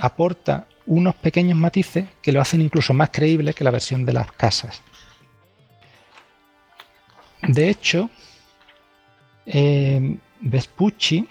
aporta 0.00 0.66
unos 0.86 1.14
pequeños 1.14 1.56
matices 1.56 2.04
que 2.20 2.32
lo 2.32 2.40
hacen 2.40 2.62
incluso 2.62 2.92
más 2.92 3.10
creíble 3.10 3.54
que 3.54 3.62
la 3.62 3.70
versión 3.70 4.04
de 4.04 4.12
las 4.12 4.32
casas. 4.32 4.82
De 7.42 7.68
hecho, 7.68 8.08
eh, 9.46 10.16
Vespucci 10.40 11.28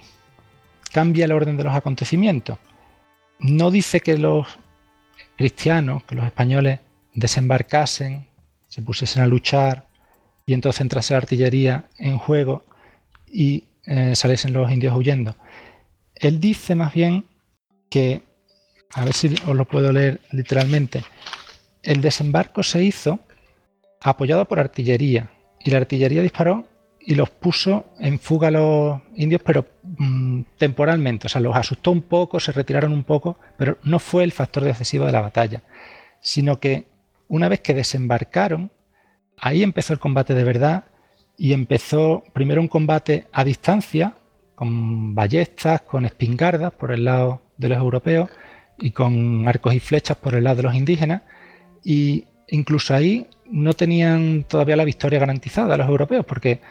cambia 0.91 1.25
el 1.25 1.31
orden 1.31 1.57
de 1.57 1.63
los 1.63 1.73
acontecimientos. 1.73 2.57
no 3.39 3.71
dice 3.71 4.01
que 4.01 4.17
los 4.17 4.47
cristianos, 5.35 6.03
que 6.03 6.15
los 6.15 6.25
españoles 6.25 6.79
desembarcasen, 7.13 8.27
se 8.67 8.81
pusiesen 8.83 9.23
a 9.23 9.27
luchar 9.27 9.87
y 10.45 10.53
entonces 10.53 10.81
entrase 10.81 11.13
la 11.13 11.19
artillería 11.19 11.85
en 11.97 12.17
juego 12.17 12.65
y 13.25 13.63
eh, 13.85 14.15
saliesen 14.15 14.53
los 14.53 14.71
indios 14.71 14.95
huyendo. 14.95 15.35
Él 16.13 16.39
dice 16.39 16.75
más 16.75 16.93
bien 16.93 17.25
que, 17.89 18.21
a 18.93 19.03
ver 19.05 19.13
si 19.13 19.33
os 19.47 19.55
lo 19.55 19.65
puedo 19.65 19.91
leer 19.91 20.21
literalmente, 20.31 21.03
el 21.81 22.01
desembarco 22.01 22.61
se 22.61 22.83
hizo 22.83 23.19
apoyado 24.01 24.45
por 24.45 24.59
artillería 24.59 25.31
y 25.63 25.71
la 25.71 25.77
artillería 25.77 26.21
disparó 26.21 26.65
y 26.99 27.15
los 27.15 27.29
puso 27.29 27.85
en 27.99 28.19
fuga 28.19 28.49
a 28.49 28.51
los 28.51 29.01
indios, 29.15 29.41
pero 29.43 29.65
mm, 29.83 30.41
temporalmente, 30.57 31.27
o 31.27 31.29
sea, 31.29 31.41
los 31.41 31.55
asustó 31.55 31.91
un 31.91 32.03
poco, 32.03 32.39
se 32.39 32.51
retiraron 32.51 32.93
un 32.93 33.03
poco, 33.03 33.37
pero 33.57 33.77
no 33.83 33.99
fue 33.99 34.23
el 34.23 34.31
factor 34.31 34.63
decisivo 34.63 35.05
de 35.05 35.11
la 35.11 35.21
batalla, 35.21 35.63
sino 36.19 36.59
que 36.59 36.85
una 37.27 37.49
vez 37.49 37.61
que 37.61 37.73
desembarcaron, 37.73 38.71
ahí 39.37 39.63
empezó 39.63 39.93
el 39.93 39.99
combate 39.99 40.33
de 40.35 40.43
verdad 40.43 40.85
y 41.37 41.53
empezó 41.53 42.23
primero 42.33 42.61
un 42.61 42.67
combate 42.67 43.27
a 43.31 43.43
distancia, 43.43 44.15
con 44.53 45.15
ballestas, 45.15 45.81
con 45.81 46.05
espingardas 46.05 46.71
por 46.73 46.91
el 46.91 47.05
lado 47.05 47.41
de 47.57 47.69
los 47.69 47.79
europeos 47.79 48.29
y 48.77 48.91
con 48.91 49.47
arcos 49.47 49.73
y 49.73 49.79
flechas 49.79 50.17
por 50.17 50.35
el 50.35 50.43
lado 50.43 50.57
de 50.57 50.63
los 50.63 50.75
indígenas, 50.75 51.23
y 51.83 52.25
incluso 52.47 52.93
ahí 52.93 53.27
no 53.51 53.73
tenían 53.73 54.45
todavía 54.47 54.75
la 54.75 54.85
victoria 54.85 55.19
garantizada 55.19 55.77
los 55.77 55.87
europeos, 55.87 56.25
porque 56.25 56.61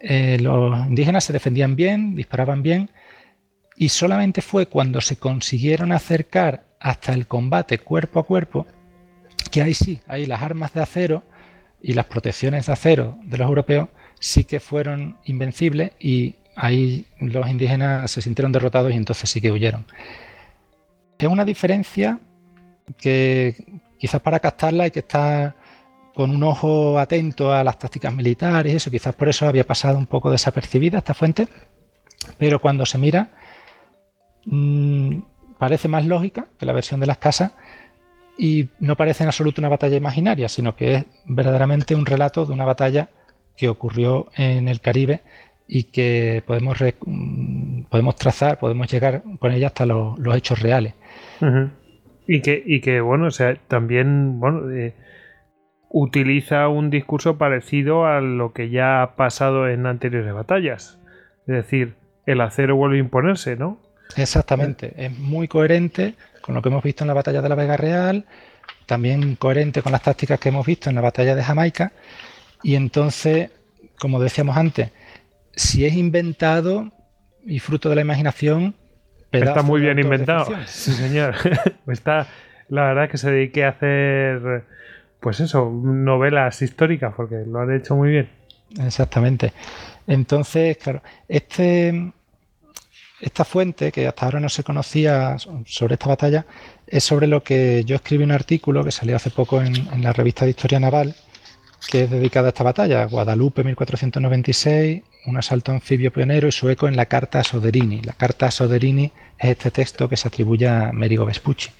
eh, 0.00 0.38
los 0.40 0.86
indígenas 0.86 1.24
se 1.24 1.32
defendían 1.32 1.76
bien, 1.76 2.14
disparaban 2.14 2.62
bien, 2.62 2.90
y 3.76 3.88
solamente 3.88 4.42
fue 4.42 4.66
cuando 4.66 5.00
se 5.00 5.16
consiguieron 5.16 5.92
acercar 5.92 6.64
hasta 6.80 7.12
el 7.12 7.26
combate 7.26 7.78
cuerpo 7.78 8.20
a 8.20 8.26
cuerpo, 8.26 8.66
que 9.50 9.62
ahí 9.62 9.74
sí, 9.74 10.00
ahí 10.06 10.26
las 10.26 10.42
armas 10.42 10.72
de 10.74 10.82
acero 10.82 11.22
y 11.80 11.94
las 11.94 12.06
protecciones 12.06 12.66
de 12.66 12.72
acero 12.72 13.18
de 13.24 13.38
los 13.38 13.48
europeos 13.48 13.88
sí 14.18 14.44
que 14.44 14.60
fueron 14.60 15.18
invencibles 15.24 15.92
y 15.98 16.36
ahí 16.56 17.06
los 17.20 17.48
indígenas 17.48 18.10
se 18.10 18.22
sintieron 18.22 18.52
derrotados 18.52 18.92
y 18.92 18.96
entonces 18.96 19.30
sí 19.30 19.40
que 19.40 19.50
huyeron. 19.52 19.86
Es 21.18 21.28
una 21.28 21.44
diferencia 21.44 22.18
que 22.98 23.56
quizás 23.98 24.20
para 24.20 24.40
captarla 24.40 24.84
hay 24.84 24.90
que 24.90 25.00
estar 25.00 25.56
con 26.14 26.30
un 26.30 26.42
ojo 26.44 26.98
atento 26.98 27.52
a 27.52 27.64
las 27.64 27.78
tácticas 27.78 28.14
militares, 28.14 28.74
eso 28.74 28.90
quizás 28.90 29.14
por 29.14 29.28
eso 29.28 29.46
había 29.46 29.66
pasado 29.66 29.98
un 29.98 30.06
poco 30.06 30.30
desapercibida 30.30 30.98
esta 30.98 31.12
fuente, 31.12 31.48
pero 32.38 32.60
cuando 32.60 32.86
se 32.86 32.98
mira 32.98 33.30
mm, 34.46 35.18
parece 35.58 35.88
más 35.88 36.06
lógica 36.06 36.46
que 36.58 36.66
la 36.66 36.72
versión 36.72 37.00
de 37.00 37.06
las 37.06 37.18
casas 37.18 37.52
y 38.38 38.68
no 38.80 38.96
parece 38.96 39.24
en 39.24 39.28
absoluto 39.28 39.60
una 39.60 39.68
batalla 39.68 39.96
imaginaria, 39.96 40.48
sino 40.48 40.76
que 40.76 40.94
es 40.94 41.04
verdaderamente 41.26 41.94
un 41.94 42.06
relato 42.06 42.46
de 42.46 42.52
una 42.52 42.64
batalla 42.64 43.08
que 43.56 43.68
ocurrió 43.68 44.28
en 44.36 44.68
el 44.68 44.80
Caribe 44.80 45.22
y 45.66 45.84
que 45.84 46.42
podemos, 46.46 46.76
mm, 47.06 47.82
podemos 47.84 48.16
trazar, 48.16 48.58
podemos 48.58 48.90
llegar 48.90 49.22
con 49.38 49.52
ella 49.52 49.68
hasta 49.68 49.86
los, 49.86 50.18
hechos 50.36 50.60
reales. 50.60 50.94
Y 52.26 52.40
que, 52.40 52.62
y 52.64 52.80
que, 52.80 53.00
bueno, 53.00 53.26
o 53.26 53.30
sea, 53.30 53.54
también, 53.68 54.40
bueno, 54.40 54.70
eh, 54.70 54.94
utiliza 55.96 56.66
un 56.66 56.90
discurso 56.90 57.38
parecido 57.38 58.04
a 58.04 58.20
lo 58.20 58.52
que 58.52 58.68
ya 58.68 59.00
ha 59.00 59.14
pasado 59.14 59.68
en 59.68 59.86
anteriores 59.86 60.34
batallas. 60.34 60.98
Es 61.46 61.54
decir, 61.54 61.94
el 62.26 62.40
acero 62.40 62.74
vuelve 62.74 62.96
a 62.96 63.00
imponerse, 63.00 63.54
¿no? 63.54 63.80
Exactamente, 64.16 64.92
es 64.96 65.16
muy 65.16 65.46
coherente 65.46 66.14
con 66.40 66.56
lo 66.56 66.62
que 66.62 66.68
hemos 66.68 66.82
visto 66.82 67.04
en 67.04 67.08
la 67.08 67.14
batalla 67.14 67.40
de 67.40 67.48
la 67.48 67.54
Vega 67.54 67.76
Real, 67.76 68.26
también 68.86 69.36
coherente 69.36 69.82
con 69.82 69.92
las 69.92 70.02
tácticas 70.02 70.40
que 70.40 70.48
hemos 70.48 70.66
visto 70.66 70.90
en 70.90 70.96
la 70.96 71.00
batalla 71.00 71.36
de 71.36 71.44
Jamaica, 71.44 71.92
y 72.64 72.74
entonces, 72.74 73.52
como 74.00 74.20
decíamos 74.20 74.56
antes, 74.56 74.90
si 75.54 75.86
es 75.86 75.94
inventado 75.94 76.90
y 77.46 77.60
fruto 77.60 77.88
de 77.88 77.94
la 77.94 78.00
imaginación, 78.00 78.74
está 79.30 79.62
muy 79.62 79.80
bien 79.80 80.00
inventado. 80.00 80.46
Sí, 80.66 80.92
señor. 80.92 81.36
está, 81.86 82.26
la 82.68 82.82
verdad 82.82 83.08
que 83.08 83.16
se 83.16 83.30
dedique 83.30 83.64
a 83.64 83.68
hacer 83.68 84.64
pues 85.24 85.40
eso, 85.40 85.70
novelas 85.70 86.60
históricas, 86.60 87.14
porque 87.16 87.44
lo 87.46 87.60
han 87.60 87.74
hecho 87.74 87.96
muy 87.96 88.10
bien. 88.10 88.28
Exactamente. 88.78 89.54
Entonces, 90.06 90.76
claro, 90.76 91.02
este, 91.26 92.12
esta 93.22 93.46
fuente, 93.46 93.90
que 93.90 94.06
hasta 94.06 94.26
ahora 94.26 94.38
no 94.38 94.50
se 94.50 94.62
conocía 94.62 95.38
sobre 95.64 95.94
esta 95.94 96.08
batalla, 96.08 96.44
es 96.86 97.04
sobre 97.04 97.26
lo 97.26 97.42
que 97.42 97.84
yo 97.86 97.96
escribí 97.96 98.22
un 98.22 98.32
artículo 98.32 98.84
que 98.84 98.90
salió 98.90 99.16
hace 99.16 99.30
poco 99.30 99.62
en, 99.62 100.02
la 100.02 100.12
revista 100.12 100.44
de 100.44 100.50
Historia 100.50 100.78
Naval, 100.78 101.14
que 101.90 102.02
es 102.02 102.10
dedicada 102.10 102.48
a 102.48 102.50
esta 102.50 102.62
batalla, 102.62 103.06
Guadalupe 103.06 103.64
1496, 103.64 105.02
un 105.24 105.38
asalto 105.38 105.72
anfibio 105.72 106.12
pionero 106.12 106.48
y 106.48 106.52
su 106.52 106.68
eco 106.68 106.86
en 106.86 106.96
la 106.96 107.06
carta 107.06 107.40
a 107.40 107.44
Soderini. 107.44 108.02
La 108.02 108.12
carta 108.12 108.48
a 108.48 108.50
Soderini 108.50 109.10
es 109.38 109.52
este 109.52 109.70
texto 109.70 110.06
que 110.06 110.18
se 110.18 110.28
atribuye 110.28 110.68
a 110.68 110.92
Merigo 110.92 111.24
Vespucci 111.24 111.70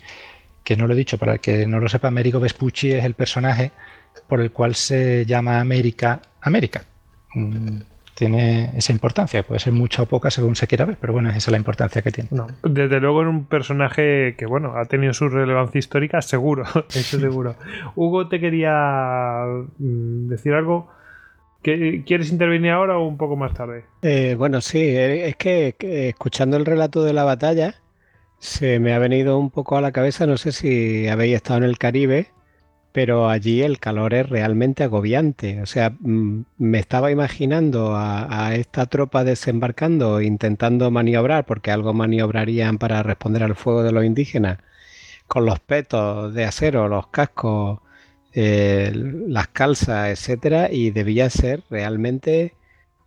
que 0.65 0.77
no 0.77 0.87
lo 0.87 0.95
he 0.95 0.97
dicho, 0.97 1.19
para 1.19 1.35
el 1.35 1.41
que 1.41 1.67
no 1.67 1.79
lo 1.79 1.89
sepa, 1.89 2.09
Américo 2.09 2.41
Vespucci 2.41 2.93
es 2.93 3.05
el 3.05 3.15
personaje 3.15 3.71
por 4.27 4.41
el 4.41 4.51
cual 4.51 4.75
se 4.75 5.27
llama 5.27 5.61
América 5.61 6.21
América. 6.41 6.83
Mm, 7.35 7.81
tiene 8.15 8.71
esa 8.77 8.93
importancia, 8.93 9.43
puede 9.43 9.59
ser 9.59 9.73
mucha 9.73 10.03
o 10.03 10.07
poca 10.07 10.31
según 10.31 10.55
se 10.55 10.67
quiera 10.67 10.85
ver, 10.85 10.97
pero 11.01 11.13
bueno, 11.13 11.31
esa 11.31 11.39
es 11.39 11.49
la 11.49 11.57
importancia 11.57 12.01
que 12.01 12.13
tiene. 12.13 12.31
desde 12.63 13.01
luego 13.01 13.23
es 13.23 13.29
un 13.29 13.47
personaje 13.47 14.37
que, 14.39 14.47
bueno, 14.47 14.77
ha 14.77 14.85
tenido 14.85 15.13
su 15.13 15.29
relevancia 15.29 15.79
histórica, 15.79 16.23
seguro, 16.23 16.65
eso 16.95 17.19
seguro. 17.19 17.57
Hugo, 17.97 18.29
te 18.29 18.41
quería 18.41 19.45
mm, 19.79 20.29
decir 20.29 20.55
algo. 20.55 20.89
¿Quieres 21.63 22.31
intervenir 22.31 22.73
ahora 22.73 22.99
o 22.99 23.09
un 23.09 23.17
poco 23.17 23.37
más 23.37 23.55
tarde? 23.55 23.87
Eh, 24.03 24.35
bueno, 24.37 24.61
sí, 24.61 24.81
eh, 24.81 25.29
es 25.29 25.37
que 25.37 25.75
escuchando 25.81 26.59
el 26.59 26.67
relato 26.67 27.03
de 27.03 27.15
la 27.15 27.25
batalla, 27.25 27.77
se 28.45 28.79
me 28.79 28.93
ha 28.93 28.99
venido 28.99 29.39
un 29.39 29.51
poco 29.51 29.79
a 29.79 29.81
la 29.81 29.93
cabeza, 29.93 30.27
no 30.27 30.37
sé 30.37 30.53
si 30.53 31.09
habéis 31.09 31.37
estado 31.37 31.59
en 31.59 31.65
el 31.65 31.79
Caribe, 31.79 32.29
pero 32.93 33.31
allí 33.31 33.63
el 33.63 33.81
calor 33.81 34.15
es 34.15 34.29
realmente 34.29 34.85
agobiante. 34.85 35.63
O 35.63 35.67
sea, 35.67 35.91
mm, 35.99 36.45
me 36.59 36.79
estaba 36.79 37.11
imaginando 37.11 37.95
a, 37.97 38.55
esta 38.55 38.87
tropa 38.87 39.25
desembarcando, 39.25 40.21
intentando 40.21 40.91
maniobrar, 40.91 41.47
porque 41.47 41.71
algo 41.71 41.95
maniobrarían 41.95 42.79
para 42.79 43.03
responder 43.03 43.43
al 43.45 43.57
fuego 43.57 43.83
de 43.83 43.93
los 43.93 44.05
indígenas, 44.05 44.59
con 45.29 45.47
los 45.47 45.61
petos 45.61 46.35
de 46.35 46.45
acero, 46.45 46.89
los 46.89 47.09
cascos, 47.09 47.81
eh, 48.35 48.93
las 48.95 49.49
calzas, 49.49 50.11
etcétera, 50.11 50.71
y 50.71 50.91
debía 50.91 51.31
ser 51.31 51.63
realmente 51.71 52.55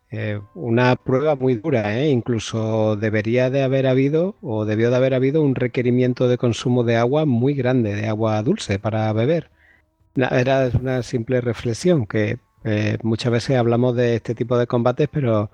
eh, 0.09 0.39
una 0.53 0.95
prueba 0.95 1.35
muy 1.35 1.55
dura, 1.55 1.97
¿eh? 1.97 2.09
incluso 2.09 2.95
debería 2.95 3.49
de 3.49 3.63
haber 3.63 3.87
habido 3.87 4.35
o 4.41 4.63
debió 4.63 4.89
de 4.89 4.95
haber 4.95 5.13
habido 5.13 5.41
un 5.41 5.53
requerimiento 5.53 6.29
de 6.29 6.37
consumo 6.37 6.83
de 6.85 6.95
agua 6.95 7.25
muy 7.25 7.53
grande, 7.53 7.93
de 7.93 8.07
agua 8.07 8.41
dulce 8.41 8.79
para 8.79 9.11
beber. 9.11 9.49
Era 10.15 10.69
una 10.79 11.03
simple 11.03 11.41
reflexión 11.41 12.07
que 12.07 12.37
eh, 12.63 12.97
muchas 13.03 13.33
veces 13.33 13.57
hablamos 13.57 13.97
de 13.97 14.15
este 14.15 14.33
tipo 14.33 14.57
de 14.57 14.65
combates, 14.65 15.09
pero 15.11 15.51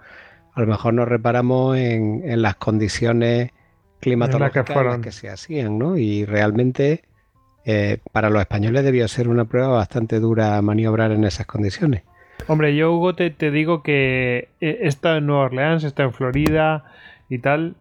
a 0.53 0.61
lo 0.61 0.67
mejor 0.67 0.93
nos 0.93 1.07
reparamos 1.07 1.75
en, 1.77 2.41
las 2.41 2.55
condiciones 2.55 3.49
climatológicas 4.01 4.65
que, 4.65 4.73
en 4.73 4.85
las 4.85 4.99
que 4.99 5.11
se 5.11 5.29
hacían, 5.29 5.79
¿no? 5.79 5.97
Y 5.97 6.25
realmente 6.25 7.03
para 8.11 8.29
los 8.29 8.41
españoles 8.41 8.83
debió 8.83 9.07
ser 9.07 9.29
una 9.29 9.45
prueba 9.45 9.69
bastante 9.69 10.19
dura 10.19 10.61
maniobrar 10.61 11.11
en 11.11 11.23
esas 11.23 11.47
condiciones. 11.47 12.03
Hombre, 12.47 12.75
yo 12.75 12.93
Hugo 12.93 13.15
te, 13.15 13.29
digo 13.51 13.83
que 13.83 14.49
he 14.59 14.87
estado 14.87 15.17
en 15.17 15.27
Nueva 15.27 15.45
Orleans, 15.45 15.83
estado 15.83 16.09
en 16.09 16.13
Florida 16.13 16.85
y 17.29 17.39
tal. 17.39 17.75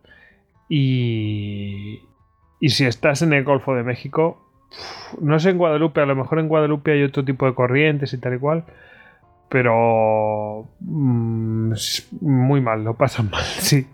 Y, 0.68 2.02
si 2.60 2.84
estás 2.84 3.22
en 3.22 3.32
el 3.32 3.44
Golfo 3.44 3.74
de 3.74 3.82
México, 3.82 4.48
no 5.20 5.38
sé 5.38 5.50
en 5.50 5.58
Guadalupe, 5.58 6.00
a 6.00 6.06
lo 6.06 6.16
mejor 6.16 6.38
en 6.38 6.48
Guadalupe 6.48 6.92
hay 6.92 7.02
otro 7.02 7.24
tipo 7.24 7.46
de 7.46 7.54
corrientes 7.54 8.12
y 8.12 8.18
tal 8.18 8.34
y 8.34 8.38
cual. 8.38 8.64
Pero 9.48 10.70
mm, 10.80 11.74
muy 12.22 12.60
mal, 12.62 12.84
lo 12.84 12.94
pasan 12.94 13.28
mal, 13.30 13.42
sí. 13.58 13.86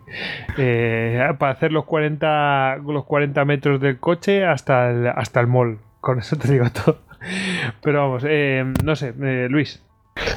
Eh, 0.56 1.20
para 1.38 1.52
hacer 1.52 1.72
los 1.72 1.84
40, 1.84 2.76
los 2.86 3.04
40 3.04 3.44
metros 3.44 3.80
del 3.80 3.98
coche 3.98 4.44
hasta 4.44 4.90
el, 4.90 5.08
hasta 5.08 5.44
mall. 5.46 5.78
Con 6.00 6.20
eso 6.20 6.36
te 6.36 6.52
digo 6.52 6.66
todo. 6.70 7.00
Pero 7.82 8.02
vamos, 8.02 8.24
eh, 8.28 8.64
no 8.84 8.94
sé, 8.94 9.14
eh, 9.20 9.48
Luis. 9.50 9.82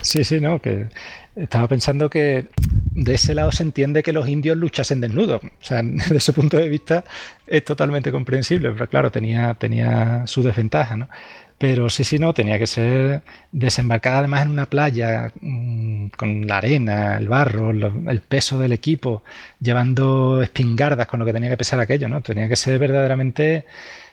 Sí, 0.02 0.24
sí, 0.24 0.40
no, 0.40 0.60
que 0.62 0.88
estaba 1.36 1.68
pensando 1.68 2.10
que 2.10 2.48
de 2.92 3.14
ese 3.14 3.34
lado 3.34 3.52
se 3.52 3.64
entiende 3.64 4.04
que 4.04 4.14
los 4.14 4.28
indios 4.28 4.58
luchasen 4.58 5.02
desnudos. 5.02 5.42
O 5.44 5.50
sea, 5.64 5.82
desde 5.84 6.18
ese 6.18 6.34
punto 6.34 6.58
de 6.58 6.70
vista 6.70 7.04
es 7.48 7.64
totalmente 7.64 8.12
comprensible, 8.12 8.72
pero 8.72 8.88
claro, 8.88 9.12
tenía, 9.12 9.54
tenía 9.56 10.26
su 10.28 10.44
desventaja, 10.44 10.98
¿no? 10.98 11.10
Pero 11.58 11.90
sí, 11.90 12.04
sí, 12.04 12.18
no, 12.18 12.34
tenía 12.34 12.58
que 12.58 12.66
ser 12.66 13.22
desembarcada 13.52 14.20
además 14.20 14.42
en 14.44 14.50
una 14.50 14.66
playa 14.66 15.32
mm, 15.42 16.08
con 16.18 16.48
la 16.48 16.58
arena, 16.58 17.18
el 17.18 17.28
barro, 17.28 17.70
el 17.70 18.22
peso 18.22 18.58
del 18.58 18.72
equipo, 18.74 19.24
llevando 19.60 20.42
espingardas 20.42 21.06
con 21.06 21.20
lo 21.20 21.26
que 21.26 21.34
tenía 21.34 21.52
que 21.52 21.58
pesar 21.58 21.80
aquello, 21.80 22.10
¿no? 22.10 22.22
Tenía 22.22 22.50
que 22.50 22.56
ser 22.56 22.80
verdaderamente 22.80 23.66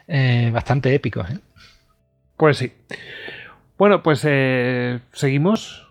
eh, 0.07 0.51
bastante 0.53 0.95
épico. 0.95 1.21
¿eh? 1.23 1.39
Pues 2.37 2.59
sí. 2.59 2.73
Bueno, 3.79 4.03
pues 4.03 4.27
seguimos. 5.13 5.87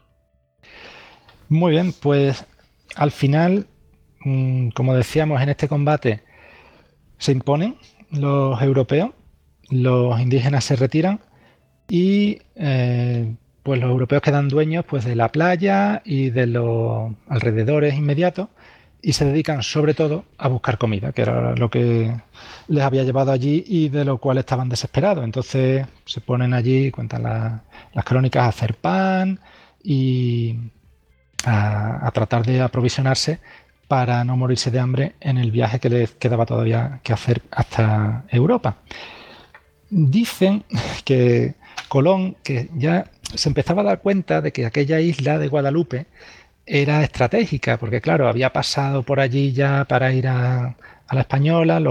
Muy 1.47 1.71
bien, 1.71 1.93
pues 1.93 2.45
al 2.97 3.11
final, 3.11 3.67
mm, 4.25 4.69
como 4.71 4.93
decíamos 4.93 5.41
en 5.41 5.47
este 5.49 5.69
combate, 5.69 6.21
se 7.17 7.31
imponen 7.31 7.77
los 8.11 8.61
europeos, 8.61 9.11
los 9.69 10.19
indígenas 10.19 10.65
se 10.65 10.75
retiran 10.75 11.21
y 11.87 12.39
eh, 12.55 13.33
pues 13.63 13.79
los 13.79 13.89
europeos 13.89 14.21
quedan 14.21 14.49
dueños 14.49 14.83
pues, 14.85 15.05
de 15.05 15.15
la 15.15 15.31
playa 15.31 16.01
y 16.03 16.29
de 16.29 16.47
los 16.47 17.13
alrededores 17.29 17.95
inmediatos 17.95 18.49
y 19.01 19.13
se 19.13 19.25
dedican 19.25 19.63
sobre 19.63 19.93
todo 19.93 20.25
a 20.37 20.47
buscar 20.47 20.77
comida, 20.77 21.11
que 21.11 21.21
era 21.21 21.55
lo 21.55 21.69
que 21.69 22.13
les 22.67 22.83
había 22.83 23.03
llevado 23.03 23.31
allí 23.31 23.63
y 23.67 23.89
de 23.89 24.03
lo 24.05 24.17
cual 24.17 24.37
estaban 24.37 24.69
desesperados. 24.69 25.23
Entonces 25.23 25.85
se 26.05 26.21
ponen 26.21 26.53
allí, 26.53 26.91
cuentan 26.91 27.23
las 27.23 28.05
crónicas, 28.05 28.43
a 28.43 28.49
hacer 28.49 28.75
pan 28.75 29.39
y 29.83 30.55
a, 31.45 32.09
tratar 32.13 32.45
de 32.45 32.61
aprovisionarse 32.61 33.39
para 33.87 34.23
no 34.23 34.35
morirse 34.35 34.71
de 34.71 34.79
hambre 34.79 35.15
en 35.21 35.37
el 35.37 35.51
viaje 35.51 35.79
que 35.79 35.89
les 35.89 36.11
quedaba 36.11 36.45
todavía 36.45 36.99
que 37.03 37.13
hacer 37.13 37.43
hasta 37.51 38.25
Europa. 38.29 38.77
Dicen 39.89 40.65
que 41.05 41.55
Colón, 41.87 42.35
que 42.43 42.69
ya 42.75 43.05
se 43.33 43.47
empezaba 43.49 43.81
a 43.81 43.85
dar 43.85 44.01
cuenta 44.01 44.41
de 44.41 44.51
que 44.51 44.65
aquella 44.65 44.99
isla 44.99 45.37
de 45.37 45.47
Guadalupe 45.47 46.07
era 46.67 47.01
estratégica, 47.03 47.77
porque 47.77 48.01
claro, 48.01 48.27
había 48.27 48.51
pasado 48.51 49.03
por 49.03 49.19
allí 49.19 49.53
ya 49.53 49.85
para 49.85 50.13
ir 50.13 50.27
a, 50.27 50.75
la 51.09 51.21
española, 51.21 51.81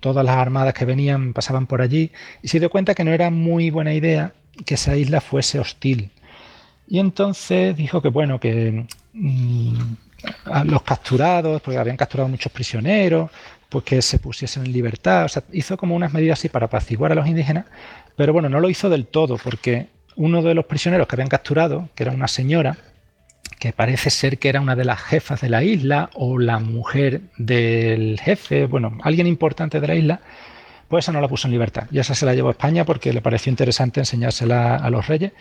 todas 0.00 0.24
las 0.24 0.36
armadas 0.36 0.74
que 0.74 0.84
venían 0.84 1.32
pasaban 1.32 1.66
por 1.66 1.80
allí, 1.80 2.12
y 2.42 2.48
se 2.48 2.60
dio 2.60 2.68
cuenta 2.70 2.94
que 2.94 3.04
no 3.04 3.12
era 3.12 3.30
muy 3.30 3.70
buena 3.70 3.94
idea 3.94 4.34
que 4.66 4.74
esa 4.74 4.94
isla 4.96 5.22
fuese 5.22 5.58
hostil. 5.58 6.10
Y 6.86 6.98
entonces 6.98 7.76
dijo 7.76 8.02
que 8.02 8.08
bueno, 8.08 8.38
que 8.38 8.86
mm, 9.14 9.78
los 10.64 10.82
capturados, 10.82 11.62
porque 11.62 11.78
habían 11.78 11.96
capturado 11.96 12.28
muchos 12.28 12.52
prisioneros, 12.52 13.30
pues 13.68 13.84
que 13.84 14.02
se 14.02 14.18
pusiesen 14.18 14.66
en 14.66 14.72
libertad. 14.72 15.24
O 15.24 15.28
sea, 15.28 15.42
hizo 15.52 15.76
como 15.76 15.94
unas 15.96 16.12
medidas 16.12 16.38
así 16.38 16.48
para 16.48 16.66
apaciguar 16.66 17.12
a 17.12 17.14
los 17.14 17.26
indígenas, 17.26 17.66
pero 18.16 18.32
bueno, 18.32 18.48
no 18.48 18.60
lo 18.60 18.68
hizo 18.68 18.90
del 18.90 19.06
todo, 19.06 19.38
porque 19.38 19.88
uno 20.16 20.42
de 20.42 20.54
los 20.54 20.66
prisioneros 20.66 21.06
que 21.06 21.16
habían 21.16 21.28
capturado, 21.28 21.88
que 21.94 22.02
era 22.04 22.12
una 22.12 22.28
señora, 22.28 22.76
que 23.58 23.72
parece 23.72 24.10
ser 24.10 24.38
que 24.38 24.48
era 24.48 24.60
una 24.60 24.76
de 24.76 24.84
las 24.84 25.00
jefas 25.00 25.40
de 25.40 25.48
la 25.48 25.62
isla 25.62 26.10
o 26.14 26.38
la 26.38 26.58
mujer 26.58 27.22
del 27.36 28.20
jefe, 28.20 28.66
bueno, 28.66 28.98
alguien 29.02 29.26
importante 29.26 29.80
de 29.80 29.86
la 29.86 29.94
isla, 29.94 30.20
pues 30.88 31.04
esa 31.04 31.12
no 31.12 31.20
la 31.20 31.28
puso 31.28 31.48
en 31.48 31.52
libertad. 31.52 31.86
Y 31.90 31.98
esa 31.98 32.14
se 32.14 32.24
la 32.24 32.34
llevó 32.34 32.48
a 32.48 32.52
España 32.52 32.84
porque 32.84 33.12
le 33.12 33.20
pareció 33.20 33.50
interesante 33.50 34.00
enseñársela 34.00 34.76
a 34.76 34.90
los 34.90 35.06
reyes. 35.06 35.32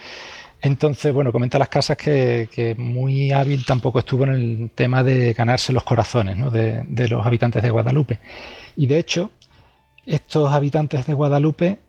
Entonces, 0.62 1.14
bueno, 1.14 1.32
comenta 1.32 1.60
las 1.60 1.70
casas 1.70 1.98
que, 1.98 2.76
muy 2.78 3.32
hábil 3.32 3.66
tampoco 3.66 4.00
estuvo 4.00 4.24
en 4.24 4.32
el 4.32 4.72
tema 4.74 5.04
de 5.04 5.34
ganarse 5.34 5.72
los 5.72 5.84
corazones 5.84 6.52
de, 6.52 7.08
los 7.08 7.26
habitantes 7.26 7.62
de 7.62 7.70
Guadalupe. 7.70 8.20
Y 8.76 8.88
de 8.88 8.98
hecho, 8.98 9.32
estos 10.06 10.52
habitantes 10.52 11.06
de 11.06 11.14
Guadalupe 11.14 11.80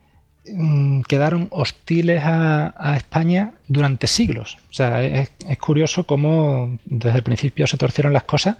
quedaron 1.07 1.49
hostiles 1.51 2.23
a, 2.25 2.95
España 2.97 3.53
durante 3.66 4.07
siglos. 4.07 4.59
O 4.70 4.73
sea, 4.73 5.03
es, 5.03 5.31
curioso 5.59 6.05
cómo 6.05 6.79
desde 6.85 7.19
el 7.19 7.23
principio 7.23 7.66
se 7.66 7.77
torcieron 7.77 8.12
las 8.12 8.25
cosas 8.25 8.57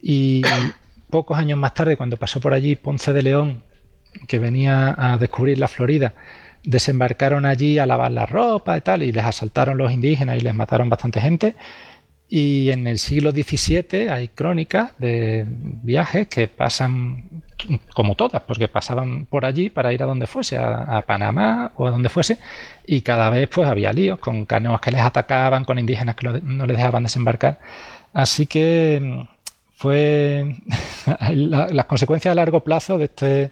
y 0.00 0.42
pocos 1.10 1.38
años 1.38 1.58
más 1.58 1.74
tarde, 1.74 1.96
cuando 1.96 2.16
pasó 2.16 2.40
por 2.40 2.52
allí 2.52 2.76
Ponce 2.76 3.12
de 3.12 3.22
León, 3.22 3.62
que 4.26 4.38
venía 4.38 4.94
a 4.96 5.16
descubrir 5.18 5.58
la 5.58 5.68
Florida, 5.68 6.14
desembarcaron 6.64 7.46
allí 7.46 7.78
a 7.78 7.86
lavar 7.86 8.10
la 8.10 8.26
ropa 8.26 8.76
y 8.76 8.80
tal, 8.80 9.02
y 9.02 9.12
les 9.12 9.24
asaltaron 9.24 9.78
los 9.78 9.92
indígenas 9.92 10.38
y 10.38 10.40
les 10.40 10.54
mataron 10.54 10.88
bastante 10.88 11.20
gente. 11.20 11.54
Y 12.30 12.70
en 12.70 12.86
el 12.86 12.98
siglo 12.98 13.30
XVII 13.30 14.10
hay 14.10 14.28
crónicas 14.28 14.92
de 14.98 15.46
viajes 15.48 16.28
que 16.28 16.46
pasan, 16.46 17.42
como 17.94 18.16
todas, 18.16 18.42
porque 18.42 18.68
pasaban 18.68 19.24
por 19.24 19.46
allí 19.46 19.70
para 19.70 19.94
ir 19.94 20.02
a 20.02 20.06
donde 20.06 20.26
fuese, 20.26 20.58
a, 20.58 21.02
Panamá 21.06 21.72
o 21.76 21.86
a 21.86 21.90
donde 21.90 22.10
fuese, 22.10 22.38
y 22.86 23.00
cada 23.00 23.30
vez 23.30 23.48
pues 23.48 23.66
había 23.66 23.94
líos 23.94 24.18
con 24.18 24.44
canoas 24.44 24.82
que 24.82 24.90
les 24.90 25.00
atacaban, 25.00 25.64
con 25.64 25.78
indígenas 25.78 26.16
que 26.16 26.28
no 26.42 26.66
les 26.66 26.76
dejaban 26.76 27.04
desembarcar. 27.04 27.60
Así 28.12 28.46
que 28.46 29.00
mm, 29.02 29.22
fue 29.76 30.56
las 31.30 31.86
consecuencias 31.86 32.32
a 32.32 32.34
largo 32.34 32.60
plazo 32.60 32.98
de, 32.98 33.04
este, 33.04 33.50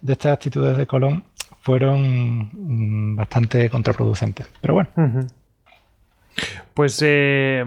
de 0.00 0.12
estas 0.12 0.32
actitudes 0.32 0.78
de 0.78 0.86
Colón 0.86 1.24
fueron 1.60 2.50
mm, 2.52 3.16
bastante 3.16 3.68
contraproducentes. 3.70 4.46
Pero 4.60 4.74
bueno. 4.74 4.90
Pues, 6.74 7.00
eh, 7.02 7.64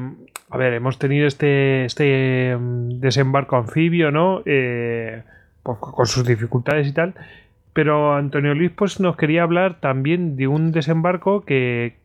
a 0.49 0.57
ver, 0.57 0.73
hemos 0.73 0.97
tenido 0.97 1.27
este, 1.27 1.85
este 1.85 2.55
mm, 2.57 2.99
desembarco 2.99 3.57
anfibio, 3.57 4.11
¿no? 4.11 4.41
Eh, 4.45 5.23
pues, 5.63 5.77
con 5.79 6.05
sus 6.05 6.25
dificultades 6.25 6.87
y 6.87 6.93
tal. 6.93 7.13
Pero 7.73 8.15
Antonio 8.15 8.53
Luis 8.55 8.71
pues, 8.71 8.99
nos 8.99 9.17
quería 9.17 9.43
hablar 9.43 9.79
también 9.79 10.35
de 10.35 10.47
un 10.47 10.71
desembarco 10.71 11.41
que, 11.45 11.95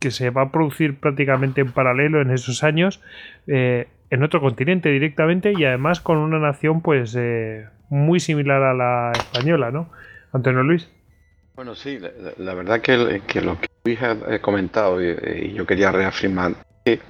se 0.00 0.28
va 0.28 0.42
a 0.42 0.52
producir 0.52 1.00
prácticamente 1.00 1.62
en 1.62 1.72
paralelo 1.72 2.20
en 2.20 2.30
esos 2.30 2.62
años 2.62 3.00
eh, 3.46 3.88
en 4.10 4.22
otro 4.22 4.38
continente 4.42 4.90
directamente 4.90 5.54
y 5.56 5.64
además 5.64 6.02
con 6.02 6.18
una 6.18 6.38
nación 6.38 6.82
pues 6.82 7.16
muy 7.88 8.20
similar 8.20 8.62
a 8.62 8.74
la 8.74 9.12
española, 9.12 9.70
¿no? 9.70 9.88
Antonio 10.34 10.62
Luis. 10.62 10.90
Bueno, 11.56 11.74
sí, 11.74 11.98
la, 12.36 12.54
verdad 12.54 12.82
que, 12.82 12.96
lo 12.96 13.58
que 13.58 13.68
Luis 13.84 14.02
ha 14.02 14.38
comentado 14.40 15.02
y, 15.02 15.54
yo 15.54 15.64
quería 15.66 15.90
reafirmar 15.90 16.52
que, 16.84 17.00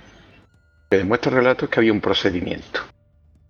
que 0.90 0.98
demuestra 0.98 1.30
el 1.30 1.38
relato 1.38 1.64
es 1.64 1.70
que 1.70 1.80
había 1.80 1.92
un 1.92 2.00
procedimiento. 2.00 2.80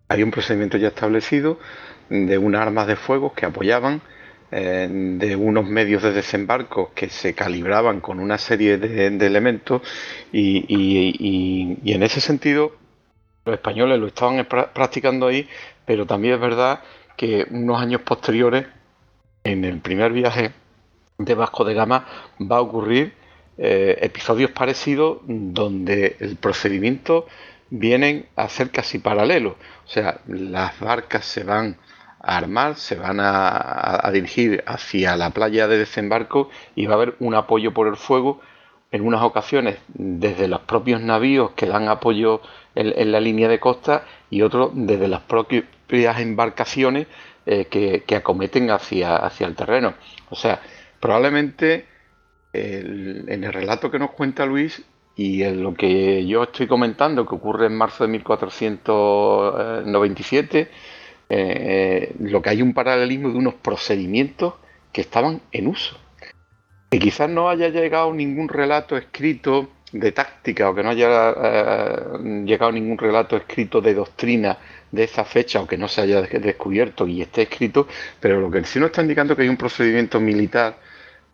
Había 0.09 0.25
un 0.25 0.31
procedimiento 0.31 0.77
ya 0.77 0.89
establecido 0.89 1.59
de 2.09 2.39
unas 2.39 2.63
armas 2.63 2.87
de 2.87 2.97
fuego 2.97 3.33
que 3.33 3.47
apoyaban, 3.47 4.03
eh, 4.51 4.89
de 4.91 5.37
unos 5.37 5.67
medios 5.67 6.03
de 6.03 6.13
desembarco 6.13 6.93
que 6.95 7.09
se 7.09 7.35
calibraban 7.35 8.01
con 8.01 8.21
una 8.21 8.39
serie 8.39 8.79
de, 8.79 9.07
elementos 9.27 9.83
y, 10.33 10.65
y 10.69 11.93
en 11.93 12.03
ese 12.03 12.21
sentido 12.21 12.77
los 13.45 13.55
españoles 13.55 13.99
lo 13.99 14.07
estaban 14.07 14.47
practicando 14.47 15.27
ahí, 15.27 15.49
pero 15.85 16.07
también 16.07 16.35
es 16.35 16.41
verdad 16.41 16.81
que 17.17 17.47
unos 17.51 17.81
años 17.81 18.01
posteriores, 18.03 18.67
en 19.45 19.65
el 19.65 19.81
primer 19.81 20.13
viaje 20.13 20.53
de 21.19 21.35
Vasco 21.35 21.65
de 21.65 21.75
Gama 21.75 22.07
va 22.41 22.57
a 22.57 22.61
ocurrir 22.63 23.13
eh, 23.57 23.99
episodios 24.01 24.51
parecidos 24.51 25.19
donde 25.27 26.17
el 26.19 26.37
procedimiento 26.37 27.27
vienen 27.71 28.27
a 28.37 28.49
ser 28.49 28.71
casi 28.71 28.99
paralelo. 28.99 29.57
O 29.87 29.89
sea, 29.89 30.21
las 30.27 30.79
barcas 30.81 31.25
se 31.25 31.45
van 31.45 31.77
a 32.21 32.37
armar, 32.37 32.77
se 32.77 32.97
van 32.97 33.19
a, 33.21 34.11
dirigir 34.13 34.65
hacia 34.67 35.17
la 35.17 35.31
playa 35.31 35.69
de 35.69 35.79
desembarco 35.79 36.51
y 36.75 36.87
va 36.87 36.95
a 36.95 36.97
haber 36.97 37.15
un 37.21 37.35
apoyo 37.35 37.73
por 37.73 37.87
el 37.87 37.97
fuego 37.97 38.41
en 38.91 39.07
unas 39.07 39.23
ocasiones 39.23 39.79
desde 39.89 40.49
los 40.49 40.61
propios 40.61 41.01
navíos 41.01 41.51
que 41.53 41.67
dan 41.67 41.89
apoyo 41.89 42.41
en, 42.75 43.13
la 43.13 43.21
línea 43.21 43.49
de 43.49 43.61
costa 43.61 44.05
y 44.31 44.43
otros 44.43 44.71
desde 44.75 45.09
las 45.09 45.21
propias 45.21 46.21
embarcaciones 46.21 47.07
eh, 47.47 47.67
que, 47.67 48.05
que, 48.07 48.17
acometen 48.17 48.71
hacia, 48.71 49.17
hacia 49.17 49.47
el 49.47 49.55
terreno. 49.55 49.95
O 50.31 50.37
sea, 50.37 50.61
probablemente 51.01 51.87
en 52.55 53.45
el 53.45 53.53
relato 53.53 53.91
que 53.91 53.99
nos 53.99 54.13
cuenta 54.13 54.47
Luis 54.47 54.83
y 55.17 55.43
en 55.43 55.63
lo 55.63 55.75
que 55.75 56.27
yo 56.27 56.45
estoy 56.45 56.67
comentando, 56.67 57.27
que 57.27 57.35
ocurre 57.35 57.67
en 57.67 57.77
marzo 57.77 58.05
de 58.05 58.11
1497, 58.11 60.71
eh, 61.29 62.15
lo 62.19 62.41
que 62.43 62.51
hay 62.51 62.61
un 62.63 62.75
paralelismo 62.75 63.31
de 63.31 63.39
unos 63.39 63.55
procedimientos 63.55 64.55
que 64.93 65.01
estaban 65.03 65.41
en 65.53 65.69
uso. 65.69 65.97
Que 66.91 66.99
quizás 66.99 67.31
no 67.31 67.49
haya 67.49 67.69
llegado 67.69 68.13
ningún 68.13 68.49
relato 68.49 68.97
escrito 68.97 69.69
de 69.93 70.11
táctica 70.11 70.71
o 70.71 70.75
que 70.75 70.83
no 70.83 70.91
haya 70.91 71.31
eh, 71.31 72.01
llegado 72.45 72.73
ningún 72.73 72.99
relato 72.99 73.37
escrito 73.37 73.81
de 73.81 73.95
doctrina 73.95 74.59
de 74.91 75.05
esa 75.05 75.25
fecha 75.25 75.61
o 75.61 75.67
que 75.67 75.79
no 75.79 75.87
se 75.87 76.01
haya 76.01 76.23
descubierto 76.23 77.07
y 77.07 77.23
esté 77.23 77.43
escrito, 77.43 77.87
pero 78.21 78.41
lo 78.41 78.51
que 78.51 78.65
sí 78.65 78.81
nos 78.81 78.89
está 78.89 79.03
indicando 79.03 79.37
que 79.37 79.43
hay 79.43 79.49
un 79.49 79.57
procedimiento 79.57 80.19
militar 80.21 80.77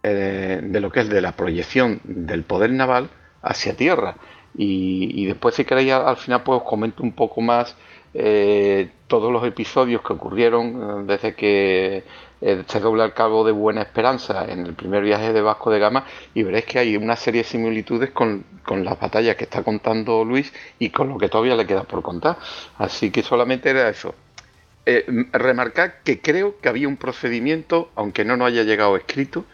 eh, 0.03 0.61
de 0.63 0.81
lo 0.81 0.91
que 0.91 1.01
es 1.01 1.11
de 1.11 1.21
la 1.21 1.33
proyección 1.33 2.01
del 2.05 2.43
poder 2.43 2.73
naval 2.73 3.11
hacia 3.43 3.77
tierra. 3.77 4.17
Y, 4.57 5.27
después, 5.27 5.55
si 5.55 5.65
queréis, 5.65 5.93
al, 5.93 6.17
final, 6.17 6.43
pues 6.43 6.63
os 6.63 6.69
comento 6.69 7.03
un 7.03 7.13
poco 7.13 7.41
más 7.43 7.77
eh, 8.15 8.89
todos 9.07 9.31
los 9.31 9.45
episodios 9.45 10.01
que 10.03 10.15
ocurrieron 10.15 10.67
eh, 10.67 11.05
desde 11.07 11.35
que 11.35 12.05
se 12.41 12.81
dobla 12.81 13.05
el 13.05 13.13
cabo 13.13 13.45
de 13.45 13.53
Buena 13.53 13.83
Esperanza 13.83 14.47
en 14.49 14.65
el 14.65 14.73
primer 14.73 15.03
viaje 15.03 15.35
de 15.35 15.43
Vasco 15.43 15.71
de 15.71 15.79
Gama 15.79 16.07
y 16.33 16.43
veréis 16.43 16.65
que 16.65 16.79
hay 16.79 16.97
una 16.97 17.15
serie 17.15 17.43
de 17.43 17.49
similitudes 17.49 18.11
con, 18.13 18.45
con 18.65 18.83
las 18.83 18.99
batallas 18.99 19.37
que 19.37 19.45
está 19.45 19.63
contando 19.63 20.25
Luis 20.25 20.51
y 20.79 20.89
con 20.89 21.11
lo 21.11 21.19
que 21.19 21.29
todavía 21.29 21.55
le 21.55 21.67
queda 21.67 21.83
por 21.83 22.01
contar. 22.01 22.39
Así 22.79 23.11
que 23.11 23.23
solamente 23.23 23.69
era 23.69 23.91
eso. 23.91 24.15
Remarcar 25.33 26.03
que 26.03 26.23
creo 26.23 26.59
que 26.59 26.71
había 26.71 26.89
un 26.89 26.97
procedimiento, 26.97 27.91
aunque 27.95 28.25
no 28.25 28.39
nos 28.39 28.49
haya 28.49 28.63
llegado 28.63 28.97
escrito, 28.97 29.45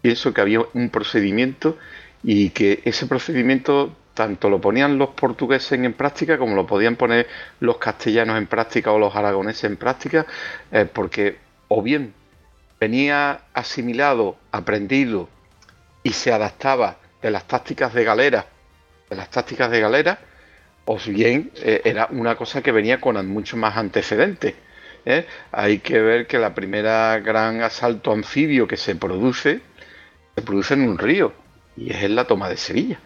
pienso 0.00 0.32
que 0.32 0.40
había 0.40 0.60
un 0.74 0.90
procedimiento 0.90 1.78
y 2.22 2.50
que 2.50 2.80
ese 2.84 3.06
procedimiento 3.06 3.94
tanto 4.14 4.50
lo 4.50 4.60
ponían 4.60 4.98
los 4.98 5.10
portugueses 5.10 5.72
en 5.72 5.92
práctica 5.92 6.38
como 6.38 6.56
lo 6.56 6.66
podían 6.66 6.96
poner 6.96 7.28
los 7.60 7.78
castellanos 7.78 8.36
en 8.36 8.48
práctica 8.48 8.90
o 8.90 8.98
los 8.98 9.14
aragoneses 9.14 9.64
en 9.64 9.76
práctica, 9.76 10.26
eh, 10.72 10.86
porque 10.92 11.38
o 11.68 11.82
bien 11.82 12.14
venía 12.80 13.42
asimilado, 13.54 14.36
aprendido 14.50 15.28
y 16.02 16.10
se 16.10 16.32
adaptaba 16.32 16.96
de 17.22 17.30
las 17.30 17.46
tácticas 17.46 17.94
de 17.94 18.04
galera, 18.04 18.46
de 19.08 19.16
las 19.16 19.30
tácticas 19.30 19.70
de 19.70 19.80
galera, 19.80 20.18
o 20.84 20.98
bien 20.98 21.50
eh, 21.56 21.82
era 21.84 22.08
una 22.10 22.34
cosa 22.34 22.62
que 22.62 22.72
venía 22.72 23.00
con 23.00 23.24
mucho 23.28 23.56
más 23.56 23.76
antecedentes. 23.76 24.54
¿eh? 25.04 25.26
Hay 25.52 25.78
que 25.78 26.00
ver 26.00 26.26
que 26.26 26.38
la 26.38 26.54
primera 26.54 27.18
gran 27.20 27.62
asalto 27.62 28.12
anfibio 28.12 28.66
que 28.66 28.76
se 28.76 28.96
produce, 28.96 29.60
se 30.38 30.42
produce 30.42 30.74
en 30.74 30.88
un 30.88 30.98
río, 30.98 31.32
y 31.76 31.90
es 31.90 32.04
en 32.04 32.14
la 32.14 32.24
toma 32.24 32.48
de 32.48 32.56
Sevilla. 32.56 33.00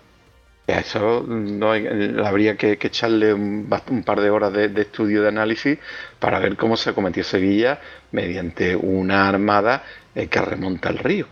A 0.69 0.81
eso 0.81 1.25
no 1.27 1.73
habría 1.73 2.57
que, 2.59 2.73
echarle 2.73 3.33
un, 3.33 3.69
par 4.05 4.21
de 4.21 4.29
horas 4.29 4.53
de, 4.53 4.67
estudio 4.81 5.23
de 5.23 5.29
análisis 5.29 5.79
para 6.19 6.39
ver 6.41 6.57
cómo 6.57 6.77
se 6.77 6.93
cometió 6.93 7.25
Sevilla 7.25 7.81
mediante 8.11 8.77
una 8.77 9.31
armada 9.31 9.83
eh, 10.15 10.27
que 10.27 10.43
remonta 10.43 10.91
al 10.91 10.99
río. 10.99 11.27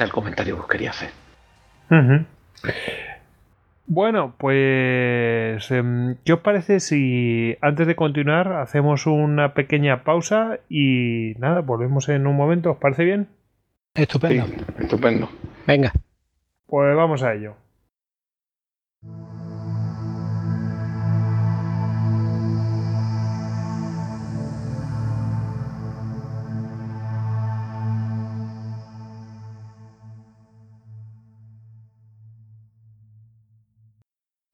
El 0.00 0.10
comentario 0.10 0.56
que 0.56 0.62
os 0.62 0.68
quería 0.68 0.90
hacer. 0.90 1.10
Bueno, 3.86 4.34
pues, 4.36 5.70
em, 5.70 6.16
¿qué 6.24 6.32
os 6.32 6.40
parece 6.40 6.80
si 6.80 7.56
antes 7.60 7.86
de 7.86 7.94
continuar 7.94 8.52
hacemos 8.54 9.06
una 9.06 9.54
pequeña 9.54 10.02
pausa 10.02 10.58
y 10.68 11.34
nada, 11.38 11.60
volvemos 11.60 12.08
en 12.08 12.26
un 12.26 12.36
momento? 12.36 12.72
¿Os 12.72 12.78
parece 12.78 13.04
bien? 13.04 13.28
Estupendo. 13.94 14.46
estupendo. 14.78 15.28
Venga. 15.66 15.92
Pues 16.66 16.96
vamos 16.96 17.22
a 17.22 17.34
ello. 17.34 17.56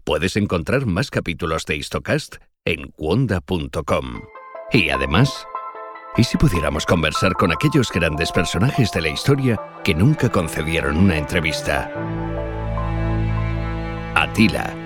Puedes 0.05 0.37
encontrar 0.37 0.87
más 0.87 1.11
capítulos 1.11 1.67
de 1.67 1.77
Histocast 1.77 2.37
en 2.65 2.91
cuonda.com. 2.93 4.23
Y 4.73 4.89
además, 4.91 5.47
¿y 6.17 6.25
si 6.25 6.37
pudiéramos 6.37 6.87
conversar 6.87 7.33
con 7.35 7.53
aquellos 7.53 7.91
grandes 7.91 8.33
personajes 8.33 8.91
de 8.93 9.01
la 9.03 9.09
historia 9.09 9.61
que 9.85 9.95
nunca 9.95 10.29
concedieron 10.29 10.97
una 10.97 11.17
entrevista? 11.19 11.91
Atila. 14.15 14.86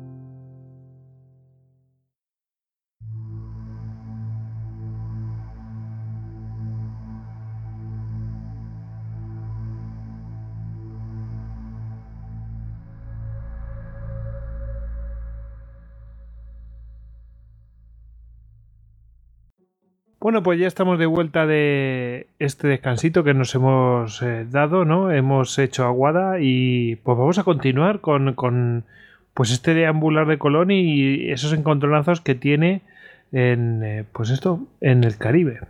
Bueno, 20.21 20.43
pues 20.43 20.59
ya 20.59 20.67
estamos 20.67 20.99
de 20.99 21.07
vuelta 21.07 21.47
de 21.47 22.27
este 22.37 22.67
descansito 22.67 23.23
que 23.23 23.33
nos 23.33 23.55
hemos 23.55 24.21
eh, 24.21 24.45
dado, 24.47 24.85
¿no? 24.85 25.09
Hemos 25.11 25.57
hecho 25.57 25.83
aguada 25.83 26.39
y 26.39 26.97
pues 26.97 27.17
vamos 27.17 27.39
a 27.39 27.43
continuar 27.43 28.01
con, 28.01 28.35
con 28.35 28.83
pues 29.33 29.49
este 29.49 29.73
deambular 29.73 30.27
de 30.27 30.37
Colón 30.37 30.69
y 30.69 31.31
esos 31.31 31.53
encontronazos 31.53 32.21
que 32.21 32.35
tiene 32.35 32.83
en 33.31 33.83
eh, 33.83 34.05
pues 34.13 34.29
esto 34.29 34.67
en 34.79 35.03
el 35.03 35.17
Caribe. 35.17 35.61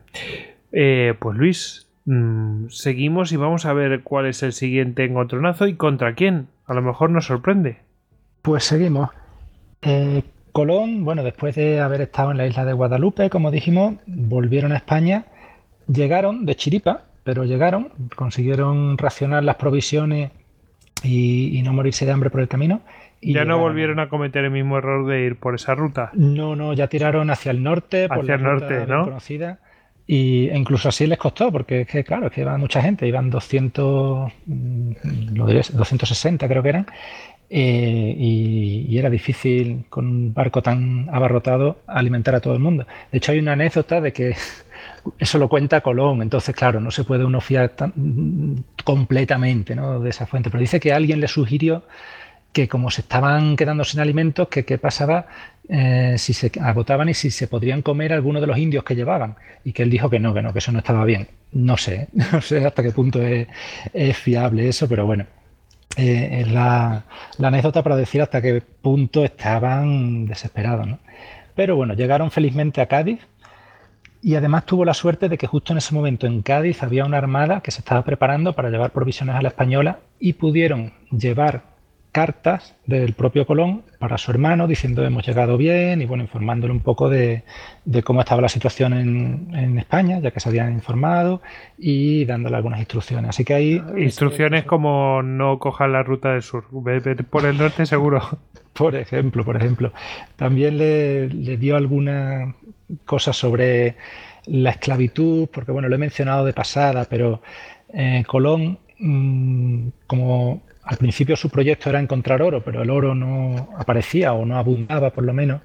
Eh, 0.73 1.13
pues 1.17 1.37
Luis, 1.37 1.87
mm, 2.03 2.67
seguimos 2.67 3.31
y 3.31 3.37
vamos 3.37 3.65
a 3.65 3.71
ver 3.71 4.01
cuál 4.03 4.25
es 4.25 4.43
el 4.43 4.51
siguiente 4.51 5.05
encontronazo 5.05 5.65
y 5.67 5.75
contra 5.75 6.13
quién. 6.13 6.47
A 6.65 6.73
lo 6.73 6.81
mejor 6.81 7.09
nos 7.09 7.27
sorprende. 7.27 7.77
Pues 8.41 8.65
seguimos. 8.65 9.11
Colón, 10.51 11.05
bueno, 11.05 11.23
después 11.23 11.55
de 11.55 11.79
haber 11.79 12.01
estado 12.01 12.31
en 12.31 12.37
la 12.37 12.47
isla 12.47 12.65
de 12.65 12.73
Guadalupe, 12.73 13.29
como 13.29 13.51
dijimos, 13.51 13.95
volvieron 14.05 14.71
a 14.71 14.77
España, 14.77 15.25
llegaron 15.87 16.45
de 16.45 16.55
Chiripa, 16.55 17.03
pero 17.23 17.43
llegaron, 17.43 17.89
consiguieron 18.15 18.97
racionar 18.97 19.43
las 19.43 19.55
provisiones 19.55 20.31
y, 21.03 21.61
no 21.63 21.73
morirse 21.73 22.05
de 22.05 22.11
hambre 22.11 22.29
por 22.29 22.41
el 22.41 22.47
camino. 22.47 22.81
Y 23.19 23.33
ya 23.33 23.45
no 23.45 23.59
volvieron 23.59 23.99
a 23.99 24.09
cometer 24.09 24.45
el 24.45 24.51
mismo 24.51 24.77
error 24.77 25.05
de 25.05 25.25
ir 25.25 25.35
por 25.35 25.53
esa 25.53 25.75
ruta. 25.75 26.09
No, 26.13 26.55
no, 26.55 26.73
ya 26.73 26.87
tiraron 26.87 27.29
hacia 27.29 27.51
el 27.51 27.61
norte, 27.61 28.07
por 28.07 28.19
hacia 28.19 28.35
el 28.35 28.43
norte, 28.43 28.85
¿no? 28.87 29.03
Conocida. 29.03 29.59
Y 30.07 30.49
e 30.49 30.57
incluso 30.57 30.89
así 30.89 31.05
les 31.05 31.19
costó, 31.19 31.51
porque 31.51 31.81
es 31.81 31.87
que, 31.87 32.03
claro, 32.03 32.27
es 32.27 32.33
que 32.33 32.41
iban 32.41 32.59
mucha 32.59 32.81
gente, 32.81 33.07
iban 33.07 33.29
200, 33.29 34.31
mm, 34.47 34.91
lo 35.35 35.45
diré, 35.45 35.61
260 35.71 36.47
creo 36.47 36.63
que 36.63 36.69
eran, 36.69 36.87
eh, 37.53 38.15
y, 38.17 38.97
era 38.97 39.09
difícil 39.09 39.83
con 39.89 40.07
un 40.07 40.33
barco 40.33 40.61
tan 40.61 41.09
abarrotado 41.11 41.81
alimentar 41.85 42.33
a 42.33 42.39
todo 42.39 42.53
el 42.53 42.59
mundo. 42.59 42.87
De 43.11 43.17
hecho, 43.17 43.33
hay 43.33 43.39
una 43.39 43.53
anécdota 43.53 43.99
de 43.99 44.13
que 44.13 44.35
eso 45.19 45.37
lo 45.37 45.49
cuenta 45.49 45.81
Colón, 45.81 46.21
entonces, 46.21 46.55
claro, 46.55 46.79
no 46.79 46.91
se 46.91 47.03
puede 47.03 47.25
uno 47.25 47.41
fiar 47.41 47.73
completamente 48.85 49.75
de 49.75 50.09
esa 50.09 50.25
fuente, 50.27 50.49
pero 50.49 50.61
dice 50.61 50.79
que 50.79 50.93
alguien 50.93 51.19
le 51.19 51.27
sugirió 51.27 51.83
que 52.53 52.67
como 52.69 52.89
se 52.89 53.01
estaban 53.01 53.57
quedando 53.57 53.83
sin 53.83 53.99
alimentos, 53.99 54.47
que 54.47 54.63
qué 54.65 54.77
pasaba 54.77 55.25
eh, 55.67 56.15
si 56.17 56.33
se 56.33 56.51
agotaban 56.61 57.09
y 57.09 57.13
si 57.13 57.31
se 57.31 57.47
podrían 57.47 57.81
comer 57.81 58.13
algunos 58.13 58.41
de 58.41 58.47
los 58.47 58.57
indios 58.57 58.83
que 58.85 58.95
llevaban. 58.95 59.35
Y 59.65 59.73
que 59.73 59.83
él 59.83 59.89
dijo 59.89 60.09
que 60.09 60.19
no, 60.19 60.33
que 60.33 60.41
no, 60.41 60.53
que 60.53 60.59
eso 60.59 60.71
no 60.71 60.79
estaba 60.79 61.05
bien. 61.05 61.27
No 61.51 61.77
sé, 61.77 62.07
no 62.31 62.41
sé 62.41 62.65
hasta 62.65 62.83
qué 62.83 62.91
punto 62.91 63.19
es 63.21 64.17
fiable 64.17 64.69
eso, 64.69 64.87
pero 64.87 65.05
bueno 65.05 65.25
eh, 65.97 66.41
es 66.41 66.51
la, 66.51 67.03
anécdota 67.41 67.83
para 67.83 67.95
decir 67.95 68.21
hasta 68.21 68.41
qué 68.41 68.61
punto 68.61 69.23
estaban 69.23 70.25
desesperados. 70.25 70.87
Pero 71.55 71.75
bueno, 71.75 71.93
llegaron 71.93 72.31
felizmente 72.31 72.81
a 72.81 72.87
Cádiz 72.87 73.19
y 74.21 74.35
además 74.35 74.65
tuvo 74.65 74.85
la 74.85 74.93
suerte 74.93 75.29
de 75.29 75.37
que 75.37 75.47
justo 75.47 75.73
en 75.73 75.77
ese 75.79 75.93
momento 75.93 76.27
en 76.27 76.41
Cádiz 76.41 76.83
había 76.83 77.05
una 77.05 77.17
armada 77.17 77.61
que 77.61 77.71
se 77.71 77.79
estaba 77.79 78.03
preparando 78.03 78.53
para 78.53 78.69
llevar 78.69 78.91
provisiones 78.91 79.35
a 79.35 79.41
la 79.41 79.49
española 79.49 79.99
y 80.19 80.33
pudieron 80.33 80.93
llevar 81.11 81.70
cartas 82.11 82.75
del 82.85 83.13
propio 83.13 83.45
Colón 83.45 83.83
para 83.97 84.17
su 84.17 84.31
hermano 84.31 84.67
diciendo 84.67 85.05
hemos 85.05 85.25
llegado 85.25 85.57
bien 85.57 86.01
y 86.01 86.05
bueno, 86.05 86.23
informándole 86.23 86.73
un 86.73 86.81
poco 86.81 87.09
de, 87.09 87.43
cómo 88.03 88.19
estaba 88.19 88.41
la 88.41 88.49
situación 88.49 88.93
en, 88.93 89.79
España, 89.79 90.19
ya 90.19 90.31
que 90.31 90.39
se 90.39 90.49
habían 90.49 90.73
informado 90.73 91.41
y 91.77 92.25
dándole 92.25 92.57
algunas 92.57 92.79
instrucciones. 92.79 93.29
Así 93.29 93.45
que 93.45 93.53
hay... 93.53 93.83
Instrucciones 93.97 94.65
como 94.65 95.23
no 95.23 95.59
cojas 95.59 95.89
la 95.89 96.03
ruta 96.03 96.33
del 96.33 96.41
sur, 96.41 96.65
por 97.29 97.45
el 97.45 97.57
norte 97.57 97.85
seguro. 97.85 98.21
Por 98.73 98.95
ejemplo, 98.95 99.43
por 99.43 99.57
ejemplo. 99.57 99.91
También 100.37 100.77
le, 100.77 101.27
dio 101.57 101.75
algunas 101.75 102.55
cosas 103.03 103.35
sobre 103.35 103.97
la 104.45 104.69
esclavitud, 104.69 105.49
porque 105.53 105.73
bueno, 105.73 105.89
lo 105.89 105.95
he 105.95 105.97
mencionado 105.97 106.45
de 106.45 106.53
pasada, 106.53 107.05
pero 107.09 107.41
eh, 107.93 108.23
Colón, 108.25 108.79
mm, 108.97 109.89
como 110.07 110.61
al 110.83 110.97
principio 110.97 111.35
su 111.35 111.49
proyecto 111.49 111.89
era 111.89 111.99
encontrar 111.99 112.41
oro, 112.41 112.63
pero 112.63 112.81
el 112.81 112.89
oro 112.89 113.15
no 113.15 113.69
aparecía 113.77 114.33
o 114.33 114.45
no 114.45 114.57
abundaba 114.57 115.11
por 115.11 115.23
lo 115.23 115.33
menos. 115.33 115.61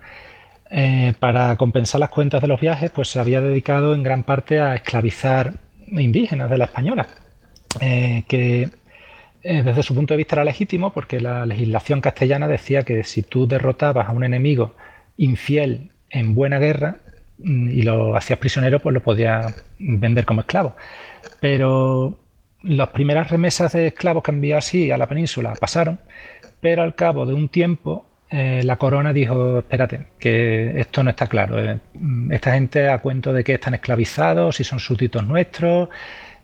Eh, 0.71 1.15
para 1.21 1.57
compensar 1.57 2.01
las 2.01 2.11
cuentas 2.11 2.43
de 2.43 2.49
los 2.49 2.61
viajes, 2.61 2.91
pues 2.91 3.09
se 3.09 3.21
había 3.21 3.41
dedicado 3.41 3.95
en 3.95 4.03
gran 4.03 4.25
parte 4.25 4.61
a 4.61 4.75
esclavizar 4.75 5.55
indígenas 5.87 6.51
de 6.51 6.59
la 6.59 6.65
española, 6.65 7.07
eh, 7.81 8.25
que 8.27 8.71
eh, 9.43 9.63
desde 9.63 9.83
su 9.85 9.95
punto 9.95 10.15
de 10.15 10.19
vista 10.19 10.35
era 10.35 10.45
legítimo 10.45 10.93
porque 10.93 11.21
la 11.21 11.47
legislación 11.47 12.01
castellana 12.01 12.49
decía 12.49 12.83
que 12.83 13.05
si 13.05 13.23
tú 13.23 13.47
derrotabas 13.47 14.09
a 14.09 14.13
un 14.13 14.25
enemigo 14.25 14.75
infiel 15.17 15.93
en 16.11 16.35
buena 16.35 16.59
guerra 16.59 16.97
mm, 17.39 17.69
y 17.71 17.83
lo 17.83 18.17
hacías 18.17 18.41
prisionero, 18.41 18.81
pues 18.81 18.93
lo 18.93 19.03
podías 19.03 19.65
vender 19.79 20.25
como 20.25 20.41
esclavo. 20.41 20.75
Pero 21.41 22.19
las 22.67 22.89
primeras 22.89 23.31
remesas 23.31 23.73
de 23.73 23.89
esclavos 23.89 24.23
que 24.23 24.33
envió 24.33 24.59
así 24.59 24.91
a 24.91 24.99
la 24.99 25.07
península 25.07 25.55
pasaron, 25.59 25.99
pero 26.61 26.83
al 26.83 26.95
cabo 26.95 27.27
de 27.27 27.35
un 27.35 27.49
tiempo 27.49 28.07
eh, 28.29 28.63
la 28.65 28.77
corona 28.77 29.13
dijo, 29.13 29.61
espérate, 29.61 30.07
que 30.19 30.81
esto 30.81 31.05
no 31.05 31.11
está 31.11 31.27
claro. 31.29 31.63
Eh, 31.63 31.79
esta 32.31 32.55
gente 32.55 32.89
a 32.89 32.99
cuento 32.99 33.33
de 33.33 33.45
que 33.45 33.55
están 33.55 33.75
esclavizados, 33.75 34.57
si 34.57 34.65
son 34.65 34.81
súbditos 34.81 35.25
nuestros, 35.25 35.89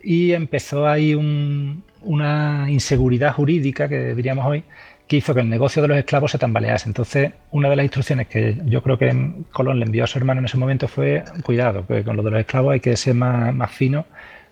y 0.03 0.32
empezó 0.32 0.86
ahí 0.86 1.15
una 1.15 2.66
inseguridad 2.69 3.32
jurídica, 3.35 3.89
que 3.89 4.15
diríamos 4.15 4.47
hoy, 4.47 4.65
que 5.09 5.16
hizo 5.16 5.35
que 5.35 5.40
el 5.40 5.49
negocio 5.49 5.82
de 5.82 5.89
los 5.89 5.99
esclavos 5.99 6.31
se 6.31 6.39
tambalease. 6.39 6.89
Entonces, 6.89 7.32
una 7.51 7.69
de 7.69 7.77
las 7.77 7.85
instrucciones 7.85 8.28
que 8.28 8.59
yo 8.66 8.82
creo 8.82 8.99
que 8.99 9.15
Colón 9.53 9.78
le 9.81 9.86
envió 9.86 10.05
a 10.05 10.07
su 10.07 10.19
hermano 10.19 10.40
en 10.40 10.47
ese 10.47 10.57
momento 10.57 10.89
fue, 10.89 11.24
cuidado, 11.44 11.86
que 11.86 12.05
con 12.05 12.16
lo 12.16 12.23
de 12.23 12.31
los 12.31 12.40
esclavos 12.40 12.73
hay 12.74 12.81
que 12.81 12.97
ser 12.97 13.15
más, 13.15 13.55
más 13.55 13.70
fino 13.73 14.07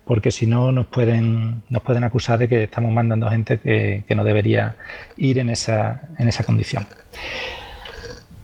porque 0.05 0.31
si 0.31 0.47
no 0.47 0.71
nos 0.71 0.87
pueden, 0.87 1.63
nos 1.69 1.83
pueden 1.83 2.03
acusar 2.03 2.39
de 2.39 2.47
que 2.47 2.63
estamos 2.63 2.91
mandando 2.91 3.29
gente 3.29 3.59
que, 3.59 4.03
no 4.15 4.23
debería 4.23 4.75
ir 5.17 5.39
en 5.39 5.49
esa, 5.49 6.09
en 6.17 6.27
esa 6.27 6.43
condición. 6.43 6.85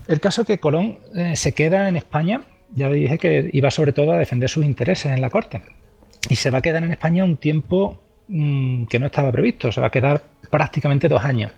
El 0.08 0.20
caso 0.20 0.42
es 0.42 0.48
que 0.48 0.60
Colón 0.60 1.00
eh, 1.16 1.36
se 1.36 1.54
queda 1.54 1.90
en 1.90 1.98
España, 1.98 2.42
ya 2.74 2.90
dije 2.90 3.18
que 3.18 3.50
iba 3.52 3.72
sobre 3.72 3.92
todo 3.92 4.14
a 4.14 4.18
defender 4.18 4.50
sus 4.50 4.66
intereses 4.66 5.12
en 5.12 5.22
la 5.22 5.30
corte, 5.30 5.62
y 6.30 6.36
se 6.36 6.50
va 6.50 6.60
a 6.60 6.62
quedar 6.62 6.84
en 6.84 6.92
España 6.92 7.24
un 7.24 7.38
tiempo 7.38 8.02
mm, 8.28 8.86
que 8.86 9.00
no 9.00 9.08
estaba 9.08 9.32
previsto, 9.32 9.72
se 9.72 9.82
va 9.82 9.88
a 9.88 9.92
quedar 9.92 10.24
prácticamente 10.50 11.08
dos 11.10 11.24
años. 11.24 11.52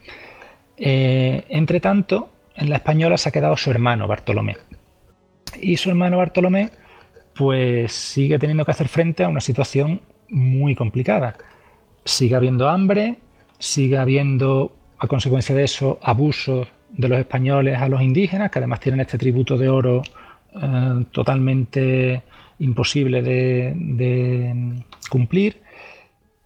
Eh, 0.78 1.44
entre 1.50 1.80
tanto, 1.80 2.30
en 2.56 2.70
la 2.70 2.78
española 2.78 3.18
se 3.18 3.30
ha 3.30 3.32
quedado 3.32 3.58
su 3.58 3.70
hermano 3.72 4.08
Bartolomé. 4.08 4.58
Y 5.62 5.78
su 5.78 5.90
hermano 5.90 6.18
Bartolomé 6.18 6.70
pues 7.40 7.94
sigue 7.94 8.38
teniendo 8.38 8.66
que 8.66 8.72
hacer 8.72 8.90
frente 8.90 9.24
a 9.24 9.30
una 9.30 9.40
situación 9.40 10.02
muy 10.28 10.76
complicada. 10.76 11.38
Sigue 12.04 12.36
habiendo 12.36 12.68
hambre, 12.68 13.20
sigue 13.58 13.98
habiendo, 13.98 14.74
a 14.98 15.08
consecuencia 15.08 15.56
de 15.56 15.64
eso, 15.64 16.00
abusos 16.02 16.68
de 16.90 17.08
los 17.08 17.18
españoles 17.18 17.78
a 17.80 17.88
los 17.88 18.02
indígenas, 18.02 18.52
que 18.52 18.60
además 18.60 18.82
tienen 18.82 19.00
este 19.00 19.18
tributo 19.18 19.58
de 19.58 19.70
oro 19.70 20.02
eh, 20.54 21.06
totalmente 21.12 22.24
imposible 22.60 23.22
de, 23.22 24.84
cumplir. 25.10 25.62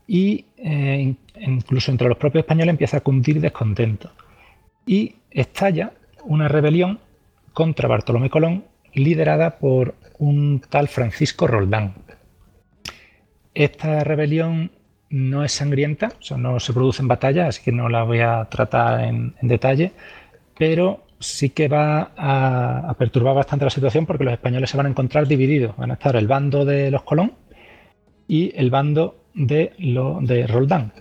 Y 0.05 0.45
eh, 0.57 1.15
incluso 1.41 1.89
entre 1.89 2.07
los 2.07 2.19
propios 2.19 2.43
españoles 2.43 2.69
empieza 2.69 2.97
a 2.97 3.01
cundir 3.01 3.41
descontento. 3.41 4.11
Y 4.85 5.15
estalla 5.31 5.93
una 6.23 6.47
rebelión 6.47 6.99
contra 7.51 7.87
Bartolomé 7.87 8.29
Colón 8.29 8.65
liderada 8.93 9.57
por 9.57 9.95
un 10.17 10.61
tal 10.69 10.87
Francisco 10.87 11.47
Roldán. 11.47 11.93
Esta 13.53 14.03
rebelión 14.03 14.71
no 15.09 15.43
es 15.43 15.51
sangrienta, 15.51 16.09
no 16.37 16.59
se 16.59 16.73
produce 16.73 17.01
en 17.01 17.07
batalla, 17.07 17.47
así 17.47 17.61
que 17.63 17.71
no 17.71 17.87
la 17.87 18.03
voy 18.03 18.19
a 18.19 18.45
tratar 18.45 19.01
en, 19.03 19.35
detalle, 19.41 19.91
pero 20.57 21.03
sí 21.19 21.49
que 21.51 21.67
va 21.67 22.11
a, 22.17 22.95
perturbar 22.97 23.35
bastante 23.35 23.65
la 23.65 23.71
situación 23.71 24.05
porque 24.05 24.23
los 24.23 24.33
españoles 24.33 24.69
se 24.69 24.77
van 24.77 24.87
a 24.87 24.89
encontrar 24.89 25.27
divididos. 25.27 25.77
Van 25.77 25.91
a 25.91 25.95
estar 25.95 26.15
el 26.15 26.27
bando 26.27 26.65
de 26.65 26.89
los 26.89 27.03
Colón 27.03 27.33
y 28.27 28.51
el 28.55 28.71
bando 28.71 29.23
de 29.35 30.47
Roldán, 30.47 30.93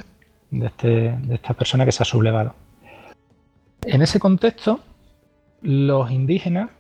de, 0.50 0.66
este, 0.66 0.88
de 1.16 1.34
esta 1.34 1.54
persona 1.54 1.84
que 1.86 1.92
se 1.92 2.02
ha 2.02 2.06
sublevado. 2.06 2.54
En 3.84 4.02
ese 4.02 4.20
contexto, 4.20 4.80
los 5.62 6.10
indígenas 6.10 6.70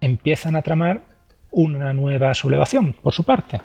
empiezan 0.00 0.56
a 0.56 0.62
tramar 0.62 1.02
una 1.54 1.92
nueva 1.92 2.34
sublevación 2.34 2.94
por 2.94 3.12
su 3.12 3.24
parte. 3.24 3.60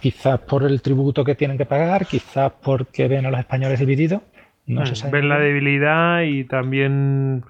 Quizás 0.00 0.40
por 0.40 0.64
el 0.64 0.80
tributo 0.82 1.24
que 1.24 1.34
tienen 1.34 1.58
que 1.58 1.66
pagar, 1.66 2.06
quizás 2.06 2.52
porque 2.62 3.08
ven 3.08 3.26
a 3.26 3.30
los 3.30 3.40
españoles 3.40 3.78
divididos. 3.78 4.22
No 4.66 4.86
se 4.86 5.10
ven 5.10 5.28
la 5.28 5.38
debilidad 5.38 6.22
y 6.22 6.44
también, 6.44 7.44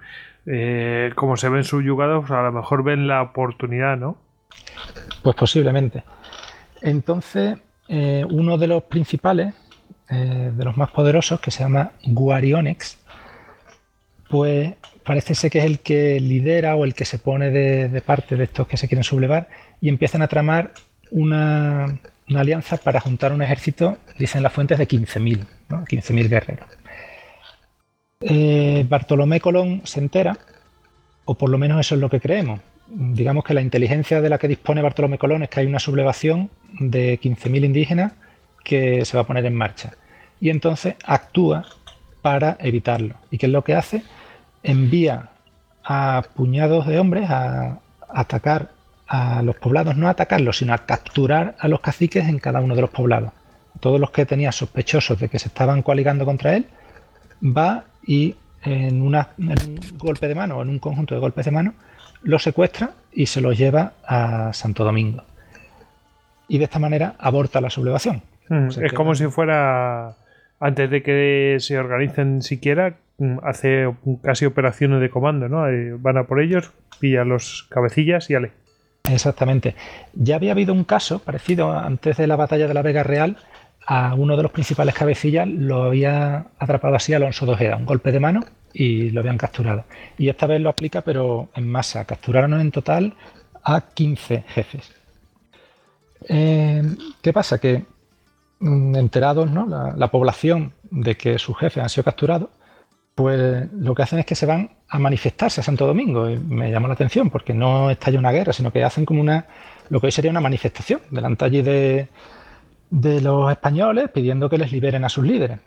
eh, 0.47 1.13
como 1.15 1.37
se 1.37 1.49
ven 1.51 1.65
subyugados, 1.65 2.31
a 2.31 2.43
lo 2.43 2.53
mejor 2.53 2.83
ven 2.83 3.07
la 3.07 3.23
oportunidad, 3.23 3.97
¿no? 3.97 4.17
Pues 5.23 5.37
posiblemente. 5.37 6.03
Entonces, 6.81 7.59
eh, 7.89 8.25
uno 8.31 8.57
de 8.57 8.67
los 8.67 8.85
principales, 8.85 9.55
eh, 10.11 10.51
de 10.55 10.65
los 10.65 10.77
más 10.77 10.91
poderosos, 10.91 11.41
que 11.41 11.51
se 11.51 11.63
llama 11.63 11.93
Guarionex, 12.05 12.99
pues 14.33 14.73
parece 15.05 15.35
ser 15.35 15.51
que 15.51 15.59
es 15.59 15.67
el 15.67 15.81
que 15.81 16.19
lidera 16.19 16.75
o 16.75 16.87
el 16.87 16.95
que 16.95 17.05
se 17.05 17.19
pone 17.19 17.51
de, 17.51 18.01
parte 18.01 18.35
de 18.35 18.45
estos 18.45 18.67
que 18.67 18.79
se 18.79 18.89
quieren 18.89 19.05
sublevar 19.05 19.47
y 19.79 19.91
empiezan 19.91 20.23
a 20.23 20.27
tramar 20.27 20.73
una, 21.11 21.99
alianza 22.35 22.79
para 22.79 22.99
juntar 22.99 23.35
un 23.35 23.43
ejército, 23.43 23.99
dicen 24.19 24.43
las 24.43 24.55
fuentes, 24.55 24.79
de 24.79 24.89
15.000, 24.89 25.45
15.000 25.69 26.29
guerreros. 26.31 26.67
Eh, 28.23 28.87
Bartolomé 28.89 29.39
Colón 29.39 29.83
se 29.85 30.01
entera, 30.01 30.39
o 31.27 31.35
por 31.35 31.51
lo 31.51 31.59
menos 31.59 31.79
eso 31.79 31.95
es 31.97 32.01
lo 32.01 32.09
que 32.09 32.21
creemos. 32.21 32.59
Digamos 32.87 33.45
que 33.45 33.53
la 33.53 33.61
inteligencia 33.61 34.23
de 34.23 34.31
la 34.31 34.39
que 34.39 34.49
dispone 34.49 34.81
Bartolomé 34.81 35.19
Colón 35.19 35.43
es 35.43 35.51
que 35.51 35.61
hay 35.61 35.67
una 35.67 35.79
sublevación 35.79 36.49
de 36.81 37.21
15.000 37.21 37.67
indígenas 37.67 38.13
que 38.65 39.05
se 39.05 39.15
va 39.15 39.25
a 39.25 39.27
poner 39.27 39.45
en 39.45 39.55
marcha. 39.55 39.93
Y 40.41 40.49
entonces 40.49 40.95
actúa 41.05 41.67
para 42.23 42.57
evitarlo. 42.61 43.17
¿Y 43.31 43.37
qué 43.37 43.45
es 43.45 43.53
lo 43.53 43.63
que 43.63 43.75
hace? 43.75 44.03
Envía 44.63 45.31
a 45.85 46.23
puñados 46.35 46.87
de 46.87 46.99
hombres 46.99 47.29
a, 47.31 47.79
atacar 48.09 48.71
a 49.07 49.43
los 49.43 49.57
poblados, 49.57 49.97
no 49.97 50.09
a 50.09 50.11
atacarlos, 50.11 50.59
sino 50.59 50.73
a 50.73 50.79
capturar 50.79 51.57
a 51.59 51.69
los 51.69 51.81
caciques 51.81 52.29
en 52.29 52.39
cada 52.39 52.61
uno 52.61 52.75
de 52.75 52.83
los 52.83 52.91
poblados. 52.91 53.33
Todos 53.81 54.01
los 54.01 54.11
que 54.11 54.27
tenía 54.27 54.53
sospechosos 54.53 55.19
de 55.19 55.29
que 55.29 55.39
se 55.39 55.49
estaban 55.49 55.83
coaligando 55.83 56.25
contra 56.25 56.57
él, 56.57 56.67
va 57.43 57.85
y 58.07 58.37
en, 58.65 59.03
un 59.03 59.17
golpe 59.97 60.29
de 60.29 60.35
mano 60.35 60.59
o 60.59 60.63
en 60.63 60.69
un 60.69 60.79
conjunto 60.79 61.15
de 61.15 61.21
golpes 61.21 61.45
de 61.45 61.51
mano, 61.51 61.75
los 62.23 62.43
secuestra 62.43 62.91
y 63.13 63.27
se 63.27 63.41
los 63.41 63.59
lleva 63.59 63.93
a 64.07 64.53
Santo 64.53 64.85
Domingo. 64.85 65.25
Y 66.49 66.59
de 66.59 66.65
esta 66.65 66.79
manera 66.79 67.15
aborta 67.19 67.61
la 67.61 67.71
sublevación. 67.71 68.23
Mm, 68.49 68.69
es 68.83 68.93
como 68.93 69.15
si 69.15 69.27
fuera, 69.27 70.15
antes 70.61 70.91
de 70.91 71.03
que 71.03 71.57
se 71.59 71.79
organicen 71.79 72.43
siquiera, 72.43 72.97
hace 73.43 73.93
casi 74.23 74.47
operaciones 74.47 75.01
de 75.01 75.11
comando, 75.11 75.49
¿no? 75.49 75.69
Eh, 75.69 75.95
van 75.99 76.19
a 76.19 76.25
por 76.25 76.41
ellos, 76.41 76.73
pilla 76.99 77.25
los 77.25 77.67
cabecillas 77.71 78.31
y 78.31 78.35
ale. 78.35 78.53
Exactamente. 79.11 79.75
Ya 80.15 80.37
había 80.37 80.53
habido 80.53 80.73
un 80.73 80.85
caso 80.85 81.19
parecido 81.19 81.73
antes 81.73 82.17
de 82.17 82.27
la 82.27 82.37
batalla 82.37 82.69
de 82.69 82.75
la 82.75 82.83
Vega 82.83 83.03
Real. 83.03 83.37
A 83.85 84.15
uno 84.15 84.37
de 84.37 84.45
los 84.45 84.53
principales 84.53 84.95
cabecillas 84.95 85.49
lo 85.49 85.83
había 85.83 86.47
atrapado 86.59 86.95
así 86.95 87.15
Alonso 87.15 87.47
de 87.47 87.53
Ojeda, 87.53 87.77
un 87.77 87.85
golpe 87.85 88.13
de 88.13 88.21
mano 88.21 88.45
y 88.73 89.11
lo 89.11 89.21
habían 89.21 89.39
capturado. 89.39 89.85
Y 90.19 90.29
esta 90.29 90.47
vez 90.47 90.61
lo 90.61 90.71
aplica, 90.71 91.03
pero 91.03 91.49
en 91.55 91.69
masa. 91.69 92.05
Capturaron 92.05 92.61
en 92.61 92.71
total 92.71 93.15
a 93.65 93.81
15 93.81 94.45
jefes. 94.49 94.93
Eh, 96.29 96.83
¿Qué 97.21 97.33
pasa? 97.33 97.59
Que 97.59 97.85
mm, 98.61 98.95
enterados, 98.95 99.51
¿no? 99.51 99.67
La 99.67 100.11
población 100.13 100.73
de 100.91 101.17
que 101.17 101.39
sus 101.39 101.59
jefes 101.59 101.83
han 101.83 101.89
sido 101.89 102.05
capturados, 102.05 102.51
pues 103.15 103.71
lo 103.73 103.95
que 103.95 104.03
hacen 104.03 104.19
es 104.19 104.27
que 104.27 104.35
se 104.35 104.47
van 104.47 104.71
a 104.89 104.99
manifestarse 104.99 105.61
a 105.61 105.65
Santo 105.65 105.87
Domingo. 105.87 106.31
Y 106.31 106.39
me 106.39 106.71
llama 106.71 106.89
la 106.89 106.95
atención 106.95 107.31
porque 107.31 107.55
no 107.55 107.91
estalla 107.91 108.19
una 108.19 108.33
guerra, 108.33 108.53
sino 108.53 108.73
que 108.73 108.85
hacen 108.85 109.05
como 109.05 109.21
una, 109.21 109.47
lo 109.89 110.01
que 110.01 110.07
hoy 110.07 110.13
sería 110.13 110.31
una 110.31 110.41
manifestación 110.41 111.01
delante 111.11 111.45
allí 111.45 111.63
de, 111.63 112.09
de 112.91 113.21
los 113.21 113.51
españoles 113.51 114.11
pidiendo 114.11 114.49
que 114.49 114.59
les 114.59 114.73
liberen 114.73 115.05
a 115.05 115.09
sus 115.09 115.25
líderes. 115.25 115.59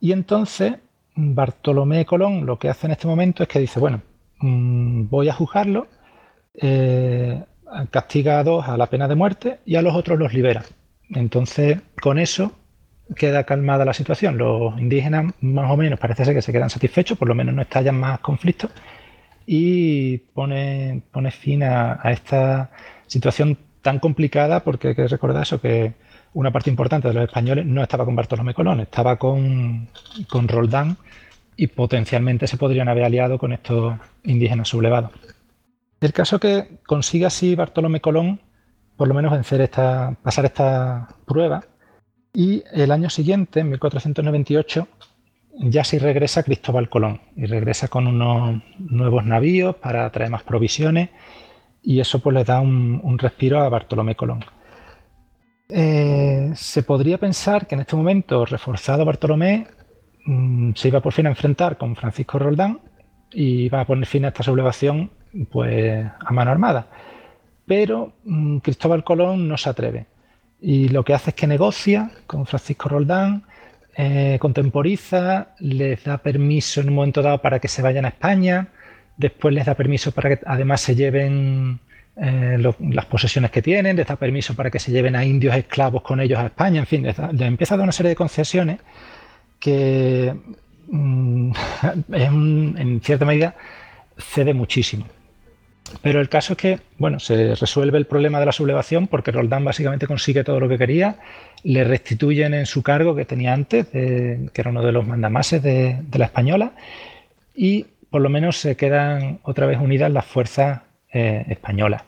Y 0.00 0.12
entonces 0.12 0.74
Bartolomé 1.14 2.06
Colón 2.06 2.46
lo 2.46 2.58
que 2.58 2.68
hace 2.68 2.86
en 2.86 2.92
este 2.92 3.08
momento 3.08 3.42
es 3.42 3.48
que 3.48 3.58
dice, 3.58 3.80
bueno, 3.80 4.02
mm, 4.40 5.08
voy 5.08 5.28
a 5.28 5.34
juzgarlo, 5.34 5.88
eh, 6.54 7.42
castiga 7.90 8.40
a 8.40 8.74
a 8.74 8.76
la 8.76 8.86
pena 8.86 9.08
de 9.08 9.14
muerte 9.14 9.58
y 9.64 9.76
a 9.76 9.82
los 9.82 9.94
otros 9.94 10.18
los 10.18 10.32
libera. 10.32 10.64
Entonces, 11.10 11.78
con 12.00 12.18
eso 12.18 12.52
queda 13.16 13.44
calmada 13.44 13.84
la 13.84 13.94
situación. 13.94 14.38
Los 14.38 14.78
indígenas 14.78 15.32
más 15.40 15.70
o 15.70 15.76
menos 15.76 15.98
parece 15.98 16.24
ser 16.24 16.34
que 16.34 16.42
se 16.42 16.52
quedan 16.52 16.70
satisfechos, 16.70 17.18
por 17.18 17.28
lo 17.28 17.34
menos 17.34 17.54
no 17.54 17.62
estallan 17.62 17.98
más 17.98 18.20
conflictos 18.20 18.70
y 19.46 20.18
pone, 20.18 21.02
pone 21.10 21.30
fin 21.30 21.62
a, 21.62 22.00
esta 22.04 22.70
situación 23.06 23.58
tan 23.82 23.98
complicada 23.98 24.60
porque 24.60 24.88
hay 24.88 24.94
que 24.94 25.08
recordar 25.08 25.42
eso, 25.42 25.60
que 25.60 25.94
una 26.34 26.50
parte 26.50 26.70
importante 26.70 27.08
de 27.08 27.14
los 27.14 27.24
españoles 27.24 27.64
no 27.64 27.82
estaba 27.82 28.04
con 28.04 28.14
Bartolomé 28.14 28.52
Colón, 28.52 28.80
estaba 28.80 29.16
con, 29.16 29.88
con 30.28 30.48
Roldán 30.48 30.98
y 31.56 31.68
potencialmente 31.68 32.46
se 32.46 32.58
podrían 32.58 32.88
haber 32.88 33.04
aliado 33.04 33.38
con 33.38 33.52
estos 33.52 33.94
indígenas 34.24 34.68
sublevados. 34.68 35.12
El 36.00 36.12
caso 36.12 36.38
que 36.38 36.78
consigue 36.86 37.26
así 37.26 37.54
Bartolomé 37.54 38.00
Colón 38.00 38.40
por 38.98 39.08
lo 39.08 39.14
menos 39.14 39.32
vencer 39.32 39.60
esta, 39.60 40.14
pasar 40.22 40.44
esta 40.44 41.08
prueba 41.24 41.64
y 42.32 42.62
el 42.72 42.90
año 42.90 43.10
siguiente, 43.10 43.60
en 43.60 43.70
1498, 43.70 44.88
ya 45.60 45.84
sí 45.84 45.98
regresa 45.98 46.42
Cristóbal 46.42 46.88
Colón 46.88 47.20
y 47.36 47.46
regresa 47.46 47.88
con 47.88 48.06
unos 48.06 48.62
nuevos 48.78 49.24
navíos 49.24 49.76
para 49.76 50.08
traer 50.10 50.30
más 50.30 50.44
provisiones 50.44 51.10
y 51.82 52.00
eso 52.00 52.20
pues 52.20 52.34
le 52.34 52.44
da 52.44 52.60
un, 52.60 53.18
respiro 53.18 53.60
a 53.60 53.68
Bartolomé 53.68 54.14
Colón. 54.14 54.44
Eh, 55.68 56.52
se 56.54 56.82
podría 56.82 57.18
pensar 57.18 57.66
que 57.66 57.74
en 57.74 57.82
este 57.82 57.96
momento, 57.96 58.46
reforzado 58.46 59.04
Bartolomé, 59.04 59.66
mm, 60.24 60.72
se 60.74 60.88
iba 60.88 61.00
por 61.00 61.12
fin 61.12 61.26
a 61.26 61.30
enfrentar 61.30 61.76
con 61.76 61.96
Francisco 61.96 62.38
Roldán 62.38 62.80
y 63.32 63.64
iba 63.64 63.80
a 63.80 63.86
poner 63.86 64.06
fin 64.06 64.24
a 64.24 64.28
esta 64.28 64.42
sublevación 64.42 65.10
pues, 65.50 66.06
a 66.20 66.32
mano 66.32 66.50
armada. 66.50 66.88
Pero 67.66 68.12
mm, 68.24 68.58
Cristóbal 68.58 69.04
Colón 69.04 69.48
no 69.48 69.56
se 69.56 69.70
atreve 69.70 70.06
y 70.60 70.88
lo 70.88 71.04
que 71.04 71.14
hace 71.14 71.30
es 71.30 71.36
que 71.36 71.46
negocia 71.46 72.10
con 72.26 72.46
Francisco 72.46 72.88
Roldán, 72.88 73.44
eh, 73.96 74.38
contemporiza, 74.40 75.54
les 75.58 76.04
da 76.04 76.18
permiso 76.18 76.80
en 76.80 76.88
un 76.88 76.94
momento 76.94 77.22
dado 77.22 77.40
para 77.42 77.58
que 77.58 77.68
se 77.68 77.82
vayan 77.82 78.04
a 78.04 78.08
España, 78.08 78.68
después 79.16 79.54
les 79.54 79.66
da 79.66 79.74
permiso 79.74 80.12
para 80.12 80.30
que 80.30 80.44
además 80.46 80.80
se 80.80 80.94
lleven 80.94 81.80
eh, 82.16 82.58
las 82.80 83.06
posesiones 83.06 83.50
que 83.50 83.62
tienen, 83.62 83.96
les 83.96 84.06
da 84.06 84.16
permiso 84.16 84.54
para 84.54 84.70
que 84.70 84.78
se 84.78 84.92
lleven 84.92 85.16
a 85.16 85.24
indios 85.24 85.54
esclavos 85.56 86.02
con 86.02 86.20
ellos 86.20 86.38
a 86.38 86.46
España, 86.46 86.80
en 86.80 86.86
fin, 86.86 87.02
les, 87.02 87.18
empieza 87.18 87.74
a 87.74 87.78
dar 87.78 87.84
una 87.84 87.92
serie 87.92 88.10
de 88.10 88.16
concesiones 88.16 88.78
que 89.58 90.34
mm, 90.88 91.52
en 92.12 93.00
cierta 93.02 93.24
medida 93.24 93.56
cede 94.16 94.54
muchísimo. 94.54 95.06
Pero 96.02 96.20
el 96.20 96.28
caso 96.28 96.52
es 96.52 96.58
que, 96.58 96.80
bueno, 96.98 97.18
se 97.18 97.54
resuelve 97.54 97.98
el 97.98 98.06
problema 98.06 98.40
de 98.40 98.46
la 98.46 98.52
sublevación 98.52 99.06
porque 99.06 99.32
Roldán 99.32 99.64
básicamente 99.64 100.06
consigue 100.06 100.44
todo 100.44 100.60
lo 100.60 100.68
que 100.68 100.78
quería, 100.78 101.16
le 101.62 101.84
restituyen 101.84 102.54
en 102.54 102.66
su 102.66 102.82
cargo 102.82 103.14
que 103.14 103.24
tenía 103.24 103.52
antes, 103.52 103.86
que 103.88 104.50
era 104.54 104.70
uno 104.70 104.82
de 104.82 104.92
los 104.92 105.06
mandamases 105.06 105.62
de, 105.62 105.98
la 106.12 106.24
española, 106.26 106.72
y 107.54 107.86
por 108.10 108.22
lo 108.22 108.28
menos 108.28 108.56
se 108.58 108.76
quedan 108.76 109.40
otra 109.42 109.66
vez 109.66 109.78
unidas 109.78 110.10
las 110.10 110.26
fuerzas 110.26 110.80
eh, 111.12 111.44
españolas. 111.48 112.02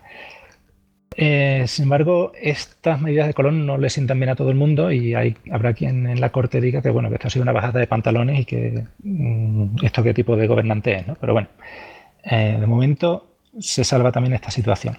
Eh, 1.16 1.64
sin 1.66 1.84
embargo, 1.84 2.32
estas 2.40 3.00
medidas 3.00 3.26
de 3.26 3.34
Colón 3.34 3.66
no 3.66 3.76
le 3.76 3.90
sientan 3.90 4.18
bien 4.18 4.30
a 4.30 4.36
todo 4.36 4.50
el 4.50 4.56
mundo 4.56 4.92
y 4.92 5.14
hay, 5.14 5.36
habrá 5.50 5.74
quien 5.74 6.06
en 6.06 6.20
la 6.20 6.30
corte 6.30 6.60
diga 6.60 6.80
que 6.82 6.90
bueno, 6.90 7.08
que 7.08 7.16
esto 7.16 7.26
ha 7.26 7.30
sido 7.30 7.42
una 7.42 7.52
bajada 7.52 7.80
de 7.80 7.86
pantalones 7.86 8.40
y 8.40 8.44
que 8.44 8.84
mm, 9.02 9.84
esto 9.84 10.02
qué 10.02 10.14
tipo 10.14 10.36
de 10.36 10.46
gobernante 10.46 10.94
es, 10.94 11.06
¿no? 11.06 11.16
Pero 11.20 11.32
bueno, 11.32 11.48
eh, 12.22 12.56
de 12.58 12.66
momento 12.66 13.29
se 13.58 13.84
salva 13.84 14.12
también 14.12 14.34
esta 14.34 14.50
situación. 14.50 14.98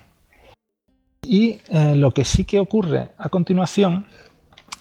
Y 1.23 1.59
eh, 1.69 1.95
lo 1.95 2.11
que 2.11 2.25
sí 2.25 2.45
que 2.45 2.59
ocurre 2.59 3.09
a 3.17 3.29
continuación 3.29 4.05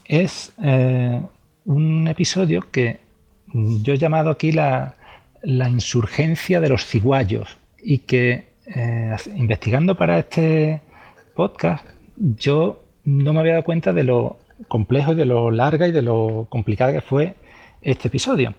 es 0.07 0.53
eh, 0.63 1.21
un 1.65 2.09
episodio 2.09 2.71
que 2.71 3.01
yo 3.53 3.93
he 3.93 3.99
llamado 3.99 4.31
aquí 4.31 4.53
la, 4.53 4.97
insurgencia 5.43 6.61
de 6.61 6.69
los 6.69 6.85
ciguayos 6.85 7.57
y 7.83 7.99
que 7.99 8.49
eh, 8.67 9.17
investigando 9.37 9.97
para 9.97 10.19
este 10.19 10.83
podcast 11.35 11.87
yo 12.17 12.83
no 13.05 13.33
me 13.33 13.41
había 13.41 13.53
dado 13.53 13.65
cuenta 13.65 13.93
de 13.93 14.05
lo 14.05 14.39
complejo 14.69 15.13
y 15.13 15.17
de 15.17 15.25
lo 15.25 15.51
larga 15.51 15.89
y 15.89 15.93
de 15.93 16.03
lo 16.03 16.47
complicada 16.51 16.93
que 16.93 17.01
fue 17.01 17.35
este 17.81 18.09
episodio. 18.09 18.55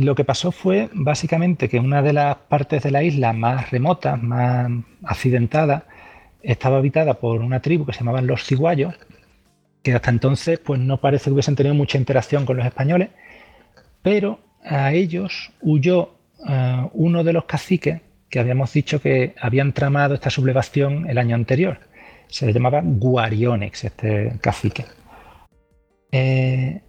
Lo 0.00 0.14
que 0.14 0.24
pasó 0.24 0.50
fue 0.50 0.88
básicamente 0.94 1.68
que 1.68 1.78
una 1.78 2.00
de 2.00 2.14
las 2.14 2.34
partes 2.34 2.82
de 2.82 2.90
la 2.90 3.02
isla 3.02 3.34
más 3.34 3.70
remotas, 3.70 4.20
más 4.22 4.70
accidentada, 5.04 5.84
estaba 6.42 6.78
habitada 6.78 7.14
por 7.20 7.42
una 7.42 7.60
tribu 7.60 7.84
que 7.84 7.92
se 7.92 7.98
llamaban 7.98 8.26
los 8.26 8.44
ciguayos, 8.44 8.94
que 9.82 9.92
hasta 9.92 10.08
entonces 10.08 10.58
pues 10.58 10.80
no 10.80 11.02
parece 11.02 11.24
que 11.24 11.32
hubiesen 11.32 11.54
tenido 11.54 11.74
mucha 11.74 11.98
interacción 11.98 12.46
con 12.46 12.56
los 12.56 12.64
españoles, 12.64 13.10
pero 14.00 14.40
a 14.64 14.94
ellos 14.94 15.52
huyó 15.60 16.14
eh, 16.48 16.88
uno 16.94 17.22
de 17.22 17.34
los 17.34 17.44
caciques 17.44 18.00
que 18.30 18.40
habíamos 18.40 18.72
dicho 18.72 19.02
que 19.02 19.34
habían 19.38 19.74
tramado 19.74 20.14
esta 20.14 20.30
sublevación 20.30 21.10
el 21.10 21.18
año 21.18 21.34
anterior. 21.34 21.78
Se 22.28 22.46
le 22.46 22.54
llamaba 22.54 22.80
Guarionex, 22.82 23.84
este 23.84 24.32
cacique. 24.40 24.86
Eh, 26.10 26.80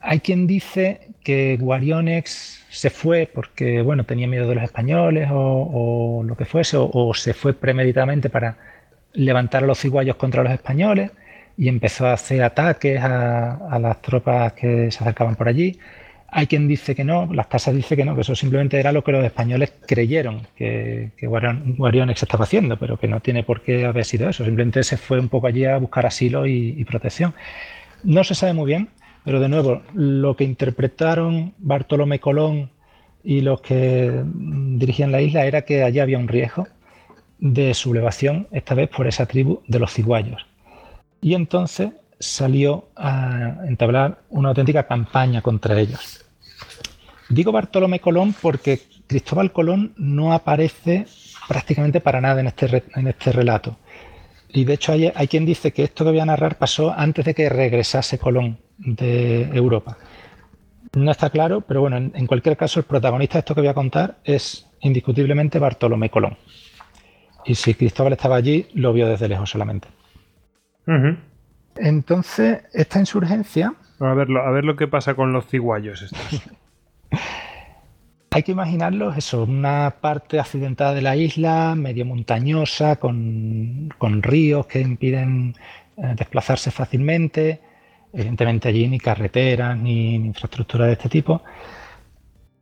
hay 0.00 0.20
quien 0.20 0.46
dice 0.46 1.07
que 1.28 1.58
Guarionex 1.60 2.64
se 2.70 2.88
fue 2.88 3.30
porque 3.30 3.82
bueno, 3.82 4.04
tenía 4.04 4.26
miedo 4.26 4.48
de 4.48 4.54
los 4.54 4.64
españoles 4.64 5.28
o, 5.30 6.22
lo 6.24 6.34
que 6.38 6.46
fuese, 6.46 6.78
o, 6.80 7.12
se 7.12 7.34
fue 7.34 7.52
premeditadamente 7.52 8.30
para 8.30 8.56
levantar 9.12 9.62
a 9.62 9.66
los 9.66 9.78
ciguayos 9.78 10.16
contra 10.16 10.42
los 10.42 10.50
españoles 10.50 11.10
y 11.58 11.68
empezó 11.68 12.06
a 12.06 12.14
hacer 12.14 12.42
ataques 12.42 12.98
a, 13.02 13.78
las 13.78 14.00
tropas 14.00 14.54
que 14.54 14.90
se 14.90 15.04
acercaban 15.04 15.36
por 15.36 15.48
allí. 15.48 15.78
Hay 16.28 16.46
quien 16.46 16.66
dice 16.66 16.94
que 16.94 17.04
no, 17.04 17.30
las 17.30 17.48
casas 17.48 17.74
dicen 17.74 17.98
que 17.98 18.04
no, 18.06 18.14
que 18.14 18.22
eso 18.22 18.34
simplemente 18.34 18.80
era 18.80 18.90
lo 18.90 19.04
que 19.04 19.12
los 19.12 19.22
españoles 19.22 19.74
creyeron 19.86 20.46
que, 20.56 21.10
que 21.14 21.26
Guarionex 21.26 22.22
estaba 22.22 22.44
haciendo, 22.44 22.78
pero 22.78 22.96
que 22.98 23.06
no 23.06 23.20
tiene 23.20 23.42
por 23.42 23.60
qué 23.60 23.84
haber 23.84 24.06
sido 24.06 24.30
eso. 24.30 24.46
Simplemente 24.46 24.82
se 24.82 24.96
fue 24.96 25.20
un 25.20 25.28
poco 25.28 25.46
allí 25.46 25.66
a 25.66 25.76
buscar 25.76 26.06
asilo 26.06 26.46
y 26.46 26.82
protección. 26.86 27.34
No 28.02 28.24
se 28.24 28.34
sabe 28.34 28.54
muy 28.54 28.66
bien, 28.66 28.88
pero 29.28 29.40
de 29.40 29.50
nuevo, 29.50 29.82
lo 29.92 30.36
que 30.36 30.44
interpretaron 30.44 31.52
Bartolomé 31.58 32.18
Colón 32.18 32.70
y 33.22 33.42
los 33.42 33.60
que 33.60 34.22
dirigían 34.24 35.12
la 35.12 35.20
isla 35.20 35.44
era 35.44 35.66
que 35.66 35.82
allí 35.82 35.98
había 35.98 36.16
un 36.16 36.28
riesgo 36.28 36.66
de 37.38 37.74
sublevación, 37.74 38.48
esta 38.52 38.74
vez 38.74 38.88
por 38.88 39.06
esa 39.06 39.26
tribu 39.26 39.60
de 39.68 39.80
los 39.80 39.92
ciguayos. 39.92 40.46
Y 41.20 41.34
entonces 41.34 41.90
salió 42.18 42.88
a 42.96 43.56
entablar 43.66 44.22
una 44.30 44.48
auténtica 44.48 44.86
campaña 44.86 45.42
contra 45.42 45.78
ellos. 45.78 46.24
Digo 47.28 47.52
Bartolomé 47.52 48.00
Colón 48.00 48.34
porque 48.40 48.80
Cristóbal 49.06 49.52
Colón 49.52 49.92
no 49.98 50.32
aparece 50.32 51.04
prácticamente 51.46 52.00
para 52.00 52.22
nada 52.22 52.40
en 52.40 52.46
este, 52.46 52.82
este 52.94 53.32
relato. 53.32 53.76
Y 54.48 54.64
de 54.64 54.72
hecho 54.72 54.92
hay, 54.92 55.28
quien 55.28 55.44
dice 55.44 55.74
que 55.74 55.84
esto 55.84 56.06
que 56.06 56.12
voy 56.12 56.20
a 56.20 56.24
narrar 56.24 56.56
pasó 56.56 56.94
antes 56.96 57.26
de 57.26 57.34
que 57.34 57.50
regresase 57.50 58.18
Colón 58.18 58.58
de 58.78 59.42
Europa. 59.52 59.98
No 60.94 61.10
está 61.10 61.30
claro, 61.30 61.60
pero 61.60 61.80
bueno, 61.80 61.96
en, 61.96 62.26
cualquier 62.26 62.56
caso 62.56 62.80
el 62.80 62.86
protagonista 62.86 63.34
de 63.34 63.40
esto 63.40 63.54
que 63.54 63.60
voy 63.60 63.68
a 63.68 63.74
contar 63.74 64.18
es 64.24 64.66
indiscutiblemente 64.80 65.58
Bartolomé 65.58 66.10
Colón. 66.10 66.36
Y 67.44 67.54
si 67.54 67.74
Cristóbal 67.74 68.14
estaba 68.14 68.36
allí, 68.36 68.66
lo 68.74 68.92
vio 68.92 69.06
desde 69.08 69.28
lejos 69.28 69.50
solamente. 69.50 69.88
Entonces, 71.76 72.62
esta 72.72 72.98
insurgencia... 72.98 73.74
A 74.00 74.14
ver, 74.14 74.28
a 74.30 74.50
ver 74.50 74.64
lo 74.64 74.76
que 74.76 74.88
pasa 74.88 75.14
con 75.14 75.32
los 75.32 75.46
ciguayos 75.46 76.02
estos. 76.02 76.42
Hay 78.30 78.42
que 78.42 78.52
imaginarlos 78.52 79.16
eso, 79.16 79.44
una 79.44 79.96
parte 80.00 80.38
accidentada 80.38 80.92
de 80.92 81.00
la 81.00 81.16
isla, 81.16 81.74
medio 81.74 82.04
montañosa, 82.04 82.96
con, 82.96 83.90
ríos 84.22 84.66
que 84.66 84.80
impiden 84.80 85.54
eh, 85.96 86.14
desplazarse 86.14 86.70
fácilmente. 86.70 87.60
Evidentemente 88.12 88.68
allí 88.68 88.88
ni 88.88 88.98
carreteras 88.98 89.76
ni, 89.76 90.14
infraestructura 90.14 90.86
de 90.86 90.92
este 90.92 91.08
tipo. 91.08 91.42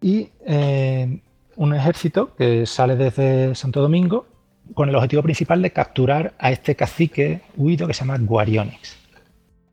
Y 0.00 0.28
eh, 0.46 1.20
un 1.56 1.74
ejército 1.74 2.34
que 2.34 2.66
sale 2.66 2.96
desde 2.96 3.54
Santo 3.54 3.80
Domingo 3.80 4.26
con 4.74 4.88
el 4.88 4.94
objetivo 4.94 5.22
principal 5.22 5.62
de 5.62 5.70
capturar 5.70 6.34
a 6.38 6.50
este 6.50 6.74
cacique 6.74 7.42
huido 7.56 7.86
que 7.86 7.94
se 7.94 8.00
llama 8.00 8.18
Guarionex. 8.18 8.96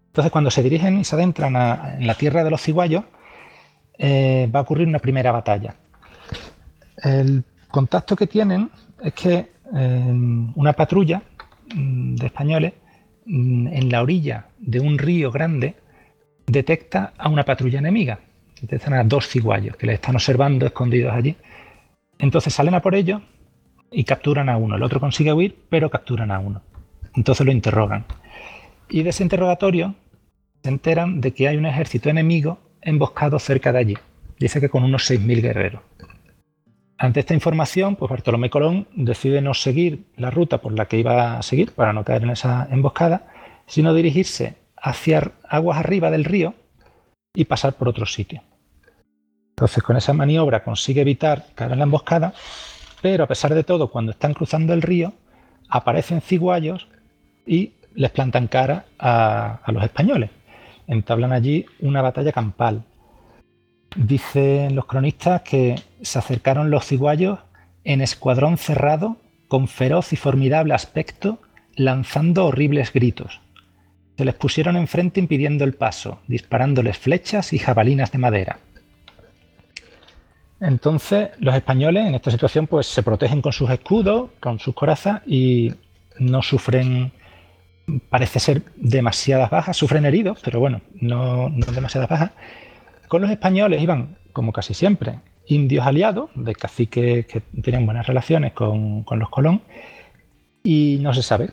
Entonces 0.08 0.32
cuando 0.32 0.52
se 0.52 0.62
dirigen 0.62 1.00
y 1.00 1.04
se 1.04 1.16
adentran 1.16 1.56
en 2.00 2.06
la 2.06 2.14
tierra 2.16 2.44
de 2.44 2.52
los 2.52 2.62
ciguayos, 2.62 3.04
eh, 3.98 4.50
va 4.54 4.60
a 4.60 4.62
ocurrir 4.62 4.88
una 4.88 5.00
primera 5.00 5.32
batalla. 5.32 5.76
El 6.98 7.44
contacto 7.70 8.16
que 8.16 8.28
tienen 8.28 8.70
es 9.02 9.14
que 9.14 9.54
una 9.72 10.74
patrulla 10.74 11.24
mm, 11.74 12.16
de 12.16 12.26
españoles 12.28 12.74
en 13.26 13.90
la 13.90 14.02
orilla 14.02 14.48
de 14.60 14.80
un 14.80 14.98
río 14.98 15.32
grande 15.32 15.76
detecta 16.46 17.14
a 17.18 17.30
una 17.30 17.44
patrulla 17.44 17.80
enemiga. 17.80 18.20
Detectan 18.62 18.94
a 18.94 19.04
dos 19.04 19.28
ciguayos 19.28 19.76
que 19.76 19.88
les 19.88 19.96
están 19.96 20.16
observando 20.16 20.66
escondidos 20.66 21.14
allí. 21.14 21.36
Entonces 22.18 22.54
salen 22.54 22.76
a 22.76 22.82
por 22.82 22.96
ellos 22.96 23.22
y 23.92 24.04
capturan 24.04 24.50
a 24.50 24.58
uno. 24.58 24.76
El 24.76 24.84
otro 24.84 25.00
consigue 25.00 25.34
huir, 25.34 25.58
pero 25.70 25.90
capturan 25.90 26.32
a 26.32 26.40
uno. 26.40 26.62
Entonces 27.16 27.46
lo 27.46 27.52
interrogan. 27.52 28.06
Y 28.90 29.04
de 29.04 29.10
ese 29.10 29.24
interrogatorio 29.24 29.96
se 30.64 30.70
enteran 30.70 31.22
de 31.22 31.32
que 31.32 31.48
hay 31.48 31.58
un 31.58 31.66
ejército 31.66 32.10
enemigo 32.10 32.60
emboscado 32.82 33.40
cerca 33.40 33.72
de 33.72 33.80
allí. 33.80 33.98
Dice 34.40 34.60
que 34.60 34.70
con 34.70 34.84
unos 34.84 35.10
6.000 35.10 35.42
guerreros. 35.42 35.82
Ante 37.04 37.20
esta 37.20 37.34
información, 37.34 37.98
pues 37.98 38.10
Bartolomé 38.10 38.50
Colón 38.50 38.88
decide 38.96 39.42
no 39.42 39.54
seguir 39.54 40.06
la 40.16 40.32
ruta 40.32 40.60
por 40.60 40.72
la 40.72 40.86
que 40.86 41.00
iba 41.00 41.38
a 41.38 41.44
seguir 41.44 41.74
para 41.74 41.92
no 41.92 42.06
caer 42.06 42.24
en 42.24 42.30
esa 42.30 42.66
emboscada, 42.72 43.28
sino 43.68 43.94
dirigirse 43.94 44.56
hacia 44.78 45.34
aguas 45.50 45.80
arriba 45.80 46.12
del 46.12 46.24
río 46.24 46.54
y 47.36 47.44
pasar 47.44 47.74
por 47.74 47.90
otro 47.90 48.06
sitio. 48.06 48.42
Entonces, 49.50 49.84
con 49.84 49.98
esa 49.98 50.14
maniobra 50.14 50.64
consigue 50.64 51.02
evitar 51.02 51.48
caer 51.56 51.74
en 51.74 51.80
la 51.80 51.84
emboscada, 51.84 52.34
pero 53.02 53.26
a 53.26 53.28
pesar 53.28 53.54
de 53.54 53.66
todo, 53.66 53.90
cuando 53.90 54.14
están 54.14 54.34
cruzando 54.34 54.72
el 54.72 54.82
río, 54.82 55.12
aparecen 55.68 56.22
ciguayos 56.22 56.88
y 57.46 57.74
les 57.96 58.12
plantan 58.12 58.48
cara 58.48 58.86
a, 58.98 59.60
a 59.62 59.72
los 59.74 59.84
españoles. 59.84 60.30
Entablan 60.88 61.34
allí 61.34 61.66
una 61.82 62.02
batalla 62.02 62.32
campal. 62.32 62.86
Dicen 63.96 64.76
los 64.76 64.86
cronistas 64.86 65.42
que 65.42 65.76
se 66.02 66.20
acercaron 66.20 66.72
los 66.72 66.86
ciguayos 66.86 67.40
en 67.84 68.02
escuadrón 68.02 68.58
cerrado, 68.58 69.18
con 69.48 69.68
feroz 69.68 70.14
y 70.14 70.16
formidable 70.16 70.74
aspecto, 70.74 71.40
lanzando 71.76 72.46
horribles 72.46 72.92
gritos. 72.92 73.42
Se 74.18 74.26
les 74.26 74.36
pusieron 74.36 74.78
enfrente 74.78 75.20
impidiendo 75.20 75.64
el 75.64 75.74
paso, 75.74 76.20
disparándoles 76.28 76.98
flechas 76.98 77.54
y 77.54 77.60
jabalinas 77.60 78.12
de 78.12 78.18
madera. 78.18 78.60
Entonces, 80.60 81.32
los 81.40 81.56
españoles 81.56 82.08
en 82.08 82.16
esta 82.16 82.32
situación 82.32 82.68
pues 82.68 82.88
se 82.88 83.04
protegen 83.04 83.42
con 83.42 83.52
sus 83.52 83.70
escudos, 83.70 84.30
con 84.40 84.60
sus 84.60 84.74
corazas 84.74 85.22
y 85.28 85.74
no 86.20 86.42
sufren, 86.42 87.12
parece 88.10 88.40
ser, 88.40 88.62
demasiadas 88.76 89.50
bajas, 89.50 89.76
sufren 89.76 90.06
heridos, 90.06 90.40
pero 90.44 90.60
bueno, 90.60 90.82
no, 90.94 91.50
no 91.50 91.66
demasiadas 91.66 92.10
bajas. 92.10 92.32
Con 93.14 93.22
los 93.22 93.30
españoles 93.30 93.80
iban, 93.80 94.18
como 94.32 94.52
casi 94.52 94.74
siempre, 94.74 95.20
indios 95.46 95.86
aliados, 95.86 96.32
de 96.34 96.56
caciques 96.56 97.28
que 97.28 97.42
tenían 97.62 97.86
buenas 97.86 98.08
relaciones 98.08 98.54
con, 98.54 99.06
los 99.08 99.30
Colón, 99.30 99.62
y 100.64 100.98
no 101.00 101.14
se 101.14 101.22
sabe 101.22 101.52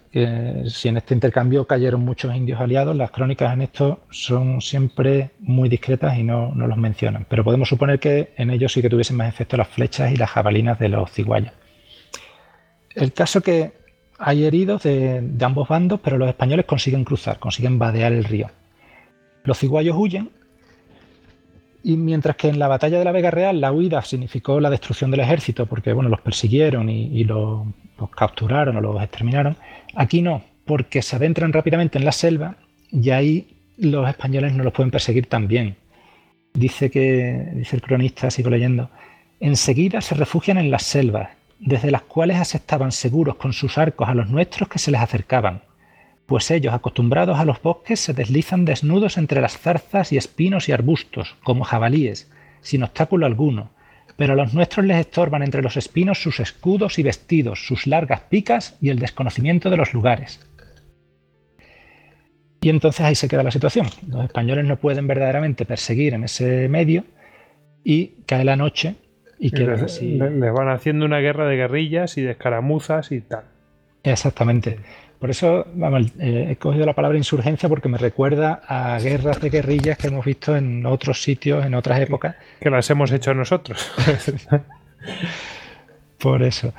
si 0.70 0.88
en 0.88 0.96
este 0.96 1.12
intercambio 1.12 1.66
cayeron 1.66 2.02
muchos 2.02 2.34
indios 2.34 2.62
aliados. 2.62 2.96
Las 2.96 3.10
crónicas 3.10 3.52
en 3.52 3.60
esto 3.60 4.00
son 4.08 4.62
siempre 4.62 5.32
muy 5.38 5.68
discretas 5.68 6.16
y 6.16 6.22
no, 6.22 6.50
los 6.54 6.78
mencionan. 6.78 7.26
Pero 7.28 7.44
podemos 7.44 7.68
suponer 7.68 8.00
que 8.00 8.32
en 8.38 8.48
ellos 8.48 8.72
sí 8.72 8.80
que 8.80 8.88
tuviesen 8.88 9.18
más 9.18 9.28
efecto 9.28 9.58
las 9.58 9.68
flechas 9.68 10.10
y 10.12 10.16
las 10.16 10.30
jabalinas 10.30 10.78
de 10.78 10.88
los 10.88 11.10
ciguayos. 11.10 11.52
El 12.94 13.12
caso 13.12 13.42
que 13.42 13.72
hay 14.18 14.44
heridos 14.44 14.84
de, 14.84 15.20
de 15.20 15.44
ambos 15.44 15.68
bandos, 15.68 16.00
pero 16.02 16.16
los 16.16 16.30
españoles 16.30 16.64
consiguen 16.64 17.04
cruzar, 17.04 17.38
consiguen 17.38 17.78
vadear 17.78 18.14
el 18.14 18.24
río. 18.24 18.50
Los 19.44 19.58
ciguayos 19.58 19.94
huyen 19.98 20.39
y 21.82 21.96
mientras 21.96 22.36
que 22.36 22.48
en 22.48 22.58
la 22.58 22.68
batalla 22.68 22.98
de 22.98 23.04
la 23.04 23.12
Vega 23.12 23.30
Real 23.30 23.60
la 23.60 23.72
huida 23.72 24.02
significó 24.02 24.60
la 24.60 24.70
destrucción 24.70 25.10
del 25.10 25.20
ejército, 25.20 25.66
porque 25.66 25.92
bueno, 25.92 26.10
los 26.10 26.20
persiguieron 26.20 26.88
y, 26.88 27.24
los, 27.24 27.66
capturaron 28.16 28.76
o 28.76 28.80
los 28.80 29.02
exterminaron, 29.02 29.56
aquí 29.94 30.22
no, 30.22 30.42
porque 30.64 31.02
se 31.02 31.16
adentran 31.16 31.52
rápidamente 31.52 31.98
en 31.98 32.04
la 32.04 32.12
selva 32.12 32.56
y 32.90 33.10
ahí 33.10 33.56
los 33.78 34.08
españoles 34.08 34.52
no 34.52 34.64
los 34.64 34.72
pueden 34.72 34.90
perseguir 34.90 35.26
tan 35.26 35.48
bien. 35.48 35.76
Dice 36.52 36.90
que, 36.90 37.48
dice 37.54 37.76
el 37.76 37.82
cronista, 37.82 38.30
sigo 38.30 38.50
leyendo, 38.50 38.90
enseguida 39.38 40.00
se 40.00 40.14
refugian 40.14 40.58
en 40.58 40.70
las 40.70 40.82
selvas, 40.82 41.30
desde 41.58 41.90
las 41.90 42.02
cuales 42.02 42.38
asestaban 42.38 42.92
seguros 42.92 43.36
con 43.36 43.52
sus 43.52 43.78
arcos 43.78 44.08
a 44.08 44.14
los 44.14 44.28
nuestros 44.28 44.68
que 44.68 44.78
se 44.78 44.90
les 44.90 45.00
acercaban 45.00 45.62
pues 46.30 46.48
ellos, 46.52 46.72
acostumbrados 46.72 47.40
a 47.40 47.44
los 47.44 47.60
bosques, 47.60 47.98
se 47.98 48.12
deslizan 48.12 48.64
desnudos 48.64 49.18
entre 49.18 49.40
las 49.40 49.58
zarzas 49.58 50.12
y 50.12 50.16
espinos 50.16 50.68
y 50.68 50.72
arbustos, 50.72 51.34
como 51.42 51.64
jabalíes, 51.64 52.30
sin 52.60 52.84
obstáculo 52.84 53.26
alguno, 53.26 53.72
pero 54.14 54.34
a 54.34 54.36
los 54.36 54.54
nuestros 54.54 54.86
les 54.86 54.98
estorban 54.98 55.42
entre 55.42 55.60
los 55.60 55.76
espinos 55.76 56.22
sus 56.22 56.38
escudos 56.38 57.00
y 57.00 57.02
vestidos, 57.02 57.66
sus 57.66 57.88
largas 57.88 58.20
picas 58.20 58.78
y 58.80 58.90
el 58.90 59.00
desconocimiento 59.00 59.70
de 59.70 59.76
los 59.76 59.92
lugares. 59.92 60.38
Y 62.60 62.68
entonces 62.68 63.00
ahí 63.00 63.16
se 63.16 63.26
queda 63.26 63.42
la 63.42 63.50
situación. 63.50 63.88
Los 64.06 64.22
españoles 64.22 64.66
no 64.66 64.76
pueden 64.76 65.08
verdaderamente 65.08 65.64
perseguir 65.64 66.14
en 66.14 66.22
ese 66.22 66.68
medio 66.68 67.06
y 67.82 68.22
cae 68.26 68.44
la 68.44 68.54
noche 68.54 68.94
y 69.40 69.50
queda 69.50 69.72
les, 69.72 69.82
así. 69.82 70.16
les 70.16 70.52
van 70.52 70.68
haciendo 70.68 71.06
una 71.06 71.18
guerra 71.18 71.48
de 71.48 71.56
guerrillas 71.56 72.16
y 72.18 72.22
de 72.22 72.30
escaramuzas 72.30 73.10
y 73.10 73.20
tal. 73.20 73.46
Exactamente. 74.04 74.78
Por 75.20 75.28
eso 75.28 75.66
vamos, 75.74 76.06
eh, 76.18 76.46
he 76.50 76.56
cogido 76.56 76.86
la 76.86 76.94
palabra 76.94 77.18
insurgencia 77.18 77.68
porque 77.68 77.90
me 77.90 77.98
recuerda 77.98 78.62
a 78.66 78.98
guerras 78.98 79.38
de 79.38 79.50
guerrillas 79.50 79.98
que 79.98 80.06
hemos 80.06 80.24
visto 80.24 80.56
en 80.56 80.86
otros 80.86 81.22
sitios, 81.22 81.66
en 81.66 81.74
otras 81.74 82.00
épocas. 82.00 82.36
Que 82.58 82.70
las 82.70 82.88
hemos 82.88 83.12
hecho 83.12 83.34
nosotros. 83.34 83.92
Por 86.18 86.42
eso. 86.42 86.72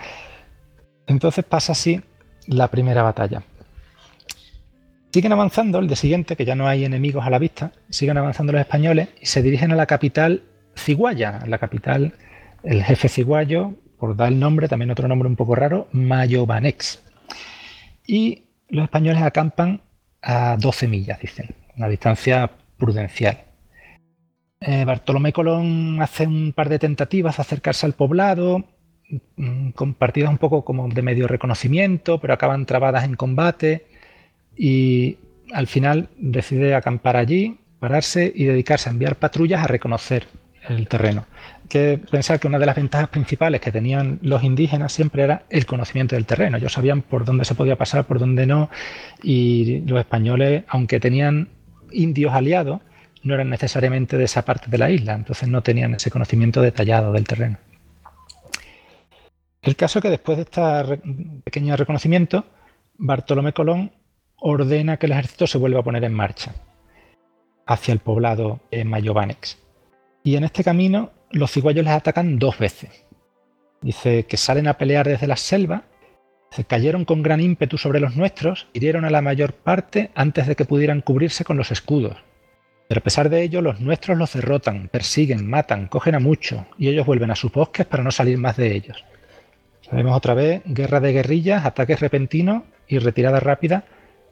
Entonces 1.05 1.45
pasa 1.45 1.73
así 1.73 2.01
la 2.47 2.67
primera 2.69 3.03
batalla. 3.03 3.43
Siguen 5.13 5.33
avanzando 5.33 5.77
el 5.77 5.87
de 5.87 5.95
siguiente, 5.95 6.35
que 6.35 6.45
ya 6.45 6.55
no 6.55 6.67
hay 6.67 6.83
enemigos 6.83 7.23
a 7.23 7.29
la 7.29 7.37
vista, 7.37 7.73
siguen 7.89 8.17
avanzando 8.17 8.53
los 8.53 8.61
españoles 8.61 9.09
y 9.21 9.27
se 9.27 9.43
dirigen 9.43 9.71
a 9.71 9.75
la 9.75 9.85
capital 9.85 10.41
Ciguaya, 10.75 11.43
la 11.45 11.59
capital, 11.59 12.13
el 12.63 12.81
jefe 12.81 13.07
ciguayo, 13.07 13.73
por 13.99 14.15
dar 14.15 14.29
el 14.29 14.39
nombre, 14.39 14.67
también 14.67 14.89
otro 14.89 15.07
nombre 15.07 15.27
un 15.27 15.35
poco 15.35 15.53
raro, 15.53 15.89
Mayobanex 15.91 17.03
y 18.11 18.43
los 18.67 18.83
españoles 18.83 19.23
acampan 19.23 19.79
a 20.21 20.57
12 20.57 20.89
millas, 20.89 21.21
dicen, 21.21 21.55
una 21.77 21.87
distancia 21.87 22.51
prudencial. 22.77 23.45
Eh, 24.59 24.83
Bartolomé 24.83 25.31
Colón 25.31 26.01
hace 26.01 26.27
un 26.27 26.51
par 26.51 26.67
de 26.67 26.77
tentativas 26.77 27.37
de 27.37 27.41
acercarse 27.41 27.85
al 27.85 27.93
poblado, 27.93 28.65
mm, 29.37 29.69
con 29.69 29.93
partidas 29.93 30.29
un 30.29 30.39
poco 30.39 30.65
como 30.65 30.89
de 30.89 31.01
medio 31.01 31.25
reconocimiento, 31.25 32.19
pero 32.19 32.33
acaban 32.33 32.65
trabadas 32.65 33.05
en 33.05 33.15
combate 33.15 33.85
y 34.57 35.17
al 35.53 35.67
final 35.67 36.09
decide 36.17 36.75
acampar 36.75 37.15
allí, 37.15 37.59
pararse 37.79 38.29
y 38.35 38.43
dedicarse 38.43 38.89
a 38.89 38.91
enviar 38.91 39.15
patrullas 39.15 39.63
a 39.63 39.67
reconocer 39.67 40.27
el 40.67 40.89
terreno 40.89 41.25
que 41.71 41.97
pensar 41.97 42.37
que 42.37 42.47
una 42.47 42.59
de 42.59 42.65
las 42.65 42.75
ventajas 42.75 43.07
principales 43.07 43.61
que 43.61 43.71
tenían 43.71 44.19
los 44.21 44.43
indígenas 44.43 44.91
siempre 44.91 45.23
era 45.23 45.43
el 45.49 45.65
conocimiento 45.65 46.15
del 46.15 46.25
terreno. 46.25 46.57
Ellos 46.57 46.73
sabían 46.73 47.01
por 47.01 47.23
dónde 47.23 47.45
se 47.45 47.55
podía 47.55 47.77
pasar, 47.77 48.05
por 48.05 48.19
dónde 48.19 48.45
no, 48.45 48.69
y 49.23 49.79
los 49.87 49.97
españoles, 49.97 50.65
aunque 50.67 50.99
tenían 50.99 51.47
indios 51.93 52.33
aliados, 52.33 52.81
no 53.23 53.35
eran 53.35 53.49
necesariamente 53.49 54.17
de 54.17 54.25
esa 54.25 54.43
parte 54.43 54.69
de 54.69 54.77
la 54.77 54.91
isla, 54.91 55.13
entonces 55.13 55.47
no 55.47 55.63
tenían 55.63 55.93
ese 55.93 56.11
conocimiento 56.11 56.61
detallado 56.61 57.13
del 57.13 57.23
terreno. 57.23 57.57
El 59.61 59.77
caso 59.77 59.99
es 59.99 60.03
que 60.03 60.09
después 60.09 60.37
de 60.37 60.43
este 60.43 60.97
pequeño 61.45 61.77
reconocimiento, 61.77 62.43
Bartolomé 62.97 63.53
Colón 63.53 63.93
ordena 64.35 64.97
que 64.97 65.05
el 65.05 65.13
ejército 65.13 65.47
se 65.47 65.57
vuelva 65.57 65.79
a 65.79 65.83
poner 65.83 66.03
en 66.03 66.13
marcha 66.13 66.53
hacia 67.65 67.93
el 67.93 67.99
poblado 67.99 68.59
de 68.71 68.83
Mayobanex. 68.83 69.57
Y 70.23 70.35
en 70.35 70.43
este 70.43 70.65
camino 70.65 71.11
los 71.33 71.51
cigüeños 71.51 71.85
les 71.85 71.93
atacan 71.93 72.39
dos 72.39 72.57
veces. 72.57 73.05
Dice 73.81 74.25
que 74.25 74.37
salen 74.37 74.67
a 74.67 74.77
pelear 74.77 75.07
desde 75.07 75.27
la 75.27 75.37
selva, 75.37 75.83
se 76.51 76.65
cayeron 76.65 77.05
con 77.05 77.23
gran 77.23 77.39
ímpetu 77.39 77.77
sobre 77.77 77.99
los 77.99 78.15
nuestros, 78.15 78.67
hirieron 78.73 79.05
a 79.05 79.09
la 79.09 79.21
mayor 79.21 79.53
parte 79.53 80.11
antes 80.15 80.47
de 80.47 80.55
que 80.55 80.65
pudieran 80.65 81.01
cubrirse 81.01 81.43
con 81.43 81.57
los 81.57 81.71
escudos. 81.71 82.17
Pero 82.87 82.99
a 82.99 83.03
pesar 83.03 83.29
de 83.29 83.41
ello, 83.41 83.61
los 83.61 83.79
nuestros 83.79 84.17
los 84.17 84.33
derrotan, 84.33 84.89
persiguen, 84.89 85.49
matan, 85.49 85.87
cogen 85.87 86.15
a 86.15 86.19
muchos, 86.19 86.63
y 86.77 86.89
ellos 86.89 87.05
vuelven 87.05 87.31
a 87.31 87.35
sus 87.35 87.51
bosques 87.51 87.85
para 87.85 88.03
no 88.03 88.11
salir 88.11 88.37
más 88.37 88.57
de 88.57 88.75
ellos. 88.75 89.05
Sabemos 89.81 90.15
otra 90.15 90.33
vez 90.33 90.61
guerra 90.65 90.99
de 90.99 91.13
guerrillas, 91.13 91.65
ataques 91.65 92.01
repentinos 92.01 92.63
y 92.87 92.99
retirada 92.99 93.39
rápida, 93.39 93.85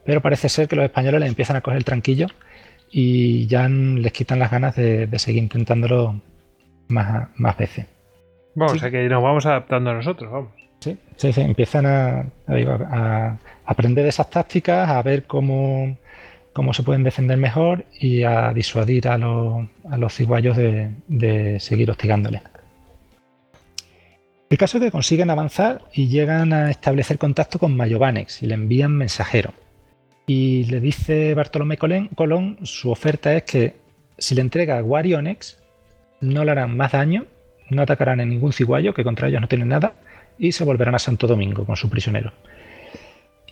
pero 0.04 0.20
parece 0.20 0.48
ser 0.48 0.68
que 0.68 0.76
los 0.76 0.84
españoles 0.84 1.20
les 1.20 1.28
empiezan 1.30 1.56
a 1.56 1.60
coger 1.62 1.78
el 1.78 1.84
tranquillo 1.84 2.26
y 2.90 3.46
ya 3.46 3.68
les 3.68 4.12
quitan 4.12 4.38
las 4.38 4.50
ganas 4.50 4.76
de 4.76 5.18
seguir 5.18 5.42
intentándolo 5.42 6.20
más, 6.90 7.28
más 7.36 7.56
veces. 7.56 7.86
Bueno, 8.54 8.72
sí. 8.72 8.78
o 8.78 8.80
sea 8.80 8.90
que 8.90 9.08
nos 9.08 9.22
vamos 9.22 9.46
adaptando 9.46 9.90
a 9.90 9.94
nosotros, 9.94 10.30
vamos. 10.30 10.50
Sí, 10.80 10.96
sí, 11.16 11.32
sí. 11.32 11.40
empiezan 11.42 11.86
a, 11.86 12.26
a, 12.46 12.54
a, 12.90 13.38
aprender 13.66 14.04
de 14.04 14.10
esas 14.10 14.30
tácticas, 14.30 14.88
a 14.88 15.02
ver 15.02 15.24
cómo, 15.24 15.96
cómo 16.52 16.72
se 16.72 16.82
pueden 16.82 17.04
defender 17.04 17.36
mejor 17.36 17.84
y 17.98 18.22
a 18.22 18.52
disuadir 18.52 19.08
a, 19.08 19.18
los, 19.18 19.66
a 19.90 19.96
los 19.96 20.14
ciguayos 20.14 20.56
de, 20.56 20.90
de 21.06 21.60
seguir 21.60 21.90
hostigándoles. 21.90 22.42
El 24.48 24.58
caso 24.58 24.78
es 24.78 24.84
que 24.84 24.90
consiguen 24.90 25.30
avanzar 25.30 25.82
y 25.92 26.08
llegan 26.08 26.52
a 26.52 26.70
establecer 26.70 27.18
contacto 27.18 27.60
con 27.60 27.76
Mayobanex 27.76 28.42
y 28.42 28.46
le 28.46 28.54
envían 28.54 28.96
mensajero. 28.96 29.52
Y 30.26 30.64
le 30.64 30.80
dice 30.80 31.34
Bartolomé 31.34 31.76
Colón, 31.76 32.58
su 32.62 32.90
oferta 32.90 33.32
es 33.36 33.44
que 33.44 33.76
si 34.18 34.34
le 34.34 34.40
entrega 34.40 34.76
a 34.76 34.80
Guarionex, 34.80 35.59
no 36.20 36.44
le 36.44 36.50
harán 36.50 36.76
más 36.76 36.92
daño, 36.92 37.26
no 37.70 37.82
atacarán 37.82 38.20
en 38.20 38.30
ningún 38.30 38.52
ciguayo, 38.52 38.94
que 38.94 39.04
contra 39.04 39.28
ellos 39.28 39.40
no 39.40 39.48
tienen 39.48 39.68
nada, 39.68 39.94
y 40.38 40.52
se 40.52 40.64
volverán 40.64 40.94
a 40.94 40.98
Santo 40.98 41.26
Domingo 41.26 41.64
con 41.64 41.76
su 41.76 41.88
prisionero. 41.88 42.32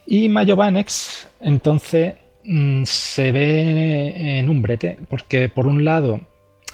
Y 0.06 0.28
Mayobanex 0.28 1.28
entonces 1.40 2.14
mmm, 2.44 2.82
se 2.84 3.30
ve 3.32 4.38
en 4.38 4.48
un 4.48 4.62
brete, 4.62 4.98
porque 5.08 5.48
por 5.48 5.66
un 5.66 5.84
lado, 5.84 6.20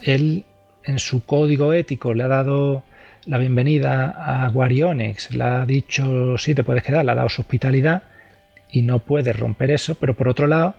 él 0.03 0.45
en 0.85 0.99
su 0.99 1.25
código 1.25 1.73
ético 1.73 2.15
le 2.15 2.23
ha 2.25 2.29
dado 2.29 2.85
la 3.27 3.39
bienvenida 3.39 4.11
a 4.45 4.49
Guarionex, 4.51 5.35
le 5.35 5.45
ha 5.45 5.67
dicho 5.67 6.37
sí, 6.39 6.55
te 6.55 6.63
puedes 6.63 6.83
quedar, 6.83 7.05
le 7.05 7.13
ha 7.13 7.15
dado 7.15 7.29
su 7.29 7.43
hospitalidad 7.43 8.03
y 8.71 8.83
no 8.83 8.99
puede 8.99 9.33
romper 9.33 9.71
eso, 9.71 9.95
pero 9.95 10.15
por 10.15 10.29
otro 10.29 10.47
lado, 10.47 10.75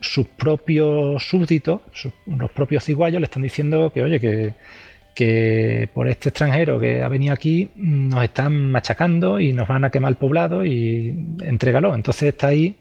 sus 0.00 0.26
propios 0.26 1.22
súbditos, 1.22 1.80
los 2.26 2.50
propios 2.50 2.84
ciguayos, 2.84 3.20
le 3.20 3.26
están 3.26 3.42
diciendo 3.42 3.92
que, 3.92 4.02
oye, 4.02 4.18
que, 4.18 4.54
que 5.14 5.88
por 5.92 6.08
este 6.08 6.30
extranjero 6.30 6.80
que 6.80 7.02
ha 7.02 7.08
venido 7.08 7.34
aquí 7.34 7.70
nos 7.76 8.24
están 8.24 8.70
machacando 8.70 9.38
y 9.38 9.52
nos 9.52 9.68
van 9.68 9.84
a 9.84 9.90
quemar 9.90 10.10
el 10.10 10.16
poblado 10.16 10.64
y 10.64 11.08
entrégalo. 11.42 11.94
Entonces 11.94 12.30
está 12.30 12.48
ahí 12.48 12.76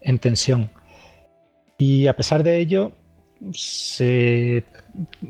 en 0.00 0.18
tensión. 0.18 0.70
Y 1.78 2.06
a 2.06 2.16
pesar 2.16 2.42
de 2.42 2.58
ello, 2.58 2.92
se 3.52 4.64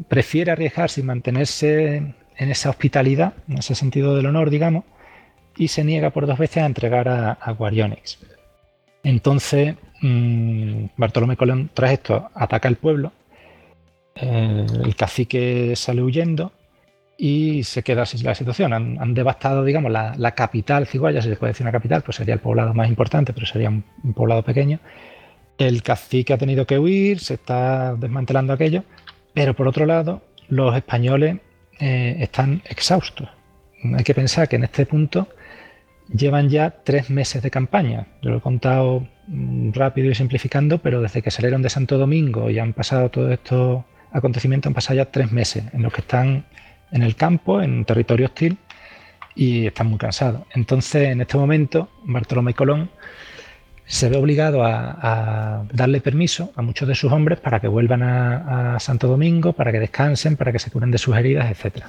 prefiere 0.08 0.52
arriesgarse 0.52 1.00
y 1.00 1.04
mantenerse 1.04 1.96
en 2.36 2.50
esa 2.50 2.70
hospitalidad, 2.70 3.34
en 3.48 3.58
ese 3.58 3.74
sentido 3.74 4.14
del 4.16 4.26
honor, 4.26 4.50
digamos, 4.50 4.84
y 5.56 5.68
se 5.68 5.84
niega 5.84 6.10
por 6.10 6.26
dos 6.26 6.38
veces 6.38 6.62
a 6.62 6.66
entregar 6.66 7.08
a, 7.08 7.32
a 7.32 7.52
Guarionix. 7.52 8.18
Entonces, 9.02 9.74
mmm, 10.00 10.86
Bartolomé 10.96 11.36
Colón, 11.36 11.70
tras 11.72 11.92
esto, 11.92 12.30
ataca 12.34 12.68
el 12.68 12.76
pueblo, 12.76 13.12
eh, 14.14 14.66
el 14.84 14.96
cacique 14.96 15.74
sale 15.76 16.02
huyendo 16.02 16.52
y 17.18 17.64
se 17.64 17.82
queda 17.82 18.02
así 18.02 18.18
la 18.18 18.34
situación. 18.34 18.72
Han, 18.72 19.14
devastado, 19.14 19.64
digamos, 19.64 19.90
la, 19.90 20.30
capital 20.32 20.86
Ciguaya, 20.86 21.22
si 21.22 21.28
se 21.28 21.36
puede 21.36 21.52
decir 21.52 21.64
una 21.64 21.72
capital, 21.72 22.02
pues 22.02 22.16
sería 22.16 22.34
el 22.34 22.40
poblado 22.40 22.74
más 22.74 22.88
importante, 22.88 23.32
pero 23.32 23.46
sería 23.46 23.70
un 23.70 23.84
poblado 24.14 24.42
pequeño. 24.42 24.80
El 25.58 25.82
cacique 25.82 26.32
ha 26.34 26.38
tenido 26.38 26.66
que 26.66 26.78
huir, 26.78 27.20
se 27.20 27.34
está 27.34 27.94
desmantelando 27.94 28.52
aquello, 28.52 28.84
pero 29.32 29.54
por 29.54 29.68
otro 29.68 29.86
lado, 29.86 30.22
los 30.48 30.76
españoles 30.76 31.38
eh, 31.78 32.16
están 32.20 32.62
exhaustos. 32.68 33.28
Hay 33.96 34.04
que 34.04 34.14
pensar 34.14 34.48
que 34.48 34.56
en 34.56 34.64
este 34.64 34.86
punto 34.86 35.28
llevan 36.12 36.48
ya 36.48 36.70
tres 36.70 37.10
meses 37.10 37.42
de 37.42 37.50
campaña. 37.50 38.06
Yo 38.22 38.30
lo 38.30 38.38
he 38.38 38.40
contado 38.40 39.00
mm, 39.00 39.06
rápido 39.28 40.10
y 40.10 40.14
simplificando, 40.14 40.78
pero 40.78 41.00
desde 41.00 41.22
que 41.22 41.30
salieron 41.30 41.62
de 41.62 41.70
Santo 41.70 41.98
Domingo 41.98 42.50
y 42.50 42.58
han 42.58 42.72
pasado 42.72 43.10
todos 43.10 43.32
estos 43.32 43.84
acontecimientos, 44.12 44.70
han 44.70 44.74
pasado 44.74 44.96
ya 44.96 45.06
tres 45.06 45.32
meses 45.32 45.64
en 45.72 45.82
los 45.82 45.92
que 45.92 46.00
están 46.00 46.44
en 46.92 47.02
el 47.02 47.16
campo, 47.16 47.60
en 47.60 47.84
territorio 47.84 48.26
hostil, 48.26 48.58
y 49.34 49.66
están 49.66 49.88
muy 49.88 49.98
cansados. 49.98 50.42
Entonces, 50.54 51.08
en 51.08 51.20
este 51.20 51.36
momento, 51.36 51.90
Bartolomé 52.04 52.54
Colón 52.54 52.90
se 53.84 54.08
ve 54.08 54.16
obligado 54.16 54.64
a, 54.64 55.64
darle 55.72 56.00
permiso 56.00 56.52
a 56.56 56.62
muchos 56.62 56.88
de 56.88 56.94
sus 56.94 57.12
hombres 57.12 57.38
para 57.38 57.60
que 57.60 57.68
vuelvan 57.68 58.02
a, 58.02 58.78
Santo 58.80 59.06
Domingo, 59.06 59.52
para 59.52 59.70
que 59.70 59.78
descansen, 59.78 60.36
para 60.36 60.52
que 60.52 60.58
se 60.58 60.70
curen 60.70 60.90
de 60.90 60.98
sus 60.98 61.16
heridas, 61.16 61.50
etc. 61.50 61.84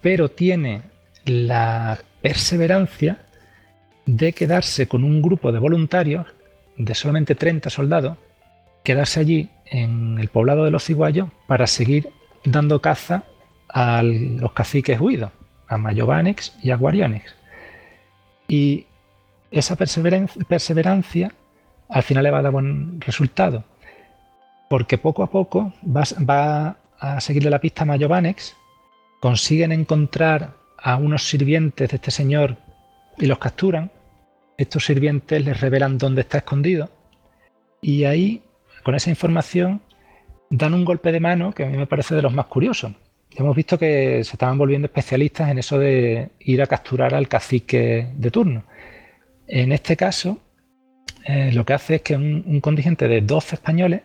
Pero 0.00 0.30
tiene 0.30 0.82
la 1.26 1.98
perseverancia 2.22 3.18
de 4.16 4.32
quedarse 4.32 4.88
con 4.88 5.04
un 5.04 5.22
grupo 5.22 5.52
de 5.52 5.58
voluntarios 5.58 6.26
de 6.76 6.94
solamente 6.94 7.34
30 7.34 7.70
soldados, 7.70 8.16
quedarse 8.82 9.20
allí 9.20 9.50
en 9.66 10.18
el 10.18 10.28
poblado 10.28 10.64
de 10.64 10.70
los 10.70 10.84
ciguayos 10.84 11.28
para 11.46 11.66
seguir 11.66 12.08
dando 12.44 12.80
caza 12.80 13.24
a 13.68 14.02
los 14.02 14.52
caciques 14.52 15.00
huidos, 15.00 15.30
a 15.68 15.76
Mayovanex 15.76 16.56
y 16.62 16.70
a 16.70 16.76
Guarionex. 16.76 17.36
Y 18.48 18.86
esa 19.50 19.76
perseverancia, 19.76 21.32
al 21.88 22.02
final 22.02 22.24
le 22.24 22.30
va 22.30 22.38
a 22.38 22.42
dar 22.42 22.52
buen 22.52 23.00
resultado, 23.00 23.64
porque 24.68 24.98
poco 24.98 25.22
a 25.22 25.30
poco 25.30 25.72
va, 25.84 26.76
a 26.98 27.20
seguirle 27.20 27.50
la 27.50 27.60
pista 27.60 27.82
a 27.82 27.86
Mayovanex, 27.86 28.56
consiguen 29.20 29.72
encontrar 29.72 30.54
a 30.78 30.96
unos 30.96 31.28
sirvientes 31.28 31.90
de 31.90 31.96
este 31.96 32.10
señor 32.10 32.56
y 33.18 33.26
los 33.26 33.38
capturan. 33.38 33.90
Estos 34.60 34.84
sirvientes 34.84 35.42
les 35.42 35.58
revelan 35.58 35.96
dónde 35.96 36.20
está 36.20 36.36
escondido 36.36 36.90
y 37.80 38.04
ahí, 38.04 38.42
con 38.82 38.94
esa 38.94 39.08
información, 39.08 39.80
dan 40.50 40.74
un 40.74 40.84
golpe 40.84 41.12
de 41.12 41.18
mano 41.18 41.54
que 41.54 41.64
a 41.64 41.66
mí 41.66 41.78
me 41.78 41.86
parece 41.86 42.14
de 42.14 42.20
los 42.20 42.34
más 42.34 42.44
curiosos. 42.44 42.92
Hemos 43.34 43.56
visto 43.56 43.78
que 43.78 44.22
se 44.22 44.32
estaban 44.34 44.58
volviendo 44.58 44.84
especialistas 44.84 45.48
en 45.48 45.60
eso 45.60 45.78
de 45.78 46.32
ir 46.40 46.60
a 46.60 46.66
capturar 46.66 47.14
al 47.14 47.26
cacique 47.26 48.08
de 48.14 48.30
turno. 48.30 48.64
En 49.46 49.72
este 49.72 49.96
caso, 49.96 50.38
eh, 51.24 51.52
lo 51.54 51.64
que 51.64 51.72
hace 51.72 51.94
es 51.94 52.02
que 52.02 52.14
un, 52.16 52.60
contingente 52.60 53.08
de 53.08 53.22
12 53.22 53.54
españoles 53.54 54.02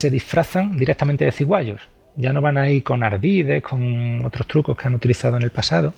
se 0.00 0.10
disfrazan 0.10 0.76
directamente 0.76 1.24
de 1.24 1.30
ciguayos. 1.30 1.80
Ya 2.16 2.32
no 2.32 2.40
van 2.40 2.58
a 2.58 2.68
ir 2.68 2.82
con 2.82 3.04
ardides, 3.04 3.62
con 3.62 4.24
otros 4.24 4.48
trucos 4.48 4.76
que 4.76 4.88
han 4.88 4.96
utilizado 4.96 5.36
en 5.36 5.44
el 5.44 5.52
pasado, 5.52 5.94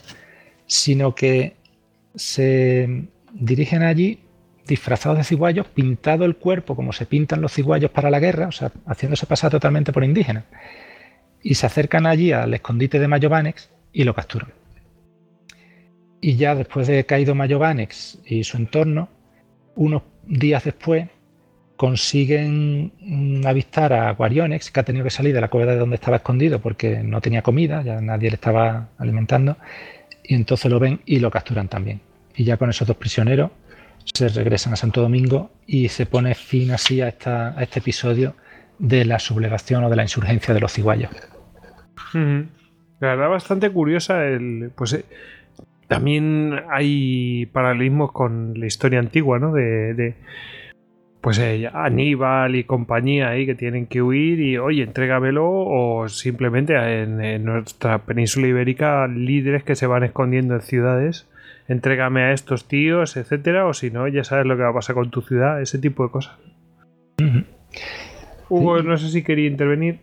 sino 0.67 1.15
que 1.15 1.55
se 2.15 3.09
dirigen 3.33 3.83
allí 3.83 4.21
disfrazados 4.67 5.19
de 5.19 5.25
ciguayos, 5.25 5.67
pintado 5.67 6.25
el 6.25 6.37
cuerpo 6.37 6.77
como 6.77 6.93
se 6.93 7.07
pintan 7.07 7.41
los 7.41 7.53
ciguayos 7.53 7.91
para 7.91 8.11
la 8.11 8.21
guerra, 8.21 8.49
o 8.49 8.53
sea, 8.53 8.71
haciéndose 8.87 9.27
pasar 9.27 9.51
totalmente 9.51 9.93
por 9.93 10.05
indígenas. 10.05 10.45
Y 11.43 11.55
se 11.55 11.67
acercan 11.67 12.07
allí 12.07 12.33
al 12.33 12.55
escondite 12.55 12.99
de 12.99 13.09
Mayovanex 13.09 13.71
y 13.93 14.05
lo 14.05 14.15
capturan. 14.15 14.51
Y 16.21 16.37
ya 16.37 16.55
después 16.55 16.87
de 16.87 17.05
caído 17.05 17.35
Mayovanex 17.35 18.21
y 18.25 18.45
su 18.45 18.57
entorno, 18.57 19.09
unos 19.75 20.03
días 20.25 20.65
después 20.65 21.09
consiguen 21.77 23.43
avistar 23.45 23.93
a 23.93 24.13
Guarionex, 24.13 24.71
que 24.71 24.79
ha 24.79 24.85
tenido 24.85 25.03
que 25.03 25.11
salir 25.11 25.35
de 25.35 25.41
la 25.41 25.49
cueva 25.49 25.73
de 25.73 25.79
donde 25.79 25.97
estaba 25.97 26.19
escondido 26.19 26.61
porque 26.61 27.03
no 27.03 27.21
tenía 27.21 27.43
comida, 27.43 27.83
ya 27.83 28.01
nadie 28.01 28.31
le 28.31 28.37
estaba 28.37 28.91
alimentando, 28.99 29.57
y 30.23 30.37
entonces 30.37 30.71
lo 30.71 30.79
ven 30.79 31.01
y 31.07 31.19
lo 31.19 31.29
capturan 31.33 31.67
también. 31.67 32.01
Y 32.35 32.45
ya 32.45 32.57
con 32.57 32.71
esos 32.71 32.89
dos 32.89 32.97
prisioneros 32.97 33.51
se 34.05 34.29
regresan 34.29 34.73
a 34.73 34.77
Santo 34.77 35.01
Domingo 35.01 35.51
y 35.67 35.89
se 35.89 36.07
pone 36.07 36.35
fin 36.35 36.73
así 36.73 37.01
a, 37.01 37.09
esta, 37.09 37.59
a 37.59 37.63
este 37.63 37.79
episodio 37.79 38.35
de 38.79 39.05
la 39.05 39.19
sublevación 39.19 39.85
o 39.85 39.91
de 39.91 39.97
la 39.97 40.03
insurgencia 40.03 40.53
de 40.53 40.61
los 40.61 40.73
ciguayos. 40.73 41.11
La 42.15 43.09
verdad, 43.09 43.29
bastante 43.29 43.71
curiosa 43.71 44.25
el. 44.27 44.71
Pues 44.75 44.93
eh, 44.93 45.05
también 45.89 46.61
hay 46.71 47.47
paralelismos 47.47 48.13
con 48.13 48.59
la 48.59 48.67
historia 48.67 48.99
antigua, 48.99 49.39
¿no? 49.39 49.53
De, 49.53 50.15
pues 51.21 51.39
eh, 51.39 51.69
Aníbal 51.73 52.57
y 52.57 52.65
compañía 52.65 53.29
ahí 53.29 53.47
que 53.47 53.55
tienen 53.55 53.87
que 53.87 54.03
huir 54.03 54.41
y 54.41 54.59
oye, 54.59 54.83
entrégamelo 54.83 55.49
o 55.49 56.09
simplemente 56.09 56.75
en, 56.75 57.45
nuestra 57.45 57.99
península 57.99 58.49
ibérica 58.49 59.07
líderes 59.07 59.65
que 59.65 59.77
se 59.77 59.87
van 59.87 60.03
escondiendo 60.03 60.55
en 60.55 60.63
ciudades, 60.63 61.29
entrégame 61.69 62.23
a 62.23 62.33
estos 62.33 62.67
tíos, 62.67 63.17
etcétera, 63.17 63.67
o 63.67 63.75
si 63.75 63.91
no, 63.91 64.09
ya 64.09 64.25
sabes 64.25 64.47
lo 64.47 64.57
que 64.57 64.63
va 64.63 64.71
a 64.71 64.75
pasar 64.75 64.95
con 64.95 65.11
tu 65.11 65.23
ciudad, 65.23 65.61
ese 65.61 65.79
tipo 65.79 66.05
de 66.05 66.11
cosas. 66.11 66.37
Hugo, 68.49 68.83
no 68.83 68.97
sé 68.99 69.09
si 69.09 69.23
quería 69.23 69.49
intervenir. 69.49 70.01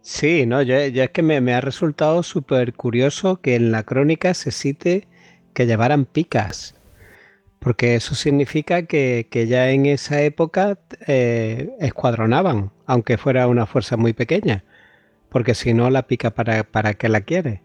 Sí, 0.00 0.46
no, 0.46 0.62
ya, 0.62 0.84
es 0.84 1.10
que 1.10 1.22
me, 1.22 1.40
me 1.40 1.54
ha 1.54 1.60
resultado 1.60 2.22
súper 2.22 2.72
curioso 2.74 3.40
que 3.40 3.56
en 3.56 3.72
la 3.72 3.82
crónica 3.82 4.34
se 4.34 4.50
cite 4.50 5.06
que 5.52 5.66
llevaran 5.66 6.04
picas, 6.04 6.76
porque 7.58 7.96
eso 7.96 8.14
significa 8.14 8.82
que, 8.82 9.26
ya 9.48 9.70
en 9.70 9.86
esa 9.86 10.22
época 10.22 10.78
eh, 11.06 11.70
escuadronaban, 11.80 12.70
aunque 12.86 13.18
fuera 13.18 13.48
una 13.48 13.66
fuerza 13.66 13.96
muy 13.96 14.12
pequeña, 14.12 14.64
porque 15.28 15.54
si 15.54 15.74
no 15.74 15.90
la 15.90 16.06
pica 16.06 16.30
para, 16.30 16.64
para 16.64 16.94
qué 16.94 17.08
la 17.08 17.22
quiere. 17.22 17.62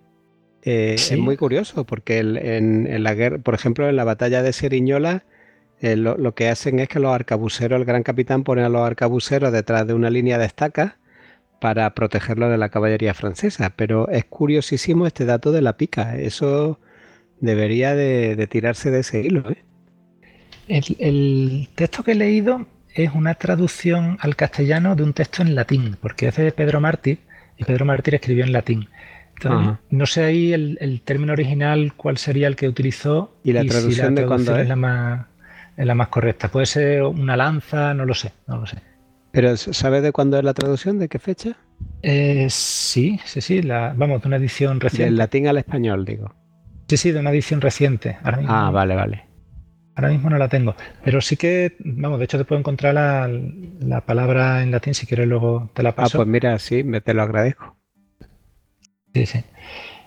Eh, 0.65 0.95
es 0.95 1.17
muy 1.17 1.35
curioso, 1.35 1.83
porque 1.83 2.19
en, 2.19 3.03
la 3.03 3.13
guerra, 3.13 3.37
por 3.37 3.53
ejemplo, 3.53 3.89
en 3.89 3.95
la 3.95 4.05
batalla 4.05 4.41
de 4.41 4.53
Seriñola, 4.53 5.23
eh, 5.81 5.97
lo, 5.97 6.33
que 6.33 6.47
hacen 6.47 6.79
es 6.79 6.87
que 6.87 6.99
los 6.99 7.13
arcabuceros, 7.13 7.77
el 7.77 7.85
gran 7.85 8.03
capitán 8.03 8.43
pone 8.43 8.63
a 8.63 8.69
los 8.69 8.81
arcabuceros 8.81 9.51
detrás 9.51 9.85
de 9.85 9.93
una 9.93 10.09
línea 10.09 10.37
de 10.37 10.45
estacas 10.45 10.93
para 11.59 11.93
protegerlo 11.93 12.49
de 12.49 12.57
la 12.57 12.69
caballería 12.69 13.13
francesa. 13.13 13.73
Pero 13.75 14.07
es 14.09 14.23
curiosísimo 14.25 15.05
este 15.05 15.25
dato 15.25 15.51
de 15.51 15.61
la 15.61 15.75
pica. 15.75 16.17
Eso 16.17 16.79
debería 17.41 17.93
de, 17.95 18.47
tirarse 18.47 18.89
de 18.89 19.01
ese 19.01 19.21
hilo. 19.21 19.43
¿eh? 19.49 19.57
El, 20.67 21.67
texto 21.75 22.03
que 22.03 22.13
he 22.13 22.15
leído 22.15 22.65
es 22.95 23.11
una 23.13 23.35
traducción 23.35 24.17
al 24.21 24.37
castellano 24.37 24.95
de 24.95 25.03
un 25.03 25.13
texto 25.13 25.41
en 25.41 25.55
latín, 25.55 25.97
porque 25.99 26.27
es 26.29 26.35
de 26.37 26.51
Pedro 26.53 26.79
Mártir, 26.79 27.19
y 27.57 27.65
Pedro 27.65 27.85
Mártir 27.85 28.15
escribió 28.15 28.45
en 28.45 28.53
latín. 28.53 28.87
No 29.89 30.05
sé 30.05 30.23
ahí 30.23 30.53
el, 30.53 31.01
término 31.03 31.33
original 31.33 31.93
cuál 31.95 32.17
sería 32.17 32.47
el 32.47 32.55
que 32.55 32.67
utilizó 32.67 33.35
y 33.43 33.53
la 33.53 33.65
traducción 33.65 34.15
de 34.15 34.25
cuándo 34.25 34.57
es 34.57 34.67
la 34.67 34.75
más 34.75 35.25
es 35.75 35.85
la 35.85 35.95
más 35.95 36.07
correcta. 36.09 36.49
Puede 36.49 36.65
ser 36.65 37.03
una 37.03 37.35
lanza, 37.35 37.93
no 37.93 38.05
lo 38.05 38.13
sé, 38.13 38.31
no 38.47 38.57
lo 38.57 38.65
sé. 38.65 38.77
Pero 39.31 39.57
¿sabes 39.57 40.03
de 40.03 40.11
cuándo 40.11 40.37
es 40.37 40.43
la 40.43 40.53
traducción? 40.53 40.99
¿De 40.99 41.09
qué 41.09 41.17
fecha? 41.17 41.57
Eh, 42.03 42.47
sí, 42.49 43.19
sí, 43.25 43.41
sí, 43.41 43.63
la, 43.63 43.93
vamos, 43.95 44.21
de 44.21 44.27
una 44.27 44.37
edición 44.37 44.79
reciente. 44.79 45.05
Del 45.05 45.17
latín 45.17 45.47
al 45.47 45.57
español, 45.57 46.05
digo. 46.05 46.33
Sí, 46.87 46.97
sí, 46.97 47.11
de 47.11 47.19
una 47.19 47.31
edición 47.31 47.59
reciente. 47.59 48.17
ah, 48.23 48.69
vale, 48.71 48.95
vale. 48.95 49.25
Ahora 49.95 50.09
mismo 50.09 50.29
no 50.29 50.37
la 50.37 50.49
tengo. 50.49 50.75
Pero 51.03 51.21
sí 51.21 51.37
que, 51.37 51.75
vamos, 51.79 52.19
de 52.19 52.25
hecho 52.25 52.37
te 52.37 52.45
puedo 52.45 52.59
encontrar 52.59 52.93
la, 52.93 54.01
palabra 54.01 54.61
en 54.61 54.71
latín 54.71 54.93
si 54.93 55.05
quieres 55.05 55.27
luego 55.27 55.69
te 55.73 55.81
la 55.81 55.89
ah, 55.89 55.95
paso. 55.95 56.17
Ah, 56.17 56.19
pues 56.19 56.27
mira, 56.27 56.59
sí, 56.59 56.83
me 56.83 57.01
te 57.01 57.13
lo 57.13 57.23
agradezco. 57.23 57.75
Sí, 59.13 59.25
sí. 59.25 59.43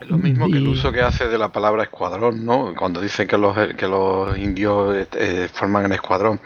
Lo 0.00 0.18
mismo 0.18 0.48
que 0.48 0.58
el 0.58 0.68
uso 0.68 0.92
que 0.92 1.00
hace 1.00 1.28
de 1.28 1.38
la 1.38 1.50
palabra 1.50 1.84
escuadrón, 1.84 2.44
¿no? 2.44 2.74
Cuando 2.76 3.00
dicen 3.00 3.26
que 3.26 3.38
los, 3.38 3.56
que 3.74 3.88
los 3.88 4.36
indios 4.36 5.06
eh, 5.12 5.48
forman 5.52 5.86
el 5.86 5.92
escuadrón. 5.92 6.40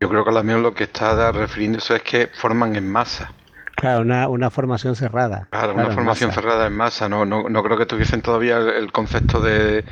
Yo 0.00 0.08
creo 0.08 0.24
que 0.24 0.30
a 0.30 0.34
lo 0.34 0.42
mejor 0.42 0.62
lo 0.62 0.74
que 0.74 0.84
está 0.84 1.30
refiriéndose 1.30 1.96
es 1.96 2.02
que 2.02 2.26
forman 2.26 2.74
en 2.74 2.90
masa. 2.90 3.32
Claro, 3.76 4.02
una, 4.02 4.50
formación 4.50 4.94
cerrada. 4.94 5.48
Claro, 5.50 5.74
una 5.74 5.90
formación 5.90 6.32
cerrada 6.32 6.66
en 6.66 6.72
masa. 6.72 7.08
No, 7.08 7.24
no, 7.24 7.48
no 7.48 7.62
creo 7.62 7.76
que 7.76 7.86
tuviesen 7.86 8.22
todavía 8.22 8.58
el, 8.58 8.92
concepto 8.92 9.40
de, 9.40 9.84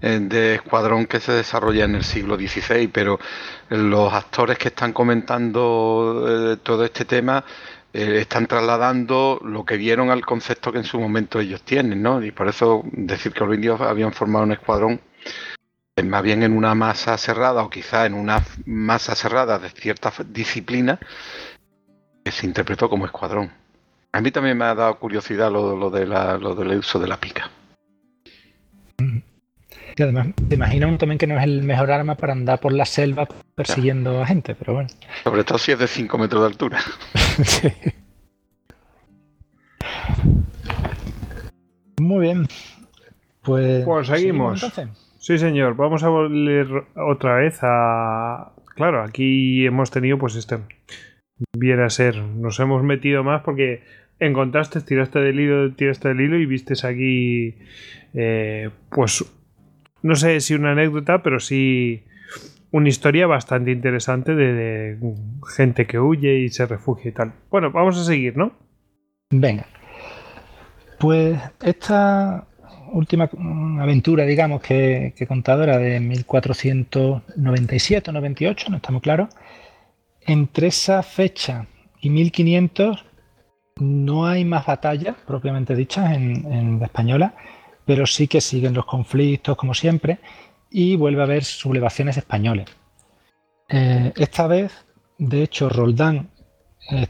de, 0.00 0.54
escuadrón 0.56 1.06
que 1.06 1.20
se 1.20 1.32
desarrolla 1.32 1.84
en 1.84 1.94
el 1.94 2.04
siglo 2.04 2.36
XVI, 2.36 2.88
pero 2.88 3.18
los 3.70 4.12
actores 4.12 4.58
que 4.58 4.68
están 4.68 4.92
comentando 4.92 6.26
eh, 6.28 6.56
todo 6.62 6.84
este 6.84 7.04
tema 7.04 7.44
eh, 7.92 8.18
están 8.20 8.46
trasladando 8.46 9.40
lo 9.42 9.64
que 9.64 9.76
vieron 9.76 10.10
al 10.10 10.24
concepto 10.24 10.72
que 10.72 10.78
en 10.78 10.84
su 10.84 11.00
momento 11.00 11.40
ellos 11.40 11.62
tienen, 11.62 12.02
¿no? 12.02 12.22
Y 12.22 12.30
por 12.30 12.48
eso 12.48 12.82
decir 12.92 13.32
que 13.32 13.44
los 13.44 13.54
indios 13.54 13.80
habían 13.80 14.12
formado 14.12 14.44
un 14.44 14.52
escuadrón 14.52 15.00
eh, 15.96 16.02
más 16.02 16.22
bien 16.22 16.42
en 16.42 16.56
una 16.56 16.74
masa 16.74 17.16
cerrada 17.18 17.62
o 17.62 17.70
quizá 17.70 18.06
en 18.06 18.14
una 18.14 18.44
masa 18.66 19.14
cerrada 19.14 19.58
de 19.58 19.70
cierta 19.70 20.12
disciplina 20.26 20.98
se 22.30 22.46
interpretó 22.46 22.88
como 22.88 23.06
escuadrón. 23.06 23.50
A 24.12 24.20
mí 24.20 24.30
también 24.30 24.56
me 24.56 24.64
ha 24.64 24.74
dado 24.74 24.98
curiosidad 24.98 25.50
lo, 25.50 25.90
de 25.90 26.06
lo 26.06 26.54
del 26.54 26.78
uso 26.78 26.98
de 26.98 27.08
la 27.08 27.18
pica. 27.18 27.50
Y 29.98 30.02
además, 30.02 30.28
te 30.48 30.54
imaginas 30.54 30.96
también 30.96 31.18
que 31.18 31.26
no 31.26 31.36
es 31.36 31.42
el 31.42 31.64
mejor 31.64 31.90
arma 31.90 32.14
para 32.14 32.32
andar 32.32 32.60
por 32.60 32.72
la 32.72 32.84
selva 32.84 33.26
persiguiendo 33.56 34.22
a 34.22 34.26
gente, 34.26 34.54
pero 34.54 34.74
bueno. 34.74 34.88
Sobre 35.24 35.42
todo 35.42 35.58
si 35.58 35.72
es 35.72 35.78
de 35.80 35.88
5 35.88 36.18
metros 36.18 36.42
de 36.42 36.46
altura. 36.46 36.78
Muy 42.00 42.20
bien. 42.20 42.46
Pues, 43.42 43.84
pues 43.84 44.06
seguimos. 44.06 44.64
Sí, 45.18 45.36
señor. 45.36 45.74
Vamos 45.74 46.04
a 46.04 46.08
volver 46.10 46.68
otra 46.94 47.34
vez 47.36 47.58
a. 47.62 48.52
Claro, 48.76 49.02
aquí 49.02 49.66
hemos 49.66 49.90
tenido, 49.90 50.16
pues 50.16 50.36
este 50.36 50.58
viene 51.58 51.82
a 51.82 51.90
ser. 51.90 52.18
Nos 52.18 52.60
hemos 52.60 52.84
metido 52.84 53.24
más 53.24 53.42
porque 53.42 53.82
encontraste, 54.20 54.80
tiraste 54.80 55.18
del 55.18 55.40
hilo, 55.40 55.72
tiraste 55.72 56.06
del 56.06 56.20
hilo 56.20 56.38
y 56.38 56.46
vistes 56.46 56.84
aquí, 56.84 57.56
eh, 58.14 58.70
pues, 58.90 59.24
no 60.02 60.16
sé 60.16 60.40
si 60.40 60.54
una 60.54 60.72
anécdota, 60.72 61.22
pero 61.22 61.40
sí 61.40 62.02
una 62.70 62.88
historia 62.88 63.26
bastante 63.26 63.70
interesante 63.70 64.34
de, 64.34 64.98
gente 65.56 65.86
que 65.86 65.98
huye 65.98 66.40
y 66.40 66.50
se 66.50 66.66
refugia 66.66 67.10
y 67.10 67.12
tal. 67.12 67.32
Bueno, 67.50 67.70
vamos 67.70 67.98
a 67.98 68.04
seguir, 68.04 68.36
¿no? 68.36 68.52
Venga. 69.30 69.66
Pues 70.98 71.38
esta 71.62 72.46
última 72.92 73.30
aventura, 73.80 74.24
digamos, 74.24 74.60
que, 74.60 75.14
que 75.16 75.24
he 75.24 75.26
contado 75.26 75.62
era 75.62 75.78
de 75.78 76.00
1497 76.00 78.10
o 78.10 78.12
98, 78.12 78.70
no 78.70 78.76
estamos 78.76 79.02
claros 79.02 79.28
entre 80.28 80.66
esa 80.66 81.02
fecha 81.02 81.66
y 82.00 82.10
1500 82.10 83.04
no 83.76 84.26
hay 84.26 84.44
más 84.44 84.66
batallas 84.66 85.16
propiamente 85.26 85.74
dichas 85.74 86.14
en, 86.14 86.78
la 86.78 86.86
española, 86.86 87.34
pero 87.88 88.04
sí 88.04 88.28
que 88.28 88.42
siguen 88.42 88.74
los 88.74 88.84
conflictos 88.84 89.56
como 89.56 89.72
siempre 89.72 90.18
y 90.70 90.94
vuelve 90.94 91.22
a 91.22 91.24
haber 91.24 91.42
sublevaciones 91.42 92.18
españoles. 92.18 92.66
Eh, 93.66 94.12
esta 94.14 94.46
vez, 94.46 94.84
de 95.16 95.42
hecho, 95.42 95.70
Roldán 95.70 96.28
eh, 96.90 97.06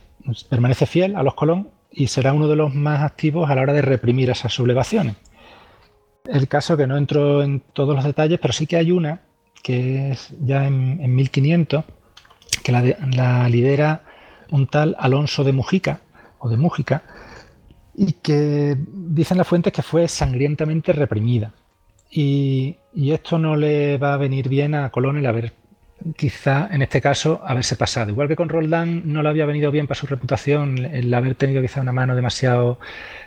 permanece 0.49 0.87
fiel 0.87 1.17
a 1.17 1.25
los 1.25 1.35
Colón 1.35 1.71
y 1.91 2.07
será 2.07 2.33
uno 2.33 2.47
de 2.47 2.55
los 2.55 2.77
más 2.77 3.03
activos 3.03 3.51
a 3.51 3.57
la 3.57 3.63
hora 3.63 3.73
de 3.73 3.83
reprimir 3.83 4.31
esas 4.31 4.53
sublevaciones. 4.53 5.17
El 6.25 6.47
caso 6.47 6.77
que 6.77 6.87
no 6.87 6.97
entro 6.97 7.43
en 7.43 7.59
todos 7.59 7.97
los 7.97 8.05
detalles, 8.05 8.39
pero 8.41 8.53
sí 8.53 8.69
que 8.69 8.77
hay 8.77 8.93
una 8.93 9.23
que 9.65 10.13
es 10.13 10.33
ya 10.39 10.65
en, 10.65 11.01
en 11.03 11.13
1500 11.13 11.85
que 12.63 12.71
la, 12.71 13.49
lidera 13.49 14.05
un 14.53 14.69
tal 14.69 14.95
Alonso 15.01 15.43
de 15.43 15.53
Mujica, 15.53 16.03
o 16.39 16.49
de 16.49 16.57
Mújica, 16.57 17.03
y 18.01 18.13
que 18.13 18.77
dicen 18.79 19.39
las 19.39 19.49
fuentes 19.49 19.73
que 19.73 19.83
fue 19.83 20.07
sangrientamente 20.07 20.93
reprimida. 20.93 21.53
Y, 22.09 22.77
esto 22.95 23.39
no 23.39 23.57
le 23.57 23.99
va 23.99 24.15
a 24.15 24.17
venir 24.17 24.49
bien 24.49 24.75
a 24.77 24.91
Colón 24.91 25.19
el 25.19 25.27
haber, 25.27 25.53
quizá 26.17 26.69
en 26.71 26.83
este 26.83 27.01
caso, 27.01 27.41
haberse 27.45 27.75
pasado. 27.75 28.11
Igual 28.11 28.29
que 28.29 28.37
con 28.37 28.49
Roldán 28.49 29.03
no 29.13 29.23
le 29.23 29.29
había 29.29 29.47
venido 29.47 29.73
bien 29.73 29.89
para 29.89 29.99
su 29.99 30.07
reputación 30.07 30.79
el 30.79 31.13
haber 31.13 31.35
tenido 31.35 31.61
quizá 31.61 31.81
una 31.81 31.93
mano 31.93 32.15
demasiado 32.15 32.79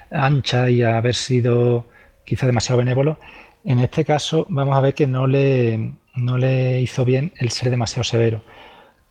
ancha 0.09 0.69
y 0.69 0.83
haber 0.83 1.15
sido 1.15 1.85
quizá 2.25 2.45
demasiado 2.45 2.79
benévolo, 2.79 3.19
en 3.65 3.79
este 3.79 4.05
caso 4.05 4.45
vamos 4.49 4.77
a 4.77 4.81
ver 4.81 4.93
que 4.93 5.05
no 5.05 5.27
le, 5.27 5.95
no 6.15 6.37
le 6.37 6.79
hizo 6.79 7.03
bien 7.03 7.33
el 7.37 7.49
ser 7.51 7.71
demasiado 7.71 8.05
severo. 8.05 8.41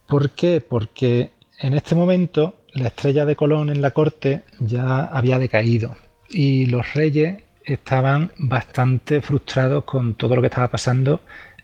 ¿Por 0.08 0.30
qué? 0.30 0.62
Porque 0.66 1.32
en 1.58 1.74
este 1.74 1.94
momento 1.94 2.59
la 2.74 2.88
estrella 2.88 3.24
de 3.24 3.36
Colón 3.36 3.70
en 3.70 3.82
la 3.82 3.90
corte 3.90 4.42
ya 4.58 5.04
había 5.04 5.38
decaído 5.38 5.96
y 6.28 6.66
los 6.66 6.94
reyes 6.94 7.42
estaban 7.64 8.32
bastante 8.38 9.20
frustrados 9.20 9.84
con 9.84 10.14
todo 10.14 10.36
lo 10.36 10.40
que 10.40 10.48
estaba 10.48 10.68
pasando 10.68 11.20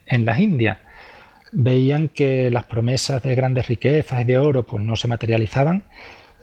en 0.07 0.24
las 0.24 0.39
Indias. 0.39 0.78
Veían 1.53 2.09
que 2.09 2.51
las 2.51 2.65
promesas 2.65 3.23
de 3.23 3.35
grandes 3.35 3.69
riquezas 3.69 4.20
y 4.20 4.24
de 4.24 4.39
oro 4.39 4.65
pues, 4.65 4.83
no 4.83 4.97
se 4.97 5.09
materializaban. 5.09 5.85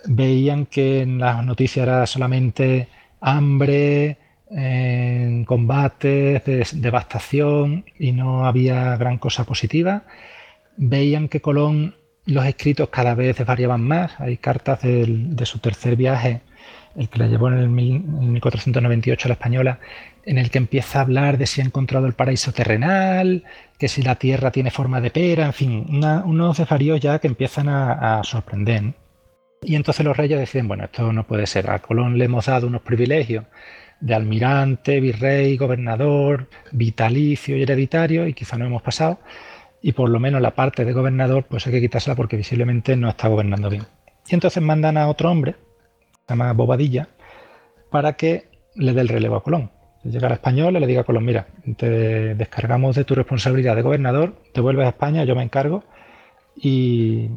Veían 0.06 0.66
que 0.66 1.02
en 1.02 1.20
las 1.20 1.46
noticias 1.46 1.86
era 1.86 2.06
solamente 2.06 2.88
hambre, 3.22 4.18
combates, 5.46 6.44
devastación 6.82 7.86
y 7.98 8.12
no 8.12 8.46
había 8.46 8.96
gran 8.98 9.18
cosa 9.18 9.44
positiva 9.44 10.04
veían 10.78 11.28
que 11.30 11.42
Colón 11.42 11.96
los 12.26 12.46
escritos 12.46 12.90
cada 12.90 13.16
vez 13.16 13.44
variaban 13.46 13.82
más. 13.82 14.20
Hay 14.20 14.38
cartas 14.38 14.82
de 14.82 15.46
su 15.46 15.60
tercer 15.60 15.96
viaje, 15.96 16.42
el 16.96 17.10
que 17.10 17.20
la 17.20 17.28
llevó 17.28 17.50
en 17.50 17.58
el 17.58 17.70
1498 17.70 19.28
a 19.28 19.30
la 19.30 19.34
española, 19.34 19.80
en 20.26 20.38
el 20.38 20.50
que 20.50 20.58
empieza 20.58 21.00
a 21.00 21.02
hablar 21.02 21.38
de 21.38 21.48
si 21.48 21.62
ha 21.62 21.66
encontrado 21.66 22.06
el 22.06 22.14
paraíso 22.14 22.54
terrenal, 22.54 23.44
que 23.78 23.88
si 23.88 24.02
la 24.02 24.16
tierra 24.16 24.52
tiene 24.52 24.72
forma 24.72 25.02
de 25.02 25.12
pera, 25.12 25.46
en 25.46 25.54
fin, 25.54 25.86
unos 26.26 26.58
desvaríos 26.58 27.00
ya 27.00 27.20
que 27.20 27.28
empiezan 27.28 27.68
a, 27.70 28.20
a 28.20 28.24
sorprender. 28.24 28.94
Y 29.62 29.76
entonces 29.76 30.06
los 30.06 30.16
reyes 30.16 30.40
deciden, 30.40 30.68
bueno, 30.68 30.86
esto 30.86 31.12
no 31.14 31.26
puede 31.26 31.48
ser, 31.48 31.70
a 31.70 31.80
Colón 31.80 32.18
le 32.18 32.26
hemos 32.26 32.46
dado 32.46 32.68
unos 32.68 32.82
privilegios 32.82 33.46
de 34.00 34.14
almirante, 34.14 35.00
virrey, 35.00 35.56
gobernador, 35.56 36.50
vitalicio 36.72 37.58
y 37.58 37.64
hereditario, 37.64 38.28
y 38.28 38.34
quizá 38.34 38.58
no 38.58 38.66
hemos 38.66 38.82
pasado 38.82 39.20
y 39.84 39.92
por 39.92 40.10
lo 40.10 40.20
menos 40.20 40.42
la 40.42 40.56
parte 40.56 40.86
de 40.86 40.94
gobernador 40.94 41.46
pues 41.48 41.68
hay 41.68 41.74
que 41.74 41.82
quitársela 41.82 42.16
porque 42.16 42.38
visiblemente 42.38 42.96
no 42.96 43.10
está 43.10 43.28
gobernando 43.28 43.70
bien. 43.70 43.84
Y 44.28 44.34
entonces 44.34 44.64
mandan 44.64 44.98
a 44.98 45.10
otro 45.10 45.30
hombre, 45.30 45.56
se 46.26 46.34
llama 46.34 46.54
Bobadilla, 46.54 47.10
para 47.92 48.14
que 48.14 48.50
le 48.76 48.94
dé 48.94 49.02
el 49.02 49.10
relevo 49.10 49.36
a 49.36 49.44
Colón. 49.44 49.72
Llega 50.04 50.28
al 50.28 50.34
español 50.34 50.78
y 50.78 50.80
le 50.80 50.88
diga 50.88 51.02
a 51.02 51.04
Colón, 51.04 51.26
mira, 51.26 51.48
te 51.78 52.34
descargamos 52.34 52.96
de 52.96 53.04
tu 53.04 53.14
responsabilidad 53.14 53.76
de 53.76 53.82
gobernador, 53.82 54.42
te 54.54 54.62
vuelves 54.62 54.86
a 54.86 54.90
España, 54.90 55.26
yo 55.26 55.36
me 55.36 55.44
encargo 55.44 55.84
y, 56.56 57.30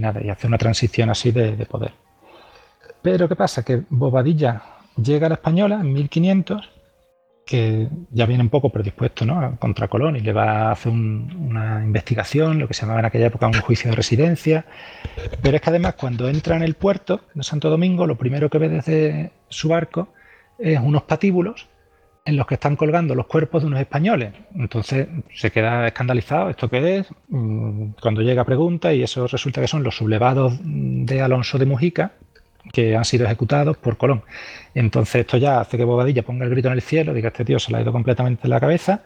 nada, 0.00 0.22
y 0.22 0.28
hace 0.28 0.46
una 0.46 0.58
transición 0.58 1.08
así 1.08 1.32
de, 1.32 1.56
de 1.56 1.64
poder. 1.64 1.92
Pero 3.00 3.26
¿qué 3.26 3.36
pasa? 3.36 3.64
Que 3.64 3.82
Bobadilla 3.88 4.62
llega 5.02 5.26
a 5.26 5.30
la 5.30 5.36
española 5.36 5.80
en 5.80 5.94
1500 5.94 6.73
que 7.46 7.88
ya 8.10 8.26
viene 8.26 8.42
un 8.42 8.48
poco 8.48 8.70
predispuesto 8.70 9.24
¿no? 9.24 9.56
contra 9.58 9.88
Colón 9.88 10.16
y 10.16 10.20
le 10.20 10.32
va 10.32 10.68
a 10.68 10.72
hacer 10.72 10.92
una 10.92 11.82
investigación, 11.84 12.58
lo 12.58 12.68
que 12.68 12.74
se 12.74 12.82
llamaba 12.82 13.00
en 13.00 13.06
aquella 13.06 13.26
época 13.26 13.46
un 13.46 13.60
juicio 13.60 13.90
de 13.90 13.96
residencia. 13.96 14.64
Pero 15.42 15.56
es 15.56 15.62
que 15.62 15.70
además 15.70 15.94
cuando 15.94 16.28
entra 16.28 16.56
en 16.56 16.62
el 16.62 16.74
puerto 16.74 17.20
de 17.34 17.42
Santo 17.42 17.68
Domingo, 17.68 18.06
lo 18.06 18.16
primero 18.16 18.48
que 18.48 18.58
ve 18.58 18.68
desde 18.68 19.32
su 19.48 19.68
barco 19.68 20.08
es 20.58 20.80
unos 20.80 21.02
patíbulos 21.02 21.68
en 22.24 22.36
los 22.36 22.46
que 22.46 22.54
están 22.54 22.76
colgando 22.76 23.14
los 23.14 23.26
cuerpos 23.26 23.62
de 23.62 23.66
unos 23.66 23.80
españoles. 23.80 24.32
Entonces 24.54 25.08
se 25.34 25.50
queda 25.50 25.86
escandalizado, 25.86 26.48
¿esto 26.48 26.70
qué 26.70 26.98
es? 26.98 27.06
Mm, 27.28 27.90
cuando 28.00 28.22
llega 28.22 28.44
pregunta 28.44 28.94
y 28.94 29.02
eso 29.02 29.26
resulta 29.26 29.60
que 29.60 29.68
son 29.68 29.82
los 29.82 29.96
sublevados 29.96 30.58
de 30.62 31.20
Alonso 31.20 31.58
de 31.58 31.66
Mujica, 31.66 32.12
que 32.72 32.96
han 32.96 33.04
sido 33.04 33.26
ejecutados 33.26 33.76
por 33.76 33.96
Colón. 33.96 34.22
Entonces 34.74 35.16
esto 35.22 35.36
ya 35.36 35.60
hace 35.60 35.76
que 35.76 35.84
Bobadilla 35.84 36.22
ponga 36.22 36.44
el 36.44 36.50
grito 36.50 36.68
en 36.68 36.74
el 36.74 36.82
cielo, 36.82 37.14
diga 37.14 37.28
este 37.28 37.44
tío 37.44 37.58
se 37.58 37.70
le 37.72 37.78
ha 37.78 37.82
ido 37.82 37.92
completamente 37.92 38.42
en 38.44 38.50
la 38.50 38.60
cabeza, 38.60 39.02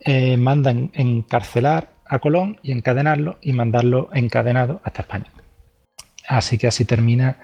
eh, 0.00 0.36
mandan 0.36 0.90
encarcelar 0.94 1.90
a 2.06 2.18
Colón 2.18 2.58
y 2.62 2.72
encadenarlo 2.72 3.38
y 3.40 3.52
mandarlo 3.52 4.10
encadenado 4.12 4.80
hasta 4.84 5.02
España. 5.02 5.32
Así 6.28 6.58
que 6.58 6.66
así 6.66 6.84
termina 6.84 7.36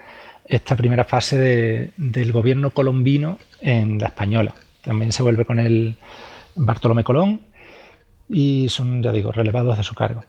esta 0.44 0.76
primera 0.76 1.04
fase 1.04 1.92
del 1.96 2.32
gobierno 2.32 2.70
colombino 2.70 3.38
en 3.60 3.98
la 3.98 4.08
española. 4.08 4.54
También 4.82 5.12
se 5.12 5.22
vuelve 5.22 5.44
con 5.44 5.58
el 5.58 5.96
Bartolomé 6.54 7.02
Colón 7.02 7.40
y 8.28 8.68
son, 8.68 9.02
ya 9.02 9.12
digo, 9.12 9.32
relevados 9.32 9.76
de 9.76 9.82
su 9.82 9.94
cargo. 9.94 10.24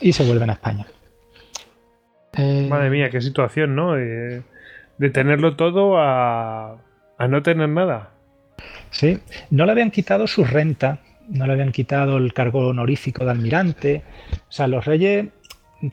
Y 0.00 0.12
se 0.12 0.24
vuelven 0.24 0.50
a 0.50 0.54
España. 0.54 0.86
Eh, 2.34 2.66
Madre 2.70 2.90
mía, 2.90 3.10
qué 3.10 3.20
situación, 3.20 3.74
¿no? 3.74 3.96
De 5.00 5.08
tenerlo 5.08 5.56
todo 5.56 5.96
a, 5.96 6.76
no 7.26 7.42
tener 7.42 7.70
nada. 7.70 8.10
Sí, 8.90 9.18
no 9.48 9.64
le 9.64 9.72
habían 9.72 9.90
quitado 9.90 10.26
su 10.26 10.44
renta, 10.44 10.98
no 11.26 11.46
le 11.46 11.54
habían 11.54 11.72
quitado 11.72 12.18
el 12.18 12.34
cargo 12.34 12.68
honorífico 12.68 13.24
de 13.24 13.30
almirante. 13.30 14.02
O 14.32 14.52
sea, 14.52 14.66
los 14.68 14.84
reyes 14.84 15.28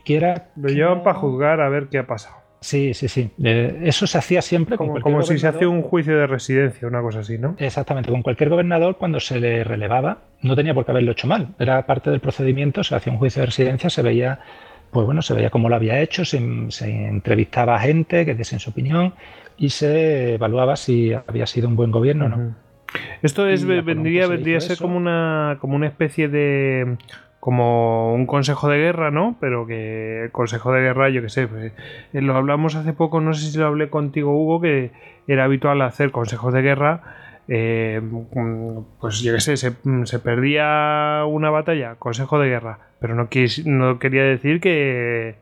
quiera... 0.03 0.49
Lo 0.57 0.67
llevan 0.67 1.03
para 1.03 1.17
juzgar 1.17 1.61
a 1.61 1.69
ver 1.69 1.87
qué 1.87 1.99
ha 1.99 2.05
pasado. 2.05 2.35
Sí, 2.59 2.93
sí, 2.93 3.07
sí. 3.07 3.31
Eh, 3.41 3.79
eso 3.83 4.07
se 4.07 4.17
hacía 4.17 4.41
siempre 4.41 4.75
como, 4.75 4.99
como 4.99 5.21
si 5.21 5.37
se 5.37 5.47
hace 5.47 5.65
un 5.65 5.83
juicio 5.83 6.17
de 6.17 6.27
residencia, 6.27 6.85
una 6.85 7.01
cosa 7.01 7.19
así, 7.19 7.37
¿no? 7.37 7.55
Exactamente. 7.59 8.11
Con 8.11 8.23
cualquier 8.23 8.49
gobernador, 8.49 8.97
cuando 8.97 9.21
se 9.21 9.39
le 9.39 9.63
relevaba, 9.63 10.17
no 10.41 10.53
tenía 10.53 10.73
por 10.73 10.83
qué 10.83 10.91
haberlo 10.91 11.13
hecho 11.13 11.27
mal. 11.27 11.55
Era 11.59 11.85
parte 11.85 12.09
del 12.09 12.19
procedimiento, 12.19 12.83
se 12.83 12.93
hacía 12.93 13.13
un 13.13 13.19
juicio 13.19 13.39
de 13.39 13.45
residencia, 13.45 13.89
se 13.89 14.01
veía, 14.01 14.41
pues 14.91 15.05
bueno, 15.05 15.21
se 15.21 15.33
veía 15.33 15.49
cómo 15.49 15.69
lo 15.69 15.75
había 15.75 15.99
hecho, 16.01 16.25
se, 16.25 16.37
entrevistaba 16.37 17.75
a 17.75 17.79
gente 17.79 18.25
que 18.25 18.35
diese 18.35 18.59
su 18.59 18.69
opinión 18.69 19.13
y 19.57 19.69
se 19.69 20.35
evaluaba 20.35 20.75
si 20.75 21.13
había 21.13 21.45
sido 21.47 21.67
un 21.67 21.75
buen 21.75 21.91
gobierno 21.91 22.25
o 22.25 22.29
no. 22.29 22.55
Esto 23.21 23.47
es, 23.47 23.65
vendría, 23.65 24.27
vendría 24.27 24.57
a 24.57 24.61
ser 24.61 24.77
como 24.77 24.95
una, 24.95 25.57
como 25.59 25.75
una 25.75 25.87
especie 25.87 26.29
de 26.29 26.97
como 27.47 28.13
un 28.13 28.25
consejo 28.25 28.67
de 28.67 28.77
guerra, 28.77 29.09
¿no? 29.09 29.37
Pero 29.39 29.65
que 29.65 30.25
el 30.25 30.31
consejo 30.31 30.73
de 30.73 30.81
guerra, 30.81 31.09
yo 31.09 31.21
qué 31.21 31.29
sé, 31.29 31.47
pues, 31.47 31.71
eh, 32.11 32.21
lo 32.21 32.35
hablamos 32.35 32.75
hace 32.75 32.91
poco, 32.91 33.21
no 33.21 33.33
sé 33.33 33.49
si 33.49 33.57
lo 33.57 33.67
hablé 33.67 33.89
contigo, 33.89 34.35
Hugo, 34.35 34.59
que 34.59 34.91
era 35.27 35.45
habitual 35.45 35.81
hacer 35.81 36.11
consejos 36.11 36.53
de 36.53 36.61
guerra. 36.61 37.03
Eh, 37.47 38.01
pues 38.99 39.21
yo 39.21 39.33
qué 39.33 39.39
sé, 39.39 39.57
se, 39.57 39.71
perdía 40.19 41.23
una 41.27 41.49
batalla, 41.49 41.95
consejo 41.95 42.39
de 42.39 42.49
guerra, 42.49 42.79
pero 42.99 43.15
no, 43.15 43.29
no 43.65 43.99
quería 43.99 44.23
decir 44.23 44.59
que, 44.59 45.35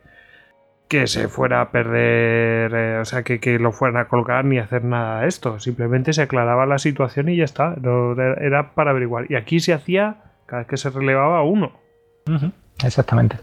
que 0.88 1.07
se 1.07 1.27
fuera 1.27 1.61
a 1.61 1.72
perder, 1.72 2.73
eh, 2.76 2.99
o 2.99 3.06
sea, 3.06 3.23
que, 3.23 3.40
que, 3.40 3.57
lo 3.57 3.72
fueran 3.72 3.98
a 3.98 4.07
colgar 4.07 4.45
ni 4.45 4.60
hacer 4.60 4.84
nada 4.84 5.22
de 5.22 5.27
esto. 5.27 5.60
Simplemente 5.60 6.14
se 6.14 6.22
aclaraba 6.22 6.65
la 6.65 6.77
situación 6.77 7.30
y 7.30 7.38
ya 7.38 7.45
está. 7.45 7.76
era 8.40 8.76
para 8.76 8.91
averiguar. 8.91 9.26
Y 9.30 9.36
aquí 9.36 9.60
se 9.60 9.73
hacía 9.73 10.18
cada 10.45 10.61
vez 10.61 10.68
que 10.68 10.77
se 10.77 10.90
relevaba 10.90 11.44
uno. 11.44 11.73
Exactamente. 12.84 13.38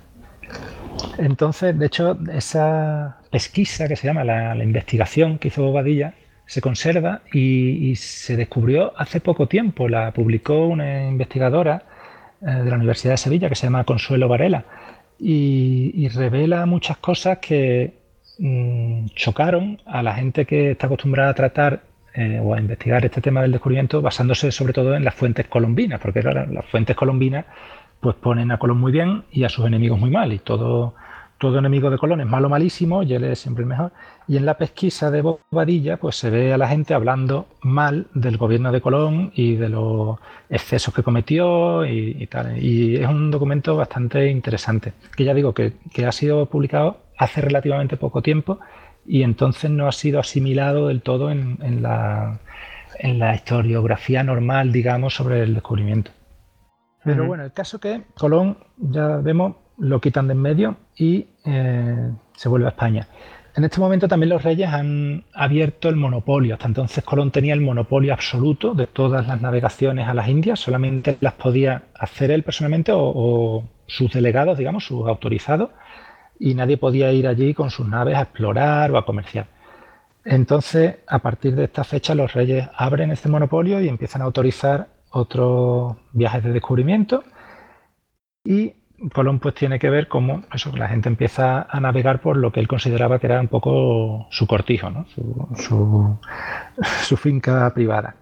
Entonces, 1.18 1.78
de 1.78 1.86
hecho, 1.86 2.18
esa 2.32 3.18
pesquisa 3.30 3.88
que 3.88 3.96
se 3.96 4.06
llama 4.06 4.24
la, 4.24 4.56
investigación 4.62 5.38
que 5.38 5.48
hizo 5.48 5.62
Bobadilla 5.62 6.14
se 6.46 6.60
conserva 6.60 7.22
y, 7.32 7.94
se 7.96 8.36
descubrió 8.36 8.92
hace 8.96 9.20
poco 9.20 9.46
tiempo. 9.48 9.88
La 9.88 10.12
publicó 10.12 10.66
una 10.66 11.08
investigadora 11.08 11.82
eh, 12.40 12.46
de 12.46 12.70
la 12.70 12.76
Universidad 12.76 13.14
de 13.14 13.18
Sevilla 13.18 13.48
que 13.48 13.54
se 13.54 13.66
llama 13.66 13.84
Consuelo 13.84 14.28
Varela 14.28 14.64
y, 15.18 16.08
revela 16.08 16.66
muchas 16.66 16.96
cosas 16.98 17.38
que 17.38 17.94
mm, 18.38 19.06
chocaron 19.14 19.80
a 19.86 20.02
la 20.02 20.14
gente 20.14 20.44
que 20.44 20.72
está 20.72 20.86
acostumbrada 20.86 21.30
a 21.30 21.34
tratar 21.34 21.82
eh, 22.14 22.40
o 22.42 22.54
a 22.54 22.60
investigar 22.60 23.04
este 23.04 23.20
tema 23.20 23.40
del 23.42 23.52
descubrimiento 23.52 24.02
basándose 24.02 24.52
sobre 24.52 24.72
todo 24.72 24.94
en 24.94 25.04
las 25.04 25.14
fuentes 25.14 25.46
colombinas, 25.46 26.00
porque 26.00 26.22
las 26.22 26.66
fuentes 26.66 26.96
colombinas 26.96 27.46
pues 28.00 28.16
ponen 28.16 28.50
a 28.50 28.58
Colón 28.58 28.80
muy 28.80 28.90
bien 28.90 29.22
y 29.30 29.44
a 29.44 29.48
sus 29.48 29.64
enemigos 29.64 29.98
muy 29.98 30.10
mal. 30.10 30.32
Y 30.32 30.40
todo, 30.40 30.94
todo 31.38 31.58
enemigo 31.58 31.88
de 31.88 31.98
Colón 31.98 32.20
es 32.20 32.26
malo 32.26 32.48
malísimo 32.48 33.04
y 33.04 33.14
él 33.14 33.24
es 33.24 33.38
siempre 33.38 33.62
el 33.62 33.68
mejor. 33.68 33.92
Y 34.28 34.36
en 34.36 34.46
la 34.46 34.56
pesquisa 34.56 35.10
de 35.10 35.22
Bobadilla, 35.22 35.96
pues 35.96 36.16
se 36.16 36.30
ve 36.30 36.52
a 36.52 36.58
la 36.58 36.68
gente 36.68 36.94
hablando 36.94 37.46
mal 37.62 38.06
del 38.14 38.36
gobierno 38.36 38.72
de 38.72 38.80
Colón 38.80 39.32
y 39.34 39.56
de 39.56 39.68
los 39.68 40.18
excesos 40.48 40.94
que 40.94 41.02
cometió 41.02 41.84
y, 41.84 42.26
tal. 42.28 42.62
Y 42.62 42.96
es 42.96 43.08
un 43.08 43.30
documento 43.30 43.76
bastante 43.76 44.30
interesante, 44.30 44.92
que 45.16 45.24
ya 45.24 45.34
digo 45.34 45.54
que, 45.54 45.74
ha 46.06 46.12
sido 46.12 46.46
publicado 46.46 46.98
hace 47.18 47.40
relativamente 47.40 47.96
poco 47.96 48.22
tiempo 48.22 48.58
y 49.06 49.22
entonces 49.22 49.70
no 49.70 49.88
ha 49.88 49.92
sido 49.92 50.20
asimilado 50.20 50.88
del 50.88 51.02
todo 51.02 51.30
en, 51.30 51.82
la, 51.82 52.38
en 52.98 53.18
la 53.18 53.34
historiografía 53.34 54.22
normal, 54.22 54.72
digamos, 54.72 55.14
sobre 55.14 55.42
el 55.42 55.54
descubrimiento. 55.54 56.12
Pero 57.04 57.26
bueno, 57.26 57.44
el 57.44 57.52
caso 57.52 57.80
que 57.80 58.02
Colón, 58.14 58.58
ya 58.78 59.16
vemos, 59.16 59.56
lo 59.78 60.00
quitan 60.00 60.28
de 60.28 60.34
en 60.34 60.40
medio 60.40 60.76
y 60.96 61.26
eh, 61.44 62.12
se 62.34 62.48
vuelve 62.48 62.66
a 62.66 62.70
España. 62.70 63.08
En 63.54 63.64
este 63.64 63.80
momento 63.80 64.08
también 64.08 64.30
los 64.30 64.42
reyes 64.42 64.68
han 64.68 65.24
abierto 65.34 65.90
el 65.90 65.96
monopolio. 65.96 66.54
Hasta 66.54 66.68
entonces 66.68 67.04
Colón 67.04 67.30
tenía 67.30 67.52
el 67.52 67.60
monopolio 67.60 68.14
absoluto 68.14 68.72
de 68.72 68.86
todas 68.86 69.26
las 69.26 69.42
navegaciones 69.42 70.08
a 70.08 70.14
las 70.14 70.28
Indias. 70.28 70.58
Solamente 70.58 71.18
las 71.20 71.34
podía 71.34 71.82
hacer 71.94 72.30
él 72.30 72.44
personalmente 72.44 72.92
o, 72.94 73.64
sus 73.86 74.10
delegados, 74.10 74.56
digamos, 74.56 74.86
sus 74.86 75.06
autorizados. 75.06 75.70
Y 76.38 76.54
nadie 76.54 76.78
podía 76.78 77.12
ir 77.12 77.28
allí 77.28 77.52
con 77.52 77.70
sus 77.70 77.86
naves 77.86 78.16
a 78.16 78.22
explorar 78.22 78.90
o 78.90 78.96
a 78.96 79.04
comerciar. 79.04 79.46
Entonces, 80.24 80.96
a 81.06 81.18
partir 81.18 81.54
de 81.54 81.64
esta 81.64 81.84
fecha, 81.84 82.14
los 82.14 82.32
reyes 82.32 82.68
abren 82.74 83.10
este 83.10 83.28
monopolio 83.28 83.82
y 83.82 83.88
empiezan 83.88 84.22
a 84.22 84.24
autorizar 84.24 84.88
otros 85.10 85.96
viajes 86.12 86.42
de 86.42 86.52
descubrimiento 86.52 87.22
y 88.44 88.74
Colón 89.10 89.38
pues 89.38 89.54
tiene 89.54 89.78
que 89.78 89.90
ver 89.90 90.08
cómo 90.08 90.42
eso, 90.52 90.74
la 90.76 90.88
gente 90.88 91.08
empieza 91.08 91.66
a 91.68 91.80
navegar 91.80 92.20
por 92.20 92.36
lo 92.36 92.52
que 92.52 92.60
él 92.60 92.68
consideraba 92.68 93.18
que 93.18 93.26
era 93.26 93.40
un 93.40 93.48
poco 93.48 94.26
su 94.30 94.46
cortijo, 94.46 94.88
su, 95.56 97.16
finca 97.16 97.72
privada. 97.74 98.16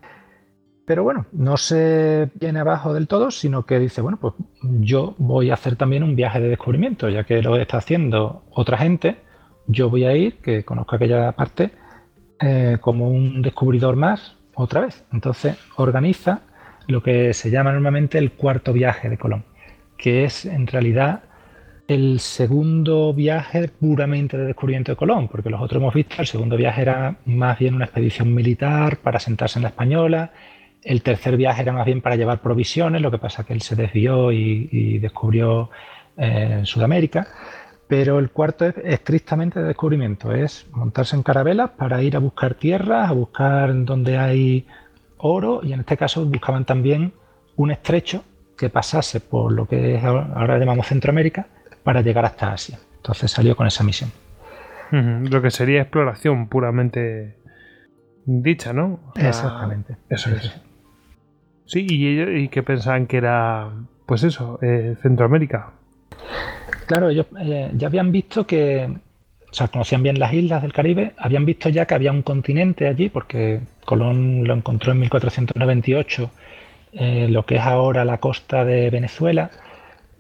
Pero 0.87 1.05
bueno, 1.05 1.27
no 1.33 1.57
se 1.57 2.31
viene 2.35 2.61
abajo 2.61 2.95
del 2.95 3.07
todo, 3.07 3.31
sino 3.31 3.65
que 3.65 3.79
dice, 3.79 4.01
bueno, 4.01 4.19
pues 4.21 4.35
yo 4.63 5.15
voy 5.19 5.51
a 5.51 5.55
hacer 5.55 5.77
también 5.77 6.03
un 6.03 6.17
viaje 6.17 6.41
de 6.41 6.49
descubrimiento, 6.49 7.09
ya 7.09 7.25
que 7.25 7.43
lo 7.43 7.57
está 7.57 7.79
haciendo 7.79 8.45
otra 8.51 8.77
gente, 8.79 9.19
yo 9.67 9.89
voy 9.89 10.05
a 10.05 10.17
ir, 10.17 10.39
que 10.39 10.65
conozco 10.65 10.97
aquella 10.97 11.31
parte, 11.33 11.71
eh, 12.41 12.79
como 12.81 13.09
un 13.09 13.43
descubridor 13.43 13.97
más 13.97 14.37
otra 14.55 14.81
vez. 14.81 15.05
Entonces 15.13 15.57
organiza 15.77 16.41
lo 16.89 17.03
que 17.03 17.35
se 17.35 17.51
llama 17.51 17.73
normalmente 17.73 18.19
el 18.19 18.33
cuarto 18.33 18.73
viaje 18.73 19.09
de 19.09 19.19
Colón, 19.19 19.45
que 20.01 20.25
es 20.25 20.47
en 20.47 20.67
realidad 20.67 21.21
el 21.87 22.21
segundo 22.21 23.13
viaje 23.13 23.69
puramente 23.69 24.39
de 24.39 24.47
descubrimiento 24.47 24.93
de 24.93 24.97
Colón, 24.97 25.29
porque 25.29 25.51
los 25.51 25.61
otros 25.61 25.81
hemos 25.81 25.93
visto, 25.93 26.17
el 26.19 26.27
segundo 26.27 26.57
viaje 26.57 26.83
era 26.83 27.17
más 27.27 27.59
bien 27.59 27.75
una 27.75 27.85
expedición 27.85 28.33
militar 28.33 28.99
para 28.99 29.19
sentarse 29.19 29.59
en 29.59 29.65
la 29.65 29.69
española, 29.69 30.33
el 30.83 31.03
tercer 31.03 31.37
viaje 31.37 31.63
era 31.63 31.73
más 31.73 31.85
bien 31.85 32.01
para 32.01 32.17
llevar 32.17 32.41
provisiones, 32.41 33.03
lo 33.03 33.11
que 33.11 33.19
pasa 33.19 33.45
que 33.45 33.53
él 33.53 33.61
se 33.61 33.77
desvió 33.77 34.33
y, 34.33 34.99
descubrió 34.99 35.69
eh, 36.17 36.63
Sudamérica, 36.65 37.27
pero 37.87 38.19
el 38.21 38.31
cuarto 38.31 38.65
es 38.67 38.75
estrictamente 38.83 39.61
de 39.61 39.67
descubrimiento, 39.67 40.33
es 40.33 40.67
montarse 40.71 41.17
en 41.17 41.23
carabelas 41.23 41.71
para 41.71 42.03
ir 42.03 42.17
a 42.17 42.21
buscar 42.21 42.55
tierras, 42.55 43.11
a 43.11 43.13
buscar 43.13 43.85
donde 43.85 44.17
hay 44.17 44.67
oro 45.19 45.61
y 45.63 45.73
en 45.73 45.81
este 45.81 45.97
caso 45.97 46.25
buscaban 46.25 46.65
también 46.65 47.13
un 47.57 47.73
estrecho 47.73 48.25
que 48.61 48.69
pasase 48.69 49.21
por 49.21 49.53
lo 49.53 49.65
que 49.65 49.99
ahora 49.99 50.59
llamamos 50.59 50.87
Centroamérica 50.87 51.47
para 51.83 52.03
llegar 52.03 52.27
hasta 52.27 52.53
Asia. 52.53 52.79
Entonces 52.97 53.31
salió 53.31 53.57
con 53.57 53.67
esa 53.67 53.83
misión. 53.85 54.13
Lo 54.93 55.41
que 55.41 55.51
sería 55.51 55.81
exploración 55.81 56.47
puramente 56.47 57.39
dicha, 58.27 58.75
¿no? 58.75 59.01
Exactamente. 59.15 59.97
Eso 60.11 60.29
es. 60.31 60.61
Sí, 61.65 61.87
y 61.89 62.49
que 62.49 62.63
pensaban 62.63 63.07
que 63.07 63.17
era, 63.17 63.71
pues 64.05 64.25
eso, 64.25 64.59
eh, 64.61 64.95
Centroamérica. 65.01 65.71
Claro, 66.87 67.09
ellos 67.09 67.29
eh, 67.41 67.71
ya 67.73 67.87
habían 67.87 68.13
visto 68.13 68.47
que 68.47 68.95
o 69.51 69.55
sea, 69.55 69.69
conocían 69.69 70.03
bien 70.03 70.19
las 70.19 70.35
islas 70.35 70.61
del 70.61 70.75
Caribe, 70.75 71.15
habían 71.17 71.47
visto 71.47 71.71
ya 71.71 71.87
que 71.87 71.95
había 71.95 72.13
un 72.13 72.23
continente 72.23 72.87
allí, 72.87 73.09
porque 73.09 73.61
Colón 73.87 74.45
lo 74.45 74.53
encontró 74.53 74.93
en 74.93 75.01
1498, 75.01 76.31
eh, 76.93 77.29
lo 77.29 77.47
que 77.47 77.57
es 77.57 77.63
ahora 77.63 78.05
la 78.05 78.19
costa 78.19 78.65
de 78.65 78.91
Venezuela, 78.91 79.51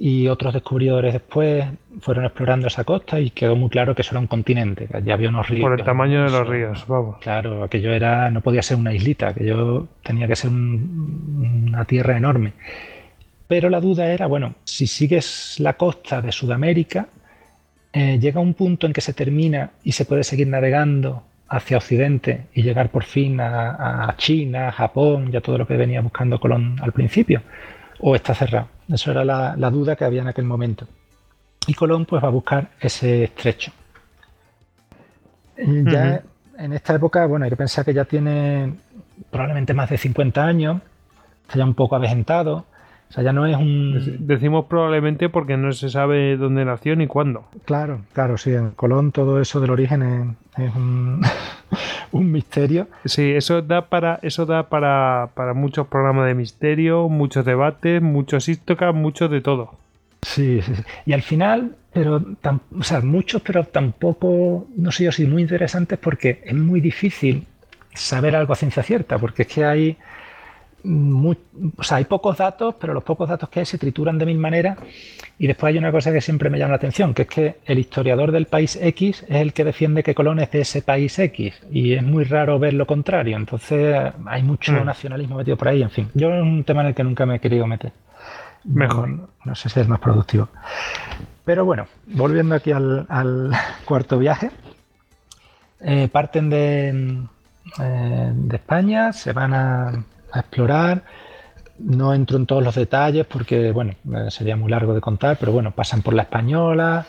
y 0.02 0.28
otros 0.28 0.54
descubridores 0.54 1.12
después 1.12 1.66
fueron 2.00 2.24
explorando 2.24 2.68
esa 2.68 2.84
costa 2.84 3.20
y 3.20 3.28
quedó 3.28 3.54
muy 3.54 3.68
claro 3.68 3.94
que 3.94 4.00
eso 4.00 4.12
era 4.12 4.20
un 4.20 4.28
continente, 4.28 4.88
allí 4.94 5.10
había 5.10 5.28
unos 5.28 5.46
ríos. 5.46 5.60
Por 5.60 5.78
el 5.78 5.84
tamaño 5.84 6.24
de 6.24 6.30
los 6.30 6.48
ríos, 6.48 6.86
vamos. 6.88 7.18
Claro, 7.18 7.62
aquello 7.62 7.92
era, 7.92 8.30
no 8.30 8.40
podía 8.40 8.62
ser 8.62 8.78
una 8.78 8.94
islita, 8.94 9.28
aquello 9.28 9.88
tenía 10.02 10.26
que 10.26 10.36
ser 10.36 10.50
una 10.50 11.84
tierra 11.84 12.16
enorme. 12.16 12.54
Pero 13.46 13.68
la 13.68 13.78
duda 13.78 14.10
era, 14.10 14.26
bueno, 14.26 14.54
si 14.64 14.86
sigues 14.86 15.56
la 15.58 15.74
costa 15.74 16.22
de 16.22 16.32
Sudamérica, 16.32 17.08
eh, 17.92 18.18
llega 18.18 18.40
un 18.40 18.54
punto 18.54 18.86
en 18.86 18.94
que 18.94 19.02
se 19.02 19.12
termina 19.12 19.72
y 19.84 19.92
se 19.92 20.06
puede 20.06 20.24
seguir 20.24 20.46
navegando 20.48 21.24
hacia 21.50 21.76
Occidente 21.76 22.46
y 22.54 22.62
llegar 22.62 22.90
por 22.90 23.04
fin 23.04 23.40
a, 23.40 24.14
China, 24.16 24.70
Japón, 24.70 25.32
ya 25.32 25.40
todo 25.40 25.58
lo 25.58 25.66
que 25.66 25.76
venía 25.76 26.00
buscando 26.00 26.38
Colón 26.38 26.76
al 26.80 26.92
principio, 26.92 27.42
o 27.98 28.14
está 28.14 28.34
cerrado. 28.34 28.68
Eso 28.88 29.10
era 29.10 29.24
la, 29.24 29.70
duda 29.70 29.96
que 29.96 30.04
había 30.04 30.22
en 30.22 30.28
aquel 30.28 30.44
momento. 30.44 30.86
Y 31.66 31.74
Colón 31.74 32.06
pues 32.06 32.22
va 32.22 32.28
a 32.28 32.30
buscar 32.30 32.70
ese 32.80 33.24
estrecho. 33.24 33.72
Ya 35.56 36.22
en 36.56 36.72
esta 36.72 36.94
época, 36.94 37.26
bueno, 37.26 37.44
hay 37.44 37.50
que 37.50 37.56
pensar 37.56 37.84
que 37.84 37.92
ya 37.92 38.04
tiene 38.04 38.74
probablemente 39.30 39.74
más 39.74 39.90
de 39.90 39.98
50 39.98 40.42
años, 40.42 40.80
está 41.42 41.58
ya 41.58 41.64
un 41.64 41.74
poco 41.74 41.96
avejentado, 41.96 42.64
o 43.10 43.12
sea, 43.12 43.24
ya 43.24 43.32
no 43.32 43.44
es 43.44 43.56
un... 43.56 44.18
Decimos 44.20 44.66
probablemente 44.66 45.28
porque 45.28 45.56
no 45.56 45.72
se 45.72 45.88
sabe 45.90 46.36
dónde 46.36 46.64
nació 46.64 46.94
ni 46.94 47.08
cuándo. 47.08 47.44
Claro, 47.64 48.02
claro, 48.12 48.38
sí. 48.38 48.52
En 48.52 48.70
Colón 48.70 49.10
todo 49.10 49.40
eso 49.40 49.60
del 49.60 49.70
origen 49.70 50.36
es, 50.56 50.72
un, 52.12 52.30
misterio. 52.30 52.86
Sí, 53.04 53.32
eso 53.32 53.62
da 53.62 53.88
para 53.88 54.20
eso 54.22 54.46
da 54.46 54.68
para, 54.68 55.30
para 55.34 55.54
muchos 55.54 55.88
programas 55.88 56.28
de 56.28 56.34
misterio, 56.36 57.08
muchos 57.08 57.44
debates, 57.44 58.00
muchos 58.00 58.48
histocas, 58.48 58.94
muchos 58.94 59.28
de 59.28 59.40
todo. 59.40 59.74
Sí, 60.22 60.62
sí, 60.62 60.76
sí. 60.76 60.82
Y 61.04 61.12
al 61.12 61.22
final, 61.22 61.74
pero 61.92 62.22
o 62.78 62.82
sea, 62.84 63.00
muchos, 63.00 63.42
pero 63.42 63.64
tampoco, 63.64 64.68
no 64.76 64.92
sé 64.92 65.04
yo 65.04 65.10
si 65.10 65.26
muy 65.26 65.42
interesantes 65.42 65.98
porque 65.98 66.42
es 66.44 66.54
muy 66.54 66.80
difícil 66.80 67.44
saber 67.92 68.36
algo 68.36 68.52
a 68.52 68.56
ciencia 68.56 68.84
cierta, 68.84 69.18
porque 69.18 69.42
es 69.42 69.48
que 69.48 69.64
hay, 69.64 69.96
o 70.84 71.82
sea, 71.82 71.98
hay 71.98 72.04
pocos 72.04 72.38
datos, 72.38 72.74
pero 72.80 72.94
los 72.94 73.04
pocos 73.04 73.28
datos 73.28 73.48
que 73.48 73.60
hay 73.60 73.66
se 73.66 73.78
trituran 73.78 74.18
de 74.18 74.26
mil 74.26 74.38
maneras. 74.38 74.78
Y 75.38 75.46
después 75.46 75.72
hay 75.72 75.78
una 75.78 75.92
cosa 75.92 76.12
que 76.12 76.20
siempre 76.20 76.50
me 76.50 76.58
llama 76.58 76.70
la 76.70 76.76
atención, 76.76 77.14
que 77.14 77.22
es 77.22 77.28
que 77.28 77.56
el 77.64 77.78
historiador 77.78 78.32
del 78.32 78.46
país 78.46 78.78
X 78.80 79.24
es 79.28 79.36
el 79.36 79.52
que 79.52 79.64
defiende 79.64 80.02
que 80.02 80.14
Colón 80.14 80.40
es 80.40 80.50
de 80.50 80.60
ese 80.60 80.82
país 80.82 81.18
X. 81.18 81.60
Y 81.70 81.94
es 81.94 82.02
muy 82.02 82.24
raro 82.24 82.58
ver 82.58 82.74
lo 82.74 82.86
contrario. 82.86 83.36
Entonces 83.36 84.12
hay 84.26 84.42
mucho 84.42 84.72
mm. 84.72 84.84
nacionalismo 84.84 85.36
metido 85.36 85.56
por 85.56 85.68
ahí. 85.68 85.82
En 85.82 85.90
fin, 85.90 86.10
yo 86.14 86.34
es 86.34 86.42
un 86.42 86.64
tema 86.64 86.82
en 86.82 86.88
el 86.88 86.94
que 86.94 87.04
nunca 87.04 87.26
me 87.26 87.36
he 87.36 87.40
querido 87.40 87.66
meter. 87.66 87.92
Mejor. 88.64 89.28
No, 89.44 89.54
sé 89.54 89.68
si 89.68 89.80
es 89.80 89.88
más 89.88 90.00
productivo. 90.00 90.48
Pero 91.44 91.64
bueno, 91.64 91.86
volviendo 92.06 92.54
aquí 92.54 92.72
al, 92.72 93.06
cuarto 93.84 94.18
viaje. 94.18 94.50
Eh, 95.82 96.08
parten 96.12 96.50
de, 96.50 97.24
eh, 97.80 98.32
de 98.34 98.56
España, 98.56 99.14
se 99.14 99.32
van 99.32 99.54
a 99.54 100.04
a 100.32 100.40
explorar. 100.40 101.02
No 101.78 102.12
entro 102.12 102.36
en 102.36 102.46
todos 102.46 102.62
los 102.62 102.74
detalles 102.74 103.26
porque, 103.26 103.72
bueno, 103.72 103.94
eh, 104.14 104.30
sería 104.30 104.56
muy 104.56 104.70
largo 104.70 104.94
de 104.94 105.00
contar, 105.00 105.38
pero 105.40 105.52
bueno, 105.52 105.70
pasan 105.70 106.02
por 106.02 106.14
la 106.14 106.22
española, 106.22 107.06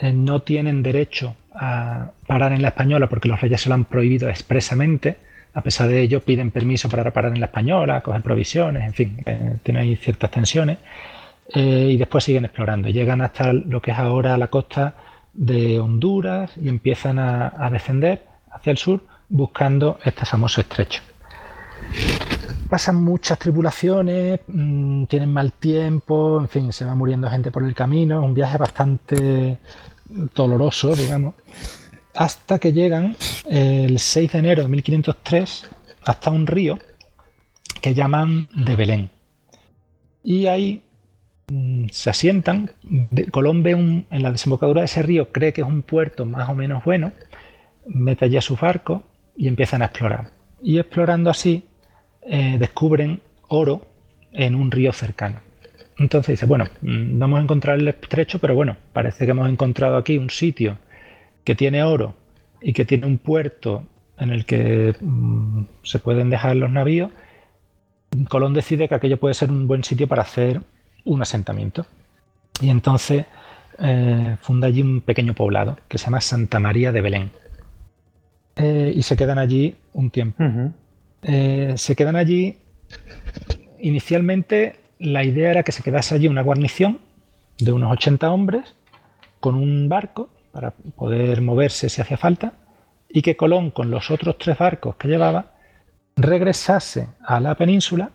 eh, 0.00 0.12
no 0.12 0.40
tienen 0.40 0.82
derecho 0.82 1.36
a 1.54 2.10
parar 2.26 2.52
en 2.52 2.62
la 2.62 2.68
española 2.68 3.06
porque 3.06 3.28
los 3.28 3.40
reyes 3.40 3.60
se 3.60 3.68
lo 3.68 3.74
han 3.74 3.84
prohibido 3.84 4.28
expresamente. 4.28 5.18
A 5.52 5.60
pesar 5.60 5.88
de 5.88 6.00
ello, 6.00 6.20
piden 6.20 6.50
permiso 6.50 6.88
para 6.88 7.10
parar 7.12 7.32
en 7.32 7.40
la 7.40 7.46
española, 7.46 8.00
coger 8.00 8.22
provisiones, 8.22 8.84
en 8.84 8.94
fin, 8.94 9.22
eh, 9.24 9.56
tiene 9.62 9.80
ahí 9.80 9.96
ciertas 9.96 10.30
tensiones. 10.30 10.78
y 11.54 11.98
después 11.98 12.24
siguen 12.24 12.46
explorando. 12.46 12.88
Llegan 12.88 13.20
hasta 13.20 13.52
lo 13.52 13.80
que 13.82 13.90
es 13.90 13.98
ahora 13.98 14.38
la 14.38 14.48
costa 14.48 14.94
de 15.34 15.78
Honduras 15.78 16.50
y 16.56 16.68
empiezan 16.70 17.18
a 17.18 17.68
descender 17.70 18.22
hacia 18.50 18.70
el 18.70 18.78
sur 18.78 19.02
buscando 19.28 19.98
este 20.04 20.24
famoso 20.24 20.62
estrecho 20.62 21.02
pasan 22.68 23.02
muchas 23.02 23.38
tribulaciones, 23.38 24.40
mm, 24.46 25.04
tienen 25.04 25.32
mal 25.32 25.52
tiempo, 25.52 26.40
en 26.40 26.48
fin, 26.48 26.72
se 26.72 26.84
va 26.84 26.94
muriendo 26.94 27.30
gente 27.30 27.50
por 27.50 27.64
el 27.64 27.74
camino, 27.74 28.24
un 28.24 28.34
viaje 28.34 28.58
bastante 28.58 29.58
doloroso, 30.34 30.94
digamos, 30.94 31.34
hasta 32.14 32.58
que 32.58 32.72
llegan 32.72 33.16
el 33.48 33.98
6 33.98 34.32
de 34.32 34.38
enero 34.38 34.62
de 34.62 34.68
1503 34.68 35.70
hasta 36.04 36.30
un 36.30 36.46
río 36.46 36.78
que 37.80 37.94
llaman 37.94 38.48
de 38.54 38.76
Belén. 38.76 39.10
Y 40.22 40.46
ahí 40.46 40.82
mm, 41.48 41.86
se 41.90 42.10
asientan, 42.10 42.70
Colón 43.30 43.62
ve 43.62 43.72
en 43.72 44.22
la 44.22 44.32
desembocadura 44.32 44.80
de 44.80 44.86
ese 44.86 45.02
río, 45.02 45.30
cree 45.32 45.52
que 45.52 45.60
es 45.60 45.66
un 45.66 45.82
puerto 45.82 46.24
más 46.24 46.48
o 46.48 46.54
menos 46.54 46.84
bueno, 46.84 47.12
mete 47.86 48.24
allí 48.24 48.36
a 48.36 48.40
su 48.40 48.56
barco 48.56 49.02
y 49.36 49.48
empiezan 49.48 49.82
a 49.82 49.86
explorar. 49.86 50.30
Y 50.62 50.78
explorando 50.78 51.30
así, 51.30 51.64
eh, 52.26 52.56
descubren 52.58 53.20
oro 53.48 53.86
en 54.32 54.54
un 54.54 54.70
río 54.70 54.92
cercano. 54.92 55.40
Entonces 55.98 56.34
dice, 56.34 56.46
bueno, 56.46 56.64
mm, 56.80 57.18
vamos 57.18 57.38
a 57.38 57.42
encontrar 57.42 57.78
el 57.78 57.88
estrecho, 57.88 58.38
pero 58.38 58.54
bueno, 58.54 58.76
parece 58.92 59.24
que 59.24 59.30
hemos 59.30 59.48
encontrado 59.48 59.96
aquí 59.96 60.18
un 60.18 60.30
sitio 60.30 60.78
que 61.44 61.54
tiene 61.54 61.82
oro 61.82 62.14
y 62.60 62.72
que 62.72 62.84
tiene 62.84 63.06
un 63.06 63.18
puerto 63.18 63.84
en 64.18 64.30
el 64.30 64.44
que 64.44 64.94
mm, 65.00 65.62
se 65.82 65.98
pueden 65.98 66.30
dejar 66.30 66.56
los 66.56 66.70
navíos. 66.70 67.10
Colón 68.28 68.54
decide 68.54 68.88
que 68.88 68.94
aquello 68.94 69.18
puede 69.18 69.34
ser 69.34 69.50
un 69.50 69.66
buen 69.66 69.84
sitio 69.84 70.08
para 70.08 70.22
hacer 70.22 70.62
un 71.04 71.22
asentamiento. 71.22 71.86
Y 72.60 72.70
entonces 72.70 73.26
eh, 73.78 74.36
funda 74.40 74.68
allí 74.68 74.82
un 74.82 75.00
pequeño 75.00 75.34
poblado 75.34 75.78
que 75.88 75.98
se 75.98 76.06
llama 76.06 76.20
Santa 76.20 76.60
María 76.60 76.92
de 76.92 77.00
Belén. 77.00 77.30
Eh, 78.56 78.92
y 78.94 79.02
se 79.02 79.16
quedan 79.16 79.38
allí 79.38 79.76
un 79.92 80.10
tiempo. 80.10 80.42
Eh, 81.24 81.74
se 81.76 81.96
quedan 81.96 82.16
allí. 82.16 82.58
Inicialmente 83.80 84.80
la 84.98 85.24
idea 85.24 85.50
era 85.50 85.62
que 85.62 85.72
se 85.72 85.82
quedase 85.82 86.14
allí 86.14 86.28
una 86.28 86.42
guarnición 86.42 87.00
de 87.58 87.72
unos 87.72 87.92
80 87.92 88.30
hombres 88.30 88.74
con 89.40 89.54
un 89.54 89.88
barco 89.88 90.30
para 90.52 90.70
poder 90.70 91.40
moverse 91.40 91.88
si 91.88 92.00
hacía 92.00 92.16
falta 92.16 92.54
y 93.08 93.22
que 93.22 93.36
Colón 93.36 93.70
con 93.70 93.90
los 93.90 94.10
otros 94.10 94.38
tres 94.38 94.58
barcos 94.58 94.96
que 94.96 95.08
llevaba 95.08 95.52
regresase 96.16 97.08
a 97.24 97.40
la 97.40 97.54
península 97.54 98.10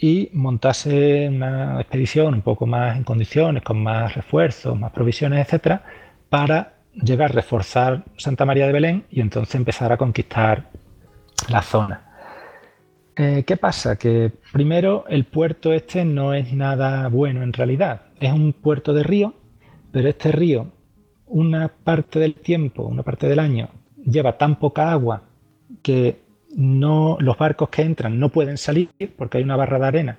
y 0.00 0.30
montase 0.32 1.28
una 1.28 1.80
expedición 1.80 2.34
un 2.34 2.42
poco 2.42 2.66
más 2.66 2.96
en 2.96 3.04
condiciones, 3.04 3.62
con 3.62 3.82
más 3.82 4.14
refuerzos, 4.14 4.78
más 4.78 4.92
provisiones, 4.92 5.44
etcétera, 5.44 5.82
para 6.28 6.74
llegar 6.92 7.30
a 7.30 7.34
reforzar 7.34 8.04
Santa 8.16 8.44
María 8.44 8.66
de 8.66 8.72
Belén 8.72 9.04
y 9.10 9.20
entonces 9.20 9.54
empezar 9.54 9.92
a 9.92 9.96
conquistar 9.96 10.70
la 11.48 11.62
zona. 11.62 12.07
Eh, 13.18 13.42
¿Qué 13.44 13.56
pasa? 13.56 13.96
Que 13.96 14.30
primero 14.52 15.04
el 15.08 15.24
puerto 15.24 15.72
este 15.72 16.04
no 16.04 16.34
es 16.34 16.52
nada 16.52 17.08
bueno 17.08 17.42
en 17.42 17.52
realidad. 17.52 18.02
Es 18.20 18.32
un 18.32 18.52
puerto 18.52 18.94
de 18.94 19.02
río, 19.02 19.34
pero 19.90 20.08
este 20.08 20.30
río, 20.30 20.70
una 21.26 21.66
parte 21.66 22.20
del 22.20 22.36
tiempo, 22.36 22.84
una 22.84 23.02
parte 23.02 23.28
del 23.28 23.40
año, 23.40 23.70
lleva 24.04 24.38
tan 24.38 24.56
poca 24.60 24.92
agua 24.92 25.24
que 25.82 26.20
no, 26.54 27.16
los 27.18 27.36
barcos 27.36 27.70
que 27.70 27.82
entran 27.82 28.20
no 28.20 28.28
pueden 28.28 28.56
salir 28.56 28.90
porque 29.16 29.38
hay 29.38 29.44
una 29.44 29.56
barra 29.56 29.80
de 29.80 29.86
arena 29.86 30.18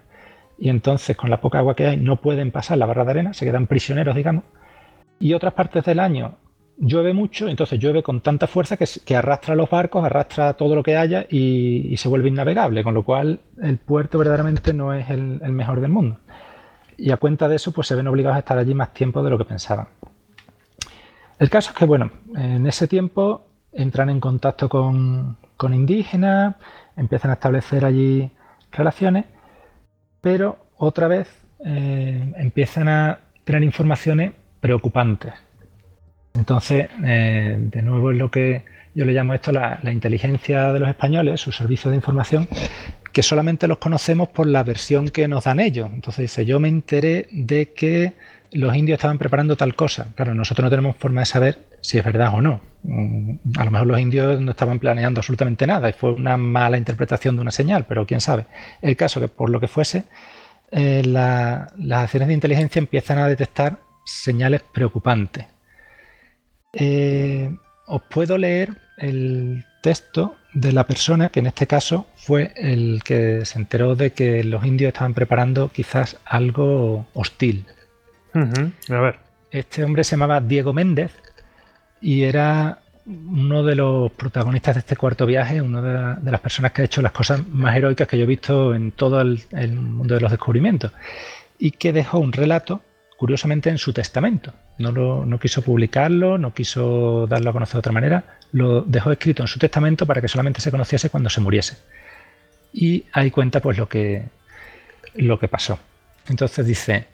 y 0.57 0.69
entonces 0.69 1.15
con 1.15 1.30
la 1.30 1.39
poca 1.39 1.59
agua 1.59 1.76
que 1.76 1.88
hay 1.88 1.97
no 1.97 2.17
pueden 2.17 2.51
pasar 2.51 2.77
la 2.77 2.85
barra 2.85 3.05
de 3.05 3.11
arena, 3.11 3.34
se 3.34 3.45
quedan 3.45 3.67
prisioneros, 3.67 4.13
digamos. 4.13 4.43
Y 5.19 5.34
otras 5.34 5.53
partes 5.53 5.85
del 5.85 6.01
año 6.01 6.35
llueve 6.80 7.14
mucho, 7.14 7.47
entonces 7.47 7.80
llueve 7.80 8.01
con 8.01 8.22
tanta 8.22 8.47
fuerza 8.47 8.77
que, 8.77 9.15
arrastra 9.15 9.56
los 9.56 9.69
barcos, 9.69 10.03
arrastra 10.03 10.53
todo 10.53 10.76
lo 10.76 10.84
que 10.84 10.95
haya 10.95 11.26
y, 11.30 11.95
se 11.97 12.07
vuelve 12.07 12.30
innavegable, 12.30 12.84
con 12.84 12.93
lo 12.93 13.03
cual 13.03 13.41
el 13.61 13.77
puerto 13.77 14.18
verdaderamente 14.18 14.73
no 14.73 14.93
es 14.93 15.10
el, 15.10 15.39
mejor 15.51 15.81
del 15.81 15.91
mundo. 15.91 16.18
Y 16.97 17.11
a 17.11 17.18
cuenta 17.18 17.47
de 17.47 17.57
eso, 17.57 17.72
pues 17.72 17.88
se 17.88 17.95
ven 17.95 18.07
obligados 18.07 18.38
a 18.38 18.39
estar 18.39 18.57
allí 18.57 18.73
más 18.73 18.93
tiempo 18.93 19.23
de 19.23 19.30
lo 19.30 19.38
que 19.38 19.45
pensaban. 19.45 19.88
El 21.38 21.49
caso 21.49 21.72
es 21.72 21.77
que, 21.77 21.85
bueno, 21.85 22.11
en 22.35 22.65
ese 22.68 22.88
tiempo 22.88 23.45
entran 23.72 24.10
en 24.10 24.19
contacto 24.19 24.68
con, 24.68 25.38
indígenas, 25.61 26.56
empiezan 26.95 27.31
a 27.31 27.35
establecer 27.35 27.85
allí 27.85 28.30
relaciones, 28.72 29.26
pero 30.22 30.57
otra 30.77 31.07
vez 31.07 31.30
eh, 31.65 32.34
empiezan 32.38 32.89
a 32.89 33.19
tener 33.43 33.64
informaciones 33.64 34.34
preocupantes 34.60 35.34
entonces, 36.34 36.88
eh, 37.03 37.56
de 37.60 37.81
nuevo 37.81 38.11
es 38.11 38.18
lo 38.18 38.31
que 38.31 38.64
yo 38.95 39.06
le 39.06 39.14
llamo 39.14 39.34
esto 39.34 39.51
la, 39.51 39.80
inteligencia 39.91 40.73
de 40.73 40.80
los 40.80 40.89
españoles, 40.89 41.41
sus 41.41 41.56
servicios 41.56 41.91
de 41.91 41.95
información, 41.95 42.47
que 43.11 43.23
solamente 43.23 43.68
los 43.68 43.77
conocemos 43.77 44.30
por 44.30 44.47
la 44.47 44.64
versión 44.64 45.10
que 45.10 45.27
nos 45.27 45.45
dan 45.45 45.60
ellos. 45.60 45.89
Entonces 45.93 46.23
dice, 46.23 46.45
yo 46.45 46.60
me 46.60 46.68
enteré 46.68 47.27
de 47.31 47.72
que 47.73 48.14
los 48.51 48.76
indios 48.76 48.97
estaban 48.97 49.18
preparando 49.18 49.56
tal 49.56 49.76
cosa. 49.76 50.07
Claro, 50.15 50.34
nosotros 50.34 50.64
no 50.64 50.69
tenemos 50.69 50.95
forma 50.97 51.22
de 51.22 51.26
saber 51.26 51.60
si 51.81 51.97
es 51.97 52.03
verdad 52.03 52.34
o 52.34 52.41
no. 52.41 52.61
Mm, 52.84 53.35
a 53.57 53.65
lo 53.65 53.72
mejor 53.72 53.88
los 53.88 53.99
indios 53.99 54.41
no 54.41 54.51
estaban 54.51 54.80
planeando 54.80 55.19
absolutamente 55.19 55.68
nada 55.68 55.89
y 55.89 55.93
fue 55.93 56.14
una 56.14 56.38
mala 56.38 56.77
interpretación 56.77 57.35
de 57.35 57.41
una 57.41 57.51
señal, 57.51 57.85
pero 57.88 58.06
quién 58.06 58.22
sabe. 58.22 58.47
El 58.81 58.95
caso 58.95 59.19
que 59.19 59.27
por 59.27 59.49
lo 59.49 59.60
que 59.60 59.68
fuese, 59.68 60.06
eh, 60.72 61.03
las 61.06 62.03
acciones 62.03 62.27
de 62.27 62.34
inteligencia 62.34 62.80
empiezan 62.80 63.19
a 63.19 63.27
detectar 63.27 63.80
señales 64.06 64.61
preocupantes. 64.73 65.45
Eh, 66.73 67.55
os 67.87 68.01
puedo 68.03 68.37
leer 68.37 68.77
el 68.97 69.65
texto 69.81 70.35
de 70.53 70.71
la 70.71 70.85
persona 70.85 71.29
que 71.29 71.39
en 71.39 71.47
este 71.47 71.67
caso 71.67 72.07
fue 72.15 72.51
el 72.55 73.01
que 73.03 73.45
se 73.45 73.57
enteró 73.57 73.95
de 73.95 74.11
que 74.11 74.43
los 74.43 74.65
indios 74.65 74.89
estaban 74.89 75.13
preparando 75.13 75.69
quizás 75.69 76.17
algo 76.25 77.07
hostil. 77.13 77.65
A 78.33 78.99
ver. 78.99 79.19
Este 79.51 79.83
hombre 79.83 80.03
se 80.03 80.11
llamaba 80.11 80.41
Diego 80.41 80.73
Méndez 80.73 81.11
y 82.01 82.23
era 82.23 82.79
uno 83.05 83.63
de 83.63 83.75
los 83.75 84.11
protagonistas 84.11 84.75
de 84.75 84.79
este 84.79 84.95
cuarto 84.95 85.25
viaje, 85.25 85.61
una 85.61 86.15
de, 86.15 86.31
las 86.31 86.41
personas 86.41 86.71
que 86.71 86.83
ha 86.83 86.85
hecho 86.85 87.01
las 87.01 87.11
cosas 87.11 87.47
más 87.47 87.75
heroicas 87.75 88.07
que 88.07 88.17
yo 88.17 88.25
he 88.25 88.27
visto 88.27 88.75
en 88.75 88.91
todo 88.91 89.21
el 89.21 89.71
mundo 89.71 90.13
de 90.13 90.21
los 90.21 90.29
descubrimientos 90.29 90.91
y 91.57 91.71
que 91.71 91.91
dejó 91.91 92.19
un 92.19 92.31
relato 92.31 92.81
curiosamente 93.19 93.69
en 93.69 93.77
su 93.77 93.91
testamento. 93.91 94.53
No, 94.77 94.93
lo, 94.93 95.25
no 95.25 95.39
quiso 95.41 95.61
publicarlo, 95.61 96.37
no 96.37 96.53
quiso 96.53 97.27
darlo 97.27 97.49
a 97.49 97.53
conocer 97.53 97.73
de 97.73 97.79
otra 97.79 97.91
manera, 97.91 98.23
lo 98.53 98.81
dejó 98.81 99.11
escrito 99.11 99.43
en 99.43 99.49
su 99.49 99.59
testamento 99.59 100.05
para 100.05 100.21
que 100.21 100.29
solamente 100.29 100.61
se 100.61 100.71
conociese 100.71 101.09
cuando 101.09 101.29
se 101.29 101.41
muriese. 101.41 101.77
Y 102.71 103.03
ahí 103.11 103.29
cuenta 103.29 103.59
pues 103.59 103.77
lo 103.77 103.89
que, 103.89 104.23
lo 105.15 105.37
que 105.37 105.49
pasó. 105.49 105.77
Entonces 106.29 106.65
dice, 106.65 107.07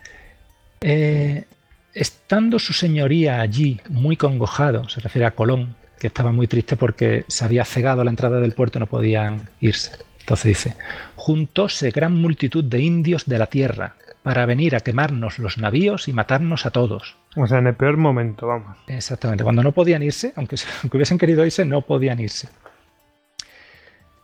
eh, 0.82 1.45
estando 1.91 2.60
su 2.60 2.73
señoría 2.73 3.41
allí 3.41 3.82
muy 3.90 4.15
congojado, 4.15 4.88
se 4.88 5.02
refiere 5.02 5.26
a 5.26 5.32
Colón, 5.32 5.76
que 5.99 6.06
estaba 6.06 6.32
muy 6.32 6.45
triste 6.45 6.77
porque 6.77 7.26
se 7.27 7.45
había 7.45 7.65
cegado 7.65 8.03
la 8.03 8.11
entrada 8.11 8.40
del 8.40 8.52
puerto 8.52 8.77
y 8.77 8.82
no 8.82 8.86
podían 8.86 9.49
irse. 9.60 9.94
Entonces 10.19 10.45
dice, 10.45 10.77
juntóse 11.15 11.90
gran 11.90 12.14
multitud 12.14 12.64
de 12.64 12.80
indios 12.80 13.26
de 13.26 13.40
la 13.40 13.48
tierra, 13.48 13.95
para 14.26 14.48
venir 14.48 14.76
a 14.76 14.80
quemarnos 14.80 15.38
los 15.38 15.60
navíos 15.60 16.08
y 16.08 16.14
matarnos 16.14 16.66
a 16.66 16.72
todos. 16.72 17.16
O 17.36 17.46
sea, 17.46 17.60
en 17.60 17.68
el 17.68 17.76
peor 17.76 17.96
momento, 17.96 18.48
vamos. 18.48 18.76
Exactamente, 18.88 19.44
cuando 19.44 19.62
no 19.62 19.72
podían 19.72 20.02
irse, 20.02 20.34
aunque, 20.36 20.56
aunque 20.82 20.98
hubiesen 20.98 21.20
querido 21.20 21.46
irse, 21.46 21.64
no 21.64 21.84
podían 21.84 22.20
irse. 22.20 22.50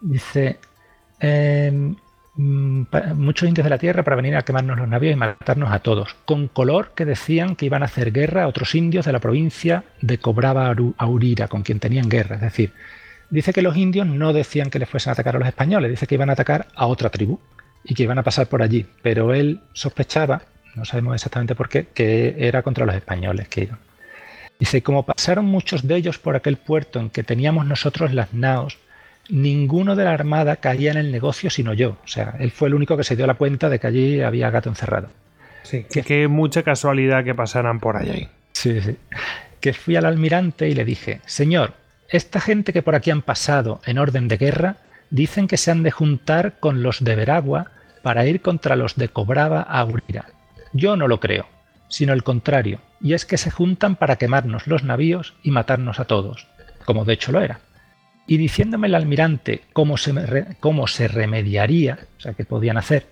Dice, 0.02 0.57
em, 1.19 1.95
mm, 2.34 2.84
muchos 3.14 3.48
indios 3.48 3.64
de 3.64 3.69
la 3.69 3.78
tierra 3.78 4.02
para 4.02 4.15
venir 4.15 4.36
a 4.36 4.41
quemarnos 4.41 4.80
los 4.80 4.88
navíos 4.88 5.14
y 5.14 5.18
matarnos 5.18 5.72
a 5.72 5.82
todos, 5.82 6.15
con 6.26 6.48
color 6.48 6.94
que 6.95 7.06
decían 7.06 7.56
que 7.56 7.68
iban 7.68 7.84
a 7.84 7.86
hacer 7.86 8.11
guerra 8.11 8.45
a 8.45 8.48
otros 8.48 8.73
indios 8.73 9.06
de 9.06 9.11
la 9.11 9.19
provincia 9.19 9.84
de 10.02 10.18
Cobraba 10.18 10.76
Aurira, 10.98 11.48
con 11.48 11.61
quien 11.61 11.80
tenían 11.80 12.10
guerra. 12.10 12.38
Es 12.38 12.41
decir, 12.41 12.73
dice 13.30 13.53
que 13.53 13.61
los 13.61 13.78
indios 13.78 14.07
no 14.07 14.34
decían 14.34 14.72
que 14.72 14.80
les 14.80 14.90
fuesen 14.90 15.11
a 15.11 15.14
atacar 15.14 15.36
a 15.36 15.40
los 15.40 15.48
españoles, 15.48 15.91
dice 15.91 16.07
que 16.07 16.15
iban 16.15 16.32
a 16.32 16.34
atacar 16.34 16.69
a 16.73 16.88
otra 16.88 17.11
tribu 17.11 17.40
y 17.83 17.93
que 17.95 18.03
iban 18.03 18.19
a 18.19 18.23
pasar 18.23 18.47
por 18.47 18.61
allí, 18.61 18.85
pero 19.01 19.33
él 19.33 19.59
sospechaba 19.73 20.41
no 20.75 20.85
sabemos 20.85 21.15
exactamente 21.15 21.55
por 21.55 21.69
qué, 21.69 21.87
que 21.93 22.35
era 22.37 22.63
contra 22.63 22.85
los 22.85 22.95
españoles 22.95 23.47
que 23.47 23.63
iban. 23.63 23.79
Dice, 24.59 24.83
como 24.83 25.05
pasaron 25.05 25.45
muchos 25.45 25.87
de 25.87 25.95
ellos 25.95 26.19
por 26.19 26.35
aquel 26.35 26.57
puerto 26.57 26.99
en 26.99 27.09
que 27.09 27.23
teníamos 27.23 27.65
nosotros 27.65 28.13
las 28.13 28.33
naos, 28.33 28.77
ninguno 29.29 29.95
de 29.95 30.03
la 30.03 30.13
armada 30.13 30.57
caía 30.57 30.91
en 30.91 30.97
el 30.97 31.11
negocio 31.11 31.49
sino 31.49 31.73
yo. 31.73 31.97
O 32.03 32.07
sea, 32.07 32.35
él 32.39 32.51
fue 32.51 32.67
el 32.67 32.75
único 32.75 32.95
que 32.95 33.03
se 33.03 33.15
dio 33.15 33.25
la 33.27 33.33
cuenta 33.35 33.69
de 33.69 33.79
que 33.79 33.87
allí 33.87 34.21
había 34.21 34.49
gato 34.49 34.69
encerrado. 34.69 35.09
Sí, 35.63 35.85
que, 35.91 36.03
que 36.03 36.27
mucha 36.27 36.63
casualidad 36.63 37.23
que 37.23 37.35
pasaran 37.35 37.79
por 37.79 37.97
allí. 37.97 38.27
Sí, 38.53 38.81
sí. 38.81 38.97
Que 39.59 39.73
fui 39.73 39.95
al 39.95 40.05
almirante 40.05 40.69
y 40.69 40.75
le 40.75 40.85
dije, 40.85 41.21
señor, 41.25 41.73
esta 42.09 42.39
gente 42.39 42.73
que 42.73 42.81
por 42.81 42.95
aquí 42.95 43.11
han 43.11 43.21
pasado 43.21 43.81
en 43.85 43.97
orden 43.97 44.27
de 44.27 44.37
guerra, 44.37 44.77
dicen 45.11 45.47
que 45.47 45.57
se 45.57 45.69
han 45.69 45.83
de 45.83 45.91
juntar 45.91 46.59
con 46.59 46.81
los 46.81 47.03
de 47.03 47.15
Veragua 47.15 47.67
para 48.01 48.25
ir 48.25 48.41
contra 48.41 48.75
los 48.75 48.95
de 48.95 49.09
Cobraba 49.09 49.61
a 49.61 49.85
Urira. 49.85 50.25
Yo 50.73 50.95
no 50.95 51.07
lo 51.07 51.19
creo, 51.19 51.45
sino 51.88 52.13
el 52.13 52.23
contrario, 52.23 52.79
y 52.99 53.13
es 53.13 53.25
que 53.25 53.38
se 53.38 53.51
juntan 53.51 53.95
para 53.95 54.15
quemarnos 54.15 54.65
los 54.65 54.83
navíos 54.83 55.35
y 55.43 55.51
matarnos 55.51 55.99
a 55.99 56.05
todos, 56.05 56.47
como 56.85 57.05
de 57.05 57.13
hecho 57.13 57.31
lo 57.31 57.41
era. 57.41 57.59
Y 58.25 58.38
diciéndome 58.38 58.88
el 58.88 58.95
almirante 58.95 59.61
cómo 59.73 59.97
se, 59.97 60.55
cómo 60.59 60.88
se 60.88 61.07
remediaría, 61.07 61.99
o 62.17 62.21
sea, 62.21 62.33
qué 62.33 62.45
podían 62.45 62.77
hacer, 62.77 63.07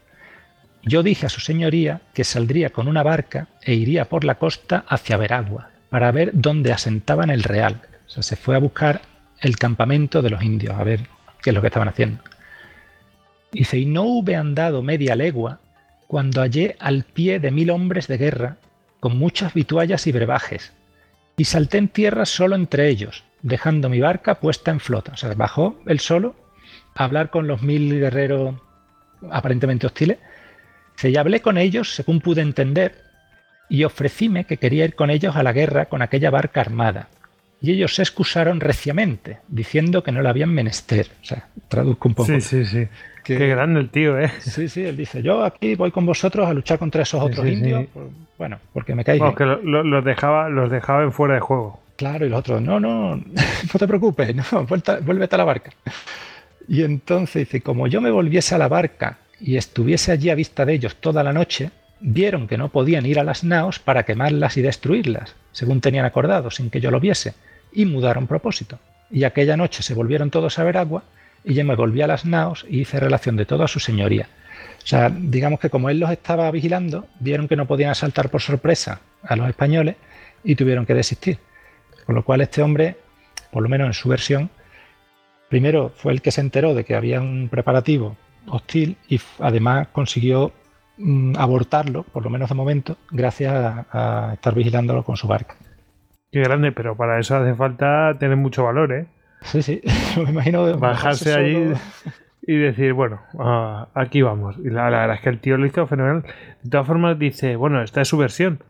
yo 0.84 1.04
dije 1.04 1.26
a 1.26 1.30
su 1.30 1.42
señoría 1.42 2.02
que 2.14 2.24
saldría 2.24 2.70
con 2.70 2.88
una 2.88 3.04
barca 3.04 3.48
e 3.62 3.74
iría 3.74 4.06
por 4.06 4.24
la 4.24 4.36
costa 4.36 4.86
hacia 4.88 5.18
Veragua, 5.18 5.72
para 5.90 6.12
ver 6.12 6.32
dónde 6.34 6.72
asentaban 6.72 7.30
el 7.30 7.44
real. 7.44 7.82
O 8.08 8.10
sea, 8.10 8.24
se 8.24 8.38
fue 8.38 8.56
a 8.56 8.60
buscar 8.60 9.02
el 9.42 9.58
campamento 9.58 10.22
de 10.22 10.30
los 10.30 10.42
indios, 10.42 10.76
a 10.78 10.84
ver 10.84 11.02
qué 11.42 11.50
es 11.50 11.54
lo 11.54 11.62
que 11.62 11.68
estaban 11.68 11.90
haciendo. 11.90 12.24
Dice, 13.52 13.78
y 13.78 13.86
no 13.86 14.04
hube 14.04 14.36
andado 14.36 14.84
media 14.84 15.16
legua 15.16 15.60
cuando 16.08 16.42
hallé 16.42 16.76
al 16.80 17.04
pie 17.04 17.40
de 17.40 17.52
mil 17.52 17.70
hombres 17.70 18.08
de 18.08 18.18
guerra, 18.18 18.58
con 19.00 19.18
muchas 19.18 19.54
vituallas 19.54 20.08
y 20.08 20.12
brebajes, 20.12 20.74
y 21.38 21.46
salté 21.46 21.78
en 21.78 21.88
tierra 21.88 22.26
solo 22.26 22.56
entre 22.56 22.90
ellos, 22.90 23.24
dejando 23.42 23.90
mi 23.90 24.00
barca 24.00 24.40
puesta 24.40 24.72
en 24.72 24.80
flota. 24.80 25.14
O 25.14 25.18
sea, 25.18 25.34
bajó 25.36 25.80
él 25.86 26.00
solo 26.00 26.36
a 26.96 27.06
hablar 27.06 27.30
con 27.30 27.48
los 27.48 27.62
mil 27.62 28.00
guerreros 28.00 28.56
aparentemente 29.32 29.88
hostiles. 29.88 30.18
Se 30.96 31.10
y 31.12 31.18
hablé 31.18 31.42
con 31.42 31.58
ellos 31.58 31.94
según 31.94 32.20
pude 32.20 32.42
entender, 32.42 33.04
y 33.70 33.84
ofrecíme 33.84 34.46
que 34.46 34.58
quería 34.58 34.86
ir 34.86 34.96
con 34.96 35.10
ellos 35.10 35.36
a 35.36 35.44
la 35.44 35.54
guerra 35.54 35.86
con 35.86 36.02
aquella 36.02 36.32
barca 36.32 36.62
armada. 36.62 37.08
Y 37.62 37.72
ellos 37.72 37.96
se 37.96 38.02
excusaron 38.02 38.60
reciamente, 38.62 39.40
diciendo 39.48 40.02
que 40.02 40.12
no 40.12 40.22
la 40.22 40.30
habían 40.30 40.54
menester. 40.54 41.08
O 41.22 41.26
sea, 41.26 41.48
traduzco 41.68 42.08
un 42.08 42.16
poco. 42.16 42.32
Sí, 42.32 42.40
sí, 42.40 42.66
sí. 42.66 42.88
Qué 43.24 43.48
grande 43.48 43.82
el 43.82 43.90
tío, 43.90 44.18
¿eh? 44.18 44.32
Sí, 44.40 44.70
sí, 44.70 44.84
él 44.84 44.98
dice, 44.98 45.22
yo 45.22 45.44
aquí 45.44 45.76
voy 45.76 45.92
con 45.92 46.06
vosotros 46.06 46.48
a 46.48 46.54
luchar 46.54 46.80
contra 46.80 47.04
esos 47.04 47.22
otros 47.22 47.46
indios. 47.46 47.86
bueno, 48.38 48.60
porque 48.74 48.96
me 48.96 49.04
caí. 49.04 49.20
que 49.36 49.46
los, 49.46 50.06
dejaba, 50.06 50.50
los 50.50 50.72
dejaba 50.72 51.04
en 51.04 51.12
fuera 51.12 51.36
de 51.36 51.42
juego. 51.42 51.80
Claro, 51.96 52.26
y 52.26 52.30
los 52.30 52.40
otros, 52.40 52.62
no, 52.62 52.80
no, 52.80 53.18
no 53.74 53.80
te 53.80 53.88
preocupes, 53.88 54.34
no, 54.36 54.66
vuélvete 54.66 55.36
a 55.36 55.38
la 55.38 55.44
barca. 55.44 55.72
Y 56.68 56.84
entonces 56.84 57.48
dice, 57.48 57.62
como 57.62 57.88
yo 57.88 58.00
me 58.00 58.10
volviese 58.10 58.56
a 58.56 58.58
la 58.58 58.68
barca 58.68 59.18
y 59.40 59.58
estuviese 59.58 60.12
allí 60.12 60.30
a 60.30 60.36
vista 60.36 60.66
de 60.66 60.74
ellos 60.74 60.96
toda 60.96 61.24
la 61.24 61.34
noche, 61.34 61.72
vieron 62.00 62.48
que 62.48 62.58
no 62.58 62.70
podían 62.70 63.06
ir 63.06 63.20
a 63.20 63.24
las 63.24 63.44
naos 63.44 63.80
para 63.80 64.04
quemarlas 64.04 64.58
y 64.58 64.62
destruirlas, 64.62 65.36
según 65.52 65.82
tenían 65.82 66.06
acordado, 66.06 66.52
sin 66.52 66.70
que 66.70 66.82
yo 66.82 66.92
lo 66.92 67.00
viese, 67.00 67.34
y 67.72 67.86
mudaron 67.86 68.28
propósito. 68.28 68.80
Y 69.12 69.24
aquella 69.24 69.58
noche 69.58 69.84
se 69.84 69.94
volvieron 69.94 70.30
todos 70.30 70.60
a 70.60 70.64
ver 70.64 70.78
agua 70.78 71.04
y 71.44 71.54
yo 71.54 71.66
me 71.66 71.76
volví 71.76 72.02
a 72.02 72.08
las 72.08 72.26
naos 72.26 72.66
y 72.70 72.82
hice 72.82 73.00
relación 73.00 73.36
de 73.36 73.46
todo 73.46 73.64
a 73.64 73.68
su 73.68 73.80
señoría. 73.80 74.28
O 74.84 74.88
sea, 74.88 75.10
digamos 75.10 75.60
que 75.60 75.70
como 75.70 75.90
él 75.90 76.00
los 76.00 76.12
estaba 76.12 76.50
vigilando, 76.52 77.08
vieron 77.20 77.48
que 77.48 77.56
no 77.56 77.68
podían 77.68 77.92
asaltar 77.92 78.30
por 78.30 78.42
sorpresa 78.42 79.02
a 79.24 79.36
los 79.36 79.48
españoles 79.50 79.96
y 80.44 80.56
tuvieron 80.56 80.86
que 80.86 80.94
desistir. 80.94 81.40
Con 82.06 82.16
lo 82.16 82.24
cual 82.24 82.42
este 82.42 82.62
hombre, 82.62 82.98
por 83.52 83.62
lo 83.62 83.70
menos 83.70 83.88
en 83.88 83.94
su 83.94 84.10
versión, 84.10 84.50
primero 85.50 85.92
fue 85.96 86.14
el 86.14 86.22
que 86.22 86.32
se 86.32 86.42
enteró 86.42 86.74
de 86.74 86.86
que 86.86 86.96
había 86.96 87.22
un 87.22 87.50
preparativo 87.50 88.18
hostil 88.48 88.98
y 89.08 89.20
además 89.40 89.90
consiguió 89.92 90.54
mm, 91.00 91.36
abortarlo, 91.38 92.04
por 92.04 92.24
lo 92.24 92.30
menos 92.30 92.50
de 92.50 92.56
momento, 92.56 92.98
gracias 93.12 93.54
a, 93.54 93.86
a 93.92 94.34
estar 94.34 94.54
vigilándolo 94.54 95.04
con 95.04 95.18
su 95.18 95.28
barca. 95.28 95.56
Qué 96.32 96.42
grande, 96.42 96.72
pero 96.72 96.96
para 96.96 97.20
eso 97.20 97.36
hace 97.36 97.56
falta 97.56 98.16
tener 98.20 98.38
mucho 98.38 98.64
valor, 98.64 98.94
¿eh? 98.94 99.08
Sí, 99.42 99.62
sí, 99.62 99.82
me 100.24 100.30
imagino. 100.30 100.78
Bajarse 100.78 101.34
allí 101.34 101.74
y 102.42 102.58
decir, 102.58 102.94
bueno, 102.94 103.22
ah, 103.40 103.90
aquí 103.94 104.22
vamos. 104.22 104.58
Y 104.60 104.70
la, 104.70 104.90
verdad 104.90 105.14
es 105.14 105.22
que 105.22 105.30
el 105.30 105.40
tío 105.40 105.58
lo 105.58 105.66
hizo 105.66 105.88
fenomenal. 105.88 106.24
De 106.64 106.70
todas 106.70 106.88
formas, 106.88 107.18
dice, 107.18 107.56
bueno, 107.56 107.82
esta 107.82 108.02
es 108.02 108.08
su 108.08 108.18
versión. 108.18 108.64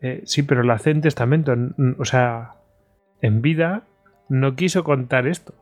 Eh, 0.00 0.22
sí, 0.24 0.42
pero 0.42 0.62
lo 0.62 0.72
hace 0.72 0.90
en 0.90 1.00
testamento. 1.00 1.54
O 1.98 2.04
sea, 2.04 2.54
en 3.20 3.42
vida 3.42 3.82
no 4.28 4.54
quiso 4.56 4.84
contar 4.84 5.26
esto. 5.26 5.54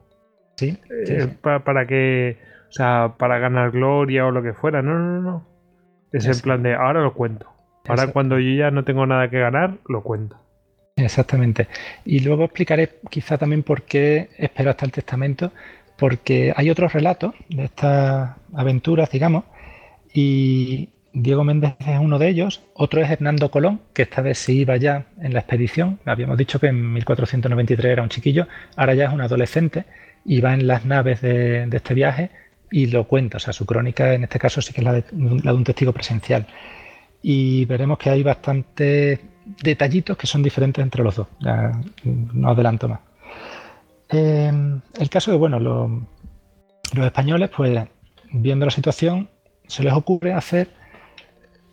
Sí. 0.56 0.78
Eh, 0.90 1.28
para, 1.42 1.86
que. 1.86 2.38
O 2.68 2.72
sea, 2.72 3.14
para 3.18 3.38
ganar 3.38 3.70
gloria 3.70 4.26
o 4.26 4.30
lo 4.30 4.42
que 4.42 4.52
fuera. 4.52 4.82
No, 4.82 4.98
no, 4.98 5.20
no. 5.20 5.55
Es 6.12 6.26
en 6.26 6.40
plan 6.40 6.62
de, 6.62 6.74
ahora 6.74 7.02
lo 7.02 7.14
cuento. 7.14 7.46
Ahora 7.88 8.08
cuando 8.08 8.38
yo 8.38 8.50
ya 8.56 8.70
no 8.70 8.84
tengo 8.84 9.06
nada 9.06 9.30
que 9.30 9.38
ganar, 9.38 9.76
lo 9.88 10.02
cuento. 10.02 10.36
Exactamente. 10.96 11.68
Y 12.04 12.20
luego 12.20 12.44
explicaré 12.44 12.98
quizá 13.10 13.38
también 13.38 13.62
por 13.62 13.82
qué 13.82 14.30
espero 14.38 14.70
hasta 14.70 14.86
el 14.86 14.92
testamento, 14.92 15.52
porque 15.96 16.52
hay 16.56 16.70
otros 16.70 16.92
relatos 16.92 17.34
de 17.48 17.64
estas 17.64 18.36
aventuras, 18.54 19.10
digamos, 19.10 19.44
y 20.12 20.88
Diego 21.18 21.44
Méndez 21.44 21.76
es 21.80 21.98
uno 21.98 22.18
de 22.18 22.28
ellos, 22.28 22.62
otro 22.74 23.00
es 23.00 23.10
Hernando 23.10 23.50
Colón, 23.50 23.80
que 23.94 24.02
esta 24.02 24.20
vez 24.20 24.36
se 24.38 24.52
iba 24.52 24.76
ya 24.76 25.06
en 25.20 25.32
la 25.32 25.40
expedición, 25.40 25.98
habíamos 26.04 26.36
dicho 26.36 26.60
que 26.60 26.66
en 26.66 26.92
1493 26.92 27.92
era 27.92 28.02
un 28.02 28.10
chiquillo, 28.10 28.46
ahora 28.76 28.94
ya 28.94 29.06
es 29.06 29.12
un 29.14 29.22
adolescente 29.22 29.86
y 30.26 30.42
va 30.42 30.52
en 30.52 30.66
las 30.66 30.84
naves 30.84 31.22
de, 31.22 31.68
este 31.72 31.94
viaje 31.94 32.30
y 32.70 32.86
lo 32.86 33.04
cuenta, 33.04 33.36
o 33.36 33.40
sea, 33.40 33.52
su 33.52 33.66
crónica 33.66 34.14
en 34.14 34.24
este 34.24 34.38
caso 34.38 34.60
sí 34.60 34.72
que 34.72 34.80
es 34.80 34.84
la 34.84 34.92
de, 34.92 35.04
un 35.12 35.64
testigo 35.64 35.92
presencial. 35.92 36.46
Y 37.22 37.64
veremos 37.64 37.98
que 37.98 38.10
hay 38.10 38.22
bastante 38.22 39.20
detallitos 39.62 40.16
que 40.16 40.26
son 40.26 40.42
diferentes 40.42 40.82
entre 40.82 41.02
los 41.02 41.16
dos. 41.16 41.28
no 42.04 42.50
adelanto 42.50 42.88
más. 42.88 43.00
Em, 44.08 44.80
el 44.98 45.10
caso 45.10 45.30
de, 45.30 45.36
bueno, 45.36 45.58
los 45.58 47.06
españoles, 47.06 47.50
pues 47.56 47.86
viendo 48.32 48.66
la 48.66 48.70
situación, 48.70 49.28
se 49.66 49.82
les 49.82 49.92
ocurre 49.92 50.32
hacer 50.32 50.70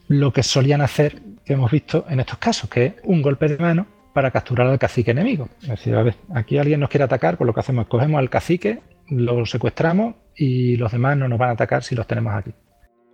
lo 0.08 0.34
que 0.34 0.44
solían 0.44 0.82
hacer, 0.82 1.22
que 1.46 1.54
hemos 1.54 1.72
visto 1.72 2.06
en 2.10 2.20
estos 2.20 2.38
casos, 2.38 2.70
que 2.70 2.86
es 2.86 2.94
un 3.04 3.22
golpe 3.22 3.48
de 3.48 3.58
mano 3.58 3.88
para 4.14 4.32
capturar 4.32 4.68
al 4.68 4.80
cacique 4.80 5.12
enemigo. 5.12 5.50
Es 5.62 5.70
decir, 5.70 5.96
a 5.96 6.04
ver, 6.04 6.16
aquí 6.34 6.58
alguien 6.58 6.80
nos 6.80 6.90
quiere 6.90 7.04
atacar, 7.04 7.38
pues 7.38 7.48
lo 7.48 7.54
que 7.54 7.60
hacemos 7.60 7.84
es 7.84 7.90
cogemos 7.90 8.20
al 8.20 8.30
cacique, 8.30 8.82
lo 9.10 9.46
secuestramos 9.46 10.16
y 10.36 10.78
los 10.78 10.92
demás 10.92 11.18
no 11.18 11.28
nos 11.28 11.40
van 11.40 11.50
a 11.50 11.54
atacar 11.54 11.84
si 11.84 11.96
los 11.96 12.08
tenemos 12.08 12.34
aquí. 12.34 12.54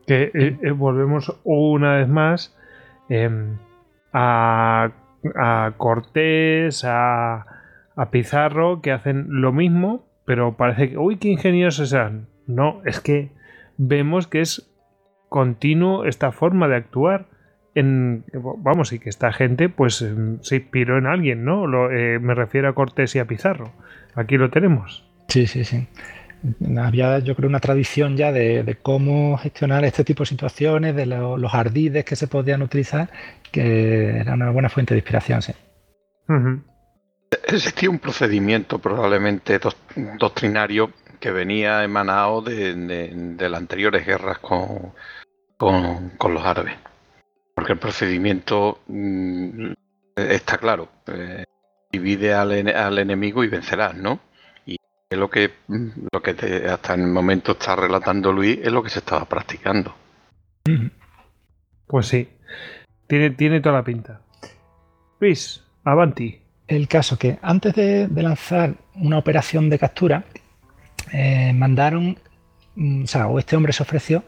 Que 0.08 0.32
eh, 0.34 0.58
eh, 0.62 0.72
volvemos 0.72 1.40
una 1.44 1.98
vez 1.98 2.08
más. 2.08 2.56
Em, 3.10 3.58
a, 4.14 4.92
Cortés, 5.78 6.84
a, 6.86 7.46
Pizarro, 8.12 8.82
que 8.82 8.92
hacen 8.92 9.26
lo 9.28 9.52
mismo, 9.52 10.08
pero 10.26 10.56
parece 10.56 10.92
que, 10.92 10.98
uy, 10.98 11.18
qué 11.18 11.30
ingeniosos 11.30 11.90
sean. 11.90 12.28
No, 12.48 12.82
es 12.86 13.02
que 13.02 13.32
vemos 13.78 14.28
que 14.28 14.42
es 14.42 14.72
continuo 15.28 16.06
esta 16.06 16.32
forma 16.32 16.68
de 16.68 16.78
actuar. 16.78 17.26
En, 17.76 18.24
vamos, 18.34 18.94
y 18.94 19.00
que 19.00 19.10
esta 19.10 19.32
gente 19.32 19.70
pues 19.70 20.02
em, 20.02 20.40
se 20.42 20.58
inspiró 20.58 20.98
en 20.98 21.08
alguien, 21.08 21.46
¿no? 21.46 21.92
Eh, 21.92 22.20
me 22.20 22.34
refiero 22.34 22.70
a 22.70 22.74
Cortés 22.74 23.16
y 23.16 23.20
a 23.20 23.26
Pizarro. 23.26 23.72
Aquí 24.16 24.38
lo 24.38 24.50
tenemos. 24.50 25.09
Sí, 25.30 25.48
sí, 25.48 25.64
sí 25.64 25.88
había 26.80 27.20
yo 27.20 27.36
creo 27.36 27.50
una 27.50 27.60
tradición 27.60 28.16
ya 28.16 28.32
de, 28.32 28.78
cómo 28.82 29.38
gestionar 29.38 29.84
este 29.84 30.04
tipo 30.04 30.24
de 30.24 30.28
situaciones, 30.28 30.96
de 30.96 31.06
los 31.06 31.54
ardides 31.54 32.06
que 32.06 32.16
se 32.16 32.28
podían 32.28 32.62
utilizar, 32.62 33.10
que 33.52 34.20
era 34.20 34.34
una 34.34 34.52
buena 34.52 34.70
fuente 34.70 34.94
de 34.94 35.00
inspiración, 35.00 35.42
sí. 35.42 35.54
Existía 37.48 37.90
un 37.90 38.00
procedimiento 38.00 38.80
probablemente 38.80 39.60
doctrinario 40.18 40.92
que 41.20 41.32
venía 41.32 41.84
emanado 41.84 42.42
de, 42.42 43.38
las 43.40 43.60
anteriores 43.60 44.06
guerras 44.06 44.40
con, 44.40 44.94
con, 45.58 46.34
los 46.34 46.46
árabes. 46.46 46.76
Porque 47.56 47.74
el 47.74 47.80
procedimiento 47.80 48.80
mm, 48.88 49.74
está 50.16 50.58
claro. 50.58 50.88
Eh, 51.08 51.44
divide 51.92 52.34
al, 52.34 52.52
al, 52.70 53.00
enemigo 53.00 53.44
y 53.44 53.48
vencerás, 53.48 53.96
¿no? 53.96 54.20
Es 55.12 55.18
lo 55.18 55.28
que, 55.28 55.50
lo 55.68 56.22
que 56.22 56.32
hasta 56.70 56.94
en 56.94 57.02
el 57.02 57.08
momento 57.08 57.54
está 57.54 57.76
relatando 57.76 58.32
Luis, 58.32 58.60
es 58.62 58.72
lo 58.72 58.84
que 58.84 58.92
se 58.92 59.00
estaba 59.00 59.26
practicando. 59.26 59.96
Pues 61.88 62.06
sí, 62.06 62.30
tiene, 63.08 63.32
tiene 63.32 63.60
toda 63.60 63.76
la 63.76 63.84
pinta. 63.84 64.22
Luis, 65.20 65.64
avanti. 65.84 66.40
El 66.68 66.88
caso 66.88 67.18
que 67.18 67.40
antes 67.42 67.74
de, 67.74 68.08
lanzar 68.22 68.76
una 68.94 69.18
operación 69.18 69.68
de 69.72 69.80
captura, 69.80 70.26
eh, 71.12 71.54
mandaron, 71.54 72.16
mm, 72.76 73.04
o 73.06 73.08
sea, 73.08 73.28
o 73.30 73.40
este 73.40 73.56
hombre 73.56 73.74
se 73.74 73.82
ofreció 73.82 74.24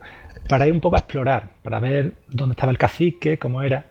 para 0.49 0.65
ir 0.65 0.73
un 0.73 0.81
poco 0.81 0.95
a 0.95 0.99
explorar, 0.99 1.51
para 1.61 1.79
ver 1.79 2.15
dónde 2.27 2.53
estaba 2.53 2.71
el 2.71 2.79
cacique, 2.79 3.37
cómo 3.37 3.61
era. 3.61 3.85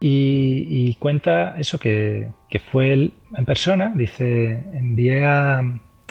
Y, 0.00 0.94
cuenta 0.96 1.58
eso 1.58 1.78
que, 1.78 2.30
fue 2.72 2.92
él 2.94 3.12
en 3.36 3.44
persona, 3.44 3.92
dice, 3.94 4.64
envié 4.72 5.26
a, 5.26 5.62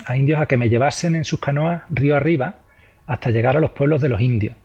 a 0.06 0.18
indios 0.18 0.42
a 0.42 0.46
que 0.46 0.58
me 0.58 0.70
llevasen 0.70 1.16
en 1.16 1.26
sus 1.26 1.40
canoas 1.40 1.84
río 1.90 2.16
arriba 2.16 2.56
hasta 3.06 3.30
llegar 3.30 3.58
a 3.58 3.60
los 3.60 3.72
pueblos 3.72 4.02
de 4.02 4.10
los 4.10 4.22
indios. 4.22 4.56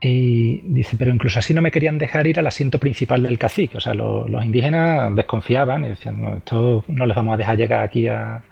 Y 0.00 0.60
dice, 0.62 0.96
pero 0.96 1.12
incluso 1.12 1.40
así 1.40 1.52
no 1.52 1.62
me 1.62 1.72
querían 1.72 1.98
dejar 1.98 2.26
ir 2.28 2.38
al 2.38 2.46
asiento 2.46 2.78
principal 2.78 3.22
del 3.22 3.38
cacique. 3.38 3.78
O 3.78 3.80
sea, 3.80 3.94
los 3.94 4.44
indígenas 4.44 5.14
desconfiaban 5.14 5.84
y 5.84 5.88
decían, 5.88 6.22
no, 6.22 6.36
esto 6.36 6.84
no 6.86 7.06
les 7.06 7.16
vamos 7.16 7.34
a 7.34 7.36
dejar 7.36 7.56
llegar 7.56 7.82
aquí 7.82 8.06
a, 8.06 8.42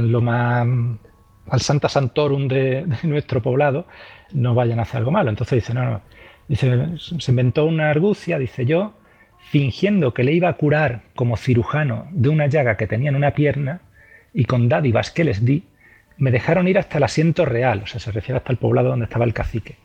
lo 0.00 0.20
más 0.20 0.66
al 1.48 1.60
Santa 1.60 1.88
Santorum 1.88 2.46
de, 2.46 2.86
nuestro 3.02 3.42
poblado, 3.42 3.86
no 4.32 4.54
vayan 4.54 4.78
a 4.78 4.82
hacer 4.82 4.98
algo 4.98 5.10
malo. 5.10 5.30
Entonces 5.30 5.56
dice, 5.56 5.74
no, 5.74 5.84
no. 5.84 6.00
Dice, 6.46 6.98
se 6.98 7.32
inventó 7.32 7.64
una 7.64 7.90
argucia, 7.90 8.38
dice 8.38 8.64
yo, 8.66 8.94
fingiendo 9.50 10.14
que 10.14 10.22
le 10.22 10.32
iba 10.32 10.48
a 10.48 10.54
curar 10.54 11.02
como 11.14 11.36
cirujano 11.36 12.06
de 12.10 12.28
una 12.28 12.46
llaga 12.46 12.76
que 12.76 12.86
tenía 12.86 13.10
en 13.10 13.16
una 13.16 13.32
pierna, 13.32 13.80
y 14.34 14.44
con 14.44 14.68
dádivas 14.68 15.10
que 15.10 15.24
les 15.24 15.44
di, 15.44 15.64
me 16.18 16.30
dejaron 16.30 16.68
ir 16.68 16.78
hasta 16.78 16.98
el 16.98 17.04
asiento 17.04 17.44
real, 17.44 17.82
o 17.84 17.86
sea, 17.86 18.00
se 18.00 18.12
refiere 18.12 18.38
hasta 18.38 18.52
el 18.52 18.58
poblado 18.58 18.90
donde 18.90 19.04
estaba 19.04 19.24
el 19.24 19.34
cacique 19.34 19.76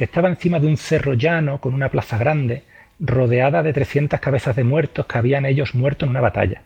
que 0.00 0.04
estaba 0.04 0.30
encima 0.30 0.58
de 0.58 0.66
un 0.66 0.78
cerro 0.78 1.12
llano 1.12 1.60
con 1.60 1.74
una 1.74 1.90
plaza 1.90 2.16
grande, 2.16 2.64
rodeada 2.98 3.62
de 3.62 3.74
300 3.74 4.18
cabezas 4.18 4.56
de 4.56 4.64
muertos 4.64 5.04
que 5.04 5.18
habían 5.18 5.44
ellos 5.44 5.74
muerto 5.74 6.06
en 6.06 6.10
una 6.12 6.22
batalla. 6.22 6.62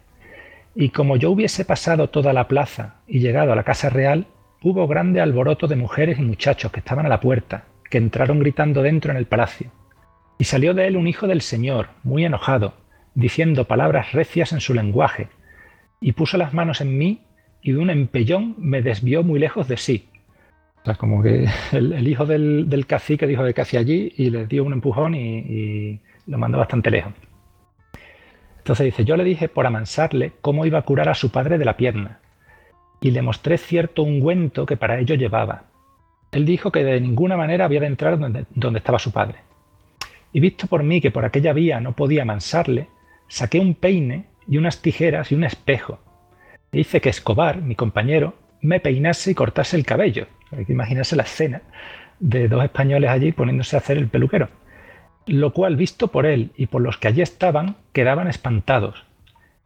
Y 0.76 0.90
como 0.90 1.16
yo 1.16 1.32
hubiese 1.32 1.64
pasado 1.64 2.10
toda 2.10 2.32
la 2.32 2.46
plaza 2.46 2.96
y 3.08 3.18
llegado 3.18 3.52
a 3.52 3.56
la 3.56 3.64
casa 3.64 3.90
real, 3.90 4.28
hubo 4.62 4.86
grande 4.86 5.20
alboroto 5.20 5.66
de 5.66 5.74
mujeres 5.74 6.20
y 6.20 6.22
muchachos 6.22 6.70
que 6.70 6.78
estaban 6.78 7.06
a 7.06 7.08
la 7.08 7.18
puerta, 7.18 7.64
que 7.90 7.98
entraron 7.98 8.38
gritando 8.38 8.82
dentro 8.82 9.10
en 9.10 9.16
el 9.16 9.26
palacio. 9.26 9.72
Y 10.38 10.44
salió 10.44 10.72
de 10.72 10.86
él 10.86 10.96
un 10.96 11.08
hijo 11.08 11.26
del 11.26 11.40
Señor, 11.40 11.88
muy 12.04 12.24
enojado, 12.24 12.74
diciendo 13.16 13.64
palabras 13.66 14.12
recias 14.12 14.52
en 14.52 14.60
su 14.60 14.74
lenguaje, 14.74 15.26
y 16.00 16.12
puso 16.12 16.36
las 16.36 16.52
manos 16.52 16.80
en 16.80 16.96
mí 16.96 17.20
y 17.62 17.72
de 17.72 17.78
un 17.78 17.90
empellón 17.90 18.54
me 18.58 18.82
desvió 18.82 19.22
muy 19.22 19.38
lejos 19.38 19.68
de 19.68 19.76
sí, 19.76 20.08
como 20.98 21.22
que 21.22 21.48
el, 21.72 22.06
hijo 22.06 22.26
del, 22.26 22.84
cacique 22.86 23.26
dijo 23.26 23.42
de 23.42 23.54
casi 23.54 23.78
allí 23.78 24.12
y 24.16 24.30
le 24.30 24.46
dio 24.46 24.64
un 24.64 24.74
empujón 24.74 25.14
y, 25.14 26.00
lo 26.26 26.38
mandó 26.38 26.58
bastante 26.58 26.90
lejos. 26.90 27.12
Entonces 28.58 28.86
dice, 28.86 29.04
yo 29.04 29.16
le 29.16 29.24
dije 29.24 29.48
por 29.48 29.66
amansarle 29.66 30.32
cómo 30.40 30.64
iba 30.64 30.78
a 30.78 30.82
curar 30.82 31.10
a 31.10 31.14
su 31.14 31.30
padre 31.30 31.58
de 31.58 31.66
la 31.66 31.76
pierna 31.76 32.20
y 33.00 33.10
le 33.10 33.20
mostré 33.20 33.58
cierto 33.58 34.02
ungüento 34.02 34.64
que 34.64 34.78
para 34.78 34.98
ello 34.98 35.16
llevaba. 35.16 35.64
Él 36.32 36.46
dijo 36.46 36.72
que 36.72 36.82
de 36.82 36.98
ninguna 36.98 37.36
manera 37.36 37.66
había 37.66 37.80
de 37.80 37.86
entrar 37.88 38.18
donde, 38.18 38.46
donde 38.54 38.78
estaba 38.78 38.98
su 38.98 39.12
padre. 39.12 39.40
Y 40.32 40.40
visto 40.40 40.66
por 40.66 40.82
mí 40.82 41.02
que 41.02 41.10
por 41.10 41.26
aquella 41.26 41.52
vía 41.52 41.78
no 41.80 41.92
podía 41.92 42.22
amansarle, 42.22 42.88
saqué 43.28 43.60
un 43.60 43.74
peine 43.74 44.24
y 44.48 44.58
unas 44.58 44.82
tijeras 44.82 45.32
y 45.32 45.34
un 45.34 45.44
espejo. 45.44 45.98
Hice 46.72 47.00
que 47.00 47.08
Escobar, 47.08 47.62
mi 47.62 47.74
compañero, 47.74 48.34
me 48.60 48.80
peinase 48.80 49.30
y 49.30 49.34
cortase 49.34 49.76
el 49.76 49.86
cabello. 49.86 50.26
Hay 50.50 50.64
que 50.64 50.72
imaginarse 50.72 51.16
la 51.16 51.22
escena 51.22 51.62
de 52.20 52.48
dos 52.48 52.64
españoles 52.64 53.10
allí 53.10 53.32
poniéndose 53.32 53.76
a 53.76 53.80
hacer 53.80 53.98
el 53.98 54.08
peluquero. 54.08 54.48
Lo 55.26 55.52
cual, 55.52 55.76
visto 55.76 56.08
por 56.08 56.26
él 56.26 56.52
y 56.56 56.66
por 56.66 56.82
los 56.82 56.98
que 56.98 57.08
allí 57.08 57.22
estaban, 57.22 57.76
quedaban 57.92 58.28
espantados. 58.28 59.04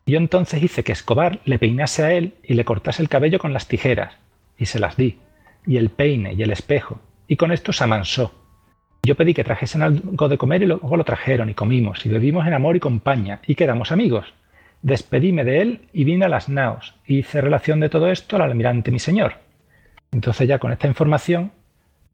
Yo 0.07 0.19
entonces 0.19 0.63
hice 0.63 0.85
que 0.85 0.93
Escobar 0.93 1.41
le 1.45 1.59
peinase 1.59 2.03
a 2.03 2.13
él 2.13 2.35
y 2.43 2.55
le 2.55 2.65
cortase 2.65 3.03
el 3.03 3.09
cabello 3.09 3.39
con 3.39 3.53
las 3.53 3.69
tijeras, 3.69 4.15
y 4.57 4.67
se 4.67 4.79
las 4.79 4.97
di, 4.97 5.19
y 5.67 5.77
el 5.77 5.91
peine 5.91 6.33
y 6.33 6.43
el 6.43 6.51
espejo, 6.51 7.01
y 7.27 7.37
con 7.37 7.53
esto 7.53 7.73
se 7.73 7.85
amansó. 7.85 8.33
Yo 9.03 9.15
pedí 9.17 9.35
que 9.35 9.45
trajesen 9.45 9.83
algo 9.83 10.29
de 10.29 10.39
comer 10.39 10.63
y 10.63 10.67
luego 10.67 10.97
lo 10.97 11.05
trajeron 11.05 11.51
y 11.51 11.55
comimos 11.55 12.05
y 12.05 12.09
bebimos 12.09 12.47
en 12.47 12.55
amor 12.55 12.77
y 12.77 12.81
compañía 12.81 13.41
y 13.47 13.55
quedamos 13.55 13.93
amigos. 13.93 14.33
Despedíme 14.83 15.45
de 15.45 15.61
él 15.61 15.89
y 15.93 16.05
vine 16.05 16.27
a 16.27 16.29
las 16.29 16.49
naos. 16.49 16.95
Hice 17.07 17.41
relación 17.41 17.81
de 17.81 17.89
todo 17.89 18.11
esto 18.11 18.37
al 18.37 18.43
almirante 18.43 18.91
mi 18.91 18.99
señor. 18.99 19.35
Entonces 20.13 20.49
ya 20.49 20.59
con 20.59 20.73
esta 20.73 20.87
información 20.87 21.53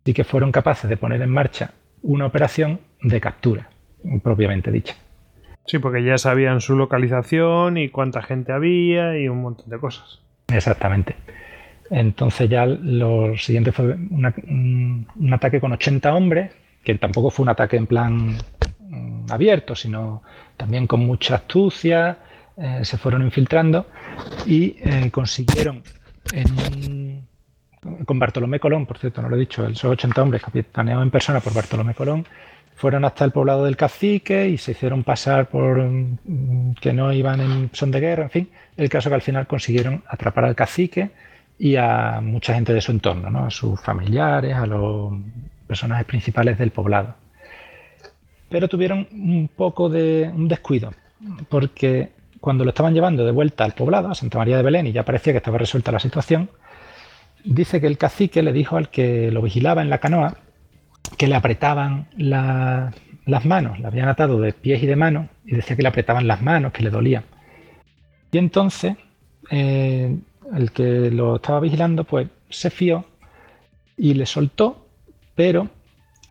sí 0.04 0.14
que 0.14 0.24
fueron 0.24 0.52
capaces 0.52 0.88
de 0.88 0.96
poner 0.96 1.22
en 1.22 1.30
marcha 1.30 1.72
una 2.02 2.26
operación 2.26 2.80
de 3.02 3.20
captura, 3.20 3.68
propiamente 4.22 4.70
dicha. 4.70 4.94
Sí, 5.66 5.78
porque 5.78 6.02
ya 6.02 6.18
sabían 6.18 6.60
su 6.60 6.76
localización 6.76 7.78
y 7.78 7.88
cuánta 7.88 8.22
gente 8.22 8.52
había 8.52 9.18
y 9.18 9.28
un 9.28 9.40
montón 9.40 9.70
de 9.70 9.78
cosas. 9.78 10.20
Exactamente. 10.48 11.16
Entonces 11.90 12.48
ya 12.48 12.66
lo 12.66 13.36
siguiente 13.36 13.72
fue 13.72 13.94
un, 13.94 15.06
ataque 15.32 15.60
con 15.60 15.72
80 15.72 16.14
hombres, 16.14 16.50
que 16.82 16.94
tampoco 16.96 17.30
fue 17.30 17.44
un 17.44 17.50
ataque 17.50 17.76
en 17.76 17.86
plan 17.86 18.36
mm, 18.78 19.30
abierto, 19.30 19.74
sino 19.74 20.22
también 20.56 20.86
con 20.86 21.00
mucha 21.00 21.36
astucia, 21.36 22.18
eh, 22.56 22.80
se 22.84 22.98
fueron 22.98 23.22
infiltrando 23.22 23.86
y 24.46 24.76
eh, 24.80 25.10
consiguieron 25.10 25.82
con 28.06 28.18
Bartolomé 28.18 28.58
Colón, 28.58 28.86
por 28.86 28.98
cierto, 28.98 29.20
no 29.20 29.28
lo 29.28 29.36
he 29.36 29.40
dicho, 29.40 29.66
esos 29.66 29.84
80 29.84 30.22
hombres 30.22 30.42
capitaneados 30.42 31.02
en 31.02 31.10
persona 31.10 31.40
por 31.40 31.52
Bartolomé 31.52 31.94
Colón, 31.94 32.26
fueron 32.76 33.04
hasta 33.04 33.24
el 33.24 33.30
poblado 33.30 33.64
del 33.64 33.76
cacique 33.76 34.48
y 34.48 34.58
se 34.58 34.72
hicieron 34.72 35.04
pasar 35.04 35.48
por 35.48 35.82
mm, 35.82 36.74
que 36.80 36.92
no 36.92 37.12
iban 37.12 37.40
en 37.40 37.70
son 37.72 37.90
de 37.90 38.00
guerra, 38.00 38.24
en 38.24 38.30
fin, 38.30 38.50
el 38.76 38.88
caso 38.88 39.08
que 39.08 39.14
al 39.14 39.22
final 39.22 39.46
consiguieron 39.46 40.02
atrapar 40.08 40.44
al 40.44 40.54
cacique 40.54 41.10
y 41.58 41.76
a 41.76 42.20
mucha 42.20 42.54
gente 42.54 42.74
de 42.74 42.80
su 42.80 42.90
entorno, 42.90 43.30
¿no? 43.30 43.46
a 43.46 43.50
sus 43.50 43.80
familiares, 43.80 44.54
a 44.54 44.66
los 44.66 45.12
personajes 45.66 46.04
principales 46.06 46.58
del 46.58 46.70
poblado. 46.70 47.14
Pero 48.48 48.68
tuvieron 48.68 49.06
un 49.12 49.48
poco 49.54 49.88
de 49.88 50.30
un 50.34 50.48
descuido, 50.48 50.92
porque 51.48 52.10
cuando 52.44 52.62
lo 52.64 52.72
estaban 52.72 52.92
llevando 52.92 53.24
de 53.24 53.32
vuelta 53.32 53.64
al 53.64 53.72
poblado, 53.72 54.10
a 54.10 54.14
Santa 54.14 54.36
María 54.36 54.58
de 54.58 54.62
Belén, 54.62 54.86
y 54.86 54.92
ya 54.92 55.02
parecía 55.02 55.32
que 55.32 55.38
estaba 55.38 55.56
resuelta 55.56 55.90
la 55.90 55.98
situación, 55.98 56.50
dice 57.42 57.80
que 57.80 57.86
el 57.86 57.96
cacique 57.96 58.42
le 58.42 58.52
dijo 58.52 58.76
al 58.76 58.90
que 58.90 59.30
lo 59.30 59.40
vigilaba 59.40 59.80
en 59.80 59.88
la 59.88 59.96
canoa 59.96 60.36
que 61.16 61.26
le 61.26 61.36
apretaban 61.36 62.06
las 62.18 63.44
manos, 63.46 63.78
le 63.78 63.86
habían 63.86 64.10
atado 64.10 64.42
de 64.42 64.52
pies 64.52 64.82
y 64.82 64.86
de 64.86 64.94
manos, 64.94 65.28
y 65.46 65.56
decía 65.56 65.74
que 65.74 65.80
le 65.80 65.88
apretaban 65.88 66.28
las 66.28 66.42
manos, 66.42 66.72
que 66.72 66.82
le 66.82 66.90
dolían. 66.90 67.24
Y 68.30 68.36
entonces 68.36 68.94
eh, 69.50 70.14
el 70.54 70.70
que 70.72 71.10
lo 71.10 71.36
estaba 71.36 71.60
vigilando, 71.60 72.04
pues 72.04 72.28
se 72.50 72.68
fió 72.68 73.06
y 73.96 74.12
le 74.12 74.26
soltó, 74.26 74.86
pero 75.34 75.70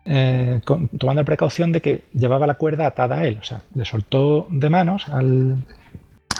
eh, 0.04 0.60
tomando 0.64 1.22
la 1.22 1.24
precaución 1.24 1.72
de 1.72 1.80
que 1.80 2.04
llevaba 2.12 2.46
la 2.46 2.54
cuerda 2.54 2.86
atada 2.86 3.16
a 3.18 3.26
él. 3.26 3.38
O 3.40 3.44
sea, 3.44 3.62
le 3.74 3.84
soltó 3.84 4.46
de 4.48 4.70
manos 4.70 5.08
al, 5.08 5.56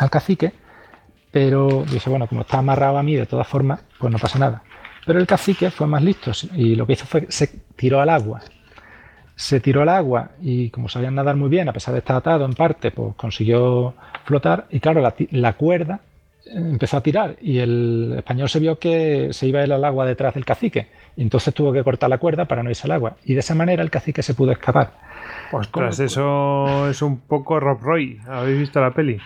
al 0.02 0.10
cacique, 0.10 0.52
pero 1.30 1.84
dice, 1.90 2.10
bueno, 2.10 2.28
como 2.28 2.42
está 2.42 2.58
amarrado 2.58 2.98
a 2.98 3.02
mí 3.02 3.16
de 3.16 3.26
todas 3.26 3.48
formas, 3.48 3.80
pues 3.98 4.12
no 4.12 4.18
pasa 4.18 4.38
nada. 4.38 4.62
Pero 5.06 5.18
el 5.18 5.26
cacique 5.26 5.70
fue 5.70 5.86
más 5.86 6.02
listo 6.02 6.32
y 6.54 6.74
lo 6.76 6.86
que 6.86 6.94
hizo 6.94 7.06
fue 7.06 7.26
se 7.28 7.48
tiró 7.76 8.00
al 8.00 8.08
agua. 8.08 8.40
Se 9.36 9.58
tiró 9.58 9.82
al 9.82 9.88
agua 9.88 10.30
y 10.40 10.70
como 10.70 10.88
sabía 10.88 11.10
nadar 11.10 11.36
muy 11.36 11.48
bien, 11.48 11.68
a 11.68 11.72
pesar 11.72 11.92
de 11.92 11.98
estar 11.98 12.16
atado 12.16 12.44
en 12.44 12.54
parte, 12.54 12.92
pues 12.92 13.14
consiguió 13.16 13.94
flotar 14.24 14.66
y 14.70 14.78
claro, 14.78 15.02
la, 15.30 15.52
cuerda 15.54 16.00
empezó 16.46 16.98
a 16.98 17.02
tirar 17.02 17.36
y 17.40 17.58
el 17.58 18.14
español 18.16 18.48
se 18.48 18.60
vio 18.60 18.78
que 18.78 19.32
se 19.32 19.48
iba 19.48 19.64
él 19.64 19.72
al 19.72 19.84
agua 19.84 20.06
detrás 20.06 20.34
del 20.34 20.44
cacique 20.44 20.88
y 21.16 21.22
entonces 21.22 21.52
tuvo 21.52 21.72
que 21.72 21.82
cortar 21.82 22.10
la 22.10 22.18
cuerda 22.18 22.44
para 22.44 22.62
no 22.62 22.70
irse 22.70 22.86
al 22.86 22.92
agua 22.92 23.16
y 23.24 23.34
de 23.34 23.40
esa 23.40 23.56
manera 23.56 23.82
el 23.82 23.90
cacique 23.90 24.22
se 24.22 24.34
pudo 24.34 24.52
escapar. 24.52 24.92
Ostras, 25.50 25.98
eso 25.98 26.88
es 26.88 27.02
un 27.02 27.18
poco 27.18 27.58
Rob 27.58 27.80
Roy. 27.80 28.20
¿Habéis 28.28 28.60
visto 28.60 28.80
la 28.80 28.92
peli? 28.92 29.18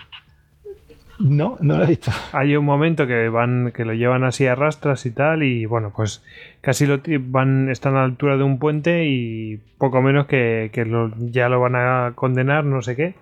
No, 1.19 1.57
no 1.59 1.77
lo 1.77 1.83
he 1.83 1.87
visto. 1.87 2.11
Hay 2.31 2.55
un 2.55 2.65
momento 2.65 3.05
que 3.05 3.27
van, 3.29 3.71
que 3.73 3.83
lo 3.83 3.93
llevan 3.93 4.23
así 4.23 4.47
a 4.47 4.55
rastras 4.55 5.05
y 5.05 5.11
tal, 5.11 5.43
y 5.43 5.65
bueno, 5.65 5.91
pues 5.95 6.23
casi 6.61 6.85
lo 6.85 7.01
van, 7.19 7.69
están 7.69 7.95
a 7.95 7.99
la 7.99 8.05
altura 8.05 8.37
de 8.37 8.43
un 8.43 8.57
puente 8.57 9.05
y 9.05 9.57
poco 9.77 10.01
menos 10.01 10.27
que, 10.27 10.71
ya 11.31 11.49
lo 11.49 11.59
van 11.59 11.75
a 11.75 12.13
condenar, 12.15 12.63
no 12.63 12.81
sé 12.81 12.95
qué, 12.95 13.15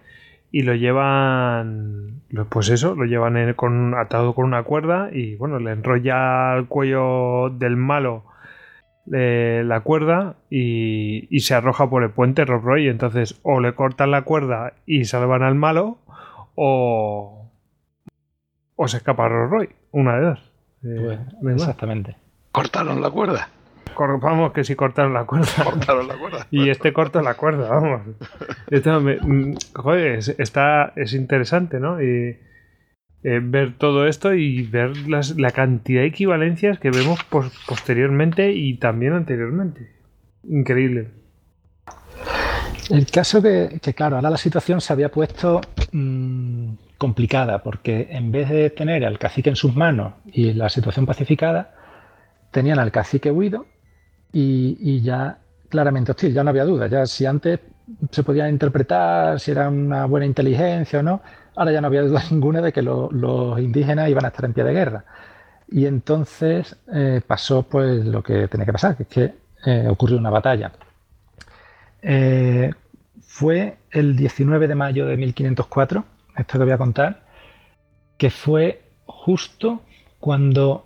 y 0.51 0.61
lo 0.61 0.76
llevan, 0.76 2.22
pues 2.50 2.69
eso, 2.69 2.95
lo 2.95 3.06
llevan 3.06 3.53
con, 3.56 3.95
atado 3.95 4.35
con 4.35 4.45
una 4.45 4.64
cuerda 4.64 5.09
y 5.11 5.35
bueno, 5.35 5.59
le 5.59 5.72
enrolla 5.72 6.53
al 6.53 6.67
cuello 6.67 7.50
del 7.50 7.77
malo 7.77 8.26
eh, 9.14 9.64
la 9.66 9.82
cuerda 9.82 10.35
y, 10.50 11.27
se 11.40 11.56
arroja 11.56 11.90
por 11.90 12.03
el 12.03 12.11
puente 12.11 12.45
Rob 12.45 12.64
Roy. 12.64 12.88
Entonces, 12.88 13.40
o 13.43 13.59
le 13.59 13.74
cortan 13.74 14.11
la 14.11 14.24
cuerda 14.24 14.74
y 14.85 15.06
salvan 15.06 15.43
al 15.43 15.56
malo, 15.56 15.98
o, 16.56 17.36
o 18.77 18.88
se 18.88 18.97
escapa 18.97 19.27
Roy, 19.27 19.69
una 19.91 20.15
de 20.15 20.22
dos. 20.22 20.51
Eh, 20.83 21.19
pues, 21.41 21.56
exactamente. 21.56 22.15
Cortaron 22.53 23.01
la 23.01 23.09
cuerda. 23.09 23.49
Vamos, 24.22 24.53
que 24.53 24.64
si 24.64 24.75
cortaron 24.75 25.14
la 25.14 25.25
cuerda. 25.25 25.47
Cortaron 25.64 26.07
la 26.07 26.17
cuerda. 26.17 26.47
y 26.51 26.69
este 26.69 26.93
corta 26.93 27.22
la 27.22 27.33
cuerda, 27.33 27.67
vamos. 27.67 28.01
Esto 28.69 29.01
mm, 29.01 29.56
joder, 29.75 30.19
está, 30.38 30.93
es 30.95 31.14
interesante, 31.14 31.80
¿no? 31.80 32.01
Y, 32.01 32.38
eh, 33.23 33.39
ver 33.41 33.73
todo 33.77 34.07
esto 34.07 34.35
y 34.35 34.61
ver 34.61 34.91
la 35.07 35.51
cantidad 35.51 36.01
de 36.01 36.07
equivalencias 36.07 36.80
que 36.80 36.91
vemos 36.91 37.19
posteriormente 37.65 38.51
y 38.51 38.77
también 38.77 39.14
anteriormente. 39.14 39.91
Increíble. 40.43 41.09
El 42.91 43.07
caso 43.07 43.41
que, 43.41 43.80
que 43.81 43.93
claro, 43.95 44.17
ahora 44.17 44.30
la 44.30 44.38
situación 44.38 44.80
se 44.80 44.93
había 44.93 45.09
puesto 45.09 45.59
mm, 45.91 46.73
complicada, 46.98 47.64
porque 47.64 48.08
en 48.11 48.32
vez 48.32 48.50
de 48.50 48.69
tener 48.69 49.06
al 49.06 49.19
cacique 49.19 49.50
en 49.50 49.56
sus 49.56 49.76
manos 49.76 50.14
y 50.26 50.53
la 50.53 50.69
situación 50.69 51.06
pacificada, 51.06 51.76
tenían 52.51 52.80
al 52.80 52.92
cacique 52.92 53.32
huido 53.32 53.66
y, 54.32 55.01
ya 55.01 55.40
claramente 55.69 56.11
hostil, 56.11 56.34
ya 56.34 56.43
no 56.43 56.50
había 56.50 56.66
duda. 56.66 56.88
Ya 56.88 57.06
si 57.06 57.26
antes 57.26 57.59
se 58.11 58.24
podía 58.24 58.50
interpretar 58.50 59.40
si 59.40 59.51
era 59.51 59.69
una 59.69 60.06
buena 60.06 60.26
inteligencia 60.26 61.00
o 61.00 61.03
no, 61.03 61.22
ahora 61.56 61.72
ya 61.72 61.82
no 61.82 61.88
había 61.88 62.03
duda 62.03 62.24
ninguna 62.32 62.61
de 62.61 62.72
que 62.72 62.82
los 62.82 63.59
indígenas 63.59 64.09
iban 64.09 64.26
a 64.26 64.30
estar 64.30 64.45
en 64.45 64.53
pie 64.53 64.64
de 64.64 64.74
guerra. 64.74 65.06
Y 65.69 65.85
entonces 65.85 66.77
eh, 66.93 67.22
pasó 67.26 67.64
pues 67.64 68.06
lo 68.06 68.24
que 68.24 68.48
tenía 68.48 68.66
que 68.66 68.74
pasar, 68.74 68.95
que 68.95 69.03
es 69.03 69.09
que 69.09 69.35
eh, 69.66 69.88
ocurrió 69.90 70.17
una 70.17 70.30
batalla. 70.30 70.72
Eh, 72.01 72.72
fue 73.22 73.77
el 73.92 74.16
19 74.16 74.67
de 74.67 74.76
mayo 74.76 75.06
de 75.06 75.17
1504, 75.17 76.06
esto 76.38 76.57
que 76.57 76.64
voy 76.64 76.74
a 76.74 76.77
contar, 76.77 77.24
que 78.17 78.30
fue 78.30 78.83
justo 79.06 79.82
cuando 80.19 80.85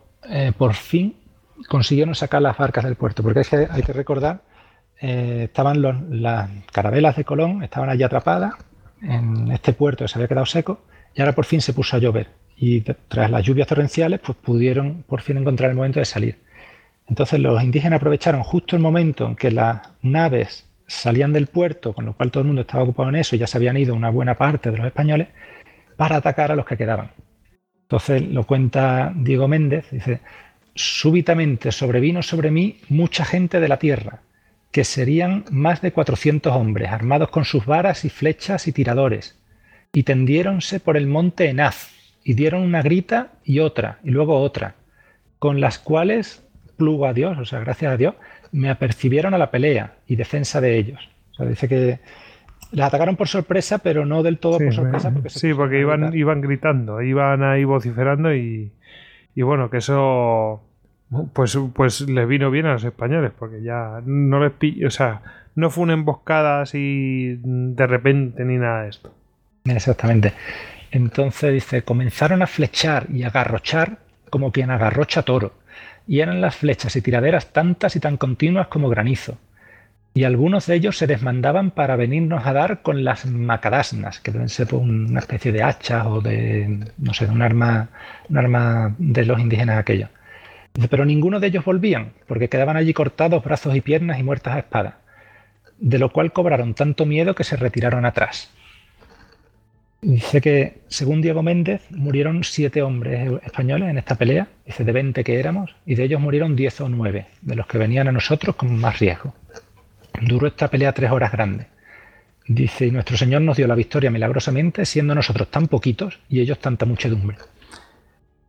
por 0.57 0.73
fin 0.73 1.15
consiguieron 1.67 2.15
sacar 2.15 2.41
las 2.41 2.57
barcas 2.57 2.83
del 2.83 2.95
puerto, 2.95 3.23
porque 3.23 3.41
que, 3.43 3.67
hay 3.69 3.83
que 3.83 3.93
recordar, 3.93 4.41
eh, 4.99 5.45
estaban 5.45 5.81
las 6.21 6.49
carabelas 6.71 7.15
de 7.15 7.25
Colón, 7.25 7.63
estaban 7.63 7.89
allí 7.89 8.03
atrapadas 8.03 8.53
en 9.01 9.51
este 9.51 9.73
puerto 9.73 10.03
que 10.03 10.07
se 10.07 10.19
había 10.19 10.27
quedado 10.27 10.45
seco 10.45 10.81
y 11.15 11.21
ahora 11.21 11.33
por 11.33 11.45
fin 11.45 11.59
se 11.59 11.73
puso 11.73 11.95
a 11.95 11.99
llover 11.99 12.29
y 12.55 12.81
tras 12.81 13.31
las 13.31 13.43
lluvias 13.43 13.67
torrenciales 13.67 14.19
pues 14.19 14.37
pudieron 14.37 15.03
por 15.07 15.21
fin 15.21 15.37
encontrar 15.37 15.71
el 15.71 15.75
momento 15.75 15.99
de 15.99 16.05
salir. 16.05 16.39
Entonces 17.07 17.39
los 17.39 17.61
indígenas 17.63 17.97
aprovecharon 17.97 18.43
justo 18.43 18.75
el 18.75 18.81
momento 18.81 19.25
en 19.25 19.35
que 19.35 19.49
las 19.49 19.81
naves 20.03 20.67
salían 20.91 21.33
del 21.33 21.47
puerto, 21.47 21.93
con 21.93 22.05
lo 22.05 22.13
cual 22.13 22.31
todo 22.31 22.41
el 22.41 22.47
mundo 22.47 22.61
estaba 22.61 22.83
ocupado 22.83 23.09
en 23.09 23.15
eso 23.15 23.35
y 23.35 23.39
ya 23.39 23.47
se 23.47 23.57
habían 23.57 23.77
ido 23.77 23.95
una 23.95 24.09
buena 24.09 24.35
parte 24.35 24.71
de 24.71 24.77
los 24.77 24.85
españoles, 24.85 25.29
para 25.95 26.17
atacar 26.17 26.51
a 26.51 26.55
los 26.55 26.65
que 26.65 26.77
quedaban. 26.77 27.11
Entonces 27.83 28.21
lo 28.21 28.45
cuenta 28.45 29.13
Diego 29.15 29.47
Méndez, 29.47 29.89
dice, 29.91 30.19
súbitamente 30.75 31.71
sobrevino 31.71 32.23
sobre 32.23 32.51
mí 32.51 32.79
mucha 32.89 33.25
gente 33.25 33.59
de 33.59 33.67
la 33.67 33.79
tierra, 33.79 34.21
que 34.71 34.83
serían 34.83 35.45
más 35.51 35.81
de 35.81 35.91
cuatrocientos 35.91 36.55
hombres, 36.55 36.89
armados 36.89 37.29
con 37.29 37.45
sus 37.45 37.65
varas 37.65 38.05
y 38.05 38.09
flechas 38.09 38.67
y 38.67 38.71
tiradores, 38.71 39.37
y 39.93 40.03
tendiéronse 40.03 40.79
por 40.79 40.97
el 40.97 41.07
monte 41.07 41.49
Enaz, 41.49 41.89
y 42.23 42.33
dieron 42.33 42.63
una 42.63 42.81
grita 42.81 43.33
y 43.43 43.59
otra, 43.59 43.99
y 44.03 44.11
luego 44.11 44.39
otra, 44.39 44.75
con 45.39 45.59
las 45.59 45.79
cuales, 45.79 46.43
plugo 46.77 47.05
a 47.05 47.13
Dios, 47.13 47.37
o 47.37 47.45
sea, 47.45 47.59
gracias 47.59 47.93
a 47.93 47.97
Dios, 47.97 48.15
me 48.51 48.69
apercibieron 48.69 49.33
a 49.33 49.37
la 49.37 49.51
pelea 49.51 49.95
y 50.07 50.15
defensa 50.15 50.61
de 50.61 50.77
ellos. 50.77 51.09
O 51.31 51.35
sea, 51.35 51.45
dice 51.45 51.67
que 51.67 51.99
les 52.71 52.85
atacaron 52.85 53.15
por 53.15 53.27
sorpresa, 53.27 53.79
pero 53.79 54.05
no 54.05 54.23
del 54.23 54.37
todo 54.37 54.57
por 54.57 54.73
sorpresa. 54.73 55.11
Porque 55.11 55.29
sí, 55.29 55.53
porque 55.53 55.79
iban, 55.79 56.13
iban 56.15 56.41
gritando, 56.41 57.01
iban 57.01 57.43
ahí 57.43 57.63
vociferando 57.63 58.33
y, 58.33 58.71
y 59.35 59.41
bueno, 59.41 59.69
que 59.69 59.77
eso 59.77 60.61
pues, 61.33 61.57
pues 61.73 62.01
les 62.01 62.27
vino 62.27 62.49
bien 62.51 62.65
a 62.65 62.73
los 62.73 62.83
españoles, 62.83 63.31
porque 63.37 63.61
ya 63.61 64.01
no 64.05 64.39
les 64.39 64.85
o 64.85 64.89
sea, 64.89 65.21
no 65.55 65.69
fue 65.69 65.83
una 65.83 65.93
emboscada 65.93 66.61
así 66.61 67.39
de 67.43 67.87
repente 67.87 68.45
ni 68.45 68.57
nada 68.57 68.83
de 68.83 68.89
esto. 68.89 69.13
Exactamente. 69.65 70.33
Entonces 70.91 71.53
dice, 71.53 71.83
comenzaron 71.83 72.41
a 72.41 72.47
flechar 72.47 73.07
y 73.11 73.23
a 73.23 73.27
agarrochar 73.27 73.99
como 74.29 74.51
quien 74.51 74.71
agarrocha 74.71 75.23
toro, 75.23 75.53
y 76.11 76.19
eran 76.19 76.41
las 76.41 76.57
flechas 76.57 76.93
y 76.97 77.01
tiraderas 77.01 77.53
tantas 77.53 77.95
y 77.95 78.01
tan 78.01 78.17
continuas 78.17 78.67
como 78.67 78.89
granizo. 78.89 79.37
Y 80.13 80.25
algunos 80.25 80.65
de 80.67 80.75
ellos 80.75 80.97
se 80.97 81.07
desmandaban 81.07 81.71
para 81.71 81.95
venirnos 81.95 82.45
a 82.45 82.51
dar 82.51 82.81
con 82.81 83.05
las 83.05 83.25
macadasnas, 83.25 84.19
que 84.19 84.33
deben 84.33 84.49
ser 84.49 84.67
pues, 84.67 84.81
una 84.81 85.21
especie 85.21 85.53
de 85.53 85.63
hacha 85.63 86.09
o 86.09 86.19
de, 86.19 86.91
no 86.97 87.13
sé, 87.13 87.27
de 87.27 87.31
un 87.31 87.41
arma, 87.41 87.87
un 88.27 88.37
arma 88.37 88.93
de 88.97 89.25
los 89.25 89.39
indígenas 89.39 89.79
aquellos. 89.79 90.09
Pero 90.89 91.05
ninguno 91.05 91.39
de 91.39 91.47
ellos 91.47 91.63
volvían, 91.63 92.11
porque 92.27 92.49
quedaban 92.49 92.75
allí 92.75 92.91
cortados 92.91 93.41
brazos 93.41 93.73
y 93.73 93.79
piernas 93.79 94.19
y 94.19 94.23
muertas 94.23 94.55
a 94.55 94.59
espada, 94.59 94.97
de 95.77 95.97
lo 95.97 96.11
cual 96.11 96.33
cobraron 96.33 96.73
tanto 96.73 97.05
miedo 97.05 97.35
que 97.35 97.45
se 97.45 97.55
retiraron 97.55 98.05
atrás. 98.05 98.51
Dice 100.01 100.41
que, 100.41 100.81
según 100.87 101.21
Diego 101.21 101.43
Méndez, 101.43 101.83
murieron 101.91 102.43
siete 102.43 102.81
hombres 102.81 103.31
españoles 103.43 103.89
en 103.89 103.99
esta 103.99 104.15
pelea, 104.15 104.47
dice 104.65 104.83
de 104.83 104.91
20 104.91 105.23
que 105.23 105.39
éramos, 105.39 105.75
y 105.85 105.93
de 105.93 106.05
ellos 106.05 106.19
murieron 106.19 106.55
diez 106.55 106.81
o 106.81 106.89
nueve, 106.89 107.27
de 107.41 107.55
los 107.55 107.67
que 107.67 107.77
venían 107.77 108.07
a 108.07 108.11
nosotros 108.11 108.55
con 108.55 108.75
más 108.79 108.97
riesgo. 108.97 109.35
Duró 110.19 110.47
esta 110.47 110.69
pelea 110.69 110.91
tres 110.91 111.11
horas 111.11 111.31
grandes. 111.31 111.67
Dice, 112.47 112.87
y 112.87 112.91
nuestro 112.91 113.15
Señor 113.15 113.43
nos 113.43 113.57
dio 113.57 113.67
la 113.67 113.75
victoria 113.75 114.09
milagrosamente, 114.09 114.85
siendo 114.85 115.13
nosotros 115.13 115.49
tan 115.49 115.67
poquitos 115.67 116.19
y 116.27 116.41
ellos 116.41 116.59
tanta 116.59 116.85
muchedumbre. 116.85 117.37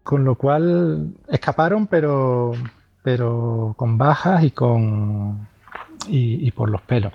Con 0.02 0.24
lo 0.24 0.34
cual 0.36 1.12
escaparon, 1.28 1.86
pero, 1.86 2.52
pero 3.02 3.74
con 3.76 3.98
bajas 3.98 4.42
y 4.42 4.50
con 4.50 5.46
y, 6.08 6.50
por 6.52 6.70
los 6.70 6.80
pelos. 6.82 7.12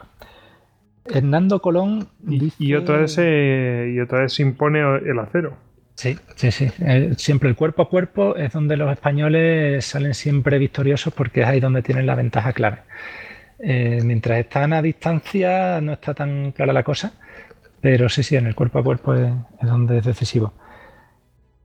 Hernando 1.14 1.62
Colón 1.62 2.08
y, 2.28 2.74
otra 2.76 2.98
vez 2.98 3.14
se, 3.14 3.92
y 3.94 4.00
otra 4.00 4.22
vez 4.22 4.34
se 4.34 4.44
impone 4.44 4.80
el 4.80 5.20
acero. 5.20 5.58
Sí, 5.96 6.16
sí, 6.36 6.52
sí. 6.52 6.70
Eh, 6.80 7.14
siempre 7.18 7.50
el 7.50 7.56
cuerpo 7.56 7.82
a 7.82 7.90
cuerpo 7.90 8.36
es 8.36 8.54
donde 8.54 8.78
los 8.78 8.92
españoles 8.92 9.84
salen 9.84 10.14
siempre 10.14 10.60
victoriosos 10.60 11.12
porque 11.12 11.42
es 11.42 11.48
ahí 11.48 11.60
donde 11.60 11.82
tienen 11.82 12.06
la 12.06 12.14
ventaja 12.14 12.54
clara. 12.54 12.86
Eh, 13.60 14.02
mientras 14.04 14.38
están 14.38 14.74
a 14.74 14.82
distancia 14.84 15.82
no 15.82 15.94
está 15.94 16.14
tan 16.14 16.52
clara 16.52 16.72
la 16.72 16.84
cosa, 16.84 17.14
pero 17.82 18.10
sí, 18.10 18.22
sí, 18.22 18.36
en 18.36 18.46
el 18.46 18.54
cuerpo 18.54 18.78
a 18.80 18.84
cuerpo 18.84 19.16
es, 19.16 19.32
donde 19.62 19.98
es 19.98 20.06
decisivo. 20.06 20.54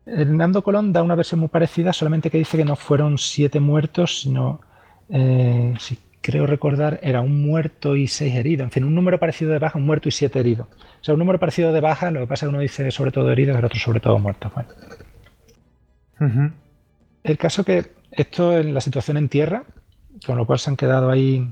Hernando 0.07 0.63
Colón 0.63 0.93
da 0.93 1.03
una 1.03 1.15
versión 1.15 1.41
muy 1.41 1.51
parecida, 1.51 1.93
solamente 1.93 2.31
que 2.31 2.39
dice 2.39 2.57
que 2.57 2.65
no 2.65 2.77
fueron 2.77 3.19
siete 3.19 3.61
muertos, 3.61 4.21
sino, 4.23 4.63
eh, 5.11 5.75
si 5.79 5.99
creo 6.23 6.47
recordar, 6.47 7.01
era 7.03 7.21
un 7.21 7.43
muerto 7.43 7.97
y 7.97 8.07
seis 8.07 8.35
heridos. 8.35 8.65
En 8.65 8.71
fin, 8.71 8.85
un 8.85 8.95
número 8.95 9.19
parecido 9.19 9.53
de 9.53 9.59
baja, 9.59 9.79
un 9.79 9.85
muerto 9.85 10.09
y 10.09 10.13
siete 10.13 10.39
heridos. 10.39 10.69
O 10.69 11.05
sea, 11.05 11.15
un 11.15 11.19
número 11.19 11.39
parecido 11.39 11.73
de 11.73 11.81
baja, 11.81 12.11
lo 12.11 12.21
que 12.21 12.27
pasa 12.27 12.47
es 12.47 12.49
que 12.49 12.55
uno 12.55 12.61
dice 12.61 12.91
sobre 12.91 13.11
todo 13.11 13.31
heridos 13.31 13.57
y 13.57 13.59
el 13.59 13.65
otro 13.65 13.79
sobre 13.79 14.01
todo 14.01 14.19
muertos. 14.19 14.51
El 17.25 17.39
caso 17.39 17.65
que 17.65 17.93
esto 18.13 18.57
es 18.57 18.65
la 18.65 18.81
situación 18.81 19.17
en 19.17 19.29
tierra, 19.29 19.65
con 20.25 20.39
lo 20.39 20.47
cual 20.47 20.59
se 20.59 20.71
han 20.71 20.77
quedado 20.77 21.11
ahí 21.11 21.51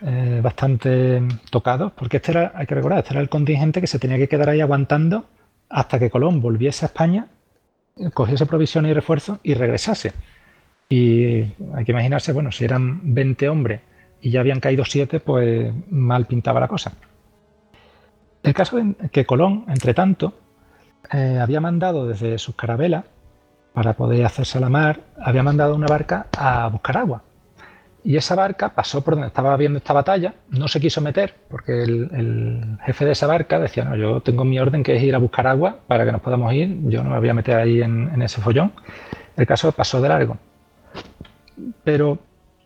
eh, 0.00 0.40
bastante 0.42 1.22
tocados, 1.50 1.92
porque 1.92 2.16
este 2.16 2.32
era, 2.32 2.52
hay 2.54 2.66
que 2.66 2.74
recordar, 2.74 2.98
este 2.98 3.12
era 3.12 3.20
el 3.20 3.28
contingente 3.28 3.80
que 3.80 3.86
se 3.86 3.98
tenía 3.98 4.16
que 4.16 4.28
quedar 4.28 4.48
ahí 4.48 4.60
aguantando 4.60 5.26
hasta 5.68 5.98
que 5.98 6.10
Colón 6.10 6.40
volviese 6.40 6.84
a 6.84 6.88
España, 6.88 7.28
cogiese 8.14 8.46
provisiones 8.46 8.90
y 8.90 8.94
refuerzos 8.94 9.38
y 9.42 9.54
regresase. 9.54 10.12
Y 10.92 11.54
hay 11.74 11.86
que 11.86 11.92
imaginarse, 11.92 12.34
bueno, 12.34 12.52
si 12.52 12.66
eran 12.66 13.14
20 13.14 13.48
hombres 13.48 13.80
y 14.20 14.30
ya 14.30 14.40
habían 14.40 14.60
caído 14.60 14.84
7, 14.84 15.20
pues 15.20 15.72
mal 15.88 16.26
pintaba 16.26 16.60
la 16.60 16.68
cosa. 16.68 16.92
El 18.42 18.52
caso 18.52 18.76
es 18.76 19.10
que 19.10 19.24
Colón, 19.24 19.64
entre 19.68 19.94
tanto, 19.94 20.34
eh, 21.10 21.38
había 21.40 21.62
mandado 21.62 22.06
desde 22.06 22.36
sus 22.36 22.56
carabelas, 22.56 23.06
para 23.72 23.94
poder 23.94 24.26
hacerse 24.26 24.58
a 24.58 24.60
la 24.60 24.68
mar, 24.68 25.00
había 25.18 25.42
mandado 25.42 25.74
una 25.74 25.86
barca 25.86 26.26
a 26.36 26.68
buscar 26.68 26.98
agua. 26.98 27.22
Y 28.04 28.18
esa 28.18 28.34
barca 28.34 28.74
pasó 28.74 29.02
por 29.02 29.14
donde 29.14 29.28
estaba 29.28 29.56
viendo 29.56 29.78
esta 29.78 29.94
batalla, 29.94 30.34
no 30.50 30.68
se 30.68 30.78
quiso 30.78 31.00
meter, 31.00 31.36
porque 31.48 31.84
el, 31.84 32.76
jefe 32.84 33.06
de 33.06 33.12
esa 33.12 33.26
barca 33.26 33.58
decía, 33.58 33.86
no, 33.86 33.96
yo 33.96 34.20
tengo 34.20 34.44
mi 34.44 34.58
orden 34.58 34.82
que 34.82 34.94
es 34.94 35.02
ir 35.02 35.14
a 35.14 35.18
buscar 35.18 35.46
agua 35.46 35.78
para 35.86 36.04
que 36.04 36.12
nos 36.12 36.20
podamos 36.20 36.52
ir, 36.52 36.76
yo 36.90 37.02
no 37.02 37.08
me 37.08 37.18
voy 37.18 37.30
a 37.30 37.34
meter 37.34 37.56
ahí 37.56 37.80
en, 37.80 38.20
ese 38.20 38.42
follón. 38.42 38.72
El 39.38 39.46
caso 39.46 39.72
pasó 39.72 40.02
de 40.02 40.10
largo. 40.10 40.36
Pero 41.84 42.18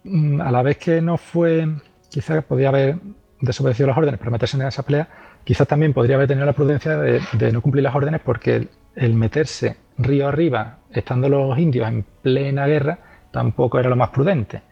mm, 0.04 0.40
a 0.40 0.50
la 0.50 0.62
vez 0.62 0.78
que 0.78 1.00
no 1.00 1.16
fue, 1.16 1.68
quizás 2.10 2.44
podía 2.44 2.68
haber 2.68 2.98
desobedecido 3.40 3.88
las 3.88 3.98
órdenes 3.98 4.18
para 4.18 4.30
meterse 4.30 4.56
en 4.56 4.66
esa 4.66 4.82
pelea, 4.82 5.08
quizás 5.44 5.66
también 5.68 5.92
podría 5.92 6.16
haber 6.16 6.28
tenido 6.28 6.46
la 6.46 6.52
prudencia 6.52 6.96
de, 6.96 7.52
no 7.52 7.62
cumplir 7.62 7.84
las 7.84 7.94
órdenes 7.94 8.20
porque 8.24 8.68
el 8.94 9.14
meterse 9.14 9.76
río 9.98 10.28
arriba, 10.28 10.78
estando 10.90 11.28
los 11.28 11.58
indios 11.58 11.88
en 11.88 12.04
plena 12.22 12.66
guerra, 12.66 12.98
tampoco 13.30 13.78
era 13.78 13.88
lo 13.88 13.96
más 13.96 14.10
prudente. 14.10 14.62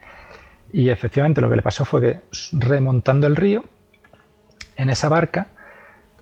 Y 0.72 0.88
efectivamente 0.88 1.40
lo 1.40 1.48
que 1.48 1.56
le 1.56 1.62
pasó 1.62 1.84
fue 1.84 2.00
que 2.00 2.20
remontando 2.52 3.26
el 3.26 3.36
río, 3.36 3.64
en 4.76 4.90
esa 4.90 5.08
barca, 5.08 5.46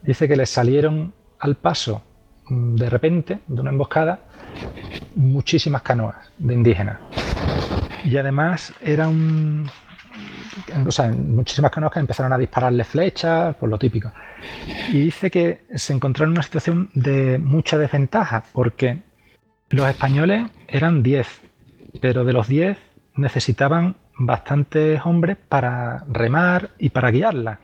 dice 0.03 0.29
que 0.29 0.37
le 0.37 0.47
salieron 0.47 1.15
al 1.39 1.57
paso 1.57 2.03
mm, 2.49 2.75
de 2.75 2.91
repente, 2.91 3.39
de 3.47 3.61
una 3.61 3.71
emboscada, 3.71 4.21
muchísimas 5.15 5.83
canoas 5.83 6.17
de 6.39 6.55
indígenas. 6.55 6.99
Y 8.05 8.17
además 8.17 8.73
era 8.81 9.09
un, 9.09 9.69
o 10.87 10.91
sea, 10.91 11.09
muchísimas 11.09 11.73
empezaron 11.97 12.33
a 12.33 12.39
dispararle 12.39 12.85
flechas, 12.85 13.55
por 13.57 13.69
lo 13.69 13.79
típico. 13.79 14.13
Y 14.91 15.01
dice 15.01 15.31
que 15.31 15.63
se 15.75 15.93
encontró 15.93 16.25
en 16.25 16.33
una 16.33 16.43
situación 16.43 16.91
de 16.95 17.39
mucha 17.39 17.79
desventaja, 17.79 18.45
porque 18.53 19.03
los 19.71 19.89
españoles 19.89 20.51
eran 20.69 21.03
10, 21.03 21.41
pero 22.01 22.25
de 22.25 22.33
los 22.33 22.49
10 22.49 22.79
necesitaban 23.17 23.97
bastantes 24.19 25.01
hombres 25.05 25.37
para 25.49 26.05
remar 26.09 26.71
y 26.79 26.91
para 26.91 27.11
guiarla, 27.11 27.61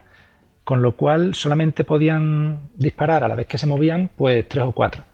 con 0.65 0.83
lo 0.83 0.93
cual 0.97 1.35
solamente 1.35 1.85
podían 1.85 2.71
disparar 2.75 3.25
a 3.25 3.29
la 3.29 3.35
vez 3.35 3.47
que 3.47 3.59
se 3.59 3.67
movían, 3.67 4.11
pues 4.17 4.49
tres 4.49 4.65
o 4.65 4.73
cuatro. 4.73 5.05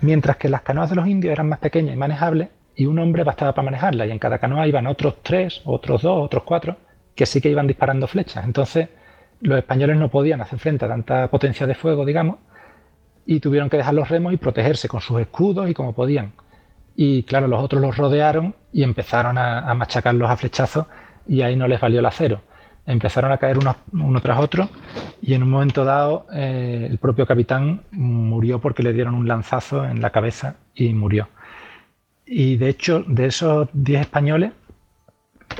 Mientras 0.00 0.36
que 0.36 0.48
las 0.48 0.62
canoas 0.62 0.90
de 0.90 0.96
los 0.96 1.06
indios 1.06 1.32
eran 1.32 1.48
más 1.48 1.60
pequeñas 1.60 1.94
y 1.94 1.98
manejables, 1.98 2.48
y 2.80 2.86
un 2.86 2.98
hombre 2.98 3.24
bastaba 3.24 3.52
para 3.52 3.66
manejarla, 3.66 4.06
y 4.06 4.10
en 4.10 4.18
cada 4.18 4.38
canoa 4.38 4.66
iban 4.66 4.86
otros 4.86 5.16
tres, 5.22 5.60
otros 5.66 6.00
dos, 6.00 6.24
otros 6.24 6.44
cuatro, 6.44 6.78
que 7.14 7.26
sí 7.26 7.38
que 7.38 7.50
iban 7.50 7.66
disparando 7.66 8.06
flechas. 8.06 8.42
Entonces, 8.42 8.88
los 9.42 9.58
españoles 9.58 9.98
no 9.98 10.08
podían 10.08 10.40
hacer 10.40 10.58
frente 10.58 10.86
a 10.86 10.88
tanta 10.88 11.28
potencia 11.28 11.66
de 11.66 11.74
fuego, 11.74 12.06
digamos, 12.06 12.36
y 13.26 13.38
tuvieron 13.38 13.68
que 13.68 13.76
dejar 13.76 13.92
los 13.92 14.08
remos 14.08 14.32
y 14.32 14.38
protegerse 14.38 14.88
con 14.88 15.02
sus 15.02 15.20
escudos 15.20 15.68
y 15.68 15.74
como 15.74 15.92
podían. 15.92 16.32
Y 16.96 17.24
claro, 17.24 17.48
los 17.48 17.62
otros 17.62 17.82
los 17.82 17.98
rodearon 17.98 18.54
y 18.72 18.82
empezaron 18.82 19.36
a, 19.36 19.74
machacarlos 19.74 20.30
a 20.30 20.38
flechazos 20.38 20.86
y 21.28 21.42
ahí 21.42 21.56
no 21.56 21.68
les 21.68 21.82
valió 21.82 22.00
el 22.00 22.06
acero. 22.06 22.40
Empezaron 22.86 23.30
a 23.30 23.36
caer 23.36 23.58
uno, 23.58 23.76
tras 24.22 24.40
otro 24.40 24.70
y 25.20 25.34
en 25.34 25.42
un 25.42 25.50
momento 25.50 25.84
dado 25.84 26.26
eh, 26.32 26.88
el 26.90 26.96
propio 26.96 27.26
capitán 27.26 27.82
murió 27.90 28.58
porque 28.58 28.82
le 28.82 28.94
dieron 28.94 29.14
un 29.14 29.28
lanzazo 29.28 29.84
en 29.84 30.00
la 30.00 30.08
cabeza 30.08 30.56
y 30.74 30.94
murió. 30.94 31.28
Y 32.32 32.58
de 32.58 32.68
hecho, 32.68 33.02
de 33.08 33.26
esos 33.26 33.68
10 33.72 34.02
españoles, 34.02 34.52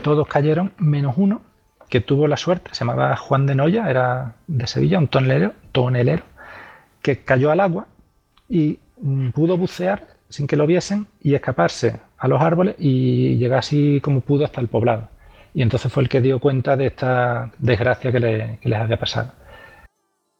todos 0.04 0.28
cayeron 0.28 0.72
menos 0.78 1.14
uno 1.16 1.42
que 1.88 2.00
tuvo 2.00 2.28
la 2.28 2.36
suerte, 2.36 2.70
se 2.72 2.84
llamaba 2.84 3.16
Juan 3.16 3.44
de 3.44 3.56
Noya, 3.56 3.90
era 3.90 4.36
de 4.46 4.68
Sevilla, 4.68 4.98
un 5.00 5.08
tonelero, 5.08 5.52
tonelero 5.72 6.22
que 7.02 7.24
cayó 7.24 7.50
al 7.50 7.58
agua 7.58 7.88
y 8.48 8.78
mm, 9.00 9.30
pudo 9.30 9.56
bucear 9.56 10.06
sin 10.28 10.46
que 10.46 10.54
lo 10.54 10.64
viesen 10.68 11.08
y 11.20 11.34
escaparse 11.34 11.96
a 12.16 12.28
los 12.28 12.40
árboles 12.40 12.76
y 12.78 13.34
llegar 13.34 13.58
así 13.58 14.00
como 14.00 14.20
pudo 14.20 14.44
hasta 14.44 14.60
el 14.60 14.68
poblado. 14.68 15.08
Y 15.52 15.62
entonces 15.62 15.92
fue 15.92 16.04
el 16.04 16.08
que 16.08 16.20
dio 16.20 16.38
cuenta 16.38 16.76
de 16.76 16.86
esta 16.86 17.50
desgracia 17.58 18.12
que, 18.12 18.20
les 18.62 18.78
había 18.78 18.96
pasado. 18.96 19.32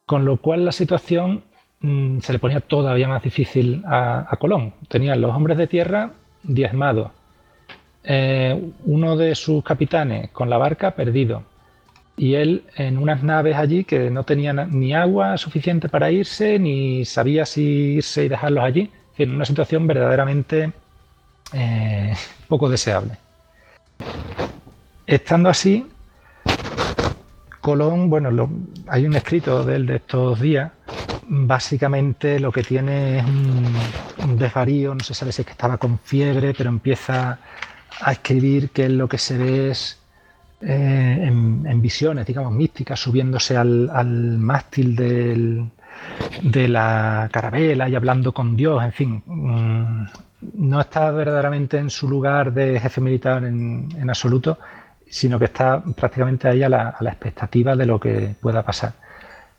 Con 0.05 0.23
lo 0.23 0.37
cual 0.37 0.63
la 0.63 0.71
situación 0.71 1.43
mm, 1.81 2.19
se 2.19 2.31
le 2.31 2.39
ponía 2.39 2.61
todavía 2.61 3.09
más 3.09 3.21
difícil 3.21 3.83
a, 3.85 4.33
Colón. 4.39 4.73
Tenían 4.87 5.19
los 5.19 5.35
hombres 5.35 5.57
de 5.57 5.67
tierra 5.67 6.11
diezmados, 6.43 7.11
eh, 8.03 8.71
uno 8.85 9.15
de 9.17 9.35
sus 9.35 9.63
capitanes 9.63 10.29
con 10.31 10.49
la 10.49 10.57
barca 10.57 10.91
perdido, 10.91 11.43
y 12.17 12.35
él 12.35 12.63
en 12.75 12.97
unas 12.97 13.23
naves 13.23 13.55
allí 13.55 13.83
que 13.83 14.09
no 14.11 14.23
tenían 14.23 14.67
ni 14.79 14.93
agua 14.93 15.37
suficiente 15.37 15.89
para 15.89 16.11
irse, 16.11 16.59
ni 16.59 17.05
sabía 17.05 17.45
si 17.45 17.95
irse 17.95 18.25
y 18.25 18.29
dejarlos 18.29 18.63
allí. 18.63 18.91
En 19.17 19.31
una 19.35 19.45
situación 19.45 19.87
verdaderamente 19.87 20.71
eh, 21.53 22.13
poco 22.47 22.69
deseable. 22.69 23.13
Estando 25.05 25.49
así, 25.49 25.87
Colón, 27.59 28.09
bueno, 28.09 28.49
hay 28.87 29.05
un 29.05 29.15
escrito 29.15 29.63
de 29.63 29.75
él 29.75 29.85
de 29.85 29.97
estos 29.97 30.39
días, 30.39 30.71
básicamente 31.33 32.39
lo 32.39 32.51
que 32.51 32.61
tiene 32.61 33.19
es 33.19 33.25
un, 33.25 34.37
desvarío, 34.37 34.93
no 34.93 35.03
se 35.03 35.13
sabe 35.13 35.31
si 35.31 35.41
es 35.41 35.45
que 35.45 35.53
estaba 35.53 35.77
con 35.77 35.97
fiebre, 35.99 36.53
pero 36.53 36.69
empieza 36.69 37.39
a 38.01 38.11
escribir 38.11 38.71
que 38.71 38.89
lo 38.89 39.07
que 39.07 39.17
se 39.17 39.37
ve 39.37 39.71
es 39.71 39.99
eh, 40.61 41.19
en, 41.23 41.81
visiones, 41.81 42.25
digamos, 42.25 42.51
místicas, 42.51 42.99
subiéndose 42.99 43.55
al, 43.55 44.37
mástil 44.39 44.95
de 44.95 46.67
la 46.67 47.29
carabela 47.31 47.87
y 47.87 47.95
hablando 47.95 48.33
con 48.33 48.55
Dios, 48.55 48.83
en 48.83 48.91
fin, 48.91 49.23
mm, 49.25 50.05
no 50.55 50.81
está 50.81 51.11
verdaderamente 51.11 51.77
en 51.77 51.89
su 51.89 52.09
lugar 52.09 52.53
de 52.53 52.79
jefe 52.79 53.01
militar 53.01 53.43
en, 53.45 54.09
absoluto, 54.09 54.57
sino 55.09 55.37
que 55.39 55.45
está 55.45 55.81
prácticamente 55.81 56.47
ahí 56.47 56.63
a 56.63 56.69
la, 56.69 56.95
expectativa 57.01 57.75
de 57.75 57.85
lo 57.85 57.99
que 57.99 58.35
pueda 58.41 58.63
pasar. 58.63 58.93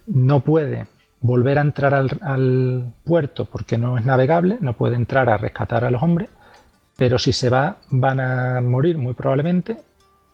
No 0.07 0.41
puede 0.41 0.87
volver 1.23 1.59
a 1.59 1.63
entrar 1.63 1.95
al, 1.95 2.93
puerto 3.05 3.47
porque 3.47 3.79
no 3.79 3.97
es 3.97 4.05
navegable, 4.05 4.59
no 4.61 4.75
puede 4.75 4.97
entrar 4.97 5.31
a 5.31 5.39
rescatar 5.39 5.85
a 5.85 5.91
los 5.91 6.03
hombres, 6.03 6.29
pero 6.97 7.19
si 7.19 7.33
se 7.33 7.49
va 7.49 7.79
van 7.91 8.21
a 8.21 8.61
morir 8.61 8.99
muy 8.99 9.15
probablemente 9.15 9.79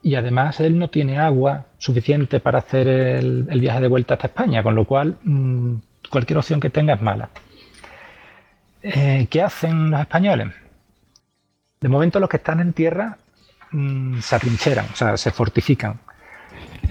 y 0.02 0.14
además 0.14 0.60
él 0.60 0.78
no 0.78 0.88
tiene 0.88 1.18
agua 1.18 1.66
suficiente 1.76 2.40
para 2.40 2.58
hacer 2.58 2.88
el, 2.88 3.60
viaje 3.60 3.80
de 3.80 3.88
vuelta 3.88 4.14
hasta 4.14 4.28
España, 4.28 4.62
con 4.62 4.74
lo 4.74 4.84
cual 4.84 5.18
mm, 5.22 5.74
cualquier 6.10 6.38
opción 6.38 6.60
que 6.60 6.70
tenga 6.70 6.94
es 6.94 7.02
mala. 7.02 7.28
Eh, 8.82 9.26
¿Qué 9.30 9.42
hacen 9.42 9.90
los 9.90 10.00
españoles? 10.00 10.48
De 11.80 11.88
momento 11.88 12.18
los 12.18 12.28
que 12.28 12.38
están 12.38 12.60
en 12.60 12.72
tierra 12.72 13.18
mm, 13.72 14.20
se 14.20 14.36
atrincheran, 14.36 14.86
o 14.92 14.96
sea, 14.96 15.16
se 15.16 15.30
fortifican. 15.32 16.00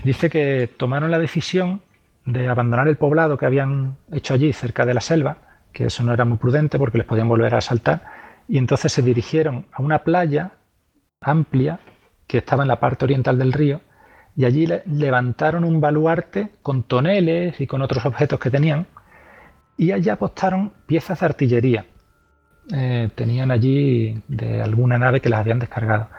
Dice 0.03 0.29
que 0.29 0.69
tomaron 0.77 1.09
la 1.09 1.19
decisión 1.19 1.81
de 2.27 2.49
abandonar 2.49 2.89
el 2.89 2.97
poblado 2.97 3.37
que 3.37 3.45
habían 3.45 3.97
hecho 4.11 4.33
allí 4.33 4.51
cerca 4.51 4.85
de 4.85 4.93
la 4.93 5.01
selva, 5.01 5.37
que 5.71 5.85
eso 5.85 6.03
no 6.03 6.13
era 6.13 6.25
muy 6.25 6.37
prudente 6.37 6.77
porque 6.77 6.97
les 6.97 7.07
podían 7.07 7.29
volver 7.29 7.55
a 7.55 7.59
asaltar, 7.59 8.03
y 8.49 8.57
entonces 8.57 8.91
se 8.91 9.01
dirigieron 9.01 9.65
a 9.71 9.81
una 9.81 9.99
playa 9.99 10.51
amplia 11.21 11.79
que 12.27 12.39
estaba 12.39 12.63
en 12.63 12.67
la 12.67 12.81
parte 12.81 13.05
oriental 13.05 13.37
del 13.37 13.53
río, 13.53 13.79
y 14.35 14.43
allí 14.43 14.67
levantaron 14.85 15.63
un 15.63 15.79
baluarte 15.79 16.51
con 16.61 16.83
toneles 16.83 17.59
y 17.61 17.65
con 17.65 17.81
otros 17.81 18.05
objetos 18.05 18.39
que 18.39 18.51
tenían, 18.51 18.87
y 19.77 19.93
allá 19.93 20.13
apostaron 20.13 20.73
piezas 20.85 21.21
de 21.21 21.25
artillería. 21.25 21.85
Eh, 22.73 23.09
tenían 23.15 23.51
allí 23.51 24.21
de 24.27 24.61
alguna 24.61 24.97
nave 24.97 25.21
que 25.21 25.29
las 25.29 25.39
habían 25.39 25.59
descargado. 25.59 26.09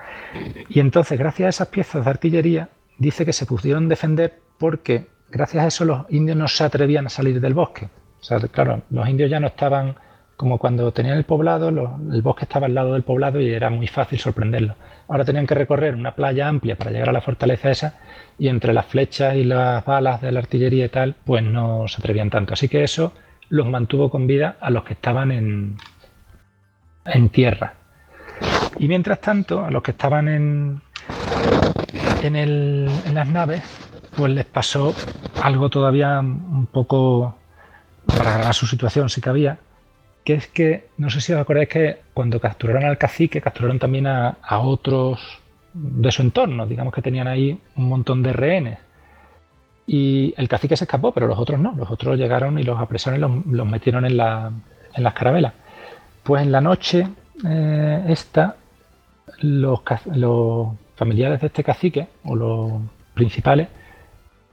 Y 0.70 0.80
entonces, 0.80 1.18
gracias 1.18 1.46
a 1.46 1.50
esas 1.50 1.68
piezas 1.68 2.02
de 2.02 2.10
artillería, 2.10 2.70
dice 2.96 3.26
que 3.26 3.34
se 3.34 3.44
pudieron 3.44 3.90
defender 3.90 4.40
porque 4.58 5.06
gracias 5.30 5.64
a 5.64 5.66
eso 5.68 5.84
los 5.84 6.06
indios 6.10 6.36
no 6.36 6.48
se 6.48 6.64
atrevían 6.64 7.06
a 7.06 7.10
salir 7.10 7.40
del 7.40 7.54
bosque. 7.54 7.88
O 8.20 8.24
sea, 8.24 8.38
claro, 8.40 8.82
los 8.90 9.08
indios 9.08 9.30
ya 9.30 9.40
no 9.40 9.46
estaban 9.46 9.96
como 10.36 10.58
cuando 10.58 10.92
tenían 10.92 11.16
el 11.18 11.24
poblado, 11.24 11.68
el 11.68 12.22
bosque 12.22 12.44
estaba 12.44 12.66
al 12.66 12.74
lado 12.74 12.92
del 12.92 13.02
poblado 13.02 13.40
y 13.40 13.50
era 13.50 13.70
muy 13.70 13.88
fácil 13.88 14.20
sorprenderlos. 14.20 14.76
Ahora 15.08 15.24
tenían 15.24 15.48
que 15.48 15.54
recorrer 15.56 15.96
una 15.96 16.14
playa 16.14 16.46
amplia 16.46 16.76
para 16.76 16.92
llegar 16.92 17.08
a 17.08 17.12
la 17.12 17.20
fortaleza 17.20 17.70
esa 17.70 17.94
y 18.38 18.46
entre 18.46 18.72
las 18.72 18.86
flechas 18.86 19.34
y 19.34 19.42
las 19.42 19.84
balas 19.84 20.20
de 20.20 20.30
la 20.30 20.38
artillería 20.38 20.84
y 20.84 20.88
tal, 20.90 21.16
pues 21.24 21.42
no 21.42 21.88
se 21.88 21.96
atrevían 22.00 22.30
tanto. 22.30 22.54
Así 22.54 22.68
que 22.68 22.84
eso 22.84 23.12
los 23.48 23.66
mantuvo 23.66 24.10
con 24.10 24.28
vida 24.28 24.56
a 24.60 24.70
los 24.70 24.84
que 24.84 24.92
estaban 24.92 25.32
en, 25.32 25.76
en 27.04 27.28
tierra. 27.30 27.74
Y 28.78 28.86
mientras 28.86 29.20
tanto, 29.20 29.64
a 29.64 29.72
los 29.72 29.82
que 29.82 29.90
estaban 29.90 30.28
en, 30.28 30.80
en, 32.22 32.36
el, 32.36 32.88
en 33.06 33.14
las 33.14 33.28
naves, 33.28 33.62
pues 34.18 34.32
les 34.32 34.46
pasó 34.46 34.92
algo 35.40 35.70
todavía 35.70 36.18
un 36.18 36.66
poco 36.66 37.36
para 38.04 38.34
agravar 38.34 38.54
su 38.54 38.66
situación, 38.66 39.08
si 39.08 39.20
cabía, 39.20 39.58
que 40.24 40.34
es 40.34 40.48
que, 40.48 40.88
no 40.96 41.08
sé 41.08 41.20
si 41.20 41.32
os 41.32 41.40
acordáis 41.40 41.68
que 41.68 42.00
cuando 42.14 42.40
capturaron 42.40 42.84
al 42.84 42.98
cacique, 42.98 43.40
capturaron 43.40 43.78
también 43.78 44.08
a, 44.08 44.36
otros 44.42 45.20
de 45.72 46.10
su 46.10 46.22
entorno, 46.22 46.66
digamos 46.66 46.92
que 46.92 47.00
tenían 47.00 47.28
ahí 47.28 47.60
un 47.76 47.88
montón 47.88 48.24
de 48.24 48.32
rehenes. 48.32 48.78
Y 49.86 50.34
el 50.36 50.48
cacique 50.48 50.76
se 50.76 50.82
escapó, 50.82 51.12
pero 51.12 51.28
los 51.28 51.38
otros 51.38 51.60
no. 51.60 51.72
Los 51.76 51.88
otros 51.88 52.18
llegaron 52.18 52.58
y 52.58 52.64
los 52.64 52.78
apresaron 52.80 53.20
y 53.20 53.54
los, 53.54 53.66
metieron 53.68 54.04
en, 54.04 54.16
la, 54.16 54.50
en, 54.94 55.04
las 55.04 55.14
carabelas. 55.14 55.52
Pues 56.24 56.42
en 56.42 56.50
la 56.50 56.60
noche 56.60 57.06
eh, 57.46 58.04
esta, 58.08 58.56
los 59.42 59.80
familiares 60.96 61.40
de 61.40 61.46
este 61.46 61.62
cacique, 61.62 62.08
o 62.24 62.34
los 62.34 62.72
principales, 63.14 63.68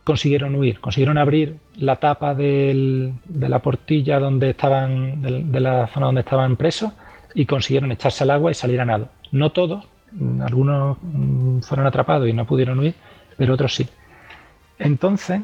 consiguieron 0.06 0.56
huir, 0.56 0.80
consiguieron 0.80 1.17
abrir 1.17 1.58
la 1.77 1.98
tapa 1.98 2.35
de 2.35 3.11
la 3.27 3.59
portilla 3.59 4.19
donde 4.19 4.51
estaban, 4.51 5.22
de, 5.51 5.59
la 5.59 5.88
zona 5.88 6.06
donde 6.06 6.22
estaban 6.22 6.56
presos, 6.56 6.93
y 7.34 7.45
consiguieron 7.45 7.92
echarse 7.92 8.24
al 8.24 8.30
agua 8.30 8.51
y 8.51 8.53
salir 8.53 8.80
a 8.80 8.85
nado. 8.85 9.09
No 9.32 9.51
todos, 9.51 9.84
algunos 10.42 10.98
mm, 11.01 11.59
fueron 11.59 11.88
atrapados 11.88 12.30
y 12.30 12.34
no 12.34 12.45
pudieron 12.45 12.80
huir, 12.80 12.93
pero 13.35 13.56
otros 13.56 13.74
sí. 13.75 13.90
Entonces, 14.77 15.42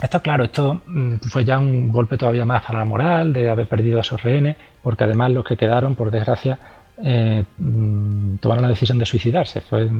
esto 0.00 0.22
claro, 0.22 0.44
esto 0.44 0.80
mm, 0.86 1.16
fue 1.28 1.44
ya 1.44 1.58
un 1.58 1.90
golpe 1.90 2.16
todavía 2.16 2.44
más 2.44 2.62
para 2.62 2.78
la 2.78 2.84
moral 2.84 3.32
de 3.32 3.50
haber 3.50 3.66
perdido 3.66 3.98
a 3.98 4.02
esos 4.02 4.22
rehenes, 4.22 4.56
porque 4.80 5.04
además 5.04 5.32
los 5.32 5.44
que 5.44 5.56
quedaron, 5.56 5.96
por 5.96 6.12
desgracia, 6.12 6.56
eh, 7.02 7.44
mm, 7.58 8.36
tomaron 8.36 8.62
la 8.62 8.68
decisión 8.68 8.96
de 8.98 9.06
suicidarse. 9.06 9.60
Fue 9.60 9.90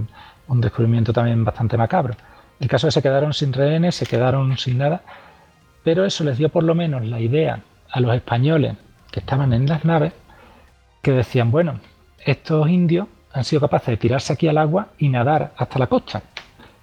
un 0.46 0.60
descubrimiento 0.60 1.12
también 1.12 1.44
bastante 1.44 1.76
macabro. 1.76 2.14
El 2.62 2.68
caso 2.68 2.86
es 2.86 2.94
que 2.94 3.00
se 3.00 3.02
quedaron 3.02 3.34
sin 3.34 3.52
rehenes, 3.52 3.96
se 3.96 4.06
quedaron 4.06 4.56
sin 4.56 4.78
nada, 4.78 5.02
pero 5.82 6.04
eso 6.04 6.22
les 6.22 6.38
dio 6.38 6.48
por 6.48 6.62
lo 6.62 6.76
menos 6.76 7.04
la 7.04 7.18
idea 7.18 7.58
a 7.90 7.98
los 7.98 8.14
españoles 8.14 8.76
que 9.10 9.18
estaban 9.18 9.52
en 9.52 9.66
las 9.66 9.84
naves 9.84 10.12
que 11.02 11.10
decían, 11.10 11.50
bueno, 11.50 11.80
estos 12.24 12.68
indios 12.68 13.08
han 13.32 13.42
sido 13.42 13.60
capaces 13.62 13.88
de 13.88 13.96
tirarse 13.96 14.32
aquí 14.32 14.46
al 14.46 14.58
agua 14.58 14.90
y 14.96 15.08
nadar 15.08 15.52
hasta 15.56 15.80
la 15.80 15.88
costa. 15.88 16.22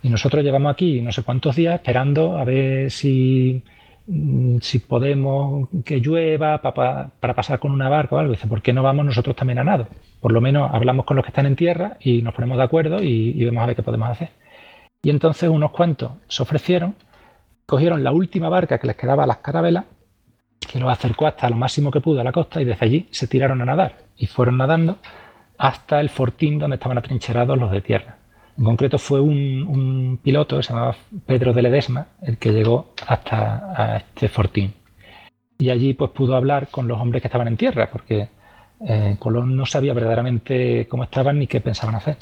Y 0.04 0.10
nosotros 0.10 0.44
llevamos 0.44 0.74
aquí 0.74 1.00
no 1.00 1.14
sé 1.14 1.24
cuántos 1.24 1.56
días 1.56 1.76
esperando 1.76 2.38
a 2.38 2.44
ver 2.44 2.92
si, 2.92 3.64
mm, 4.06 4.58
si 4.60 4.80
podemos 4.80 5.70
que 5.86 6.02
llueva 6.02 6.62
para, 6.62 7.10
pasar 7.34 7.60
con 7.60 7.72
una 7.72 7.88
barca 7.88 8.18
o 8.18 8.20
algo. 8.20 8.34
Dice, 8.34 8.48
¿por 8.48 8.62
qué 8.62 8.74
no 8.74 8.84
vamos 8.84 9.06
nosotros 9.06 9.34
también 9.34 9.60
a 9.60 9.64
nado? 9.64 9.88
Por 10.20 10.34
lo 10.34 10.42
menos 10.42 10.72
hablamos 10.74 11.06
con 11.06 11.16
los 11.16 11.24
que 11.24 11.30
están 11.30 11.46
en 11.46 11.56
tierra 11.56 11.96
y 12.02 12.22
nos 12.22 12.34
ponemos 12.34 12.58
de 12.58 12.66
acuerdo 12.66 13.02
y, 13.02 13.30
y 13.30 13.46
vemos 13.46 13.64
a 13.64 13.68
ver 13.68 13.78
qué 13.78 13.84
podemos 13.84 14.10
hacer. 14.10 14.32
Y 15.02 15.10
entonces 15.10 15.50
unos 15.50 15.72
cuantos 15.72 16.12
se 16.28 16.44
ofrecieron, 16.44 16.96
cogieron 17.66 18.04
la 18.04 18.12
última 18.12 18.50
barca 18.50 18.80
que 18.80 18.88
les 18.88 18.96
quedaba 18.96 19.24
a 19.24 19.28
las 19.28 19.38
carabelas, 19.38 19.86
que 20.60 20.80
los 20.80 20.92
acercó 20.92 21.26
hasta 21.26 21.50
lo 21.50 21.56
máximo 21.56 21.90
que 21.90 22.02
pudo 22.02 22.20
a 22.20 22.24
la 22.24 22.32
costa 22.32 22.62
y 22.62 22.66
desde 22.66 22.86
allí 22.86 23.08
se 23.12 23.28
tiraron 23.28 23.62
a 23.62 23.66
nadar 23.66 23.98
y 24.18 24.28
fueron 24.28 24.58
nadando 24.58 24.98
hasta 25.58 26.00
el 26.00 26.10
fortín 26.10 26.60
donde 26.60 26.76
estaban 26.76 26.98
atrincherados 26.98 27.58
los 27.58 27.72
de 27.72 27.82
tierra. 27.82 28.18
En 28.58 28.66
concreto 28.66 28.98
fue 28.98 29.22
un, 29.22 30.20
piloto 30.22 30.58
que 30.58 30.64
se 30.64 30.74
llamaba 30.74 30.96
Pedro 31.26 31.54
de 31.54 31.62
Ledesma 31.62 32.08
el 32.22 32.38
que 32.38 32.52
llegó 32.52 32.94
hasta 33.08 33.98
este 33.98 34.28
fortín. 34.28 34.74
Y 35.58 35.70
allí 35.70 35.94
pues 35.94 36.12
pudo 36.12 36.36
hablar 36.36 36.68
con 36.68 36.88
los 36.88 37.00
hombres 37.00 37.22
que 37.22 37.30
estaban 37.30 37.48
en 37.48 37.58
tierra, 37.58 37.90
porque 37.90 38.28
eh, 38.86 39.16
Colón 39.18 39.56
no 39.56 39.66
sabía 39.66 39.94
verdaderamente 39.94 40.88
cómo 40.90 41.04
estaban 41.04 41.40
ni 41.40 41.48
qué 41.48 41.62
pensaban 41.62 41.96
hacer. 41.96 42.18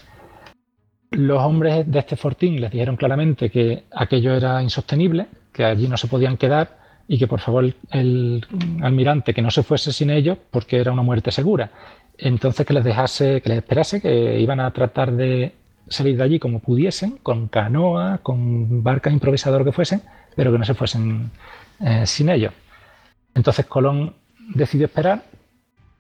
Los 1.12 1.42
hombres 1.42 1.90
de 1.90 2.00
este 2.00 2.18
fortín 2.18 2.60
les 2.60 2.72
dijeron 2.72 2.98
claramente 2.98 3.50
que 3.50 3.86
aquello 3.92 4.36
era 4.36 4.62
insostenible, 4.62 5.28
que 5.54 5.64
allí 5.64 5.88
no 5.88 5.98
se 5.98 6.08
podían 6.08 6.38
quedar 6.38 6.78
y 7.08 7.18
que 7.18 7.28
por 7.28 7.40
favor 7.40 7.74
el 7.92 8.46
almirante 8.82 9.34
que 9.34 9.42
no 9.42 9.50
se 9.50 9.64
fuese 9.64 9.94
sin 9.94 10.10
ellos 10.10 10.38
porque 10.52 10.78
era 10.78 10.92
una 10.92 11.04
muerte 11.04 11.32
segura. 11.32 11.72
Entonces 12.18 12.66
que 12.66 12.74
les 12.74 12.84
dejase, 12.84 13.42
que 13.42 13.50
les 13.50 13.60
esperase, 13.60 14.02
que 14.02 14.40
iban 14.40 14.60
a 14.60 14.72
tratar 14.72 15.14
de 15.14 15.54
salir 15.88 16.18
de 16.18 16.24
allí 16.24 16.40
como 16.40 16.60
pudiesen, 16.60 17.18
con 17.24 17.48
canoa, 17.48 18.20
con 18.22 18.84
barca 18.84 19.10
improvisador 19.10 19.64
que 19.64 19.72
fuesen, 19.72 20.02
pero 20.36 20.52
que 20.52 20.58
no 20.58 20.66
se 20.66 20.74
fuesen 20.74 21.32
eh, 21.80 22.06
sin 22.06 22.30
ellos. 22.30 22.52
Entonces 23.34 23.66
Colón 23.66 24.16
decidió 24.54 24.88
esperar, 24.88 25.24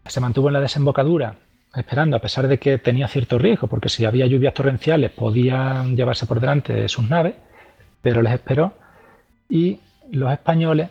se 0.05 0.19
mantuvo 0.19 0.49
en 0.49 0.53
la 0.53 0.61
desembocadura 0.61 1.35
esperando, 1.77 2.17
a 2.17 2.19
pesar 2.19 2.47
de 2.47 2.57
que 2.57 2.77
tenía 2.77 3.07
cierto 3.07 3.38
riesgo, 3.38 3.67
porque 3.67 3.89
si 3.89 4.06
había 4.06 4.25
lluvias 4.25 4.53
torrenciales 4.53 5.11
podían 5.11 5.95
llevarse 5.95 6.25
por 6.25 6.39
delante 6.39 6.88
sus 6.89 7.09
naves, 7.09 7.35
pero 8.01 8.22
les 8.22 8.33
esperó 8.33 8.73
y 9.49 9.80
los 10.11 10.31
españoles 10.31 10.89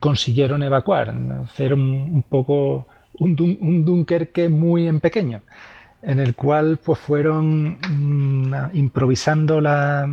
consiguieron 0.00 0.62
evacuar, 0.62 1.14
hacer 1.44 1.74
un, 1.74 2.24
poco 2.28 2.86
un, 3.18 3.58
un, 3.60 3.84
Dunkerque 3.84 4.48
muy 4.48 4.86
en 4.86 5.00
pequeño, 5.00 5.42
en 6.02 6.20
el 6.20 6.34
cual 6.34 6.78
pues 6.84 6.98
fueron 6.98 7.78
mm, 7.88 8.76
improvisando 8.76 9.60
la, 9.60 10.08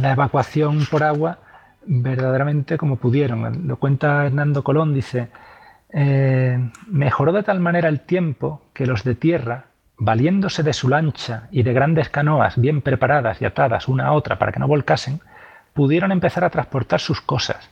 la 0.00 0.12
evacuación 0.12 0.86
por 0.90 1.02
agua 1.02 1.38
verdaderamente 1.86 2.78
como 2.78 2.96
pudieron. 2.96 3.66
Lo 3.66 3.76
cuenta 3.78 4.26
Hernando 4.26 4.62
Colón, 4.62 4.94
dice, 4.94 5.28
eh, 5.92 6.70
mejoró 6.86 7.32
de 7.32 7.42
tal 7.42 7.60
manera 7.60 7.88
el 7.88 8.00
tiempo 8.00 8.62
que 8.72 8.86
los 8.86 9.04
de 9.04 9.14
tierra, 9.14 9.66
valiéndose 9.96 10.62
de 10.62 10.72
su 10.72 10.88
lancha 10.88 11.48
y 11.50 11.62
de 11.62 11.72
grandes 11.72 12.08
canoas 12.08 12.60
bien 12.60 12.80
preparadas 12.80 13.42
y 13.42 13.44
atadas 13.44 13.88
una 13.88 14.06
a 14.06 14.12
otra 14.12 14.38
para 14.38 14.52
que 14.52 14.60
no 14.60 14.68
volcasen, 14.68 15.20
pudieron 15.74 16.12
empezar 16.12 16.44
a 16.44 16.50
transportar 16.50 17.00
sus 17.00 17.20
cosas 17.20 17.70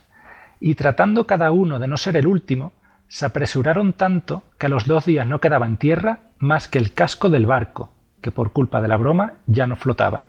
y 0.59 0.75
tratando 0.75 1.25
cada 1.25 1.51
uno 1.51 1.79
de 1.79 1.87
no 1.87 1.97
ser 1.97 2.17
el 2.17 2.27
último, 2.27 2.73
se 3.07 3.25
apresuraron 3.25 3.93
tanto 3.93 4.43
que 4.57 4.67
a 4.67 4.69
los 4.69 4.85
dos 4.85 5.05
días 5.05 5.25
no 5.25 5.39
quedaba 5.39 5.65
en 5.65 5.77
tierra 5.77 6.19
más 6.37 6.67
que 6.67 6.77
el 6.77 6.93
casco 6.93 7.29
del 7.29 7.45
barco, 7.45 7.91
que 8.21 8.31
por 8.31 8.51
culpa 8.51 8.81
de 8.81 8.87
la 8.87 8.97
broma 8.97 9.33
ya 9.47 9.65
no 9.67 9.75
flotaba. 9.75 10.23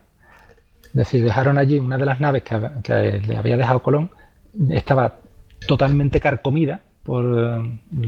Es 0.85 0.93
decir, 0.93 1.23
dejaron 1.23 1.59
allí 1.59 1.79
una 1.79 1.99
de 1.99 2.07
las 2.07 2.21
naves 2.21 2.43
que, 2.43 3.23
le 3.27 3.37
había 3.37 3.57
dejado 3.57 3.83
Colón, 3.83 4.11
estaba 4.71 5.17
totalmente 5.67 6.21
carcomida 6.21 6.81
por 7.03 7.25
eh, 7.25 8.03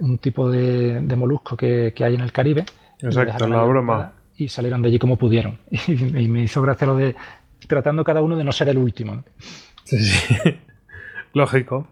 un 0.00 0.18
tipo 0.18 0.50
de, 0.50 1.00
molusco 1.16 1.56
que, 1.56 1.92
hay 1.98 2.14
en 2.14 2.20
el 2.20 2.32
Caribe. 2.32 2.64
Exacto, 3.00 3.46
la 3.46 3.62
broma. 3.64 4.12
Y 4.36 4.48
salieron 4.48 4.82
de 4.82 4.88
allí 4.88 4.98
como 4.98 5.16
pudieron. 5.16 5.58
Y, 5.86 6.28
me 6.28 6.42
hizo 6.42 6.62
gracia 6.62 6.86
lo 6.86 6.96
de 6.96 7.14
tratando 7.66 8.04
cada 8.04 8.22
uno 8.22 8.36
de 8.36 8.44
no 8.44 8.52
ser 8.52 8.68
el 8.68 8.78
último. 8.78 9.22
Sí, 9.84 9.98
sí. 9.98 10.36
Lógico. 11.34 11.86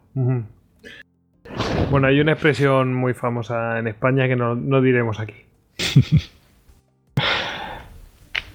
Bueno, 1.91 2.07
hay 2.07 2.21
una 2.21 2.33
expresión 2.33 2.95
muy 2.95 3.15
famosa 3.15 3.79
en 3.79 3.89
España 3.89 4.29
que 4.29 4.37
no, 4.37 4.81
diremos 4.81 5.19
aquí. 5.19 5.35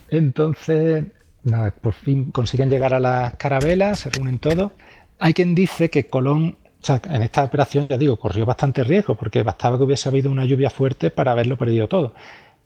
Entonces, 0.09 1.05
nada, 1.43 1.71
por 1.71 1.93
fin 1.93 2.31
consiguen 2.31 2.69
llegar 2.69 2.93
a 2.93 2.99
las 2.99 3.35
carabelas, 3.35 3.99
se 3.99 4.09
reúnen 4.11 4.39
todos. 4.39 4.71
Hay 5.19 5.33
quien 5.33 5.55
dice 5.55 5.89
que 5.89 6.07
Colón, 6.07 6.57
en 6.89 7.21
esta 7.21 7.43
operación, 7.43 7.87
ya 7.87 7.97
digo, 7.97 8.17
corrió 8.17 8.45
bastante 8.45 8.83
riesgo, 8.83 9.15
porque 9.15 9.43
bastaba 9.43 9.77
que 9.77 9.83
hubiese 9.83 10.09
habido 10.09 10.31
una 10.31 10.45
lluvia 10.45 10.69
fuerte 10.69 11.09
para 11.09 11.31
haberlo 11.31 11.57
perdido 11.57 11.87
todo. 11.87 12.13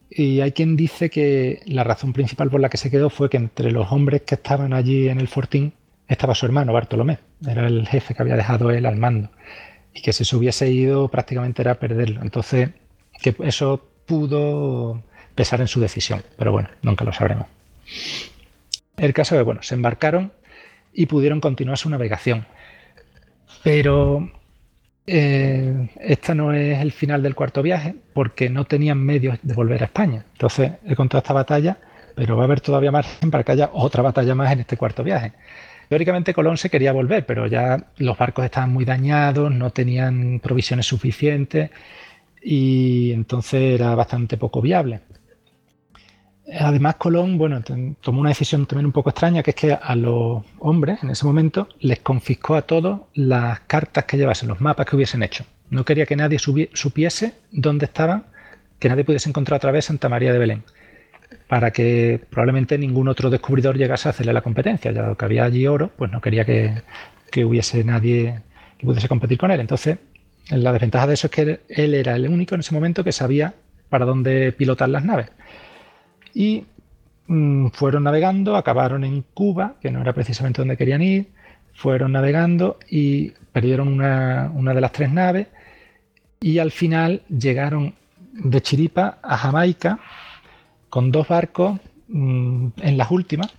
Y 0.09 0.41
hay 0.41 0.51
quien 0.51 0.75
dice 0.75 1.09
que 1.09 1.61
la 1.65 1.83
razón 1.83 2.13
principal 2.13 2.49
por 2.49 2.59
la 2.59 2.69
que 2.69 2.77
se 2.77 2.89
quedó 2.89 3.09
fue 3.09 3.29
que 3.29 3.37
entre 3.37 3.71
los 3.71 3.91
hombres 3.91 4.23
que 4.23 4.35
estaban 4.35 4.73
allí 4.73 5.07
en 5.07 5.19
el 5.19 5.27
fortín 5.27 5.73
estaba 6.07 6.33
su 6.33 6.45
hermano 6.47 6.73
Bartolomé, 6.73 7.19
era 7.47 7.67
el 7.67 7.87
jefe 7.87 8.15
que 8.15 8.21
había 8.23 8.35
dejado 8.35 8.71
él 8.71 8.85
al 8.85 8.97
mando. 8.97 9.29
Y 9.93 10.01
que 10.01 10.13
si 10.13 10.25
se 10.25 10.35
hubiese 10.35 10.69
ido 10.71 11.07
prácticamente 11.09 11.61
era 11.61 11.75
perderlo. 11.75 12.21
Entonces, 12.21 12.71
que 13.21 13.35
eso 13.43 13.87
pudo 14.05 15.03
pesar 15.35 15.61
en 15.61 15.67
su 15.67 15.79
decisión, 15.79 16.23
pero 16.37 16.51
bueno, 16.51 16.69
nunca 16.81 17.05
lo 17.05 17.13
sabremos. 17.13 17.47
El 18.97 19.13
caso 19.13 19.39
es 19.39 19.45
bueno, 19.45 19.61
se 19.63 19.75
embarcaron 19.75 20.33
y 20.93 21.05
pudieron 21.05 21.39
continuar 21.39 21.77
su 21.77 21.89
navegación. 21.89 22.45
Pero 23.63 24.29
eh, 25.07 25.89
esta 25.99 26.35
no 26.35 26.53
es 26.53 26.79
el 26.79 26.91
final 26.91 27.23
del 27.23 27.35
cuarto 27.35 27.61
viaje 27.61 27.95
porque 28.13 28.49
no 28.49 28.65
tenían 28.65 28.99
medios 28.99 29.39
de 29.41 29.53
volver 29.53 29.81
a 29.81 29.85
España. 29.85 30.25
Entonces 30.33 30.73
he 30.85 30.95
contado 30.95 31.19
esta 31.19 31.33
batalla, 31.33 31.77
pero 32.15 32.35
va 32.35 32.43
a 32.43 32.45
haber 32.45 32.61
todavía 32.61 32.91
margen 32.91 33.31
para 33.31 33.43
que 33.43 33.51
haya 33.53 33.69
otra 33.73 34.03
batalla 34.03 34.35
más 34.35 34.51
en 34.51 34.61
este 34.61 34.77
cuarto 34.77 35.03
viaje. 35.03 35.33
Teóricamente 35.89 36.33
Colón 36.35 36.57
se 36.57 36.69
quería 36.69 36.91
volver, 36.91 37.25
pero 37.25 37.47
ya 37.47 37.87
los 37.97 38.17
barcos 38.17 38.45
estaban 38.45 38.71
muy 38.71 38.85
dañados, 38.85 39.51
no 39.51 39.71
tenían 39.71 40.39
provisiones 40.39 40.85
suficientes 40.85 41.71
y 42.43 43.11
entonces 43.11 43.79
era 43.79 43.95
bastante 43.95 44.37
poco 44.37 44.61
viable. 44.61 45.01
Además, 46.57 46.95
Colón, 46.95 47.37
bueno, 47.37 47.61
tomó 48.01 48.21
una 48.21 48.29
decisión 48.29 48.65
también 48.65 48.87
un 48.87 48.91
poco 48.91 49.09
extraña, 49.09 49.43
que 49.43 49.51
es 49.51 49.55
que 49.55 49.73
a 49.73 49.95
los 49.95 50.43
hombres 50.59 51.03
en 51.03 51.11
ese 51.11 51.25
momento 51.25 51.67
les 51.79 51.99
confiscó 51.99 52.55
a 52.55 52.63
todos 52.63 53.01
las 53.13 53.59
cartas 53.61 54.05
que 54.05 54.17
llevasen, 54.17 54.49
los 54.49 54.61
mapas 54.61 54.85
que 54.85 54.95
hubiesen 54.95 55.21
hecho. 55.21 55.45
No 55.69 55.85
quería 55.85 56.05
que 56.05 56.15
nadie 56.15 56.39
supiese 56.39 57.33
dónde 57.51 57.85
estaban, 57.85 58.25
que 58.79 58.89
nadie 58.89 59.03
pudiese 59.03 59.29
encontrar 59.29 59.57
otra 59.57 59.71
vez 59.71 59.85
Santa 59.85 60.09
María 60.09 60.33
de 60.33 60.39
Belén 60.39 60.63
para 61.47 61.71
que 61.71 62.21
probablemente 62.29 62.77
ningún 62.77 63.07
otro 63.07 63.29
descubridor 63.29 63.77
llegase 63.77 64.07
a 64.07 64.11
hacerle 64.11 64.33
la 64.33 64.41
competencia. 64.41 64.91
Ya 64.91 65.15
que 65.15 65.25
había 65.25 65.45
allí 65.45 65.67
oro, 65.67 65.91
pues 65.95 66.11
no 66.11 66.21
quería 66.21 66.45
que, 66.45 66.83
hubiese 67.43 67.83
nadie 67.83 68.41
que 68.77 68.85
pudiese 68.85 69.07
competir 69.07 69.37
con 69.37 69.51
él. 69.51 69.59
Entonces, 69.59 69.97
la 70.49 70.71
desventaja 70.71 71.07
de 71.07 71.13
eso 71.13 71.27
es 71.27 71.31
que 71.31 71.59
él 71.69 71.93
era 71.93 72.15
el 72.15 72.27
único 72.27 72.55
en 72.55 72.61
ese 72.61 72.73
momento 72.73 73.03
que 73.03 73.11
sabía 73.11 73.53
para 73.89 74.05
dónde 74.05 74.51
pilotar 74.51 74.89
las 74.89 75.03
naves. 75.03 75.31
Y 76.33 76.65
mm, 77.27 77.67
fueron 77.67 78.03
navegando, 78.03 78.55
acabaron 78.55 79.03
en 79.03 79.23
Cuba, 79.33 79.75
que 79.81 79.91
no 79.91 80.01
era 80.01 80.13
precisamente 80.13 80.61
donde 80.61 80.77
querían 80.77 81.01
ir, 81.01 81.29
fueron 81.73 82.11
navegando 82.11 82.77
y 82.89 83.31
perdieron 83.51 83.87
una, 83.87 84.51
una 84.53 84.73
de 84.73 84.81
las 84.81 84.91
tres 84.91 85.11
naves 85.11 85.47
y 86.39 86.59
al 86.59 86.71
final 86.71 87.23
llegaron 87.27 87.95
de 88.33 88.61
Chiripa 88.61 89.19
a 89.21 89.37
Jamaica 89.37 89.99
con 90.89 91.11
dos 91.11 91.27
barcos 91.27 91.79
mm, 92.07 92.67
en 92.81 92.97
las 92.97 93.11
últimas 93.11 93.53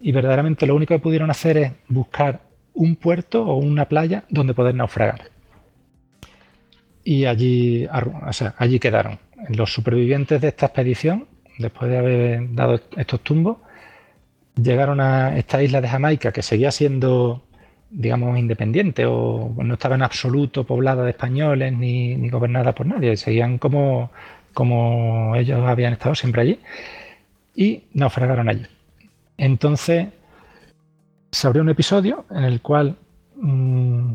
y 0.00 0.12
verdaderamente 0.12 0.66
lo 0.66 0.74
único 0.74 0.94
que 0.94 1.00
pudieron 1.00 1.30
hacer 1.30 1.56
es 1.56 1.72
buscar 1.88 2.40
un 2.74 2.96
puerto 2.96 3.44
o 3.44 3.56
una 3.56 3.88
playa 3.88 4.24
donde 4.28 4.54
poder 4.54 4.74
naufragar. 4.74 5.30
Y 7.04 7.24
allí, 7.24 7.86
allí 8.56 8.78
quedaron. 8.78 9.18
Los 9.48 9.72
supervivientes 9.72 10.40
de 10.40 10.48
esta 10.48 10.66
expedición, 10.66 11.26
después 11.62 11.90
de 11.90 11.98
haber 11.98 12.54
dado 12.54 12.80
estos 12.96 13.20
tumbos, 13.20 13.58
llegaron 14.56 15.00
a 15.00 15.38
esta 15.38 15.62
isla 15.62 15.80
de 15.80 15.88
Jamaica 15.88 16.32
que 16.32 16.42
seguía 16.42 16.70
siendo, 16.70 17.42
digamos, 17.90 18.38
independiente 18.38 19.06
o 19.06 19.54
no 19.56 19.74
estaba 19.74 19.94
en 19.94 20.02
absoluto 20.02 20.64
poblada 20.64 21.04
de 21.04 21.10
españoles 21.10 21.72
ni, 21.72 22.28
gobernada 22.28 22.74
por 22.74 22.86
nadie. 22.86 23.16
Seguían 23.16 23.58
como 23.58 24.10
como 24.54 25.34
ellos 25.34 25.60
habían 25.66 25.94
estado 25.94 26.14
siempre 26.14 26.42
allí, 26.42 26.60
y 27.54 27.84
naufragaron 27.94 28.50
allí. 28.50 28.66
Entonces 29.38 30.08
se 31.30 31.46
abrió 31.46 31.62
un 31.62 31.70
episodio 31.70 32.26
en 32.30 32.44
el 32.44 32.60
cual 32.60 32.96
mm, 33.36 34.12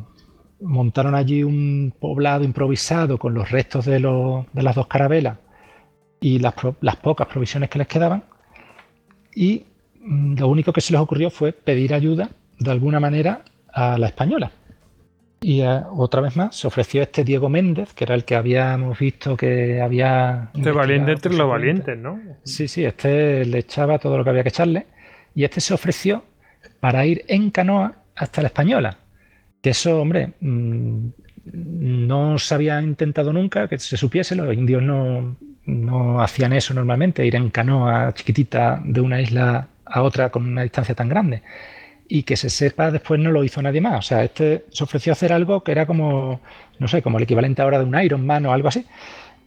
montaron 0.62 1.16
allí 1.16 1.44
un 1.44 1.92
poblado 2.00 2.44
improvisado 2.44 3.18
con 3.18 3.34
los 3.34 3.50
restos 3.50 3.86
de, 3.86 4.00
de 4.00 4.64
las 4.64 4.76
dos 4.76 4.86
carabelas 4.86 5.38
y 6.20 6.40
las, 6.40 6.54
las, 6.82 6.96
pocas 6.98 7.28
provisiones 7.28 7.70
que 7.70 7.80
les 7.80 7.88
quedaban. 7.88 8.24
Y 9.34 9.66
mm, 10.02 10.40
lo 10.40 10.48
único 10.48 10.74
que 10.74 10.82
se 10.82 10.94
les 10.94 11.02
ocurrió 11.02 11.30
fue 11.30 11.54
pedir 11.54 11.94
ayuda 11.94 12.30
de 12.60 12.72
alguna 12.72 13.00
manera 13.00 13.44
a 13.72 13.98
la 13.98 14.08
española. 14.08 14.52
Y 15.40 15.62
eh, 15.62 15.82
otra 15.92 16.22
vez 16.22 16.36
más 16.36 16.56
se 16.56 16.68
ofreció 16.68 17.04
este 17.04 17.24
Diego 17.24 17.48
Méndez, 17.48 17.94
que 17.94 18.06
era 18.06 18.16
el 18.16 18.26
que 18.26 18.36
habíamos 18.36 18.98
visto 18.98 19.38
que 19.38 19.82
había... 19.82 20.50
Este 20.56 20.72
valiente 20.72 21.12
entre 21.12 21.34
los 21.36 21.48
valientes, 21.48 21.98
¿no? 21.98 22.20
Sí, 22.44 22.68
sí, 22.68 22.86
este 22.86 23.46
le 23.46 23.60
echaba 23.60 24.00
todo 24.00 24.18
lo 24.18 24.24
que 24.24 24.32
había 24.32 24.44
que 24.44 24.50
echarle. 24.50 24.88
Y 25.36 25.44
este 25.44 25.62
se 25.62 25.74
ofreció 25.74 26.24
para 26.80 27.06
ir 27.06 27.24
en 27.28 27.52
canoa 27.52 27.96
hasta 28.16 28.42
la 28.42 28.48
española. 28.48 28.98
Que 29.62 29.70
eso, 29.70 30.02
hombre, 30.02 30.34
mm, 30.40 31.08
no 31.54 32.40
se 32.40 32.56
había 32.56 32.82
intentado 32.82 33.32
nunca 33.32 33.68
que 33.68 33.78
se 33.78 33.98
supiese, 33.98 34.36
los 34.36 34.54
indios 34.54 34.82
no, 34.82 35.38
no 35.68 36.22
hacían 36.22 36.54
eso 36.54 36.74
normalmente, 36.74 37.26
ir 37.26 37.36
en 37.36 37.50
canoa 37.50 38.14
chiquitita 38.14 38.82
de 38.84 39.02
una 39.02 39.22
isla 39.22 39.68
a 39.86 40.02
otra 40.02 40.30
con 40.30 40.48
una 40.48 40.64
distancia 40.64 40.96
tan 40.96 41.10
grande 41.10 41.44
y 42.10 42.24
que 42.24 42.38
se 42.38 42.50
sepa 42.50 42.92
después 42.92 43.20
no 43.20 43.32
lo 43.32 43.44
hizo 43.44 43.62
nadie 43.62 43.82
más. 43.82 44.00
O 44.00 44.02
sea, 44.02 44.24
este 44.24 44.66
se 44.72 44.84
ofreció 44.84 45.12
a 45.12 45.14
hacer 45.14 45.34
algo 45.34 45.64
que 45.64 45.72
era 45.72 45.86
como, 45.86 46.42
no 46.80 46.88
sé, 46.88 47.02
como 47.02 47.18
el 47.18 47.24
equivalente 47.24 47.62
ahora 47.62 47.80
de 47.80 47.86
un 47.86 48.00
Iron 48.00 48.26
Man 48.26 48.46
o 48.46 48.54
algo 48.54 48.70
así. 48.70 48.86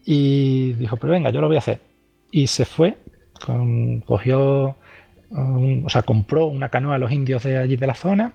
Y 0.04 0.74
dijo, 0.74 0.96
pero 0.96 1.12
venga, 1.12 1.30
yo 1.30 1.40
lo 1.40 1.46
voy 1.46 1.56
a 1.56 1.60
hacer. 1.60 1.80
Y 2.30 2.46
se 2.46 2.64
fue, 2.64 2.96
cogió, 4.04 4.76
o 5.30 5.88
sea, 5.88 6.02
compró 6.02 6.46
una 6.46 6.68
canoa 6.68 6.96
a 6.96 6.98
los 6.98 7.12
indios 7.12 7.42
de 7.44 7.58
allí 7.58 7.76
de 7.76 7.86
la 7.86 7.94
zona. 7.94 8.32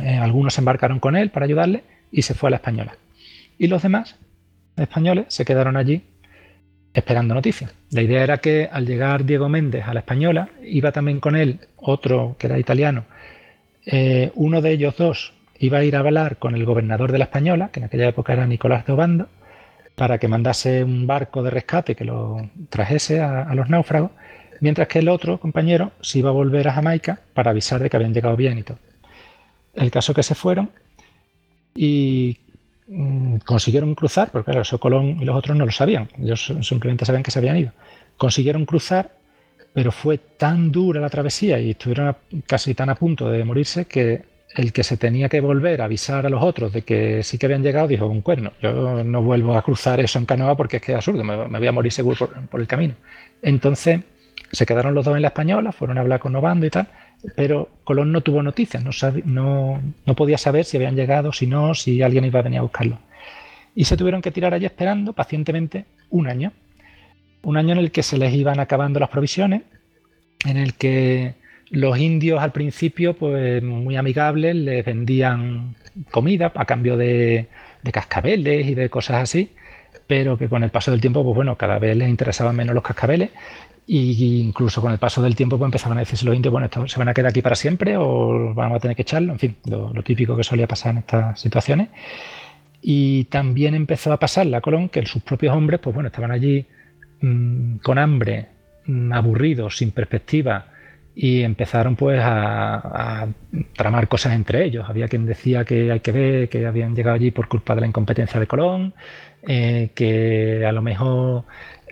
Eh, 0.00 0.16
algunos 0.16 0.54
se 0.54 0.60
embarcaron 0.62 0.98
con 0.98 1.16
él 1.16 1.30
para 1.30 1.44
ayudarle 1.44 1.84
y 2.10 2.22
se 2.22 2.34
fue 2.34 2.48
a 2.48 2.52
la 2.52 2.56
española. 2.56 2.96
Y 3.58 3.66
los 3.66 3.82
demás 3.82 4.16
españoles 4.76 5.26
se 5.28 5.44
quedaron 5.44 5.76
allí 5.76 6.02
esperando 6.94 7.34
noticias. 7.34 7.72
La 7.90 8.02
idea 8.02 8.22
era 8.22 8.38
que 8.38 8.68
al 8.70 8.86
llegar 8.86 9.24
Diego 9.24 9.48
Méndez 9.48 9.86
a 9.86 9.94
la 9.94 10.00
española, 10.00 10.48
iba 10.62 10.92
también 10.92 11.20
con 11.20 11.36
él 11.36 11.60
otro 11.76 12.36
que 12.38 12.46
era 12.46 12.58
italiano, 12.58 13.04
eh, 13.86 14.30
uno 14.34 14.60
de 14.60 14.72
ellos 14.72 14.96
dos 14.96 15.32
iba 15.58 15.78
a 15.78 15.84
ir 15.84 15.96
a 15.96 16.00
hablar 16.00 16.38
con 16.38 16.54
el 16.54 16.64
gobernador 16.64 17.12
de 17.12 17.18
la 17.18 17.24
Española, 17.24 17.70
que 17.72 17.80
en 17.80 17.86
aquella 17.86 18.08
época 18.08 18.32
era 18.32 18.46
Nicolás 18.46 18.84
de 18.84 18.92
Obando, 18.92 19.28
para 19.94 20.18
que 20.18 20.28
mandase 20.28 20.82
un 20.82 21.06
barco 21.06 21.42
de 21.42 21.50
rescate 21.50 21.94
que 21.94 22.04
lo 22.04 22.50
trajese 22.68 23.20
a, 23.20 23.54
los 23.54 23.68
náufragos, 23.68 24.10
mientras 24.60 24.88
que 24.88 25.00
el 25.00 25.08
otro 25.08 25.38
compañero 25.38 25.92
se 26.00 26.18
iba 26.18 26.30
a 26.30 26.32
volver 26.32 26.68
a 26.68 26.72
Jamaica 26.72 27.20
para 27.34 27.50
avisar 27.50 27.80
de 27.80 27.90
que 27.90 27.96
habían 27.96 28.14
llegado 28.14 28.36
bien 28.36 28.58
y 28.58 28.62
todo. 28.62 28.78
El 29.74 29.90
caso 29.90 30.14
que 30.14 30.22
se 30.22 30.34
fueron 30.34 30.70
y 31.74 32.38
consiguieron 33.44 33.94
cruzar, 33.94 34.30
porque 34.30 34.46
claro, 34.46 34.62
eso 34.62 34.78
Colón 34.78 35.18
y 35.20 35.24
los 35.24 35.36
otros 35.36 35.56
no 35.56 35.64
lo 35.64 35.72
sabían, 35.72 36.08
ellos 36.20 36.52
simplemente 36.62 37.04
sabían 37.04 37.22
que 37.22 37.30
se 37.30 37.38
habían 37.38 37.56
ido. 37.56 37.72
Consiguieron 38.16 38.66
cruzar 38.66 39.12
pero 39.72 39.90
fue 39.90 40.18
tan 40.18 40.70
dura 40.70 41.00
la 41.00 41.08
travesía 41.08 41.58
y 41.58 41.70
estuvieron 41.70 42.14
casi 42.46 42.74
tan 42.74 42.90
a 42.90 42.94
punto 42.94 43.30
de 43.30 43.44
morirse 43.44 43.86
que 43.86 44.24
el 44.54 44.72
que 44.72 44.84
se 44.84 44.98
tenía 44.98 45.30
que 45.30 45.40
volver 45.40 45.80
a 45.80 45.86
avisar 45.86 46.26
a 46.26 46.28
los 46.28 46.42
otros 46.42 46.72
de 46.74 46.82
que 46.82 47.22
sí 47.22 47.38
que 47.38 47.46
habían 47.46 47.62
llegado 47.62 47.88
dijo 47.88 48.06
un 48.06 48.20
cuerno, 48.20 48.52
yo 48.60 49.02
no 49.02 49.22
vuelvo 49.22 49.56
a 49.56 49.62
cruzar 49.62 50.00
eso 50.00 50.18
en 50.18 50.26
canoa 50.26 50.56
porque 50.56 50.76
es 50.76 50.82
que 50.82 50.92
es 50.92 50.96
absurdo, 50.96 51.24
me, 51.24 51.36
voy 51.36 51.66
a 51.66 51.72
morir 51.72 51.90
seguro 51.90 52.30
por, 52.50 52.60
el 52.60 52.66
camino. 52.66 52.94
Entonces 53.40 54.00
se 54.50 54.66
quedaron 54.66 54.94
los 54.94 55.06
dos 55.06 55.16
en 55.16 55.22
la 55.22 55.28
española, 55.28 55.72
fueron 55.72 55.96
a 55.96 56.02
hablar 56.02 56.20
con 56.20 56.32
Novando 56.32 56.66
y 56.66 56.70
tal, 56.70 56.86
pero 57.36 57.68
Colón 57.84 58.12
no 58.12 58.20
tuvo 58.20 58.42
noticias, 58.42 58.82
no, 59.24 59.80
podía 60.16 60.38
saber 60.38 60.64
si 60.64 60.76
habían 60.76 60.96
llegado, 60.96 61.32
si 61.32 61.46
no, 61.46 61.74
si 61.74 62.02
alguien 62.02 62.24
iba 62.24 62.40
a 62.40 62.42
venir 62.42 62.58
a 62.58 62.62
buscarlo. 62.62 62.98
Y 63.74 63.84
se 63.84 63.96
tuvieron 63.96 64.22
que 64.22 64.30
tirar 64.30 64.52
allí 64.54 64.66
esperando 64.66 65.12
pacientemente 65.12 65.86
un 66.10 66.28
año 66.28 66.52
un 67.42 67.56
año 67.56 67.72
en 67.72 67.78
el 67.78 67.90
que 67.90 68.02
se 68.02 68.18
les 68.18 68.32
iban 68.34 68.60
acabando 68.60 69.00
las 69.00 69.08
provisiones, 69.08 69.62
en 70.46 70.56
el 70.56 70.74
que 70.74 71.34
los 71.70 71.98
indios 71.98 72.40
al 72.42 72.52
principio, 72.52 73.14
pues 73.14 73.62
muy 73.62 73.96
amigables, 73.96 74.54
les 74.54 74.84
vendían 74.84 75.74
comida 76.10 76.52
a 76.54 76.64
cambio 76.64 76.96
de, 76.96 77.48
cascabeles 77.92 78.66
y 78.66 78.74
de 78.74 78.88
cosas 78.88 79.22
así, 79.22 79.50
pero 80.06 80.36
que 80.36 80.48
con 80.48 80.62
el 80.62 80.70
paso 80.70 80.90
del 80.90 81.00
tiempo, 81.00 81.22
pues 81.24 81.34
bueno, 81.34 81.56
cada 81.56 81.78
vez 81.78 81.96
les 81.96 82.08
interesaban 82.08 82.56
menos 82.56 82.74
los 82.74 82.84
cascabeles 82.84 83.30
e 83.88 83.96
incluso 83.96 84.80
con 84.80 84.92
el 84.92 84.98
paso 84.98 85.20
del 85.22 85.34
tiempo 85.34 85.58
pues 85.58 85.66
empezaban 85.66 85.98
a 85.98 86.02
decirse 86.02 86.24
los 86.24 86.36
indios, 86.36 86.52
bueno, 86.52 86.66
esto, 86.66 86.86
¿se 86.86 86.98
van 86.98 87.08
a 87.08 87.14
quedar 87.14 87.30
aquí 87.30 87.42
para 87.42 87.56
siempre 87.56 87.96
o 87.96 88.54
vamos 88.54 88.76
a 88.76 88.80
tener 88.80 88.96
que 88.96 89.02
echarlo? 89.02 89.32
En 89.32 89.38
fin, 89.38 89.56
lo, 89.66 89.92
lo 89.92 90.02
típico 90.02 90.36
que 90.36 90.44
solía 90.44 90.66
pasar 90.66 90.92
en 90.92 90.98
estas 90.98 91.40
situaciones. 91.40 91.88
Y 92.80 93.24
también 93.24 93.74
empezó 93.74 94.12
a 94.12 94.18
pasar 94.18 94.46
la 94.46 94.60
Colón 94.60 94.88
que 94.88 95.06
sus 95.06 95.22
propios 95.22 95.54
hombres, 95.54 95.80
pues 95.80 95.94
bueno, 95.94 96.08
estaban 96.08 96.32
allí 96.32 96.66
Mm, 97.22 97.76
con 97.78 97.98
hambre, 97.98 98.48
mm, 98.86 99.12
aburridos, 99.12 99.76
sin 99.78 99.92
perspectiva, 99.92 100.66
y 101.14 101.42
empezaron 101.42 101.94
pues 101.94 102.20
a, 102.22 103.28
tramar 103.76 104.08
cosas 104.08 104.34
entre 104.34 104.64
ellos. 104.64 104.88
Había 104.88 105.08
quien 105.08 105.26
decía 105.26 105.64
que 105.64 105.92
hay 105.92 106.00
que 106.00 106.12
ver 106.12 106.48
que 106.48 106.66
habían 106.66 106.94
llegado 106.96 107.16
allí 107.16 107.30
por 107.30 107.48
culpa 107.48 107.74
de 107.74 107.82
la 107.82 107.86
incompetencia 107.86 108.40
de 108.40 108.46
Colón, 108.46 108.94
eh, 109.46 109.90
que 109.94 110.64
a 110.66 110.72
lo 110.72 110.82
mejor 110.82 111.44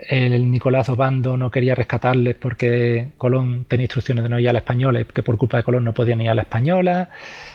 el 0.09 0.51
Nicolás 0.51 0.89
Obando 0.89 1.37
no 1.37 1.51
quería 1.51 1.75
rescatarles 1.75 2.35
porque 2.37 3.09
Colón 3.19 3.67
tenía 3.69 3.85
instrucciones 3.85 4.25
de 4.25 4.31
no 4.31 4.39
ir 4.39 4.49
a 4.49 4.53
la 4.53 4.61
española 4.61 5.01
y 5.01 5.05
que 5.05 5.23
por 5.23 5.37
culpa 5.37 5.59
de 5.59 5.63
Colón 5.63 5.85
no 5.85 5.93
podían 5.93 6.21
ir 6.21 6.31
a 6.31 6.35
la 6.35 6.43
española. 6.43 7.11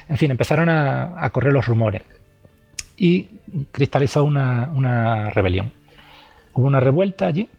En 0.08 0.18
fin, 0.18 0.32
empezaron 0.32 0.70
a, 0.70 1.30
correr 1.32 1.54
los 1.54 1.66
rumores 1.66 2.04
y 2.98 3.28
cristalizó 3.72 4.24
una 4.24 5.30
rebelión. 5.32 5.72
Hubo 6.54 6.68
una 6.68 6.80
revuelta 6.80 7.28
allí 7.28 7.50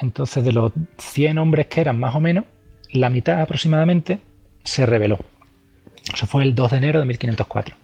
entonces, 0.00 0.42
de 0.44 0.52
los 0.52 0.72
100 0.98 1.38
hombres 1.38 1.66
que 1.66 1.80
eran 1.80 1.98
más 1.98 2.14
o 2.14 2.20
menos, 2.20 2.44
la 2.90 3.10
mitad 3.10 3.40
aproximadamente 3.40 4.20
se 4.64 4.86
rebeló. 4.86 5.18
Eso 6.12 6.26
fue 6.26 6.42
el 6.42 6.54
2 6.54 6.70
de 6.70 6.76
enero 6.78 7.00
de 7.00 7.06
1504. 7.06 7.76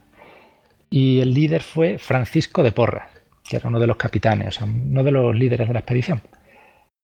Y 0.89 1.21
el 1.21 1.35
líder 1.35 1.63
fue 1.63 1.99
Francisco 1.99 2.63
de 2.63 2.73
Porras, 2.73 3.09
que 3.49 3.57
era 3.57 3.69
uno 3.69 3.79
de 3.79 3.87
los 3.87 3.97
capitanes, 3.97 4.49
o 4.49 4.51
sea, 4.51 4.67
uno 4.67 5.03
de 5.03 5.11
los 5.11 5.35
líderes 5.35 5.69
de 5.69 5.75
la 5.75 5.81
expedición. 5.81 6.23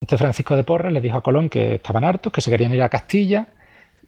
Este 0.00 0.18
Francisco 0.18 0.56
de 0.56 0.64
Porras 0.64 0.92
le 0.92 1.00
dijo 1.00 1.16
a 1.16 1.22
Colón 1.22 1.48
que 1.48 1.76
estaban 1.76 2.04
hartos, 2.04 2.32
que 2.32 2.40
se 2.40 2.50
querían 2.50 2.74
ir 2.74 2.82
a 2.82 2.88
Castilla, 2.88 3.46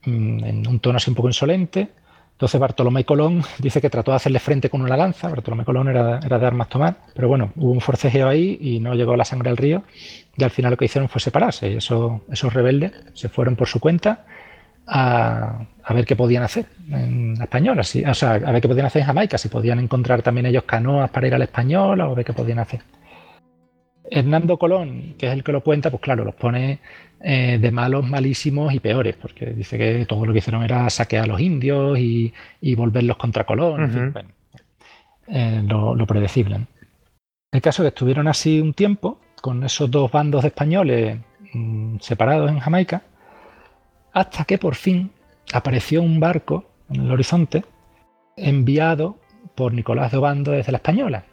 mm, 0.04 0.44
en 0.44 0.66
un 0.66 0.80
tono 0.80 0.96
así 0.96 1.10
un 1.10 1.16
poco 1.16 1.28
insolente, 1.28 1.88
entonces 2.32 2.60
Bartolomé 2.60 3.04
Colón 3.04 3.42
dice 3.58 3.80
que 3.80 3.90
trató 3.90 4.10
de 4.10 4.16
hacerle 4.16 4.40
frente 4.40 4.68
con 4.68 4.82
una 4.82 4.96
lanza, 4.96 5.28
Bartolomé 5.28 5.64
Colón 5.64 5.88
era, 5.88 6.18
era, 6.18 6.38
de 6.38 6.46
armas 6.46 6.68
tomar, 6.68 6.96
pero 7.14 7.28
bueno, 7.28 7.52
hubo 7.56 7.70
un 7.70 7.80
forcejeo 7.80 8.28
ahí 8.28 8.58
y 8.60 8.80
no 8.80 8.94
llegó 8.94 9.16
la 9.16 9.24
sangre 9.24 9.50
al 9.50 9.56
río. 9.56 9.84
Y 10.36 10.42
al 10.42 10.50
final 10.50 10.72
lo 10.72 10.76
que 10.76 10.86
hicieron 10.86 11.08
fue 11.08 11.20
separarse. 11.20 11.70
Y 11.70 11.76
eso, 11.76 12.22
esos 12.28 12.52
rebeldes 12.52 12.92
se 13.12 13.28
fueron 13.28 13.54
por 13.54 13.68
su 13.68 13.78
cuenta 13.78 14.26
a, 14.86 15.66
ver 15.90 16.04
qué 16.04 16.16
podían 16.16 16.42
hacer 16.42 16.66
en 16.90 17.40
español, 17.40 17.78
así, 17.78 18.04
o 18.04 18.14
sea, 18.14 18.32
a 18.32 18.52
ver 18.52 18.60
qué 18.60 18.68
podían 18.68 18.86
hacer 18.86 19.00
en 19.00 19.06
Jamaica, 19.06 19.38
si 19.38 19.48
podían 19.48 19.78
encontrar 19.80 20.22
también 20.22 20.46
ellos 20.46 20.64
canoas 20.64 21.10
para 21.10 21.26
ir 21.26 21.34
al 21.34 21.42
español 21.42 22.00
o 22.00 22.10
a 22.10 22.14
ver 22.14 22.24
qué 22.24 22.32
podían 22.32 22.58
hacer. 22.58 22.80
Hernando 24.10 24.58
Colón, 24.58 25.14
que 25.18 25.26
es 25.26 25.32
el 25.32 25.42
que 25.42 25.52
lo 25.52 25.62
cuenta, 25.62 25.90
pues 25.90 26.02
claro, 26.02 26.24
los 26.24 26.34
pone 26.34 26.78
eh, 27.20 27.58
de 27.58 27.70
malos, 27.70 28.06
malísimos 28.06 28.74
y 28.74 28.80
peores, 28.80 29.16
porque 29.16 29.46
dice 29.46 29.78
que 29.78 30.04
todo 30.06 30.26
lo 30.26 30.32
que 30.32 30.40
hicieron 30.40 30.62
era 30.62 30.88
saquear 30.90 31.24
a 31.24 31.26
los 31.26 31.40
indios 31.40 31.98
y, 31.98 32.32
volverlos 32.76 33.16
contra 33.16 33.44
Colón, 33.44 34.14
eh, 35.28 35.62
lo, 35.66 36.06
predecible. 36.06 36.66
El 37.50 37.62
caso 37.62 37.82
es 37.82 37.86
que 37.86 37.94
estuvieron 37.94 38.28
así 38.28 38.60
un 38.60 38.74
tiempo 38.74 39.20
con 39.40 39.64
esos 39.64 39.90
dos 39.90 40.10
bandos 40.12 40.42
de 40.42 40.48
españoles 40.48 41.18
mm, 41.54 41.96
separados 42.00 42.50
en 42.50 42.58
Jamaica, 42.58 43.02
hasta 44.14 44.44
que 44.44 44.56
por 44.58 44.76
fin 44.76 45.10
apareció 45.52 46.00
un 46.00 46.18
barco 46.20 46.64
en 46.88 47.02
el 47.02 47.12
horizonte 47.12 47.64
enviado 48.36 49.18
por 49.54 49.74
Nicolás 49.74 50.12
de 50.12 50.18
Obando 50.18 50.52
desde 50.52 50.72
la 50.72 50.78
Española. 50.78 51.24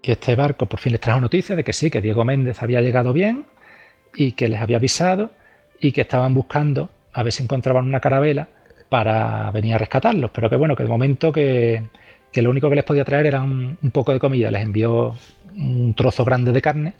Que 0.00 0.12
este 0.12 0.36
barco 0.36 0.66
por 0.66 0.78
fin 0.78 0.92
les 0.92 1.00
trajo 1.00 1.20
noticias 1.20 1.56
de 1.56 1.64
que 1.64 1.72
sí, 1.72 1.90
que 1.90 2.00
Diego 2.00 2.24
Méndez 2.24 2.62
había 2.62 2.80
llegado 2.80 3.12
bien 3.12 3.46
y 4.14 4.32
que 4.32 4.48
les 4.48 4.60
había 4.60 4.76
avisado 4.76 5.30
y 5.80 5.92
que 5.92 6.02
estaban 6.02 6.34
buscando 6.34 6.90
a 7.12 7.22
ver 7.22 7.32
si 7.32 7.42
encontraban 7.42 7.86
una 7.86 8.00
carabela 8.00 8.48
para 8.88 9.50
venir 9.50 9.74
a 9.74 9.78
rescatarlos, 9.78 10.30
pero 10.32 10.50
que 10.50 10.56
bueno, 10.56 10.76
que 10.76 10.82
de 10.82 10.88
momento 10.88 11.32
que, 11.32 11.82
lo 12.34 12.50
único 12.50 12.68
que 12.68 12.76
les 12.76 12.84
podía 12.84 13.04
traer 13.04 13.26
era 13.26 13.42
un, 13.42 13.78
poco 13.90 14.12
de 14.12 14.18
comida, 14.18 14.50
les 14.50 14.62
envió 14.62 15.14
un 15.56 15.94
trozo 15.94 16.24
grande 16.26 16.52
de 16.52 16.60
carne, 16.60 16.94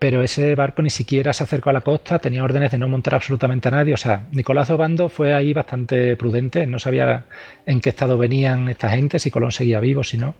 pero 0.00 0.22
ese 0.22 0.54
barco 0.54 0.80
ni 0.80 0.88
siquiera 0.88 1.34
se 1.34 1.44
acercó 1.44 1.68
a 1.68 1.74
la 1.74 1.82
costa, 1.82 2.18
tenía 2.18 2.42
órdenes 2.42 2.70
de 2.70 2.78
no 2.78 2.88
montar 2.88 3.14
absolutamente 3.16 3.68
a 3.68 3.72
nadie, 3.72 3.92
o 3.92 3.98
sea, 3.98 4.26
Nicolás 4.32 4.70
Obando 4.70 5.10
fue 5.10 5.34
ahí 5.34 5.52
bastante 5.52 6.16
prudente, 6.16 6.66
no 6.66 6.78
sabía 6.78 7.26
en 7.66 7.82
qué 7.82 7.90
estado 7.90 8.16
venían 8.16 8.70
esta 8.70 8.88
gente, 8.88 9.18
si 9.18 9.30
Colón 9.30 9.52
seguía 9.52 9.78
vivo, 9.78 10.02
si 10.02 10.16
no, 10.16 10.36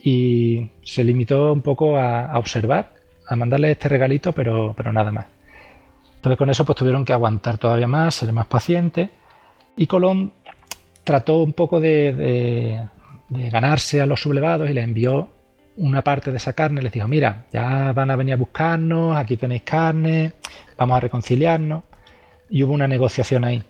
y 0.00 0.70
se 0.84 1.02
limitó 1.02 1.52
un 1.52 1.60
poco 1.60 1.98
a, 1.98 2.38
observar, 2.38 2.94
a 3.26 3.34
mandarle 3.34 3.72
este 3.72 3.88
regalito, 3.88 4.32
pero, 4.32 4.74
pero 4.76 4.92
nada 4.92 5.10
más. 5.10 5.26
Entonces 6.14 6.38
con 6.38 6.48
eso 6.48 6.64
pues 6.64 6.78
tuvieron 6.78 7.04
que 7.04 7.12
aguantar 7.12 7.58
todavía 7.58 7.88
más, 7.88 8.14
ser 8.14 8.32
más 8.32 8.46
pacientes 8.46 9.10
y 9.76 9.88
Colón 9.88 10.32
trató 11.02 11.38
un 11.38 11.52
poco 11.52 11.80
de, 11.80 12.86
de 13.28 13.50
ganarse 13.50 14.00
a 14.00 14.06
los 14.06 14.20
sublevados 14.22 14.70
y 14.70 14.72
les 14.72 14.84
envió 14.84 15.30
una 15.80 16.02
parte 16.02 16.30
de 16.30 16.36
esa 16.36 16.52
carne. 16.52 16.82
Les 16.82 16.92
dijo, 16.92 17.08
mira, 17.08 17.46
ya 17.52 17.92
van 17.92 18.10
a 18.10 18.16
venir 18.16 18.34
a 18.34 18.36
buscarnos, 18.36 19.16
aquí 19.16 19.36
tenéis 19.36 19.62
carne, 19.62 20.34
vamos 20.76 20.96
a 20.96 21.00
reconciliarnos. 21.00 21.84
Y 22.48 22.62
hubo 22.62 22.72
una 22.72 22.88
negociación 22.88 23.44
ahí. 23.44 23.62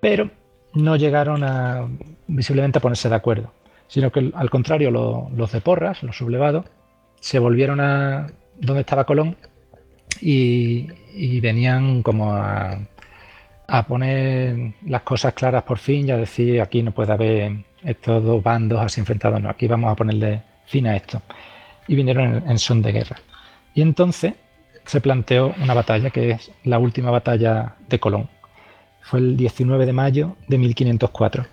Pero 0.00 0.30
no 0.74 0.96
llegaron 0.96 1.42
a 1.44 1.88
visiblemente 2.26 2.78
a 2.78 2.82
ponerse 2.82 3.08
de 3.08 3.14
acuerdo, 3.14 3.52
sino 3.88 4.10
que 4.12 4.30
al 4.34 4.50
contrario 4.50 4.90
los 4.90 5.52
de 5.52 5.60
Porras, 5.60 6.02
los 6.02 6.16
sublevados, 6.16 6.66
se 7.20 7.38
volvieron 7.38 7.80
a 7.80 8.28
donde 8.58 8.80
estaba 8.80 9.04
Colón 9.04 9.36
y, 10.20 11.40
venían 11.40 12.02
como 12.02 12.32
a, 12.32 12.78
poner 13.88 14.74
las 14.86 15.02
cosas 15.02 15.32
claras 15.34 15.62
por 15.62 15.78
fin 15.78 16.08
y 16.08 16.10
a 16.10 16.16
decir 16.16 16.60
aquí 16.60 16.82
no 16.82 16.92
puede 16.92 17.12
haber 17.12 17.52
estos 17.84 18.22
dos 18.22 18.42
bandos 18.42 18.80
así 18.80 19.00
enfrentados, 19.00 19.40
no, 19.40 19.48
aquí 19.48 19.66
vamos 19.66 19.92
a 19.92 19.96
ponerle 19.96 20.42
fin 20.70 20.86
a 20.86 20.96
esto. 20.96 21.20
Y 21.86 21.94
vinieron 21.96 22.48
en 22.48 22.58
son 22.58 22.82
de 22.82 22.92
guerra. 22.92 23.16
Y 23.74 23.82
entonces 23.82 24.34
se 24.86 25.00
planteó 25.00 25.54
una 25.62 25.74
batalla 25.74 26.10
que 26.10 26.30
es 26.30 26.50
la 26.64 26.78
última 26.78 27.10
batalla 27.10 27.74
de 27.88 28.00
Colón 28.00 28.28
fue 29.02 29.18
el 29.20 29.36
19 29.36 29.86
de 29.86 29.92
mayo 29.92 30.36
de 30.46 30.58
1504. 30.58 31.46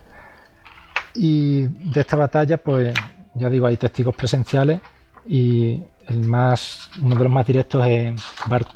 Y 1.16 1.64
de 1.64 2.02
esta 2.02 2.16
batalla, 2.16 2.58
pues 2.58 2.94
ya 3.34 3.50
digo, 3.50 3.68
hay 3.68 3.78
testigos 3.78 4.16
presenciales 4.16 4.80
y 5.28 5.82
el 6.08 6.20
más, 6.20 6.90
uno 7.02 7.16
de 7.16 7.24
los 7.24 7.34
más 7.34 7.48
directos 7.48 7.86
es 7.88 8.22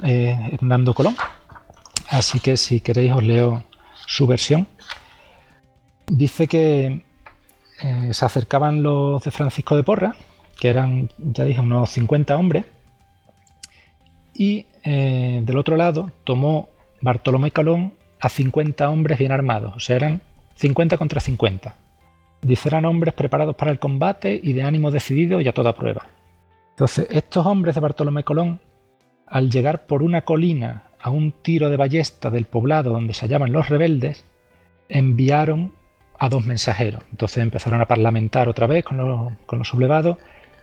Hernando 0.02 0.94
Colón. 0.94 1.16
Así 2.08 2.40
que 2.40 2.56
si 2.56 2.80
queréis 2.80 3.12
os 3.12 3.22
leo 3.22 3.64
su 4.06 4.26
versión. 4.26 4.66
Dice 6.06 6.48
que 6.48 7.04
eh, 7.80 8.08
se 8.12 8.24
acercaban 8.24 8.82
los 8.82 9.22
de 9.22 9.30
Francisco 9.30 9.76
de 9.76 9.84
Porra, 9.84 10.14
que 10.58 10.68
eran, 10.68 11.10
ya 11.18 11.44
dije, 11.44 11.60
unos 11.60 11.90
50 11.90 12.36
hombres, 12.36 12.64
y 14.34 14.66
eh, 14.84 15.40
del 15.44 15.58
otro 15.58 15.76
lado 15.76 16.10
tomó 16.24 16.68
Bartolomé 17.00 17.50
Colón 17.50 17.94
a 18.20 18.28
50 18.28 18.88
hombres 18.88 19.18
bien 19.18 19.32
armados, 19.32 19.74
o 19.76 19.80
sea, 19.80 19.96
eran 19.96 20.22
50 20.54 20.96
contra 20.96 21.20
50. 21.20 21.76
Dice, 22.42 22.68
eran 22.68 22.84
hombres 22.84 23.14
preparados 23.14 23.54
para 23.54 23.70
el 23.70 23.78
combate 23.78 24.40
y 24.42 24.52
de 24.52 24.62
ánimo 24.62 24.90
decidido 24.90 25.40
y 25.40 25.48
a 25.48 25.52
toda 25.52 25.74
prueba. 25.74 26.08
Entonces, 26.70 27.06
estos 27.10 27.46
hombres 27.46 27.74
de 27.74 27.80
Bartolomé 27.80 28.24
Colón, 28.24 28.60
al 29.26 29.50
llegar 29.50 29.86
por 29.86 30.02
una 30.02 30.22
colina 30.22 30.84
a 31.00 31.10
un 31.10 31.32
tiro 31.32 31.70
de 31.70 31.76
ballesta 31.76 32.30
del 32.30 32.46
poblado 32.46 32.90
donde 32.90 33.14
se 33.14 33.26
hallaban 33.26 33.52
los 33.52 33.68
rebeldes, 33.68 34.24
enviaron 34.88 35.72
a 36.18 36.28
dos 36.28 36.46
mensajeros. 36.46 37.02
Entonces 37.10 37.42
empezaron 37.42 37.80
a 37.80 37.86
parlamentar 37.86 38.48
otra 38.48 38.66
vez 38.66 38.84
con 38.84 38.96
los, 38.96 39.68
sublevados, 39.68 40.18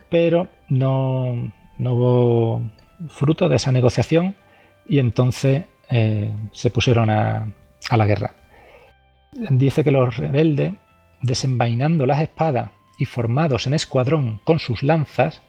pero 0.09 0.47
no, 0.67 1.51
hubo 1.77 2.61
fruto 3.09 3.47
de 3.47 3.55
esa 3.55 3.71
negociación 3.71 4.35
y 4.87 4.99
entonces 4.99 5.65
eh, 5.89 6.31
se 6.51 6.69
pusieron 6.71 7.09
a, 7.09 7.47
la 7.91 8.05
guerra. 8.05 8.33
Dice 9.31 9.83
que 9.83 9.91
los 9.91 10.17
rebeldes, 10.17 10.73
desenvainando 11.21 12.05
las 12.05 12.21
espadas 12.21 12.71
y 12.97 13.05
formados 13.05 13.67
en 13.67 13.73
escuadrón 13.73 14.41
con 14.43 14.59
sus 14.59 14.83
lanzas, 14.83 15.41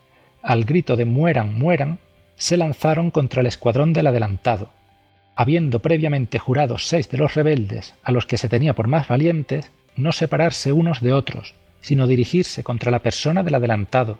al 0.42 0.64
grito 0.64 0.97
de 0.97 1.05
mueran, 1.05 1.58
mueran, 1.58 1.98
se 2.36 2.56
lanzaron 2.56 3.10
contra 3.10 3.40
el 3.40 3.47
escuadrón 3.47 3.92
del 3.92 4.06
adelantado. 4.06 4.70
Habiendo 5.34 5.80
previamente 5.80 6.39
jurado 6.39 6.78
seis 6.78 7.08
de 7.08 7.18
los 7.18 7.34
rebeldes, 7.34 7.94
a 8.02 8.12
los 8.12 8.26
que 8.26 8.39
se 8.39 8.48
tenía 8.48 8.74
por 8.74 8.89
más 8.89 9.08
valientes, 9.08 9.70
no 9.97 10.12
separarse 10.12 10.72
unos 10.72 11.00
de 11.00 11.12
otros, 11.12 11.55
sino 11.80 12.06
dirigirse 12.06 12.62
contra 12.62 12.90
la 12.90 13.00
persona 13.00 13.42
del 13.42 13.55
adelantado, 13.55 14.18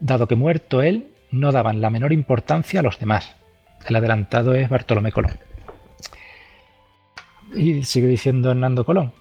dado 0.00 0.28
que 0.28 0.36
muerto 0.36 0.82
él, 0.82 1.12
no 1.30 1.52
daban 1.52 1.80
la 1.80 1.90
menor 1.90 2.12
importancia 2.12 2.80
a 2.80 2.82
los 2.82 2.98
demás. 2.98 3.36
El 3.86 3.96
adelantado 3.96 4.54
es 4.54 4.68
Bartolomé 4.68 5.12
Colón. 5.12 5.38
Y 7.54 7.82
sigue 7.84 8.06
diciendo 8.06 8.50
Hernando 8.50 8.84
Colón. 8.84 9.12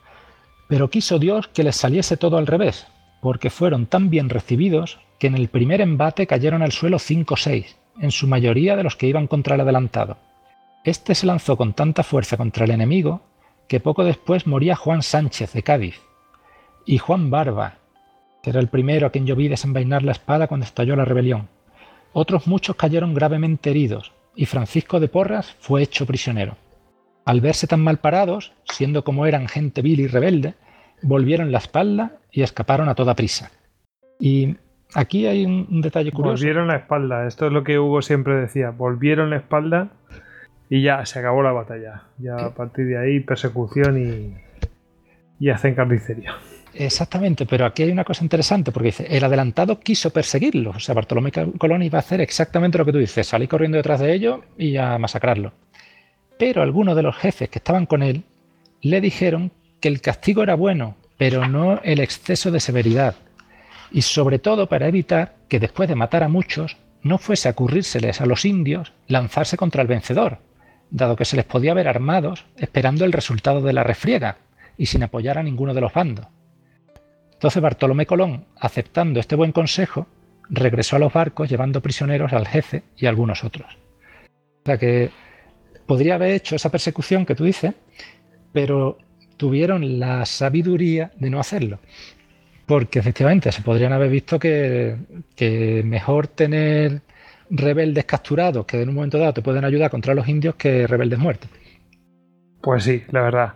Pero 0.68 0.90
quiso 0.90 1.20
Dios 1.20 1.48
que 1.48 1.64
les 1.64 1.76
saliese 1.76 2.18
todo 2.18 2.38
al 2.38 2.48
revés, 2.48 2.88
porque 3.22 3.50
fueron 3.50 3.86
tan 3.86 4.10
bien 4.10 4.30
recibidos 4.30 5.00
que 5.20 5.28
en 5.28 5.36
el 5.36 5.48
primer 5.48 5.82
embate 5.82 6.28
cayeron 6.28 6.62
al 6.62 6.72
suelo 6.72 7.00
cinco 7.00 7.36
o 7.36 7.38
seis, 7.38 7.78
en 8.00 8.12
su 8.12 8.28
mayoría 8.28 8.76
de 8.76 8.84
los 8.84 8.96
que 8.96 9.08
iban 9.08 9.28
contra 9.28 9.56
el 9.56 9.62
adelantado. 9.62 10.18
Este 10.84 11.16
se 11.16 11.26
lanzó 11.26 11.58
con 11.58 11.74
tanta 11.74 12.04
fuerza 12.04 12.38
contra 12.38 12.66
el 12.66 12.72
enemigo 12.72 13.22
que 13.68 13.80
poco 13.80 14.04
después 14.04 14.48
moría 14.48 14.76
Juan 14.76 15.02
Sánchez 15.02 15.54
de 15.54 15.64
Cádiz 15.64 16.02
y 16.86 16.98
Juan 17.00 17.30
Barba, 17.30 17.80
era 18.44 18.60
el 18.60 18.68
primero 18.68 19.08
a 19.08 19.10
quien 19.12 19.26
yo 19.26 19.36
vi 19.36 19.48
desenvainar 19.48 20.04
la 20.04 20.14
espada 20.14 20.48
cuando 20.48 20.66
estalló 20.66 20.96
la 20.96 21.06
rebelión. 21.06 21.50
Otros 22.14 22.48
muchos 22.48 22.76
cayeron 22.76 23.14
gravemente 23.14 23.70
heridos 23.70 24.14
y 24.36 24.46
Francisco 24.46 25.00
de 25.00 25.08
Porras 25.08 25.56
fue 25.60 25.82
hecho 25.82 26.06
prisionero. 26.06 26.56
Al 27.26 27.42
verse 27.42 27.68
tan 27.68 27.84
mal 27.84 27.98
parados, 27.98 28.54
siendo 28.64 29.04
como 29.04 29.26
eran 29.26 29.48
gente 29.48 29.82
vil 29.82 30.00
y 30.00 30.08
rebelde, 30.08 30.54
volvieron 31.02 31.52
la 31.52 31.58
espalda 31.58 32.14
y 32.32 32.44
escaparon 32.44 32.88
a 32.88 32.96
toda 32.96 33.16
prisa. 33.16 33.52
Y 34.20 34.56
aquí 34.94 35.26
hay 35.26 35.46
un, 35.46 35.82
detalle 35.82 36.12
curioso. 36.12 36.42
Volvieron 36.42 36.68
la 36.68 36.78
espalda, 36.78 37.28
esto 37.28 37.48
es 37.48 37.52
lo 37.52 37.64
que 37.64 37.80
Hugo 37.80 38.02
siempre 38.02 38.36
decía, 38.36 38.70
volvieron 38.70 39.30
la 39.30 39.38
espalda 39.38 39.90
y 40.70 40.84
ya 40.84 41.06
se 41.06 41.20
acabó 41.20 41.44
la 41.44 41.52
batalla. 41.52 42.04
Ya 42.18 42.38
a 42.38 42.54
partir 42.54 42.86
de 42.86 42.98
ahí 42.98 43.20
persecución 43.20 43.98
y, 43.98 44.38
y 45.40 45.50
hacen 45.50 45.76
carnicería. 45.76 46.36
Exactamente, 46.80 47.48
pero 47.48 47.66
aquí 47.66 47.82
hay 47.82 47.92
una 47.92 48.04
cosa 48.04 48.24
interesante 48.24 48.72
porque 48.72 48.90
dice, 48.90 49.08
el 49.10 49.24
adelantado 49.24 49.80
quiso 49.80 50.12
perseguirlo, 50.12 50.72
o 50.76 50.80
sea, 50.80 50.94
Bartolomé 50.94 51.32
Colón 51.32 51.82
iba 51.82 51.98
a 51.98 52.02
hacer 52.02 52.22
exactamente 52.22 52.78
lo 52.78 52.86
que 52.86 52.92
tú 52.92 53.00
dices, 53.00 53.26
salir 53.26 53.50
corriendo 53.50 53.78
detrás 53.78 54.00
de 54.00 54.14
ellos 54.14 54.42
y 54.60 54.78
a 54.78 54.96
masacrarlo. 55.00 55.54
Pero 56.38 56.62
algunos 56.62 56.96
de 56.96 57.02
los 57.02 57.18
jefes 57.18 57.50
que 57.50 57.58
estaban 57.58 57.88
con 57.88 58.04
él 58.04 58.24
le 58.82 59.02
dijeron 59.02 59.52
que 59.80 59.88
el 59.88 60.02
castigo 60.02 60.44
era 60.44 60.54
bueno, 60.54 60.98
pero 61.18 61.48
no 61.48 61.82
el 61.82 62.00
exceso 62.00 62.52
de 62.52 62.60
severidad, 62.60 63.16
y 63.92 64.04
sobre 64.04 64.38
todo 64.38 64.70
para 64.70 64.88
evitar 64.88 65.34
que 65.48 65.60
después 65.60 65.90
de 65.90 65.96
matar 65.96 66.22
a 66.22 66.30
muchos 66.30 66.78
no 67.02 67.18
fuese 67.18 67.48
a 67.48 67.52
ocurrírseles 67.52 68.22
a 68.22 68.28
los 68.28 68.46
indios 68.46 68.94
lanzarse 69.08 69.58
contra 69.58 69.82
el 69.82 69.88
vencedor, 69.88 70.42
dado 70.92 71.16
que 71.16 71.26
se 71.26 71.38
les 71.38 71.46
podía 71.46 71.74
ver 71.74 71.88
armados 71.88 72.46
esperando 72.56 73.04
el 73.04 73.14
resultado 73.14 73.62
de 73.62 73.74
la 73.74 73.84
refriega 73.84 74.38
y 74.78 74.86
sin 74.86 75.02
apoyar 75.02 75.40
a 75.40 75.44
ninguno 75.44 75.74
de 75.74 75.82
los 75.82 75.92
bandos. 75.92 76.28
Entonces 77.38 77.62
Bartolomé 77.62 78.08
Colón, 78.08 78.46
aceptando 78.60 79.20
este 79.20 79.36
buen 79.36 79.52
consejo, 79.52 80.08
regresó 80.50 80.96
a 80.96 81.00
los 81.00 81.14
barcos 81.14 81.48
llevando 81.48 81.82
prisioneros 81.82 82.34
al 82.34 82.48
jefe 82.48 82.82
y 82.98 83.06
a 83.06 83.10
algunos 83.10 83.44
otros. 83.44 83.78
O 84.64 84.66
sea 84.66 84.80
que 84.80 85.12
podría 85.86 86.16
haber 86.16 86.32
hecho 86.32 86.56
esa 86.56 86.72
persecución 86.72 87.28
que 87.28 87.36
tú 87.36 87.44
dices, 87.44 87.76
pero 88.54 88.98
tuvieron 89.38 90.00
la 90.00 90.26
sabiduría 90.26 91.12
de 91.20 91.30
no 91.30 91.40
hacerlo. 91.40 91.78
Porque 92.66 92.98
efectivamente 92.98 93.52
se 93.52 93.62
podrían 93.62 93.94
haber 93.94 94.10
visto 94.10 94.40
que, 94.40 94.98
mejor 95.86 96.28
tener 96.28 97.02
rebeldes 97.52 98.06
capturados 98.06 98.66
que 98.66 98.82
en 98.82 98.90
un 98.90 98.96
momento 98.96 99.20
dado 99.20 99.34
te 99.34 99.44
pueden 99.44 99.64
ayudar 99.64 99.92
contra 99.92 100.16
los 100.16 100.28
indios 100.28 100.56
que 100.56 100.88
rebeldes 100.88 101.20
muertos. 101.20 101.52
Pues 102.62 102.84
sí, 102.84 103.04
la 103.12 103.22
verdad. 103.22 103.54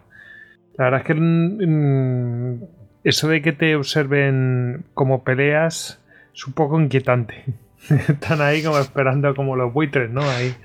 La 0.78 0.86
verdad 0.86 1.02
es 1.02 1.08
que 1.08 1.14
mm, 1.16 2.62
eso 3.04 3.28
de 3.28 3.42
que 3.42 3.52
te 3.52 3.76
observen 3.76 4.84
como 4.94 5.24
peleas 5.24 6.00
es 6.34 6.48
un 6.48 6.54
poco 6.54 6.80
inquietante. 6.80 7.46
Están 7.90 8.42
ahí 8.42 8.64
como 8.64 8.78
esperando 8.78 9.36
como 9.36 9.56
los 9.56 9.74
buitres, 9.74 10.10
¿no? 10.10 10.22
Ahí, 10.22 10.56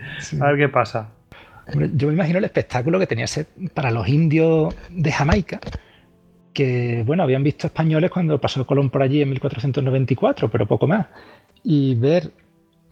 a 0.41 0.47
ver 0.47 0.57
qué 0.57 0.69
pasa 0.69 1.11
yo 1.95 2.09
me 2.09 2.15
imagino 2.15 2.39
el 2.39 2.45
espectáculo 2.45 2.99
que 2.99 3.07
tenía 3.07 3.27
ser 3.27 3.47
para 3.75 3.91
los 3.91 4.07
indios 4.09 4.75
de 4.91 5.13
Jamaica, 5.13 5.61
que 6.53 7.03
bueno, 7.05 7.23
habían 7.23 7.43
visto 7.43 7.67
españoles 7.67 8.11
cuando 8.11 8.41
pasó 8.41 8.65
Colón 8.67 8.91
por 8.91 9.03
allí 9.03 9.23
en 9.23 9.31
1494, 9.31 10.51
pero 10.51 10.67
poco 10.67 10.87
más. 10.87 11.07
Y 11.63 11.95
ver 11.97 12.31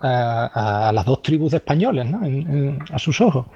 a, 0.01 0.91
las 0.93 1.05
dos 1.05 1.23
tribus 1.23 1.53
de 1.53 1.59
españoles, 1.59 2.07
¿no? 2.07 2.21
a 2.93 2.99
sus 2.99 3.21
ojos, 3.21 3.47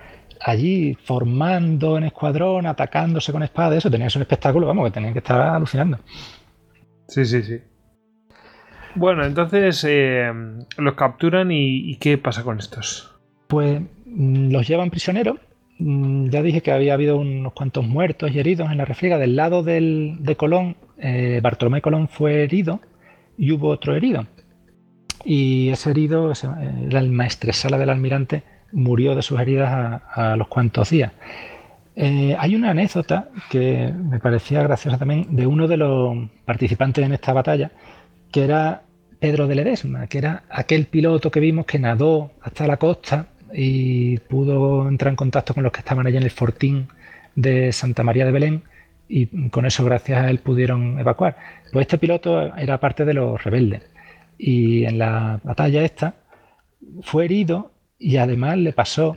allí 0.41 0.95
formando 1.05 1.97
en 1.99 2.05
escuadrón, 2.05 2.67
atacándose 2.67 3.33
con 3.33 3.43
espadas, 3.43 3.79
eso 3.79 3.91
tenía 3.91 4.07
que 4.07 4.11
ser 4.11 4.21
un 4.21 4.23
espectáculo, 4.23 4.67
vamos, 4.67 4.87
que 4.87 4.93
tenían 4.93 5.13
que 5.13 5.21
estar 5.21 5.41
alucinando. 5.41 5.99
Sí, 7.09 7.25
sí, 7.25 7.43
sí. 7.43 7.61
Bueno, 8.95 9.25
entonces 9.25 9.85
eh, 9.89 10.33
los 10.77 10.95
capturan 10.95 11.51
y 11.51 11.97
¿qué 11.97 12.19
pasa 12.19 12.43
con 12.43 12.59
estos? 12.59 13.15
Pues 13.47 13.81
Mm, 14.09 14.51
los 14.51 14.67
llevan 14.67 14.91
prisioneros. 14.91 15.39
Mm, 15.79 16.31
ya 16.31 16.43
dije 16.43 16.63
que 16.63 16.73
había 16.73 16.95
habido 16.95 17.19
unos 17.19 17.53
cuantos 17.53 17.87
muertos 17.87 18.33
y 18.33 18.39
heridos 18.39 18.71
en 18.71 18.79
la 18.79 18.85
refriega. 18.85 19.19
Del 19.19 19.37
lado 19.37 19.63
de 19.63 20.35
Colón, 20.37 20.77
eh, 20.99 21.41
Bartolomé 21.43 21.83
Colón 21.83 22.09
fue 22.09 22.43
herido 22.43 22.81
y 23.37 23.53
hubo 23.53 23.69
otro 23.69 23.95
herido. 23.95 24.27
Y 25.25 25.69
ese 25.71 25.91
herido, 25.91 26.33
era 26.33 27.01
el 27.01 27.11
maestresala 27.11 27.79
del 27.79 27.91
almirante, 27.91 28.43
murió 28.73 29.15
de 29.15 29.23
sus 29.23 29.41
heridas 29.41 30.03
a, 30.15 30.37
los 30.37 30.49
cuantos 30.49 30.91
días. 30.91 31.13
Eh, 31.97 32.37
hay 32.39 32.55
una 32.55 32.71
anécdota 32.71 33.29
que 33.51 33.93
me 33.93 34.21
parecía 34.21 34.63
graciosa 34.63 34.99
también 34.99 35.27
de 35.35 35.47
uno 35.47 35.67
de 35.67 35.77
los 35.77 36.17
participantes 36.45 37.05
en 37.05 37.13
esta 37.13 37.33
batalla, 37.33 37.73
que 38.31 38.45
era 38.45 38.83
Pedro 39.19 39.47
de 39.47 39.57
Ledesma, 39.57 40.07
que 40.07 40.19
era 40.19 40.45
aquel 40.49 40.87
piloto 40.87 41.31
que 41.31 41.41
vimos 41.41 41.67
que 41.67 41.79
nadó 41.79 42.31
hasta 42.41 42.67
la 42.67 42.77
costa 42.77 43.27
y 43.53 44.19
pudo 44.19 44.89
entrar 44.89 45.11
en 45.11 45.17
contacto 45.17 45.55
con 45.55 45.65
los 45.65 45.73
que 45.73 45.81
estaban 45.81 46.07
allí 46.07 46.17
en 46.17 46.23
el 46.23 46.31
fortín 46.31 46.89
de 47.35 47.73
Santa 47.73 48.03
María 48.03 48.25
de 48.25 48.33
Belén 48.33 48.63
y 49.09 49.49
con 49.49 49.65
eso 49.67 49.85
gracias 49.85 50.23
a 50.23 50.31
él 50.31 50.39
pudieron 50.39 50.99
evacuar. 51.01 51.37
Pues 51.73 51.85
este 51.85 51.99
piloto 51.99 52.55
era 52.57 52.79
parte 52.79 53.05
de 53.05 53.15
los 53.15 53.43
rebeldes 53.43 53.83
y 54.37 54.85
en 54.85 54.99
la 54.99 55.41
batalla 55.43 55.83
esta 55.83 56.15
fue 57.03 57.25
herido 57.25 57.73
y 57.99 58.17
además 58.17 58.59
le 58.59 58.73
pasó 58.73 59.17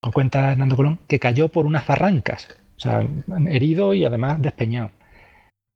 o 0.00 0.12
cuenta 0.12 0.52
Hernando 0.52 0.76
Colón, 0.76 0.98
que 1.08 1.18
cayó 1.18 1.48
por 1.48 1.66
unas 1.66 1.86
barrancas, 1.86 2.48
o 2.76 2.80
sea, 2.80 3.06
herido 3.48 3.94
y 3.94 4.04
además 4.04 4.40
despeñado. 4.40 4.90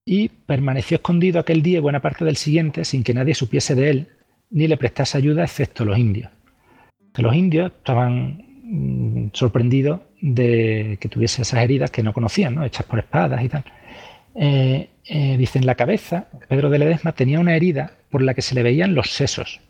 Y 0.05 0.29
permaneció 0.29 0.97
escondido 0.97 1.41
aquel 1.41 1.63
día 1.63 1.79
y 1.79 1.81
buena 1.81 2.01
parte 2.01 2.25
del 2.25 2.37
siguiente 2.37 2.85
sin 2.85 3.03
que 3.03 3.15
nadie 3.15 3.35
supiese 3.35 3.75
de 3.75 3.91
él 3.91 4.09
ni 4.51 4.69
le 4.69 4.77
prestase 4.77 5.19
ayuda 5.19 5.45
excepto 5.45 5.85
los 5.85 5.99
indios. 5.99 6.31
Que 7.15 7.23
los 7.23 7.35
indios 7.35 7.73
estaban 7.73 8.45
mm, 8.63 9.31
sorprendidos 9.33 10.01
de 10.21 10.99
que 11.01 11.09
tuviese 11.09 11.43
esas 11.43 11.63
heridas 11.63 11.91
que 11.91 12.03
no 12.03 12.13
conocían, 12.13 12.55
¿no? 12.55 12.65
hechas 12.65 12.87
por 12.87 12.99
espadas 12.99 13.43
y 13.43 13.49
tal. 13.49 13.65
Eh, 14.35 14.89
eh, 15.05 15.61
la 15.63 15.75
cabeza, 15.75 16.29
Pedro 16.49 16.71
de 16.71 16.79
Ledesma 16.79 17.13
tenía 17.13 17.41
una 17.41 17.57
herida 17.57 17.93
por 18.11 18.23
la 18.23 18.35
que 18.35 18.43
se 18.43 18.55
le 18.55 18.63
veían 18.63 18.95
los 18.95 19.11
sesos. 19.11 19.61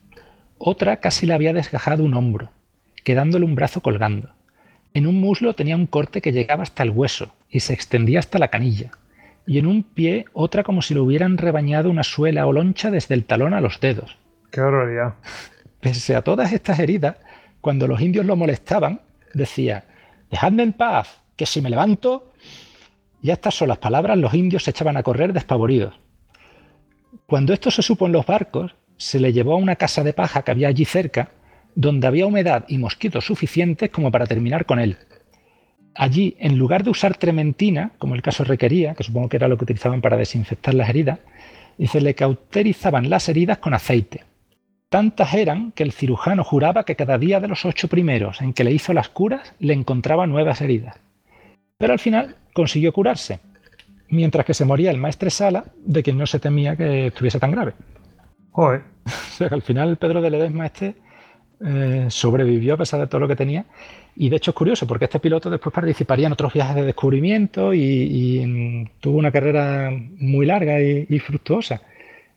Otra 0.65 0.99
casi 0.99 1.26
le 1.26 1.34
había 1.34 1.52
desgajado 1.52 2.05
un 2.05 2.15
hombro, 2.15 2.52
quedándole 3.02 3.44
un 3.44 3.57
brazo 3.57 3.81
colgando. 3.81 4.28
En 4.94 5.08
un 5.08 5.20
muslo 5.20 5.57
tenía 5.57 5.74
un 5.74 5.89
corte 5.89 6.20
que 6.20 6.31
llegaba 6.31 6.62
hasta 6.62 6.84
el 6.84 6.91
hueso 6.91 7.34
y 7.50 7.58
se 7.58 7.73
extendía 7.73 8.20
hasta 8.20 8.39
la 8.39 8.47
canilla, 8.47 8.92
y 9.44 9.58
en 9.58 9.66
un 9.66 9.82
pie 9.82 10.26
otra 10.32 10.62
como 10.62 10.81
si 10.81 10.94
le 10.94 11.00
hubieran 11.00 11.36
rebañado 11.36 11.91
una 11.91 12.05
suela 12.05 12.47
o 12.47 12.52
loncha 12.52 12.92
desde 12.92 13.16
el 13.16 13.24
talón 13.24 13.55
a 13.55 13.60
los 13.60 13.81
dedos. 13.81 14.16
¡Qué 14.52 14.60
barbaridad! 14.60 15.15
Pese 15.81 16.15
a 16.15 16.23
todas 16.23 16.52
estas 16.52 16.78
heridas, 16.78 17.16
cuando 17.60 17.89
los 17.89 18.00
indios 18.00 18.24
lo 18.24 18.36
molestaban, 18.36 19.00
decía, 19.34 19.86
dejadme 20.31 20.62
en 20.62 20.74
paz, 20.74 21.23
que 21.34 21.44
si 21.44 21.60
me 21.60 21.70
levanto... 21.70 22.32
Y 23.20 23.31
a 23.31 23.34
estas 23.34 23.57
solas 23.57 23.78
palabras 23.78 24.16
los 24.16 24.32
indios 24.34 24.62
se 24.62 24.70
echaban 24.70 24.97
a 24.97 25.02
correr 25.02 25.32
despavoridos. 25.32 25.99
Cuando 27.26 27.52
esto 27.52 27.70
se 27.70 27.82
supo 27.82 28.07
en 28.07 28.12
los 28.12 28.26
barcos, 28.26 28.74
se 29.02 29.18
le 29.18 29.32
llevó 29.32 29.55
a 29.55 29.56
una 29.56 29.74
casa 29.74 30.05
de 30.05 30.12
paja 30.12 30.42
que 30.42 30.52
había 30.52 30.68
allí 30.68 30.84
cerca 30.84 31.31
donde 31.74 32.06
había 32.06 32.26
humedad 32.26 32.64
y 32.68 32.78
mosquitos 32.78 33.26
suficientes 33.26 33.90
como 33.90 34.12
para 34.12 34.26
terminar 34.26 34.64
con 34.64 34.78
él. 34.78 34.97
Allí, 35.94 36.36
en 36.39 36.56
lugar 36.56 36.84
de 36.84 36.90
usar 36.90 37.16
trementina, 37.16 37.90
como 37.98 38.14
el 38.14 38.22
caso 38.22 38.44
requería, 38.44 38.94
que 38.94 39.02
supongo 39.02 39.28
que 39.28 39.39
era 39.39 39.48
lo 39.48 39.58
que 39.58 39.64
utilizaban 39.64 40.00
para 40.00 40.16
desinfectar 40.16 40.74
las 40.74 40.89
heridas, 40.89 41.18
y 41.78 41.89
se 41.89 42.00
le 42.00 42.14
cauterizaban 42.14 43.10
las 43.10 43.28
heridas 43.28 43.58
con 43.58 43.74
aceite. 43.74 44.22
Tantas 44.89 45.34
eran 45.34 45.72
que 45.72 45.82
el 45.82 45.92
cirujano 45.92 46.44
juraba 46.44 46.84
que 46.84 46.97
cada 46.97 47.18
día 47.18 47.40
de 47.40 47.48
los 47.48 47.64
ocho 47.64 47.89
primeros 47.89 48.40
en 48.40 48.52
que 48.52 48.62
le 48.62 48.72
hizo 48.72 48.92
las 48.92 49.08
curas 49.08 49.52
le 49.58 49.74
encontraba 49.74 50.26
nuevas 50.26 50.60
heridas. 50.60 50.97
Pero 51.76 51.92
al 51.92 51.98
final 51.98 52.36
consiguió 52.52 52.92
curarse, 52.92 53.40
mientras 54.08 54.47
que 54.47 54.55
se 54.55 54.64
moría 54.64 54.90
el 54.90 54.98
maestre 54.98 55.31
Sala, 55.31 55.64
de 55.84 56.02
quien 56.02 56.18
no 56.18 56.26
se 56.26 56.39
temía 56.39 56.76
que 56.76 57.08
estuviese 57.08 57.40
tan 57.40 57.50
grave. 57.50 57.72
Joder. 58.52 58.82
o 59.06 59.10
sea 59.10 59.48
que 59.48 59.55
al 59.55 59.62
final 59.62 59.97
Pedro 59.97 60.22
de 60.22 60.31
Ledesma 60.31 60.66
este 60.66 60.94
eh, 61.64 62.06
sobrevivió 62.08 62.74
a 62.74 62.76
pesar 62.76 63.00
de 63.00 63.06
todo 63.06 63.20
lo 63.20 63.28
que 63.28 63.36
tenía. 63.36 63.64
Y 64.16 64.28
de 64.28 64.36
hecho 64.36 64.50
es 64.50 64.55
curioso, 64.55 64.86
porque 64.86 65.06
este 65.06 65.20
piloto 65.20 65.48
después 65.48 65.72
participaría 65.72 66.26
en 66.26 66.32
otros 66.32 66.52
viajes 66.52 66.74
de 66.74 66.82
descubrimiento 66.82 67.72
y, 67.72 68.44
mm, 68.44 69.00
tuvo 69.00 69.18
una 69.18 69.31
carrera 69.31 69.90
muy 70.18 70.44
larga 70.44 70.81
y, 70.81 71.18
fructuosa. 71.18 71.81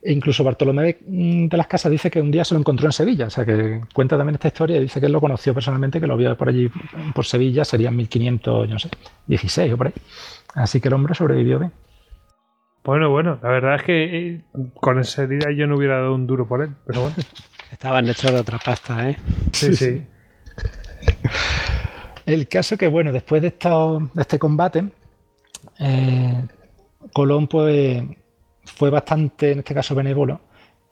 E 0.02 0.12
incluso 0.12 0.44
Bartolomé 0.44 0.96
mm, 1.06 1.48
de 1.48 1.56
las 1.56 1.66
Casas 1.66 1.90
dice 1.90 2.10
que 2.10 2.20
un 2.20 2.30
día 2.30 2.44
se 2.44 2.54
lo 2.54 2.60
encontró 2.60 2.86
en 2.86 2.92
Sevilla, 2.92 3.26
o 3.26 3.30
sea 3.30 3.44
que 3.44 3.80
cuenta 3.92 4.16
también 4.16 4.36
esta 4.36 4.48
historia 4.48 4.76
y 4.76 4.82
dice 4.82 5.00
que 5.00 5.06
él 5.06 5.12
lo 5.12 5.20
conoció 5.20 5.52
personalmente, 5.52 6.00
que 6.00 6.06
lo 6.06 6.16
vio 6.16 6.36
por 6.36 6.48
allí, 6.48 6.70
por 7.14 7.26
Sevilla, 7.26 7.64
serían 7.64 7.96
1500, 7.96 8.68
no 8.68 8.78
sé, 8.78 8.88
16 9.26 9.72
o 9.72 9.76
por 9.76 9.88
ahí. 9.88 9.94
Así 10.54 10.80
que 10.80 10.88
el 10.88 10.94
hombre 10.94 11.14
sobrevivió 11.14 11.58
bien. 11.58 11.72
Bueno, 12.86 13.10
bueno, 13.10 13.36
la 13.42 13.48
verdad 13.48 13.74
es 13.74 13.82
que 13.82 14.04
eh, 14.04 14.40
con 14.74 15.00
esa 15.00 15.24
herida 15.24 15.50
yo 15.50 15.66
no 15.66 15.76
hubiera 15.76 15.96
dado 15.96 16.14
un 16.14 16.28
duro 16.28 16.46
por 16.46 16.62
él, 16.62 16.70
pero 16.86 17.00
bueno. 17.00 17.16
Estaban 17.72 18.08
hechos 18.08 18.30
de 18.30 18.38
otra 18.38 18.60
pasta, 18.64 19.10
¿eh? 19.10 19.16
Sí, 19.50 19.74
sí. 19.74 20.06
El 22.26 22.46
caso 22.46 22.78
que, 22.78 22.86
bueno, 22.86 23.10
después 23.10 23.42
de, 23.42 23.48
este 24.16 24.38
combate, 24.38 24.84
eh, 25.80 26.44
Colón 27.12 27.48
pues, 27.48 28.04
fue 28.64 28.90
bastante, 28.90 29.50
en 29.50 29.58
este 29.58 29.74
caso, 29.74 29.96
benévolo 29.96 30.40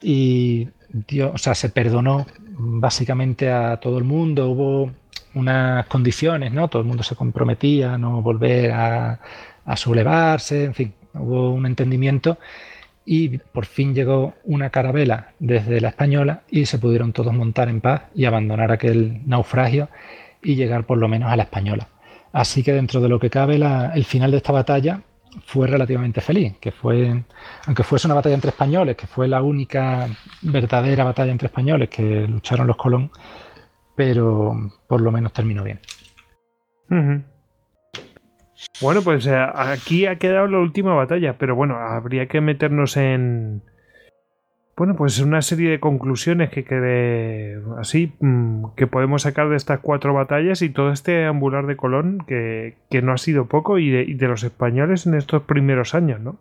y 0.01 0.67
dio, 0.89 1.31
o 1.31 1.37
sea, 1.37 1.55
se 1.55 1.69
perdonó 1.69 2.25
básicamente 2.57 3.49
a 3.49 3.77
todo 3.77 3.97
el 3.97 4.03
mundo. 4.03 4.49
Hubo 4.49 4.91
unas 5.33 5.85
condiciones, 5.87 6.51
¿no? 6.51 6.67
Todo 6.67 6.81
el 6.81 6.87
mundo 6.89 7.03
se 7.03 7.15
comprometía 7.15 7.93
a 7.93 7.97
no 7.97 8.21
volver 8.21 8.71
a, 8.73 9.21
a 9.63 9.77
sublevarse, 9.77 10.65
en 10.65 10.73
fin, 10.73 10.93
hubo 11.19 11.51
un 11.51 11.65
entendimiento 11.65 12.37
y 13.05 13.37
por 13.37 13.65
fin 13.65 13.93
llegó 13.93 14.33
una 14.43 14.71
carabela 14.71 15.33
desde 15.39 15.79
la 15.79 15.89
española 15.89 16.41
y 16.49 16.65
se 16.65 16.79
pudieron 16.79 17.13
todos 17.13 17.33
montar 17.33 17.69
en 17.69 17.81
paz 17.81 18.03
y 18.15 18.25
abandonar 18.25 18.71
aquel 18.71 19.21
naufragio 19.27 19.89
y 20.41 20.55
llegar 20.55 20.85
por 20.85 20.97
lo 20.97 21.07
menos 21.07 21.31
a 21.31 21.35
la 21.35 21.43
española. 21.43 21.87
Así 22.33 22.63
que 22.63 22.73
dentro 22.73 22.99
de 22.99 23.09
lo 23.09 23.19
que 23.19 23.29
cabe 23.29 23.55
el 23.55 24.05
final 24.05 24.31
de 24.31 24.37
esta 24.37 24.51
batalla 24.51 25.01
fue 25.45 25.67
relativamente 25.67 26.21
feliz, 26.21 26.57
que 26.59 26.71
fue, 26.71 27.23
aunque 27.65 27.83
fuese 27.83 28.07
una 28.07 28.15
batalla 28.15 28.35
entre 28.35 28.49
españoles, 28.49 28.95
que 28.95 29.07
fue 29.07 29.27
la 29.27 29.41
única 29.41 30.07
verdadera 30.41 31.03
batalla 31.03 31.31
entre 31.31 31.47
españoles 31.47 31.89
que 31.89 32.27
lucharon 32.27 32.67
los 32.67 32.77
Colón, 32.77 33.11
pero 33.95 34.71
por 34.87 35.01
lo 35.01 35.11
menos 35.11 35.33
terminó 35.33 35.63
bien. 35.63 35.79
Bueno, 38.81 39.01
pues 39.01 39.27
eh, 39.27 39.35
aquí 39.35 40.05
ha 40.05 40.17
quedado 40.17 40.47
la 40.47 40.59
última 40.59 40.93
batalla, 40.93 41.37
pero 41.37 41.55
bueno, 41.55 41.75
habría 41.75 42.27
que 42.27 42.41
meternos 42.41 42.97
en. 42.97 43.61
Bueno, 44.77 44.95
pues 44.95 45.19
una 45.19 45.41
serie 45.41 45.69
de 45.69 45.79
conclusiones 45.79 46.49
que 46.49 46.65
quede 46.65 47.61
así, 47.79 48.13
mm, 48.19 48.73
que 48.75 48.87
podemos 48.87 49.21
sacar 49.21 49.49
de 49.49 49.55
estas 49.55 49.79
cuatro 49.79 50.13
batallas 50.13 50.61
y 50.61 50.69
todo 50.69 50.91
este 50.91 51.25
ambular 51.25 51.65
de 51.65 51.77
Colón, 51.77 52.25
que, 52.27 52.75
no 53.01 53.13
ha 53.13 53.17
sido 53.17 53.47
poco, 53.47 53.79
y 53.79 53.89
de, 53.89 54.27
los 54.27 54.43
españoles 54.43 55.07
en 55.07 55.13
estos 55.13 55.43
primeros 55.43 55.95
años, 55.95 56.19
¿no? 56.19 56.37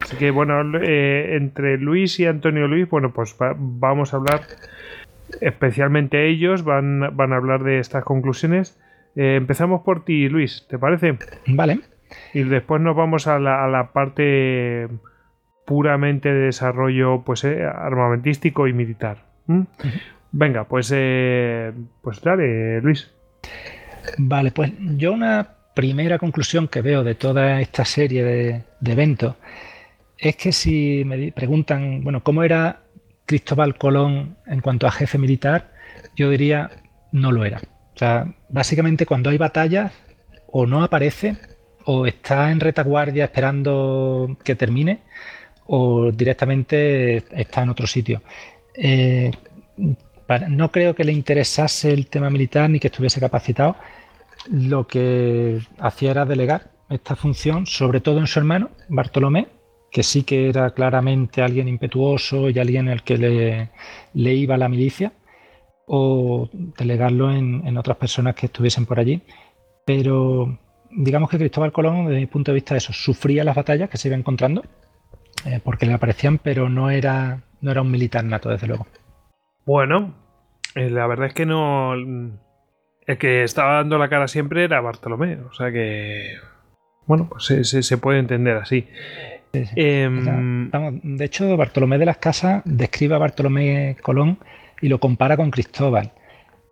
Así 0.00 0.16
que 0.16 0.30
bueno, 0.32 0.62
eh, 0.82 1.36
entre 1.36 1.78
Luis 1.78 2.18
y 2.18 2.26
Antonio 2.26 2.66
Luis, 2.66 2.88
bueno, 2.88 3.12
pues 3.12 3.36
vamos 3.38 4.14
a 4.14 4.16
hablar, 4.16 4.40
especialmente 5.40 6.28
ellos, 6.28 6.64
van, 6.64 7.16
van 7.16 7.32
a 7.32 7.36
hablar 7.36 7.62
de 7.62 7.78
estas 7.78 8.02
conclusiones. 8.02 8.80
Eh, 9.16 9.36
empezamos 9.36 9.82
por 9.82 10.04
ti, 10.04 10.28
Luis, 10.28 10.66
¿te 10.68 10.78
parece? 10.78 11.18
Vale. 11.46 11.80
Y 12.34 12.42
después 12.44 12.80
nos 12.80 12.96
vamos 12.96 13.26
a 13.26 13.38
la, 13.38 13.90
parte 13.92 14.88
puramente 15.64 16.32
de 16.32 16.46
desarrollo 16.46 17.22
pues, 17.24 17.44
eh, 17.44 17.64
armamentístico 17.64 18.66
y 18.66 18.72
militar. 18.72 19.24
Venga, 20.32 20.64
pues, 20.64 20.92
eh, 20.94 21.72
pues 22.02 22.20
dale, 22.20 22.80
Luis. 22.80 23.12
Vale, 24.18 24.50
pues 24.52 24.72
yo 24.78 25.12
una 25.12 25.48
primera 25.74 26.18
conclusión 26.18 26.68
que 26.68 26.82
veo 26.82 27.04
de 27.04 27.14
toda 27.14 27.60
esta 27.60 27.84
serie 27.84 28.24
de, 28.24 28.62
de 28.80 28.92
eventos 28.92 29.36
es 30.18 30.36
que 30.36 30.52
si 30.52 31.02
me 31.04 31.32
preguntan, 31.32 32.02
bueno, 32.02 32.22
¿cómo 32.22 32.42
era 32.42 32.80
Cristóbal 33.24 33.76
Colón 33.76 34.36
en 34.46 34.60
cuanto 34.60 34.86
a 34.86 34.90
jefe 34.90 35.16
militar? 35.18 35.72
Yo 36.16 36.28
diría, 36.28 36.70
no 37.12 37.32
lo 37.32 37.44
era 37.44 37.60
sea, 38.00 38.34
básicamente 38.48 39.06
cuando 39.06 39.30
hay 39.30 39.38
batallas, 39.38 39.92
o 40.50 40.66
no 40.66 40.82
aparece, 40.82 41.36
o 41.84 42.06
está 42.06 42.50
en 42.50 42.60
retaguardia 42.60 43.24
esperando 43.24 44.36
que 44.42 44.54
termine, 44.54 45.00
o 45.66 46.10
directamente 46.10 47.18
está 47.30 47.62
en 47.62 47.68
otro 47.68 47.86
sitio. 47.86 48.22
Eh, 48.74 49.30
no 50.48 50.70
creo 50.70 50.94
que 50.94 51.04
le 51.04 51.12
interesase 51.12 51.92
el 51.92 52.06
tema 52.06 52.30
militar 52.30 52.70
ni 52.70 52.80
que 52.80 52.88
estuviese 52.88 53.20
capacitado. 53.20 53.76
Lo 54.50 54.86
que 54.86 55.60
hacía 55.78 56.12
era 56.12 56.24
delegar 56.24 56.70
esta 56.88 57.16
función, 57.16 57.66
sobre 57.66 58.00
todo 58.00 58.18
en 58.18 58.26
su 58.26 58.38
hermano, 58.38 58.70
Bartolomé, 58.88 59.48
que 59.90 60.02
sí 60.02 60.22
que 60.22 60.48
era 60.48 60.70
claramente 60.70 61.42
alguien 61.42 61.68
impetuoso 61.68 62.48
y 62.48 62.58
alguien 62.58 62.88
al 62.88 63.02
que 63.02 63.18
le, 63.18 63.70
le 64.14 64.34
iba 64.34 64.56
la 64.56 64.68
milicia 64.68 65.12
o 65.92 66.48
delegarlo 66.52 67.32
en, 67.32 67.76
otras 67.76 67.96
personas 67.96 68.36
que 68.36 68.46
estuviesen 68.46 68.86
por 68.86 69.00
allí. 69.00 69.22
Pero 69.84 70.56
digamos 70.88 71.28
que 71.28 71.36
Cristóbal 71.36 71.72
Colón, 71.72 72.06
desde 72.06 72.20
mi 72.20 72.26
punto 72.26 72.52
de 72.52 72.54
vista, 72.54 72.76
eso, 72.76 72.92
sufría 72.92 73.42
las 73.42 73.56
batallas 73.56 73.90
que 73.90 73.98
se 73.98 74.06
iba 74.06 74.16
encontrando, 74.16 74.62
eh, 75.44 75.58
porque 75.64 75.86
le 75.86 75.92
aparecían, 75.92 76.38
pero 76.38 76.68
no 76.68 76.90
era, 76.90 77.42
no 77.60 77.72
era 77.72 77.82
un 77.82 77.90
militar 77.90 78.22
nato, 78.22 78.50
desde 78.50 78.68
luego. 78.68 78.86
Bueno, 79.66 80.14
eh, 80.76 80.90
la 80.90 81.08
verdad 81.08 81.26
es 81.26 81.34
que 81.34 81.44
no. 81.44 81.94
El 81.94 83.18
que 83.18 83.42
estaba 83.42 83.74
dando 83.74 83.98
la 83.98 84.08
cara 84.08 84.28
siempre 84.28 84.62
era 84.62 84.80
Bartolomé, 84.80 85.38
o 85.38 85.52
sea 85.52 85.72
que. 85.72 86.34
Bueno, 87.06 87.28
pues 87.28 87.46
se, 87.46 87.64
se, 87.64 87.98
puede 87.98 88.20
entender 88.20 88.58
así. 88.58 88.86
Em, 89.52 90.70
de 90.70 91.24
hecho, 91.24 91.56
Bartolomé 91.56 91.98
de 91.98 92.06
las 92.06 92.18
Casas 92.18 92.62
describe 92.64 93.16
a 93.16 93.18
Bartolomé 93.18 93.96
Colón 94.00 94.38
y 94.80 94.88
lo 94.88 95.00
compara 95.00 95.36
con 95.36 95.50
Cristóbal. 95.50 96.12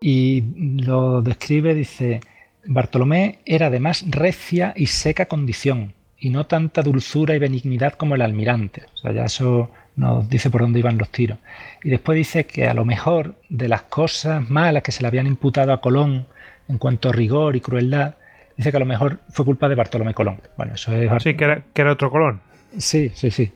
Y 0.00 0.44
lo 0.82 1.22
describe, 1.22 1.74
dice, 1.74 2.20
Bartolomé 2.64 3.40
era 3.44 3.70
de 3.70 3.80
más 3.80 4.04
recia 4.08 4.72
y 4.76 4.86
seca 4.86 5.26
condición, 5.26 5.94
y 6.18 6.30
no 6.30 6.46
tanta 6.46 6.82
dulzura 6.82 7.34
y 7.34 7.38
benignidad 7.38 7.94
como 7.94 8.14
el 8.14 8.22
almirante. 8.22 8.82
O 8.94 8.96
sea, 8.96 9.12
ya 9.12 9.24
eso 9.24 9.70
nos 9.96 10.28
dice 10.28 10.50
por 10.50 10.62
dónde 10.62 10.78
iban 10.78 10.98
los 10.98 11.10
tiros. 11.10 11.38
Y 11.82 11.90
después 11.90 12.16
dice 12.16 12.46
que 12.46 12.66
a 12.66 12.74
lo 12.74 12.84
mejor 12.84 13.34
de 13.48 13.68
las 13.68 13.82
cosas 13.82 14.48
malas 14.48 14.82
que 14.82 14.92
se 14.92 15.02
le 15.02 15.08
habían 15.08 15.26
imputado 15.26 15.72
a 15.72 15.80
Colón 15.80 16.26
en 16.68 16.78
cuanto 16.78 17.08
a 17.08 17.12
rigor 17.12 17.56
y 17.56 17.60
crueldad, 17.60 18.14
dice 18.56 18.70
que 18.70 18.76
a 18.76 18.80
lo 18.80 18.86
mejor 18.86 19.20
fue 19.30 19.44
culpa 19.44 19.68
de 19.68 19.74
Bartolomé 19.74 20.14
Colón. 20.14 20.40
Bueno, 20.56 20.74
eso 20.74 20.92
es... 20.92 21.22
Sí, 21.22 21.34
que 21.34 21.44
era, 21.44 21.62
que 21.72 21.82
era 21.82 21.92
otro 21.92 22.10
Colón. 22.10 22.40
Sí, 22.76 23.10
sí, 23.14 23.30
sí. 23.30 23.52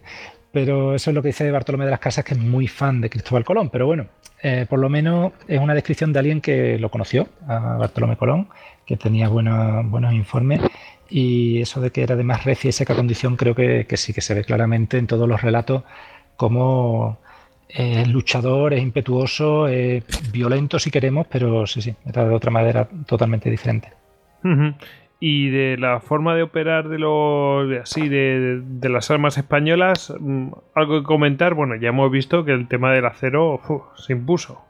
Pero 0.52 0.94
eso 0.94 1.10
es 1.10 1.14
lo 1.14 1.22
que 1.22 1.28
dice 1.28 1.50
Bartolomé 1.50 1.86
de 1.86 1.90
las 1.90 2.00
Casas, 2.00 2.24
que 2.24 2.34
es 2.34 2.40
muy 2.40 2.68
fan 2.68 3.00
de 3.00 3.08
Cristóbal 3.08 3.44
Colón. 3.44 3.70
Pero 3.70 3.86
bueno, 3.86 4.06
eh, 4.42 4.66
por 4.68 4.78
lo 4.78 4.88
menos 4.88 5.32
es 5.48 5.58
una 5.58 5.74
descripción 5.74 6.12
de 6.12 6.18
alguien 6.18 6.40
que 6.40 6.78
lo 6.78 6.90
conoció, 6.90 7.28
a 7.48 7.76
Bartolomé 7.78 8.16
Colón, 8.16 8.48
que 8.86 8.96
tenía 8.96 9.28
buenos 9.28 10.12
informes. 10.12 10.60
Y 11.08 11.60
eso 11.60 11.80
de 11.80 11.90
que 11.90 12.02
era 12.02 12.16
de 12.16 12.24
más 12.24 12.44
recia 12.44 12.68
y 12.68 12.72
seca 12.72 12.94
condición, 12.94 13.36
creo 13.36 13.54
que, 13.54 13.86
sí, 13.96 14.12
que 14.12 14.20
se 14.20 14.34
ve 14.34 14.44
claramente 14.44 14.98
en 14.98 15.06
todos 15.06 15.28
los 15.28 15.40
relatos 15.40 15.82
como 16.36 17.18
es 17.68 18.06
luchador, 18.08 18.74
es 18.74 18.82
impetuoso, 18.82 19.68
es 19.68 20.04
violento 20.30 20.78
si 20.78 20.90
queremos, 20.90 21.26
pero 21.30 21.66
sí, 21.66 21.80
sí, 21.80 21.94
era 22.04 22.28
de 22.28 22.34
otra 22.34 22.50
manera 22.50 22.86
totalmente 23.06 23.50
diferente 23.50 23.88
y 25.24 25.50
de 25.50 25.76
la 25.78 26.00
forma 26.00 26.34
de 26.34 26.42
operar 26.42 26.88
de 26.88 26.98
los 26.98 27.70
así 27.80 28.08
de, 28.08 28.60
las 28.82 29.08
armas 29.08 29.38
españolas 29.38 30.12
mm, 30.18 30.48
algo 30.74 31.00
que 31.00 31.06
comentar 31.06 31.54
bueno 31.54 31.76
ya 31.76 31.90
hemos 31.90 32.10
visto 32.10 32.44
que 32.44 32.50
el 32.50 32.66
tema 32.66 32.90
del 32.90 33.06
acero 33.06 33.60
se 33.94 34.14
impuso 34.14 34.60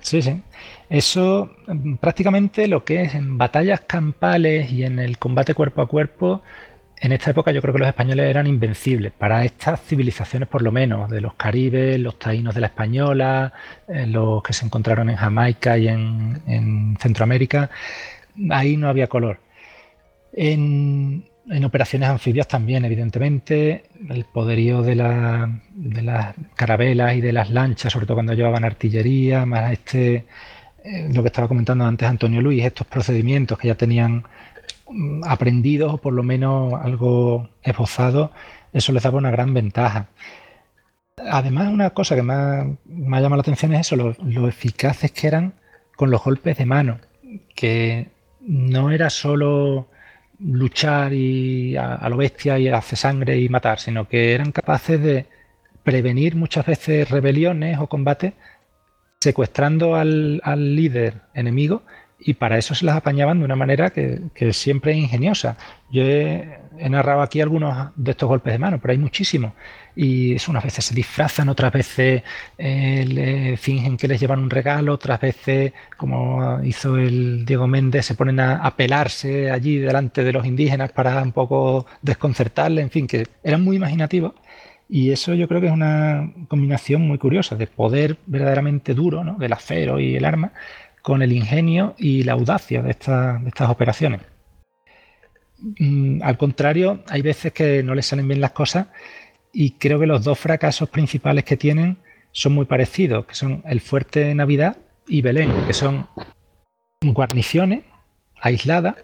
sí 0.00 0.22
sí 0.22 0.42
eso 0.90 1.52
mm, 1.68 1.94
prácticamente 1.98 2.66
lo 2.66 2.82
que 2.82 3.02
es 3.02 3.14
en 3.14 3.38
batallas 3.38 3.82
campales 3.82 4.72
y 4.72 4.82
en 4.82 4.98
el 4.98 5.18
combate 5.18 5.54
cuerpo 5.54 5.82
a 5.82 5.86
cuerpo 5.86 6.42
en 6.98 7.12
esta 7.12 7.30
época 7.30 7.52
yo 7.52 7.62
creo 7.62 7.72
que 7.72 7.78
los 7.78 7.88
españoles 7.88 8.26
eran 8.26 8.46
invencibles, 8.46 9.12
para 9.12 9.44
estas 9.44 9.82
civilizaciones 9.82 10.48
por 10.48 10.62
lo 10.62 10.72
menos, 10.72 11.10
de 11.10 11.20
los 11.20 11.34
caribes, 11.34 12.00
los 12.00 12.18
taínos 12.18 12.54
de 12.54 12.62
la 12.62 12.68
española, 12.68 13.52
eh, 13.86 14.06
los 14.06 14.42
que 14.42 14.54
se 14.54 14.64
encontraron 14.64 15.10
en 15.10 15.16
Jamaica 15.16 15.76
y 15.76 15.88
en 15.88 16.96
Centroamérica, 16.98 17.68
ahí 18.48 18.78
no 18.78 18.88
había 18.88 19.08
color. 19.08 19.40
En, 20.36 21.24
operaciones 21.64 22.08
anfibias 22.10 22.46
también, 22.46 22.84
evidentemente, 22.84 23.84
el 24.10 24.24
poderío 24.26 24.82
de, 24.82 24.94
las 24.94 26.34
carabelas 26.54 27.16
y 27.16 27.20
de 27.22 27.32
las 27.32 27.50
lanchas, 27.50 27.92
sobre 27.92 28.04
todo 28.06 28.16
cuando 28.16 28.34
llevaban 28.34 28.64
artillería, 28.64 29.46
más 29.46 29.72
este, 29.72 30.26
eh, 30.84 31.08
lo 31.12 31.22
que 31.22 31.28
estaba 31.28 31.48
comentando 31.48 31.84
antes 31.84 32.06
Antonio 32.08 32.42
Luis, 32.42 32.64
estos 32.64 32.86
procedimientos 32.86 33.58
que 33.58 33.68
ya 33.68 33.76
tenían 33.76 34.24
mm, 34.88 35.22
aprendidos 35.24 35.94
o 35.94 35.98
por 35.98 36.12
lo 36.12 36.22
menos 36.22 36.74
algo 36.74 37.48
esbozado, 37.62 38.32
eso 38.72 38.92
les 38.92 39.02
daba 39.02 39.18
una 39.18 39.30
gran 39.30 39.54
ventaja. 39.54 40.08
Además, 41.16 41.68
una 41.72 41.90
cosa 41.90 42.14
que 42.14 42.22
más 42.22 42.66
me 42.84 43.16
ha 43.16 43.20
llamado 43.20 43.36
la 43.36 43.42
atención 43.42 43.72
es 43.72 43.80
eso, 43.92 43.96
lo 43.96 44.48
eficaces 44.48 45.12
que 45.12 45.28
eran 45.28 45.54
con 45.96 46.10
los 46.10 46.22
golpes 46.22 46.58
de 46.58 46.66
mano, 46.66 46.98
que 47.54 48.08
no 48.40 48.90
era 48.90 49.08
solo 49.10 49.88
luchar 50.40 51.12
y 51.12 51.76
a, 51.76 52.08
lo 52.08 52.16
bestia 52.16 52.58
y 52.58 52.68
hacer 52.68 52.98
sangre 52.98 53.38
y 53.38 53.48
matar, 53.48 53.78
sino 53.78 54.08
que 54.08 54.34
eran 54.34 54.52
capaces 54.52 55.00
de 55.00 55.26
prevenir 55.82 56.34
muchas 56.36 56.66
veces 56.66 57.08
rebeliones 57.10 57.78
o 57.78 57.86
combates 57.86 58.34
secuestrando 59.20 59.96
al, 59.96 60.40
líder 60.76 61.22
enemigo 61.34 61.82
y 62.18 62.34
para 62.34 62.58
eso 62.58 62.74
se 62.74 62.84
las 62.84 62.96
apañaban 62.96 63.38
de 63.38 63.44
una 63.44 63.56
manera 63.56 63.90
que, 63.90 64.52
siempre 64.52 64.92
es 64.92 64.98
ingeniosa. 64.98 65.56
Yo 65.90 66.02
he, 66.02 66.58
narrado 66.88 67.22
aquí 67.22 67.40
algunos 67.40 67.90
de 67.96 68.10
estos 68.10 68.28
golpes 68.28 68.52
de 68.52 68.58
mano, 68.58 68.78
pero 68.80 68.92
hay 68.92 68.98
muchísimos. 68.98 69.52
Y 69.94 70.34
eso 70.34 70.50
unas 70.50 70.64
veces 70.64 70.84
se 70.84 70.94
disfrazan, 70.94 71.48
otras 71.48 71.72
veces 71.72 72.22
eh, 72.58 73.56
fingen 73.58 73.96
que 73.96 74.08
les 74.08 74.20
llevan 74.20 74.40
un 74.40 74.50
regalo, 74.50 74.92
otras 74.92 75.20
veces, 75.20 75.72
como 75.96 76.62
hizo 76.62 76.98
el 76.98 77.44
Diego 77.46 77.66
Méndez, 77.66 78.06
se 78.06 78.14
ponen 78.14 78.40
a, 78.40 78.76
pelarse 78.76 79.50
allí 79.50 79.78
delante 79.78 80.22
de 80.22 80.32
los 80.32 80.44
indígenas 80.46 80.92
para 80.92 81.22
un 81.22 81.32
poco 81.32 81.86
desconcertarles, 82.02 82.82
en 82.82 82.90
fin, 82.90 83.06
que 83.06 83.26
eran 83.42 83.62
muy 83.64 83.76
imaginativos. 83.76 84.32
Y 84.88 85.10
eso 85.10 85.34
yo 85.34 85.48
creo 85.48 85.60
que 85.60 85.66
es 85.66 85.72
una 85.72 86.30
combinación 86.48 87.02
muy 87.02 87.18
curiosa 87.18 87.56
de 87.56 87.66
poder 87.66 88.18
verdaderamente 88.26 88.94
duro, 88.94 89.24
¿no? 89.24 89.36
del 89.36 89.52
acero 89.52 89.98
y 89.98 90.16
el 90.16 90.24
arma, 90.24 90.52
con 91.02 91.22
el 91.22 91.32
ingenio 91.32 91.94
y 91.98 92.22
la 92.24 92.32
audacia 92.32 92.82
de, 92.82 92.90
estas 92.90 93.70
operaciones. 93.70 94.20
Mm, 95.58 96.22
al 96.22 96.36
contrario, 96.36 97.02
hay 97.08 97.22
veces 97.22 97.52
que 97.52 97.82
no 97.82 97.94
les 97.94 98.06
salen 98.06 98.28
bien 98.28 98.40
las 98.40 98.52
cosas 98.52 98.88
y 99.52 99.72
creo 99.72 99.98
que 99.98 100.06
los 100.06 100.24
dos 100.24 100.38
fracasos 100.38 100.90
principales 100.90 101.44
que 101.44 101.56
tienen 101.56 101.98
son 102.32 102.52
muy 102.52 102.66
parecidos, 102.66 103.26
que 103.26 103.34
son 103.34 103.62
el 103.66 103.80
Fuerte 103.80 104.34
Navidad 104.34 104.76
y 105.08 105.22
Belén, 105.22 105.50
que 105.66 105.72
son 105.72 106.06
guarniciones 107.02 107.84
aisladas 108.40 108.96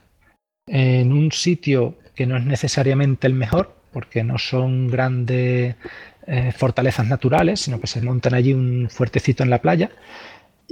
en 0.66 1.12
un 1.12 1.32
sitio 1.32 1.98
que 2.14 2.26
no 2.26 2.36
es 2.36 2.44
necesariamente 2.44 3.26
el 3.26 3.34
mejor, 3.34 3.74
porque 3.92 4.22
no 4.22 4.38
son 4.38 4.88
grandes 4.88 5.76
eh, 6.26 6.52
fortalezas 6.52 7.06
naturales, 7.06 7.60
sino 7.60 7.80
que 7.80 7.86
se 7.86 8.02
montan 8.02 8.34
allí 8.34 8.52
un 8.52 8.88
fuertecito 8.90 9.42
en 9.42 9.50
la 9.50 9.62
playa 9.62 9.90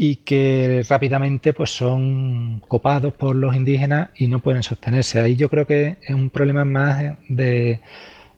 y 0.03 0.17
que 0.17 0.83
rápidamente 0.89 1.53
pues 1.53 1.77
son 1.77 2.61
copados 2.69 3.12
por 3.12 3.37
los 3.37 3.55
indígenas 3.55 4.09
y 4.17 4.29
no 4.29 4.39
pueden 4.39 4.62
sostenerse. 4.62 5.20
Ahí 5.20 5.37
yo 5.37 5.51
creo 5.51 5.67
que 5.67 5.99
es 6.01 6.15
un 6.15 6.31
problema 6.31 6.65
más 6.65 7.19
de, 7.29 7.81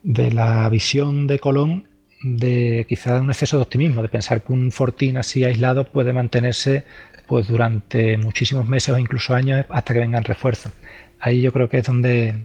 la 0.03 0.69
visión 0.71 1.29
de 1.29 1.39
Colón 1.39 1.87
de 2.21 2.85
quizás 2.89 3.21
un 3.21 3.31
exceso 3.31 3.59
de 3.59 3.63
optimismo, 3.63 4.03
de 4.03 4.09
pensar 4.09 4.43
que 4.43 4.53
un 4.53 4.73
fortín 4.73 5.19
así 5.19 5.45
aislado 5.45 5.85
puede 5.85 6.13
mantenerse 6.13 6.83
pues 7.29 7.47
durante 7.47 8.17
muchísimos 8.17 8.67
meses 8.67 8.93
o 8.93 8.99
incluso 8.99 9.33
años 9.33 9.65
hasta 9.69 9.95
que 9.95 10.01
vengan 10.01 10.25
refuerzos. 10.25 10.73
Ahí 11.21 11.43
yo 11.43 11.53
creo 11.53 11.69
que 11.69 11.79
es 11.79 11.87
donde, 11.87 12.45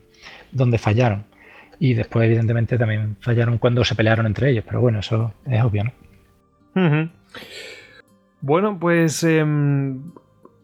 donde 0.52 0.78
fallaron. 0.78 1.26
Y 1.80 1.96
después, 1.96 2.28
evidentemente, 2.28 2.78
también 2.78 3.18
fallaron 3.22 3.58
cuando 3.58 3.84
se 3.84 3.96
pelearon 3.96 4.28
entre 4.28 4.52
ellos, 4.52 4.64
pero 4.68 4.80
bueno, 4.80 5.00
eso 5.00 5.34
es 5.50 5.64
obvio, 5.64 5.86
¿no? 5.86 5.92
Bueno, 8.42 8.78
pues 8.80 9.24
em, 9.24 10.12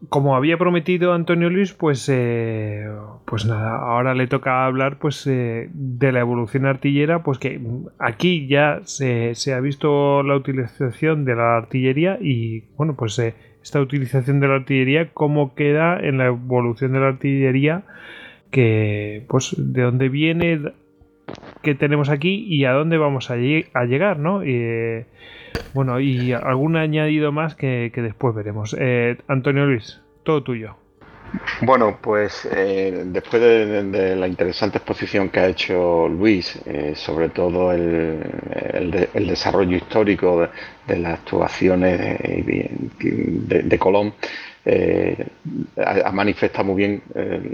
como 0.09 0.35
había 0.35 0.57
prometido 0.57 1.13
Antonio 1.13 1.49
Luis, 1.49 1.73
pues, 1.73 2.07
eh, 2.09 2.87
pues 3.25 3.45
nada, 3.45 3.77
ahora 3.77 4.13
le 4.13 4.27
toca 4.27 4.65
hablar 4.65 4.99
pues 4.99 5.25
eh, 5.27 5.69
de 5.73 6.11
la 6.11 6.19
evolución 6.19 6.65
artillera, 6.65 7.23
pues 7.23 7.39
que 7.39 7.59
aquí 7.99 8.47
ya 8.47 8.81
se, 8.83 9.33
ha 9.53 9.59
visto 9.59 10.23
la 10.23 10.35
utilización 10.35 11.25
de 11.25 11.35
la 11.35 11.57
artillería 11.57 12.17
y 12.21 12.65
bueno, 12.77 12.95
pues 12.95 13.17
eh, 13.19 13.35
esta 13.61 13.79
utilización 13.79 14.39
de 14.39 14.47
la 14.47 14.55
artillería, 14.55 15.11
cómo 15.13 15.55
queda 15.55 15.99
en 15.99 16.17
la 16.17 16.25
evolución 16.27 16.93
de 16.93 16.99
la 16.99 17.07
artillería, 17.07 17.83
que 18.51 19.25
pues 19.29 19.55
de 19.57 19.81
dónde 19.81 20.09
viene, 20.09 20.73
qué 21.61 21.75
tenemos 21.75 22.09
aquí 22.09 22.45
y 22.47 22.65
a 22.65 22.71
dónde 22.71 22.97
vamos 22.97 23.31
a, 23.31 23.35
llegar, 23.35 24.19
¿no? 24.19 24.41
Bueno, 25.73 25.99
y 25.99 26.33
algún 26.33 26.75
añadido 26.75 27.31
más 27.31 27.55
que, 27.55 27.91
después 27.95 28.35
veremos. 28.35 28.75
Eh, 28.79 29.17
Antonio 29.27 29.65
Luis, 29.65 30.01
todo 30.23 30.43
tuyo. 30.43 30.75
Bueno, 31.61 31.97
pues 31.99 32.47
eh, 32.51 33.05
después 33.07 33.41
de, 33.41 34.15
la 34.15 34.27
interesante 34.27 34.77
exposición 34.77 35.29
que 35.29 35.39
ha 35.39 35.47
hecho 35.47 36.07
Luis, 36.07 36.59
eh, 36.67 36.93
sobre 36.95 37.29
todo 37.29 37.71
el, 37.71 38.21
desarrollo 39.13 39.77
histórico 39.77 40.47
de, 40.87 40.97
las 40.99 41.15
actuaciones 41.15 41.99
de, 42.99 43.77
Colón, 43.79 44.13
ha, 45.83 46.11
manifestado 46.11 46.65
muy 46.65 46.75
bien 46.75 47.01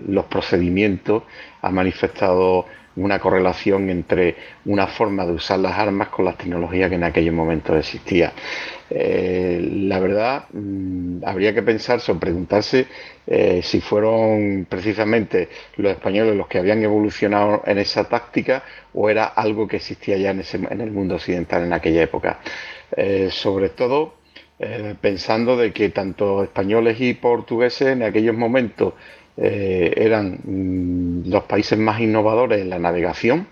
los 0.09 0.25
procedimientos, 0.25 1.23
ha 1.61 1.71
manifestado 1.71 2.65
una 2.95 3.19
correlación 3.19 3.89
entre 3.89 4.35
una 4.65 4.87
forma 4.87 5.25
de 5.25 5.33
usar 5.33 5.59
las 5.59 5.77
armas 5.77 6.09
con 6.09 6.25
las 6.25 6.37
tecnologías 6.37 6.89
que 6.89 6.95
en 6.95 7.03
aquellos 7.03 7.33
momentos 7.33 7.77
existía. 7.77 8.33
Eh, 8.89 9.69
la 9.83 9.99
verdad, 9.99 10.45
mm, 10.51 11.23
habría 11.23 11.53
que 11.53 11.61
pensar 11.61 11.99
o 12.07 12.19
preguntarse 12.19 12.87
eh, 13.27 13.61
si 13.61 13.81
fueron 13.81 14.65
precisamente 14.67 15.47
los 15.77 15.91
españoles 15.91 16.35
los 16.35 16.47
que 16.47 16.57
habían 16.57 16.83
evolucionado 16.83 17.61
en 17.65 17.77
esa 17.77 18.05
táctica 18.05 18.63
o 18.93 19.09
era 19.09 19.25
algo 19.25 19.67
que 19.67 19.77
existía 19.77 20.17
ya 20.17 20.31
en, 20.31 20.39
ese, 20.39 20.57
en 20.57 20.81
el 20.81 20.91
mundo 20.91 21.15
occidental 21.15 21.63
en 21.63 21.73
aquella 21.73 22.01
época. 22.03 22.39
Eh, 22.95 23.29
sobre 23.31 23.69
todo 23.69 24.17
pensando 24.99 25.55
de 25.55 25.71
que 25.71 25.87
tanto 25.87 26.43
españoles 26.43 26.99
y 26.99 27.13
portugueses 27.13 27.87
en 27.87 28.03
aquellos 28.03 28.35
momentos 28.35 28.93
eh, 29.37 29.93
eran 29.95 30.39
mm, 30.43 31.29
los 31.29 31.43
países 31.43 31.77
más 31.77 31.99
innovadores 32.01 32.61
en 32.61 32.69
la 32.69 32.79
navegación. 32.79 33.47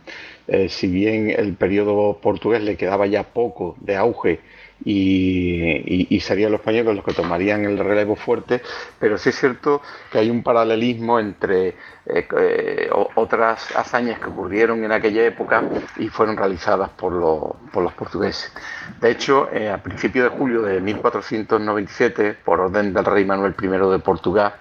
Eh, 0.48 0.70
si 0.70 0.88
bien 0.88 1.30
el 1.30 1.56
periodo 1.56 2.20
portugués 2.22 2.62
le 2.62 2.78
quedaba 2.78 3.06
ya 3.06 3.24
poco 3.24 3.76
de 3.82 3.98
auge 3.98 4.40
y, 4.86 6.20
serían 6.22 6.52
los 6.52 6.60
españoles 6.62 6.96
los 6.96 7.04
que 7.04 7.14
tomarían 7.14 7.66
el 7.66 7.78
relevo 7.78 8.16
fuerte, 8.16 8.62
pero 9.00 9.18
sí 9.18 9.30
es 9.30 9.40
cierto 9.40 9.82
que 10.12 10.20
hay 10.20 10.30
un 10.30 10.44
paralelismo 10.44 11.20
entre 11.20 11.76
eh, 12.06 12.90
otras 13.16 13.76
hazañas 13.76 14.20
que 14.20 14.28
ocurrieron 14.28 14.84
en 14.84 14.92
aquella 14.92 15.26
época 15.26 15.64
y 15.98 16.08
fueron 16.10 16.38
realizadas 16.38 16.90
por, 16.92 17.14
los 17.14 17.94
portugueses. 17.94 18.54
De 19.02 19.12
hecho, 19.12 19.50
a 19.74 19.78
principios 19.78 20.32
de 20.32 20.38
julio 20.38 20.62
de 20.62 20.80
1497, 20.80 22.38
por 22.46 22.60
orden 22.60 22.94
del 22.94 23.06
rey 23.06 23.26
Manuel 23.26 23.56
I 23.62 23.68
de 23.68 24.00
Portugal, 24.00 24.54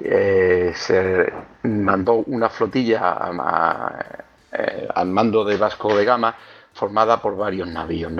eh, 0.00 0.72
se 0.74 1.32
mandó 1.64 2.14
una 2.26 2.48
flotilla 2.48 3.18
eh, 4.52 4.88
al 4.94 5.08
mando 5.08 5.44
de 5.44 5.56
Vasco 5.56 5.96
de 5.96 6.04
Gama 6.04 6.34
formada 6.72 7.20
por 7.20 7.36
varios 7.36 7.68
navíos. 7.68 8.12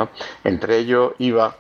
Entre 0.44 0.78
ellos 0.78 1.12
iba 1.18 1.56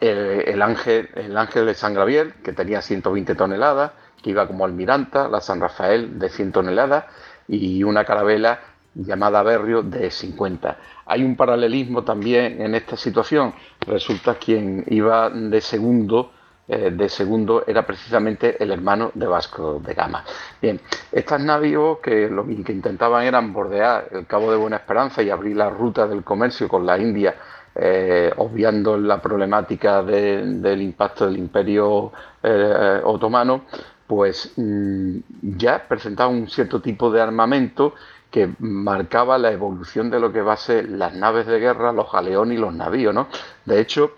el, 0.00 0.60
ángel, 0.62 1.08
el 1.14 1.36
Ángel 1.36 1.66
de 1.66 1.74
San 1.74 1.94
Gabriel, 1.94 2.34
que 2.42 2.52
tenía 2.52 2.82
120 2.82 3.34
toneladas, 3.34 3.92
que 4.22 4.30
iba 4.30 4.46
como 4.46 4.64
almiranta, 4.64 5.28
la 5.28 5.40
San 5.40 5.60
Rafael 5.60 6.18
de 6.18 6.28
100 6.28 6.52
toneladas 6.52 7.04
y 7.48 7.82
una 7.82 8.04
carabela 8.04 8.60
llamada 8.94 9.42
Berrio 9.42 9.82
de 9.82 10.10
50. 10.10 10.78
Hay 11.06 11.22
un 11.22 11.36
paralelismo 11.36 12.02
también 12.02 12.60
en 12.60 12.74
esta 12.74 12.96
situación. 12.96 13.54
Resulta 13.86 14.34
quien 14.34 14.84
iba 14.88 15.30
de 15.30 15.60
segundo 15.60 16.32
eh, 16.68 16.90
de 16.90 17.08
segundo 17.08 17.64
era 17.66 17.86
precisamente 17.86 18.60
el 18.62 18.72
hermano 18.72 19.12
de 19.14 19.26
Vasco 19.26 19.80
de 19.84 19.94
Gama. 19.94 20.24
Bien, 20.60 20.80
estas 21.12 21.40
navíos 21.40 21.98
que 21.98 22.28
lo 22.28 22.44
que 22.44 22.72
intentaban 22.72 23.24
eran 23.24 23.52
bordear 23.52 24.08
el 24.10 24.26
Cabo 24.26 24.50
de 24.50 24.56
Buena 24.56 24.76
Esperanza 24.76 25.22
y 25.22 25.30
abrir 25.30 25.56
la 25.56 25.70
ruta 25.70 26.08
del 26.08 26.24
comercio 26.24 26.68
con 26.68 26.84
la 26.84 26.98
India, 26.98 27.36
eh, 27.74 28.32
obviando 28.38 28.96
la 28.96 29.20
problemática 29.20 30.02
del 30.02 30.82
impacto 30.82 31.26
del 31.26 31.36
Imperio 31.36 32.10
eh, 32.42 33.00
Otomano, 33.04 33.62
pues 34.06 34.52
mm, 34.56 35.18
ya 35.42 35.86
presentaban 35.86 36.34
un 36.34 36.48
cierto 36.48 36.80
tipo 36.80 37.10
de 37.10 37.20
armamento 37.20 37.94
que 38.30 38.50
marcaba 38.58 39.38
la 39.38 39.52
evolución 39.52 40.10
de 40.10 40.20
lo 40.20 40.32
que 40.32 40.42
va 40.42 40.54
a 40.54 40.56
ser 40.56 40.88
las 40.88 41.14
naves 41.14 41.46
de 41.46 41.58
guerra, 41.58 41.92
los 41.92 42.10
galeones 42.10 42.58
y 42.58 42.60
los 42.60 42.74
navíos, 42.74 43.14
¿no? 43.14 43.28
De 43.64 43.80
hecho, 43.80 44.12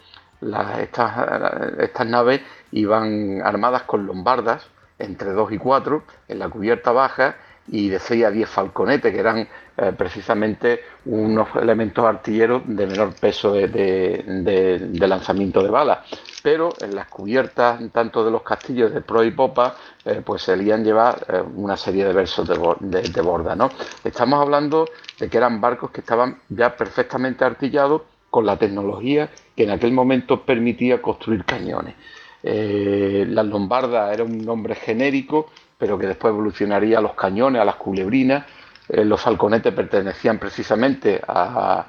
estas, 0.81 2.07
naves 2.07 2.41
iban 2.73 3.41
armadas 3.43 3.83
con 3.83 4.07
lombardas 4.07 4.67
entre 4.99 5.33
2 5.33 5.53
y 5.53 5.59
4 5.59 6.03
en 6.29 6.39
la 6.39 6.49
cubierta 6.49 6.93
baja 6.93 7.37
y 7.71 7.89
de 7.89 7.99
6 7.99 8.25
a 8.25 8.31
10 8.31 8.49
falconetes, 8.49 9.13
que 9.13 9.21
eran 9.21 9.47
eh, 9.77 9.93
precisamente 9.97 10.81
unos 11.05 11.49
elementos 11.55 12.05
artilleros 12.05 12.63
de 12.67 12.87
menor 12.87 13.15
peso 13.15 13.53
de, 13.53 14.91
lanzamiento 14.99 15.63
de 15.63 15.71
balas. 15.71 15.99
Pero 16.43 16.71
en 16.81 16.95
las 16.95 17.09
cubiertas, 17.09 17.81
tanto 17.93 18.25
de 18.25 18.31
los 18.31 18.43
castillos 18.43 18.93
de 18.93 19.03
pro 19.03 19.23
y 19.23 19.33
popa, 19.33 19.77
eh, 20.05 20.23
pues 20.25 20.43
se 20.43 20.53
solían 20.53 20.83
llevar 20.83 21.27
eh, 21.29 21.43
una 21.55 21.77
serie 21.77 22.07
de 22.07 22.13
versos 22.13 22.49
de, 22.49 23.23
borda. 23.23 23.55
¿no? 23.55 23.71
Estamos 24.03 24.41
hablando 24.41 24.89
de 25.19 25.29
que 25.29 25.37
eran 25.37 25.61
barcos 25.61 25.91
que 25.91 26.01
estaban 26.01 26.39
ya 26.49 26.75
perfectamente 26.75 27.45
artillados 27.45 28.03
con 28.31 28.47
la 28.47 28.57
tecnología 28.57 29.29
que 29.59 29.65
en 29.65 29.71
aquel 29.71 29.91
momento 29.91 30.43
permitía 30.43 31.03
construir 31.03 31.45
cañones. 31.45 31.97
Eh, 32.45 33.27
las 33.29 33.45
lombardas 33.45 34.15
era 34.15 34.23
un 34.23 34.39
nombre 34.39 34.77
genérico, 34.77 35.51
pero 35.77 35.99
que 35.99 36.07
después 36.07 36.33
evolucionaría 36.33 36.99
a 36.99 37.01
los 37.01 37.15
cañones, 37.15 37.61
a 37.61 37.65
las 37.65 37.75
culebrinas. 37.75 38.47
Eh, 38.89 39.05
los 39.05 39.21
falconetes 39.21 39.75
pertenecían 39.75 40.39
precisamente 40.39 41.21
a, 41.27 41.87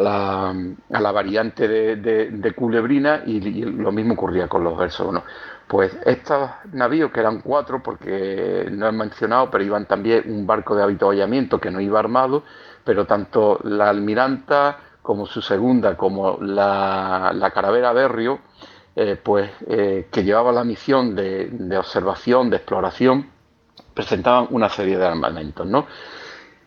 la, 0.00 1.12
variante 1.12 1.68
de, 1.68 2.52
culebrina 2.56 3.22
y, 3.24 3.62
lo 3.62 3.92
mismo 3.92 4.14
ocurría 4.14 4.48
con 4.48 4.64
los 4.64 4.76
versos. 4.76 5.22
Pues 5.68 5.96
estos 6.04 6.50
navíos, 6.72 7.12
que 7.12 7.20
eran 7.20 7.42
cuatro, 7.42 7.80
porque 7.80 8.66
no 8.72 8.88
he 8.88 8.92
mencionado, 8.92 9.52
pero 9.52 9.62
iban 9.62 9.86
también 9.86 10.24
un 10.26 10.48
barco 10.48 10.74
de 10.74 10.82
avituallamiento 10.82 11.60
que 11.60 11.70
no 11.70 11.80
iba 11.80 12.00
armado, 12.00 12.42
pero 12.82 13.06
tanto 13.06 13.60
la 13.62 13.88
almiranta, 13.88 14.87
como 15.08 15.24
su 15.24 15.40
segunda, 15.40 15.96
como 15.96 16.36
la, 16.42 17.32
la 17.34 17.50
Caravera 17.50 17.94
Berrio, 17.94 18.40
eh, 18.94 19.16
pues, 19.16 19.50
eh, 19.66 20.06
que 20.12 20.22
llevaba 20.22 20.52
la 20.52 20.64
misión 20.64 21.14
de, 21.14 21.78
observación, 21.78 22.50
de 22.50 22.58
exploración, 22.58 23.30
presentaban 23.94 24.48
una 24.50 24.68
serie 24.68 24.98
de 24.98 25.06
armamentos. 25.06 25.66
¿no? 25.66 25.86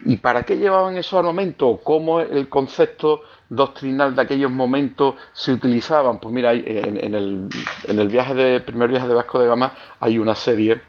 ¿Y 0.06 0.18
para 0.18 0.42
qué 0.42 0.58
llevaban 0.58 0.98
esos 0.98 1.20
armamentos? 1.20 1.82
¿Cómo 1.84 2.20
el 2.20 2.50
concepto 2.50 3.22
doctrinal 3.48 4.16
de 4.16 4.24
aquellos 4.24 4.50
momentos 4.50 5.14
se 5.34 5.54
utilizaban? 5.54 6.20
Pues 6.20 6.34
mira, 6.34 6.54
en, 6.54 7.14
el, 7.14 7.48
en 7.84 8.00
el 8.00 8.08
viaje 8.08 8.34
de, 8.34 8.60
primer 8.62 8.90
viaje 8.90 9.08
de 9.08 9.14
Vasco 9.14 9.38
de 9.38 9.50
Gama 9.50 9.72
hay 10.00 10.18
una 10.18 10.34
serie 10.34 10.82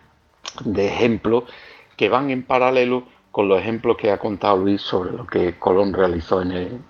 de 0.64 0.86
ejemplos 0.86 1.44
que 1.98 2.08
van 2.08 2.30
en 2.30 2.44
paralelo 2.44 3.04
con 3.30 3.46
los 3.46 3.60
ejemplos 3.60 3.98
que 3.98 4.10
ha 4.10 4.16
contado 4.16 4.56
Luis 4.56 4.80
sobre 4.80 5.12
lo 5.12 5.26
que 5.26 5.58
Colón 5.58 5.92
realizó 5.92 6.40
en 6.40 6.52
el, 6.52 6.80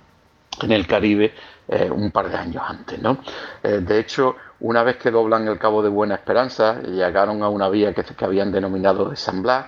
en 0.61 0.73
el 0.73 0.87
Caribe 0.87 1.35
eh, 1.69 1.91
un 1.91 2.11
par 2.11 2.29
de 2.29 2.37
años 2.37 2.63
antes. 2.67 3.01
¿no? 3.01 3.19
Eh, 3.63 3.81
de 3.81 3.99
hecho, 3.99 4.37
una 4.61 4.83
vez 4.83 4.97
que 4.97 5.11
doblan 5.11 5.49
el 5.49 5.59
Cabo 5.59 5.83
de 5.83 5.89
Buena 5.89 6.17
Esperanza, 6.17 6.81
llegaron 6.83 7.43
a 7.43 7.49
una 7.49 7.69
vía 7.69 7.95
que, 7.95 8.03
que 8.03 8.25
habían 8.25 8.53
denominado 8.53 9.09
de 9.09 9.17
San 9.17 9.43
Blas, 9.43 9.67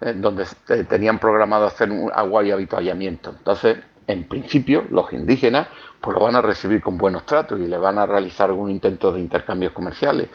eh, 0.00 0.12
donde 0.14 0.44
tenían 0.88 1.18
programado 1.18 1.66
hacer 1.66 1.90
un 1.90 2.10
agua 2.14 2.44
y 2.44 2.50
habituallamiento. 2.50 3.34
Entonces, 3.38 3.78
en 4.06 4.28
principio, 4.28 4.84
los 4.90 5.12
indígenas 5.12 5.68
pues 6.00 6.14
lo 6.14 6.24
van 6.24 6.36
a 6.36 6.42
recibir 6.42 6.80
con 6.80 6.96
buenos 6.98 7.26
tratos 7.26 7.58
y 7.58 7.66
le 7.66 7.78
van 7.78 7.98
a 7.98 8.06
realizar 8.06 8.50
algún 8.50 8.70
intento 8.70 9.10
de 9.10 9.20
intercambios 9.20 9.72
comerciales. 9.72 10.28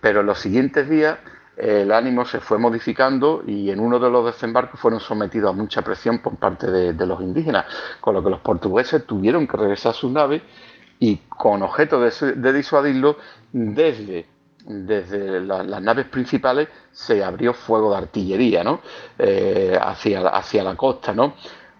Pero 0.00 0.20
en 0.20 0.26
los 0.26 0.38
siguientes 0.38 0.88
días 0.88 1.18
el 1.56 1.90
ánimo 1.90 2.26
se 2.26 2.40
fue 2.40 2.58
modificando 2.58 3.42
y 3.46 3.70
en 3.70 3.80
uno 3.80 3.98
de 3.98 4.10
los 4.10 4.26
desembarcos 4.26 4.78
fueron 4.78 5.00
sometidos 5.00 5.50
a 5.50 5.56
mucha 5.56 5.82
presión 5.82 6.18
por 6.18 6.36
parte 6.36 6.70
de, 6.70 7.06
los 7.06 7.20
indígenas, 7.20 7.64
con 8.00 8.14
lo 8.14 8.22
que 8.22 8.30
los 8.30 8.40
portugueses 8.40 9.06
tuvieron 9.06 9.46
que 9.46 9.56
regresar 9.56 9.90
a 9.90 9.94
sus 9.94 10.10
naves 10.10 10.42
y 10.98 11.16
con 11.28 11.62
objeto 11.62 12.00
de, 12.00 12.52
disuadirlo, 12.52 13.16
desde, 13.52 14.26
desde 14.66 15.40
las 15.40 15.82
naves 15.82 16.06
principales 16.06 16.68
se 16.92 17.24
abrió 17.24 17.54
fuego 17.54 17.92
de 17.92 17.98
artillería 17.98 18.62
¿no? 18.62 18.80
Eh, 19.18 19.78
hacia, 19.80 20.28
hacia 20.28 20.62
la 20.62 20.76
costa. 20.76 21.14
¿no? 21.14 21.34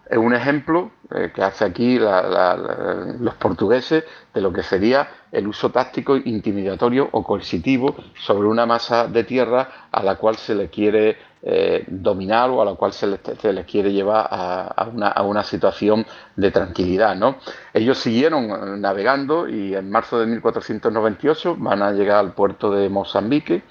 Es 0.09 0.19
un 0.19 0.35
ejemplo 0.35 0.93
eh, 1.15 1.33
que 1.35 1.43
hace 1.43 1.65
aquí 1.65 1.99
los 1.99 3.35
portugueses 3.35 4.05
de 4.33 4.41
lo 4.41 4.53
que 4.53 4.63
sería 4.63 5.09
el 5.33 5.49
uso 5.49 5.71
táctico, 5.71 6.17
intimidatorio 6.17 7.09
o 7.11 7.25
coercitivo 7.25 7.97
sobre 8.15 8.47
una 8.47 8.67
masa 8.67 9.09
de 9.09 9.25
tierra 9.25 9.89
a 9.91 10.03
la 10.05 10.15
cual 10.15 10.37
se 10.37 10.55
le 10.55 10.69
quiere 10.69 11.17
eh, 11.43 11.85
dominar 11.89 12.51
o 12.51 12.63
a 12.63 12.65
la 12.65 12.75
cual 12.75 12.93
se 12.93 13.07
les, 13.09 13.21
quiere 13.67 13.93
llevar 13.93 14.29
a, 14.31 14.89
una, 14.93 15.09
a, 15.09 15.23
una, 15.23 15.43
situación 15.43 16.07
de 16.37 16.51
tranquilidad. 16.53 17.17
¿no? 17.17 17.37
Ellos 17.75 17.99
siguieron 17.99 18.81
navegando 18.81 19.49
y 19.49 19.75
en 19.75 19.91
marzo 19.91 20.21
de 20.21 20.27
1498 20.27 21.57
van 21.59 21.83
a 21.83 21.93
llegar 21.93 22.19
al 22.19 22.33
puerto 22.33 22.71
de 22.71 22.89
Mozambique 22.89 23.65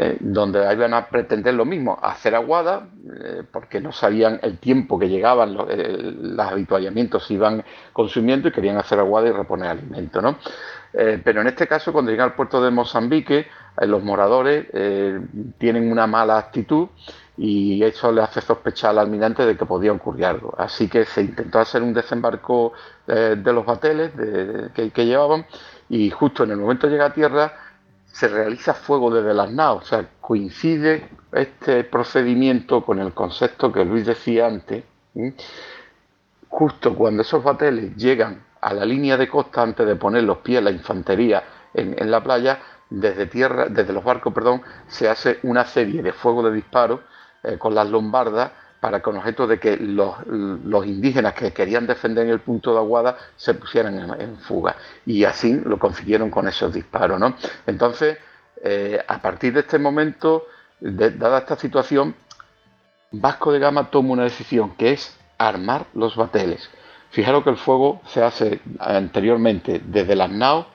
eh, 0.00 0.16
donde 0.20 0.60
iban 0.72 0.94
a 0.94 1.08
pretender 1.08 1.54
lo 1.54 1.64
mismo, 1.64 1.98
hacer 2.00 2.36
aguada, 2.36 2.86
eh, 3.20 3.42
porque 3.50 3.80
no 3.80 3.90
sabían 3.90 4.38
el 4.44 4.58
tiempo 4.58 4.96
que 4.96 5.08
llegaban, 5.08 5.54
los, 5.54 5.66
eh, 5.70 6.14
los 6.20 6.46
habituallamientos 6.46 7.28
iban 7.32 7.64
consumiendo 7.92 8.46
y 8.46 8.52
querían 8.52 8.76
hacer 8.76 9.00
aguada 9.00 9.26
y 9.26 9.32
reponer 9.32 9.70
alimento. 9.70 10.22
¿no? 10.22 10.38
pero 10.92 11.42
en 11.42 11.48
este 11.48 11.66
caso, 11.66 11.92
cuando 11.92 12.12
llegan 12.12 12.30
al 12.30 12.34
puerto 12.34 12.62
de 12.62 12.70
Mozambique, 12.70 13.46
los 13.82 14.02
moradores 14.02 14.68
tienen 15.58 15.92
una 15.92 16.06
mala 16.06 16.38
actitud 16.38 16.88
y 17.36 17.82
eso 17.82 18.10
le 18.10 18.22
hace 18.22 18.40
sospechar 18.40 18.90
al 18.90 19.00
almirante 19.00 19.44
de 19.44 19.56
que 19.56 19.66
podía 19.66 19.92
ocurrir 19.92 20.24
algo. 20.24 20.54
Así 20.56 20.88
que 20.88 21.04
se 21.04 21.20
intentó 21.20 21.58
hacer 21.58 21.82
un 21.82 21.92
desembarco 21.92 22.72
de 23.06 23.52
los 23.52 23.66
bateles 23.66 24.12
que, 24.74 24.90
que 24.90 25.06
llevaban 25.06 25.44
y 25.90 26.08
justo 26.08 26.44
en 26.44 26.52
el 26.52 26.56
momento 26.56 26.86
de 26.86 26.94
llegar 26.94 27.10
a 27.10 27.14
tierra, 27.14 27.52
se 28.12 28.28
realiza 28.28 28.74
fuego 28.74 29.10
desde 29.10 29.34
las 29.34 29.50
naves. 29.50 29.82
O 29.82 29.86
sea, 29.86 30.08
coincide 30.20 31.08
este 31.32 31.84
procedimiento 31.84 32.84
con 32.84 32.98
el 32.98 33.12
concepto 33.12 33.72
que 33.72 33.84
Luis 33.84 34.06
decía 34.06 34.46
antes. 34.46 34.84
Justo 36.48 36.94
cuando 36.94 37.22
esos 37.22 37.42
bateles 37.42 37.94
llegan 37.96 38.44
a 38.60 38.72
la 38.74 38.84
línea 38.84 39.16
de 39.16 39.28
costa 39.28 39.62
antes 39.62 39.86
de 39.86 39.96
poner 39.96 40.24
los 40.24 40.38
pies 40.38 40.62
la 40.62 40.70
infantería 40.70 41.42
en, 41.74 42.10
la 42.10 42.22
playa, 42.22 42.60
desde 42.90 43.26
tierra, 43.26 43.66
desde 43.68 43.92
los 43.92 44.02
barcos, 44.02 44.32
perdón, 44.32 44.62
se 44.88 45.08
hace 45.08 45.38
una 45.42 45.64
serie 45.64 46.02
de 46.02 46.12
fuego 46.12 46.42
de 46.42 46.54
disparos 46.54 47.00
eh, 47.42 47.58
con 47.58 47.74
las 47.74 47.88
lombardas 47.88 48.50
para 48.80 49.00
con 49.00 49.16
objeto 49.16 49.46
de 49.46 49.58
que 49.58 49.76
los, 49.76 50.16
indígenas 50.86 51.34
que 51.34 51.52
querían 51.52 51.86
defender 51.86 52.28
el 52.28 52.40
punto 52.40 52.72
de 52.72 52.78
Aguada 52.78 53.16
se 53.36 53.54
pusieran 53.54 53.98
en, 54.20 54.36
fuga. 54.38 54.76
Y 55.04 55.24
así 55.24 55.60
lo 55.64 55.78
consiguieron 55.78 56.30
con 56.30 56.46
esos 56.48 56.72
disparos. 56.72 57.18
¿no? 57.18 57.34
Entonces, 57.66 58.18
eh, 58.62 59.02
a 59.06 59.18
partir 59.20 59.52
de 59.52 59.60
este 59.60 59.78
momento, 59.78 60.46
dada 60.80 61.38
esta 61.38 61.56
situación, 61.56 62.14
Vasco 63.10 63.52
de 63.52 63.58
Gama 63.58 63.90
toma 63.90 64.12
una 64.12 64.24
decisión 64.24 64.76
que 64.76 64.92
es 64.92 65.18
armar 65.38 65.86
los 65.94 66.16
bateles. 66.16 66.70
Fijaros 67.10 67.42
que 67.42 67.50
el 67.50 67.56
fuego 67.56 68.02
se 68.06 68.22
hace 68.22 68.60
anteriormente 68.78 69.80
desde 69.84 70.14
las 70.14 70.30
naos 70.30 70.66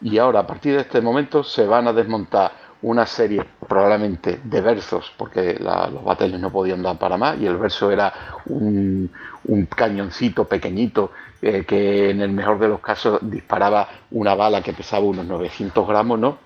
y 0.00 0.18
ahora 0.18 0.40
a 0.40 0.46
partir 0.46 0.74
de 0.74 0.80
este 0.80 1.00
momento 1.00 1.44
se 1.44 1.64
van 1.66 1.86
a 1.86 1.92
desmontar 1.92 2.65
una 2.82 3.06
serie 3.06 3.42
probablemente 3.66 4.40
de 4.42 4.60
versos, 4.60 5.12
porque 5.16 5.58
los 5.58 6.04
bateles 6.04 6.40
no 6.40 6.50
podían 6.50 6.82
dar 6.82 6.98
para 6.98 7.16
más, 7.16 7.38
y 7.38 7.46
el 7.46 7.56
verso 7.56 7.90
era 7.90 8.12
un, 8.46 9.10
cañoncito 9.74 10.44
pequeñito 10.44 11.12
eh, 11.40 11.64
que 11.66 12.10
en 12.10 12.20
el 12.20 12.30
mejor 12.30 12.58
de 12.58 12.68
los 12.68 12.80
casos 12.80 13.18
disparaba 13.22 13.88
una 14.10 14.34
bala 14.34 14.62
que 14.62 14.72
pesaba 14.72 15.04
unos 15.04 15.26
900 15.26 15.86
gramos, 15.86 16.18
¿no? 16.18 16.38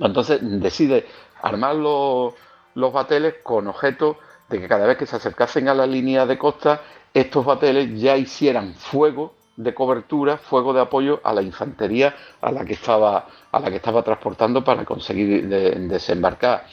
Entonces 0.00 0.40
decide 0.42 1.06
armar 1.42 1.74
los 1.76 2.92
bateles 2.92 3.36
con 3.42 3.66
objeto 3.66 4.18
de 4.48 4.60
que 4.60 4.68
cada 4.68 4.86
vez 4.86 4.98
que 4.98 5.06
se 5.06 5.16
acercasen 5.16 5.68
a 5.68 5.74
la 5.74 5.86
línea 5.86 6.26
de 6.26 6.36
costa, 6.36 6.82
estos 7.14 7.44
bateles 7.44 7.98
ya 8.00 8.16
hicieran 8.16 8.74
fuego 8.74 9.34
de 9.56 9.74
cobertura, 9.74 10.38
fuego 10.38 10.72
de 10.72 10.80
apoyo 10.80 11.20
a 11.22 11.32
la 11.32 11.42
infantería 11.42 12.14
a 12.40 12.50
la 12.50 12.64
que 12.64 12.74
estaba, 12.74 13.26
a 13.50 13.60
la 13.60 13.70
que 13.70 13.76
estaba 13.76 14.02
transportando 14.02 14.64
para 14.64 14.84
conseguir 14.84 15.46
desembarcar. 15.48 16.64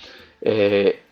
Eh, 0.42 1.04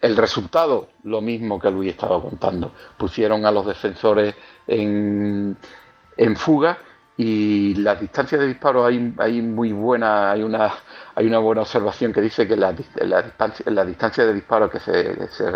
el 0.00 0.16
resultado, 0.16 0.88
lo 1.04 1.20
mismo 1.20 1.58
que 1.58 1.70
Luis 1.70 1.90
estaba 1.90 2.20
contando. 2.20 2.72
Pusieron 2.96 3.44
a 3.44 3.50
los 3.50 3.66
defensores 3.66 4.34
en, 4.66 5.56
en 6.16 6.36
fuga 6.36 6.78
y 7.20 7.74
las 7.74 8.00
distancias 8.00 8.40
de 8.40 8.46
disparo 8.46 8.86
hay, 8.86 9.12
hay 9.18 9.42
muy 9.42 9.72
buena, 9.72 10.30
hay 10.30 10.44
una, 10.44 10.72
hay 11.16 11.26
una 11.26 11.40
buena 11.40 11.62
observación 11.62 12.12
que 12.12 12.20
dice 12.20 12.46
que 12.46 12.56
la, 12.56 12.72
la, 12.94 13.32
la 13.66 13.84
distancia 13.84 14.24
de 14.24 14.32
disparo 14.32 14.70
que 14.70 14.78
se, 14.78 15.28
se, 15.28 15.50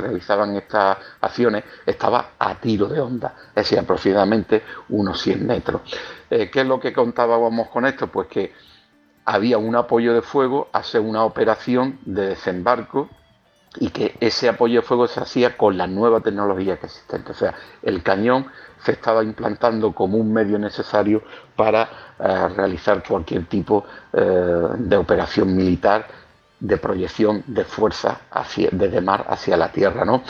realizaban 0.00 0.56
estas 0.56 0.98
acciones 1.20 1.62
estaba 1.86 2.32
a 2.36 2.56
tiro 2.56 2.88
de 2.88 2.98
onda, 2.98 3.36
es 3.50 3.54
decir, 3.54 3.78
aproximadamente 3.78 4.64
unos 4.88 5.20
100 5.20 5.46
metros. 5.46 5.82
Eh, 6.28 6.50
¿Qué 6.50 6.62
es 6.62 6.66
lo 6.66 6.80
que 6.80 6.92
contábamos 6.92 7.68
con 7.68 7.86
esto? 7.86 8.08
Pues 8.08 8.26
que 8.26 8.52
había 9.26 9.58
un 9.58 9.76
apoyo 9.76 10.12
de 10.12 10.22
fuego 10.22 10.70
hacia 10.72 11.00
una 11.00 11.22
operación 11.22 12.00
de 12.04 12.30
desembarco 12.30 13.08
y 13.78 13.90
que 13.90 14.16
ese 14.18 14.48
apoyo 14.48 14.80
de 14.80 14.86
fuego 14.86 15.06
se 15.06 15.20
hacía 15.20 15.56
con 15.56 15.76
la 15.76 15.86
nueva 15.86 16.20
tecnología 16.20 16.78
que 16.78 16.86
existe. 16.86 17.22
O 17.30 17.34
sea, 17.34 17.54
el 17.82 18.02
cañón 18.02 18.46
se 18.82 18.92
estaba 18.92 19.22
implantando 19.22 19.92
como 19.92 20.18
un 20.18 20.32
medio 20.32 20.58
necesario 20.58 21.22
para 21.54 22.14
eh, 22.18 22.48
realizar 22.56 23.02
cualquier 23.06 23.46
tipo 23.46 23.84
eh, 24.12 24.68
de 24.78 24.96
operación 24.96 25.54
militar 25.56 26.06
de 26.58 26.78
proyección 26.78 27.42
de 27.46 27.64
fuerza 27.64 28.20
desde 28.72 29.00
mar 29.00 29.26
hacia 29.28 29.56
la 29.56 29.70
tierra. 29.70 30.04
¿no? 30.04 30.22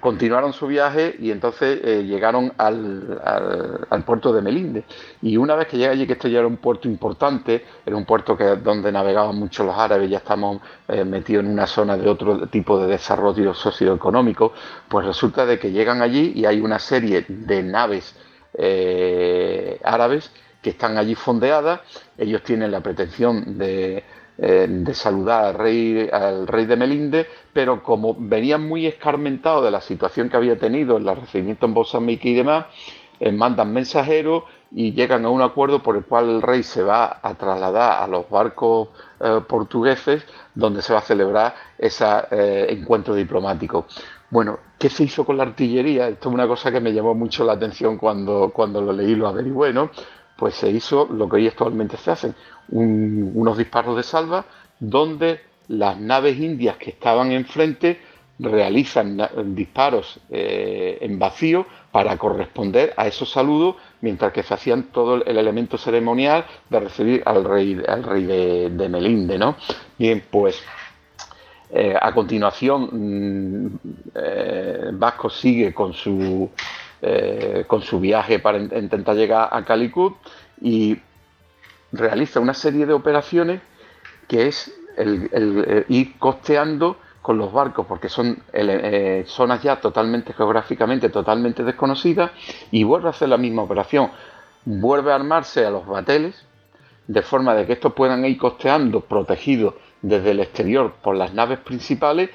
Continuaron 0.00 0.52
su 0.52 0.66
viaje 0.66 1.16
y 1.18 1.30
entonces 1.30 1.80
eh, 1.82 2.04
llegaron 2.04 2.52
al, 2.58 4.04
puerto 4.04 4.32
de 4.32 4.42
Melinde. 4.42 4.84
Y 5.22 5.36
una 5.36 5.54
vez 5.54 5.68
que 5.68 5.78
llega 5.78 5.92
allí, 5.92 6.06
que 6.06 6.14
esto 6.14 6.28
ya 6.28 6.38
era 6.38 6.48
un 6.48 6.58
puerto 6.58 6.88
importante, 6.88 7.64
era 7.84 7.96
un 7.96 8.04
puerto 8.04 8.36
que 8.36 8.44
donde 8.56 8.92
navegaban 8.92 9.36
mucho 9.36 9.64
los 9.64 9.76
árabes, 9.76 10.10
ya 10.10 10.18
estamos 10.18 10.60
eh, 10.88 11.04
metidos 11.04 11.44
en 11.44 11.50
una 11.50 11.66
zona 11.66 11.96
de 11.96 12.08
otro 12.08 12.46
tipo 12.48 12.78
de 12.78 12.88
desarrollo 12.88 13.54
socioeconómico, 13.54 14.52
pues 14.88 15.06
resulta 15.06 15.46
de 15.46 15.58
que 15.58 15.72
llegan 15.72 16.02
allí 16.02 16.32
y 16.34 16.44
hay 16.44 16.60
una 16.60 16.78
serie 16.78 17.24
de 17.28 17.62
naves 17.62 18.14
eh, 18.54 19.80
árabes 19.82 20.30
que 20.62 20.70
están 20.70 20.96
allí 20.96 21.14
fondeadas, 21.14 21.80
ellos 22.16 22.42
tienen 22.42 22.70
la 22.70 22.80
pretensión 22.80 23.58
de 23.58 24.04
de 24.36 24.94
saludar 24.94 25.44
al 25.44 25.54
rey, 25.54 26.08
al 26.12 26.48
rey 26.48 26.66
de 26.66 26.76
Melinde, 26.76 27.26
pero 27.54 27.82
como 27.82 28.14
venían 28.18 28.68
muy 28.68 28.86
escarmentados 28.86 29.64
de 29.64 29.70
la 29.70 29.80
situación 29.80 30.28
que 30.28 30.36
había 30.36 30.58
tenido 30.58 30.98
en 30.98 31.08
el 31.08 31.16
recibimiento 31.16 31.66
en 31.66 31.72
Mozambique 31.72 32.28
y 32.28 32.34
demás, 32.34 32.66
eh, 33.20 33.32
mandan 33.32 33.72
mensajeros 33.72 34.42
y 34.72 34.92
llegan 34.92 35.24
a 35.24 35.30
un 35.30 35.40
acuerdo 35.40 35.82
por 35.82 35.96
el 35.96 36.04
cual 36.04 36.28
el 36.28 36.42
rey 36.42 36.64
se 36.64 36.82
va 36.82 37.20
a 37.22 37.34
trasladar 37.34 38.02
a 38.02 38.08
los 38.08 38.28
barcos 38.28 38.88
eh, 39.20 39.40
portugueses 39.48 40.26
donde 40.54 40.82
se 40.82 40.92
va 40.92 40.98
a 40.98 41.02
celebrar 41.02 41.54
ese 41.78 42.04
encuentro 42.70 43.14
diplomático. 43.14 43.86
Bueno, 44.34 44.58
¿qué 44.78 44.90
se 44.90 45.04
hizo 45.04 45.24
con 45.24 45.36
la 45.36 45.44
artillería? 45.44 46.08
Esto 46.08 46.28
es 46.28 46.34
una 46.34 46.48
cosa 46.48 46.72
que 46.72 46.80
me 46.80 46.92
llamó 46.92 47.14
mucho 47.14 47.44
la 47.44 47.52
atención 47.52 47.96
cuando, 47.96 48.50
cuando 48.52 48.80
lo 48.80 48.92
leí 48.92 49.14
lo 49.14 49.28
averigüé, 49.28 49.72
¿no? 49.72 49.90
Pues 50.36 50.56
se 50.56 50.68
hizo 50.70 51.06
lo 51.06 51.28
que 51.28 51.36
hoy 51.36 51.46
actualmente 51.46 51.96
se 51.96 52.10
hacen, 52.10 52.34
unos 52.68 53.56
disparos 53.56 53.96
de 53.96 54.02
salva 54.02 54.44
donde 54.80 55.40
las 55.68 55.98
naves 55.98 56.38
indias 56.38 56.76
que 56.76 56.90
estaban 56.90 57.32
enfrente 57.32 57.98
realizan 58.38 59.20
disparos 59.54 60.18
eh, 60.28 60.98
en 61.00 61.18
vacío 61.18 61.66
para 61.92 62.16
corresponder 62.16 62.92
a 62.96 63.06
esos 63.06 63.30
saludos, 63.30 63.76
mientras 64.00 64.32
que 64.32 64.42
se 64.42 64.52
hacían 64.54 64.84
todo 64.84 65.24
el 65.24 65.38
elemento 65.38 65.78
ceremonial 65.78 66.44
de 66.68 66.80
recibir 66.80 67.22
al 67.26 67.44
rey, 67.44 67.80
al 67.86 68.02
rey 68.02 68.24
de, 68.24 68.88
Melinde. 68.88 69.38
¿no? 69.38 69.56
Bien, 69.96 70.24
pues 70.28 70.60
eh, 71.70 71.94
a 72.00 72.12
continuación 72.12 72.88
mm, 72.92 73.78
eh, 74.16 74.90
Vasco 74.92 75.30
sigue 75.30 75.72
con 75.72 75.92
su, 75.92 76.50
con 77.66 77.82
su 77.82 78.00
viaje 78.00 78.38
para 78.38 78.58
intentar 78.58 79.14
llegar 79.14 79.48
a 79.52 79.62
Calicut 79.64 80.16
y 80.60 80.96
realiza 81.92 82.40
una 82.40 82.54
serie 82.54 82.86
de 82.86 82.94
operaciones 82.94 83.60
que 84.26 84.48
es 84.48 84.72
el, 84.96 85.84
ir 85.88 86.18
costeando 86.18 86.96
con 87.22 87.38
los 87.38 87.52
barcos, 87.52 87.86
porque 87.86 88.08
son 88.08 88.42
eh, 88.52 89.24
zonas 89.26 89.62
ya 89.62 89.80
totalmente 89.80 90.32
geográficamente, 90.34 91.08
totalmente 91.08 91.64
desconocidas, 91.64 92.30
y 92.70 92.84
vuelve 92.84 93.06
a 93.06 93.10
hacer 93.10 93.28
la 93.28 93.38
misma 93.38 93.62
operación. 93.62 94.10
Vuelve 94.66 95.12
a 95.12 95.14
armarse 95.14 95.64
a 95.64 95.70
los 95.70 95.86
bateles, 95.86 96.46
de 97.06 97.22
forma 97.22 97.54
de 97.54 97.66
que 97.66 97.74
estos 97.74 97.92
puedan 97.94 98.24
ir 98.24 98.36
costeando 98.38 99.00
protegidos 99.00 99.74
desde 100.02 100.32
el 100.32 100.40
exterior 100.40 100.94
por 101.02 101.16
las 101.16 101.32
naves 101.32 101.60
principales, 101.60 102.30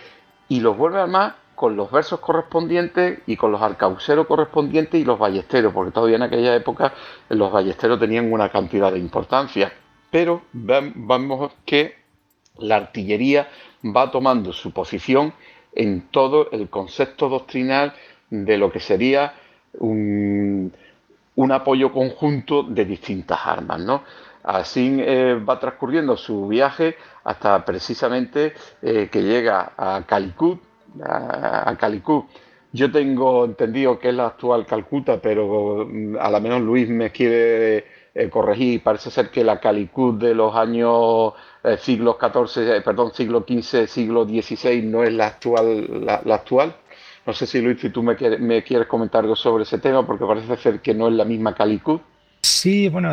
y 0.48 0.60
los 0.62 0.76
vuelve 0.76 1.00
a 1.00 1.04
armar 1.04 1.36
con 1.60 1.76
los 1.76 1.92
versos 1.92 2.22
correspondientes 2.22 3.20
y 3.28 3.36
con 3.36 3.52
los 3.52 3.62
arcauceros 3.62 4.26
correspondientes 4.28 5.02
y 5.02 5.04
los 5.04 5.20
ballesteros, 5.20 5.74
porque 5.74 5.92
todavía 5.92 6.16
en 6.16 6.22
aquella 6.24 6.56
época 6.56 6.94
los 7.28 7.52
ballesteros 7.52 8.00
tenían 8.00 8.32
una 8.32 8.48
cantidad 8.48 8.94
de 8.94 9.00
importancia. 9.00 9.74
Pero 10.10 10.44
vemos 10.54 11.52
que 11.66 11.99
la 12.62 12.78
artillería 12.78 13.50
va 13.84 14.12
tomando 14.12 14.54
su 14.54 14.72
posición 14.72 15.34
en 15.74 16.10
todo 16.12 16.50
el 16.52 16.70
concepto 16.70 17.30
doctrinal 17.30 17.94
de 18.30 18.58
lo 18.58 18.72
que 18.72 18.80
sería 18.80 19.34
un, 19.80 20.72
apoyo 21.52 21.92
conjunto 21.92 22.64
de 22.64 22.86
distintas 22.86 23.40
armas. 23.46 23.80
¿no? 23.82 24.04
Así 24.44 24.98
eh, 25.00 25.36
va 25.36 25.60
transcurriendo 25.60 26.18
su 26.18 26.48
viaje 26.48 26.96
hasta 27.24 27.64
precisamente 27.66 28.54
eh, 28.82 29.10
que 29.12 29.22
llega 29.22 29.74
a 29.78 30.04
Calicut, 30.06 30.60
a, 31.04 31.76
Calicut. 31.80 32.26
Yo 32.72 32.92
tengo 32.92 33.46
entendido 33.46 33.98
que 33.98 34.10
es 34.10 34.16
la 34.16 34.28
actual 34.28 34.66
Calcuta, 34.66 35.20
pero 35.22 35.88
mm, 35.90 36.18
a 36.20 36.30
lo 36.30 36.42
menos 36.42 36.62
Luis 36.62 36.88
me 36.90 37.12
quiere 37.12 37.86
eh, 38.14 38.30
corregir. 38.30 38.84
Parece 38.84 39.12
ser 39.12 39.30
que 39.30 39.44
la 39.44 39.60
Calicut 39.60 40.20
de 40.20 40.34
los 40.34 40.56
años 40.56 41.34
eh, 41.64 41.78
siglos 41.78 42.18
XIV, 42.20 42.78
eh, 42.78 42.82
perdón, 42.82 43.12
siglo 43.14 43.46
XV, 43.48 43.88
siglo 43.88 44.26
XVI 44.26 44.82
no 44.84 45.04
es 45.04 45.14
la 45.14 45.28
actual. 45.28 46.06
La, 46.06 46.36
actual. 46.36 46.76
No 47.26 47.34
sé 47.34 47.46
si 47.46 47.62
Luis, 47.62 47.80
si 47.80 47.90
tú 47.90 48.02
me, 48.02 48.16
me, 48.40 48.64
quieres 48.64 48.88
comentar 48.88 49.24
algo 49.24 49.36
sobre 49.36 49.64
ese 49.64 49.78
tema, 49.78 50.06
porque 50.06 50.26
parece 50.26 50.56
ser 50.58 50.80
que 50.80 50.94
no 50.94 51.08
es 51.08 51.14
la 51.14 51.26
misma 51.26 51.54
Calicut. 51.54 52.02
Sí, 52.42 52.90
bueno, 52.90 53.12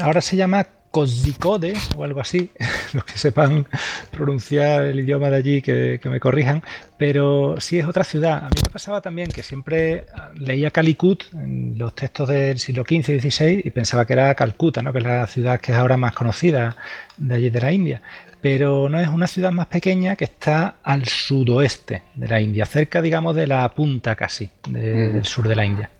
ahora 0.00 0.20
se 0.20 0.36
llama 0.36 0.66
Kozhikode 0.94 1.74
o 1.96 2.04
algo 2.04 2.20
así, 2.20 2.52
los 2.92 3.04
que 3.04 3.18
sepan 3.18 3.66
pronunciar 4.12 4.84
el 4.84 5.00
idioma 5.00 5.28
de 5.28 5.36
allí 5.36 5.60
que, 5.60 6.00
me 6.04 6.20
corrijan, 6.20 6.62
pero 6.96 7.56
sí 7.58 7.80
es 7.80 7.84
otra 7.84 8.04
ciudad. 8.04 8.44
A 8.44 8.48
mí 8.48 8.60
me 8.62 8.70
pasaba 8.70 9.00
también 9.00 9.28
que 9.32 9.42
siempre 9.42 10.06
leía 10.36 10.70
Calicut 10.70 11.24
en 11.32 11.76
los 11.76 11.96
textos 11.96 12.28
del 12.28 12.60
siglo 12.60 12.84
XV 12.84 13.10
y 13.10 13.20
XVI 13.20 13.62
y 13.64 13.70
pensaba 13.70 14.06
que 14.06 14.12
era 14.12 14.36
Calcuta, 14.36 14.82
¿no? 14.82 14.92
que 14.92 14.98
es 14.98 15.04
la 15.04 15.26
ciudad 15.26 15.60
que 15.60 15.72
es 15.72 15.78
ahora 15.78 15.96
más 15.96 16.12
conocida 16.12 16.76
de 17.16 17.34
allí 17.34 17.50
de 17.50 17.60
la 17.60 17.72
India, 17.72 18.00
pero 18.40 18.88
no 18.88 19.00
es 19.00 19.08
una 19.08 19.26
ciudad 19.26 19.50
más 19.50 19.66
pequeña 19.66 20.14
que 20.14 20.26
está 20.26 20.76
al 20.84 21.06
sudoeste 21.06 22.04
de 22.14 22.28
la 22.28 22.40
India, 22.40 22.66
cerca 22.66 23.02
digamos 23.02 23.34
de 23.34 23.48
la 23.48 23.68
punta 23.70 24.14
casi 24.14 24.48
del 24.68 25.24
sur 25.24 25.48
de 25.48 25.56
la 25.56 25.64
India. 25.64 25.90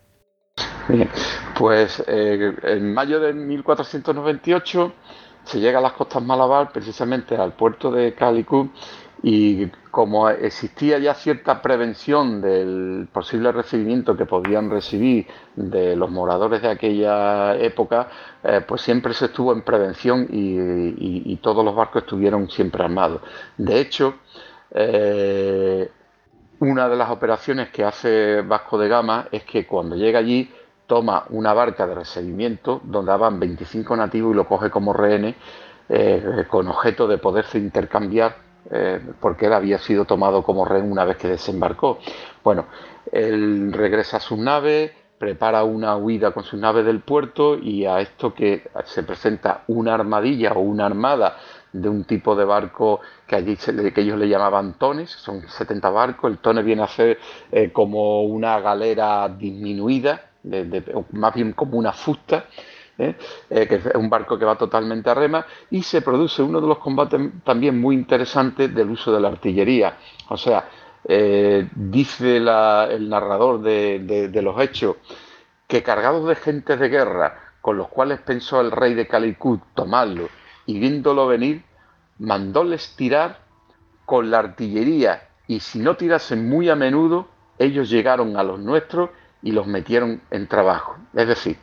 Pues 1.58 2.02
eh, 2.06 2.52
en 2.62 2.92
mayo 2.92 3.20
de 3.20 3.32
1498 3.32 4.92
se 5.44 5.60
llega 5.60 5.78
a 5.78 5.82
las 5.82 5.92
costas 5.92 6.22
Malabar, 6.22 6.72
precisamente 6.72 7.36
al 7.36 7.52
puerto 7.52 7.90
de 7.90 8.14
Calicut, 8.14 8.70
Y 9.22 9.66
como 9.90 10.28
existía 10.28 10.98
ya 10.98 11.14
cierta 11.14 11.62
prevención 11.62 12.42
del 12.42 13.08
posible 13.12 13.52
recibimiento 13.52 14.16
que 14.16 14.26
podían 14.26 14.68
recibir 14.68 15.26
de 15.54 15.96
los 15.96 16.10
moradores 16.10 16.60
de 16.60 16.68
aquella 16.68 17.56
época, 17.56 18.08
eh, 18.42 18.60
pues 18.66 18.82
siempre 18.82 19.14
se 19.14 19.26
estuvo 19.26 19.52
en 19.52 19.62
prevención 19.62 20.26
y, 20.30 21.36
todos 21.36 21.64
los 21.64 21.74
barcos 21.74 22.02
estuvieron 22.02 22.50
siempre 22.50 22.84
armados. 22.84 23.20
De 23.56 23.80
hecho, 23.80 24.14
eh, 24.70 25.90
una 26.60 26.88
de 26.88 26.96
las 26.96 27.10
operaciones 27.10 27.68
que 27.70 27.84
hace 27.84 28.40
Vasco 28.42 28.78
de 28.78 28.88
Gama 28.88 29.28
es 29.30 29.44
que 29.44 29.66
cuando 29.66 29.96
llega 29.96 30.18
allí 30.18 30.50
toma 30.86 31.24
una 31.30 31.52
barca 31.52 31.86
de 31.86 31.94
recibimiento 31.94 32.80
donde 32.84 33.16
van 33.16 33.40
25 33.40 33.96
nativos 33.96 34.32
y 34.32 34.36
lo 34.36 34.46
coge 34.46 34.70
como 34.70 34.92
rehenes 34.92 35.34
eh, 35.88 36.44
con 36.48 36.68
objeto 36.68 37.06
de 37.06 37.18
poderse 37.18 37.58
intercambiar 37.58 38.44
eh, 38.70 39.00
porque 39.20 39.46
él 39.46 39.52
había 39.52 39.78
sido 39.78 40.04
tomado 40.04 40.42
como 40.42 40.64
rehén 40.64 40.90
una 40.90 41.04
vez 41.04 41.18
que 41.18 41.28
desembarcó. 41.28 41.98
Bueno, 42.42 42.66
él 43.12 43.72
regresa 43.72 44.16
a 44.16 44.20
su 44.20 44.36
nave, 44.36 44.92
prepara 45.18 45.64
una 45.64 45.96
huida 45.96 46.32
con 46.32 46.44
su 46.44 46.56
nave 46.56 46.82
del 46.82 47.00
puerto 47.00 47.56
y 47.56 47.84
a 47.84 48.00
esto 48.00 48.32
que 48.32 48.68
se 48.84 49.02
presenta 49.02 49.64
una 49.68 49.94
armadilla 49.94 50.52
o 50.52 50.60
una 50.60 50.86
armada 50.86 51.36
de 51.72 51.88
un 51.88 52.04
tipo 52.04 52.36
de 52.36 52.44
barco 52.44 53.00
que 53.26 53.36
allí 53.36 53.56
que 53.56 54.00
ellos 54.00 54.18
le 54.18 54.28
llamaban 54.28 54.74
tones, 54.74 55.10
son 55.10 55.46
70 55.46 55.90
barcos, 55.90 56.30
el 56.30 56.38
tone 56.38 56.62
viene 56.62 56.82
a 56.82 56.88
ser 56.88 57.18
eh, 57.50 57.72
como 57.72 58.22
una 58.22 58.60
galera 58.60 59.28
disminuida, 59.28 60.30
más 61.12 61.34
bien 61.34 61.52
como 61.52 61.78
una 61.78 61.92
fusta, 61.92 62.46
¿eh? 62.98 63.14
Eh, 63.50 63.66
que 63.66 63.76
es 63.76 63.84
un 63.94 64.08
barco 64.08 64.38
que 64.38 64.44
va 64.44 64.56
totalmente 64.56 65.10
a 65.10 65.14
rema, 65.14 65.46
y 65.70 65.82
se 65.82 66.02
produce 66.02 66.42
uno 66.42 66.60
de 66.60 66.68
los 66.68 66.78
combates 66.78 67.20
también 67.44 67.80
muy 67.80 67.94
interesantes 67.94 68.74
del 68.74 68.90
uso 68.90 69.12
de 69.12 69.20
la 69.20 69.28
artillería. 69.28 69.96
O 70.28 70.36
sea, 70.36 70.68
dice 71.06 72.36
el 72.38 73.08
narrador 73.08 73.60
de, 73.60 74.28
de 74.30 74.42
los 74.42 74.58
hechos 74.60 74.96
que 75.66 75.82
cargados 75.82 76.26
de 76.26 76.34
gente 76.34 76.76
de 76.76 76.88
guerra, 76.88 77.52
con 77.60 77.76
los 77.76 77.88
cuales 77.88 78.20
pensó 78.20 78.60
el 78.60 78.70
rey 78.70 78.94
de 78.94 79.06
Calicut 79.06 79.60
tomarlo, 79.74 80.28
y 80.66 80.78
viéndolo 80.78 81.26
venir, 81.26 81.62
mandóles 82.18 82.94
tirar 82.96 83.40
con 84.04 84.30
la 84.30 84.38
artillería 84.38 85.28
y 85.46 85.60
si 85.60 85.78
no 85.78 85.96
tirasen 85.96 86.48
muy 86.48 86.68
a 86.68 86.76
menudo, 86.76 87.28
ellos 87.58 87.90
llegaron 87.90 88.36
a 88.36 88.42
los 88.42 88.58
nuestros 88.60 89.10
y 89.44 89.52
los 89.52 89.68
metieron 89.68 90.20
en 90.30 90.48
trabajo. 90.48 90.96
Es 91.14 91.28
decir, 91.28 91.56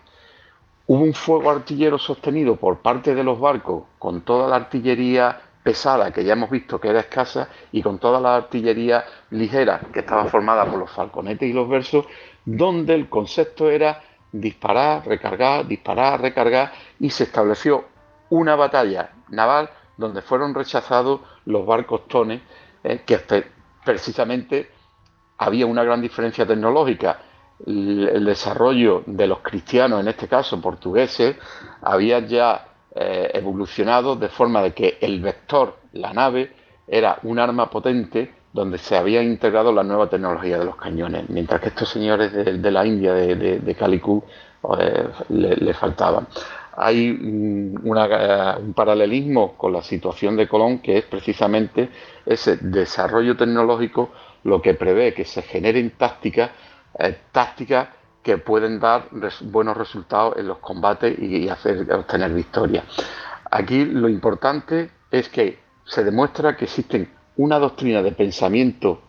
hubo 0.87 1.03
un 1.03 1.13
fuego 1.13 1.49
artillero 1.51 1.97
sostenido 1.97 2.55
por 2.55 2.77
parte 2.77 3.13
de 3.13 3.23
los 3.23 3.39
barcos 3.39 3.83
con 3.99 4.21
toda 4.21 4.47
la 4.47 4.55
artillería 4.55 5.41
pesada 5.63 6.11
que 6.11 6.23
ya 6.23 6.33
hemos 6.33 6.49
visto 6.49 6.79
que 6.79 6.87
era 6.89 7.01
escasa 7.01 7.49
y 7.71 7.81
con 7.81 7.99
toda 7.99 8.19
la 8.19 8.35
artillería 8.35 9.03
ligera 9.31 9.81
que 9.91 9.99
estaba 9.99 10.25
formada 10.25 10.65
por 10.65 10.79
los 10.79 10.89
falconetes 10.91 11.49
y 11.49 11.53
los 11.53 11.67
versos, 11.67 12.05
donde 12.45 12.95
el 12.95 13.09
concepto 13.09 13.69
era 13.69 14.01
disparar, 14.31 15.05
recargar, 15.05 15.67
disparar, 15.67 16.21
recargar 16.21 16.71
y 16.99 17.09
se 17.09 17.25
estableció 17.25 17.85
una 18.29 18.55
batalla 18.55 19.11
naval 19.29 19.69
donde 19.97 20.21
fueron 20.21 20.53
rechazados 20.53 21.21
los 21.45 21.65
barcos 21.65 22.07
tones, 22.07 22.41
eh, 22.83 23.01
que 23.05 23.19
precisamente 23.83 24.69
había 25.37 25.65
una 25.65 25.83
gran 25.83 26.01
diferencia 26.01 26.45
tecnológica. 26.45 27.19
El, 27.65 28.25
desarrollo 28.25 29.03
de 29.05 29.27
los 29.27 29.39
cristianos, 29.39 29.99
en 29.99 30.07
este 30.07 30.27
caso 30.27 30.59
portugueses, 30.61 31.35
había 31.81 32.19
ya 32.19 32.67
eh, 32.95 33.31
evolucionado 33.33 34.15
de 34.15 34.29
forma 34.29 34.61
de 34.61 34.73
que 34.73 34.97
el 35.01 35.21
vector, 35.21 35.77
la 35.93 36.13
nave, 36.13 36.51
era 36.87 37.19
un 37.23 37.39
arma 37.39 37.69
potente 37.69 38.33
donde 38.53 38.77
se 38.77 38.97
había 38.97 39.21
integrado 39.21 39.71
la 39.71 39.83
nueva 39.83 40.09
tecnología 40.09 40.59
de 40.59 40.65
los 40.65 40.75
cañones, 40.75 41.29
mientras 41.29 41.61
que 41.61 41.69
estos 41.69 41.89
señores 41.89 42.33
de, 42.33 42.71
la 42.71 42.85
India, 42.85 43.13
de, 43.13 43.59
de, 43.59 43.75
Calicú, 43.75 44.23
eh, 44.77 45.07
le 45.29 45.73
faltaban. 45.73 46.27
Hay 46.75 47.11
mm, 47.11 47.87
un 47.87 48.73
paralelismo 48.73 49.53
con 49.57 49.73
la 49.73 49.81
situación 49.81 50.35
de 50.35 50.47
Colón, 50.47 50.79
que 50.79 50.97
es 50.97 51.05
precisamente 51.05 51.89
ese 52.25 52.57
desarrollo 52.57 53.35
tecnológico 53.35 54.11
lo 54.43 54.61
que 54.61 54.73
prevé 54.73 55.13
que 55.13 55.25
se 55.25 55.41
generen 55.41 55.91
tácticas, 55.91 56.51
eh, 57.01 57.17
tácticas 57.31 57.89
que 58.23 58.37
pueden 58.37 58.79
dar 58.79 59.07
buenos 59.41 59.75
resultados 59.75 60.37
en 60.37 60.47
los 60.47 60.59
combates 60.59 61.17
y, 61.17 61.49
hacer 61.49 61.91
obtener 61.91 62.31
victorias. 62.33 62.85
Aquí 63.49 63.85
lo 63.85 64.07
importante 64.07 64.91
es 65.09 65.27
que 65.29 65.59
se 65.83 66.03
demuestra 66.03 66.55
que 66.55 66.65
existe 66.65 67.09
una 67.37 67.57
doctrina 67.57 68.03
de 68.03 68.11
pensamiento, 68.11 69.01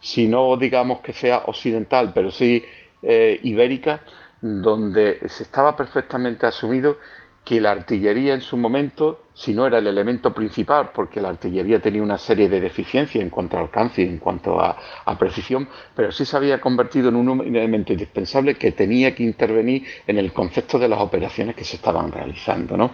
si 0.00 0.28
no 0.28 0.56
digamos 0.56 1.00
que 1.00 1.12
sea 1.12 1.42
occidental, 1.46 2.12
pero 2.14 2.30
sí 2.30 2.64
eh, 3.02 3.40
ibérica, 3.42 4.02
donde 4.40 5.18
se 5.28 5.42
estaba 5.42 5.76
perfectamente 5.76 6.46
asumido 6.46 6.98
que 7.44 7.60
la 7.60 7.70
artillería 7.70 8.34
en 8.34 8.42
su 8.42 8.58
momento, 8.58 9.22
si 9.32 9.54
no 9.54 9.66
era 9.66 9.78
el 9.78 9.86
elemento 9.86 10.34
principal, 10.34 10.90
porque 10.92 11.20
la 11.20 11.30
artillería 11.30 11.80
tenía 11.80 12.02
una 12.02 12.18
serie 12.18 12.48
de 12.48 12.60
deficiencias 12.60 13.22
en 13.22 13.30
cuanto 13.30 13.56
a 13.56 13.60
alcance 13.60 14.02
y 14.02 14.06
en 14.06 14.18
cuanto 14.18 14.60
a, 14.60 14.76
precisión, 15.18 15.66
pero 15.96 16.12
sí 16.12 16.24
se 16.24 16.36
había 16.36 16.60
convertido 16.60 17.08
en 17.08 17.16
un 17.16 17.40
elemento 17.56 17.92
indispensable 17.92 18.56
que 18.56 18.72
tenía 18.72 19.14
que 19.14 19.22
intervenir 19.22 19.84
en 20.06 20.18
el 20.18 20.32
concepto 20.32 20.78
de 20.78 20.88
las 20.88 21.00
operaciones 21.00 21.56
que 21.56 21.64
se 21.64 21.76
estaban 21.76 22.12
realizando. 22.12 22.76
¿no? 22.76 22.90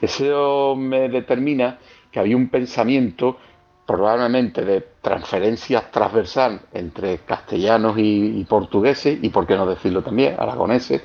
Eso 0.00 0.76
me 0.76 1.08
determina 1.08 1.78
que 2.10 2.20
había 2.20 2.36
un 2.36 2.48
pensamiento 2.48 3.38
probablemente 3.86 4.64
de 4.64 4.84
transferencias 5.00 5.90
transversal 5.92 6.60
entre 6.74 7.18
castellanos 7.18 7.94
y, 7.98 8.44
portugueses, 8.48 9.18
y 9.22 9.28
por 9.28 9.46
qué 9.46 9.54
no 9.54 9.64
decirlo 9.64 10.02
también, 10.02 10.34
aragoneses, 10.38 11.02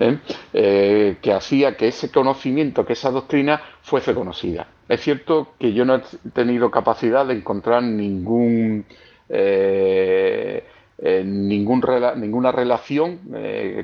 ¿eh? 0.00 0.18
Eh, 0.52 1.16
que 1.22 1.32
hacía 1.32 1.76
que 1.76 1.88
ese 1.88 2.10
conocimiento, 2.10 2.84
que 2.84 2.94
esa 2.94 3.10
doctrina 3.10 3.60
fuese 3.82 4.14
conocida. 4.14 4.66
Es 4.88 5.00
cierto 5.02 5.52
que 5.58 5.72
yo 5.72 5.84
no 5.84 5.96
he 5.96 6.02
tenido 6.32 6.70
capacidad 6.70 7.26
de 7.26 7.34
encontrar 7.34 7.82
ningún... 7.82 8.84
Eh, 9.28 10.64
ningún 11.24 11.82
ninguna 12.16 12.52
relación 12.52 13.20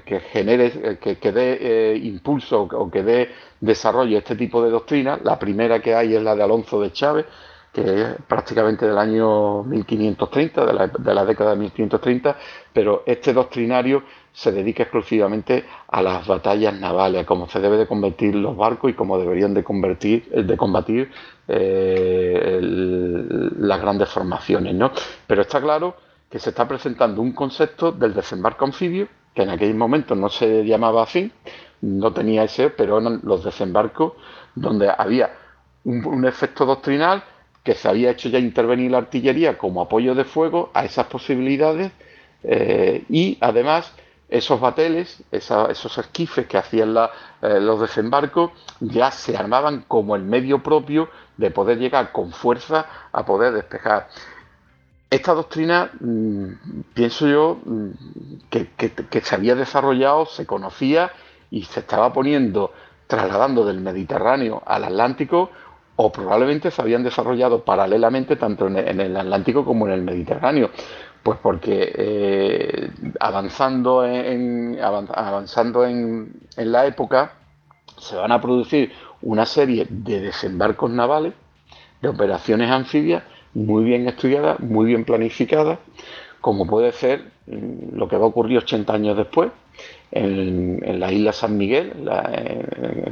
que 0.05 0.21
genere, 0.33 0.99
que, 1.01 1.17
que 1.17 1.33
dé 1.33 1.97
impulso 1.97 2.69
o 2.71 2.91
que 2.91 3.03
dé 3.03 3.31
desarrollo 3.59 4.17
a 4.17 4.19
este 4.19 4.37
tipo 4.37 4.63
de 4.63 4.69
doctrina. 4.69 5.19
La 5.23 5.39
primera 5.39 5.81
que 5.81 5.95
hay 5.95 6.15
es 6.15 6.23
la 6.23 6.37
de 6.37 6.43
Alonso 6.43 6.79
de 6.79 6.93
Chávez, 6.93 7.25
que 7.73 7.83
es 7.83 8.09
prácticamente 8.27 8.87
del 8.87 8.97
año 8.97 9.63
1530, 9.65 10.65
de 10.65 10.73
la, 10.73 10.87
de 10.87 11.15
la, 11.15 11.25
década 11.25 11.51
de 11.51 11.57
1530, 11.59 12.37
pero 12.73 13.03
este 13.05 13.35
doctrinario 13.35 14.03
se 14.37 14.53
dedica 14.53 14.83
exclusivamente 14.83 15.65
a 15.89 16.03
las 16.03 16.27
batallas 16.27 16.79
navales, 16.79 17.23
a 17.23 17.27
cómo 17.27 17.49
se 17.49 17.59
debe 17.59 17.79
de 17.79 17.87
convertir 17.87 18.35
los 18.35 18.55
barcos 18.55 18.91
y 18.91 18.93
cómo 18.93 19.19
deberían 19.19 19.55
de, 19.55 19.65
convertir, 19.65 20.29
de 20.29 20.57
combatir 20.59 21.11
eh, 21.49 22.59
las 22.61 23.81
grandes 23.81 24.11
formaciones. 24.11 24.75
¿no? 24.75 24.93
Pero 25.27 25.41
está 25.41 25.59
claro 25.59 25.97
que 26.31 26.39
se 26.39 26.51
está 26.51 26.69
presentando 26.69 27.23
un 27.23 27.33
concepto 27.33 27.93
del 27.93 28.13
desembarco 28.13 28.67
anfibio, 28.67 29.09
que 29.35 29.45
en 29.45 29.49
aquel 29.49 29.75
momento 29.75 30.15
no 30.15 30.29
se 30.29 30.67
llamaba 30.67 31.05
así, 31.05 31.33
no 31.81 32.13
tenía 32.13 32.45
ese, 32.45 32.69
pero 32.69 32.99
eran 32.99 33.21
los 33.23 33.43
desembarcos 33.43 34.13
donde 34.55 34.93
había 34.95 35.31
un 35.85 36.27
efecto 36.27 36.67
doctrinal 36.67 37.25
que 37.65 37.73
se 37.73 37.89
había 37.89 38.11
hecho 38.11 38.29
ya 38.29 38.39
intervenir 38.39 38.91
la 38.91 38.99
artillería 38.99 39.57
como 39.57 39.81
apoyo 39.81 40.15
de 40.15 40.25
fuego 40.25 40.71
a 40.75 40.85
esas 40.85 41.07
posibilidades 41.07 41.91
eh, 42.43 43.05
y 43.09 43.39
además 43.41 43.95
esos 44.29 44.61
bateles, 44.61 45.23
esos 45.31 45.99
esquifes 45.99 46.47
que 46.47 46.59
hacían 46.59 46.97
eh, 47.43 47.61
los 47.61 47.81
desembarcos 47.81 48.51
ya 48.81 49.11
se 49.11 49.37
armaban 49.37 49.85
como 49.87 50.17
el 50.17 50.23
medio 50.23 50.63
propio 50.63 51.09
de 51.37 51.51
poder 51.51 51.79
llegar 51.79 52.13
con 52.13 52.33
fuerza 52.33 52.87
a 53.13 53.25
poder 53.25 53.53
despejar. 53.53 54.09
Esta 55.09 55.33
doctrina, 55.35 55.91
mm, 56.01 56.47
pienso 56.93 57.29
yo, 57.29 57.61
mm, 57.65 57.91
que 58.51 59.21
se 59.23 59.35
había 59.35 59.55
desarrollado, 59.55 60.27
se 60.27 60.45
conocía 60.45 61.13
y 61.51 61.63
se 61.63 61.81
estaba 61.81 62.13
poniendo, 62.13 62.73
trasladando 63.07 63.65
del 63.65 63.81
Mediterráneo 63.81 64.63
al 64.67 64.85
Atlántico 64.85 65.51
o 65.97 66.13
probablemente 66.13 66.71
se 66.71 66.83
habían 66.83 67.03
desarrollado 67.03 67.65
paralelamente 67.65 68.37
tanto 68.37 68.67
en 68.67 69.01
el 69.01 69.17
Atlántico 69.17 69.65
como 69.65 69.87
en 69.87 69.95
el 69.95 70.03
Mediterráneo. 70.03 70.71
Pues 71.27 71.41
porque 71.43 71.93
eh, 71.93 72.89
avanzando, 73.19 74.07
en, 74.07 74.79
avanzando 74.81 75.85
en, 75.85 76.39
la 76.57 76.87
época 76.87 77.33
se 77.99 78.15
van 78.15 78.31
a 78.31 78.41
producir 78.41 78.93
una 79.23 79.45
serie 79.45 79.89
de 79.91 80.21
desembarcos 80.21 80.89
navales, 80.89 81.33
de 82.01 82.11
operaciones 82.11 82.71
anfibias 82.71 83.25
muy 83.55 83.83
bien 83.83 84.07
estudiadas, 84.07 84.61
muy 84.61 84.87
bien 84.87 85.05
planificadas, 85.05 85.81
como 86.41 86.65
puede 86.65 86.93
ser 86.93 87.25
mm, 87.49 87.97
lo 87.97 88.07
que 88.07 88.19
va 88.19 88.27
a 88.27 88.29
ocurrir 88.29 88.59
80 88.59 88.93
años 88.93 89.17
después, 89.17 89.51
en, 90.11 91.01
la 91.01 91.13
isla 91.13 91.33
San 91.33 91.57
Miguel, 91.57 91.93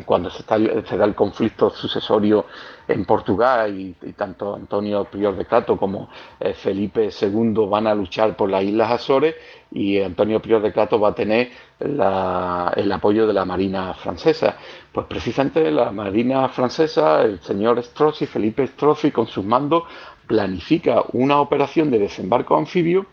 cuando 0.06 0.30
se, 0.30 0.44
da 0.46 1.04
el 1.04 1.14
conflicto 1.14 1.70
sucesorio 1.70 2.46
en 2.86 3.04
Portugal 3.04 3.78
y, 3.78 4.12
tanto 4.12 4.54
Antonio 4.54 5.04
Prior 5.04 5.36
de 5.36 5.44
Crato 5.44 5.76
como 5.76 6.08
eh, 6.38 6.54
Felipe 6.54 7.08
II 7.08 7.66
van 7.68 7.86
a 7.86 7.94
luchar 7.94 8.36
por 8.36 8.50
las 8.50 8.62
Islas 8.62 8.92
Azores 8.92 9.34
y 9.72 10.00
Antonio 10.00 10.40
Prior 10.40 10.62
de 10.62 10.72
Crato 10.72 11.00
va 11.00 11.10
a 11.10 11.14
tener 11.14 11.50
el 11.80 12.92
apoyo 12.92 13.26
de 13.26 13.32
la 13.32 13.44
Marina 13.44 13.94
francesa. 13.94 14.56
Pues 14.92 15.06
precisamente 15.06 15.70
la 15.70 15.90
Marina 15.90 16.48
francesa, 16.48 17.22
el 17.22 17.40
señor 17.40 17.82
Strozzi, 17.82 18.26
Felipe 18.26 18.66
Strozzi, 18.66 19.10
con 19.10 19.26
sus 19.26 19.44
mandos, 19.44 19.84
planifica 20.26 21.02
una 21.12 21.40
operación 21.40 21.90
de 21.90 21.98
desembarco 21.98 22.56
anfibio 22.56 23.06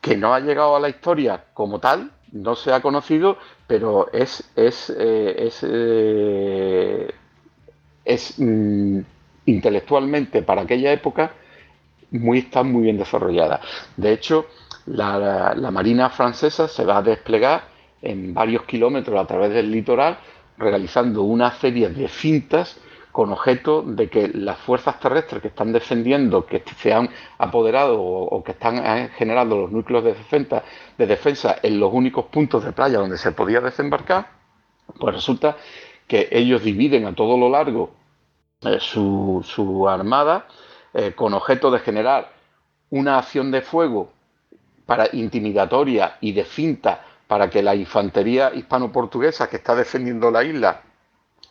que 0.00 0.16
no 0.16 0.34
ha 0.34 0.40
llegado 0.40 0.76
a 0.76 0.80
la 0.80 0.90
historia 0.90 1.44
como 1.54 1.78
tal, 1.78 2.10
no 2.34 2.56
se 2.56 2.72
ha 2.72 2.80
conocido, 2.80 3.38
pero 3.66 4.12
es, 4.12 4.50
es, 4.56 4.92
eh, 4.96 5.34
es, 5.38 5.64
eh, 8.36 8.42
mm, 8.44 9.00
intelectualmente 9.46 10.42
para 10.42 10.62
aquella 10.62 10.92
época 10.92 11.32
muy, 12.10 12.38
está 12.38 12.62
muy 12.62 12.82
bien 12.82 12.98
desarrollada. 12.98 13.60
De 13.96 14.12
hecho, 14.12 14.46
la, 14.86 15.54
la 15.56 15.70
Marina 15.70 16.10
francesa 16.10 16.68
se 16.68 16.84
va 16.84 16.98
a 16.98 17.02
desplegar 17.02 17.68
en 18.02 18.34
varios 18.34 18.64
kilómetros 18.64 19.18
a 19.18 19.26
través 19.26 19.52
del 19.52 19.70
litoral, 19.70 20.18
realizando 20.58 21.22
una 21.22 21.52
serie 21.52 21.88
de 21.88 22.08
cintas 22.08 22.78
con 23.14 23.30
objeto 23.30 23.82
de 23.86 24.10
que 24.10 24.26
las 24.26 24.58
fuerzas 24.58 24.98
terrestres 24.98 25.40
que 25.40 25.46
están 25.46 25.72
defendiendo, 25.72 26.46
que 26.46 26.64
se 26.78 26.92
han 26.92 27.08
apoderado 27.38 28.02
o, 28.02 28.42
que 28.42 28.50
están 28.50 28.78
eh, 28.84 29.08
generando 29.16 29.56
los 29.56 29.70
núcleos 29.70 30.02
de 30.02 30.14
defensa, 30.14 30.64
de 30.98 31.06
defensa 31.06 31.54
en 31.62 31.78
los 31.78 31.92
únicos 31.92 32.24
puntos 32.24 32.64
de 32.64 32.72
playa 32.72 32.98
donde 32.98 33.16
se 33.16 33.30
podía 33.30 33.60
desembarcar, 33.60 34.30
pues 34.98 35.14
resulta 35.14 35.56
que 36.08 36.26
ellos 36.32 36.64
dividen 36.64 37.06
a 37.06 37.14
todo 37.14 37.38
lo 37.38 37.48
largo 37.48 37.92
eh, 38.62 38.78
su, 38.80 39.86
armada 39.88 40.48
eh, 40.92 41.12
con 41.14 41.34
objeto 41.34 41.70
de 41.70 41.78
generar 41.78 42.32
una 42.90 43.18
acción 43.18 43.52
de 43.52 43.62
fuego 43.62 44.10
para 44.86 45.08
intimidatoria 45.12 46.16
y 46.20 46.32
de 46.32 46.44
finta 46.44 47.04
para 47.28 47.48
que 47.48 47.62
la 47.62 47.76
infantería 47.76 48.52
hispano-portuguesa 48.52 49.48
que 49.48 49.58
está 49.58 49.76
defendiendo 49.76 50.32
la 50.32 50.42
isla 50.42 50.82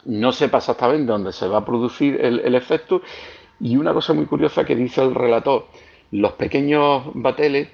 no 0.06 0.32
sepa 0.32 0.58
exactamente 0.58 1.12
dónde 1.12 1.32
se 1.32 1.48
va 1.48 1.60
a 1.60 1.66
producir 1.66 2.20
el, 2.22 2.56
efecto. 2.56 3.02
Y 3.60 3.78
una 3.78 3.94
cosa 3.94 4.14
muy 4.14 4.26
curiosa 4.26 4.66
que 4.66 4.76
dice 4.76 5.02
el 5.02 5.16
relator, 5.16 5.68
los 6.12 6.34
pequeños 6.34 7.04
bateles 7.14 7.70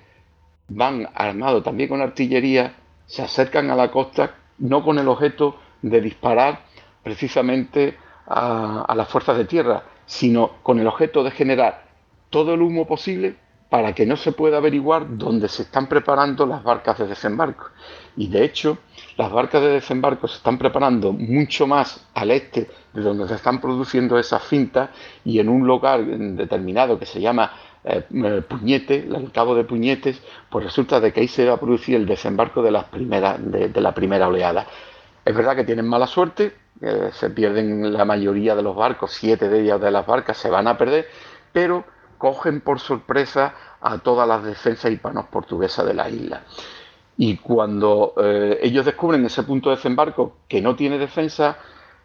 van 0.67 1.08
armados 1.16 1.64
también 1.64 1.90
con 1.90 2.01
artillería, 2.01 2.75
se 3.06 3.24
acercan 3.24 3.72
a 3.72 3.75
la 3.75 3.90
costa 3.90 4.35
no 4.59 4.83
con 4.83 4.99
el 4.99 5.08
objeto 5.08 5.56
de 5.82 6.01
disparar 6.01 6.66
precisamente 7.01 7.98
a, 8.27 8.85
a, 8.88 8.95
las 8.95 9.08
fuerzas 9.08 9.38
de 9.38 9.45
tierra, 9.45 9.83
sino 10.06 10.61
con 10.61 10.80
el 10.80 10.88
objeto 10.88 11.24
de 11.24 11.32
generar 11.32 11.85
todo 12.30 12.53
el 12.53 12.61
humo 12.61 12.85
posible 12.85 13.35
para 13.69 13.93
que 13.93 14.06
no 14.06 14.17
se 14.17 14.32
pueda 14.32 14.58
averiguar 14.58 15.17
dónde 15.17 15.48
se 15.48 15.64
están 15.64 15.88
preparando 15.88 16.45
las 16.45 16.64
barcas 16.64 16.98
de 16.98 17.08
desembarco. 17.08 17.69
Y 18.17 18.27
de 18.27 18.43
hecho, 18.43 18.80
las 19.19 19.33
barcas 19.33 19.61
de 19.61 19.67
desembarco 19.67 20.30
se 20.30 20.38
están 20.38 20.57
preparando 20.57 21.11
mucho 21.11 21.67
más 21.67 22.07
al 22.14 22.31
este 22.31 22.69
de 22.93 23.01
donde 23.01 23.27
se 23.27 23.35
están 23.35 23.59
produciendo 23.59 24.17
esas 24.17 24.41
fintas 24.41 24.91
y 25.25 25.39
en 25.39 25.49
un 25.49 25.67
lugar 25.67 26.06
determinado 26.06 26.98
que 26.98 27.06
se 27.06 27.19
llama 27.19 27.51
eh, 27.83 28.06
eh, 28.09 28.41
Puñete, 28.48 28.95
el 28.95 29.30
cabo 29.33 29.56
de 29.56 29.65
Puñetes, 29.65 30.22
pues 30.49 30.64
resulta 30.64 31.01
de 31.01 31.11
que 31.11 31.19
ahí 31.19 31.27
se 31.27 31.45
va 31.45 31.56
a 31.56 31.59
producir 31.59 31.98
el 31.98 32.06
desembarco 32.06 32.61
de, 32.61 32.72
las 32.72 32.85
primeras, 32.85 33.39
de, 33.43 33.81
la 33.81 33.93
primera 33.93 34.30
oleada. 34.30 34.65
Es 35.25 35.35
verdad 35.35 35.57
que 35.57 35.65
tienen 35.65 35.85
mala 35.85 36.07
suerte, 36.07 36.53
eh, 36.80 37.09
se 37.11 37.30
pierden 37.30 37.91
la 37.91 38.06
mayoría 38.06 38.56
de 38.56 38.64
los 38.64 38.73
barcos, 38.73 39.11
siete 39.11 39.49
de 39.49 39.64
ellas 39.64 39.81
de 39.81 39.91
las 39.91 40.06
barcas 40.06 40.38
se 40.38 40.49
van 40.49 40.65
a 40.69 40.77
perder, 40.77 41.07
pero 41.51 41.83
cogen 42.17 42.61
por 42.61 42.80
sorpresa 42.80 43.53
a 43.81 43.98
todas 43.98 44.25
las 44.25 44.45
defensas 44.45 44.89
hispanos 44.89 45.25
portuguesas 45.25 45.85
de 45.85 45.93
la 45.93 46.09
isla. 46.09 46.43
Y 47.22 47.35
cuando 47.35 48.14
eh, 48.15 48.59
ellos 48.61 48.85
descubren 48.85 49.25
ese 49.25 49.43
punto 49.43 49.69
de 49.69 49.75
desembarco 49.75 50.38
que 50.48 50.61
no 50.61 50.77
tiene 50.77 50.98
defensa, 50.98 51.57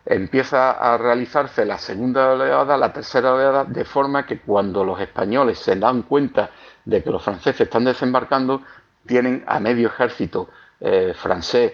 empieza 0.05 0.73
a 0.73 0.99
realizarse 0.99 1.65
la 1.65 1.79
segunda 1.79 2.33
oleada, 2.33 2.77
la 2.77 2.93
tercera 2.93 3.33
oleada, 3.33 3.65
de 3.65 3.85
forma 3.85 4.27
que 4.27 4.41
cuando 4.41 4.85
los 4.85 5.01
españoles 5.01 5.61
se 5.61 5.77
dan 5.77 6.03
cuenta 6.03 6.51
de 6.85 7.01
que 7.01 7.11
los 7.11 7.23
franceses 7.23 7.61
están 7.61 7.85
desembarcando, 7.85 8.63
tienen 9.07 9.45
a 9.47 9.61
medio 9.61 9.87
ejército 9.87 10.49
eh, 10.81 11.13
francés 11.15 11.73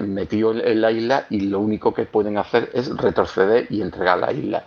metido 0.00 0.52
en 0.52 0.80
la 0.80 0.90
isla 0.90 1.26
y 1.28 1.40
lo 1.40 1.60
único 1.60 1.92
que 1.92 2.06
pueden 2.06 2.38
hacer 2.38 2.70
es 2.72 2.96
retroceder 2.96 3.66
y 3.68 3.82
entregar 3.82 4.16
la 4.16 4.32
isla. 4.32 4.64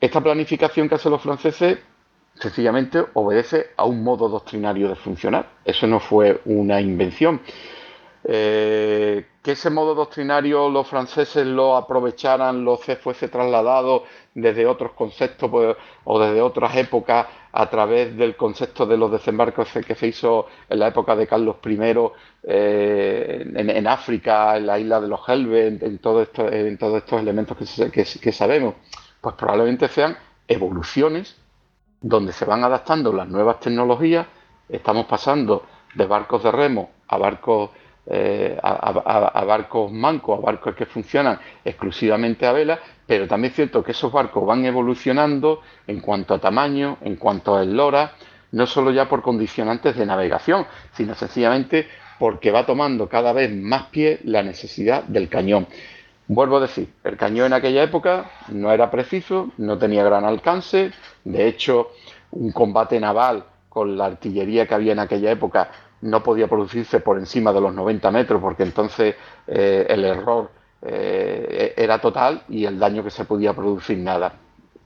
Esta 0.00 0.22
planificación 0.22 0.88
que 0.88 0.94
hacen 0.94 1.12
los 1.12 1.20
franceses 1.20 1.78
sencillamente 2.40 3.04
obedece 3.14 3.70
a 3.76 3.84
un 3.84 4.02
modo 4.02 4.28
doctrinario 4.28 4.88
de 4.88 4.96
funcionar. 4.96 5.48
Eso 5.64 5.86
no 5.86 6.00
fue 6.00 6.40
una 6.44 6.80
invención. 6.80 7.40
Eh, 8.22 9.24
que 9.42 9.52
ese 9.52 9.70
modo 9.70 9.94
doctrinario 9.94 10.68
los 10.68 10.86
franceses 10.86 11.46
lo 11.46 11.76
aprovecharan, 11.76 12.62
lo 12.64 12.76
se 12.76 12.96
fuese 12.96 13.28
trasladado 13.28 14.04
desde 14.34 14.66
otros 14.66 14.92
conceptos 14.92 15.50
pues, 15.50 15.74
o 16.04 16.20
desde 16.20 16.42
otras 16.42 16.76
épocas 16.76 17.26
a 17.52 17.70
través 17.70 18.14
del 18.16 18.36
concepto 18.36 18.84
de 18.84 18.98
los 18.98 19.10
desembarcos 19.10 19.68
que 19.86 19.94
se 19.94 20.08
hizo 20.08 20.46
en 20.68 20.78
la 20.78 20.88
época 20.88 21.16
de 21.16 21.26
Carlos 21.26 21.56
I 21.64 21.78
eh, 22.42 23.50
en, 23.54 23.86
África, 23.86 24.56
en 24.58 24.66
la 24.66 24.78
isla 24.78 25.00
de 25.00 25.08
los 25.08 25.26
Helves, 25.26 25.82
en, 25.82 25.98
todos 25.98 26.28
estos 26.28 27.20
elementos 27.20 27.56
que 27.90 28.32
sabemos 28.32 28.74
pues 29.20 29.34
probablemente 29.34 29.88
sean 29.88 30.16
evoluciones 30.46 31.36
donde 32.00 32.32
se 32.32 32.44
van 32.44 32.64
adaptando 32.64 33.12
las 33.12 33.28
nuevas 33.28 33.60
tecnologías. 33.60 34.26
Estamos 34.68 35.06
pasando 35.06 35.64
de 35.94 36.06
barcos 36.06 36.42
de 36.42 36.50
remo 36.52 36.90
a 37.08 37.16
barcos 37.18 37.70
eh, 38.06 38.58
a, 38.60 39.44
barcos 39.44 39.92
mancos, 39.92 40.38
a 40.38 40.42
barcos 40.42 40.74
que 40.74 40.86
funcionan 40.86 41.38
exclusivamente 41.64 42.46
a 42.46 42.52
vela, 42.52 42.80
pero 43.06 43.28
también 43.28 43.50
es 43.50 43.56
cierto 43.56 43.84
que 43.84 43.92
esos 43.92 44.10
barcos 44.10 44.44
van 44.44 44.64
evolucionando 44.64 45.60
en 45.86 46.00
cuanto 46.00 46.34
a 46.34 46.40
tamaño, 46.40 46.96
en 47.02 47.16
cuanto 47.16 47.54
a 47.56 47.62
eslora, 47.62 48.12
no 48.52 48.66
solo 48.66 48.90
ya 48.90 49.08
por 49.08 49.22
condicionantes 49.22 49.96
de 49.96 50.06
navegación, 50.06 50.66
sino 50.92 51.14
sencillamente 51.14 51.86
porque 52.18 52.50
va 52.50 52.66
tomando 52.66 53.08
cada 53.08 53.32
vez 53.32 53.54
más 53.54 53.84
pie 53.84 54.18
la 54.24 54.42
necesidad 54.42 55.04
del 55.04 55.28
cañón. 55.28 55.68
Vuelvo 56.32 56.58
a 56.58 56.60
decir, 56.60 56.92
el 57.02 57.16
cañón 57.16 57.46
en 57.46 57.54
aquella 57.54 57.82
época 57.82 58.30
no 58.50 58.70
era 58.70 58.88
preciso, 58.88 59.50
no 59.58 59.78
tenía 59.78 60.04
gran 60.04 60.24
alcance, 60.24 60.92
de 61.24 61.48
hecho, 61.48 61.88
un 62.30 62.52
combate 62.52 63.00
naval 63.00 63.42
con 63.68 63.98
la 63.98 64.04
artillería 64.04 64.64
que 64.64 64.74
había 64.74 64.92
en 64.92 65.00
aquella 65.00 65.32
época 65.32 65.72
no 66.02 66.22
podía 66.22 66.46
producirse 66.46 67.00
por 67.00 67.18
encima 67.18 67.52
de 67.52 67.60
los 67.60 67.74
90 67.74 68.12
metros 68.12 68.40
porque 68.40 68.62
entonces 68.62 69.16
eh, 69.48 69.84
el 69.88 70.04
error 70.04 70.52
eh, 70.82 71.74
era 71.76 72.00
total 72.00 72.44
y 72.48 72.64
el 72.64 72.78
daño 72.78 73.02
que 73.02 73.10
se 73.10 73.24
podía 73.24 73.52
producir 73.52 73.98
nada. 73.98 74.32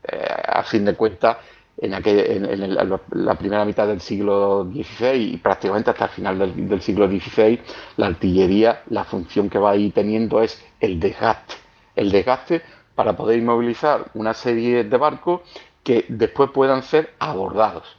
Eh, 0.02 0.26
a 0.46 0.62
fin 0.62 0.86
de 0.86 0.94
cuentas, 0.94 1.36
en, 1.78 2.74
la 3.10 3.34
primera 3.34 3.64
mitad 3.64 3.86
del 3.86 4.00
siglo 4.00 4.64
XVI 4.64 5.14
y 5.14 5.36
prácticamente 5.38 5.90
hasta 5.90 6.04
el 6.04 6.10
final 6.10 6.68
del, 6.68 6.80
siglo 6.80 7.08
XVI, 7.08 7.60
la 7.96 8.06
artillería, 8.06 8.82
la 8.90 9.04
función 9.04 9.50
que 9.50 9.58
va 9.58 9.72
ahí 9.72 9.90
teniendo 9.90 10.40
es 10.42 10.64
el 10.80 11.00
desgaste. 11.00 11.54
El 11.96 12.10
desgaste 12.10 12.62
para 12.94 13.16
poder 13.16 13.38
inmovilizar 13.38 14.10
una 14.14 14.34
serie 14.34 14.84
de 14.84 14.96
barcos 14.96 15.40
que 15.82 16.06
después 16.08 16.50
puedan 16.50 16.82
ser 16.82 17.14
abordados. 17.18 17.96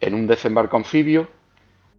En 0.00 0.14
un 0.14 0.26
desembarco 0.26 0.76
anfibio, 0.76 1.28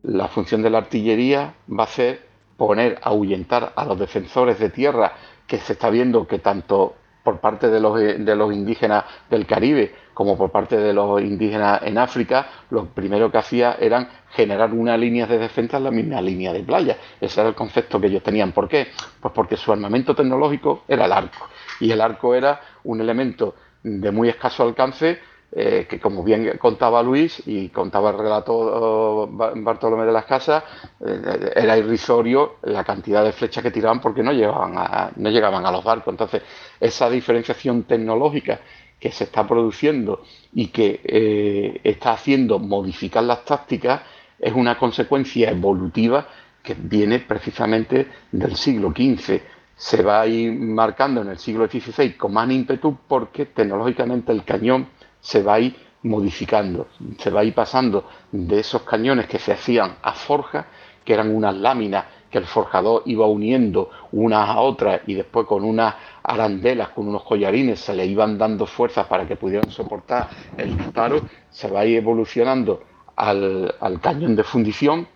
la 0.03 0.27
función 0.27 0.61
de 0.61 0.69
la 0.69 0.79
artillería 0.79 1.55
va 1.67 1.83
a 1.83 1.87
ser 1.87 2.25
poner, 2.57 2.99
ahuyentar 3.01 3.73
a 3.75 3.85
los 3.85 3.97
defensores 3.97 4.59
de 4.59 4.69
tierra 4.69 5.13
que 5.47 5.57
se 5.57 5.73
está 5.73 5.89
viendo 5.89 6.27
que 6.27 6.39
tanto 6.39 6.95
por 7.23 7.39
parte 7.39 7.69
de 7.69 7.79
los, 7.79 7.99
de 7.99 8.35
los 8.35 8.53
indígenas 8.53 9.05
del 9.29 9.45
Caribe 9.45 9.93
como 10.13 10.37
por 10.37 10.51
parte 10.51 10.77
de 10.77 10.93
los 10.93 11.21
indígenas 11.21 11.81
en 11.83 11.97
África, 11.97 12.47
lo 12.69 12.85
primero 12.85 13.31
que 13.31 13.37
hacía 13.37 13.77
eran 13.79 14.07
generar 14.31 14.73
una 14.73 14.97
línea 14.97 15.25
de 15.25 15.37
defensa 15.37 15.77
en 15.77 15.83
la 15.85 15.91
misma 15.91 16.21
línea 16.21 16.53
de 16.53 16.63
playa. 16.63 16.97
Ese 17.19 17.39
era 17.39 17.49
el 17.49 17.55
concepto 17.55 17.99
que 17.99 18.07
ellos 18.07 18.21
tenían. 18.21 18.51
¿Por 18.51 18.67
qué? 18.67 18.89
Pues 19.19 19.33
porque 19.33 19.57
su 19.57 19.71
armamento 19.71 20.13
tecnológico 20.13 20.83
era 20.87 21.05
el 21.05 21.11
arco. 21.11 21.47
Y 21.79 21.91
el 21.91 22.01
arco 22.01 22.35
era 22.35 22.61
un 22.83 23.01
elemento 23.01 23.55
de 23.83 24.11
muy 24.11 24.29
escaso 24.29 24.63
alcance 24.63 25.19
eh, 25.53 25.85
que 25.89 25.99
como 25.99 26.23
bien 26.23 26.57
contaba 26.57 27.03
Luis 27.03 27.43
y 27.45 27.67
contaba 27.69 28.11
el 28.11 28.17
relato 28.19 29.27
Bartolomé 29.29 30.05
de 30.05 30.13
las 30.13 30.23
Casas, 30.23 30.63
eh, 31.05 31.51
era 31.55 31.77
irrisorio 31.77 32.55
la 32.63 32.85
cantidad 32.85 33.21
de 33.23 33.33
flechas 33.33 33.61
que 33.61 33.71
tiraban 33.71 33.99
porque 33.99 34.23
no 34.23 34.31
llegaban, 34.31 34.73
a, 34.77 35.11
no 35.15 35.29
llegaban 35.29 35.65
a 35.65 35.71
los 35.71 35.83
barcos. 35.83 36.13
Entonces, 36.13 36.41
esa 36.79 37.09
diferenciación 37.09 37.83
tecnológica 37.83 38.61
que 38.97 39.11
se 39.11 39.25
está 39.25 39.45
produciendo 39.45 40.23
y 40.53 40.67
que 40.67 41.01
eh, 41.03 41.81
está 41.83 42.13
haciendo 42.13 42.57
modificar 42.57 43.23
las 43.23 43.43
tácticas 43.43 44.03
es 44.39 44.53
una 44.53 44.77
consecuencia 44.77 45.49
evolutiva 45.49 46.27
que 46.63 46.75
viene 46.75 47.19
precisamente 47.19 48.07
del 48.31 48.55
siglo 48.55 48.91
XV. 48.91 49.41
Se 49.75 50.01
va 50.01 50.21
a 50.21 50.27
ir 50.27 50.53
marcando 50.53 51.21
en 51.21 51.29
el 51.29 51.39
siglo 51.39 51.67
XVI 51.67 52.13
con 52.13 52.31
más 52.31 52.49
ímpetu 52.49 52.99
porque 53.05 53.47
tecnológicamente 53.47 54.31
el 54.31 54.45
cañón 54.45 54.87
se 55.21 55.43
va 55.43 55.55
a 55.55 55.59
ir 55.59 55.75
modificando, 56.03 56.87
se 57.17 57.29
va 57.29 57.41
a 57.41 57.43
ir 57.43 57.53
pasando 57.53 58.05
de 58.31 58.59
esos 58.59 58.81
cañones 58.81 59.27
que 59.27 59.39
se 59.39 59.53
hacían 59.53 59.97
a 60.01 60.13
forja, 60.13 60.65
que 61.05 61.13
eran 61.13 61.33
unas 61.33 61.55
láminas 61.55 62.05
que 62.29 62.37
el 62.37 62.45
forjador 62.45 63.03
iba 63.05 63.27
uniendo 63.27 63.89
unas 64.13 64.49
a 64.49 64.61
otras 64.61 65.01
y 65.05 65.13
después 65.13 65.45
con 65.45 65.63
unas 65.63 65.95
arandelas, 66.23 66.89
con 66.89 67.07
unos 67.07 67.23
collarines, 67.23 67.79
se 67.79 67.93
le 67.93 68.05
iban 68.05 68.37
dando 68.37 68.65
fuerzas 68.65 69.05
para 69.07 69.27
que 69.27 69.35
pudieran 69.35 69.69
soportar 69.69 70.29
el 70.57 70.77
disparo, 70.77 71.21
se 71.49 71.69
va 71.69 71.81
a 71.81 71.85
ir 71.85 71.97
evolucionando 71.97 72.83
al, 73.15 73.75
al 73.79 73.99
cañón 73.99 74.35
de 74.35 74.43
fundición 74.43 75.07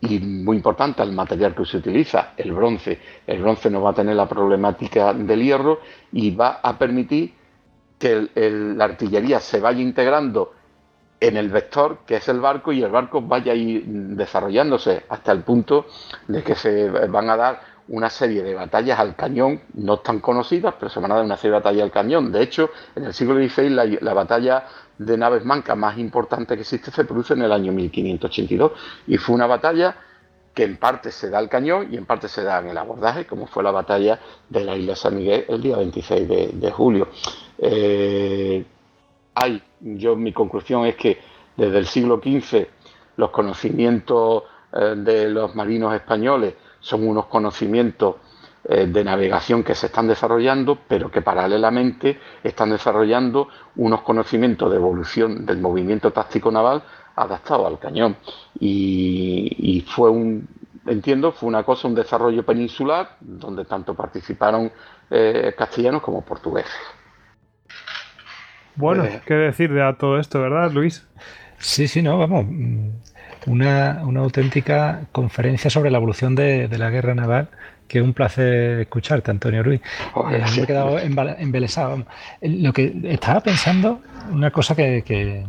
y 0.00 0.18
muy 0.18 0.56
importante 0.56 1.02
al 1.02 1.12
material 1.12 1.54
que 1.54 1.64
se 1.64 1.78
utiliza, 1.78 2.32
el 2.36 2.52
bronce. 2.52 2.98
El 3.26 3.40
bronce 3.40 3.70
no 3.70 3.82
va 3.82 3.90
a 3.90 3.94
tener 3.94 4.16
la 4.16 4.28
problemática 4.28 5.12
del 5.12 5.42
hierro 5.42 5.80
y 6.12 6.30
va 6.30 6.60
a 6.62 6.76
permitir 6.76 7.34
que 7.98 8.28
la 8.34 8.84
artillería 8.84 9.40
se 9.40 9.60
vaya 9.60 9.80
integrando 9.80 10.52
en 11.20 11.36
el 11.36 11.48
vector 11.48 11.98
que 12.06 12.16
es 12.16 12.28
el 12.28 12.40
barco 12.40 12.72
y 12.72 12.82
el 12.82 12.90
barco 12.90 13.20
vaya 13.20 13.52
a 13.52 13.56
ir 13.56 13.84
desarrollándose 13.84 15.04
hasta 15.08 15.32
el 15.32 15.42
punto 15.42 15.86
de 16.28 16.42
que 16.42 16.54
se 16.54 16.88
van 16.88 17.28
a 17.28 17.36
dar 17.36 17.60
una 17.88 18.10
serie 18.10 18.42
de 18.42 18.54
batallas 18.54 18.98
al 18.98 19.16
cañón, 19.16 19.62
no 19.74 19.98
tan 19.98 20.20
conocidas, 20.20 20.74
pero 20.78 20.90
se 20.90 21.00
van 21.00 21.10
a 21.12 21.16
dar 21.16 21.24
una 21.24 21.36
serie 21.36 21.52
de 21.52 21.58
batallas 21.58 21.82
al 21.84 21.90
cañón. 21.90 22.30
De 22.30 22.42
hecho, 22.42 22.70
en 22.94 23.06
el 23.06 23.14
siglo 23.14 23.34
XVI 23.34 23.70
la, 24.00 24.14
batalla 24.14 24.66
de 24.98 25.16
naves 25.16 25.44
mancas 25.44 25.76
más 25.76 25.96
importante 25.98 26.54
que 26.54 26.62
existe 26.62 26.90
se 26.90 27.04
produce 27.04 27.34
en 27.34 27.42
el 27.42 27.52
año 27.52 27.72
1582 27.72 28.72
y 29.06 29.16
fue 29.16 29.34
una 29.34 29.46
batalla 29.46 29.96
que 30.52 30.64
en 30.64 30.76
parte 30.76 31.12
se 31.12 31.30
da 31.30 31.38
al 31.38 31.48
cañón 31.48 31.88
y 31.92 31.96
en 31.96 32.04
parte 32.04 32.28
se 32.28 32.42
da 32.42 32.58
en 32.58 32.68
el 32.68 32.78
abordaje, 32.78 33.26
como 33.26 33.46
fue 33.46 33.62
la 33.62 33.70
batalla 33.70 34.18
de 34.48 34.64
la 34.64 34.76
isla 34.76 34.96
San 34.96 35.16
Miguel 35.16 35.44
el 35.48 35.62
día 35.62 35.76
26 35.76 36.28
de, 36.28 36.70
julio. 36.72 37.08
Eh, 37.58 38.64
hay, 39.34 39.62
yo 39.80 40.16
mi 40.16 40.32
conclusión 40.32 40.86
es 40.86 40.96
que 40.96 41.18
desde 41.56 41.78
el 41.78 41.86
siglo 41.86 42.20
XV 42.22 42.66
los 43.16 43.30
conocimientos 43.30 44.44
eh, 44.72 44.94
de 44.96 45.28
los 45.28 45.54
marinos 45.54 45.94
españoles 45.94 46.54
son 46.80 47.06
unos 47.06 47.26
conocimientos 47.26 48.16
eh, 48.70 48.86
de 48.86 49.04
navegación 49.04 49.64
que 49.64 49.74
se 49.74 49.86
están 49.86 50.08
desarrollando, 50.08 50.78
pero 50.86 51.10
que 51.10 51.22
paralelamente 51.22 52.18
están 52.42 52.70
desarrollando 52.70 53.48
unos 53.76 54.02
conocimientos 54.02 54.70
de 54.70 54.76
evolución 54.76 55.46
del 55.46 55.58
movimiento 55.58 56.12
táctico 56.12 56.50
naval 56.50 56.82
adaptado 57.16 57.66
al 57.66 57.78
cañón. 57.78 58.16
Y, 58.60 59.84
fue 59.88 60.10
un, 60.10 60.46
entiendo, 60.86 61.32
fue 61.32 61.48
una 61.48 61.62
cosa, 61.62 61.88
un 61.88 61.94
desarrollo 61.94 62.44
peninsular, 62.44 63.16
donde 63.20 63.64
tanto 63.64 63.94
participaron 63.94 64.70
eh, 65.10 65.54
castellanos 65.56 66.02
como 66.02 66.22
portugueses. 66.22 66.97
Bueno, 68.78 69.04
eh. 69.04 69.20
¿qué 69.26 69.34
decir 69.34 69.72
de 69.72 69.94
todo 69.98 70.20
esto, 70.20 70.40
verdad, 70.40 70.70
Luis? 70.70 71.04
Sí, 71.58 71.88
sí, 71.88 72.00
no, 72.00 72.16
vamos. 72.16 72.46
Mm, 72.48 72.90
una, 73.46 74.00
auténtica 74.00 75.00
conferencia 75.10 75.68
sobre 75.68 75.90
la 75.90 75.98
evolución 75.98 76.36
de, 76.36 76.68
la 76.78 76.88
guerra 76.88 77.14
naval 77.14 77.48
que 77.88 77.98
es 77.98 78.04
un 78.04 78.12
placer 78.12 78.80
escucharte, 78.80 79.30
Antonio 79.30 79.62
Ruiz. 79.62 79.80
Eh, 80.30 80.44
me 80.56 80.62
he 80.62 80.66
quedado 80.66 80.98
embelesado. 80.98 82.04
Lo 82.42 82.72
que 82.72 82.94
estaba 83.04 83.40
pensando, 83.40 84.02
una 84.30 84.50
cosa 84.50 84.76
que, 84.76 85.02
que, 85.02 85.46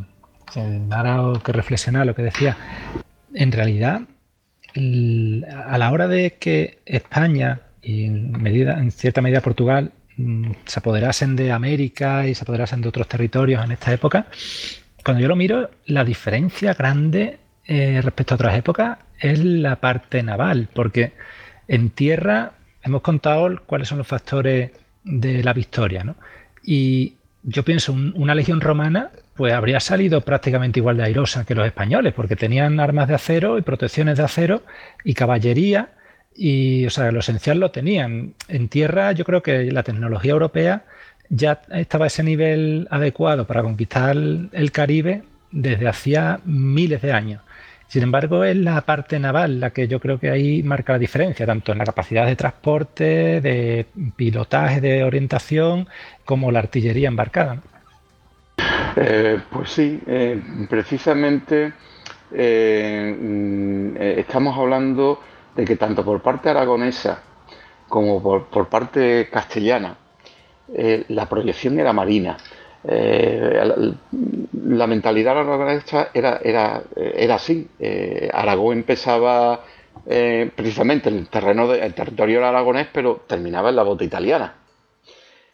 me 0.56 0.96
ha 0.96 1.04
dado 1.04 1.44
que 1.44 1.52
reflexionar, 1.52 2.06
lo 2.06 2.16
que 2.16 2.22
decía, 2.22 2.56
en 3.34 3.52
realidad, 3.52 4.04
a 4.74 5.78
la 5.78 5.92
hora 5.92 6.08
de 6.08 6.36
que 6.40 6.80
España 6.86 7.60
y 7.82 8.08
medida, 8.10 8.80
en 8.80 8.92
cierta 8.92 9.22
medida 9.22 9.42
Portugal 9.42 9.92
se 10.66 10.80
apoderasen 10.80 11.36
de 11.36 11.52
América 11.52 12.28
y 12.28 12.36
se 12.36 12.44
apoderasen 12.44 12.82
de 12.82 12.90
otros 12.90 13.08
territorios 13.08 13.64
en 13.64 13.72
esta 13.72 13.94
época, 13.94 14.28
cuando 15.04 15.22
yo 15.22 15.28
lo 15.28 15.36
miro, 15.36 15.70
la 15.86 16.04
diferencia 16.04 16.74
grande 16.74 17.40
eh, 17.66 18.02
respecto 18.02 18.34
a 18.34 18.36
otras 18.36 18.58
épocas 18.58 19.00
es 19.20 19.40
la 19.44 19.78
parte 19.78 20.24
naval, 20.24 20.70
porque 20.74 21.14
en 21.68 21.90
tierra 21.92 22.54
hemos 22.84 23.02
contado 23.02 23.62
cuáles 23.66 23.88
son 23.88 24.00
los 24.00 24.08
factores 24.08 24.72
de 25.04 25.44
la 25.44 25.54
victoria, 25.54 26.04
¿no? 26.04 26.16
Y 26.64 27.16
yo 27.44 27.64
pienso, 27.64 27.94
una 27.94 28.36
legión 28.36 28.62
romana 28.62 29.12
pues 29.36 29.54
habría 29.54 29.80
salido 29.80 30.20
prácticamente 30.22 30.80
igual 30.80 30.98
de 30.98 31.04
airosa 31.04 31.46
que 31.46 31.56
los 31.56 31.66
españoles, 31.66 32.14
porque 32.14 32.36
tenían 32.36 32.80
armas 32.82 33.08
de 33.08 33.16
acero 33.16 33.58
y 33.58 33.62
protecciones 33.62 34.18
de 34.18 34.24
acero 34.24 34.64
y 35.06 35.14
caballería 35.14 35.94
y, 36.36 36.86
o 36.86 36.90
sea, 36.90 37.12
lo 37.12 37.20
esencial 37.20 37.60
lo 37.60 37.72
tenían. 37.72 38.34
En 38.48 38.70
tierra, 38.70 39.12
yo 39.12 39.26
creo 39.26 39.44
que 39.44 39.72
la 39.72 39.84
tecnología 39.84 40.32
europea 40.32 40.84
ya 41.30 41.62
estaba 41.72 42.06
a 42.06 42.08
ese 42.08 42.24
nivel 42.24 42.88
adecuado 42.90 43.46
para 43.46 43.62
conquistar 43.62 44.16
el 44.16 44.72
Caribe 44.72 45.24
desde 45.52 45.88
hacía 45.88 46.40
miles 46.46 47.02
de 47.02 47.14
años. 47.14 47.42
Sin 47.88 48.04
embargo, 48.04 48.44
es 48.44 48.56
la 48.56 48.82
parte 48.82 49.20
naval 49.20 49.60
la 49.60 49.72
que 49.72 49.88
yo 49.88 50.00
creo 50.00 50.20
que 50.20 50.30
ahí 50.30 50.62
marca 50.62 50.94
la 50.94 51.00
diferencia, 51.00 51.48
tanto 51.48 51.72
en 51.72 51.80
la 51.80 51.86
capacidad 51.86 52.28
de 52.28 52.36
transporte, 52.36 53.42
de 53.42 53.88
pilotaje, 54.16 54.80
de 54.80 55.04
orientación, 55.04 55.88
como 56.24 56.52
la 56.52 56.60
artillería 56.60 57.08
embarcada. 57.08 57.62
Eh, 58.96 59.40
pues 59.52 59.72
sí, 59.72 60.00
eh, 60.06 60.40
precisamente 60.70 61.74
eh, 62.32 63.18
mm, 63.20 63.98
estamos 63.98 64.56
hablando 64.56 65.20
de 65.60 65.66
que 65.66 65.76
tanto 65.76 66.04
por 66.06 66.22
parte 66.22 66.50
aragonesa 66.50 67.22
como 67.88 68.22
por, 68.22 68.70
parte 68.70 69.30
castellana 69.30 69.98
eh, 70.74 71.04
la 71.10 71.28
proyección 71.28 71.80
era 71.80 71.92
marina. 71.92 72.38
Eh, 72.84 73.60
la, 74.64 74.88
mentalidad 74.88 75.38
aragonesa 75.38 76.10
era, 76.14 76.40
era, 76.42 76.84
era 76.96 77.36
así. 77.36 77.68
Eh, 77.80 78.30
Aragón 78.32 78.78
empezaba 78.78 79.64
precisamente 80.56 81.10
en 81.10 81.18
el 81.18 81.28
terreno 81.28 81.68
del 81.68 81.94
territorio 81.94 82.44
aragonés, 82.44 82.88
pero 82.92 83.22
terminaba 83.28 83.70
en 83.70 83.76
la 83.76 83.84
bota 83.84 84.04
italiana. 84.04 84.56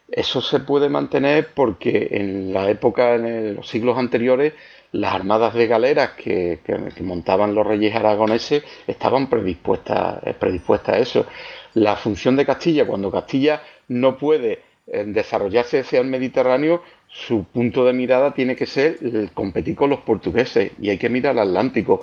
Eso 0.08 0.40
se 0.40 0.60
puede 0.60 0.88
mantener 0.88 1.48
porque 1.52 2.08
en 2.12 2.54
la 2.54 2.70
época, 2.70 3.16
en 3.16 3.56
los 3.56 3.68
siglos 3.68 3.98
anteriores, 3.98 4.54
las 4.96 5.14
armadas 5.14 5.54
de 5.54 5.66
galeras 5.66 6.10
que, 6.12 6.58
montaban 7.00 7.54
los 7.54 7.66
reyes 7.66 7.94
aragoneses 7.94 8.64
estaban 8.86 9.28
predispuestas, 9.28 10.20
eh, 10.24 10.34
predispuestas 10.34 10.94
a 10.94 10.98
eso. 10.98 11.26
La 11.74 11.96
función 11.96 12.36
de 12.36 12.46
Castilla, 12.46 12.86
cuando 12.86 13.10
Castilla 13.10 13.62
no 13.88 14.16
puede 14.16 14.62
eh, 14.86 15.04
desarrollarse 15.06 15.80
hacia 15.80 16.00
el 16.00 16.06
Mediterráneo, 16.06 16.82
su 17.08 17.44
punto 17.44 17.84
de 17.84 17.92
mirada 17.92 18.32
tiene 18.32 18.56
que 18.56 18.66
ser 18.66 18.98
competir 19.32 19.76
con 19.76 19.90
los 19.90 20.00
portugueses 20.00 20.72
y 20.80 20.90
hay 20.90 20.98
que 20.98 21.08
mirar 21.08 21.38
al 21.38 21.48
Atlántico. 21.48 22.02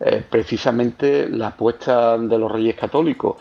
Eh, 0.00 0.22
precisamente 0.28 1.28
la 1.28 1.48
apuesta 1.48 2.16
de 2.16 2.38
los 2.38 2.50
reyes 2.50 2.74
católicos 2.74 3.36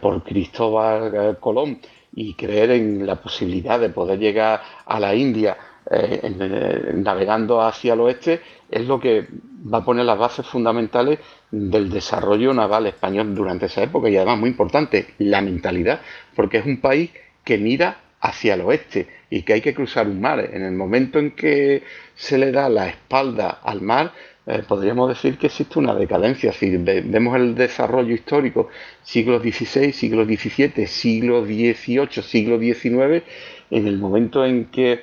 por 0.00 0.22
Cristóbal 0.22 1.36
Colón 1.38 1.80
y 2.14 2.32
creer 2.32 2.70
en 2.70 3.04
la 3.06 3.16
posibilidad 3.16 3.78
de 3.78 3.90
poder 3.90 4.18
llegar 4.18 4.62
a 4.86 4.98
la 4.98 5.14
India 5.14 5.54
eh, 5.88 6.20
eh, 6.22 6.92
navegando 6.94 7.62
hacia 7.62 7.94
el 7.94 8.00
oeste 8.00 8.40
es 8.70 8.86
lo 8.86 8.98
que 8.98 9.26
va 9.72 9.78
a 9.78 9.84
poner 9.84 10.04
las 10.04 10.18
bases 10.18 10.46
fundamentales 10.46 11.20
del 11.50 11.90
desarrollo 11.90 12.52
naval 12.52 12.86
español 12.86 13.34
durante 13.34 13.66
esa 13.66 13.82
época 13.82 14.08
y 14.08 14.16
además 14.16 14.38
muy 14.38 14.50
importante, 14.50 15.06
la 15.18 15.40
mentalidad, 15.40 16.00
porque 16.34 16.58
es 16.58 16.66
un 16.66 16.80
país 16.80 17.10
que 17.44 17.58
mira 17.58 17.98
hacia 18.20 18.54
el 18.54 18.62
oeste 18.62 19.06
y 19.30 19.42
que 19.42 19.52
hay 19.52 19.60
que 19.60 19.74
cruzar 19.74 20.08
un 20.08 20.20
mar. 20.20 20.40
En 20.52 20.62
el 20.62 20.72
momento 20.72 21.18
en 21.18 21.32
que 21.32 21.84
se 22.14 22.38
le 22.38 22.50
da 22.50 22.68
la 22.68 22.88
espalda 22.88 23.60
al 23.62 23.80
mar, 23.82 24.12
eh, 24.46 24.62
podríamos 24.66 25.08
decir 25.08 25.38
que 25.38 25.46
existe 25.46 25.78
una 25.78 25.94
decadencia. 25.94 26.52
Si 26.52 26.76
vemos 26.76 27.36
el 27.36 27.54
desarrollo 27.54 28.14
histórico, 28.14 28.68
siglo 29.02 29.38
XVI, 29.40 29.92
siglo 29.92 30.24
XVII, 30.24 30.86
siglo 30.86 31.44
XVIII, 31.44 32.22
siglo 32.22 32.58
XIX, 32.58 33.24
en 33.70 33.86
el 33.86 33.98
momento 33.98 34.44
en 34.44 34.66
que 34.66 35.02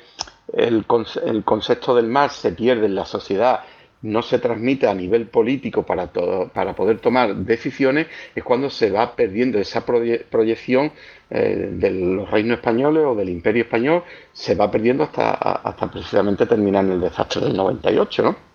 el, 0.54 0.86
concepto 0.86 1.96
del 1.96 2.08
mar 2.08 2.30
se 2.30 2.52
pierde 2.52 2.86
en 2.86 2.96
la 2.96 3.06
sociedad, 3.06 3.62
no 4.04 4.22
se 4.22 4.40
transmite 4.40 4.88
a 4.88 4.94
nivel 4.94 5.28
político 5.28 5.84
para, 5.84 6.08
para 6.08 6.76
poder 6.76 7.00
tomar 7.00 7.36
decisiones, 7.36 8.08
es 8.36 8.44
cuando 8.44 8.70
se 8.70 8.92
va 8.92 9.16
perdiendo 9.16 9.60
esa 9.60 9.86
proyección 9.86 10.92
eh, 11.30 11.70
de 11.72 11.92
los 11.92 12.30
reinos 12.30 12.58
españoles 12.58 13.04
o 13.06 13.16
del 13.16 13.30
imperio 13.30 13.64
español, 13.64 14.04
se 14.34 14.56
va 14.56 14.70
perdiendo 14.70 15.04
hasta, 15.04 15.32
hasta 15.32 15.90
precisamente 15.90 16.46
terminar 16.46 16.86
en 16.86 16.92
el 16.94 17.02
desastre 17.02 17.46
del 17.46 17.56
98, 17.56 18.24
¿no? 18.24 18.54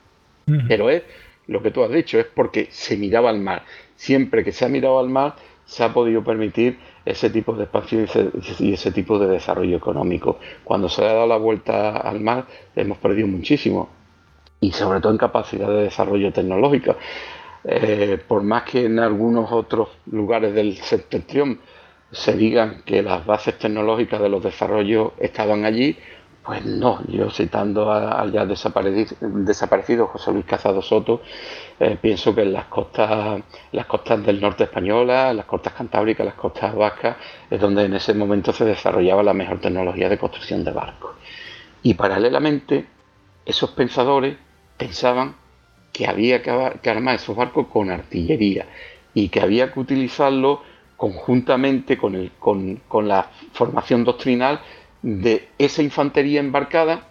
Pero 0.67 0.89
es 0.89 1.03
lo 1.47 1.63
que 1.63 1.71
tú 1.71 1.83
has 1.83 1.91
dicho, 1.91 2.19
es 2.19 2.27
porque 2.27 2.69
se 2.71 2.97
miraba 2.97 3.29
al 3.29 3.39
mar. 3.39 3.65
Siempre 3.97 4.45
que 4.45 4.53
se 4.53 4.65
ha 4.65 4.69
mirado 4.69 4.99
al 4.99 5.11
mar, 5.11 5.35
se 5.67 5.85
ha 5.85 5.93
podido 5.93 6.25
permitir 6.25 6.79
ese 7.11 7.31
tipo 7.31 7.55
de 7.55 7.65
expansión 7.65 8.07
y 8.59 8.73
ese, 8.73 8.93
tipo 8.93 9.19
de 9.19 9.29
desarrollo 9.29 9.77
económico. 9.77 10.39
Cuando 10.65 10.89
se 10.89 11.05
ha 11.05 11.13
dado 11.13 11.27
la 11.27 11.37
vuelta 11.37 11.97
al 11.97 12.21
mar, 12.21 12.47
hemos 12.77 12.99
perdido 12.99 13.27
muchísimo 13.27 13.89
y 14.61 14.73
sobre 14.73 15.01
todo 15.01 15.13
en 15.13 15.19
capacidad 15.19 15.69
de 15.69 15.85
desarrollo 15.85 16.33
tecnológico. 16.33 16.97
eh, 17.65 18.19
por 18.27 18.43
más 18.43 18.63
que 18.65 18.85
en 18.87 18.99
algunos 18.99 19.51
otros 19.53 19.89
lugares 20.11 20.55
del 20.55 20.77
septentrión 20.77 21.61
se 22.13 22.35
digan 22.35 22.83
que 22.85 23.03
las 23.03 23.25
bases 23.27 23.59
tecnológicas 23.59 24.21
de 24.21 24.29
los 24.29 24.43
desarrollos 24.43 25.13
estaban 25.19 25.65
allí, 25.65 25.97
pues 26.45 26.65
no, 26.65 27.01
yo 27.09 27.31
citando 27.31 27.93
al 27.93 28.33
ya 28.33 28.47
desaparecido, 28.47 30.07
José 30.07 30.33
Luis 30.33 30.47
Cazado 30.47 30.81
Soto, 30.81 31.21
eh, 31.81 31.97
pienso 32.01 32.35
que 32.35 32.43
en 32.43 32.53
las 32.53 32.67
costas, 32.67 33.41
las 33.73 33.87
costas 33.87 34.25
del 34.25 34.41
norte 34.41 34.65
españolas, 34.65 35.35
las 35.35 35.47
costas 35.47 35.73
cantábricas, 35.75 36.27
las 36.27 36.35
costas 36.35 36.75
vascas, 36.75 37.17
es 37.51 37.61
donde 37.61 37.85
en 37.85 37.95
ese 37.95 38.15
momento 38.15 38.53
se 38.53 38.65
desarrollaba 38.65 39.23
la 39.23 39.33
mejor 39.33 39.61
tecnología 39.61 40.09
de 40.09 40.19
construcción 40.19 40.65
de 40.65 40.73
barcos. 40.73 41.13
Y 41.83 41.95
paralelamente, 41.95 42.87
esos 43.47 43.71
pensadores 43.71 44.37
pensaban 44.77 45.37
que 45.93 46.07
había 46.07 46.43
que 46.43 46.91
armar 46.91 47.17
esos 47.17 47.37
barcos 47.37 47.67
con 47.69 47.91
artillería 47.91 48.67
y 49.15 49.29
que 49.29 49.41
había 49.41 49.73
que 49.73 49.81
utilizarlo 49.81 50.63
conjuntamente 50.97 51.97
con, 51.97 52.15
el, 52.17 52.33
con, 52.39 52.77
con 52.89 53.09
la 53.09 53.31
formación 53.53 54.05
doctrinal 54.05 54.61
de 55.03 55.49
esa 55.59 55.83
infantería 55.83 56.41
embarcada, 56.41 57.08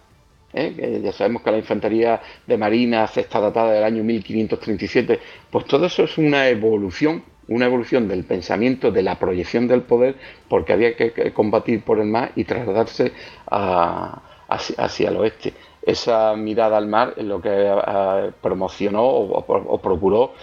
¿eh? 0.52 1.00
ya 1.02 1.12
sabemos 1.12 1.42
que 1.42 1.50
la 1.50 1.58
infantería 1.58 2.20
de 2.46 2.56
marina 2.56 3.04
está 3.04 3.40
datada 3.40 3.72
del 3.72 3.84
año 3.84 4.02
1537, 4.04 5.20
pues 5.50 5.64
todo 5.66 5.86
eso 5.86 6.04
es 6.04 6.18
una 6.18 6.48
evolución, 6.48 7.22
una 7.48 7.66
evolución 7.66 8.08
del 8.08 8.24
pensamiento, 8.24 8.90
de 8.90 9.02
la 9.02 9.18
proyección 9.18 9.68
del 9.68 9.82
poder, 9.82 10.16
porque 10.48 10.72
había 10.72 10.96
que 10.96 11.32
combatir 11.32 11.82
por 11.82 11.98
el 11.98 12.06
mar 12.06 12.32
y 12.36 12.44
trasladarse 12.44 13.12
hacia, 13.48 15.08
el 15.08 15.16
oeste. 15.16 15.54
Esa 15.82 16.36
mirada 16.36 16.76
al 16.76 16.86
mar 16.86 17.14
es 17.16 17.24
lo 17.24 17.40
que 17.40 18.30
promocionó 18.42 19.04
o, 19.04 19.80
procuró 19.80 20.34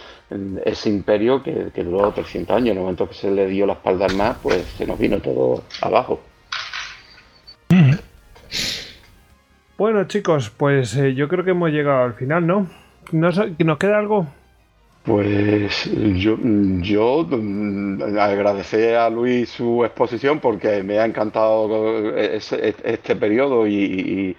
ese 0.64 0.90
imperio 0.90 1.44
que 1.44 1.84
duró 1.84 2.12
300 2.12 2.56
años. 2.56 2.70
En 2.70 2.78
el 2.78 2.82
momento 2.82 3.08
que 3.08 3.14
se 3.14 3.30
le 3.30 3.46
dio 3.46 3.68
la 3.68 3.74
espalda 3.74 4.08
al 4.08 4.16
mar, 4.16 4.38
pues 4.42 4.64
se 4.78 4.88
nos 4.88 4.98
vino 4.98 5.20
todo 5.20 5.62
abajo. 5.82 6.20
Bueno, 9.78 10.06
chicos, 10.06 10.50
pues 10.52 10.96
eh, 10.96 11.16
yo 11.16 11.28
creo 11.28 11.44
que 11.44 11.52
hemos 11.52 11.70
llegado 11.70 12.06
al 12.06 12.14
final, 12.14 12.48
¿no? 12.48 12.68
¿Nos, 13.12 13.38
¿Nos 13.60 13.78
queda 13.78 14.00
algo? 14.00 14.26
Pues 15.04 15.92
yo, 16.16 16.38
yo 16.82 17.28
mm, 17.30 18.18
agradecer 18.18 18.96
a 18.96 19.10
Luis 19.10 19.50
su 19.50 19.84
exposición 19.84 20.40
porque 20.40 20.82
me 20.82 20.98
ha 20.98 21.06
encantado 21.06 22.16
este 22.18 23.16
periodo 23.18 23.68
y, 23.68 24.36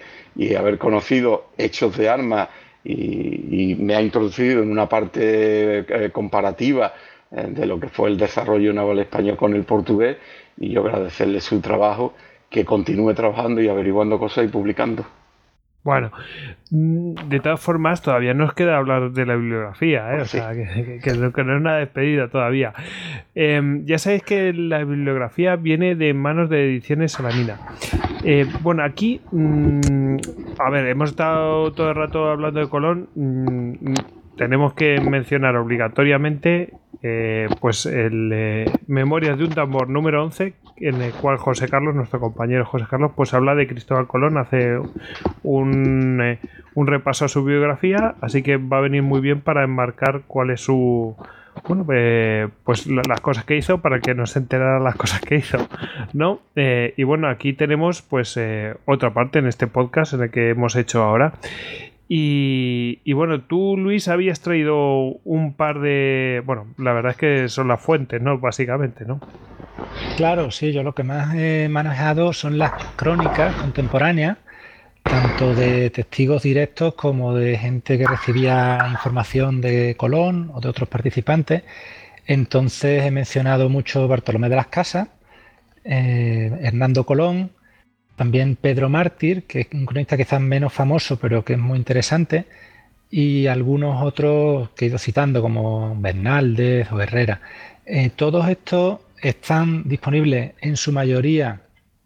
haber 0.59 0.79
conocido 0.79 1.51
hechos 1.59 1.99
de 1.99 2.09
armas 2.09 2.49
y, 2.83 3.77
me 3.79 3.95
ha 3.95 4.01
introducido 4.01 4.63
en 4.63 4.71
una 4.71 4.89
parte 4.89 5.81
eh, 5.81 6.11
comparativa 6.13 6.95
eh, 7.31 7.47
de 7.51 7.67
lo 7.67 7.79
que 7.79 7.89
fue 7.89 8.09
el 8.09 8.17
desarrollo 8.17 8.73
naval 8.73 9.01
español 9.01 9.37
con 9.37 9.55
el 9.55 9.65
portugués 9.65 10.17
y 10.59 10.71
yo 10.71 10.81
agradecerle 10.81 11.43
su 11.43 11.61
trabajo 11.61 12.15
que 12.49 12.65
continúe 12.65 13.13
trabajando 13.15 13.61
y 13.61 13.69
averiguando 13.69 14.19
cosas 14.19 14.47
y 14.47 14.49
publicando. 14.49 15.05
Bueno, 15.87 16.11
mm, 16.73 17.29
de 17.29 17.39
todas 17.39 17.61
formas, 17.61 18.03
todavía 18.03 18.35
nos 18.35 18.55
queda 18.55 18.77
hablar 18.77 19.13
de 19.13 19.25
la 19.25 19.37
bibliografía, 19.37 20.17
¿eh? 20.17 20.23
o 20.23 20.25
sea, 20.25 20.53
que, 20.53 21.13
no 21.17 21.29
es 21.29 21.61
una 21.61 21.77
despedida 21.77 22.27
todavía. 22.27 22.75
Em, 23.37 23.87
ya 23.87 23.97
sabéis 23.99 24.25
que 24.25 24.53
la 24.53 24.79
bibliografía 24.79 25.55
viene 25.55 25.95
de 25.95 26.13
manos 26.13 26.51
de 26.51 26.65
Ediciones 26.65 27.13
Salamina. 27.13 27.61
Eh, 28.25 28.47
bueno, 28.63 28.83
aquí, 28.83 29.21
mm, 29.31 30.17
a 30.59 30.71
ver, 30.71 30.87
hemos 30.89 31.11
estado 31.11 31.71
todo 31.71 31.91
el 31.91 31.95
rato 31.95 32.31
hablando 32.31 32.59
de 32.59 32.69
Colón. 32.69 33.09
Mm, 33.15 33.95
tenemos 34.37 34.75
que 34.75 35.01
mencionar 35.01 35.57
obligatoriamente 35.57 36.73
eh, 37.03 37.49
pues 37.61 37.87
el 37.87 38.31
eh, 38.33 38.73
Memorias 38.87 39.39
de 39.39 39.45
un 39.45 39.51
tambor 39.51 39.89
número 39.89 40.25
11 40.25 40.55
en 40.79 41.03
el 41.03 41.13
cual 41.13 41.37
José 41.37 41.69
Carlos, 41.69 41.95
nuestro 41.95 42.21
compañero 42.21 42.65
José 42.65 42.87
Carlos, 42.89 43.13
pues 43.15 43.35
habla 43.35 43.55
de 43.55 43.67
Cristóbal 43.67 44.07
Colón, 44.07 44.39
hace 44.39 44.79
un, 45.43 46.21
eh, 46.23 46.39
un 46.75 46.87
repaso 46.87 47.27
a 47.27 47.29
su 47.29 47.45
biografía, 47.45 48.15
así 48.21 48.43
que 48.43 48.57
va 48.57 48.79
a 48.79 48.81
venir 48.81 49.03
muy 49.03 49.21
bien 49.21 49.41
para 49.41 49.63
enmarcar 49.63 50.23
cuál 50.27 50.51
es 50.51 50.63
su, 50.63 51.17
bueno, 51.69 51.87
pues 52.65 52.87
las 52.87 53.21
cosas 53.21 53.45
que 53.45 53.57
hizo 53.57 53.79
para 53.79 54.01
que 54.01 54.15
nos 54.15 54.37
enterara 54.37 54.81
las 54.81 54.97
cosas 54.97 55.21
que 55.21 55.37
hizo, 55.37 55.59
¿no? 56.13 56.41
y 56.55 57.03
bueno, 57.05 57.29
aquí 57.29 57.53
tenemos 57.53 58.03
pues 58.03 58.39
otra 58.85 59.15
parte 59.15 59.39
en 59.39 59.47
este 59.47 59.67
podcast 59.67 60.15
en 60.15 60.23
el 60.25 60.31
que 60.31 60.51
hemos 60.51 60.77
hecho 60.77 61.03
ahora 61.03 61.35
y, 62.09 63.12
bueno, 63.15 63.43
tú, 63.44 63.76
Luis, 63.76 64.09
habías 64.09 64.41
traído 64.41 65.18
un 65.25 65.55
par 65.55 65.81
de. 65.81 66.43
Bueno, 66.47 66.75
la 66.78 66.93
verdad 66.93 67.12
es 67.12 67.17
que 67.18 67.49
son 67.49 67.68
las 67.68 67.81
fuentes, 67.81 68.23
¿no? 68.23 68.39
Básicamente, 68.39 69.05
¿no? 69.05 69.23
Claro, 70.15 70.51
sí, 70.51 70.73
yo 70.73 70.83
lo 70.83 70.94
que 70.94 71.02
más 71.02 71.35
he 71.35 71.68
manejado 71.68 72.33
son 72.33 72.59
las 72.59 72.75
crónicas 72.97 73.55
contemporáneas, 73.55 74.39
tanto 75.07 75.55
de 75.55 75.91
testigos 75.91 76.43
directos 76.43 76.94
como 76.94 77.35
de 77.35 77.59
gente 77.59 77.99
que 77.99 78.07
recibía 78.07 78.86
información 78.91 79.60
de 79.60 79.97
Colón 79.97 80.51
o 80.55 80.60
de 80.60 80.68
otros 80.68 80.89
participantes. 80.89 81.65
Entonces 82.26 83.05
he 83.05 83.10
mencionado 83.10 83.68
mucho 83.68 84.09
Bartolomé 84.09 84.49
de 84.49 84.57
las 84.57 84.68
Casas, 84.68 85.09
eh, 85.85 86.51
Hernando 86.62 87.05
Colón, 87.07 87.56
también 88.17 88.57
Pedro 88.57 88.89
Mártir, 88.89 89.45
que 89.45 89.61
es 89.61 89.69
un 89.73 89.86
cronista 89.86 90.17
quizás 90.17 90.41
menos 90.41 90.73
famoso, 90.73 91.19
pero 91.19 91.45
que 91.45 91.53
es 91.53 91.59
muy 91.59 91.78
interesante. 91.78 92.47
Y 93.11 93.47
algunos 93.47 94.03
otros 94.03 94.70
que 94.70 94.86
he 94.86 94.89
ido 94.89 94.99
citando, 94.99 95.43
como 95.43 95.95
Bernaldez 96.01 96.91
o 96.91 97.01
Herrera. 97.01 97.41
Eh, 97.85 98.11
todos 98.11 98.49
estos 98.49 99.01
están 99.23 99.89
disponibles 99.89 100.55
en 100.61 100.77
su 100.77 100.93
mayoría 100.93 101.61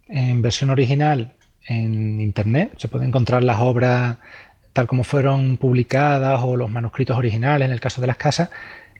en 0.08 0.42
versión 0.42 0.70
original 0.70 1.32
en 1.66 2.20
Internet. 2.20 2.72
Se 2.76 2.88
pueden 2.88 3.08
encontrar 3.08 3.42
las 3.44 3.60
obras 3.60 4.18
tal 4.72 4.86
como 4.86 5.04
fueron 5.04 5.56
publicadas 5.56 6.40
o 6.42 6.56
los 6.56 6.70
manuscritos 6.70 7.16
originales 7.16 7.66
en 7.66 7.72
el 7.72 7.80
caso 7.80 8.00
de 8.00 8.06
las 8.06 8.16
casas. 8.16 8.50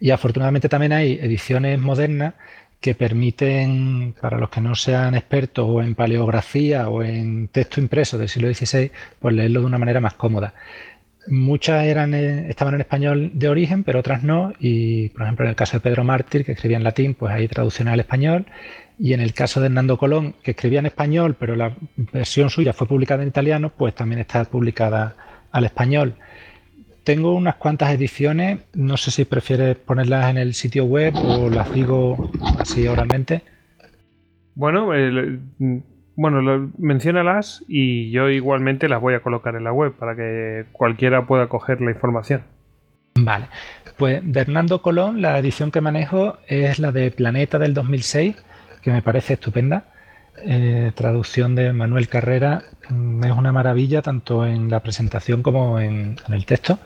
Y 0.00 0.10
afortunadamente 0.10 0.68
también 0.68 0.92
hay 0.92 1.18
ediciones 1.20 1.78
modernas 1.78 2.34
que 2.81 2.94
permiten, 2.94 4.15
para 4.20 4.39
los 4.39 4.49
que 4.49 4.60
no 4.60 4.75
sean 4.75 5.15
expertos 5.15 5.67
o 5.68 5.83
en 5.83 5.94
paleografía 5.94 6.89
o 6.89 7.02
en 7.02 7.49
texto 7.49 7.81
impreso 7.81 8.17
del 8.17 8.28
siglo 8.28 8.52
XVI, 8.52 8.91
pues 9.18 9.34
leerlo 9.34 9.60
de 9.60 9.67
una 9.67 9.78
manera 9.78 10.00
más 10.00 10.15
cómoda. 10.15 10.55
Muchas 11.28 11.84
eran, 11.84 12.15
eh, 12.15 12.49
estaban 12.49 12.75
en 12.75 12.81
español 12.81 13.31
de 13.34 13.49
origen, 13.49 13.84
pero 13.84 14.00
otras 14.00 14.23
no. 14.23 14.55
Y, 14.59 15.10
por 15.10 15.23
ejemplo, 15.23 15.44
en 15.44 15.50
el 15.50 15.57
caso 15.57 15.76
de 15.76 15.81
Pedro 15.81 16.02
Mártir, 16.05 16.44
que 16.44 16.52
escribía 16.52 16.78
en 16.78 16.84
latín, 16.84 17.15
pues 17.15 17.33
hay 17.33 17.47
traducción 17.47 17.89
al 17.89 18.00
español. 18.00 18.47
Y 18.99 19.12
en 19.12 19.20
el 19.20 19.34
caso 19.34 19.60
de 19.60 19.67
Hernando 19.67 19.99
Colón, 19.99 20.34
que 20.42 20.52
escribía 20.52 20.78
en 20.78 20.86
español, 20.86 21.36
pero 21.39 21.57
la 21.57 21.76
versión 21.97 22.49
suya 22.49 22.73
fue 22.73 22.86
publicada 22.86 23.23
en 23.23 23.28
italiano, 23.28 23.70
pues 23.76 23.94
también 23.94 24.20
está 24.20 24.44
publicada 24.44 25.17
al 25.52 25.65
español. 25.65 26.15
Tengo 27.04 27.34
unas 27.34 27.56
cuantas 27.56 27.92
ediciones, 27.92 28.60
no 28.74 28.96
sé 28.96 29.10
si 29.10 29.24
prefieres 29.24 29.76
ponerlas 29.76 30.30
en 30.30 30.36
el 30.36 30.54
sitio 30.54 30.84
web 30.84 31.14
o 31.16 31.48
las 31.48 31.72
digo 31.72 32.30
así 32.58 32.86
oralmente. 32.86 33.42
Bueno, 34.54 34.90
bueno, 36.16 36.70
menciónalas 36.76 37.64
y 37.66 38.10
yo 38.10 38.28
igualmente 38.28 38.88
las 38.88 39.00
voy 39.00 39.14
a 39.14 39.20
colocar 39.20 39.54
en 39.56 39.64
la 39.64 39.72
web 39.72 39.94
para 39.94 40.14
que 40.14 40.66
cualquiera 40.72 41.26
pueda 41.26 41.48
coger 41.48 41.80
la 41.80 41.92
información. 41.92 42.42
Vale, 43.14 43.46
pues 43.96 44.20
de 44.22 44.40
Hernando 44.40 44.82
Colón, 44.82 45.22
la 45.22 45.38
edición 45.38 45.70
que 45.70 45.80
manejo 45.80 46.38
es 46.46 46.78
la 46.78 46.92
de 46.92 47.10
Planeta 47.10 47.58
del 47.58 47.74
2006, 47.74 48.36
que 48.82 48.90
me 48.90 49.02
parece 49.02 49.34
estupenda. 49.34 49.84
Eh, 50.44 50.92
traducción 50.94 51.54
de 51.54 51.72
Manuel 51.72 52.08
Carrera 52.08 52.64
mm, 52.88 53.24
es 53.24 53.32
una 53.32 53.52
maravilla 53.52 54.02
tanto 54.02 54.46
en 54.46 54.70
la 54.70 54.80
presentación 54.80 55.42
como 55.42 55.80
en, 55.80 56.16
el 56.28 56.46
texto. 56.46 56.78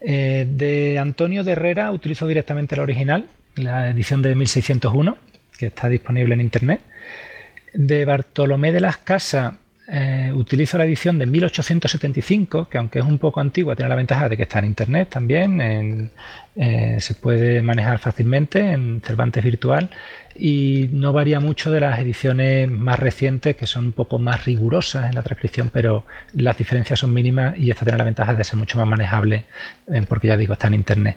Eh, 0.00 0.46
de 0.48 0.98
Antonio 0.98 1.44
de 1.44 1.52
Herrera 1.52 1.90
utilizo 1.90 2.26
directamente 2.26 2.76
la 2.76 2.82
original, 2.82 3.28
la 3.56 3.90
edición 3.90 4.22
de 4.22 4.34
1601, 4.34 5.18
que 5.58 5.66
está 5.66 5.88
disponible 5.88 6.34
en 6.34 6.40
internet. 6.40 6.80
De 7.74 8.04
Bartolomé 8.04 8.72
de 8.72 8.80
las 8.80 8.96
Casas 8.98 9.54
eh, 9.90 10.30
utilizo 10.34 10.76
la 10.76 10.84
edición 10.84 11.18
de 11.18 11.24
1875, 11.24 12.68
que 12.68 12.76
aunque 12.76 12.98
es 12.98 13.06
un 13.06 13.18
poco 13.18 13.40
antigua, 13.40 13.74
tiene 13.74 13.88
la 13.88 13.94
ventaja 13.94 14.28
de 14.28 14.36
que 14.36 14.42
está 14.42 14.58
en 14.58 14.66
Internet 14.66 15.08
también, 15.08 16.10
eh, 16.56 16.96
se 17.00 17.14
puede 17.14 17.62
manejar 17.62 17.98
fácilmente 17.98 18.60
en 18.72 19.00
Cervantes 19.00 19.42
Virtual 19.42 19.88
y 20.36 20.90
no 20.92 21.14
varía 21.14 21.40
mucho 21.40 21.70
de 21.70 21.80
las 21.80 21.98
ediciones 22.00 22.70
más 22.70 22.98
recientes, 22.98 23.56
que 23.56 23.66
son 23.66 23.86
un 23.86 23.92
poco 23.92 24.18
más 24.18 24.44
rigurosas 24.44 25.08
en 25.08 25.14
la 25.14 25.22
transcripción, 25.22 25.70
pero 25.72 26.04
las 26.34 26.58
diferencias 26.58 26.98
son 26.98 27.14
mínimas 27.14 27.56
y 27.56 27.70
esta 27.70 27.86
tiene 27.86 27.96
la 27.96 28.04
ventaja 28.04 28.34
de 28.34 28.44
ser 28.44 28.58
mucho 28.58 28.76
más 28.76 28.86
manejable, 28.86 29.46
eh, 29.90 30.04
porque 30.06 30.28
ya 30.28 30.36
digo, 30.36 30.52
está 30.52 30.66
en 30.66 30.74
Internet. 30.74 31.16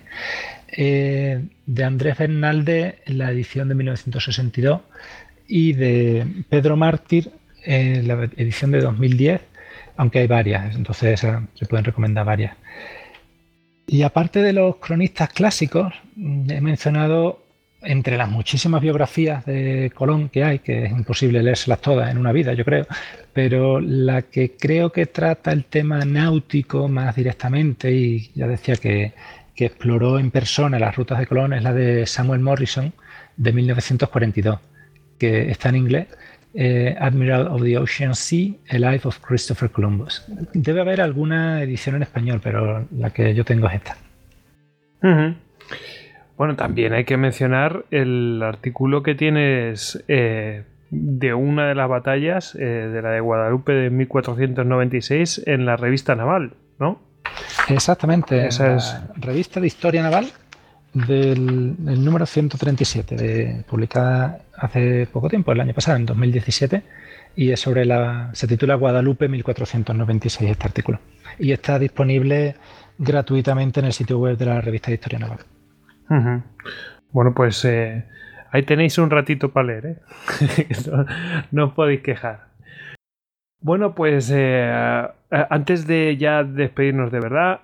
de 0.78 1.84
Andrés 1.84 2.18
Bernalde, 2.18 3.00
la 3.08 3.32
edición 3.32 3.68
de 3.68 3.76
1962, 3.76 4.80
y 5.46 5.74
de 5.74 6.26
Pedro 6.48 6.78
Mártir, 6.78 7.30
en 7.64 8.08
la 8.08 8.30
edición 8.38 8.72
de 8.72 8.82
2010, 8.82 9.42
aunque 9.98 10.20
hay 10.20 10.28
varias, 10.28 10.76
entonces 10.76 11.20
se 11.20 11.66
pueden 11.68 11.86
recomendar 11.86 12.26
varias. 12.26 12.56
Y 13.88 14.04
aparte 14.04 14.42
de 14.42 14.54
los 14.54 14.78
cronistas 14.78 15.30
clásicos, 15.30 15.94
he 16.18 16.62
mencionado 16.62 17.44
entre 17.84 18.18
las 18.18 18.30
muchísimas 18.30 18.82
biografías 18.82 19.46
de 19.46 19.92
Colón 19.94 20.30
que 20.30 20.44
hay, 20.44 20.60
que 20.60 20.86
es 20.86 20.92
imposible 20.92 21.42
leérselas 21.42 21.82
todas 21.82 22.12
en 22.12 22.18
una 22.18 22.32
vida, 22.32 22.54
yo 22.54 22.64
creo, 22.64 22.86
pero 23.34 23.80
la 23.80 24.22
que 24.22 24.56
creo 24.56 24.92
que 24.92 25.08
trata 25.08 25.52
el 25.52 25.66
tema 25.66 26.06
náutico 26.06 26.88
más 26.88 27.16
directamente, 27.16 27.92
y 27.92 28.32
ya 28.36 28.48
decía 28.48 28.76
que, 28.76 29.14
exploró 29.62 30.18
en 30.18 30.32
persona 30.32 30.80
las 30.80 30.96
rutas 30.96 31.20
de 31.20 31.28
Colón, 31.28 31.54
es 31.54 31.62
la 31.62 31.72
de 31.72 32.08
Samuel 32.08 32.40
Morrison 32.40 32.92
de 33.38 33.54
1942, 33.54 34.60
que 35.20 35.52
está 35.52 35.70
en 35.70 35.76
inglés. 35.76 36.08
Eh, 36.54 36.98
Admiral 37.00 37.48
of 37.48 37.64
the 37.64 37.78
Ocean 37.78 38.14
Sea, 38.14 38.56
A 38.70 38.78
Life 38.78 39.08
of 39.08 39.20
Christopher 39.20 39.70
Columbus. 39.70 40.26
Debe 40.54 40.82
haber 40.82 41.00
alguna 41.00 41.62
edición 41.64 41.96
en 41.96 42.04
español, 42.04 42.42
pero 42.44 42.88
la 42.98 43.12
que 43.12 43.34
yo 43.34 43.46
tengo 43.46 43.70
es 43.70 43.76
esta. 43.76 43.98
Bueno, 46.38 46.56
también 46.56 46.94
hay 46.94 47.06
que 47.06 47.18
mencionar 47.18 47.86
el 47.92 48.42
artículo 48.44 49.02
que 49.02 49.16
tienes 49.16 50.04
eh, 50.08 50.64
de 50.90 51.34
una 51.34 51.68
de 51.68 51.76
las 51.76 51.88
batallas 51.88 52.56
eh, 52.56 52.60
de 52.60 53.02
la 53.02 53.12
de 53.12 53.22
Guadalupe 53.22 53.72
de 53.72 53.90
1496 53.90 55.44
en 55.46 55.66
la 55.66 55.78
revista 55.78 56.16
naval, 56.16 56.54
¿no? 56.80 57.00
Exactamente, 57.70 58.48
esa 58.48 58.76
es 58.76 58.98
revista 59.16 59.60
de 59.62 59.68
historia 59.68 60.04
naval 60.04 60.32
del, 60.94 61.76
número 62.04 62.26
137, 62.26 63.16
de, 63.16 63.64
publicada 63.70 64.40
hace 64.62 65.08
poco 65.12 65.28
tiempo, 65.28 65.52
el 65.52 65.60
año 65.60 65.74
pasado, 65.74 65.98
en 65.98 66.06
2017, 66.06 66.84
y 67.36 67.52
es 67.52 67.60
sobre 67.60 67.86
la. 67.86 68.30
se 68.34 68.48
titula 68.48 68.76
Guadalupe 68.76 69.28
1496 69.28 70.52
este 70.52 70.66
artículo. 70.66 71.00
Y 71.40 71.52
está 71.52 71.80
disponible 71.80 72.56
gratuitamente 72.98 73.80
en 73.80 73.88
el 73.88 73.94
sitio 73.94 74.20
web 74.20 74.38
de 74.38 74.46
la 74.46 74.62
revista 74.62 74.88
de 74.88 74.96
historia 74.96 75.20
naval. 75.20 75.40
Bueno, 77.12 77.34
pues 77.34 77.66
eh, 77.66 78.06
ahí 78.52 78.64
tenéis 78.64 78.98
un 78.98 79.10
ratito 79.10 79.52
para 79.52 79.68
leer, 79.68 79.86
¿eh? 79.86 79.98
no, 81.52 81.66
os 81.66 81.74
podéis 81.74 82.02
quejar. 82.02 82.51
Bueno, 83.62 83.94
pues 83.94 84.32
eh, 84.34 85.08
antes 85.30 85.86
de 85.86 86.18
ya 86.18 86.44
despedirnos 86.44 87.12
de 87.12 87.20
verdad, 87.20 87.62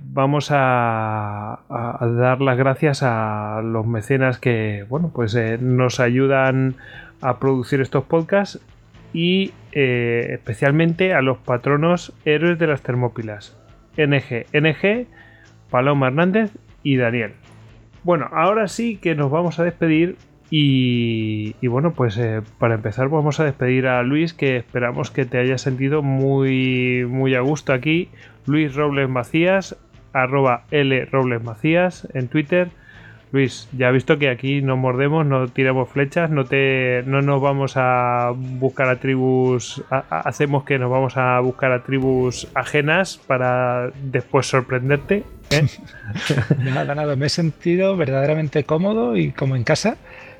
vamos 0.00 0.48
a, 0.50 1.60
dar 1.68 2.40
las 2.40 2.56
gracias 2.56 3.02
a 3.02 3.60
los 3.62 3.86
mecenas 3.86 4.38
que, 4.38 4.86
bueno, 4.88 5.10
pues 5.14 5.36
nos 5.60 6.00
ayudan 6.00 6.76
a 7.20 7.38
producir 7.38 7.82
estos 7.82 8.04
podcasts 8.04 8.60
y 9.12 9.52
especialmente 9.72 11.12
a 11.12 11.20
los 11.20 11.36
patronos 11.36 12.14
héroes 12.24 12.58
de 12.58 12.66
las 12.66 12.80
Termópilas, 12.80 13.58
NG, 13.98 14.46
NG, 14.54 15.06
Paloma 15.70 16.06
Hernández 16.08 16.50
y 16.82 16.96
Daniel. 16.96 17.32
Bueno, 18.04 18.28
ahora 18.32 18.68
sí 18.68 18.98
que 18.98 19.14
nos 19.14 19.30
vamos 19.30 19.58
a 19.58 19.64
despedir 19.64 20.16
y, 20.50 21.66
bueno, 21.66 21.92
pues 21.92 22.16
eh, 22.18 22.42
para 22.58 22.74
empezar 22.74 23.08
vamos 23.08 23.40
a 23.40 23.44
despedir 23.44 23.86
a 23.88 24.02
Luis, 24.02 24.32
que 24.32 24.56
esperamos 24.56 25.10
que 25.10 25.24
te 25.24 25.38
haya 25.38 25.58
sentido 25.58 26.02
muy, 26.02 27.04
muy 27.08 27.34
a 27.34 27.40
gusto 27.40 27.72
aquí. 27.72 28.08
Luis 28.46 28.74
Robles 28.74 29.08
Macías, 29.08 29.76
arroba 30.12 30.64
L 30.70 31.04
Robles 31.06 31.42
Macías 31.42 32.06
en 32.14 32.28
Twitter. 32.28 32.68
Luis, 33.32 33.68
ya 33.76 33.88
has 33.88 33.92
visto 33.92 34.18
que 34.18 34.30
aquí 34.30 34.62
no 34.62 34.76
mordemos, 34.76 35.26
no 35.26 35.48
tiramos 35.48 35.88
flechas, 35.88 36.30
no, 36.30 36.44
te, 36.44 37.02
no 37.06 37.22
nos 37.22 37.42
vamos 37.42 37.72
a 37.74 38.32
buscar 38.36 38.88
a 38.88 39.00
tribus, 39.00 39.82
hacemos 39.90 40.62
que 40.62 40.78
nos 40.78 40.88
vamos 40.88 41.16
a 41.16 41.40
buscar 41.40 41.72
a 41.72 41.82
tribus 41.82 42.46
ajenas 42.54 43.18
para 43.26 43.90
después 44.00 44.46
sorprenderte. 44.46 45.24
¿eh? 45.50 45.66
nada, 46.64 46.94
nada, 46.94 47.16
me 47.16 47.26
he 47.26 47.28
sentido 47.28 47.96
verdaderamente 47.96 48.62
cómodo 48.62 49.16
y 49.16 49.32
como 49.32 49.56
en 49.56 49.64
casa 49.64 49.96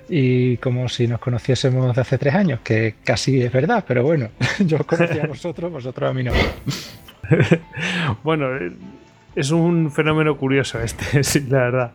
y 0.08 0.56
como 0.58 0.88
si 0.88 1.06
nos 1.06 1.20
conociésemos 1.20 1.94
de 1.94 2.00
hace 2.00 2.18
tres 2.18 2.34
años, 2.34 2.60
que 2.60 2.94
casi 3.04 3.42
es 3.42 3.52
verdad, 3.52 3.84
pero 3.86 4.02
bueno, 4.02 4.28
yo 4.60 4.78
os 4.78 4.86
conocí 4.86 5.18
a 5.18 5.26
vosotros, 5.28 5.70
vosotros 5.72 6.10
a 6.10 6.14
mí 6.14 6.22
no. 6.22 6.32
bueno, 8.22 8.46
es 9.34 9.50
un 9.50 9.90
fenómeno 9.90 10.36
curioso 10.36 10.80
este, 10.80 11.22
sí, 11.24 11.46
la 11.48 11.58
verdad. 11.58 11.92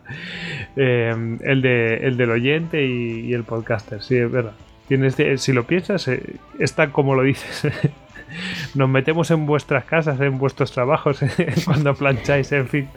Eh, 0.76 1.38
el, 1.42 1.62
de, 1.62 1.96
el 1.96 2.16
del 2.16 2.30
oyente 2.30 2.84
y, 2.84 3.32
el 3.32 3.44
podcaster, 3.44 4.02
sí, 4.02 4.16
es 4.16 4.30
verdad. 4.30 4.52
Tienes, 4.88 5.16
si 5.36 5.52
lo 5.52 5.66
piensas, 5.66 6.06
eh, 6.08 6.22
está 6.58 6.90
como 6.90 7.14
lo 7.14 7.22
dices. 7.22 7.72
Nos 8.74 8.88
metemos 8.88 9.30
en 9.30 9.46
vuestras 9.46 9.84
casas, 9.84 10.20
en 10.20 10.38
vuestros 10.38 10.72
trabajos, 10.72 11.20
cuando 11.64 11.94
plancháis, 11.94 12.50
en 12.52 12.68
fin. 12.68 12.88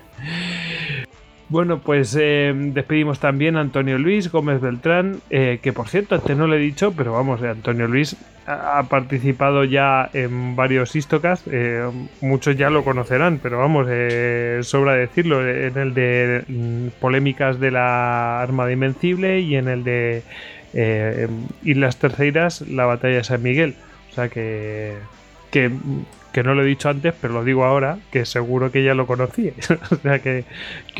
Bueno, 1.47 1.79
pues 1.79 2.17
eh, 2.19 2.51
despedimos 2.55 3.19
también 3.19 3.55
a 3.55 3.61
Antonio 3.61 3.99
Luis 3.99 4.31
Gómez 4.31 4.61
Beltrán, 4.61 5.21
eh, 5.29 5.59
que 5.61 5.73
por 5.73 5.87
cierto, 5.87 6.15
antes 6.15 6.35
no 6.35 6.47
le 6.47 6.55
he 6.55 6.59
dicho, 6.59 6.91
pero 6.97 7.13
vamos, 7.13 7.41
eh, 7.43 7.49
Antonio 7.49 7.87
Luis 7.87 8.15
ha, 8.47 8.81
participado 8.89 9.63
ya 9.63 10.09
en 10.13 10.55
varios 10.55 10.95
Istocas, 10.95 11.43
muchos 12.21 12.57
ya 12.57 12.71
lo 12.71 12.83
conocerán, 12.83 13.39
pero 13.41 13.59
vamos, 13.59 13.87
sobra 14.65 14.93
decirlo, 14.93 15.47
en 15.47 15.77
el 15.77 15.93
de 15.93 16.43
mm, 16.47 16.99
polémicas 16.99 17.59
de 17.59 17.71
la 17.71 18.41
Armada 18.41 18.71
Invencible 18.71 19.39
y 19.39 19.55
en 19.55 19.67
el 19.67 19.83
de 19.83 20.23
Islas 21.63 21.97
Terceiras, 21.97 22.61
la 22.61 22.85
batalla 22.85 23.17
de 23.17 23.23
San 23.23 23.41
Miguel. 23.43 23.75
O 24.11 24.13
sea 24.13 24.29
que, 24.29 24.93
que 25.51 25.71
que 26.35 26.43
no 26.43 26.53
lo 26.53 26.63
he 26.63 26.65
dicho 26.65 26.89
antes, 26.89 27.13
pero 27.21 27.33
lo 27.33 27.45
digo 27.45 27.63
ahora, 27.63 27.97
que 28.11 28.25
seguro 28.25 28.69
que 28.69 28.83
ya 28.83 28.93
lo 28.93 29.07
conocíais. 29.07 29.71
o 29.91 29.95
sea 29.95 30.19
que, 30.19 30.43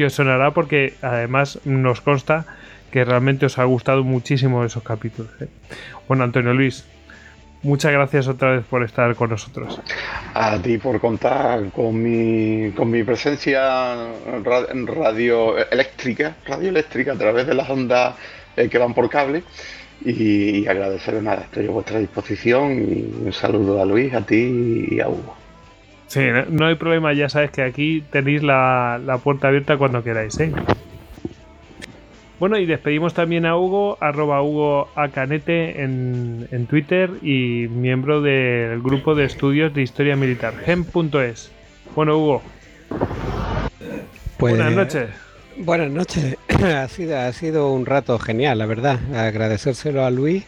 os 0.06 0.14
sonará 0.14 0.52
porque 0.52 0.94
además 1.02 1.60
nos 1.66 2.00
consta 2.00 2.46
que 2.90 3.04
realmente 3.04 3.46
os 3.46 3.60
ha 3.60 3.66
gustado 3.66 4.06
muchísimo 4.06 4.64
esos 4.64 4.82
capítulos. 4.84 5.30
¿eh? 5.42 5.50
Bueno, 6.08 6.24
Antonio 6.24 6.54
Luis, 6.54 6.86
muchas 7.64 7.92
gracias 7.92 8.30
otra 8.30 8.52
vez 8.52 8.64
por 8.64 8.82
estar 8.86 9.14
con 9.16 9.32
nosotros. 9.32 9.82
A 10.34 10.58
ti 10.60 10.78
por 10.78 11.02
contar 11.02 11.70
con 11.72 12.02
mi, 12.02 12.72
con 12.72 12.90
mi 12.90 13.04
presencia 13.04 14.08
en 14.72 14.88
radio 14.88 15.58
eléctrica, 15.70 16.38
radio 16.48 16.70
eléctrica 16.70 17.12
a 17.12 17.18
través 17.18 17.46
de 17.46 17.56
las 17.56 17.70
ondas 17.70 18.16
eh, 18.56 18.70
que 18.70 18.78
van 18.78 18.94
por 18.94 19.10
cable 19.10 19.44
y, 20.04 20.68
agradeceros 20.68 21.24
nada, 21.24 21.44
estoy 21.44 21.68
a 21.68 21.72
vuestra 21.72 22.00
disposición 22.00 22.74
y 22.74 23.26
un 23.26 23.34
saludo 23.34 23.82
a 23.82 23.86
Luis, 23.86 24.14
a 24.14 24.22
ti 24.22 24.88
y 24.92 25.00
a 25.00 25.08
Hugo. 25.08 25.36
Sí, 26.08 26.22
no 26.50 26.68
hay 26.68 26.76
problema, 26.76 27.14
ya 27.14 27.30
sabes 27.30 27.52
que 27.52 27.64
aquí 27.64 28.04
tenéis 28.12 28.44
la, 28.44 29.20
puerta 29.24 29.48
abierta 29.48 29.78
cuando 29.78 30.04
queráis, 30.04 30.40
¿eh? 30.40 30.52
Bueno, 32.40 32.58
y 32.60 32.66
despedimos 32.66 33.14
también 33.14 33.46
a 33.46 33.58
Hugo, 33.58 33.98
arroba 34.02 34.42
Hugo 34.42 34.90
Acanete 34.96 35.82
en, 35.82 36.48
en 36.52 36.68
Twitter 36.68 37.10
y 37.22 37.68
miembro 37.70 38.22
del 38.22 38.82
grupo 38.82 39.16
de 39.16 39.24
estudios 39.24 39.74
de 39.74 39.82
historia 39.82 40.16
militar, 40.16 40.54
gem.es. 40.66 41.52
Bueno, 41.96 42.18
Hugo. 42.18 42.42
Pues, 44.38 44.58
Buenas 44.58 44.74
noches. 44.74 45.25
Buenas 45.58 45.90
noches. 45.90 46.38
ha, 46.64 46.88
sido, 46.88 47.18
ha 47.18 47.32
sido 47.32 47.72
un 47.72 47.86
rato 47.86 48.20
genial, 48.20 48.58
la 48.58 48.66
verdad. 48.66 49.00
Agradecérselo 49.16 50.04
a 50.04 50.12
Luis 50.12 50.46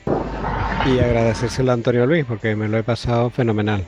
y 0.86 1.00
agradecérselo 1.00 1.72
a 1.72 1.76
Antonio 1.76 2.06
Luis 2.06 2.26
porque 2.26 2.56
me 2.56 2.68
lo 2.68 2.78
he 2.78 2.84
pasado 2.84 3.30
fenomenal. 3.30 3.86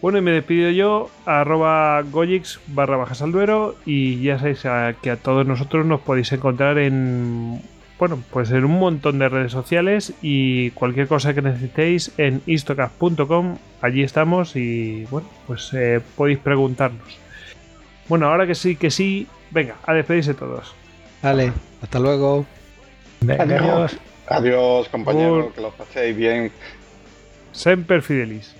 Bueno, 0.00 0.18
y 0.18 0.20
me 0.20 0.30
despido 0.30 0.70
yo, 0.70 1.10
arroba 1.26 2.00
goyix 2.02 2.60
barra 2.68 2.96
bajas 2.96 3.22
y 3.84 4.22
ya 4.22 4.38
sabéis 4.38 4.62
que 5.02 5.10
a 5.10 5.16
todos 5.16 5.44
nosotros 5.44 5.84
nos 5.84 6.00
podéis 6.00 6.30
encontrar 6.32 6.78
en, 6.78 7.60
bueno, 7.98 8.22
pues 8.30 8.52
en 8.52 8.64
un 8.64 8.78
montón 8.78 9.18
de 9.18 9.28
redes 9.28 9.50
sociales 9.50 10.14
y 10.22 10.70
cualquier 10.70 11.08
cosa 11.08 11.34
que 11.34 11.42
necesitéis 11.42 12.12
en 12.16 12.42
istocast.com, 12.46 13.58
allí 13.82 14.04
estamos 14.04 14.54
y 14.54 15.04
bueno, 15.10 15.28
pues 15.48 15.74
eh, 15.74 16.00
podéis 16.16 16.38
preguntarnos. 16.38 17.18
Bueno, 18.08 18.26
ahora 18.28 18.46
que 18.46 18.54
sí, 18.54 18.76
que 18.76 18.90
sí, 18.90 19.26
venga, 19.50 19.76
a 19.84 19.94
despedirse 19.94 20.34
todos. 20.34 20.74
Vale, 21.22 21.52
hasta 21.82 21.98
luego. 21.98 22.46
adiós. 23.38 23.98
Adiós, 24.26 24.88
compañeros, 24.88 25.54
que 25.54 25.60
los 25.60 25.74
paséis 25.74 26.16
bien. 26.16 26.52
Semper 27.52 28.02
Fidelis. 28.02 28.54